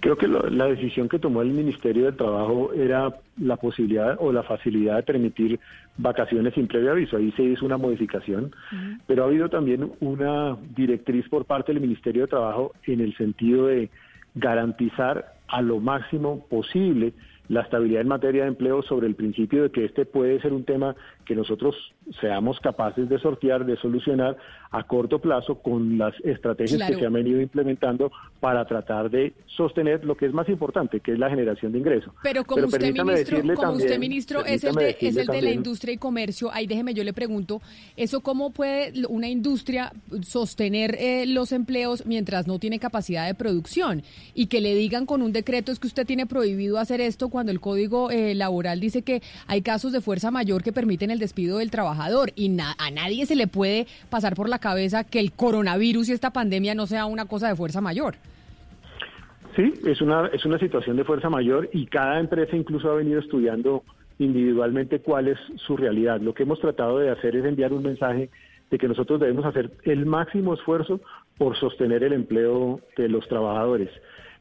Creo 0.00 0.16
que 0.16 0.26
lo- 0.26 0.48
la 0.48 0.66
decisión 0.66 1.08
que 1.08 1.18
tomó 1.18 1.42
el 1.42 1.50
Ministerio 1.50 2.06
del 2.06 2.16
Trabajo 2.16 2.72
era 2.72 3.14
la 3.38 3.56
posibilidad 3.56 4.16
o 4.18 4.32
la 4.32 4.42
facilidad 4.42 4.96
de 4.96 5.02
permitir 5.02 5.60
vacaciones 5.98 6.54
sin 6.54 6.66
previo 6.66 6.92
aviso. 6.92 7.16
Ahí 7.16 7.32
se 7.32 7.42
hizo 7.42 7.66
una 7.66 7.76
modificación, 7.76 8.50
pero 9.06 9.22
ha 9.24 9.26
habido 9.26 9.48
también 9.48 9.90
una 10.00 10.56
directriz 10.74 11.28
por 11.28 11.44
parte 11.44 11.72
del 11.72 11.82
Ministerio 11.82 12.22
de 12.22 12.28
Trabajo 12.28 12.72
en 12.86 13.00
el 13.00 13.14
sentido 13.16 13.66
de 13.66 13.90
garantizar 14.34 15.34
a 15.48 15.60
lo 15.60 15.80
máximo 15.80 16.46
posible 16.48 17.12
la 17.48 17.62
estabilidad 17.62 18.02
en 18.02 18.08
materia 18.08 18.42
de 18.42 18.48
empleo 18.48 18.80
sobre 18.82 19.08
el 19.08 19.16
principio 19.16 19.64
de 19.64 19.70
que 19.70 19.84
este 19.84 20.06
puede 20.06 20.40
ser 20.40 20.52
un 20.52 20.64
tema 20.64 20.94
que 21.24 21.34
nosotros 21.34 21.74
seamos 22.20 22.58
capaces 22.60 23.08
de 23.08 23.18
sortear, 23.18 23.64
de 23.64 23.76
solucionar 23.76 24.36
a 24.70 24.84
corto 24.84 25.18
plazo 25.18 25.56
con 25.56 25.98
las 25.98 26.14
estrategias 26.24 26.76
Claro. 26.76 26.94
que 26.94 27.00
se 27.00 27.06
han 27.06 27.12
venido 27.12 27.40
implementando 27.40 28.12
para 28.38 28.64
tratar 28.64 29.10
de 29.10 29.32
sostener 29.46 30.04
lo 30.04 30.16
que 30.16 30.26
es 30.26 30.32
más 30.32 30.48
importante, 30.48 31.00
que 31.00 31.12
es 31.12 31.18
la 31.18 31.28
generación 31.28 31.72
de 31.72 31.78
ingresos. 31.78 32.12
Pero 32.22 32.44
como 32.44 32.66
usted, 32.66 32.92
ministro, 32.92 33.42
como 33.56 33.72
usted, 33.72 33.98
ministro, 33.98 34.44
es 34.44 34.64
el, 34.64 34.74
de, 34.74 34.96
es 35.00 35.16
el 35.16 35.26
de 35.26 35.42
la 35.42 35.50
industria 35.50 35.94
y 35.94 35.98
comercio, 35.98 36.50
ahí 36.52 36.66
déjeme, 36.66 36.94
yo 36.94 37.04
le 37.04 37.12
pregunto, 37.12 37.60
¿eso 37.96 38.20
cómo 38.20 38.50
puede 38.50 38.92
una 39.08 39.28
industria 39.28 39.92
sostener 40.22 40.96
eh, 40.98 41.26
los 41.26 41.52
empleos 41.52 42.06
mientras 42.06 42.46
no 42.46 42.58
tiene 42.58 42.78
capacidad 42.78 43.26
de 43.26 43.34
producción? 43.34 44.02
Y 44.34 44.46
que 44.46 44.60
le 44.60 44.74
digan 44.74 45.06
con 45.06 45.22
un 45.22 45.32
decreto 45.32 45.72
es 45.72 45.78
que 45.78 45.86
usted 45.86 46.06
tiene 46.06 46.26
prohibido 46.26 46.78
hacer 46.78 47.00
esto 47.00 47.28
cuando 47.28 47.52
el 47.52 47.60
Código 47.60 48.10
eh, 48.10 48.34
Laboral 48.34 48.80
dice 48.80 49.02
que 49.02 49.22
hay 49.46 49.62
casos 49.62 49.92
de 49.92 50.00
fuerza 50.00 50.30
mayor 50.30 50.62
que 50.62 50.72
permiten 50.72 51.10
el 51.10 51.18
despido 51.20 51.58
del 51.58 51.70
trabajador 51.70 52.32
y 52.34 52.48
na- 52.48 52.74
a 52.78 52.90
nadie 52.90 53.26
se 53.26 53.36
le 53.36 53.46
puede 53.46 53.86
pasar 54.08 54.34
por 54.34 54.48
la 54.48 54.58
cabeza 54.58 55.04
que 55.04 55.20
el 55.20 55.30
coronavirus 55.32 56.08
y 56.08 56.12
esta 56.12 56.32
pandemia 56.32 56.74
no 56.74 56.86
sea 56.88 57.06
una 57.06 57.26
cosa 57.26 57.48
de 57.48 57.54
fuerza 57.54 57.80
mayor. 57.80 58.16
Sí, 59.56 59.74
es 59.86 60.00
una, 60.00 60.26
es 60.28 60.44
una 60.44 60.58
situación 60.58 60.96
de 60.96 61.04
fuerza 61.04 61.28
mayor 61.28 61.68
y 61.72 61.86
cada 61.86 62.18
empresa 62.20 62.56
incluso 62.56 62.90
ha 62.90 62.94
venido 62.94 63.20
estudiando 63.20 63.82
individualmente 64.18 65.00
cuál 65.00 65.28
es 65.28 65.38
su 65.66 65.76
realidad. 65.76 66.20
Lo 66.20 66.34
que 66.34 66.42
hemos 66.44 66.60
tratado 66.60 66.98
de 66.98 67.10
hacer 67.10 67.36
es 67.36 67.44
enviar 67.44 67.72
un 67.72 67.82
mensaje 67.82 68.30
de 68.70 68.78
que 68.78 68.86
nosotros 68.86 69.18
debemos 69.18 69.44
hacer 69.44 69.70
el 69.84 70.06
máximo 70.06 70.54
esfuerzo 70.54 71.00
por 71.36 71.56
sostener 71.58 72.04
el 72.04 72.12
empleo 72.12 72.80
de 72.96 73.08
los 73.08 73.26
trabajadores. 73.28 73.88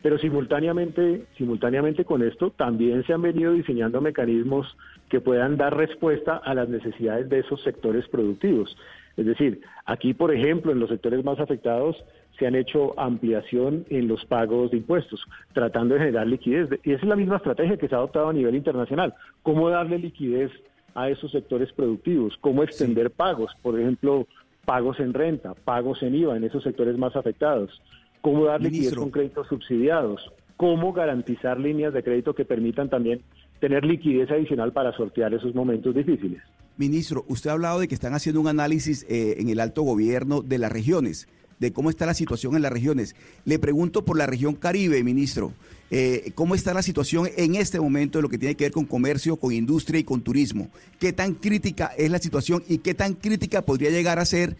Pero 0.01 0.17
simultáneamente, 0.17 1.25
simultáneamente 1.37 2.05
con 2.05 2.23
esto, 2.23 2.51
también 2.51 3.05
se 3.05 3.13
han 3.13 3.21
venido 3.21 3.51
diseñando 3.51 3.99
mecanismos 3.99 4.77
que 5.09 5.19
puedan 5.19 5.57
dar 5.57 5.75
respuesta 5.75 6.37
a 6.37 6.53
las 6.53 6.69
necesidades 6.69 7.27
de 7.29 7.39
esos 7.39 7.61
sectores 7.63 8.07
productivos. 8.07 8.77
Es 9.17 9.25
decir, 9.25 9.59
aquí, 9.85 10.13
por 10.13 10.33
ejemplo, 10.33 10.71
en 10.71 10.79
los 10.79 10.89
sectores 10.89 11.25
más 11.25 11.39
afectados, 11.39 11.97
se 12.37 12.47
han 12.47 12.55
hecho 12.55 12.97
ampliación 12.97 13.85
en 13.89 14.07
los 14.07 14.23
pagos 14.25 14.71
de 14.71 14.77
impuestos, 14.77 15.21
tratando 15.51 15.95
de 15.95 15.99
generar 15.99 16.25
liquidez. 16.25 16.69
Y 16.83 16.93
esa 16.93 17.03
es 17.03 17.09
la 17.09 17.17
misma 17.17 17.35
estrategia 17.35 17.75
que 17.75 17.89
se 17.89 17.95
ha 17.95 17.97
adoptado 17.97 18.29
a 18.29 18.33
nivel 18.33 18.55
internacional. 18.55 19.13
¿Cómo 19.43 19.69
darle 19.69 19.99
liquidez 19.99 20.51
a 20.95 21.09
esos 21.09 21.31
sectores 21.31 21.73
productivos? 21.73 22.37
¿Cómo 22.39 22.63
extender 22.63 23.11
pagos? 23.11 23.51
Por 23.61 23.77
ejemplo, 23.77 24.25
pagos 24.63 24.99
en 25.01 25.13
renta, 25.13 25.53
pagos 25.53 26.01
en 26.01 26.15
IVA 26.15 26.37
en 26.37 26.45
esos 26.45 26.63
sectores 26.63 26.97
más 26.97 27.15
afectados. 27.17 27.81
¿Cómo 28.21 28.45
dar 28.45 28.61
liquidez 28.61 28.95
con 28.95 29.11
créditos 29.11 29.47
subsidiados? 29.47 30.31
¿Cómo 30.57 30.91
garantizar 30.91 31.59
líneas 31.59 31.93
de 31.93 32.03
crédito 32.03 32.35
que 32.35 32.45
permitan 32.45 32.89
también 32.89 33.21
tener 33.59 33.85
liquidez 33.85 34.29
adicional 34.29 34.73
para 34.73 34.91
sortear 34.93 35.33
esos 35.33 35.55
momentos 35.55 35.95
difíciles? 35.95 36.41
Ministro, 36.77 37.25
usted 37.27 37.49
ha 37.49 37.53
hablado 37.53 37.79
de 37.79 37.87
que 37.87 37.95
están 37.95 38.13
haciendo 38.13 38.41
un 38.41 38.47
análisis 38.47 39.05
eh, 39.09 39.35
en 39.39 39.49
el 39.49 39.59
alto 39.59 39.81
gobierno 39.83 40.41
de 40.41 40.57
las 40.57 40.71
regiones, 40.71 41.27
de 41.59 41.73
cómo 41.73 41.89
está 41.89 42.05
la 42.05 42.13
situación 42.13 42.55
en 42.55 42.61
las 42.61 42.71
regiones. 42.71 43.15
Le 43.45 43.59
pregunto 43.59 44.05
por 44.05 44.17
la 44.17 44.25
región 44.25 44.55
Caribe, 44.55 45.03
ministro, 45.03 45.51
eh, 45.91 46.31
¿cómo 46.35 46.55
está 46.55 46.73
la 46.73 46.81
situación 46.81 47.27
en 47.35 47.55
este 47.55 47.79
momento 47.79 48.17
de 48.17 48.23
lo 48.23 48.29
que 48.29 48.37
tiene 48.37 48.55
que 48.55 48.65
ver 48.65 48.71
con 48.71 48.85
comercio, 48.85 49.35
con 49.35 49.51
industria 49.51 49.99
y 49.99 50.03
con 50.03 50.21
turismo? 50.21 50.69
¿Qué 50.99 51.11
tan 51.11 51.33
crítica 51.33 51.91
es 51.97 52.09
la 52.11 52.19
situación 52.19 52.63
y 52.67 52.77
qué 52.77 52.93
tan 52.93 53.13
crítica 53.13 53.61
podría 53.61 53.89
llegar 53.89 54.19
a 54.19 54.25
ser 54.25 54.55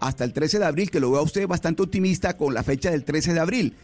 hasta 0.00 0.24
el 0.24 0.32
13 0.32 0.58
de 0.58 0.64
abril, 0.66 0.90
que 0.90 1.00
lo 1.00 1.10
veo 1.10 1.20
a 1.20 1.24
usted 1.24 1.46
bastante 1.46 1.82
optimista 1.82 2.36
con 2.36 2.54
la 2.54 2.62
fecha 2.62 2.90
del 2.90 3.04
13 3.04 3.34
de 3.34 3.40
abril? 3.40 3.74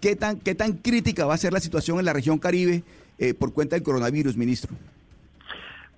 ¿Qué 0.00 0.16
tan, 0.16 0.38
qué 0.38 0.54
tan 0.54 0.74
crítica 0.74 1.26
va 1.26 1.34
a 1.34 1.38
ser 1.38 1.52
la 1.52 1.60
situación 1.60 1.98
en 1.98 2.04
la 2.04 2.12
región 2.12 2.38
Caribe 2.38 2.82
eh, 3.18 3.34
por 3.34 3.52
cuenta 3.52 3.76
del 3.76 3.82
coronavirus, 3.82 4.36
ministro? 4.36 4.74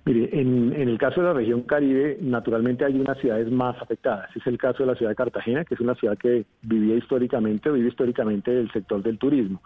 Mire, 0.05 0.29
en, 0.39 0.71
en 0.71 0.87
el 0.87 0.97
caso 0.97 1.19
de 1.19 1.27
la 1.27 1.33
región 1.33 1.63
Caribe, 1.63 2.17
naturalmente 2.21 2.85
hay 2.85 2.97
unas 2.97 3.17
ciudades 3.17 3.51
más 3.51 3.75
afectadas. 3.81 4.33
Es 4.37 4.47
el 4.47 4.57
caso 4.57 4.83
de 4.83 4.85
la 4.85 4.95
ciudad 4.95 5.11
de 5.11 5.17
Cartagena, 5.17 5.65
que 5.65 5.73
es 5.73 5.81
una 5.81 5.95
ciudad 5.95 6.17
que 6.17 6.45
vivía 6.61 6.95
históricamente, 6.95 7.69
vive 7.69 7.89
históricamente 7.89 8.51
del 8.51 8.71
sector 8.71 9.03
del 9.03 9.17
turismo. 9.17 9.61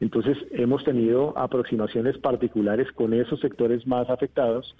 Entonces, 0.00 0.36
hemos 0.50 0.82
tenido 0.82 1.38
aproximaciones 1.38 2.18
particulares 2.18 2.90
con 2.92 3.14
esos 3.14 3.38
sectores 3.38 3.86
más 3.86 4.10
afectados, 4.10 4.74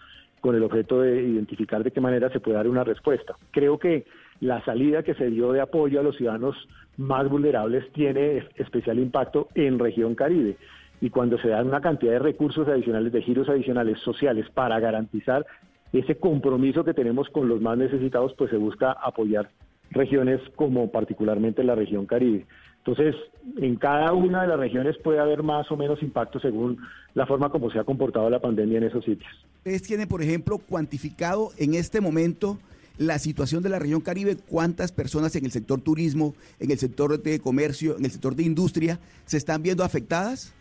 con 0.45 0.55
el 0.55 0.63
objeto 0.63 1.01
de 1.01 1.23
identificar 1.23 1.83
de 1.83 1.91
qué 1.91 2.03
manera 2.03 2.29
se 2.29 2.39
puede 2.39 2.59
dar 2.59 2.69
una 2.69 2.85
respuesta. 2.85 3.35
Creo 3.51 3.79
que 3.79 4.05
la 4.41 4.63
salida 4.67 5.03
que 5.03 5.15
se 5.15 5.31
dio 5.31 5.53
de 5.53 5.63
apoyo 5.63 5.99
a 5.99 6.03
los 6.03 6.19
ciudadanos 6.19 6.55
más 6.99 7.27
vulnerables 7.31 7.91
tiene 7.93 8.47
especial 8.57 8.99
impacto 8.99 9.49
en 9.55 9.79
región 9.79 10.15
Caribe. 10.15 10.59
Y 11.01 11.09
cuando 11.09 11.39
se 11.39 11.49
dan 11.49 11.69
una 11.69 11.81
cantidad 11.81 12.13
de 12.13 12.19
recursos 12.19 12.69
adicionales, 12.69 13.11
de 13.15 13.23
giros 13.23 13.49
adicionales 13.49 13.99
sociales 14.01 14.45
para 14.53 14.79
garantizar 14.81 15.47
ese 15.95 16.17
compromiso 16.17 16.85
que 16.85 16.93
tenemos 16.93 17.27
con 17.31 17.49
los 17.49 17.63
más 17.63 17.79
necesitados, 17.79 18.35
pues 18.37 18.51
se 18.51 18.59
busca 18.59 18.93
apoyar 18.93 19.49
regiones 19.93 20.43
como 20.57 20.93
particularmente 20.93 21.65
la 21.65 21.75
región 21.75 22.05
Caribe. 22.05 22.45
Entonces, 22.87 23.15
en 23.57 23.77
cada 23.77 24.13
una 24.13 24.43
de 24.43 24.49
las 24.49 24.59
regiones 24.59 24.99
puede 24.99 25.19
haber 25.19 25.43
más 25.43 25.71
o 25.71 25.77
menos 25.77 26.03
impacto 26.03 26.39
según 26.39 26.79
la 27.15 27.25
forma 27.25 27.49
como 27.49 27.71
se 27.71 27.79
ha 27.79 27.85
comportado 27.85 28.29
la 28.29 28.41
pandemia 28.41 28.77
en 28.77 28.85
esos 28.85 29.03
sitios. 29.05 29.31
¿Ustedes 29.59 29.83
tienen, 29.83 30.07
por 30.07 30.21
ejemplo, 30.21 30.59
cuantificado 30.59 31.49
en 31.57 31.73
este 31.75 32.03
momento 32.03 32.59
la 32.99 33.19
situación 33.19 33.63
de 33.63 33.71
la 33.71 33.79
región 33.79 34.03
Caribe? 34.03 34.37
¿Cuántas 34.37 34.93
personas 34.93 35.35
en 35.35 35.47
el 35.47 35.51
sector 35.51 35.81
turismo, 35.81 36.35
en 36.61 36.71
el 36.71 36.77
sector 36.77 37.23
de 37.23 37.41
comercio, 37.41 37.97
en 37.97 38.05
el 38.05 38.11
sector 38.11 38.35
de 38.35 38.43
industria 38.43 38.99
se 39.25 39.39
están 39.39 39.63
viendo 39.63 39.83
afectadas? 39.83 40.55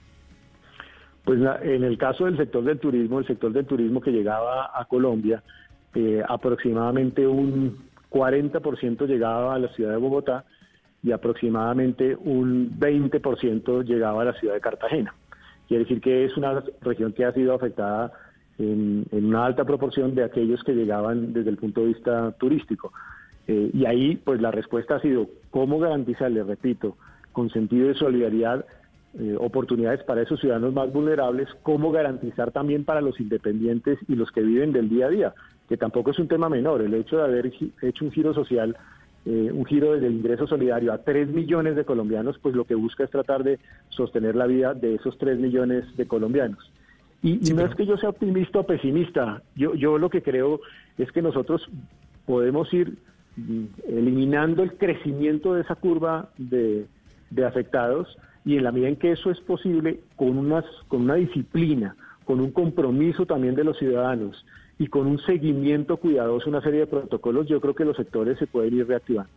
Pues 1.26 1.41
en 1.62 1.84
el 1.84 1.98
caso 1.98 2.24
del 2.24 2.38
sector 2.38 2.64
del 2.64 2.80
turismo, 2.80 3.20
el 3.20 3.28
sector 3.28 3.52
del 3.52 3.66
turismo 3.66 4.00
que 4.00 4.12
llegaba 4.12 4.72
a 4.74 4.86
Colombia, 4.86 5.44
eh, 5.94 6.22
aproximadamente 6.26 7.28
un 7.28 7.78
40% 8.10 9.08
llegaba 9.08 9.56
a 9.56 9.60
la 9.60 9.68
ciudad 9.74 9.91
de 9.91 9.98
Bogotá 9.98 10.45
y 11.04 11.12
aproximadamente 11.12 12.16
un 12.16 12.80
20% 12.80 13.84
llegaba 13.84 14.22
a 14.22 14.26
la 14.26 14.34
ciudad 14.34 14.54
de 14.54 14.62
Cartagena. 14.62 15.14
Quiere 15.68 15.84
decir 15.84 16.02
que 16.02 16.26
es 16.26 16.38
una 16.38 16.64
región 16.82 17.14
que 17.14 17.26
ha 17.26 17.34
sido 17.34 17.54
afectada 17.54 18.12
en, 18.58 19.06
una 19.12 19.46
alta 19.46 19.66
proporción 19.66 20.16
de 20.16 20.24
aquellos 20.24 20.64
que 20.64 20.74
llegaban 20.74 21.34
desde 21.34 21.50
el 21.50 21.58
punto 21.58 21.82
de 21.82 21.88
vista 21.88 22.32
turístico. 22.34 22.94
Eh, 23.48 23.72
y 23.74 23.86
ahí, 23.86 24.16
pues 24.16 24.42
la 24.42 24.52
respuesta 24.52 24.96
ha 24.96 25.02
sido 25.02 25.28
cómo 25.52 25.80
garantizarle, 25.80 26.44
repito, 26.44 26.96
con 27.34 27.50
sentido 27.50 27.88
de 27.88 27.96
solidaridad, 27.96 28.66
eh, 29.20 29.36
oportunidades 29.40 30.04
para 30.04 30.22
esos 30.22 30.40
ciudadanos 30.40 30.74
más 30.74 30.92
vulnerables, 30.92 31.50
cómo 31.64 31.92
garantizar 31.92 32.52
también 32.52 32.86
para 32.86 33.02
los 33.02 33.20
independientes 33.20 34.00
y 34.08 34.16
los 34.16 34.32
que 34.32 34.42
viven 34.42 34.72
del 34.72 34.90
día 34.90 35.08
a 35.08 35.10
día, 35.10 35.34
que 35.68 35.78
tampoco 35.78 36.12
es 36.12 36.20
un 36.20 36.28
tema 36.28 36.50
menor. 36.50 36.82
El 36.82 36.94
hecho 36.94 37.18
de 37.18 37.24
haber 37.24 37.52
hecho 37.82 38.06
un 38.06 38.12
giro 38.12 38.34
social, 38.34 38.78
eh, 39.26 39.52
un 39.54 39.66
giro 39.66 39.94
del 39.94 40.14
ingreso 40.14 40.48
solidario 40.48 40.91
a 40.91 40.98
3 40.98 41.30
millones 41.30 41.76
de 41.76 41.86
colombianos, 41.86 42.38
pues 42.40 42.56
lo 42.56 42.66
que 42.66 42.76
busca 42.76 43.06
es 43.06 43.10
tratar 43.10 43.44
de 43.44 43.58
sostener 43.90 44.36
la 44.36 44.48
vida 44.48 44.74
de 44.74 44.95
esos 44.95 45.18
3 45.18 45.40
millones 45.40 45.86
de 45.95 46.06
colombianos. 46.08 46.72
Y, 47.22 47.38
no 47.54 47.66
es 47.66 47.74
que 47.76 47.86
yo 47.86 47.95
sea 47.95 48.10
optimista 48.10 48.60
o 48.60 48.66
pesimista, 48.66 49.41
yo, 49.56 49.76
yo 49.76 49.98
lo 49.98 50.10
que 50.10 50.22
creo 50.22 50.60
es 50.98 51.10
que 51.14 51.22
nosotros 51.22 51.70
podemos 52.26 52.74
ir 52.74 52.98
mm, 53.38 53.64
eliminando 53.88 54.62
el 54.62 54.74
crecimiento 54.74 55.54
de 55.54 55.62
esa 55.62 55.76
curva 55.76 56.30
de, 56.38 56.86
de 57.30 57.45
afectados, 57.45 58.18
y 58.44 58.58
en 58.58 58.66
la 58.66 58.74
medida 58.74 58.90
en 58.90 58.98
que 58.98 59.14
eso 59.14 59.32
es 59.32 59.40
posible, 59.40 60.02
con, 60.18 60.38
unas, 60.38 60.66
con 60.90 61.04
una 61.04 61.16
disciplina, 61.16 61.95
con 62.26 62.41
un 62.41 62.52
compromiso 62.52 63.26
también 63.26 63.56
de 63.56 63.64
los 63.64 63.78
ciudadanos 63.78 64.45
y 64.80 64.88
con 64.88 65.08
un 65.08 65.20
seguimiento 65.20 65.98
cuidadoso, 65.98 66.50
una 66.50 66.62
serie 66.62 66.82
de 66.82 66.88
protocolos, 66.88 67.48
yo 67.48 67.62
creo 67.62 67.76
que 67.76 67.86
los 67.86 67.95
sectores 67.95 68.38
se 68.40 68.48
pueden 68.48 68.76
ir 68.76 68.88
reactivando. 68.88 69.32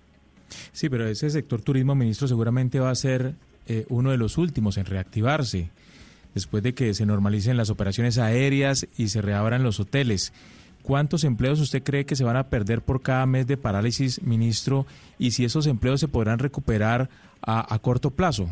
Sí, 0.72 0.88
pero 0.88 1.06
ese 1.06 1.28
sector 1.30 1.60
turismo, 1.60 1.94
ministro, 1.94 2.28
seguramente 2.28 2.80
va 2.80 2.90
a 2.90 2.94
ser 2.94 3.34
eh, 3.66 3.84
uno 3.88 4.10
de 4.10 4.16
los 4.16 4.38
últimos 4.38 4.78
en 4.78 4.86
reactivarse, 4.86 5.70
después 6.34 6.62
de 6.62 6.74
que 6.74 6.94
se 6.94 7.06
normalicen 7.06 7.56
las 7.56 7.70
operaciones 7.70 8.18
aéreas 8.18 8.88
y 8.96 9.08
se 9.08 9.22
reabran 9.22 9.62
los 9.62 9.80
hoteles. 9.80 10.32
¿Cuántos 10.82 11.24
empleos 11.24 11.60
usted 11.60 11.82
cree 11.82 12.06
que 12.06 12.14
se 12.14 12.24
van 12.24 12.36
a 12.36 12.48
perder 12.48 12.80
por 12.80 13.02
cada 13.02 13.26
mes 13.26 13.46
de 13.48 13.56
parálisis, 13.56 14.22
ministro? 14.22 14.86
Y 15.18 15.32
si 15.32 15.44
esos 15.44 15.66
empleos 15.66 15.98
se 15.98 16.06
podrán 16.06 16.38
recuperar 16.38 17.08
a 17.42 17.78
corto 17.80 18.10
plazo. 18.10 18.48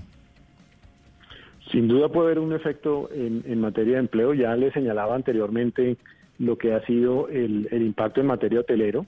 Sin 1.74 1.88
duda 1.88 2.08
puede 2.08 2.26
haber 2.26 2.38
un 2.38 2.52
efecto 2.52 3.08
en, 3.12 3.60
materia 3.60 3.94
de 3.94 4.00
empleo. 4.00 4.32
Ya 4.32 4.54
le 4.54 4.70
señalaba 4.70 5.16
anteriormente 5.16 5.96
lo 6.38 6.58
que 6.58 6.74
ha 6.74 6.84
sido 6.86 7.28
el, 7.28 7.68
impacto 7.72 8.20
en 8.20 8.26
materia 8.26 8.60
hotelero, 8.60 9.06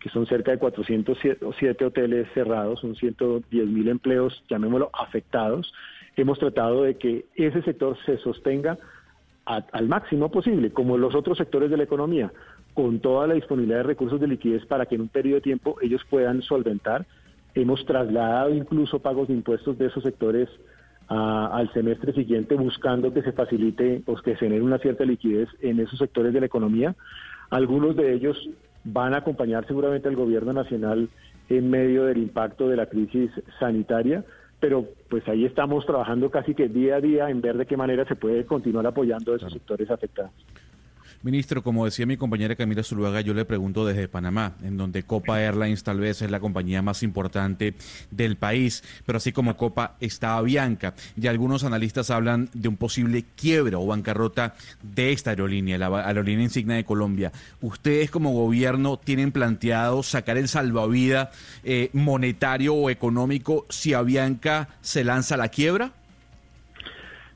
que 0.00 0.10
son 0.10 0.26
cerca 0.26 0.52
de 0.52 0.58
407 0.58 1.84
hoteles 1.84 2.28
cerrados, 2.34 2.80
son 2.80 2.94
110 2.94 3.66
mil 3.66 3.88
empleos, 3.88 4.42
llamémoslo, 4.48 4.90
afectados. 4.92 5.72
Hemos 6.16 6.38
tratado 6.38 6.82
de 6.84 6.96
que 6.96 7.26
ese 7.34 7.62
sector 7.62 7.96
se 8.04 8.18
sostenga 8.18 8.78
al 9.44 9.88
máximo 9.88 10.30
posible, 10.30 10.70
como 10.72 10.98
los 10.98 11.14
otros 11.14 11.38
sectores 11.38 11.70
de 11.70 11.78
la 11.78 11.84
economía, 11.84 12.30
con 12.74 13.00
toda 13.00 13.26
la 13.26 13.34
disponibilidad 13.34 13.78
de 13.78 13.84
recursos 13.84 14.20
de 14.20 14.28
liquidez 14.28 14.66
para 14.66 14.84
que 14.84 14.94
en 14.96 15.00
un 15.00 15.08
periodo 15.08 15.36
de 15.36 15.40
tiempo 15.40 15.76
ellos 15.80 16.02
puedan 16.08 16.42
solventar. 16.42 17.06
Hemos 17.54 17.84
trasladado 17.86 18.50
incluso 18.54 19.00
pagos 19.00 19.28
de 19.28 19.34
impuestos 19.34 19.78
de 19.78 19.86
esos 19.86 20.02
sectores 20.02 20.50
al 21.08 21.72
semestre 21.72 22.12
siguiente 22.12 22.54
buscando 22.54 23.12
que 23.12 23.22
se 23.22 23.32
facilite 23.32 24.02
o 24.06 24.16
que 24.16 24.32
se 24.32 24.36
genere 24.36 24.62
una 24.62 24.78
cierta 24.78 25.04
liquidez 25.04 25.48
en 25.60 25.80
esos 25.80 25.98
sectores 25.98 26.32
de 26.32 26.40
la 26.40 26.46
economía. 26.46 26.94
Algunos 27.50 27.96
de 27.96 28.12
ellos 28.12 28.36
van 28.84 29.14
a 29.14 29.18
acompañar 29.18 29.66
seguramente 29.66 30.08
al 30.08 30.16
gobierno 30.16 30.52
nacional 30.52 31.08
en 31.48 31.70
medio 31.70 32.04
del 32.04 32.18
impacto 32.18 32.68
de 32.68 32.76
la 32.76 32.86
crisis 32.86 33.30
sanitaria, 33.58 34.24
pero 34.60 34.86
pues 35.08 35.26
ahí 35.28 35.44
estamos 35.44 35.86
trabajando 35.86 36.30
casi 36.30 36.54
que 36.54 36.68
día 36.68 36.96
a 36.96 37.00
día 37.00 37.30
en 37.30 37.40
ver 37.40 37.56
de 37.56 37.66
qué 37.66 37.76
manera 37.76 38.04
se 38.04 38.16
puede 38.16 38.44
continuar 38.44 38.86
apoyando 38.86 39.32
a 39.32 39.36
esos 39.36 39.52
sectores 39.52 39.90
afectados. 39.90 40.32
Ministro, 41.28 41.62
como 41.62 41.84
decía 41.84 42.06
mi 42.06 42.16
compañera 42.16 42.56
Camila 42.56 42.82
Zuluaga, 42.82 43.20
yo 43.20 43.34
le 43.34 43.44
pregunto 43.44 43.84
desde 43.84 44.08
Panamá, 44.08 44.54
en 44.62 44.78
donde 44.78 45.02
Copa 45.02 45.42
Airlines 45.42 45.82
tal 45.84 46.00
vez 46.00 46.22
es 46.22 46.30
la 46.30 46.40
compañía 46.40 46.80
más 46.80 47.02
importante 47.02 47.74
del 48.10 48.36
país, 48.36 48.82
pero 49.04 49.18
así 49.18 49.30
como 49.30 49.54
Copa 49.54 49.96
está 50.00 50.38
Avianca. 50.38 50.94
Y 51.20 51.26
algunos 51.26 51.64
analistas 51.64 52.08
hablan 52.08 52.48
de 52.54 52.68
un 52.68 52.78
posible 52.78 53.26
quiebra 53.36 53.78
o 53.78 53.86
bancarrota 53.86 54.54
de 54.82 55.12
esta 55.12 55.28
aerolínea, 55.28 55.76
la 55.76 55.88
aerolínea 56.06 56.44
insignia 56.44 56.76
de 56.76 56.84
Colombia. 56.86 57.30
¿Ustedes 57.60 58.10
como 58.10 58.32
gobierno 58.32 58.96
tienen 58.96 59.30
planteado 59.30 60.02
sacar 60.02 60.38
el 60.38 60.48
salvavidas 60.48 61.28
eh, 61.62 61.90
monetario 61.92 62.74
o 62.74 62.88
económico 62.88 63.66
si 63.68 63.92
Avianca 63.92 64.70
se 64.80 65.04
lanza 65.04 65.34
a 65.34 65.38
la 65.38 65.48
quiebra? 65.48 65.92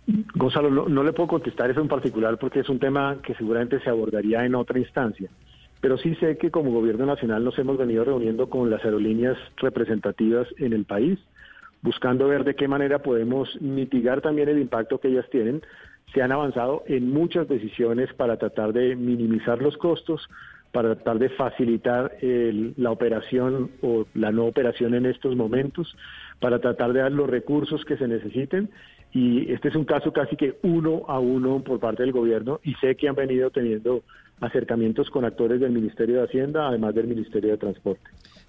Gonzalo, 0.06 0.88
no, 0.88 1.04
le 1.04 1.12
puedo 1.12 1.28
contestar 1.28 1.70
eso 1.70 1.80
en 1.80 1.88
particular 1.88 2.36
porque 2.38 2.60
es 2.60 2.68
un 2.68 2.78
tema 2.78 3.18
que 3.22 3.34
seguramente 3.34 3.80
se 3.80 3.90
abordaría 3.90 4.44
en 4.44 4.54
otra 4.54 4.78
instancia. 4.78 5.30
Pero 5.80 5.96
sí 5.96 6.14
sé 6.16 6.38
que 6.38 6.50
como 6.50 6.72
gobierno 6.72 7.06
nacional 7.06 7.44
nos 7.44 7.58
hemos 7.58 7.78
venido 7.78 8.04
reuniendo 8.04 8.48
con 8.48 8.70
las 8.70 8.84
aerolíneas 8.84 9.36
representativas 9.56 10.46
en 10.58 10.72
el 10.72 10.84
país, 10.84 11.18
buscando 11.82 12.28
ver 12.28 12.44
de 12.44 12.54
qué 12.54 12.68
manera 12.68 13.00
podemos 13.00 13.60
mitigar 13.60 14.20
también 14.20 14.48
el 14.48 14.60
impacto 14.60 14.98
que 14.98 15.08
ellas 15.08 15.28
tienen. 15.30 15.62
Se 16.12 16.22
han 16.22 16.32
avanzado 16.32 16.82
en 16.86 17.10
muchas 17.10 17.48
decisiones 17.48 18.12
para 18.14 18.36
tratar 18.36 18.72
de 18.72 18.96
minimizar 18.96 19.62
los 19.62 19.76
costos, 19.76 20.28
para 20.72 20.94
tratar 20.94 21.18
de 21.18 21.28
facilitar 21.30 22.12
la 22.20 22.90
operación 22.90 23.70
o 23.82 24.06
la 24.14 24.32
no 24.32 24.46
operación 24.46 24.94
en 24.94 25.06
estos 25.06 25.36
momentos, 25.36 25.96
para 26.40 26.60
tratar 26.60 26.92
de 26.92 27.00
dar 27.00 27.12
los 27.12 27.30
recursos 27.30 27.84
que 27.84 27.96
se 27.96 28.08
necesiten 28.08 28.70
y 29.12 29.52
este 29.52 29.68
es 29.68 29.74
un 29.74 29.84
caso 29.84 30.12
casi 30.12 30.36
que 30.36 30.58
uno 30.62 31.02
a 31.08 31.18
uno 31.18 31.62
por 31.62 31.78
parte 31.78 32.02
del 32.02 32.12
gobierno 32.12 32.60
y 32.64 32.74
sé 32.74 32.94
que 32.96 33.08
han 33.08 33.14
venido 33.14 33.50
teniendo 33.50 34.02
acercamientos 34.40 35.10
con 35.10 35.24
actores 35.24 35.60
del 35.60 35.70
Ministerio 35.70 36.16
de 36.16 36.24
Hacienda, 36.24 36.68
además 36.68 36.94
del 36.94 37.06
Ministerio 37.06 37.50
de 37.50 37.58
Transporte. 37.58 38.02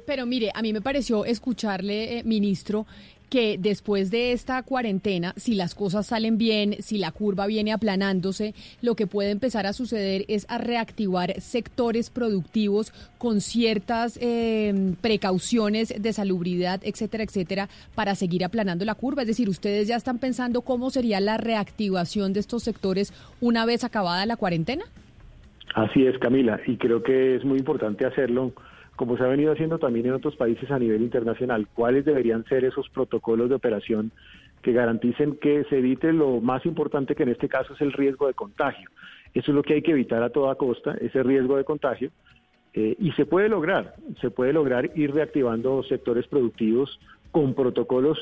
Pero 0.06 0.26
mire, 0.26 0.52
a 0.54 0.62
mí 0.62 0.74
me 0.74 0.82
pareció 0.82 1.26
escucharle, 1.26 2.20
eh, 2.20 2.24
ministro, 2.24 2.86
que 3.34 3.58
después 3.58 4.12
de 4.12 4.32
esta 4.32 4.62
cuarentena, 4.62 5.34
si 5.38 5.56
las 5.56 5.74
cosas 5.74 6.06
salen 6.06 6.38
bien, 6.38 6.76
si 6.84 7.00
la 7.00 7.12
curva 7.12 7.48
viene 7.48 7.74
aplanándose, 7.74 8.54
lo 8.84 8.94
que 8.94 9.08
puede 9.08 9.32
empezar 9.32 9.66
a 9.66 9.74
suceder 9.74 10.24
es 10.28 10.46
a 10.50 10.60
reactivar 10.60 11.42
sectores 11.42 12.12
productivos 12.12 12.94
con 13.18 13.42
ciertas 13.42 14.20
em, 14.22 14.94
precauciones 14.94 15.96
de 16.00 16.14
salubridad, 16.14 16.80
etcétera, 16.84 17.24
etcétera, 17.24 17.70
para 17.96 18.14
seguir 18.14 18.46
aplanando 18.46 18.86
la 18.86 18.94
curva. 18.94 19.24
Es 19.24 19.28
decir, 19.30 19.50
ustedes 19.50 19.88
ya 19.88 19.96
están 19.96 20.20
pensando 20.20 20.62
cómo 20.62 20.92
sería 20.92 21.20
la 21.20 21.38
reactivación 21.38 22.34
de 22.34 22.40
estos 22.40 22.62
sectores 22.62 23.14
una 23.42 23.66
vez 23.66 23.84
acabada 23.84 24.28
la 24.28 24.38
cuarentena. 24.38 24.86
Así 25.74 26.06
es, 26.06 26.20
Camila, 26.20 26.60
y 26.68 26.78
creo 26.78 27.02
que 27.02 27.38
es 27.38 27.44
muy 27.44 27.58
importante 27.58 28.06
hacerlo 28.06 28.54
como 28.96 29.18
se 29.18 29.24
ha 29.24 29.28
venido 29.28 29.52
haciendo 29.52 29.80
también 29.80 30.06
en 30.06 30.14
otros 30.14 30.36
países 30.36 30.70
a 30.70 30.80
nivel 30.80 31.02
internacional, 31.02 31.68
cuáles 31.74 32.06
deberían 32.06 32.46
ser 32.46 32.64
esos 32.64 32.90
protocolos 32.90 33.50
de 33.50 33.56
operación 33.56 34.12
que 34.62 34.72
garanticen 34.72 35.36
que 35.38 35.66
se 35.66 35.80
evite 35.80 36.14
lo 36.14 36.40
más 36.42 36.66
importante 36.66 37.16
que 37.16 37.24
en 37.24 37.30
este 37.30 37.50
caso 37.50 37.74
es 37.74 37.82
el 37.82 37.92
riesgo 37.92 38.28
de 38.28 38.34
contagio. 38.34 38.90
Eso 39.34 39.52
es 39.52 39.56
lo 39.56 39.64
que 39.64 39.74
hay 39.74 39.82
que 39.82 39.92
evitar 39.92 40.22
a 40.24 40.30
toda 40.30 40.56
costa, 40.56 40.96
ese 41.02 41.24
riesgo 41.24 41.58
de 41.58 41.64
contagio. 41.64 42.12
Eh, 42.74 42.96
y 43.00 43.12
se 43.12 43.26
puede 43.26 43.50
lograr, 43.50 43.96
se 44.22 44.32
puede 44.32 44.54
lograr 44.54 44.90
ir 44.96 45.14
reactivando 45.14 45.84
sectores 45.84 46.28
productivos 46.28 47.00
con 47.32 47.54
protocolos 47.54 48.18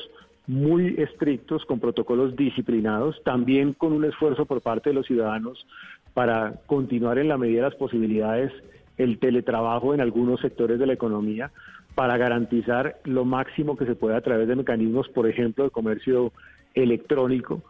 muy 0.46 0.94
estrictos, 0.98 1.64
con 1.64 1.80
protocolos 1.80 2.34
disciplinados, 2.34 3.22
también 3.24 3.74
con 3.74 3.92
un 3.92 4.04
esfuerzo 4.04 4.44
por 4.46 4.60
parte 4.60 4.90
de 4.90 4.94
los 4.94 5.06
ciudadanos 5.06 5.66
para 6.12 6.54
continuar 6.66 7.18
en 7.18 7.28
la 7.28 7.38
medida 7.38 7.62
de 7.62 7.70
las 7.70 7.78
posibilidades 7.78 8.52
el 8.98 9.18
teletrabajo 9.18 9.94
en 9.94 10.00
algunos 10.00 10.40
sectores 10.40 10.78
de 10.78 10.86
la 10.86 10.92
economía, 10.92 11.50
para 11.94 12.16
garantizar 12.16 12.96
lo 13.04 13.24
máximo 13.24 13.76
que 13.76 13.86
se 13.86 13.94
pueda 13.94 14.16
a 14.16 14.22
través 14.22 14.48
de 14.48 14.56
mecanismos, 14.56 15.08
por 15.08 15.28
ejemplo, 15.28 15.64
de 15.64 15.70
comercio 15.70 16.32
electrónico, 16.74 17.62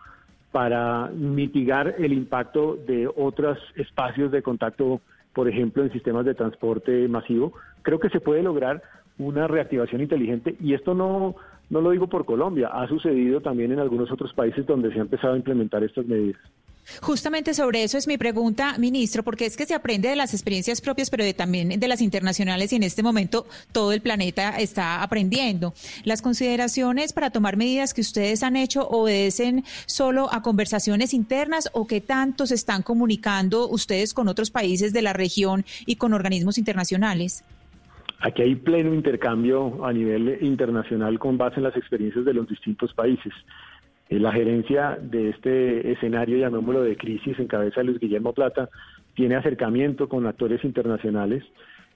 para 0.53 1.09
mitigar 1.09 1.95
el 1.99 2.13
impacto 2.13 2.77
de 2.87 3.09
otros 3.09 3.59
espacios 3.75 4.31
de 4.31 4.43
contacto, 4.43 5.01
por 5.33 5.49
ejemplo, 5.49 5.83
en 5.83 5.93
sistemas 5.93 6.25
de 6.25 6.35
transporte 6.35 7.09
masivo. 7.09 7.55
Creo 7.83 7.99
que 7.99 8.11
se 8.11 8.21
puede 8.21 8.43
lograr 8.43 8.83
una 9.19 9.49
reactivación 9.49 10.03
inteligente 10.03 10.55
y 10.61 10.75
esto 10.75 10.95
no, 10.95 11.35
no 11.71 11.81
lo 11.81 11.91
digo 11.91 12.07
por 12.07 12.25
Colombia, 12.25 12.69
ha 12.69 12.87
sucedido 12.87 13.41
también 13.41 13.73
en 13.73 13.79
algunos 13.79 14.11
otros 14.13 14.33
países 14.35 14.67
donde 14.67 14.93
se 14.93 14.99
ha 14.99 15.03
empezado 15.03 15.35
a 15.35 15.39
implementar 15.39 15.83
estas 15.83 16.07
medidas. 16.07 16.41
Justamente 17.01 17.55
sobre 17.55 17.85
eso 17.85 17.97
es 17.97 18.07
mi 18.07 18.19
pregunta, 18.19 18.77
ministro, 18.79 19.23
porque 19.23 19.47
es 19.47 19.57
que 19.57 19.67
se 19.67 19.75
aprende 19.75 20.09
de 20.09 20.17
las 20.17 20.35
experiencias 20.35 20.81
propias, 20.81 21.11
pero 21.11 21.25
de, 21.25 21.35
también 21.35 21.69
de 21.69 21.89
las 21.89 22.01
internacionales 22.01 22.73
y 22.73 22.77
en 22.77 22.83
este 22.83 23.03
momento 23.03 23.47
todo 23.73 23.93
el 23.93 24.01
planeta 24.01 24.51
está 24.59 25.03
aprendiendo. 25.03 25.75
Las 26.05 26.23
consideraciones 26.23 27.13
para 27.13 27.31
tomar 27.31 27.57
medidas 27.57 27.95
que 27.95 28.01
ustedes 28.01 28.43
han 28.43 28.57
hecho 28.57 28.87
obedecen 28.89 29.65
solo 29.87 30.33
a 30.33 30.43
conversaciones 30.43 31.15
internas 31.15 31.71
o 31.73 31.87
qué 31.87 32.01
tanto 32.01 32.47
se 32.47 32.55
están 32.55 32.83
comunicando 32.83 33.69
ustedes 33.69 34.13
con 34.13 34.29
otros 34.29 34.51
países 34.51 34.93
de 34.93 35.03
la 35.03 35.13
región 35.13 35.65
y 35.87 35.97
con 35.97 36.13
organismos 36.13 36.59
internacionales. 36.59 37.45
Aquí 38.21 38.43
hay 38.43 38.55
pleno 38.55 38.95
intercambio 38.95 39.85
a 39.85 39.93
nivel 39.93 40.39
internacional 40.43 41.19
con 41.19 41.39
base 41.39 41.57
en 41.57 41.65
las 41.65 41.77
experiencias 41.77 42.25
de 42.25 42.35
los 42.35 42.49
distintos 42.49 42.95
países. 42.95 43.33
Eh, 44.13 44.21
la 44.21 44.31
gerencia 44.31 44.99
de 45.01 45.31
este 45.31 45.91
escenario, 45.91 46.37
llamémoslo 46.37 46.83
de 46.83 46.99
crisis, 46.99 47.39
en 47.39 47.47
cabeza 47.47 47.81
de 47.81 47.85
Luis 47.85 47.99
Guillermo 47.99 48.35
Plata, 48.35 48.69
tiene 49.15 49.37
acercamiento 49.37 50.07
con 50.07 50.27
actores 50.27 50.63
internacionales. 50.65 51.43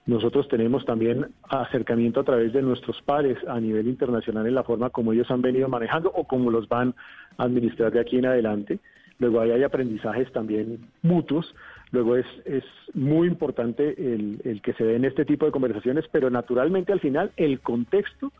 Nosotros 0.06 0.48
tenemos 0.48 0.86
también 0.86 1.26
acercamiento 1.50 2.20
a 2.20 2.24
través 2.24 2.54
de 2.54 2.62
nuestros 2.62 3.02
pares 3.02 3.36
a 3.46 3.60
nivel 3.60 3.86
internacional 3.86 4.46
en 4.46 4.54
la 4.54 4.62
forma 4.62 4.88
como 4.88 5.12
ellos 5.12 5.30
han 5.30 5.42
venido 5.42 5.68
manejando 5.68 6.10
o 6.10 6.24
como 6.24 6.50
los 6.50 6.68
van 6.68 6.94
a 7.36 7.44
administrar 7.44 7.92
de 7.92 8.00
aquí 8.00 8.16
en 8.16 8.26
adelante. 8.26 8.78
Luego 9.18 9.40
ahí 9.40 9.50
hay 9.50 9.62
aprendizajes 9.64 10.32
también 10.32 10.86
mutuos. 11.02 11.54
Luego 11.90 12.16
es, 12.16 12.26
es 12.46 12.64
muy 12.94 13.28
importante 13.28 13.94
el, 13.98 14.40
el 14.44 14.62
que 14.62 14.72
se 14.72 14.84
den 14.84 15.04
este 15.04 15.26
tipo 15.26 15.44
de 15.44 15.52
conversaciones, 15.52 16.06
pero 16.10 16.30
naturalmente 16.30 16.94
al 16.94 17.00
final 17.00 17.30
el 17.36 17.60
contexto 17.60 18.32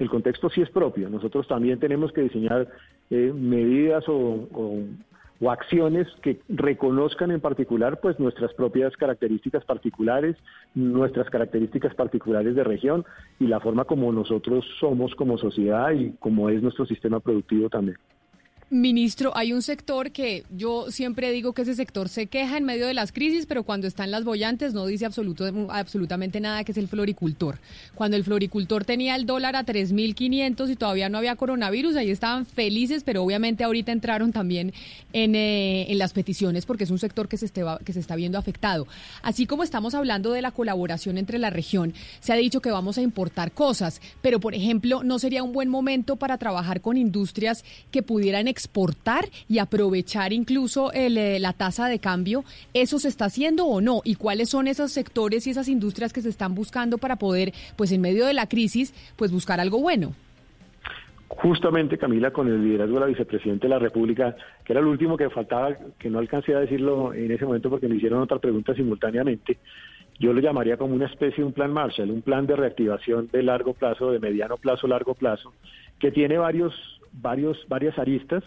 el 0.00 0.08
contexto 0.08 0.48
sí 0.48 0.62
es 0.62 0.70
propio. 0.70 1.08
Nosotros 1.08 1.46
también 1.46 1.78
tenemos 1.78 2.10
que 2.12 2.22
diseñar 2.22 2.66
eh, 3.10 3.32
medidas 3.34 4.02
o, 4.08 4.48
acciones 5.48 6.06
que 6.22 6.38
reconozcan 6.50 7.30
en 7.30 7.40
particular 7.40 7.98
pues 8.00 8.20
nuestras 8.20 8.52
propias 8.52 8.94
características 8.96 9.64
particulares, 9.64 10.36
nuestras 10.74 11.30
características 11.30 11.94
particulares 11.94 12.54
de 12.54 12.62
región 12.62 13.06
y 13.38 13.46
la 13.46 13.58
forma 13.58 13.86
como 13.86 14.12
nosotros 14.12 14.66
somos 14.78 15.14
como 15.14 15.38
sociedad 15.38 15.92
y 15.92 16.12
como 16.18 16.50
es 16.50 16.62
nuestro 16.62 16.84
sistema 16.84 17.20
productivo 17.20 17.70
también. 17.70 17.96
Ministro, 18.72 19.36
hay 19.36 19.52
un 19.52 19.62
sector 19.62 20.12
que 20.12 20.44
yo 20.48 20.92
siempre 20.92 21.32
digo 21.32 21.54
que 21.54 21.62
ese 21.62 21.74
sector 21.74 22.08
se 22.08 22.28
queja 22.28 22.56
en 22.56 22.62
medio 22.62 22.86
de 22.86 22.94
las 22.94 23.10
crisis, 23.10 23.46
pero 23.46 23.64
cuando 23.64 23.88
están 23.88 24.12
las 24.12 24.22
bollantes 24.22 24.74
no 24.74 24.86
dice 24.86 25.06
absolutamente 25.06 26.38
nada, 26.38 26.62
que 26.62 26.70
es 26.70 26.78
el 26.78 26.86
floricultor. 26.86 27.58
Cuando 27.96 28.16
el 28.16 28.22
floricultor 28.22 28.84
tenía 28.84 29.16
el 29.16 29.26
dólar 29.26 29.56
a 29.56 29.66
3.500 29.66 30.70
y 30.70 30.76
todavía 30.76 31.08
no 31.08 31.18
había 31.18 31.34
coronavirus, 31.34 31.96
ahí 31.96 32.12
estaban 32.12 32.46
felices, 32.46 33.02
pero 33.02 33.24
obviamente 33.24 33.64
ahorita 33.64 33.90
entraron 33.90 34.30
también 34.30 34.72
en, 35.12 35.34
eh, 35.34 35.88
las 35.96 36.12
peticiones 36.12 36.64
porque 36.64 36.84
es 36.84 36.90
un 36.90 37.00
sector 37.00 37.26
que 37.26 37.38
se, 37.38 37.46
esté, 37.46 37.64
que 37.84 37.92
se 37.92 37.98
está 37.98 38.14
viendo 38.14 38.38
afectado. 38.38 38.86
Así 39.22 39.46
como 39.46 39.64
estamos 39.64 39.96
hablando 39.96 40.30
de 40.30 40.42
la 40.42 40.52
colaboración 40.52 41.18
entre 41.18 41.40
la 41.40 41.50
región, 41.50 41.92
se 42.20 42.32
ha 42.32 42.36
dicho 42.36 42.60
que 42.60 42.70
vamos 42.70 42.98
a 42.98 43.02
importar 43.02 43.50
cosas, 43.50 44.00
pero 44.22 44.38
por 44.38 44.54
ejemplo, 44.54 45.02
¿no 45.02 45.18
sería 45.18 45.42
un 45.42 45.52
buen 45.52 45.68
momento 45.68 46.14
para 46.14 46.38
trabajar 46.38 46.80
con 46.80 46.96
industrias 46.96 47.64
que 47.90 48.04
pudieran 48.04 48.46
exportar 48.60 49.24
y 49.48 49.58
aprovechar 49.58 50.32
incluso 50.32 50.92
eh, 50.92 51.38
la 51.40 51.52
tasa 51.54 51.88
de 51.88 51.98
cambio, 51.98 52.44
¿eso 52.74 52.98
se 52.98 53.08
está 53.08 53.26
haciendo 53.26 53.64
o 53.64 53.80
no? 53.80 54.02
¿Y 54.04 54.16
cuáles 54.16 54.50
son 54.50 54.68
esos 54.68 54.92
sectores 54.92 55.46
y 55.46 55.50
esas 55.50 55.68
industrias 55.68 56.12
que 56.12 56.20
se 56.20 56.28
están 56.28 56.54
buscando 56.54 56.98
para 56.98 57.16
poder, 57.16 57.52
pues 57.76 57.90
en 57.92 58.02
medio 58.02 58.26
de 58.26 58.34
la 58.34 58.46
crisis, 58.46 58.92
pues 59.16 59.32
buscar 59.32 59.60
algo 59.60 59.80
bueno? 59.80 60.12
Justamente, 61.28 61.96
Camila, 61.96 62.32
con 62.32 62.48
el 62.48 62.62
liderazgo 62.62 62.94
de 62.94 63.00
la 63.00 63.06
vicepresidenta 63.06 63.66
de 63.66 63.70
la 63.70 63.78
República, 63.78 64.36
que 64.64 64.72
era 64.72 64.80
el 64.80 64.86
último 64.86 65.16
que 65.16 65.30
faltaba, 65.30 65.74
que 65.98 66.10
no 66.10 66.18
alcancé 66.18 66.54
a 66.54 66.60
decirlo 66.60 67.14
en 67.14 67.30
ese 67.30 67.46
momento 67.46 67.70
porque 67.70 67.88
me 67.88 67.96
hicieron 67.96 68.20
otra 68.20 68.38
pregunta 68.38 68.74
simultáneamente, 68.74 69.58
yo 70.18 70.34
lo 70.34 70.40
llamaría 70.40 70.76
como 70.76 70.94
una 70.94 71.06
especie 71.06 71.38
de 71.38 71.44
un 71.44 71.52
plan 71.54 71.72
Marshall, 71.72 72.10
un 72.10 72.20
plan 72.20 72.46
de 72.46 72.56
reactivación 72.56 73.30
de 73.32 73.42
largo 73.42 73.72
plazo, 73.72 74.10
de 74.10 74.18
mediano 74.18 74.58
plazo, 74.58 74.86
largo 74.86 75.14
plazo, 75.14 75.54
que 75.98 76.10
tiene 76.10 76.36
varios 76.36 76.99
varios, 77.12 77.66
varias 77.68 77.98
aristas 77.98 78.42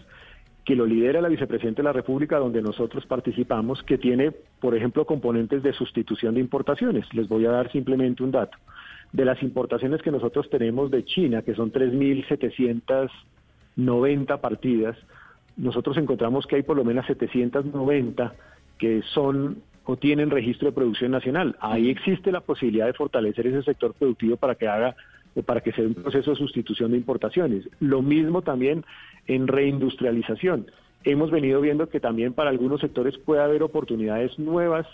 que 0.64 0.74
lo 0.74 0.86
lidera 0.86 1.20
la 1.20 1.28
vicepresidenta 1.28 1.82
de 1.82 1.88
la 1.88 1.92
República, 1.92 2.38
donde 2.38 2.62
nosotros 2.62 3.04
participamos, 3.06 3.82
que 3.82 3.98
tiene, 3.98 4.32
por 4.60 4.74
ejemplo, 4.74 5.04
componentes 5.04 5.62
de 5.62 5.74
sustitución 5.74 6.32
de 6.34 6.40
importaciones. 6.40 7.04
Les 7.12 7.28
voy 7.28 7.44
a 7.44 7.50
dar 7.50 7.70
simplemente 7.70 8.22
un 8.22 8.30
dato. 8.30 8.56
De 9.12 9.26
las 9.26 9.42
importaciones 9.42 10.00
que 10.00 10.10
nosotros 10.10 10.48
tenemos 10.48 10.90
de 10.90 11.04
China, 11.04 11.42
que 11.42 11.54
son 11.54 11.70
3.790 11.70 14.40
partidas, 14.40 14.96
nosotros 15.56 15.96
encontramos 15.98 16.46
que 16.46 16.56
hay 16.56 16.62
por 16.62 16.76
lo 16.76 16.84
menos 16.84 17.06
790 17.06 18.34
que 18.78 19.02
son 19.12 19.62
o 19.84 19.96
tienen 19.96 20.30
registro 20.30 20.68
de 20.68 20.74
producción 20.74 21.10
nacional. 21.10 21.56
Ahí 21.60 21.90
existe 21.90 22.32
la 22.32 22.40
posibilidad 22.40 22.86
de 22.86 22.94
fortalecer 22.94 23.46
ese 23.46 23.62
sector 23.62 23.94
productivo 23.94 24.36
para 24.36 24.54
que 24.54 24.66
haga 24.66 24.96
para 25.42 25.60
que 25.60 25.72
sea 25.72 25.84
un 25.84 25.94
proceso 25.94 26.30
de 26.30 26.36
sustitución 26.36 26.92
de 26.92 26.98
importaciones. 26.98 27.68
Lo 27.80 28.02
mismo 28.02 28.42
también 28.42 28.84
en 29.26 29.46
reindustrialización. 29.48 30.70
Hemos 31.02 31.30
venido 31.30 31.60
viendo 31.60 31.88
que 31.88 32.00
también 32.00 32.32
para 32.32 32.50
algunos 32.50 32.80
sectores 32.80 33.18
puede 33.18 33.42
haber 33.42 33.62
oportunidades 33.62 34.38
nuevas 34.38 34.86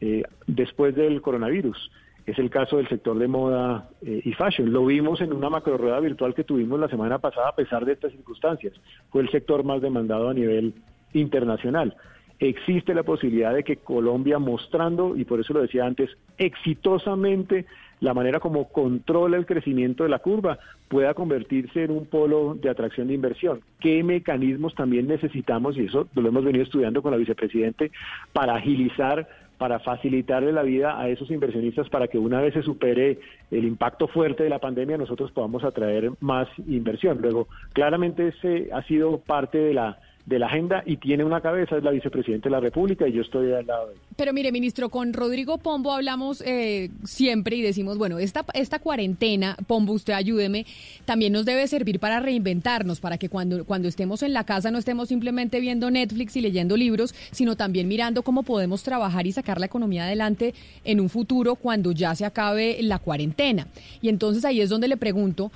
eh, 0.00 0.22
después 0.46 0.94
del 0.94 1.22
coronavirus. 1.22 1.90
Es 2.26 2.38
el 2.38 2.50
caso 2.50 2.76
del 2.76 2.88
sector 2.88 3.18
de 3.18 3.28
moda 3.28 3.88
eh, 4.02 4.20
y 4.24 4.32
fashion. 4.32 4.72
Lo 4.72 4.84
vimos 4.84 5.20
en 5.20 5.32
una 5.32 5.48
macro 5.48 5.76
rueda 5.76 6.00
virtual 6.00 6.34
que 6.34 6.44
tuvimos 6.44 6.78
la 6.78 6.88
semana 6.88 7.18
pasada 7.18 7.48
a 7.48 7.54
pesar 7.54 7.84
de 7.84 7.92
estas 7.92 8.12
circunstancias. 8.12 8.74
Fue 9.10 9.22
el 9.22 9.30
sector 9.30 9.64
más 9.64 9.80
demandado 9.80 10.28
a 10.28 10.34
nivel 10.34 10.74
internacional 11.12 11.96
existe 12.38 12.94
la 12.94 13.02
posibilidad 13.02 13.54
de 13.54 13.64
que 13.64 13.76
Colombia 13.76 14.38
mostrando, 14.38 15.16
y 15.16 15.24
por 15.24 15.40
eso 15.40 15.52
lo 15.52 15.62
decía 15.62 15.86
antes, 15.86 16.10
exitosamente 16.38 17.66
la 18.00 18.14
manera 18.14 18.40
como 18.40 18.68
controla 18.68 19.36
el 19.36 19.46
crecimiento 19.46 20.04
de 20.04 20.10
la 20.10 20.18
curva 20.18 20.58
pueda 20.88 21.14
convertirse 21.14 21.84
en 21.84 21.90
un 21.90 22.06
polo 22.06 22.54
de 22.54 22.68
atracción 22.68 23.08
de 23.08 23.14
inversión. 23.14 23.60
¿Qué 23.80 24.02
mecanismos 24.02 24.74
también 24.74 25.08
necesitamos, 25.08 25.76
y 25.76 25.86
eso 25.86 26.08
lo 26.14 26.28
hemos 26.28 26.44
venido 26.44 26.64
estudiando 26.64 27.02
con 27.02 27.12
la 27.12 27.18
vicepresidente, 27.18 27.90
para 28.32 28.54
agilizar, 28.54 29.26
para 29.58 29.78
facilitarle 29.78 30.52
la 30.52 30.62
vida 30.62 31.00
a 31.00 31.08
esos 31.08 31.30
inversionistas 31.30 31.88
para 31.88 32.08
que 32.08 32.18
una 32.18 32.40
vez 32.42 32.52
se 32.52 32.62
supere 32.62 33.18
el 33.50 33.64
impacto 33.64 34.06
fuerte 34.06 34.42
de 34.42 34.50
la 34.50 34.58
pandemia 34.58 34.98
nosotros 34.98 35.32
podamos 35.32 35.64
atraer 35.64 36.10
más 36.20 36.46
inversión? 36.66 37.18
Luego, 37.22 37.48
claramente 37.72 38.28
ese 38.28 38.68
ha 38.72 38.82
sido 38.82 39.18
parte 39.18 39.58
de 39.58 39.74
la 39.74 39.98
de 40.26 40.40
la 40.40 40.46
agenda 40.46 40.82
y 40.84 40.96
tiene 40.96 41.24
una 41.24 41.40
cabeza, 41.40 41.76
es 41.76 41.84
la 41.84 41.92
vicepresidenta 41.92 42.48
de 42.48 42.50
la 42.50 42.60
República 42.60 43.06
y 43.06 43.12
yo 43.12 43.22
estoy 43.22 43.52
al 43.52 43.64
lado 43.64 43.86
de 43.86 43.94
él. 43.94 44.00
Pero 44.16 44.32
mire, 44.32 44.50
ministro, 44.50 44.88
con 44.88 45.12
Rodrigo 45.12 45.58
Pombo 45.58 45.92
hablamos 45.92 46.42
eh, 46.44 46.90
siempre 47.04 47.54
y 47.54 47.62
decimos, 47.62 47.96
bueno, 47.96 48.18
esta, 48.18 48.44
esta 48.54 48.80
cuarentena, 48.80 49.56
Pombo, 49.68 49.92
usted 49.92 50.14
ayúdeme, 50.14 50.66
también 51.04 51.32
nos 51.32 51.44
debe 51.44 51.68
servir 51.68 52.00
para 52.00 52.18
reinventarnos, 52.18 52.98
para 52.98 53.18
que 53.18 53.28
cuando, 53.28 53.64
cuando 53.64 53.86
estemos 53.86 54.24
en 54.24 54.32
la 54.32 54.42
casa 54.42 54.72
no 54.72 54.78
estemos 54.78 55.08
simplemente 55.08 55.60
viendo 55.60 55.90
Netflix 55.92 56.36
y 56.36 56.40
leyendo 56.40 56.76
libros, 56.76 57.14
sino 57.30 57.54
también 57.54 57.86
mirando 57.86 58.22
cómo 58.22 58.42
podemos 58.42 58.82
trabajar 58.82 59.28
y 59.28 59.32
sacar 59.32 59.60
la 59.60 59.66
economía 59.66 60.04
adelante 60.04 60.54
en 60.84 61.00
un 61.00 61.08
futuro 61.08 61.54
cuando 61.54 61.92
ya 61.92 62.14
se 62.16 62.24
acabe 62.24 62.78
la 62.82 62.98
cuarentena. 62.98 63.68
Y 64.02 64.08
entonces 64.08 64.44
ahí 64.44 64.60
es 64.60 64.70
donde 64.70 64.88
le 64.88 64.96
pregunto, 64.96 65.52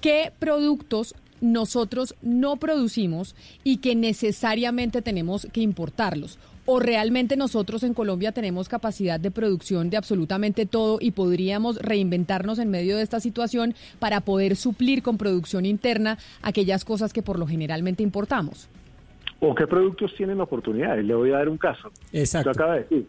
¿qué 0.00 0.30
productos 0.38 1.16
nosotros 1.42 2.14
no 2.22 2.56
producimos 2.56 3.36
y 3.64 3.78
que 3.78 3.94
necesariamente 3.94 5.02
tenemos 5.02 5.46
que 5.52 5.60
importarlos? 5.60 6.38
¿O 6.64 6.78
realmente 6.78 7.36
nosotros 7.36 7.82
en 7.82 7.92
Colombia 7.92 8.30
tenemos 8.30 8.68
capacidad 8.68 9.18
de 9.18 9.32
producción 9.32 9.90
de 9.90 9.96
absolutamente 9.96 10.64
todo 10.64 10.98
y 11.00 11.10
podríamos 11.10 11.76
reinventarnos 11.78 12.60
en 12.60 12.70
medio 12.70 12.96
de 12.96 13.02
esta 13.02 13.18
situación 13.18 13.74
para 13.98 14.20
poder 14.20 14.54
suplir 14.54 15.02
con 15.02 15.18
producción 15.18 15.66
interna 15.66 16.18
aquellas 16.40 16.84
cosas 16.84 17.12
que 17.12 17.20
por 17.20 17.38
lo 17.38 17.48
generalmente 17.48 18.04
importamos? 18.04 18.68
¿O 19.40 19.56
qué 19.56 19.66
productos 19.66 20.14
tienen 20.16 20.40
oportunidades? 20.40 21.04
Le 21.04 21.16
voy 21.16 21.32
a 21.32 21.38
dar 21.38 21.48
un 21.48 21.58
caso. 21.58 21.90
Exacto. 22.12 22.50
acaba 22.50 22.74
de 22.74 22.82
decir, 22.82 23.06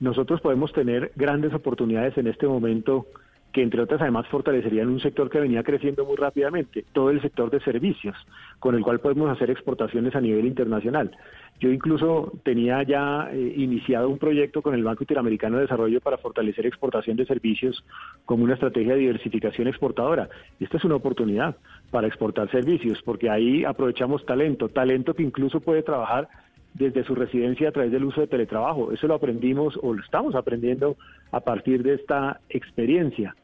nosotros 0.00 0.40
podemos 0.40 0.72
tener 0.72 1.12
grandes 1.14 1.52
oportunidades 1.52 2.16
en 2.16 2.26
este 2.26 2.46
momento 2.46 3.06
que 3.54 3.62
entre 3.62 3.80
otras 3.80 4.02
además 4.02 4.26
fortalecerían 4.26 4.88
un 4.88 4.98
sector 4.98 5.30
que 5.30 5.38
venía 5.38 5.62
creciendo 5.62 6.04
muy 6.04 6.16
rápidamente, 6.16 6.84
todo 6.92 7.10
el 7.10 7.22
sector 7.22 7.50
de 7.50 7.60
servicios, 7.60 8.16
con 8.58 8.74
el 8.74 8.82
cual 8.82 8.98
podemos 8.98 9.30
hacer 9.30 9.48
exportaciones 9.48 10.16
a 10.16 10.20
nivel 10.20 10.44
internacional. 10.44 11.12
Yo 11.60 11.70
incluso 11.70 12.32
tenía 12.42 12.82
ya 12.82 13.30
eh, 13.32 13.54
iniciado 13.56 14.08
un 14.08 14.18
proyecto 14.18 14.60
con 14.60 14.74
el 14.74 14.82
Banco 14.82 15.04
Interamericano 15.04 15.56
de 15.56 15.62
Desarrollo 15.62 16.00
para 16.00 16.18
fortalecer 16.18 16.66
exportación 16.66 17.16
de 17.16 17.26
servicios 17.26 17.84
como 18.24 18.42
una 18.42 18.54
estrategia 18.54 18.94
de 18.94 19.00
diversificación 19.00 19.68
exportadora. 19.68 20.28
Esta 20.58 20.76
es 20.76 20.84
una 20.84 20.96
oportunidad 20.96 21.56
para 21.92 22.08
exportar 22.08 22.50
servicios, 22.50 23.00
porque 23.04 23.30
ahí 23.30 23.64
aprovechamos 23.64 24.26
talento, 24.26 24.68
talento 24.68 25.14
que 25.14 25.22
incluso 25.22 25.60
puede 25.60 25.84
trabajar 25.84 26.28
desde 26.74 27.04
su 27.04 27.14
residencia 27.14 27.68
a 27.68 27.72
través 27.72 27.92
del 27.92 28.02
uso 28.02 28.20
de 28.20 28.26
teletrabajo. 28.26 28.90
Eso 28.90 29.06
lo 29.06 29.14
aprendimos 29.14 29.78
o 29.80 29.94
lo 29.94 30.02
estamos 30.02 30.34
aprendiendo 30.34 30.96
a 31.30 31.38
partir 31.38 31.84
de 31.84 31.94
esta 31.94 32.40
experiencia. 32.48 33.36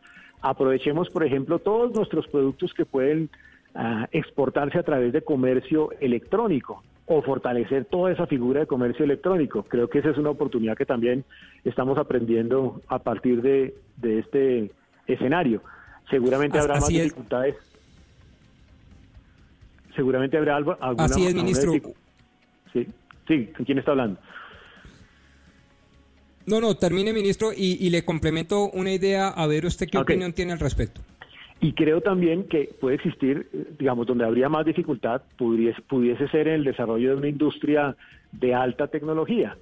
Aprovechemos, 0.43 1.11
por 1.11 1.25
ejemplo, 1.25 1.59
todos 1.59 1.95
nuestros 1.95 2.27
productos 2.29 2.73
que 2.75 2.85
pueden 2.85 3.29
ah, 3.75 4.09
exportarse 4.13 4.79
a 4.79 4.83
través 4.83 5.13
de 5.13 5.23
comercio 5.23 5.91
electrónico 6.01 6.83
o 7.07 7.23
fortalecer 7.23 7.87
toda 7.87 8.13
esa 8.13 8.27
figura 8.27 8.61
de 8.61 8.67
comercio 8.67 9.05
electrónico. 9.05 9.65
Creo 9.65 9.89
que 9.89 9.99
esa 9.99 10.11
es 10.11 10.19
una 10.19 10.31
oportunidad 10.31 10.77
que 10.77 10.87
también 10.87 11.25
estamos 11.65 11.99
aprendiendo 11.99 12.81
a 12.89 13.01
partir 13.01 13.43
de, 13.43 13.75
de 13.97 14.21
este 14.21 14.71
escenario. 15.07 15.61
Seguramente 16.09 16.59
habrá 16.59 16.75
más 16.75 16.89
dificultades. 16.89 17.57
Seguramente 19.97 20.37
habrá 20.37 20.57
algo, 20.57 20.77
alguna 20.81 21.05
Así 21.05 21.27
es, 21.27 21.35
ministro. 21.35 21.73
Sí, 22.73 22.87
sí, 23.27 23.47
¿con 23.57 23.65
quién 23.65 23.79
está 23.79 23.91
hablando? 23.91 24.21
No, 26.51 26.61
no, 26.61 26.75
termine, 26.75 27.13
ministro, 27.13 27.53
y, 27.57 27.79
y 27.81 27.91
le 27.91 28.05
complemento 28.05 28.69
una 28.71 28.93
idea 28.93 29.29
a 29.29 29.47
ver 29.47 29.65
usted 29.67 29.87
qué 29.89 29.99
opinión 29.99 30.33
tiene 30.33 30.53
al 30.53 30.59
respecto. 30.59 31.01
Y 31.61 31.75
creo 31.75 32.01
también 32.01 32.45
que 32.49 32.71
puede 32.81 32.97
existir, 32.97 33.49
eh, 33.53 33.67
digamos, 33.79 34.07
donde 34.07 34.25
habría 34.25 34.49
más 34.49 34.67
dificultad, 34.67 35.23
pudiese, 35.39 35.81
pudiese 35.83 36.27
ser 36.29 36.49
en 36.49 36.55
el 36.55 36.65
desarrollo 36.65 37.11
de 37.11 37.17
una 37.17 37.29
industria 37.29 37.95
de 38.33 38.55
alta 38.55 38.89
tecnología 38.89 39.57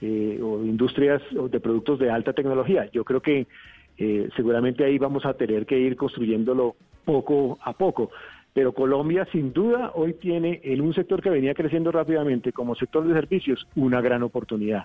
eh, 0.00 0.38
o 0.40 0.62
industrias 0.64 1.22
o 1.36 1.48
de 1.48 1.58
productos 1.58 1.98
de 1.98 2.10
alta 2.10 2.32
tecnología. 2.34 2.88
Yo 2.92 3.02
creo 3.02 3.20
que 3.20 3.48
eh, 3.96 4.28
seguramente 4.36 4.84
ahí 4.84 4.96
vamos 4.96 5.26
a 5.26 5.34
tener 5.34 5.66
que 5.66 5.76
ir 5.76 5.96
construyéndolo 5.96 6.76
poco 7.04 7.58
a 7.62 7.72
poco. 7.72 8.10
Pero 8.58 8.72
Colombia 8.72 9.24
sin 9.30 9.52
duda 9.52 9.92
hoy 9.94 10.14
tiene 10.14 10.60
en 10.64 10.80
un 10.80 10.92
sector 10.92 11.22
que 11.22 11.30
venía 11.30 11.54
creciendo 11.54 11.92
rápidamente 11.92 12.52
como 12.52 12.74
sector 12.74 13.06
de 13.06 13.14
servicios 13.14 13.68
una 13.76 14.00
gran 14.00 14.24
oportunidad. 14.24 14.84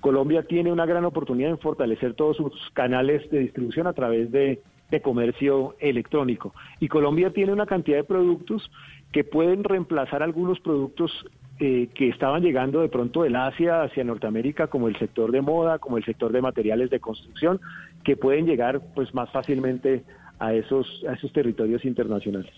Colombia 0.00 0.42
tiene 0.42 0.72
una 0.72 0.86
gran 0.86 1.04
oportunidad 1.04 1.50
en 1.50 1.58
fortalecer 1.60 2.14
todos 2.14 2.36
sus 2.36 2.52
canales 2.72 3.30
de 3.30 3.38
distribución 3.38 3.86
a 3.86 3.92
través 3.92 4.32
de, 4.32 4.60
de 4.90 5.00
comercio 5.02 5.76
electrónico. 5.78 6.52
Y 6.80 6.88
Colombia 6.88 7.32
tiene 7.32 7.52
una 7.52 7.64
cantidad 7.64 7.98
de 7.98 8.02
productos 8.02 8.68
que 9.12 9.22
pueden 9.22 9.62
reemplazar 9.62 10.24
algunos 10.24 10.58
productos 10.58 11.24
eh, 11.60 11.90
que 11.94 12.08
estaban 12.08 12.42
llegando 12.42 12.80
de 12.80 12.88
pronto 12.88 13.22
del 13.22 13.36
Asia 13.36 13.84
hacia 13.84 14.02
Norteamérica, 14.02 14.66
como 14.66 14.88
el 14.88 14.96
sector 14.96 15.30
de 15.30 15.42
moda, 15.42 15.78
como 15.78 15.96
el 15.96 16.04
sector 16.04 16.32
de 16.32 16.42
materiales 16.42 16.90
de 16.90 16.98
construcción, 16.98 17.60
que 18.02 18.16
pueden 18.16 18.46
llegar 18.46 18.80
pues 18.96 19.14
más 19.14 19.30
fácilmente 19.30 20.02
a 20.40 20.54
esos, 20.54 21.04
a 21.08 21.12
esos 21.12 21.32
territorios 21.32 21.84
internacionales. 21.84 22.52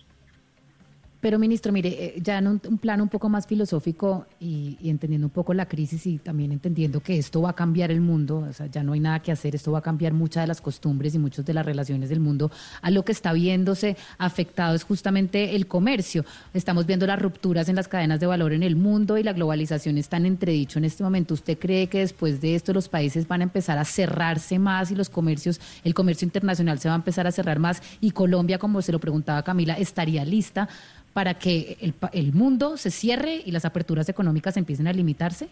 Pero, 1.25 1.39
ministro, 1.39 1.73
mire, 1.73 1.89
eh, 1.89 2.21
ya 2.23 2.37
en 2.37 2.49
un, 2.49 2.61
un 2.69 2.77
plano 2.77 3.03
un 3.03 3.09
poco 3.09 3.31
más 3.31 3.47
filosófico 3.47 4.27
y, 4.39 4.77
y 4.79 4.91
entendiendo 4.91 5.27
un 5.27 5.31
poco 5.31 5.55
la 5.55 5.65
crisis 5.65 6.07
y 6.07 6.19
también 6.19 6.53
entendiendo 6.53 7.01
que 7.01 7.17
esto 7.17 7.41
va 7.41 7.49
a 7.49 7.53
cambiar 7.55 7.91
el 7.91 8.03
mundo, 8.03 8.45
o 8.47 8.53
sea, 8.53 8.67
ya 8.67 8.83
no 8.83 8.93
hay 8.93 9.01
nada 9.01 9.21
que 9.21 9.33
hacer, 9.33 9.55
esto 9.55 9.73
va 9.73 9.79
a 9.79 9.81
cambiar 9.81 10.13
muchas 10.13 10.43
de 10.43 10.49
las 10.49 10.61
costumbres 10.61 11.15
y 11.15 11.19
muchas 11.19 11.47
de 11.47 11.55
las 11.55 11.65
relaciones 11.65 12.11
del 12.11 12.21
mundo, 12.21 12.51
a 12.83 12.91
lo 12.91 13.07
que 13.07 13.13
está 13.13 13.33
viéndose 13.33 13.97
afectado 14.19 14.75
es 14.75 14.85
justamente 14.85 15.57
el 15.57 15.67
comercio. 15.67 16.27
Estamos 16.53 16.85
viendo 16.85 17.07
las 17.07 17.19
rupturas 17.19 17.71
en 17.71 17.77
las 17.77 17.89
cadenas 17.89 18.21
de 18.21 18.27
valor 18.27 18.53
en 18.53 18.63
el 18.63 18.77
mundo 18.77 19.17
y 19.17 19.23
la 19.23 19.33
globalización 19.33 19.97
está 19.97 20.19
en 20.19 20.27
entredicho 20.27 20.79
en 20.79 20.85
este 20.85 21.05
momento. 21.05 21.33
¿Usted 21.33 21.59
cree 21.59 21.87
que 21.87 22.01
después 22.01 22.43
de 22.43 22.55
esto 22.55 22.75
los 22.75 22.91
países 22.91 23.27
van 23.27 23.41
a 23.41 23.45
empezar 23.45 23.79
a 23.79 23.87
cerrarse 23.87 24.59
más 24.59 24.91
y 24.91 24.95
los 24.95 25.09
comercios, 25.09 25.59
el 25.85 25.95
comercio 25.95 26.27
internacional 26.27 26.81
se 26.81 26.89
va 26.89 26.95
a 26.95 26.99
empezar 26.99 27.27
a 27.27 27.33
cerrar 27.33 27.59
más 27.59 27.83
y 28.03 28.11
Colombia, 28.11 28.59
como 28.59 28.83
se 28.83 28.93
lo 28.93 28.99
preguntaba 28.99 29.43
Camila, 29.43 29.73
estaría 29.73 30.23
lista 30.27 30.69
para 31.15 31.35
que 31.35 31.79
el, 31.81 31.95
el 32.13 32.33
mundo 32.35 32.77
se 32.77 32.91
cierre 32.91 33.41
y 33.47 33.53
las 33.53 33.65
aperturas 33.65 34.09
económicas 34.11 34.59
empiecen 34.59 34.89
a 34.89 34.93
limitarse? 34.93 35.49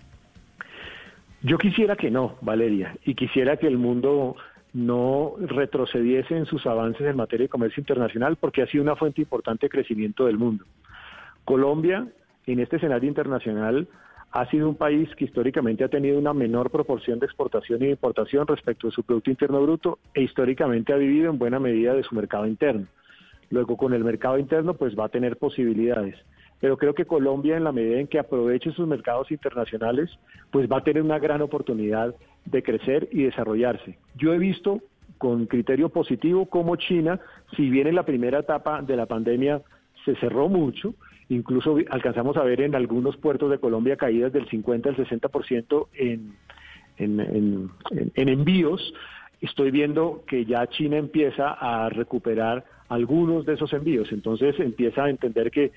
Yo 1.42 1.56
quisiera 1.56 1.96
que 1.96 2.10
no, 2.10 2.36
Valeria, 2.42 2.96
y 3.04 3.14
quisiera 3.14 3.56
que 3.56 3.66
el 3.66 3.78
mundo 3.78 4.36
no 4.74 5.34
retrocediese 5.38 6.36
en 6.36 6.46
sus 6.46 6.66
avances 6.66 7.06
en 7.06 7.16
materia 7.16 7.44
de 7.44 7.48
comercio 7.48 7.80
internacional 7.80 8.36
porque 8.36 8.62
ha 8.62 8.66
sido 8.66 8.82
una 8.82 8.96
fuente 8.96 9.22
importante 9.22 9.66
de 9.66 9.70
crecimiento 9.70 10.26
del 10.26 10.38
mundo. 10.38 10.64
Colombia, 11.44 12.06
en 12.46 12.60
este 12.60 12.76
escenario 12.76 13.08
internacional, 13.08 13.88
ha 14.30 14.46
sido 14.50 14.68
un 14.68 14.76
país 14.76 15.14
que 15.16 15.26
históricamente 15.26 15.84
ha 15.84 15.88
tenido 15.88 16.18
una 16.18 16.32
menor 16.32 16.70
proporción 16.70 17.18
de 17.18 17.26
exportación 17.26 17.82
y 17.82 17.86
de 17.86 17.90
importación 17.92 18.46
respecto 18.46 18.86
de 18.86 18.92
su 18.92 19.02
Producto 19.02 19.30
Interno 19.30 19.60
Bruto 19.60 19.98
e 20.14 20.22
históricamente 20.22 20.92
ha 20.92 20.96
vivido 20.96 21.30
en 21.30 21.38
buena 21.38 21.58
medida 21.58 21.92
de 21.92 22.02
su 22.02 22.14
mercado 22.14 22.46
interno. 22.46 22.86
Luego 23.52 23.76
con 23.76 23.92
el 23.94 24.02
mercado 24.02 24.38
interno 24.38 24.74
pues 24.74 24.98
va 24.98 25.04
a 25.04 25.08
tener 25.10 25.36
posibilidades. 25.36 26.16
Pero 26.60 26.76
creo 26.76 26.94
que 26.94 27.04
Colombia 27.04 27.56
en 27.56 27.64
la 27.64 27.72
medida 27.72 28.00
en 28.00 28.06
que 28.08 28.18
aproveche 28.18 28.72
sus 28.72 28.86
mercados 28.88 29.30
internacionales 29.30 30.10
pues 30.50 30.68
va 30.70 30.78
a 30.78 30.82
tener 30.84 31.02
una 31.02 31.18
gran 31.20 31.42
oportunidad 31.42 32.14
de 32.46 32.62
crecer 32.62 33.08
y 33.12 33.22
desarrollarse. 33.24 33.98
Yo 34.16 34.32
he 34.32 34.38
visto 34.38 34.80
con 35.18 35.46
criterio 35.46 35.88
positivo 35.90 36.46
cómo 36.46 36.76
China, 36.76 37.20
si 37.54 37.68
bien 37.70 37.86
en 37.86 37.94
la 37.94 38.04
primera 38.04 38.40
etapa 38.40 38.80
de 38.82 38.96
la 38.96 39.06
pandemia 39.06 39.60
se 40.04 40.16
cerró 40.16 40.48
mucho, 40.48 40.94
incluso 41.28 41.76
alcanzamos 41.90 42.36
a 42.36 42.42
ver 42.42 42.60
en 42.62 42.74
algunos 42.74 43.16
puertos 43.18 43.50
de 43.50 43.58
Colombia 43.58 43.96
caídas 43.96 44.32
del 44.32 44.48
50 44.48 44.88
al 44.88 44.96
60% 44.96 45.86
en, 45.94 46.34
en, 46.96 47.20
en, 47.20 47.70
en- 47.90 48.12
en 48.14 48.28
envíos, 48.28 48.94
estoy 49.42 49.70
viendo 49.70 50.22
que 50.26 50.44
ya 50.44 50.66
China 50.68 50.96
empieza 50.96 51.50
a 51.50 51.88
recuperar 51.88 52.64
algunos 52.88 53.44
de 53.44 53.54
esos 53.54 53.72
envíos. 53.72 54.12
Entonces 54.12 54.58
empieza 54.58 55.04
a 55.04 55.10
entender 55.10 55.50
que 55.50 55.72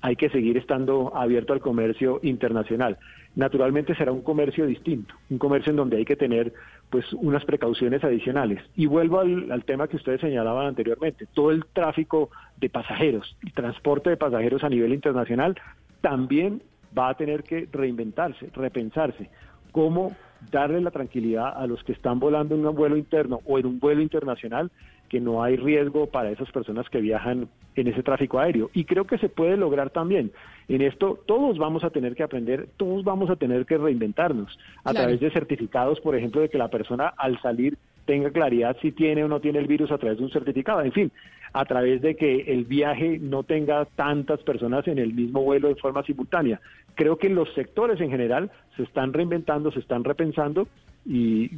hay 0.00 0.16
que 0.16 0.30
seguir 0.30 0.56
estando 0.56 1.12
abierto 1.14 1.52
al 1.52 1.60
comercio 1.60 2.20
internacional. 2.22 2.98
Naturalmente 3.34 3.94
será 3.96 4.12
un 4.12 4.22
comercio 4.22 4.66
distinto, 4.66 5.14
un 5.28 5.38
comercio 5.38 5.70
en 5.70 5.76
donde 5.76 5.96
hay 5.96 6.04
que 6.04 6.16
tener 6.16 6.52
pues 6.90 7.12
unas 7.12 7.44
precauciones 7.44 8.02
adicionales. 8.04 8.62
Y 8.76 8.86
vuelvo 8.86 9.20
al, 9.20 9.50
al 9.50 9.64
tema 9.64 9.88
que 9.88 9.96
ustedes 9.96 10.20
señalaban 10.20 10.66
anteriormente, 10.66 11.26
todo 11.34 11.50
el 11.50 11.64
tráfico 11.66 12.30
de 12.56 12.70
pasajeros, 12.70 13.36
el 13.44 13.52
transporte 13.52 14.10
de 14.10 14.16
pasajeros 14.16 14.62
a 14.62 14.68
nivel 14.68 14.92
internacional 14.92 15.56
también 16.00 16.62
va 16.96 17.10
a 17.10 17.14
tener 17.14 17.42
que 17.42 17.68
reinventarse, 17.70 18.50
repensarse, 18.54 19.28
cómo 19.72 20.16
darle 20.50 20.80
la 20.80 20.90
tranquilidad 20.90 21.52
a 21.56 21.66
los 21.66 21.82
que 21.84 21.92
están 21.92 22.20
volando 22.20 22.54
en 22.54 22.64
un 22.66 22.74
vuelo 22.74 22.96
interno 22.96 23.40
o 23.46 23.58
en 23.58 23.66
un 23.66 23.80
vuelo 23.80 24.02
internacional 24.02 24.70
que 25.08 25.20
no 25.20 25.42
hay 25.42 25.56
riesgo 25.56 26.06
para 26.06 26.30
esas 26.30 26.50
personas 26.52 26.88
que 26.90 27.00
viajan 27.00 27.48
en 27.76 27.86
ese 27.86 28.02
tráfico 28.02 28.38
aéreo. 28.38 28.70
Y 28.74 28.84
creo 28.84 29.06
que 29.06 29.16
se 29.18 29.28
puede 29.28 29.56
lograr 29.56 29.90
también. 29.90 30.32
En 30.68 30.82
esto 30.82 31.18
todos 31.26 31.56
vamos 31.56 31.82
a 31.82 31.90
tener 31.90 32.14
que 32.14 32.22
aprender, 32.22 32.68
todos 32.76 33.04
vamos 33.04 33.30
a 33.30 33.36
tener 33.36 33.64
que 33.64 33.78
reinventarnos 33.78 34.58
a 34.84 34.90
Claro. 34.90 34.98
través 34.98 35.20
de 35.20 35.30
certificados, 35.30 36.00
por 36.00 36.14
ejemplo, 36.14 36.40
de 36.42 36.50
que 36.50 36.58
la 36.58 36.68
persona 36.68 37.08
al 37.16 37.40
salir 37.40 37.78
tenga 38.08 38.30
claridad 38.30 38.74
si 38.80 38.90
tiene 38.90 39.22
o 39.22 39.28
no 39.28 39.38
tiene 39.38 39.58
el 39.58 39.66
virus 39.66 39.92
a 39.92 39.98
través 39.98 40.16
de 40.16 40.24
un 40.24 40.30
certificado. 40.30 40.80
En 40.80 40.92
fin, 40.92 41.12
a 41.52 41.66
través 41.66 42.00
de 42.00 42.16
que 42.16 42.40
el 42.54 42.64
viaje 42.64 43.18
no 43.18 43.42
tenga 43.42 43.84
tantas 43.84 44.40
personas 44.40 44.88
en 44.88 44.98
el 44.98 45.12
mismo 45.12 45.42
vuelo 45.42 45.68
de 45.68 45.74
forma 45.74 46.02
simultánea. 46.04 46.58
Creo 46.94 47.18
que 47.18 47.28
los 47.28 47.52
sectores 47.52 48.00
en 48.00 48.10
general 48.10 48.50
se 48.76 48.84
están 48.84 49.12
reinventando, 49.12 49.70
se 49.70 49.80
están 49.80 50.04
repensando 50.04 50.68
y, 51.04 51.50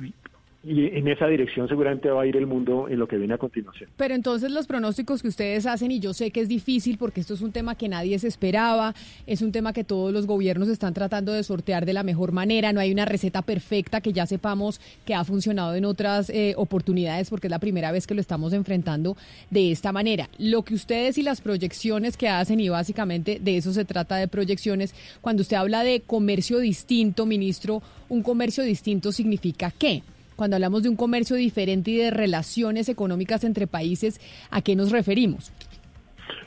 y 0.62 0.86
en 0.86 1.08
esa 1.08 1.26
dirección 1.26 1.68
seguramente 1.68 2.10
va 2.10 2.22
a 2.22 2.26
ir 2.26 2.36
el 2.36 2.46
mundo 2.46 2.86
en 2.88 2.98
lo 2.98 3.08
que 3.08 3.16
viene 3.16 3.32
a 3.32 3.38
continuación. 3.38 3.88
Pero 3.96 4.14
entonces 4.14 4.50
los 4.50 4.66
pronósticos 4.66 5.22
que 5.22 5.28
ustedes 5.28 5.64
hacen, 5.64 5.90
y 5.90 6.00
yo 6.00 6.12
sé 6.12 6.30
que 6.30 6.40
es 6.40 6.48
difícil 6.48 6.98
porque 6.98 7.20
esto 7.20 7.32
es 7.32 7.40
un 7.40 7.52
tema 7.52 7.74
que 7.76 7.88
nadie 7.88 8.18
se 8.18 8.28
esperaba, 8.28 8.94
es 9.26 9.40
un 9.40 9.52
tema 9.52 9.72
que 9.72 9.84
todos 9.84 10.12
los 10.12 10.26
gobiernos 10.26 10.68
están 10.68 10.92
tratando 10.92 11.32
de 11.32 11.42
sortear 11.44 11.86
de 11.86 11.94
la 11.94 12.02
mejor 12.02 12.32
manera, 12.32 12.72
no 12.72 12.80
hay 12.80 12.92
una 12.92 13.06
receta 13.06 13.40
perfecta 13.40 14.02
que 14.02 14.12
ya 14.12 14.26
sepamos 14.26 14.80
que 15.06 15.14
ha 15.14 15.24
funcionado 15.24 15.74
en 15.74 15.86
otras 15.86 16.28
eh, 16.28 16.52
oportunidades 16.56 17.30
porque 17.30 17.46
es 17.46 17.50
la 17.50 17.58
primera 17.58 17.90
vez 17.90 18.06
que 18.06 18.14
lo 18.14 18.20
estamos 18.20 18.52
enfrentando 18.52 19.16
de 19.48 19.72
esta 19.72 19.92
manera. 19.92 20.28
Lo 20.38 20.62
que 20.62 20.74
ustedes 20.74 21.16
y 21.16 21.22
las 21.22 21.40
proyecciones 21.40 22.18
que 22.18 22.28
hacen, 22.28 22.60
y 22.60 22.68
básicamente 22.68 23.38
de 23.40 23.56
eso 23.56 23.72
se 23.72 23.86
trata 23.86 24.16
de 24.16 24.28
proyecciones, 24.28 24.94
cuando 25.22 25.40
usted 25.40 25.56
habla 25.56 25.84
de 25.84 26.00
comercio 26.00 26.58
distinto, 26.58 27.24
ministro, 27.24 27.82
un 28.10 28.22
comercio 28.22 28.62
distinto 28.62 29.10
significa 29.12 29.70
qué? 29.70 30.02
Cuando 30.40 30.56
hablamos 30.56 30.82
de 30.84 30.88
un 30.88 30.96
comercio 30.96 31.36
diferente 31.36 31.90
y 31.90 31.98
de 31.98 32.10
relaciones 32.10 32.88
económicas 32.88 33.44
entre 33.44 33.66
países, 33.66 34.18
¿a 34.50 34.62
qué 34.62 34.74
nos 34.74 34.90
referimos? 34.90 35.52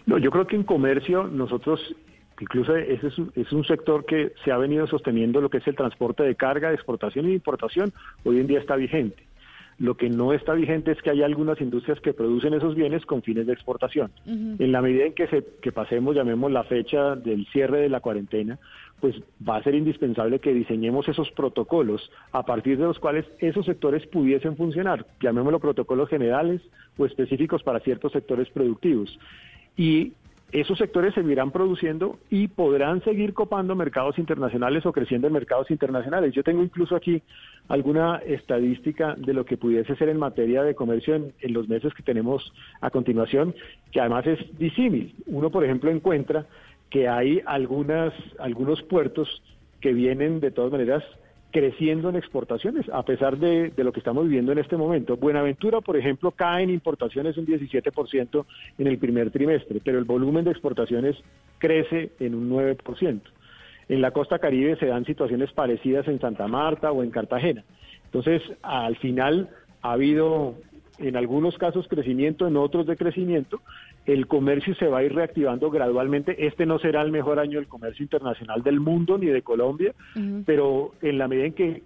No, 0.08 0.18
yo 0.18 0.32
creo 0.32 0.48
que 0.48 0.56
en 0.56 0.64
comercio 0.64 1.28
nosotros, 1.28 1.80
incluso 2.42 2.76
ese 2.76 3.06
es 3.06 3.20
un, 3.20 3.32
es 3.36 3.52
un 3.52 3.64
sector 3.66 4.04
que 4.08 4.32
se 4.44 4.52
ha 4.52 4.58
venido 4.58 4.88
sosteniendo 4.88 5.42
lo 5.42 5.52
que 5.52 5.60
es 5.60 5.68
el 5.68 5.76
transporte 5.76 6.24
de 6.24 6.34
carga, 6.34 6.70
de 6.70 6.74
exportación 6.74 7.26
y 7.26 7.28
de 7.28 7.34
importación, 7.36 7.94
hoy 8.24 8.40
en 8.40 8.48
día 8.48 8.62
está 8.62 8.76
vigente. 8.78 9.28
Lo 9.80 9.96
que 9.98 10.10
no 10.10 10.34
está 10.34 10.54
vigente 10.54 10.92
es 10.92 11.02
que 11.02 11.10
hay 11.10 11.24
algunas 11.24 11.60
industrias 11.62 12.00
que 12.00 12.14
producen 12.14 12.54
esos 12.54 12.76
bienes 12.76 13.06
con 13.06 13.22
fines 13.22 13.48
de 13.48 13.54
exportación. 13.54 14.12
En 14.26 14.72
la 14.72 14.82
medida 14.82 15.06
en 15.06 15.14
que, 15.14 15.28
se, 15.28 15.44
que 15.62 15.72
pasemos, 15.72 16.16
llamemos 16.16 16.52
la 16.52 16.64
fecha 16.64 17.16
del 17.16 17.46
cierre 17.48 17.82
de 17.82 17.90
la 17.90 18.00
cuarentena, 18.00 18.60
pues 19.00 19.16
va 19.48 19.58
a 19.58 19.64
ser 19.64 19.76
indispensable 19.76 20.40
que 20.40 20.54
diseñemos 20.54 21.10
esos 21.10 21.30
protocolos 21.32 22.10
a 22.32 22.44
partir 22.44 22.78
de 22.78 22.86
los 22.86 23.00
cuales 23.00 23.26
esos 23.40 23.66
sectores 23.66 24.08
pudiesen 24.08 24.56
funcionar, 24.56 25.06
llamémoslo 25.22 25.60
protocolos 25.60 26.08
generales 26.08 26.62
o 26.98 27.06
específicos 27.06 27.64
para 27.64 27.82
ciertos 27.82 28.14
sectores 28.14 28.50
productivos. 28.50 29.20
Y 29.76 30.14
esos 30.54 30.78
sectores 30.78 31.16
seguirán 31.16 31.50
produciendo 31.50 32.20
y 32.30 32.48
podrán 32.48 33.04
seguir 33.04 33.34
copando 33.34 33.76
mercados 33.76 34.20
internacionales 34.20 34.86
o 34.86 34.94
creciendo 34.94 35.26
en 35.26 35.34
mercados 35.34 35.72
internacionales. 35.72 36.32
Yo 36.34 36.44
tengo 36.44 36.62
incluso 36.62 36.96
aquí 36.96 37.24
alguna 37.68 38.18
estadística 38.18 39.16
de 39.18 39.34
lo 39.34 39.46
que 39.46 39.58
pudiese 39.58 39.96
ser 39.96 40.10
en 40.10 40.20
materia 40.20 40.62
de 40.62 40.76
comercio 40.76 41.16
en, 41.16 41.34
en 41.42 41.54
los 41.54 41.68
meses 41.68 41.92
que 41.96 42.04
tenemos 42.04 42.54
a 42.82 42.92
continuación, 42.92 43.56
que 43.92 44.00
además 44.00 44.28
es 44.28 44.40
disímil. 44.60 45.16
Uno, 45.26 45.50
por 45.50 45.66
ejemplo, 45.66 45.90
encuentra 45.90 46.46
que 46.92 47.08
hay 47.08 47.42
algunas, 47.48 48.14
algunos 48.38 48.84
puertos 48.84 49.42
que 49.82 49.92
vienen 49.92 50.40
de 50.40 50.52
todas 50.52 50.72
maneras 50.72 51.04
creciendo 51.54 52.10
en 52.10 52.16
exportaciones, 52.16 52.90
a 52.90 53.04
pesar 53.04 53.38
de, 53.38 53.72
lo 53.78 53.94
que 53.94 54.00
estamos 54.00 54.24
viviendo 54.24 54.52
en 54.52 54.58
este 54.58 54.76
momento. 54.76 55.18
Buenaventura, 55.18 55.82
por 55.82 55.96
ejemplo, 55.96 56.32
cae 56.32 56.64
en 56.64 56.72
importaciones 56.72 57.38
un 57.38 57.46
17% 57.46 58.46
en 58.80 58.88
el 58.88 58.98
primer 58.98 59.30
trimestre, 59.30 59.80
pero 59.86 60.00
el 60.00 60.04
volumen 60.04 60.46
de 60.46 60.52
exportaciones 60.52 61.16
crece 61.60 62.10
en 62.20 62.34
un 62.34 62.50
9%. 62.50 63.22
En 63.88 64.02
la 64.02 64.10
costa 64.10 64.40
caribe 64.40 64.78
se 64.78 64.88
dan 64.88 65.06
situaciones 65.06 65.52
parecidas 65.52 66.08
en 66.08 66.20
Santa 66.20 66.48
Marta 66.48 66.92
o 66.92 67.04
en 67.04 67.12
Cartagena. 67.12 67.64
Entonces, 68.06 68.42
al 68.64 68.96
final 68.96 69.48
ha 69.84 69.92
habido 69.92 70.56
en 70.98 71.16
algunos 71.16 71.60
casos 71.60 71.88
crecimiento, 71.88 72.48
en 72.48 72.58
otros 72.58 72.88
decrecimiento. 72.88 73.62
El 74.06 74.28
comercio 74.28 74.76
se 74.76 74.88
va 74.88 75.00
a 75.00 75.04
ir 75.04 75.14
reactivando 75.14 75.72
gradualmente. 75.72 76.46
Este 76.46 76.66
no 76.66 76.78
será 76.80 77.02
el 77.02 77.12
mejor 77.12 77.40
año 77.40 77.60
del 77.60 77.68
comercio 77.68 78.04
internacional 78.04 78.62
del 78.62 78.80
mundo 78.80 79.18
ni 79.18 79.28
de 79.28 79.42
Colombia, 79.42 79.94
uh 80.16 80.20
-huh. 80.20 80.44
pero 80.46 80.92
en 81.02 81.18
la 81.18 81.28
medida 81.28 81.46
en 81.46 81.54
que 81.54 81.84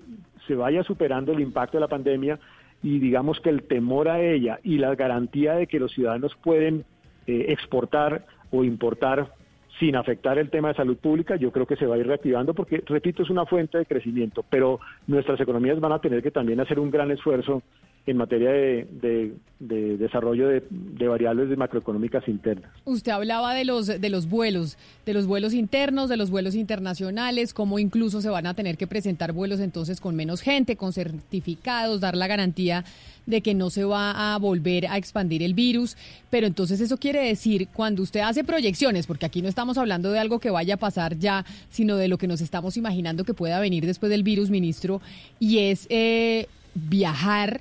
se 0.48 0.56
vaya 0.56 0.84
superando 0.84 1.32
el 1.32 1.42
impacto 1.42 1.78
de 1.78 1.82
la 1.82 1.88
pandemia 1.88 2.40
y 2.82 3.00
digamos 3.00 3.40
que 3.40 3.50
el 3.50 3.64
temor 3.64 4.08
a 4.08 4.22
ella 4.22 4.60
y 4.64 4.78
la 4.78 4.96
garantía 4.96 5.54
de 5.54 5.68
que 5.68 5.80
los 5.80 5.92
ciudadanos 5.92 6.36
pueden 6.44 6.86
eh, 7.28 7.46
exportar 7.50 8.26
o 8.52 8.64
importar 8.64 9.34
sin 9.80 9.96
afectar 9.96 10.38
el 10.38 10.50
tema 10.50 10.70
de 10.70 10.76
salud 10.76 10.98
pública, 10.98 11.36
yo 11.36 11.52
creo 11.52 11.68
que 11.68 11.76
se 11.76 11.86
va 11.86 11.96
a 11.96 11.98
ir 12.00 12.08
reactivando 12.08 12.54
porque, 12.54 12.82
repito, 12.86 13.22
es 13.22 13.30
una 13.30 13.46
fuente 13.46 13.78
de 13.78 13.86
crecimiento, 13.86 14.44
pero 14.50 14.80
nuestras 15.06 15.40
economías 15.40 15.80
van 15.80 15.92
a 15.92 16.00
tener 16.00 16.24
que 16.24 16.32
también 16.32 16.60
hacer 16.60 16.80
un 16.80 16.90
gran 16.90 17.12
esfuerzo 17.12 17.62
en 18.08 18.16
materia 18.16 18.50
de, 18.50 18.88
de, 18.90 19.34
de 19.60 19.98
desarrollo 19.98 20.48
de, 20.48 21.08
variables 21.08 21.56
macroeconómicas 21.58 22.26
internas. 22.28 22.72
Usted 22.86 23.12
hablaba 23.12 23.54
de 23.54 23.66
los, 23.66 23.88
de 23.88 24.10
los 24.10 24.30
vuelos, 24.30 24.78
de 25.06 25.14
los 25.14 25.28
vuelos 25.28 25.54
internos, 25.54 26.08
de 26.08 26.16
los 26.16 26.30
vuelos 26.30 26.56
internacionales, 26.56 27.54
cómo 27.54 27.80
incluso 27.80 28.22
se 28.22 28.30
van 28.30 28.48
a 28.48 28.54
tener 28.54 28.78
que 28.78 28.88
presentar 28.88 29.34
vuelos 29.34 29.60
entonces 29.60 30.00
con 30.00 30.16
menos 30.16 30.42
gente, 30.42 30.78
con 30.78 30.94
certificados, 30.94 32.00
dar 32.00 32.16
la 32.16 32.28
garantía 32.28 32.86
de 33.26 33.42
que 33.42 33.54
no 33.54 33.70
se 33.70 33.84
va 33.84 34.34
a 34.34 34.38
volver 34.38 34.88
a 34.88 34.98
expandir 34.98 35.44
el 35.44 35.54
virus. 35.54 35.98
Pero 36.30 36.48
entonces 36.48 36.80
eso 36.80 36.98
quiere 36.98 37.26
decir, 37.26 37.68
cuando 37.74 38.04
usted 38.04 38.22
hace 38.22 38.46
proyecciones, 38.46 39.06
porque 39.06 39.26
aquí 39.26 39.42
no 39.42 39.50
estamos 39.50 39.78
hablando 39.78 40.12
de 40.12 40.20
algo 40.20 40.40
que 40.40 40.50
vaya 40.50 40.76
a 40.76 40.78
pasar 40.78 41.18
ya, 41.18 41.46
sino 41.70 41.98
de 41.98 42.08
lo 42.08 42.18
que 42.18 42.28
nos 42.28 42.40
estamos 42.40 42.78
imaginando 42.78 43.26
que 43.26 43.34
pueda 43.34 43.60
venir 43.60 43.86
después 43.86 44.10
del 44.10 44.24
virus, 44.24 44.50
ministro, 44.50 45.02
y 45.40 45.60
es 45.60 45.88
eh, 45.90 46.48
viajar 46.74 47.60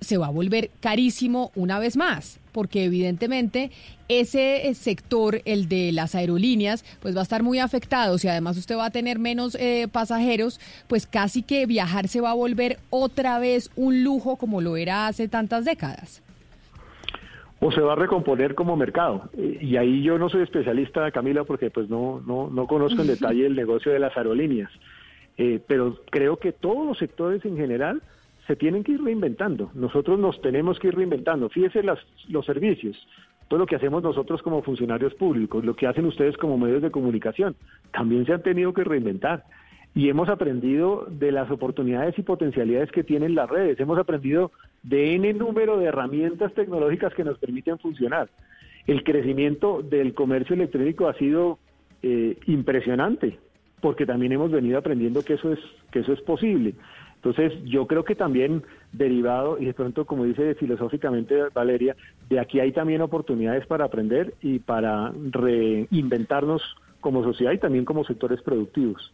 se 0.00 0.18
va 0.18 0.26
a 0.26 0.30
volver 0.30 0.70
carísimo 0.80 1.50
una 1.54 1.78
vez 1.78 1.96
más, 1.96 2.40
porque 2.52 2.84
evidentemente 2.84 3.70
ese 4.08 4.72
sector, 4.74 5.40
el 5.44 5.68
de 5.68 5.92
las 5.92 6.14
aerolíneas, 6.14 6.84
pues 7.00 7.14
va 7.14 7.20
a 7.20 7.22
estar 7.22 7.42
muy 7.42 7.58
afectado. 7.58 8.18
Si 8.18 8.28
además 8.28 8.56
usted 8.56 8.76
va 8.76 8.86
a 8.86 8.90
tener 8.90 9.18
menos 9.18 9.54
eh, 9.54 9.86
pasajeros, 9.90 10.60
pues 10.88 11.06
casi 11.06 11.42
que 11.42 11.66
viajar 11.66 12.08
se 12.08 12.20
va 12.20 12.30
a 12.30 12.34
volver 12.34 12.78
otra 12.90 13.38
vez 13.38 13.70
un 13.76 14.02
lujo 14.04 14.36
como 14.36 14.60
lo 14.60 14.76
era 14.76 15.06
hace 15.06 15.28
tantas 15.28 15.64
décadas. 15.64 16.22
O 17.60 17.72
se 17.72 17.80
va 17.80 17.94
a 17.94 17.96
recomponer 17.96 18.54
como 18.54 18.76
mercado. 18.76 19.30
Y 19.36 19.76
ahí 19.76 20.02
yo 20.02 20.16
no 20.16 20.28
soy 20.28 20.42
especialista, 20.42 21.10
Camila, 21.10 21.42
porque 21.42 21.70
pues 21.70 21.90
no, 21.90 22.22
no, 22.24 22.48
no 22.48 22.66
conozco 22.66 23.02
en 23.02 23.08
detalle 23.08 23.46
el 23.46 23.56
negocio 23.56 23.92
de 23.92 23.98
las 23.98 24.16
aerolíneas. 24.16 24.70
Eh, 25.36 25.60
pero 25.66 25.96
creo 26.10 26.38
que 26.38 26.52
todos 26.52 26.86
los 26.86 26.98
sectores 26.98 27.44
en 27.44 27.56
general 27.56 28.02
se 28.48 28.56
tienen 28.56 28.82
que 28.82 28.92
ir 28.92 29.02
reinventando. 29.04 29.70
Nosotros 29.74 30.18
nos 30.18 30.40
tenemos 30.40 30.78
que 30.80 30.88
ir 30.88 30.96
reinventando. 30.96 31.50
Fíjese 31.50 31.82
las, 31.82 31.98
los 32.28 32.46
servicios, 32.46 32.96
todo 33.46 33.60
lo 33.60 33.66
que 33.66 33.76
hacemos 33.76 34.02
nosotros 34.02 34.42
como 34.42 34.62
funcionarios 34.62 35.14
públicos, 35.14 35.64
lo 35.64 35.76
que 35.76 35.86
hacen 35.86 36.06
ustedes 36.06 36.36
como 36.38 36.56
medios 36.56 36.80
de 36.80 36.90
comunicación, 36.90 37.54
también 37.92 38.24
se 38.24 38.32
han 38.32 38.42
tenido 38.42 38.72
que 38.72 38.84
reinventar. 38.84 39.44
Y 39.94 40.08
hemos 40.08 40.30
aprendido 40.30 41.06
de 41.10 41.30
las 41.30 41.50
oportunidades 41.50 42.18
y 42.18 42.22
potencialidades 42.22 42.90
que 42.90 43.04
tienen 43.04 43.34
las 43.34 43.50
redes. 43.50 43.78
Hemos 43.80 43.98
aprendido 43.98 44.50
de 44.82 45.14
N 45.14 45.32
número 45.34 45.76
de 45.76 45.86
herramientas 45.86 46.52
tecnológicas 46.54 47.12
que 47.14 47.24
nos 47.24 47.38
permiten 47.38 47.78
funcionar. 47.78 48.30
El 48.86 49.04
crecimiento 49.04 49.82
del 49.82 50.14
comercio 50.14 50.54
electrónico 50.54 51.08
ha 51.08 51.14
sido 51.14 51.58
eh, 52.02 52.38
impresionante, 52.46 53.38
porque 53.82 54.06
también 54.06 54.32
hemos 54.32 54.50
venido 54.50 54.78
aprendiendo 54.78 55.22
que 55.22 55.34
eso 55.34 55.52
es, 55.52 55.58
que 55.90 55.98
eso 56.00 56.14
es 56.14 56.20
posible. 56.22 56.74
Entonces, 57.18 57.52
yo 57.64 57.86
creo 57.88 58.04
que 58.04 58.14
también 58.14 58.62
derivado, 58.92 59.58
y 59.58 59.64
de 59.64 59.74
pronto, 59.74 60.04
como 60.04 60.24
dice 60.24 60.54
filosóficamente 60.54 61.34
Valeria, 61.52 61.96
de 62.28 62.38
aquí 62.38 62.60
hay 62.60 62.70
también 62.70 63.02
oportunidades 63.02 63.66
para 63.66 63.84
aprender 63.84 64.34
y 64.40 64.60
para 64.60 65.12
reinventarnos 65.30 66.62
como 67.00 67.24
sociedad 67.24 67.52
y 67.52 67.58
también 67.58 67.84
como 67.84 68.04
sectores 68.04 68.40
productivos. 68.42 69.12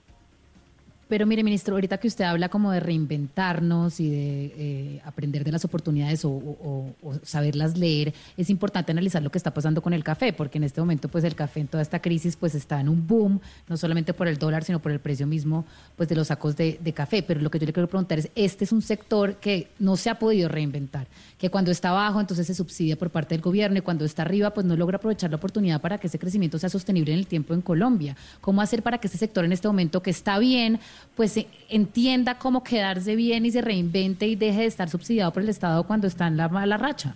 Pero 1.14 1.28
mire, 1.28 1.44
ministro, 1.44 1.76
ahorita 1.76 1.98
que 1.98 2.08
usted 2.08 2.24
habla 2.24 2.48
como 2.48 2.72
de 2.72 2.80
reinventarnos 2.80 4.00
y 4.00 4.10
de 4.10 4.44
eh, 4.56 5.00
aprender 5.04 5.44
de 5.44 5.52
las 5.52 5.64
oportunidades 5.64 6.24
o, 6.24 6.92
saberlas 7.22 7.78
leer, 7.78 8.12
es 8.36 8.50
importante 8.50 8.90
analizar 8.90 9.22
lo 9.22 9.30
que 9.30 9.38
está 9.38 9.54
pasando 9.54 9.80
con 9.80 9.92
el 9.92 10.02
café, 10.02 10.32
porque 10.32 10.58
en 10.58 10.64
este 10.64 10.80
momento, 10.80 11.08
pues 11.08 11.22
el 11.22 11.36
café 11.36 11.60
en 11.60 11.68
toda 11.68 11.84
esta 11.84 12.02
crisis, 12.02 12.34
pues 12.34 12.56
está 12.56 12.80
en 12.80 12.88
un 12.88 13.06
boom, 13.06 13.40
no 13.68 13.76
solamente 13.76 14.12
por 14.12 14.26
el 14.26 14.38
dólar, 14.38 14.64
sino 14.64 14.82
por 14.82 14.90
el 14.90 14.98
precio 14.98 15.24
mismo, 15.24 15.64
pues 15.94 16.08
de 16.08 16.16
los 16.16 16.26
sacos 16.26 16.56
de, 16.56 16.92
café. 16.92 17.22
Pero 17.22 17.40
lo 17.40 17.48
que 17.48 17.60
yo 17.60 17.66
le 17.66 17.72
quiero 17.72 17.88
preguntar 17.88 18.18
es, 18.18 18.28
este 18.34 18.64
es 18.64 18.72
un 18.72 18.82
sector 18.82 19.36
que 19.36 19.68
no 19.78 19.96
se 19.96 20.10
ha 20.10 20.18
podido 20.18 20.48
reinventar, 20.48 21.06
que 21.38 21.48
cuando 21.48 21.70
está 21.70 21.90
abajo, 21.90 22.20
entonces 22.20 22.44
se 22.44 22.56
subsidia 22.56 22.96
por 22.96 23.10
parte 23.10 23.36
del 23.36 23.40
gobierno 23.40 23.78
y 23.78 23.82
cuando 23.82 24.04
está 24.04 24.22
arriba, 24.22 24.50
pues 24.50 24.66
no 24.66 24.76
logra 24.76 24.96
aprovechar 24.96 25.30
la 25.30 25.36
oportunidad 25.36 25.80
para 25.80 25.98
que 25.98 26.08
ese 26.08 26.18
crecimiento 26.18 26.58
sea 26.58 26.70
sostenible 26.70 27.12
en 27.12 27.20
el 27.20 27.28
tiempo 27.28 27.54
en 27.54 27.60
Colombia. 27.60 28.16
¿Cómo 28.40 28.60
hacer 28.60 28.82
para 28.82 28.98
que 28.98 29.06
este 29.06 29.18
sector 29.18 29.44
en 29.44 29.52
este 29.52 29.68
momento 29.68 30.02
que 30.02 30.10
está 30.10 30.40
bien, 30.40 30.80
pues 31.16 31.46
entienda 31.68 32.38
cómo 32.38 32.62
quedarse 32.64 33.16
bien 33.16 33.46
y 33.46 33.50
se 33.50 33.62
reinvente 33.62 34.26
y 34.26 34.36
deje 34.36 34.60
de 34.60 34.66
estar 34.66 34.88
subsidiado 34.88 35.32
por 35.32 35.42
el 35.42 35.48
Estado 35.48 35.84
cuando 35.84 36.06
está 36.06 36.26
en 36.26 36.36
la 36.36 36.48
mala 36.48 36.76
racha. 36.76 37.14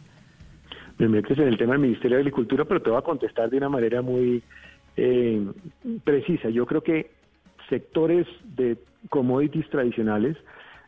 Me 0.98 1.08
metes 1.08 1.38
en 1.38 1.48
el 1.48 1.56
tema 1.56 1.72
del 1.72 1.82
Ministerio 1.82 2.16
de 2.16 2.22
Agricultura, 2.22 2.64
pero 2.64 2.82
te 2.82 2.90
voy 2.90 2.98
a 2.98 3.02
contestar 3.02 3.50
de 3.50 3.56
una 3.56 3.68
manera 3.68 4.02
muy 4.02 4.42
eh, 4.96 5.46
precisa. 6.02 6.48
Yo 6.48 6.66
creo 6.66 6.82
que 6.82 7.12
sectores 7.68 8.26
de 8.56 8.76
commodities 9.08 9.68
tradicionales 9.70 10.36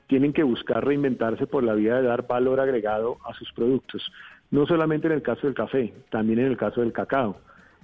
tienen 0.09 0.32
que 0.32 0.43
buscar 0.43 0.85
reinventarse 0.85 1.47
por 1.47 1.62
la 1.62 1.74
vía 1.74 1.97
de 1.97 2.09
dar 2.09 2.27
valor 2.27 2.59
agregado 2.59 3.18
a 3.24 3.32
sus 3.35 3.52
productos. 3.52 4.02
No 4.51 4.66
solamente 4.66 5.06
en 5.06 5.12
el 5.12 5.22
caso 5.22 5.47
del 5.47 5.55
café, 5.55 5.94
también 6.10 6.41
en 6.41 6.47
el 6.47 6.57
caso 6.57 6.81
del 6.81 6.92
cacao 6.92 7.36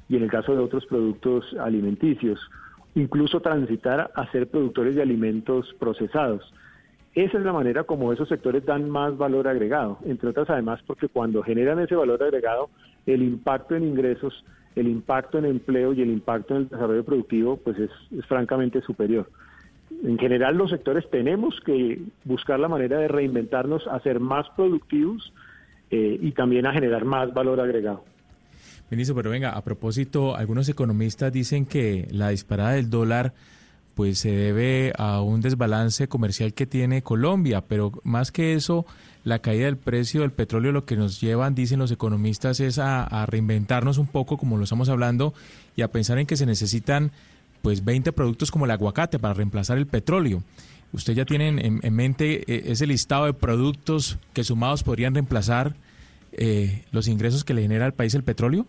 y 0.08 0.16
en 0.16 0.24
el 0.24 0.30
caso 0.30 0.52
de 0.52 0.58
otros 0.58 0.84
productos 0.86 1.44
alimenticios 1.60 2.40
incluso 2.96 3.40
transitar 3.40 4.10
a 4.14 4.30
ser 4.32 4.48
productores 4.48 4.96
de 4.96 5.02
alimentos 5.02 5.72
procesados. 5.78 6.52
Esa 7.14 7.38
es 7.38 7.44
la 7.44 7.52
manera 7.52 7.84
como 7.84 8.12
esos 8.12 8.28
sectores 8.28 8.64
dan 8.64 8.90
más 8.90 9.16
valor 9.16 9.46
agregado, 9.48 9.98
entre 10.06 10.30
otras 10.30 10.50
además 10.50 10.80
porque 10.86 11.08
cuando 11.08 11.42
generan 11.42 11.78
ese 11.78 11.94
valor 11.94 12.22
agregado, 12.22 12.70
el 13.06 13.22
impacto 13.22 13.74
en 13.74 13.84
ingresos, 13.84 14.44
el 14.74 14.88
impacto 14.88 15.38
en 15.38 15.44
empleo 15.44 15.92
y 15.92 16.02
el 16.02 16.08
impacto 16.08 16.54
en 16.54 16.62
el 16.62 16.68
desarrollo 16.68 17.04
productivo 17.04 17.58
pues 17.58 17.78
es, 17.78 17.90
francamente 18.26 18.80
superior. 18.80 19.30
En 20.02 20.18
general 20.18 20.56
los 20.56 20.70
sectores 20.70 21.08
tenemos 21.10 21.60
que 21.60 22.00
buscar 22.24 22.58
la 22.58 22.68
manera 22.68 22.98
de 22.98 23.08
reinventarnos 23.08 23.86
a 23.88 24.00
ser 24.00 24.20
más 24.20 24.48
productivos 24.56 25.32
eh, 25.90 26.18
y 26.20 26.32
también 26.32 26.66
a 26.66 26.72
generar 26.72 27.04
más 27.04 27.32
valor 27.32 27.60
agregado. 27.60 28.04
Ministro, 28.90 29.16
pero 29.16 29.30
venga, 29.30 29.50
a 29.50 29.62
propósito, 29.62 30.36
algunos 30.36 30.68
economistas 30.68 31.32
dicen 31.32 31.66
que 31.66 32.06
la 32.10 32.28
disparada 32.28 32.72
del 32.72 32.88
dólar 32.88 33.34
pues 33.96 34.18
se 34.18 34.30
debe 34.30 34.92
a 34.98 35.22
un 35.22 35.40
desbalance 35.40 36.06
comercial 36.06 36.52
que 36.52 36.66
tiene 36.66 37.02
Colombia, 37.02 37.62
pero 37.62 37.92
más 38.04 38.30
que 38.30 38.52
eso, 38.52 38.84
la 39.24 39.38
caída 39.38 39.64
del 39.64 39.78
precio 39.78 40.20
del 40.20 40.32
petróleo 40.32 40.70
lo 40.70 40.84
que 40.84 40.96
nos 40.96 41.18
llevan, 41.18 41.54
dicen 41.54 41.78
los 41.78 41.90
economistas, 41.90 42.60
es 42.60 42.78
a, 42.78 43.24
reinventarnos 43.24 43.96
un 43.96 44.06
poco, 44.06 44.36
como 44.36 44.58
lo 44.58 44.64
estamos 44.64 44.90
hablando, 44.90 45.32
y 45.76 45.82
a 45.82 45.90
pensar 45.90 46.18
en 46.18 46.26
que 46.26 46.36
se 46.36 46.44
necesitan 46.44 47.10
pues 47.62 47.86
20 47.86 48.12
productos 48.12 48.50
como 48.50 48.66
el 48.66 48.70
aguacate 48.70 49.18
para 49.18 49.32
reemplazar 49.32 49.78
el 49.78 49.86
petróleo. 49.86 50.42
¿Usted 50.92 51.14
ya 51.14 51.24
tiene 51.24 51.48
en, 51.48 51.80
en 51.82 51.94
mente 51.94 52.42
eh, 52.52 52.70
ese 52.70 52.86
listado 52.86 53.24
de 53.24 53.32
productos 53.32 54.18
que 54.34 54.44
sumados 54.44 54.82
podrían 54.82 55.14
reemplazar 55.14 55.74
eh, 56.36 56.84
los 56.92 57.08
ingresos 57.08 57.44
que 57.44 57.54
le 57.54 57.62
genera 57.62 57.86
al 57.86 57.94
país 57.94 58.14
el 58.14 58.24
petróleo? 58.24 58.66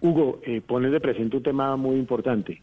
Hugo, 0.00 0.40
eh, 0.44 0.60
pones 0.60 0.92
de 0.92 1.00
presente 1.00 1.36
un 1.36 1.42
tema 1.42 1.76
muy 1.76 1.96
importante. 1.96 2.62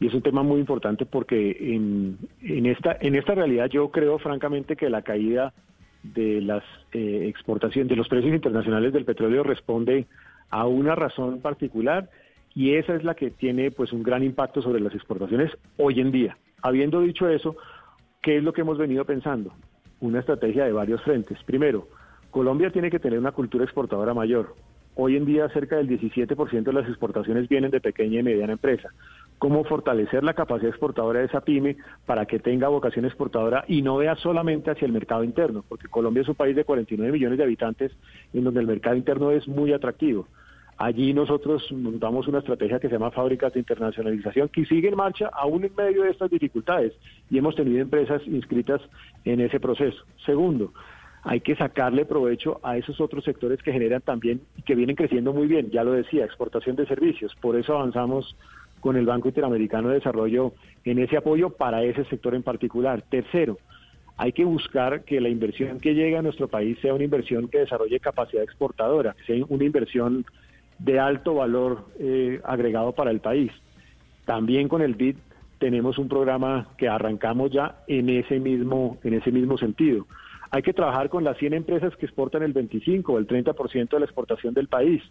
Y 0.00 0.06
es 0.06 0.14
un 0.14 0.22
tema 0.22 0.42
muy 0.42 0.60
importante 0.60 1.04
porque 1.04 1.56
en, 1.60 2.66
esta, 2.66 2.96
en 3.00 3.16
esta 3.16 3.34
realidad 3.34 3.68
yo 3.68 3.90
creo 3.90 4.18
francamente 4.18 4.74
que 4.74 4.88
la 4.88 5.02
caída 5.02 5.52
de 6.02 6.40
las 6.40 6.64
eh, 6.92 7.26
exportaciones, 7.28 7.90
de 7.90 7.96
los 7.96 8.08
precios 8.08 8.34
internacionales 8.34 8.94
del 8.94 9.04
petróleo 9.04 9.42
responde 9.42 10.06
a 10.48 10.66
una 10.66 10.94
razón 10.94 11.40
particular 11.40 12.08
y 12.54 12.74
esa 12.74 12.94
es 12.94 13.04
la 13.04 13.14
que 13.14 13.30
tiene 13.30 13.70
pues 13.70 13.92
un 13.92 14.02
gran 14.02 14.22
impacto 14.24 14.62
sobre 14.62 14.80
las 14.80 14.94
exportaciones 14.94 15.52
hoy 15.76 16.00
en 16.00 16.10
día. 16.10 16.38
Habiendo 16.62 17.00
dicho 17.00 17.28
eso, 17.28 17.56
¿qué 18.22 18.38
es 18.38 18.42
lo 18.42 18.54
que 18.54 18.62
hemos 18.62 18.78
venido 18.78 19.04
pensando? 19.04 19.52
Una 20.00 20.20
estrategia 20.20 20.64
de 20.64 20.72
varios 20.72 21.02
frentes. 21.02 21.38
Primero, 21.44 21.88
Colombia 22.30 22.70
tiene 22.70 22.90
que 22.90 23.00
tener 23.00 23.18
una 23.18 23.32
cultura 23.32 23.64
exportadora 23.64 24.14
mayor. 24.14 24.54
Hoy 24.94 25.16
en 25.16 25.24
día 25.24 25.48
cerca 25.48 25.76
del 25.76 25.88
17% 25.88 26.62
de 26.62 26.72
las 26.72 26.88
exportaciones 26.88 27.48
vienen 27.48 27.70
de 27.70 27.80
pequeña 27.80 28.20
y 28.20 28.22
mediana 28.22 28.52
empresa. 28.52 28.90
¿Cómo 29.38 29.64
fortalecer 29.64 30.22
la 30.22 30.34
capacidad 30.34 30.70
exportadora 30.70 31.20
de 31.20 31.26
esa 31.26 31.40
pyme 31.40 31.76
para 32.06 32.26
que 32.26 32.38
tenga 32.38 32.68
vocación 32.68 33.04
exportadora 33.04 33.64
y 33.66 33.82
no 33.82 33.96
vea 33.96 34.14
solamente 34.16 34.70
hacia 34.70 34.86
el 34.86 34.92
mercado 34.92 35.24
interno? 35.24 35.64
Porque 35.68 35.88
Colombia 35.88 36.22
es 36.22 36.28
un 36.28 36.34
país 36.34 36.54
de 36.54 36.64
49 36.64 37.12
millones 37.12 37.38
de 37.38 37.44
habitantes 37.44 37.92
en 38.32 38.44
donde 38.44 38.60
el 38.60 38.66
mercado 38.66 38.96
interno 38.96 39.30
es 39.30 39.48
muy 39.48 39.72
atractivo. 39.72 40.26
Allí 40.76 41.12
nosotros 41.12 41.70
montamos 41.72 42.26
una 42.28 42.38
estrategia 42.38 42.78
que 42.78 42.88
se 42.88 42.94
llama 42.94 43.10
Fábricas 43.10 43.52
de 43.52 43.60
Internacionalización 43.60 44.48
que 44.48 44.64
sigue 44.64 44.88
en 44.88 44.96
marcha 44.96 45.30
aún 45.32 45.64
en 45.64 45.74
medio 45.74 46.04
de 46.04 46.10
estas 46.10 46.30
dificultades 46.30 46.92
y 47.28 47.38
hemos 47.38 47.54
tenido 47.54 47.80
empresas 47.80 48.22
inscritas 48.26 48.80
en 49.24 49.40
ese 49.40 49.60
proceso. 49.60 50.04
Segundo, 50.24 50.72
hay 51.22 51.40
que 51.40 51.56
sacarle 51.56 52.04
provecho 52.04 52.60
a 52.62 52.76
esos 52.76 53.00
otros 53.00 53.24
sectores 53.24 53.62
que 53.62 53.72
generan 53.72 54.00
también 54.00 54.40
y 54.56 54.62
que 54.62 54.74
vienen 54.74 54.96
creciendo 54.96 55.32
muy 55.32 55.46
bien, 55.46 55.70
ya 55.70 55.84
lo 55.84 55.92
decía, 55.92 56.24
exportación 56.24 56.76
de 56.76 56.86
servicios. 56.86 57.34
Por 57.40 57.56
eso 57.56 57.74
avanzamos 57.74 58.36
con 58.80 58.96
el 58.96 59.06
Banco 59.06 59.28
Interamericano 59.28 59.88
de 59.88 59.96
Desarrollo 59.96 60.54
en 60.84 60.98
ese 60.98 61.16
apoyo 61.16 61.50
para 61.50 61.82
ese 61.82 62.04
sector 62.06 62.34
en 62.34 62.42
particular. 62.42 63.02
Tercero, 63.02 63.58
hay 64.16 64.32
que 64.32 64.44
buscar 64.44 65.04
que 65.04 65.20
la 65.20 65.28
inversión 65.28 65.80
que 65.80 65.94
llegue 65.94 66.16
a 66.16 66.22
nuestro 66.22 66.48
país 66.48 66.78
sea 66.80 66.94
una 66.94 67.04
inversión 67.04 67.48
que 67.48 67.58
desarrolle 67.58 68.00
capacidad 68.00 68.42
exportadora, 68.42 69.14
que 69.14 69.24
sea 69.24 69.44
una 69.48 69.64
inversión 69.64 70.24
de 70.78 70.98
alto 70.98 71.34
valor 71.34 71.84
eh, 71.98 72.40
agregado 72.44 72.92
para 72.92 73.10
el 73.10 73.20
país. 73.20 73.52
También 74.24 74.68
con 74.68 74.80
el 74.80 74.94
BID 74.94 75.16
tenemos 75.58 75.98
un 75.98 76.08
programa 76.08 76.68
que 76.78 76.88
arrancamos 76.88 77.50
ya 77.50 77.82
en 77.86 78.08
ese 78.08 78.40
mismo, 78.40 78.98
en 79.04 79.14
ese 79.14 79.30
mismo 79.30 79.58
sentido. 79.58 80.06
Hay 80.50 80.62
que 80.62 80.72
trabajar 80.72 81.08
con 81.08 81.24
las 81.24 81.38
100 81.38 81.54
empresas 81.54 81.94
que 81.96 82.06
exportan 82.06 82.42
el 82.42 82.52
25 82.52 83.12
o 83.12 83.18
el 83.18 83.26
30% 83.26 83.90
de 83.90 83.98
la 84.00 84.04
exportación 84.04 84.54
del 84.54 84.68
país 84.68 85.02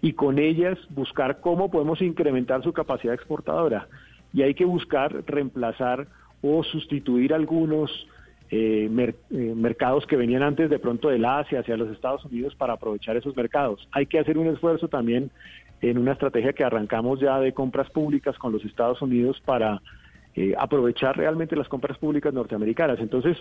y 0.00 0.12
con 0.12 0.38
ellas 0.38 0.78
buscar 0.90 1.40
cómo 1.40 1.70
podemos 1.70 2.00
incrementar 2.00 2.62
su 2.62 2.72
capacidad 2.72 3.14
exportadora. 3.14 3.88
Y 4.32 4.42
hay 4.42 4.54
que 4.54 4.64
buscar 4.64 5.24
reemplazar 5.26 6.06
o 6.42 6.62
sustituir 6.64 7.34
algunos 7.34 7.90
eh, 8.50 8.88
eh, 9.30 9.54
mercados 9.56 10.06
que 10.06 10.16
venían 10.16 10.42
antes 10.42 10.70
de 10.70 10.78
pronto 10.78 11.08
del 11.08 11.24
Asia 11.24 11.60
hacia 11.60 11.76
los 11.76 11.90
Estados 11.90 12.24
Unidos 12.24 12.54
para 12.54 12.74
aprovechar 12.74 13.16
esos 13.16 13.36
mercados. 13.36 13.88
Hay 13.92 14.06
que 14.06 14.18
hacer 14.18 14.38
un 14.38 14.46
esfuerzo 14.46 14.88
también 14.88 15.30
en 15.80 15.98
una 15.98 16.12
estrategia 16.12 16.52
que 16.52 16.64
arrancamos 16.64 17.20
ya 17.20 17.38
de 17.40 17.52
compras 17.52 17.90
públicas 17.90 18.38
con 18.38 18.52
los 18.52 18.64
Estados 18.64 19.02
Unidos 19.02 19.42
para 19.44 19.82
eh, 20.36 20.54
aprovechar 20.58 21.16
realmente 21.16 21.56
las 21.56 21.66
compras 21.66 21.96
públicas 21.96 22.32
norteamericanas. 22.32 23.00
Entonces, 23.00 23.38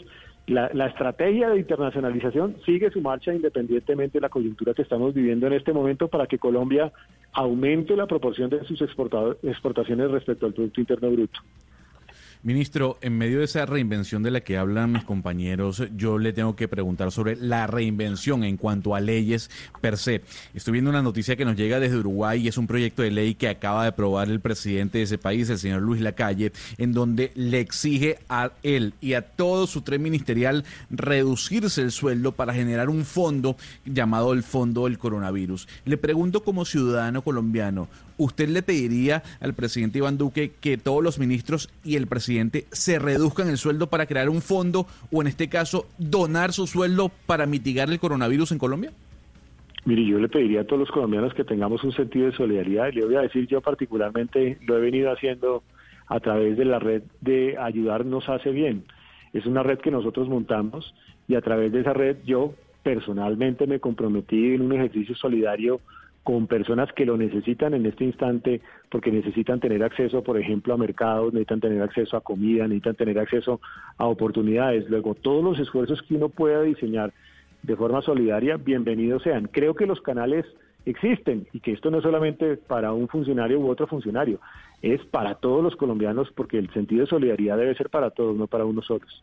la, 0.47 0.69
la, 0.73 0.87
estrategia 0.87 1.49
de 1.49 1.59
internacionalización 1.59 2.55
sigue 2.65 2.89
su 2.89 3.01
marcha 3.01 3.33
independientemente 3.33 4.17
de 4.17 4.21
la 4.21 4.29
coyuntura 4.29 4.73
que 4.73 4.83
estamos 4.83 5.13
viviendo 5.13 5.45
en 5.45 5.53
este 5.53 5.73
momento 5.73 6.07
para 6.07 6.25
que 6.25 6.39
Colombia 6.39 6.93
aumente 7.33 7.97
la 7.97 8.07
proporción 8.07 8.49
de 8.49 8.63
sus 8.63 8.81
exportaciones 8.81 10.09
respecto 10.09 10.45
al 10.45 10.53
Producto 10.53 10.79
Interno 10.79 11.11
Bruto. 11.11 11.41
Ministro, 12.45 12.99
en 13.01 13.17
medio 13.17 13.39
de 13.39 13.45
esa 13.45 13.65
reinvención 13.65 14.21
de 14.21 14.29
la 14.29 14.41
que 14.41 14.55
hablan 14.55 14.91
mis 14.91 15.03
compañeros, 15.03 15.81
yo 15.97 16.19
le 16.19 16.31
tengo 16.31 16.55
que 16.55 16.67
preguntar 16.67 17.11
sobre 17.11 17.35
la 17.35 17.65
reinvención 17.65 18.43
en 18.43 18.55
cuanto 18.55 18.93
a 18.93 18.99
leyes 18.99 19.49
per 19.81 19.97
se. 19.97 20.21
Estoy 20.53 20.73
viendo 20.73 20.91
una 20.91 21.01
noticia 21.01 21.35
que 21.35 21.43
nos 21.43 21.55
llega 21.55 21.79
desde 21.79 21.97
Uruguay 21.97 22.43
y 22.43 22.47
es 22.47 22.59
un 22.59 22.67
proyecto 22.67 23.01
de 23.01 23.09
ley 23.09 23.33
que 23.33 23.49
acaba 23.49 23.81
de 23.81 23.89
aprobar 23.89 24.29
el 24.29 24.41
presidente 24.41 24.99
de 24.99 25.05
ese 25.05 25.17
país, 25.17 25.49
el 25.49 25.57
señor 25.57 25.81
Luis 25.81 26.01
Lacalle, 26.01 26.51
en 26.77 26.93
donde 26.93 27.31
le 27.33 27.59
exige 27.61 28.19
a 28.29 28.51
él 28.61 28.93
y 29.01 29.13
a 29.13 29.23
todo 29.23 29.65
su 29.65 29.81
tren 29.81 30.03
ministerial 30.03 30.65
reducirse 30.91 31.81
el 31.81 31.91
sueldo 31.91 32.33
para 32.33 32.53
generar 32.53 32.91
un 32.91 33.05
fondo 33.05 33.57
llamado 33.85 34.33
el 34.33 34.43
Fondo 34.43 34.83
del 34.83 34.99
Coronavirus. 34.99 35.67
Le 35.85 35.97
pregunto 35.97 36.43
como 36.43 36.63
ciudadano 36.63 37.23
colombiano, 37.23 37.87
¿usted 38.17 38.49
le 38.49 38.61
pediría 38.61 39.23
al 39.39 39.53
presidente 39.53 39.99
Iván 39.99 40.17
Duque 40.17 40.51
que 40.59 40.77
todos 40.77 41.03
los 41.03 41.19
ministros 41.19 41.69
y 41.83 41.95
el 41.95 42.07
presidente 42.07 42.65
se 42.71 42.99
reduzcan 42.99 43.49
el 43.49 43.57
sueldo 43.57 43.87
para 43.87 44.05
crear 44.05 44.29
un 44.29 44.41
fondo 44.41 44.87
o 45.11 45.21
en 45.21 45.27
este 45.27 45.49
caso 45.49 45.87
donar 45.97 46.53
su 46.53 46.67
sueldo 46.67 47.11
para 47.25 47.45
mitigar 47.45 47.89
el 47.89 47.99
coronavirus 47.99 48.51
en 48.51 48.59
Colombia? 48.59 48.91
Mire, 49.85 50.03
yo 50.03 50.17
le 50.17 50.27
pediría 50.27 50.61
a 50.61 50.63
todos 50.63 50.79
los 50.79 50.91
colombianos 50.91 51.33
que 51.35 51.43
tengamos 51.43 51.83
un 51.83 51.91
sentido 51.91 52.25
de 52.25 52.35
solidaridad. 52.35 52.91
Le 52.91 53.05
voy 53.05 53.15
a 53.15 53.21
decir, 53.21 53.47
yo 53.47 53.61
particularmente 53.61 54.57
lo 54.65 54.77
he 54.77 54.81
venido 54.81 55.11
haciendo 55.11 55.61
a 56.07 56.19
través 56.19 56.57
de 56.57 56.65
la 56.65 56.79
red 56.79 57.03
de 57.21 57.55
Ayudarnos 57.59 58.27
Hace 58.27 58.49
Bien. 58.49 58.83
Es 59.33 59.45
una 59.45 59.61
red 59.61 59.79
que 59.79 59.91
nosotros 59.91 60.27
montamos 60.27 60.93
y 61.27 61.35
a 61.35 61.41
través 61.41 61.71
de 61.71 61.81
esa 61.81 61.93
red 61.93 62.17
yo 62.25 62.53
personalmente 62.81 63.67
me 63.67 63.79
comprometí 63.79 64.53
en 64.53 64.61
un 64.61 64.73
ejercicio 64.73 65.15
solidario 65.15 65.81
con 66.25 66.47
personas 66.47 66.91
que 66.93 67.05
lo 67.05 67.17
necesitan 67.17 67.75
en 67.75 67.85
este 67.85 68.03
instante 68.03 68.59
porque 68.89 69.11
necesitan 69.11 69.59
tener 69.59 69.83
acceso, 69.83 70.23
por 70.23 70.39
ejemplo, 70.39 70.73
a 70.73 70.77
mercados, 70.77 71.31
necesitan 71.31 71.61
tener 71.61 71.83
acceso 71.83 72.17
a 72.17 72.21
comida, 72.21 72.63
necesitan 72.63 72.95
tener 72.95 73.19
acceso 73.19 73.61
a 73.97 74.07
oportunidades. 74.07 74.89
Luego, 74.89 75.13
todos 75.13 75.43
los 75.43 75.59
esfuerzos 75.59 76.01
que 76.01 76.15
uno 76.15 76.29
pueda 76.29 76.63
diseñar 76.63 77.13
de 77.61 77.75
forma 77.75 78.01
solidaria, 78.01 78.57
bienvenidos 78.57 79.21
sean. 79.21 79.47
Creo 79.51 79.75
que 79.75 79.85
los 79.85 80.01
canales 80.01 80.47
existen 80.87 81.45
y 81.53 81.59
que 81.59 81.73
esto 81.73 81.91
no 81.91 81.97
es 81.97 82.03
solamente 82.03 82.57
para 82.57 82.91
un 82.91 83.07
funcionario 83.07 83.59
u 83.59 83.69
otro 83.69 83.85
funcionario, 83.85 84.39
es 84.81 85.05
para 85.05 85.35
todos 85.35 85.63
los 85.63 85.75
colombianos 85.75 86.29
porque 86.35 86.57
el 86.57 86.73
sentido 86.73 87.01
de 87.01 87.07
solidaridad 87.07 87.55
debe 87.55 87.75
ser 87.75 87.91
para 87.91 88.09
todos, 88.09 88.35
no 88.35 88.47
para 88.47 88.65
unos 88.65 88.87
solos. 88.87 89.21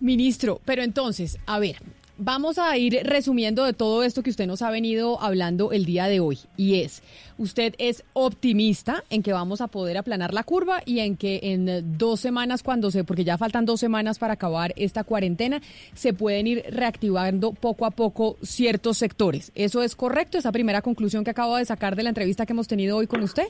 Ministro, 0.00 0.60
pero 0.66 0.82
entonces, 0.82 1.38
a 1.46 1.58
ver, 1.58 1.76
vamos 2.18 2.58
a 2.58 2.76
ir 2.76 3.00
resumiendo 3.04 3.64
de 3.64 3.72
todo 3.72 4.02
esto 4.02 4.22
que 4.22 4.30
usted 4.30 4.46
nos 4.46 4.62
ha 4.62 4.70
venido 4.70 5.20
hablando 5.20 5.72
el 5.72 5.84
día 5.84 6.06
de 6.06 6.20
hoy. 6.20 6.38
Y 6.56 6.80
es, 6.80 7.02
usted 7.38 7.74
es 7.78 8.04
optimista 8.12 9.04
en 9.10 9.22
que 9.22 9.32
vamos 9.32 9.60
a 9.60 9.68
poder 9.68 9.96
aplanar 9.98 10.32
la 10.32 10.42
curva 10.42 10.82
y 10.84 11.00
en 11.00 11.16
que 11.16 11.40
en 11.42 11.98
dos 11.98 12.20
semanas, 12.20 12.62
cuando 12.62 12.90
se, 12.90 13.04
porque 13.04 13.24
ya 13.24 13.38
faltan 13.38 13.66
dos 13.66 13.80
semanas 13.80 14.18
para 14.18 14.34
acabar 14.34 14.72
esta 14.76 15.04
cuarentena, 15.04 15.60
se 15.94 16.12
pueden 16.12 16.46
ir 16.46 16.64
reactivando 16.70 17.52
poco 17.52 17.86
a 17.86 17.90
poco 17.90 18.36
ciertos 18.42 18.98
sectores. 18.98 19.52
¿Eso 19.54 19.82
es 19.82 19.94
correcto? 19.94 20.38
Esa 20.38 20.52
primera 20.52 20.82
conclusión 20.82 21.24
que 21.24 21.30
acabo 21.30 21.56
de 21.56 21.64
sacar 21.64 21.96
de 21.96 22.02
la 22.02 22.10
entrevista 22.10 22.46
que 22.46 22.52
hemos 22.52 22.68
tenido 22.68 22.96
hoy 22.96 23.06
con 23.06 23.22
usted. 23.22 23.46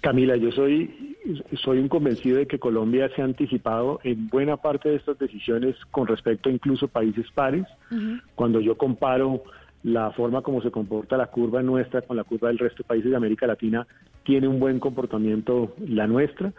Camila, 0.00 0.36
yo 0.36 0.52
soy, 0.52 1.16
soy 1.62 1.78
un 1.78 1.88
convencido 1.88 2.38
de 2.38 2.46
que 2.46 2.58
Colombia 2.58 3.10
se 3.14 3.22
ha 3.22 3.24
anticipado 3.24 3.98
en 4.04 4.28
buena 4.28 4.56
parte 4.56 4.90
de 4.90 4.96
estas 4.96 5.18
decisiones 5.18 5.74
con 5.90 6.06
respecto 6.06 6.48
a 6.48 6.52
incluso 6.52 6.86
países 6.86 7.26
pares. 7.32 7.66
Cuando 8.36 8.60
yo 8.60 8.76
comparo 8.76 9.42
la 9.82 10.10
forma 10.12 10.42
como 10.42 10.62
se 10.62 10.70
comporta 10.70 11.16
la 11.16 11.26
curva 11.26 11.62
nuestra 11.62 12.02
con 12.02 12.16
la 12.16 12.24
curva 12.24 12.48
del 12.48 12.58
resto 12.58 12.82
de 12.82 12.88
países 12.88 13.10
de 13.10 13.16
América 13.16 13.46
Latina, 13.46 13.86
tiene 14.24 14.46
un 14.46 14.60
buen 14.60 14.78
comportamiento 14.78 15.74
la 15.86 16.06
nuestra. 16.06 16.52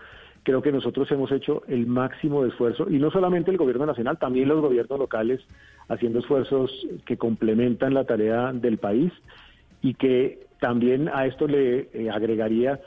Creo 0.43 0.61
que 0.61 0.72
nosotros 0.72 1.09
hemos 1.11 1.32
hecho 1.32 1.64
el 1.68 1.85
máximo 1.85 2.43
de 2.43 2.50
esfuerzo, 2.50 2.90
y 2.90 2.98
no 2.98 3.11
solamente 3.11 3.51
el 3.51 3.58
gobierno 3.58 3.85
nacional, 3.85 4.18
también 4.18 4.48
los 4.48 4.61
gobiernos 4.61 5.00
locales 5.00 5.42
haciendo 5.88 6.19
esfuerzos 6.19 6.72
que 7.06 7.18
complementan 7.18 7.93
la 7.93 8.06
tarea 8.06 8.51
del 8.53 8.77
país 8.77 9.11
y 9.82 9.93
que 9.93 10.48
también 10.59 11.09
a 11.09 11.26
esto 11.26 11.48
le 11.48 11.90
eh, 11.93 12.09
agregaría 12.09 12.80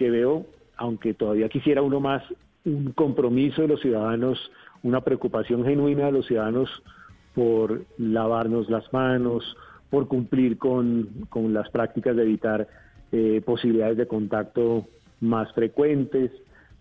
que 0.00 0.10
veo, 0.10 0.46
aunque 0.78 1.12
todavía 1.12 1.50
quisiera 1.50 1.82
uno 1.82 2.00
más, 2.00 2.22
un 2.64 2.92
compromiso 2.92 3.60
de 3.60 3.68
los 3.68 3.82
ciudadanos, 3.82 4.38
una 4.82 5.02
preocupación 5.02 5.62
genuina 5.62 6.06
de 6.06 6.12
los 6.12 6.26
ciudadanos 6.26 6.70
por 7.34 7.82
lavarnos 7.98 8.70
las 8.70 8.90
manos, 8.94 9.44
por 9.90 10.08
cumplir 10.08 10.56
con, 10.56 11.06
las 11.52 11.68
prácticas 11.68 12.16
de 12.16 12.22
evitar 12.22 12.66
eh, 13.12 13.42
posibilidades 13.44 13.98
de 13.98 14.06
contacto 14.06 14.86
más 15.20 15.52
frecuentes, 15.52 16.30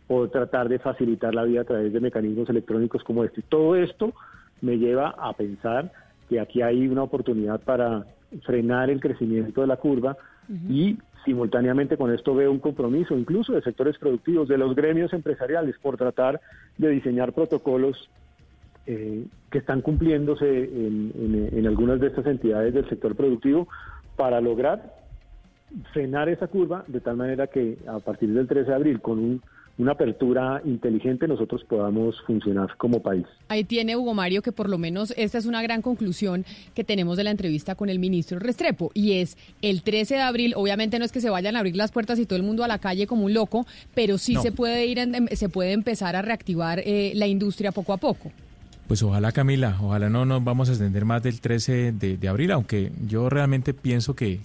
por 0.07 0.29
tratar 0.29 0.69
de 0.69 0.79
facilitar 0.79 1.35
la 1.35 1.43
vida 1.43 1.61
a 1.61 1.65
través 1.65 1.91
de 1.91 1.99
mecanismos 1.99 2.49
electrónicos 2.49 3.03
como 3.03 3.25
este. 3.25 3.41
Todo 3.41 3.75
esto 3.75 4.13
me 4.61 4.77
lleva 4.77 5.09
a 5.09 5.33
pensar 5.33 5.91
que 6.29 6.39
aquí 6.39 6.61
hay 6.61 6.87
una 6.87 7.03
oportunidad 7.03 7.59
para 7.59 8.05
frenar 8.45 8.89
el 8.89 9.01
crecimiento 9.01 9.59
de 9.59 9.67
la 9.67 9.75
curva, 9.75 10.15
y 10.69 10.97
simultáneamente 11.25 11.95
con 11.97 12.11
esto 12.13 12.33
veo 12.33 12.51
un 12.51 12.59
compromiso 12.59 13.15
incluso 13.15 13.53
de 13.53 13.61
sectores 13.61 13.97
productivos, 13.99 14.47
de 14.47 14.57
los 14.57 14.73
gremios 14.75 15.13
empresariales, 15.13 15.77
por 15.79 15.95
tratar 15.97 16.41
de 16.77 16.89
diseñar 16.89 17.33
protocolos 17.33 18.09
eh, 18.87 19.25
que 19.51 19.57
están 19.59 19.81
cumpliéndose 19.81 20.47
en, 20.47 21.49
en- 21.53 21.67
algunas 21.67 21.99
de 21.99 22.07
estas 22.07 22.25
entidades 22.25 22.73
del 22.73 22.89
sector 22.89 23.15
productivo 23.15 23.67
para 24.15 24.41
lograr 24.41 24.95
frenar 25.93 26.29
esa 26.29 26.47
curva 26.47 26.83
de 26.87 26.99
tal 27.01 27.17
manera 27.17 27.45
que 27.47 27.77
a 27.87 27.99
partir 27.99 28.33
del 28.33 28.47
13 28.47 28.69
de 28.71 28.75
abril, 28.75 29.01
con 29.01 29.19
un- 29.19 29.41
una 29.79 29.93
apertura 29.93 30.61
inteligente, 30.65 31.27
nosotros 31.27 31.63
podamos 31.67 32.15
funcionar 32.27 32.75
como 32.77 33.01
país. 33.01 33.25
Ahí 33.47 33.63
tiene 33.63 33.95
Hugo 33.95 34.13
Mario 34.13 34.41
que 34.41 34.51
por 34.51 34.69
lo 34.69 34.77
menos 34.77 35.13
esta 35.17 35.37
es 35.37 35.45
una 35.45 35.61
gran 35.63 35.81
conclusión 35.81 36.45
que 36.75 36.83
tenemos 36.83 37.17
de 37.17 37.23
la 37.23 37.31
entrevista 37.31 37.73
con 37.75 37.89
el 37.89 37.97
ministro 37.97 38.37
Restrepo 38.39 38.91
y 38.93 39.13
es 39.13 39.37
el 39.61 39.81
13 39.81 40.15
de 40.15 40.21
abril, 40.21 40.53
obviamente 40.55 40.99
no 40.99 41.05
es 41.05 41.11
que 41.11 41.21
se 41.21 41.29
vayan 41.29 41.55
a 41.55 41.59
abrir 41.59 41.75
las 41.77 41.91
puertas 41.91 42.19
y 42.19 42.25
todo 42.25 42.35
el 42.37 42.43
mundo 42.43 42.63
a 42.63 42.67
la 42.67 42.77
calle 42.79 43.07
como 43.07 43.23
un 43.25 43.33
loco, 43.33 43.65
pero 43.95 44.17
sí 44.17 44.33
No. 44.33 44.41
se 44.41 44.51
puede 44.51 44.85
ir 44.85 44.99
en- 44.99 45.15
em, 45.15 45.27
se 45.29 45.49
puede 45.49 45.71
empezar 45.71 46.15
a 46.15 46.21
reactivar 46.21 46.79
eh, 46.85 47.13
la 47.15 47.27
industria 47.27 47.71
poco 47.71 47.93
a 47.93 47.97
poco. 47.97 48.31
Pues 48.87 49.01
ojalá 49.01 49.31
Camila, 49.31 49.77
ojalá 49.81 50.09
no 50.09 50.25
nos 50.25 50.43
vamos 50.43 50.67
a 50.67 50.73
extender 50.73 51.05
más 51.05 51.23
del 51.23 51.39
13 51.39 51.93
de, 51.93 52.17
de 52.17 52.27
abril, 52.27 52.51
aunque 52.51 52.91
yo 53.07 53.29
realmente 53.29 53.73
pienso 53.73 54.13
que, 54.15 54.39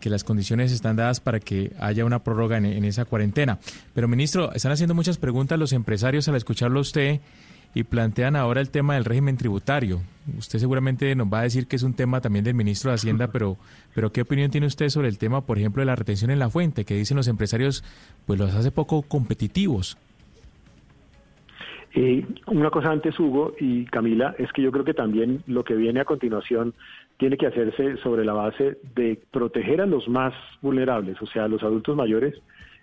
que 0.00 0.10
las 0.10 0.24
condiciones 0.24 0.72
están 0.72 0.96
dadas 0.96 1.20
para 1.20 1.40
que 1.40 1.72
haya 1.78 2.04
una 2.04 2.22
prórroga 2.22 2.56
en, 2.56 2.66
en 2.66 2.84
esa 2.84 3.04
cuarentena. 3.04 3.58
Pero 3.94 4.08
ministro, 4.08 4.52
están 4.52 4.72
haciendo 4.72 4.94
muchas 4.94 5.18
preguntas 5.18 5.58
los 5.58 5.72
empresarios 5.72 6.28
al 6.28 6.36
escucharlo 6.36 6.78
a 6.78 6.82
usted 6.82 7.20
y 7.74 7.84
plantean 7.84 8.36
ahora 8.36 8.60
el 8.60 8.70
tema 8.70 8.94
del 8.94 9.04
régimen 9.04 9.36
tributario. 9.36 10.00
Usted 10.36 10.58
seguramente 10.58 11.14
nos 11.14 11.28
va 11.28 11.40
a 11.40 11.42
decir 11.42 11.66
que 11.66 11.76
es 11.76 11.82
un 11.82 11.94
tema 11.94 12.20
también 12.20 12.44
del 12.44 12.54
ministro 12.54 12.90
de 12.90 12.96
Hacienda, 12.96 13.28
pero, 13.32 13.56
pero 13.94 14.10
¿qué 14.10 14.22
opinión 14.22 14.50
tiene 14.50 14.66
usted 14.66 14.88
sobre 14.88 15.08
el 15.08 15.18
tema, 15.18 15.42
por 15.42 15.58
ejemplo, 15.58 15.80
de 15.80 15.86
la 15.86 15.96
retención 15.96 16.30
en 16.30 16.38
la 16.38 16.50
fuente, 16.50 16.84
que 16.84 16.94
dicen 16.94 17.16
los 17.16 17.28
empresarios, 17.28 17.84
pues 18.26 18.38
los 18.38 18.54
hace 18.54 18.70
poco 18.70 19.02
competitivos? 19.02 19.98
Eh, 21.94 22.26
una 22.46 22.70
cosa 22.70 22.90
antes, 22.90 23.18
Hugo 23.18 23.54
y 23.58 23.84
Camila, 23.86 24.34
es 24.38 24.52
que 24.52 24.62
yo 24.62 24.70
creo 24.70 24.84
que 24.84 24.94
también 24.94 25.42
lo 25.46 25.64
que 25.64 25.74
viene 25.74 26.00
a 26.00 26.04
continuación 26.04 26.74
tiene 27.18 27.36
que 27.36 27.46
hacerse 27.46 27.96
sobre 27.98 28.24
la 28.24 28.32
base 28.32 28.78
de 28.94 29.20
proteger 29.30 29.80
a 29.80 29.86
los 29.86 30.08
más 30.08 30.32
vulnerables, 30.62 31.20
o 31.20 31.26
sea, 31.26 31.44
a 31.44 31.48
los 31.48 31.62
adultos 31.62 31.96
mayores, 31.96 32.34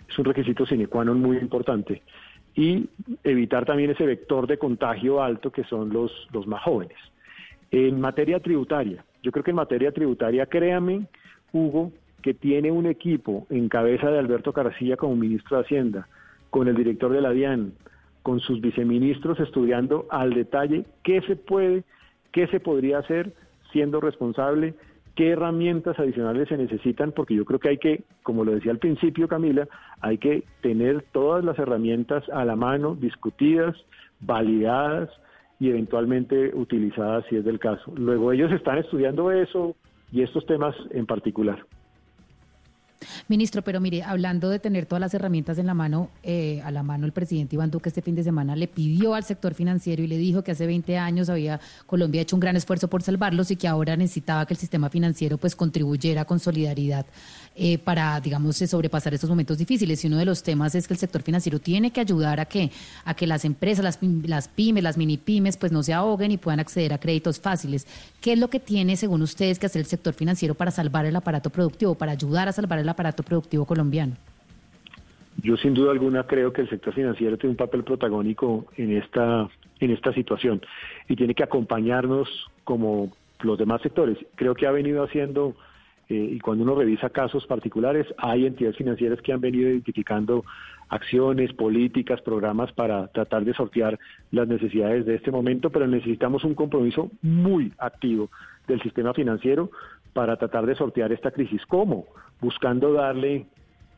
es 0.08 0.20
un 0.20 0.26
requisito 0.26 0.66
sine 0.66 0.88
qua 0.88 1.04
non 1.04 1.20
muy 1.20 1.38
importante, 1.38 2.04
y 2.54 2.88
evitar 3.24 3.66
también 3.66 3.92
ese 3.92 4.06
vector 4.06 4.46
de 4.46 4.58
contagio 4.58 5.24
alto 5.24 5.52
que 5.52 5.64
son 5.64 5.90
los, 5.90 6.12
los 6.32 6.46
más 6.48 6.62
jóvenes. 6.64 6.98
En 7.72 8.00
materia 8.00 8.40
tributaria, 8.40 9.04
yo 9.24 9.32
creo 9.32 9.44
que 9.44 9.52
en 9.52 9.58
materia 9.58 9.92
tributaria, 9.92 10.46
créame, 10.46 11.08
Hugo, 11.52 11.92
que 12.22 12.34
tiene 12.34 12.72
un 12.72 12.86
equipo 12.86 13.48
en 13.50 13.70
cabeza 13.70 14.10
de 14.12 14.20
Alberto 14.20 14.52
Carcilla 14.52 14.98
como 14.98 15.16
ministro 15.16 15.58
de 15.58 15.64
Hacienda, 15.64 16.08
con 16.50 16.68
el 16.68 16.76
director 16.76 17.12
de 17.12 17.22
la 17.22 17.32
DIAN, 17.32 17.74
con 18.22 18.40
sus 18.40 18.60
viceministros 18.60 19.40
estudiando 19.40 20.08
al 20.10 20.34
detalle 20.34 20.86
qué 21.04 21.22
se 21.22 21.36
puede, 21.36 21.84
qué 22.32 22.48
se 22.48 22.60
podría 22.60 23.00
hacer 23.00 23.34
siendo 23.76 24.00
responsable, 24.00 24.74
qué 25.16 25.32
herramientas 25.32 26.00
adicionales 26.00 26.48
se 26.48 26.56
necesitan, 26.56 27.12
porque 27.12 27.36
yo 27.36 27.44
creo 27.44 27.60
que 27.60 27.68
hay 27.68 27.78
que, 27.78 28.04
como 28.24 28.46
lo 28.46 28.54
decía 28.54 28.72
al 28.72 28.80
principio 28.80 29.28
Camila, 29.28 29.68
hay 30.00 30.18
que 30.18 30.46
tener 30.62 31.04
todas 31.12 31.44
las 31.44 31.60
herramientas 31.60 32.24
a 32.30 32.46
la 32.46 32.56
mano, 32.56 32.96
discutidas, 32.96 33.76
validadas 34.22 35.10
y 35.60 35.72
eventualmente 35.72 36.56
utilizadas 36.56 37.26
si 37.30 37.36
es 37.36 37.44
del 37.44 37.60
caso. 37.60 37.92
Luego 37.98 38.32
ellos 38.32 38.50
están 38.54 38.78
estudiando 38.78 39.30
eso 39.30 39.76
y 40.10 40.22
estos 40.22 40.46
temas 40.46 40.74
en 40.92 41.06
particular. 41.06 41.66
Ministro, 43.28 43.62
pero 43.62 43.80
mire, 43.80 44.04
hablando 44.04 44.50
de 44.50 44.60
tener 44.60 44.86
todas 44.86 45.02
las 45.02 45.14
herramientas 45.14 45.58
en 45.58 45.68
la 45.68 45.74
mano, 45.74 46.10
eh, 46.24 46.62
a 46.64 46.72
la 46.72 46.84
mano 46.84 47.06
el 47.06 47.12
presidente 47.12 47.56
Iván 47.56 47.72
Duque 47.72 47.90
este 47.90 48.02
fin 48.02 48.16
de 48.16 48.24
semana 48.24 48.56
le 48.56 48.68
pidió 48.68 49.16
al 49.16 49.24
sector 49.24 49.54
financiero 49.54 50.04
y 50.04 50.08
le 50.08 50.18
dijo 50.18 50.44
que 50.44 50.52
hace 50.52 50.66
20 50.66 50.98
años 50.98 51.30
había 51.30 51.60
Colombia 51.86 52.22
hecho 52.22 52.36
un 52.36 52.40
gran 52.40 52.56
esfuerzo 52.56 52.88
por 52.88 53.02
salvarlos 53.02 53.52
y 53.52 53.56
que 53.56 53.68
ahora 53.68 53.96
necesitaba 53.96 54.46
que 54.46 54.54
el 54.54 54.60
sistema 54.60 54.90
financiero 54.90 55.38
pues 55.38 55.56
contribuyera 55.56 56.26
con 56.26 56.40
solidaridad 56.40 57.06
eh, 57.58 57.78
para, 57.78 58.20
digamos, 58.20 58.62
eh, 58.62 58.68
sobrepasar 58.68 59.14
estos 59.14 59.30
momentos 59.30 59.58
difíciles. 59.58 60.04
Y 60.04 60.08
uno 60.08 60.18
de 60.18 60.26
los 60.26 60.44
temas 60.44 60.76
es 60.76 60.88
que 60.88 60.94
el 60.94 61.00
sector 61.00 61.22
financiero 61.22 61.60
tiene 61.60 61.92
que 61.92 62.02
ayudar 62.02 62.42
a 62.42 62.46
que, 62.46 62.70
a 63.06 63.14
que 63.14 63.28
las 63.28 63.46
empresas, 63.46 63.82
las, 63.82 64.00
las 64.02 64.50
pymes, 64.50 64.84
las 64.84 64.98
mini 64.98 65.18
pymes, 65.18 65.56
pues 65.56 65.72
no 65.72 65.82
se 65.82 65.94
ahoguen 65.94 66.32
y 66.32 66.38
puedan 66.38 66.60
acceder 66.60 66.92
a 66.92 66.98
créditos 66.98 67.40
fáciles. 67.40 67.88
¿Qué 68.20 68.34
es 68.34 68.40
lo 68.40 68.50
que 68.50 68.60
tiene, 68.60 68.98
según 68.98 69.22
ustedes, 69.22 69.58
que 69.58 69.68
hacer 69.68 69.80
el 69.80 69.86
sector 69.86 70.14
financiero 70.14 70.54
para 70.54 70.70
salvar 70.72 71.06
el 71.06 71.16
aparato 71.16 71.50
productivo, 71.50 71.96
para 71.96 72.12
ayudar 72.12 72.50
a 72.50 72.52
salvar 72.52 72.80
el 72.80 72.90
aparato 72.90 72.95
productivo 73.24 73.66
colombiano? 73.66 74.16
Yo 75.42 75.58
sin 75.58 75.74
duda 75.74 75.92
alguna 75.92 76.24
creo 76.24 76.54
que 76.54 76.62
el 76.62 76.70
sector 76.70 76.94
financiero 76.94 77.38
tiene 77.38 77.52
un 77.52 77.58
papel 77.58 77.84
protagónico 77.84 78.66
en 78.78 78.98
esta 78.98 79.50
en 79.80 79.92
esta 79.92 80.14
situación 80.14 80.62
y 81.10 81.16
tiene 81.16 81.36
que 81.36 81.44
acompañarnos 81.44 82.30
como 82.64 83.12
los 83.42 83.58
demás 83.58 83.82
sectores. 83.82 84.18
Creo 84.36 84.56
que 84.56 84.68
ha 84.68 84.72
venido 84.72 85.04
haciendo 85.04 85.56
eh, 86.08 86.30
y 86.34 86.40
cuando 86.40 86.64
uno 86.64 86.76
revisa 86.76 87.10
casos 87.10 87.46
particulares 87.48 88.08
hay 88.18 88.46
entidades 88.46 88.78
financieras 88.78 89.22
que 89.22 89.34
han 89.34 89.42
venido 89.42 89.70
identificando 89.70 90.46
acciones, 90.90 91.52
políticas, 91.54 92.22
programas 92.22 92.72
para 92.74 93.08
tratar 93.08 93.44
de 93.44 93.54
sortear 93.54 93.98
las 94.32 94.48
necesidades 94.48 95.06
de 95.06 95.16
este 95.16 95.32
momento, 95.32 95.72
pero 95.72 95.88
necesitamos 95.88 96.44
un 96.44 96.54
compromiso 96.54 97.10
muy 97.24 97.74
activo 97.80 98.30
del 98.68 98.82
sistema 98.82 99.14
financiero 99.14 99.72
para 100.16 100.38
tratar 100.38 100.66
de 100.66 100.76
sortear 100.76 101.12
esta 101.12 101.32
crisis. 101.32 101.62
¿Cómo? 101.66 102.06
Buscando 102.40 102.94
darle 102.94 103.48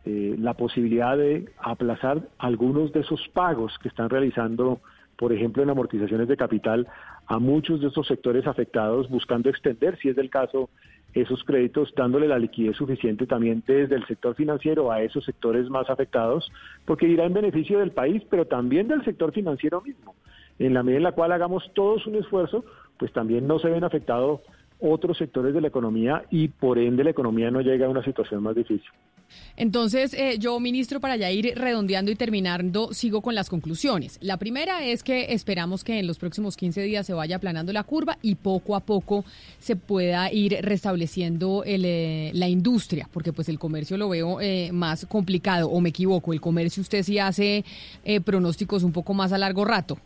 eh, 0.04 0.36
la 0.40 0.56
posibilidad 0.56 1.16
de 1.16 1.46
aplazar 1.60 2.28
algunos 2.40 2.92
de 2.92 3.02
esos 3.02 3.22
pagos 3.36 3.78
que 3.78 3.88
están 3.88 4.10
realizando, 4.10 4.82
por 5.16 5.32
ejemplo, 5.32 5.62
en 5.62 5.70
amortizaciones 5.70 6.28
de 6.28 6.36
capital 6.36 6.88
a 7.28 7.38
muchos 7.38 7.82
de 7.82 7.90
estos 7.90 8.08
sectores 8.08 8.48
afectados, 8.48 9.08
buscando 9.10 9.48
extender, 9.52 9.96
si 10.00 10.10
es 10.10 10.16
del 10.16 10.32
caso, 10.32 10.72
esos 11.14 11.44
créditos, 11.44 11.94
dándole 11.96 12.28
la 12.28 12.40
liquidez 12.40 12.76
suficiente 12.76 13.28
también 13.28 13.64
desde 13.68 13.96
el 13.96 14.08
sector 14.08 14.34
financiero 14.34 14.92
a 14.92 15.04
esos 15.04 15.24
sectores 15.24 15.70
más 15.70 15.88
afectados, 15.88 16.52
porque 16.86 17.08
irá 17.08 17.26
en 17.26 17.34
beneficio 17.34 17.78
del 17.78 17.92
país, 17.92 18.24
pero 18.28 18.46
también 18.46 18.88
del 18.88 19.06
sector 19.06 19.32
financiero 19.32 19.82
mismo. 19.82 20.16
En 20.58 20.74
la 20.74 20.82
medida 20.82 20.98
en 20.98 21.04
la 21.04 21.12
cual 21.12 21.32
hagamos 21.32 21.72
todos 21.76 22.08
un 22.08 22.16
esfuerzo, 22.16 22.66
pues 22.98 23.14
también 23.14 23.46
no 23.46 23.60
se 23.60 23.70
ven 23.70 23.84
afectados 23.84 24.42
otros 24.80 25.18
sectores 25.18 25.54
de 25.54 25.62
la 25.62 25.68
economía 25.68 26.24
y 26.30 26.48
por 26.50 26.78
ende 26.78 27.04
la 27.04 27.12
economía 27.12 27.52
no 27.52 27.62
llega 27.62 27.86
a 27.86 27.90
una 27.90 28.04
situación 28.04 28.44
más 28.44 28.56
difícil. 28.56 28.90
Entonces, 29.58 30.14
eh, 30.14 30.38
yo, 30.40 30.60
ministro, 30.60 31.00
para 31.00 31.16
ya 31.16 31.30
ir 31.32 31.54
redondeando 31.56 32.12
y 32.12 32.16
terminando, 32.16 32.94
sigo 32.94 33.22
con 33.22 33.36
las 33.36 33.50
conclusiones. 33.50 34.20
La 34.22 34.38
primera 34.38 34.86
es 34.86 35.04
que 35.04 35.34
esperamos 35.34 35.84
que 35.84 36.00
en 36.00 36.08
los 36.08 36.18
próximos 36.18 36.56
15 36.56 36.82
días 36.84 37.06
se 37.06 37.14
vaya 37.14 37.38
aplanando 37.38 37.74
la 37.74 37.84
curva 37.84 38.18
y 38.22 38.36
poco 38.36 38.76
a 38.76 38.80
poco 38.80 39.26
se 39.60 39.76
pueda 39.76 40.32
ir 40.32 40.58
restableciendo 40.62 41.64
el, 41.66 41.84
eh, 41.86 42.32
la 42.34 42.48
industria, 42.48 43.10
porque 43.12 43.34
pues 43.34 43.50
el 43.50 43.60
comercio 43.60 43.98
lo 43.98 44.10
veo 44.10 44.40
eh, 44.40 44.70
más 44.72 45.06
complicado, 45.08 45.70
o 45.70 45.82
me 45.82 45.90
equivoco, 45.90 46.34
el 46.34 46.42
comercio 46.42 46.82
usted 46.82 47.04
sí 47.04 47.20
hace 47.20 47.66
eh, 48.06 48.22
pronósticos 48.22 48.84
un 48.84 48.94
poco 48.94 49.14
más 49.14 49.34
a 49.34 49.38
largo 49.38 49.66
rato. 49.66 49.98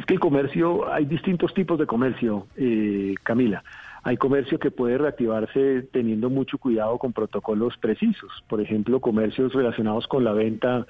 Es 0.00 0.06
que 0.06 0.14
el 0.14 0.20
comercio, 0.20 0.90
hay 0.90 1.04
distintos 1.04 1.52
tipos 1.52 1.78
de 1.78 1.84
comercio, 1.84 2.46
eh, 2.56 3.14
Camila. 3.22 3.62
Hay 4.02 4.16
comercio 4.16 4.58
que 4.58 4.70
puede 4.70 4.96
reactivarse 4.96 5.82
teniendo 5.92 6.30
mucho 6.30 6.56
cuidado 6.56 6.96
con 6.96 7.12
protocolos 7.12 7.76
precisos. 7.76 8.32
Por 8.48 8.62
ejemplo, 8.62 9.00
comercios 9.00 9.52
relacionados 9.52 10.08
con 10.08 10.24
la 10.24 10.32
venta 10.32 10.86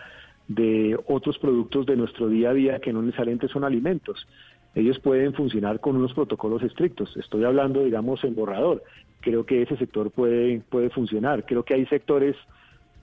de 0.46 0.96
otros 1.08 1.38
productos 1.38 1.86
de 1.86 1.96
nuestro 1.96 2.28
día 2.28 2.50
a 2.50 2.54
día 2.54 2.78
que 2.78 2.92
no 2.92 3.02
necesariamente 3.02 3.48
son 3.48 3.64
alimentos. 3.64 4.28
Ellos 4.76 5.00
pueden 5.00 5.34
funcionar 5.34 5.80
con 5.80 5.96
unos 5.96 6.14
protocolos 6.14 6.62
estrictos. 6.62 7.16
Estoy 7.16 7.42
hablando, 7.42 7.82
digamos, 7.82 8.22
en 8.22 8.36
borrador. 8.36 8.84
Creo 9.22 9.44
que 9.44 9.62
ese 9.62 9.76
sector 9.76 10.12
puede, 10.12 10.60
puede 10.70 10.90
funcionar. 10.90 11.44
Creo 11.46 11.64
que 11.64 11.74
hay 11.74 11.84
sectores 11.86 12.36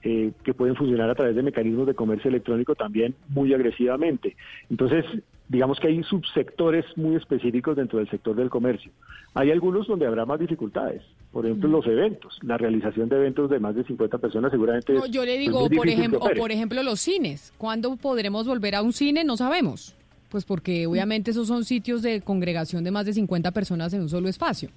eh, 0.02 0.32
que 0.42 0.54
pueden 0.54 0.74
funcionar 0.74 1.10
a 1.10 1.14
través 1.14 1.36
de 1.36 1.42
mecanismos 1.42 1.86
de 1.86 1.94
comercio 1.94 2.30
electrónico 2.30 2.74
también 2.74 3.14
muy 3.28 3.52
agresivamente. 3.52 4.36
Entonces, 4.70 5.04
digamos 5.48 5.80
que 5.80 5.88
hay 5.88 6.02
subsectores 6.02 6.84
muy 6.96 7.16
específicos 7.16 7.76
dentro 7.76 7.98
del 7.98 8.08
sector 8.10 8.36
del 8.36 8.50
comercio. 8.50 8.92
Hay 9.34 9.50
algunos 9.50 9.86
donde 9.86 10.06
habrá 10.06 10.26
más 10.26 10.38
dificultades. 10.38 11.02
Por 11.32 11.46
ejemplo, 11.46 11.68
los 11.68 11.86
eventos, 11.86 12.38
la 12.42 12.58
realización 12.58 13.08
de 13.08 13.16
eventos 13.16 13.50
de 13.50 13.58
más 13.58 13.74
de 13.74 13.84
50 13.84 14.18
personas 14.18 14.50
seguramente... 14.50 14.92
No, 14.92 15.06
yo 15.06 15.24
le 15.24 15.38
digo, 15.38 15.68
por 15.68 15.88
ejemplo, 15.88 16.20
o 16.20 16.28
por 16.36 16.52
ejemplo 16.52 16.82
los 16.82 17.00
cines. 17.00 17.52
¿Cuándo 17.58 17.96
podremos 17.96 18.46
volver 18.46 18.74
a 18.74 18.82
un 18.82 18.92
cine? 18.92 19.24
No 19.24 19.36
sabemos. 19.36 19.94
Pues 20.30 20.44
porque 20.44 20.86
obviamente 20.86 21.30
esos 21.30 21.48
son 21.48 21.64
sitios 21.64 22.02
de 22.02 22.20
congregación 22.20 22.84
de 22.84 22.90
más 22.90 23.06
de 23.06 23.14
50 23.14 23.50
personas 23.52 23.92
en 23.94 24.02
un 24.02 24.08
solo 24.08 24.28
espacio. 24.28 24.68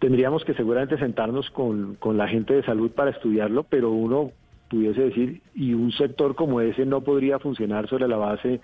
Tendríamos 0.00 0.44
que 0.44 0.52
seguramente 0.54 0.98
sentarnos 0.98 1.48
con, 1.50 1.94
con 1.94 2.18
la 2.18 2.28
gente 2.28 2.54
de 2.54 2.62
salud 2.64 2.90
para 2.90 3.10
estudiarlo, 3.10 3.62
pero 3.62 3.90
uno 3.90 4.32
pudiese 4.68 5.02
decir, 5.02 5.40
y 5.54 5.72
un 5.72 5.92
sector 5.92 6.34
como 6.34 6.60
ese 6.60 6.84
no 6.84 7.02
podría 7.02 7.38
funcionar 7.38 7.88
sobre 7.88 8.08
la 8.08 8.16
base 8.16 8.60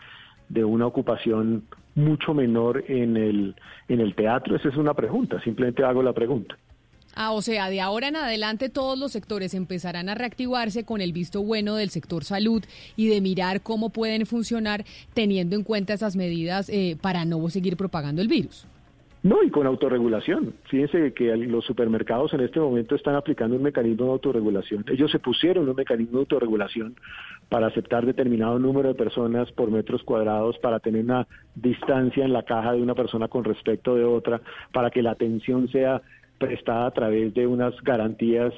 de 0.51 0.65
una 0.65 0.87
ocupación 0.87 1.65
mucho 1.95 2.35
menor 2.35 2.85
en 2.89 3.17
el, 3.17 3.55
en 3.89 4.01
el 4.01 4.15
teatro. 4.15 4.57
Esa 4.57 4.69
es 4.69 4.77
una 4.77 4.95
pregunta, 4.95 5.41
simplemente 5.43 5.83
hago 5.83 6.03
la 6.03 6.13
pregunta. 6.13 6.57
Ah, 7.15 7.33
o 7.33 7.43
sea, 7.43 7.71
de 7.71 7.81
ahora 7.81 8.09
en 8.09 8.17
adelante 8.17 8.69
todos 8.69 8.99
los 8.99 9.13
sectores 9.13 9.55
empezarán 9.55 10.09
a 10.09 10.15
reactivarse 10.15 10.85
con 10.85 11.01
el 11.01 11.13
visto 11.13 11.43
bueno 11.43 11.75
del 11.75 11.91
sector 11.91 12.25
salud 12.25 12.65
y 12.95 13.09
de 13.09 13.21
mirar 13.21 13.63
cómo 13.63 13.91
pueden 13.91 14.27
funcionar 14.27 14.85
teniendo 15.13 15.57
en 15.57 15.65
cuenta 15.65 15.95
esas 15.95 16.15
medidas 16.15 16.69
eh, 16.69 16.97
para 17.01 17.25
no 17.25 17.49
seguir 17.49 17.77
propagando 17.77 18.23
el 18.23 18.29
virus. 18.29 18.67
No, 19.23 19.43
y 19.43 19.51
con 19.51 19.67
autorregulación. 19.67 20.55
Fíjense 20.65 21.13
que 21.13 21.37
los 21.37 21.67
supermercados 21.67 22.33
en 22.33 22.41
este 22.41 22.59
momento 22.59 22.95
están 22.95 23.17
aplicando 23.17 23.55
un 23.55 23.63
mecanismo 23.63 24.07
de 24.07 24.13
autorregulación. 24.13 24.85
Ellos 24.89 25.11
se 25.11 25.19
pusieron 25.19 25.69
un 25.69 25.77
mecanismo 25.77 26.13
de 26.13 26.21
autorregulación 26.21 26.97
para 27.51 27.67
aceptar 27.67 28.07
determinado 28.07 28.59
número 28.59 28.89
de 28.89 28.95
personas 28.95 29.53
por 29.53 29.71
metros 29.71 30.03
cuadrados, 30.05 30.57
para 30.59 30.81
tener 30.81 31.05
una 31.05 31.27
distancia 31.55 32.25
en 32.25 32.33
la 32.33 32.45
caja 32.45 32.73
de 32.73 32.81
una 32.81 32.95
persona 32.95 33.29
con 33.29 33.45
respecto 33.45 33.95
de 33.95 34.05
otra, 34.05 34.41
para 34.73 34.91
que 34.91 35.03
la 35.03 35.11
atención 35.11 35.69
sea 35.69 36.01
prestada 36.39 36.87
a 36.87 36.91
través 36.93 37.35
de 37.35 37.47
unas 37.47 37.75
garantías 37.83 38.55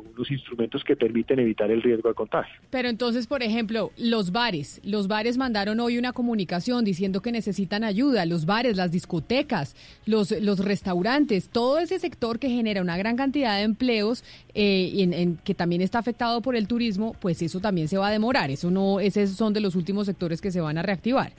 unos 0.00 0.30
instrumentos 0.30 0.82
que 0.84 0.96
permiten 0.96 1.38
evitar 1.38 1.70
el 1.70 1.82
riesgo 1.82 2.08
de 2.08 2.14
contagio. 2.14 2.54
Pero 2.70 2.88
entonces, 2.88 3.26
por 3.26 3.42
ejemplo, 3.42 3.90
los 3.96 4.32
bares, 4.32 4.80
los 4.84 5.08
bares 5.08 5.36
mandaron 5.36 5.80
hoy 5.80 5.98
una 5.98 6.12
comunicación 6.12 6.84
diciendo 6.84 7.20
que 7.22 7.32
necesitan 7.32 7.84
ayuda, 7.84 8.26
los 8.26 8.46
bares, 8.46 8.76
las 8.76 8.90
discotecas, 8.90 9.76
los, 10.06 10.30
los 10.40 10.64
restaurantes, 10.64 11.48
todo 11.48 11.78
ese 11.78 11.98
sector 11.98 12.38
que 12.38 12.48
genera 12.48 12.82
una 12.82 12.96
gran 12.96 13.16
cantidad 13.16 13.56
de 13.56 13.62
empleos, 13.62 14.24
eh, 14.54 14.92
en, 14.96 15.36
que 15.38 15.54
también 15.54 15.82
está 15.82 15.98
afectado 15.98 16.40
por 16.42 16.56
el 16.56 16.66
turismo, 16.66 17.14
pues 17.20 17.42
eso 17.42 17.60
también 17.60 17.88
se 17.88 17.98
va 17.98 18.08
a 18.08 18.10
demorar, 18.10 18.50
eso 18.50 18.70
no, 18.70 19.00
esos 19.00 19.30
son 19.30 19.52
de 19.52 19.60
los 19.60 19.76
últimos 19.76 20.06
sectores 20.06 20.40
que 20.40 20.50
se 20.50 20.60
van 20.60 20.78
a 20.78 20.82
reactivar. 20.82 21.32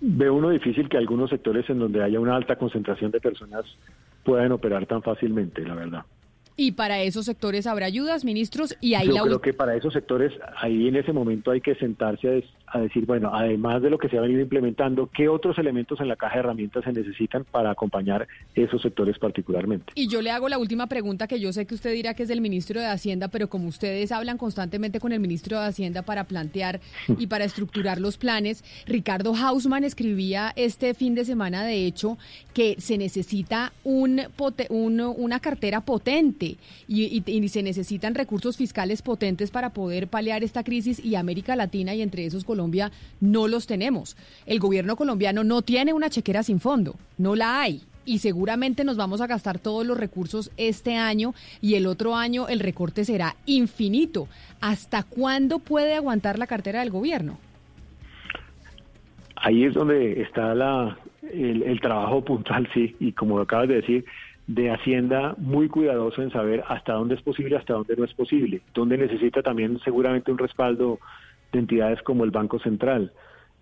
Ve 0.00 0.30
uno 0.30 0.50
difícil 0.50 0.88
que 0.88 0.96
algunos 0.96 1.30
sectores 1.30 1.68
en 1.70 1.80
donde 1.80 2.02
haya 2.02 2.20
una 2.20 2.36
alta 2.36 2.56
concentración 2.56 3.10
de 3.10 3.20
personas 3.20 3.64
puedan 4.24 4.52
operar 4.52 4.86
tan 4.86 5.02
fácilmente, 5.02 5.62
la 5.62 5.74
verdad. 5.74 6.04
Y 6.60 6.72
para 6.72 7.00
esos 7.02 7.24
sectores 7.24 7.68
habrá 7.68 7.86
ayudas, 7.86 8.24
ministros, 8.24 8.76
y 8.80 8.94
ahí 8.94 9.06
Yo 9.06 9.22
creo 9.22 9.40
que 9.40 9.54
para 9.54 9.76
esos 9.76 9.92
sectores, 9.92 10.32
ahí 10.56 10.88
en 10.88 10.96
ese 10.96 11.12
momento 11.12 11.52
hay 11.52 11.60
que 11.60 11.76
sentarse 11.76 12.44
a, 12.72 12.78
decir, 12.78 13.06
bueno, 13.06 13.30
además 13.32 13.82
de 13.82 13.90
lo 13.90 13.98
que 13.98 14.08
se 14.08 14.18
ha 14.18 14.20
venido 14.20 14.40
implementando, 14.40 15.08
¿qué 15.14 15.28
otros 15.28 15.58
elementos 15.58 16.00
en 16.00 16.08
la 16.08 16.16
caja 16.16 16.34
de 16.34 16.40
herramientas 16.40 16.84
se 16.84 16.92
necesitan 16.92 17.44
para 17.44 17.70
acompañar 17.70 18.28
esos 18.54 18.82
sectores 18.82 19.18
particularmente? 19.18 19.92
Y 19.94 20.08
yo 20.08 20.20
le 20.20 20.30
hago 20.30 20.48
la 20.48 20.58
última 20.58 20.86
pregunta 20.86 21.26
que 21.26 21.40
yo 21.40 21.52
sé 21.52 21.66
que 21.66 21.74
usted 21.74 21.92
dirá 21.92 22.14
que 22.14 22.24
es 22.24 22.28
del 22.28 22.40
ministro 22.40 22.80
de 22.80 22.86
Hacienda, 22.86 23.28
pero 23.28 23.48
como 23.48 23.68
ustedes 23.68 24.12
hablan 24.12 24.38
constantemente 24.38 25.00
con 25.00 25.12
el 25.12 25.20
ministro 25.20 25.58
de 25.58 25.66
Hacienda 25.66 26.02
para 26.02 26.24
plantear 26.24 26.80
y 27.18 27.26
para 27.26 27.44
estructurar 27.44 28.00
los 28.00 28.18
planes, 28.18 28.64
Ricardo 28.86 29.34
Hausman 29.34 29.84
escribía 29.84 30.52
este 30.56 30.94
fin 30.94 31.14
de 31.14 31.24
semana, 31.24 31.64
de 31.64 31.86
hecho, 31.86 32.18
que 32.52 32.76
se 32.78 32.98
necesita 32.98 33.72
un, 33.84 34.20
una 34.68 35.40
cartera 35.40 35.80
potente 35.80 36.56
y, 36.86 37.22
se 37.48 37.62
necesitan 37.62 38.14
recursos 38.14 38.58
fiscales 38.58 39.00
potentes 39.00 39.50
para 39.50 39.70
poder 39.70 40.08
paliar 40.08 40.44
esta 40.44 40.62
crisis 40.62 41.02
y 41.02 41.14
América 41.14 41.56
Latina 41.56 41.94
y 41.94 42.02
entre 42.02 42.26
esos 42.26 42.44
Colombia 42.44 42.57
no 43.20 43.48
los 43.48 43.66
tenemos. 43.66 44.16
El 44.46 44.58
gobierno 44.58 44.96
colombiano 44.96 45.44
no 45.44 45.62
tiene 45.62 45.92
una 45.92 46.10
chequera 46.10 46.42
sin 46.42 46.60
fondo, 46.60 46.96
no 47.16 47.36
la 47.36 47.60
hay 47.60 47.82
y 48.08 48.18
seguramente 48.20 48.84
nos 48.84 48.96
vamos 48.96 49.20
a 49.20 49.26
gastar 49.26 49.58
todos 49.58 49.86
los 49.86 49.98
recursos 49.98 50.50
este 50.56 50.96
año 50.96 51.34
y 51.60 51.74
el 51.74 51.86
otro 51.86 52.16
año 52.16 52.48
el 52.48 52.60
recorte 52.60 53.04
será 53.04 53.36
infinito. 53.44 54.28
¿Hasta 54.62 55.02
cuándo 55.02 55.58
puede 55.58 55.94
aguantar 55.94 56.38
la 56.38 56.46
cartera 56.46 56.80
del 56.80 56.90
gobierno? 56.90 57.38
Ahí 59.36 59.64
es 59.64 59.74
donde 59.74 60.22
está 60.22 60.54
la, 60.54 60.98
el, 61.32 61.62
el 61.62 61.80
trabajo 61.80 62.24
puntual, 62.24 62.66
sí, 62.72 62.96
y 62.98 63.12
como 63.12 63.38
acabas 63.38 63.68
de 63.68 63.74
decir, 63.74 64.04
de 64.46 64.70
Hacienda 64.70 65.34
muy 65.36 65.68
cuidadoso 65.68 66.22
en 66.22 66.30
saber 66.30 66.64
hasta 66.66 66.94
dónde 66.94 67.14
es 67.14 67.22
posible, 67.22 67.56
hasta 67.56 67.74
dónde 67.74 67.94
no 67.94 68.04
es 68.04 68.14
posible, 68.14 68.62
donde 68.72 68.96
necesita 68.96 69.42
también 69.42 69.78
seguramente 69.84 70.32
un 70.32 70.38
respaldo 70.38 70.98
de 71.52 71.58
entidades 71.58 72.02
como 72.02 72.24
el 72.24 72.30
Banco 72.30 72.58
Central, 72.58 73.12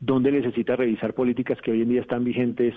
donde 0.01 0.33
necesita 0.33 0.77
revisar 0.77 1.15
políticas 1.15 1.61
que 1.63 1.71
hoy 1.71 1.83
en 1.83 1.89
día 1.89 2.01
están 2.01 2.25
vigentes 2.25 2.75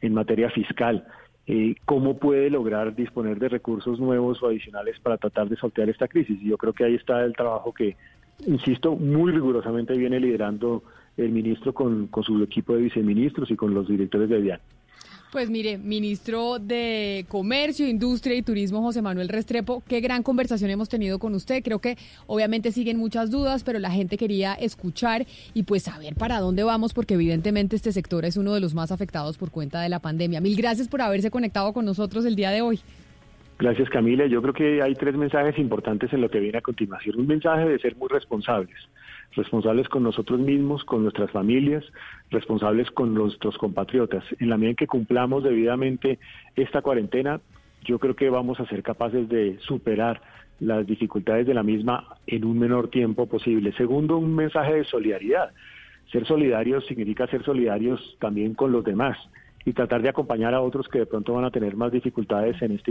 en 0.00 0.14
materia 0.14 0.50
fiscal, 0.50 1.06
eh, 1.46 1.74
cómo 1.84 2.18
puede 2.18 2.50
lograr 2.50 2.94
disponer 2.94 3.38
de 3.38 3.48
recursos 3.48 3.98
nuevos 3.98 4.42
o 4.42 4.48
adicionales 4.48 4.98
para 5.00 5.16
tratar 5.16 5.48
de 5.48 5.56
sortear 5.56 5.88
esta 5.88 6.08
crisis. 6.08 6.40
Y 6.40 6.48
yo 6.48 6.56
creo 6.56 6.72
que 6.72 6.84
ahí 6.84 6.94
está 6.94 7.24
el 7.24 7.34
trabajo 7.34 7.72
que, 7.72 7.96
insisto, 8.46 8.94
muy 8.96 9.32
rigurosamente 9.32 9.96
viene 9.96 10.20
liderando 10.20 10.82
el 11.16 11.30
ministro 11.30 11.74
con, 11.74 12.06
con 12.06 12.22
su 12.22 12.42
equipo 12.42 12.74
de 12.74 12.82
viceministros 12.82 13.50
y 13.50 13.56
con 13.56 13.74
los 13.74 13.88
directores 13.88 14.28
de 14.28 14.40
DIAN. 14.40 14.60
Pues 15.32 15.48
mire, 15.48 15.78
ministro 15.78 16.58
de 16.58 17.24
Comercio, 17.26 17.88
Industria 17.88 18.36
y 18.36 18.42
Turismo, 18.42 18.82
José 18.82 19.00
Manuel 19.00 19.30
Restrepo, 19.30 19.82
qué 19.88 20.02
gran 20.02 20.22
conversación 20.22 20.70
hemos 20.70 20.90
tenido 20.90 21.18
con 21.18 21.34
usted. 21.34 21.64
Creo 21.64 21.78
que 21.78 21.96
obviamente 22.26 22.70
siguen 22.70 22.98
muchas 22.98 23.30
dudas, 23.30 23.64
pero 23.64 23.78
la 23.78 23.90
gente 23.90 24.18
quería 24.18 24.52
escuchar 24.52 25.24
y 25.54 25.62
pues 25.62 25.84
saber 25.84 26.16
para 26.16 26.38
dónde 26.38 26.64
vamos, 26.64 26.92
porque 26.92 27.14
evidentemente 27.14 27.76
este 27.76 27.92
sector 27.92 28.26
es 28.26 28.36
uno 28.36 28.52
de 28.52 28.60
los 28.60 28.74
más 28.74 28.92
afectados 28.92 29.38
por 29.38 29.50
cuenta 29.50 29.80
de 29.80 29.88
la 29.88 30.00
pandemia. 30.00 30.42
Mil 30.42 30.54
gracias 30.54 30.86
por 30.86 31.00
haberse 31.00 31.30
conectado 31.30 31.72
con 31.72 31.86
nosotros 31.86 32.26
el 32.26 32.36
día 32.36 32.50
de 32.50 32.60
hoy. 32.60 32.80
Gracias 33.58 33.88
Camila. 33.88 34.26
Yo 34.26 34.42
creo 34.42 34.52
que 34.52 34.82
hay 34.82 34.94
tres 34.94 35.14
mensajes 35.14 35.58
importantes 35.58 36.12
en 36.12 36.20
lo 36.20 36.28
que 36.28 36.40
viene 36.40 36.58
a 36.58 36.60
continuación. 36.62 37.18
Un 37.18 37.26
mensaje 37.26 37.66
de 37.66 37.78
ser 37.78 37.96
muy 37.96 38.08
responsables 38.10 38.76
responsables 39.34 39.88
con 39.88 40.02
nosotros 40.02 40.40
mismos, 40.40 40.84
con 40.84 41.02
nuestras 41.02 41.30
familias, 41.30 41.84
responsables 42.30 42.90
con 42.90 43.14
nuestros 43.14 43.56
compatriotas. 43.58 44.24
En 44.38 44.50
la 44.50 44.56
medida 44.56 44.70
en 44.70 44.76
que 44.76 44.86
cumplamos 44.86 45.42
debidamente 45.42 46.18
esta 46.56 46.82
cuarentena, 46.82 47.40
yo 47.84 47.98
creo 47.98 48.14
que 48.14 48.30
vamos 48.30 48.60
a 48.60 48.66
ser 48.66 48.82
capaces 48.82 49.28
de 49.28 49.58
superar 49.60 50.20
las 50.60 50.86
dificultades 50.86 51.46
de 51.46 51.54
la 51.54 51.62
misma 51.62 52.16
en 52.26 52.44
un 52.44 52.58
menor 52.58 52.88
tiempo 52.88 53.26
posible. 53.26 53.72
Segundo, 53.72 54.16
un 54.16 54.34
mensaje 54.34 54.74
de 54.74 54.84
solidaridad. 54.84 55.50
Ser 56.10 56.26
solidarios 56.26 56.86
significa 56.86 57.26
ser 57.26 57.44
solidarios 57.44 58.16
también 58.20 58.54
con 58.54 58.70
los 58.70 58.84
demás 58.84 59.16
y 59.64 59.72
tratar 59.72 60.02
de 60.02 60.08
acompañar 60.08 60.54
a 60.54 60.60
otros 60.60 60.88
que 60.88 60.98
de 60.98 61.06
pronto 61.06 61.34
van 61.34 61.44
a 61.44 61.50
tener 61.50 61.76
más 61.76 61.92
dificultades 61.92 62.60
en 62.62 62.72
este 62.72 62.90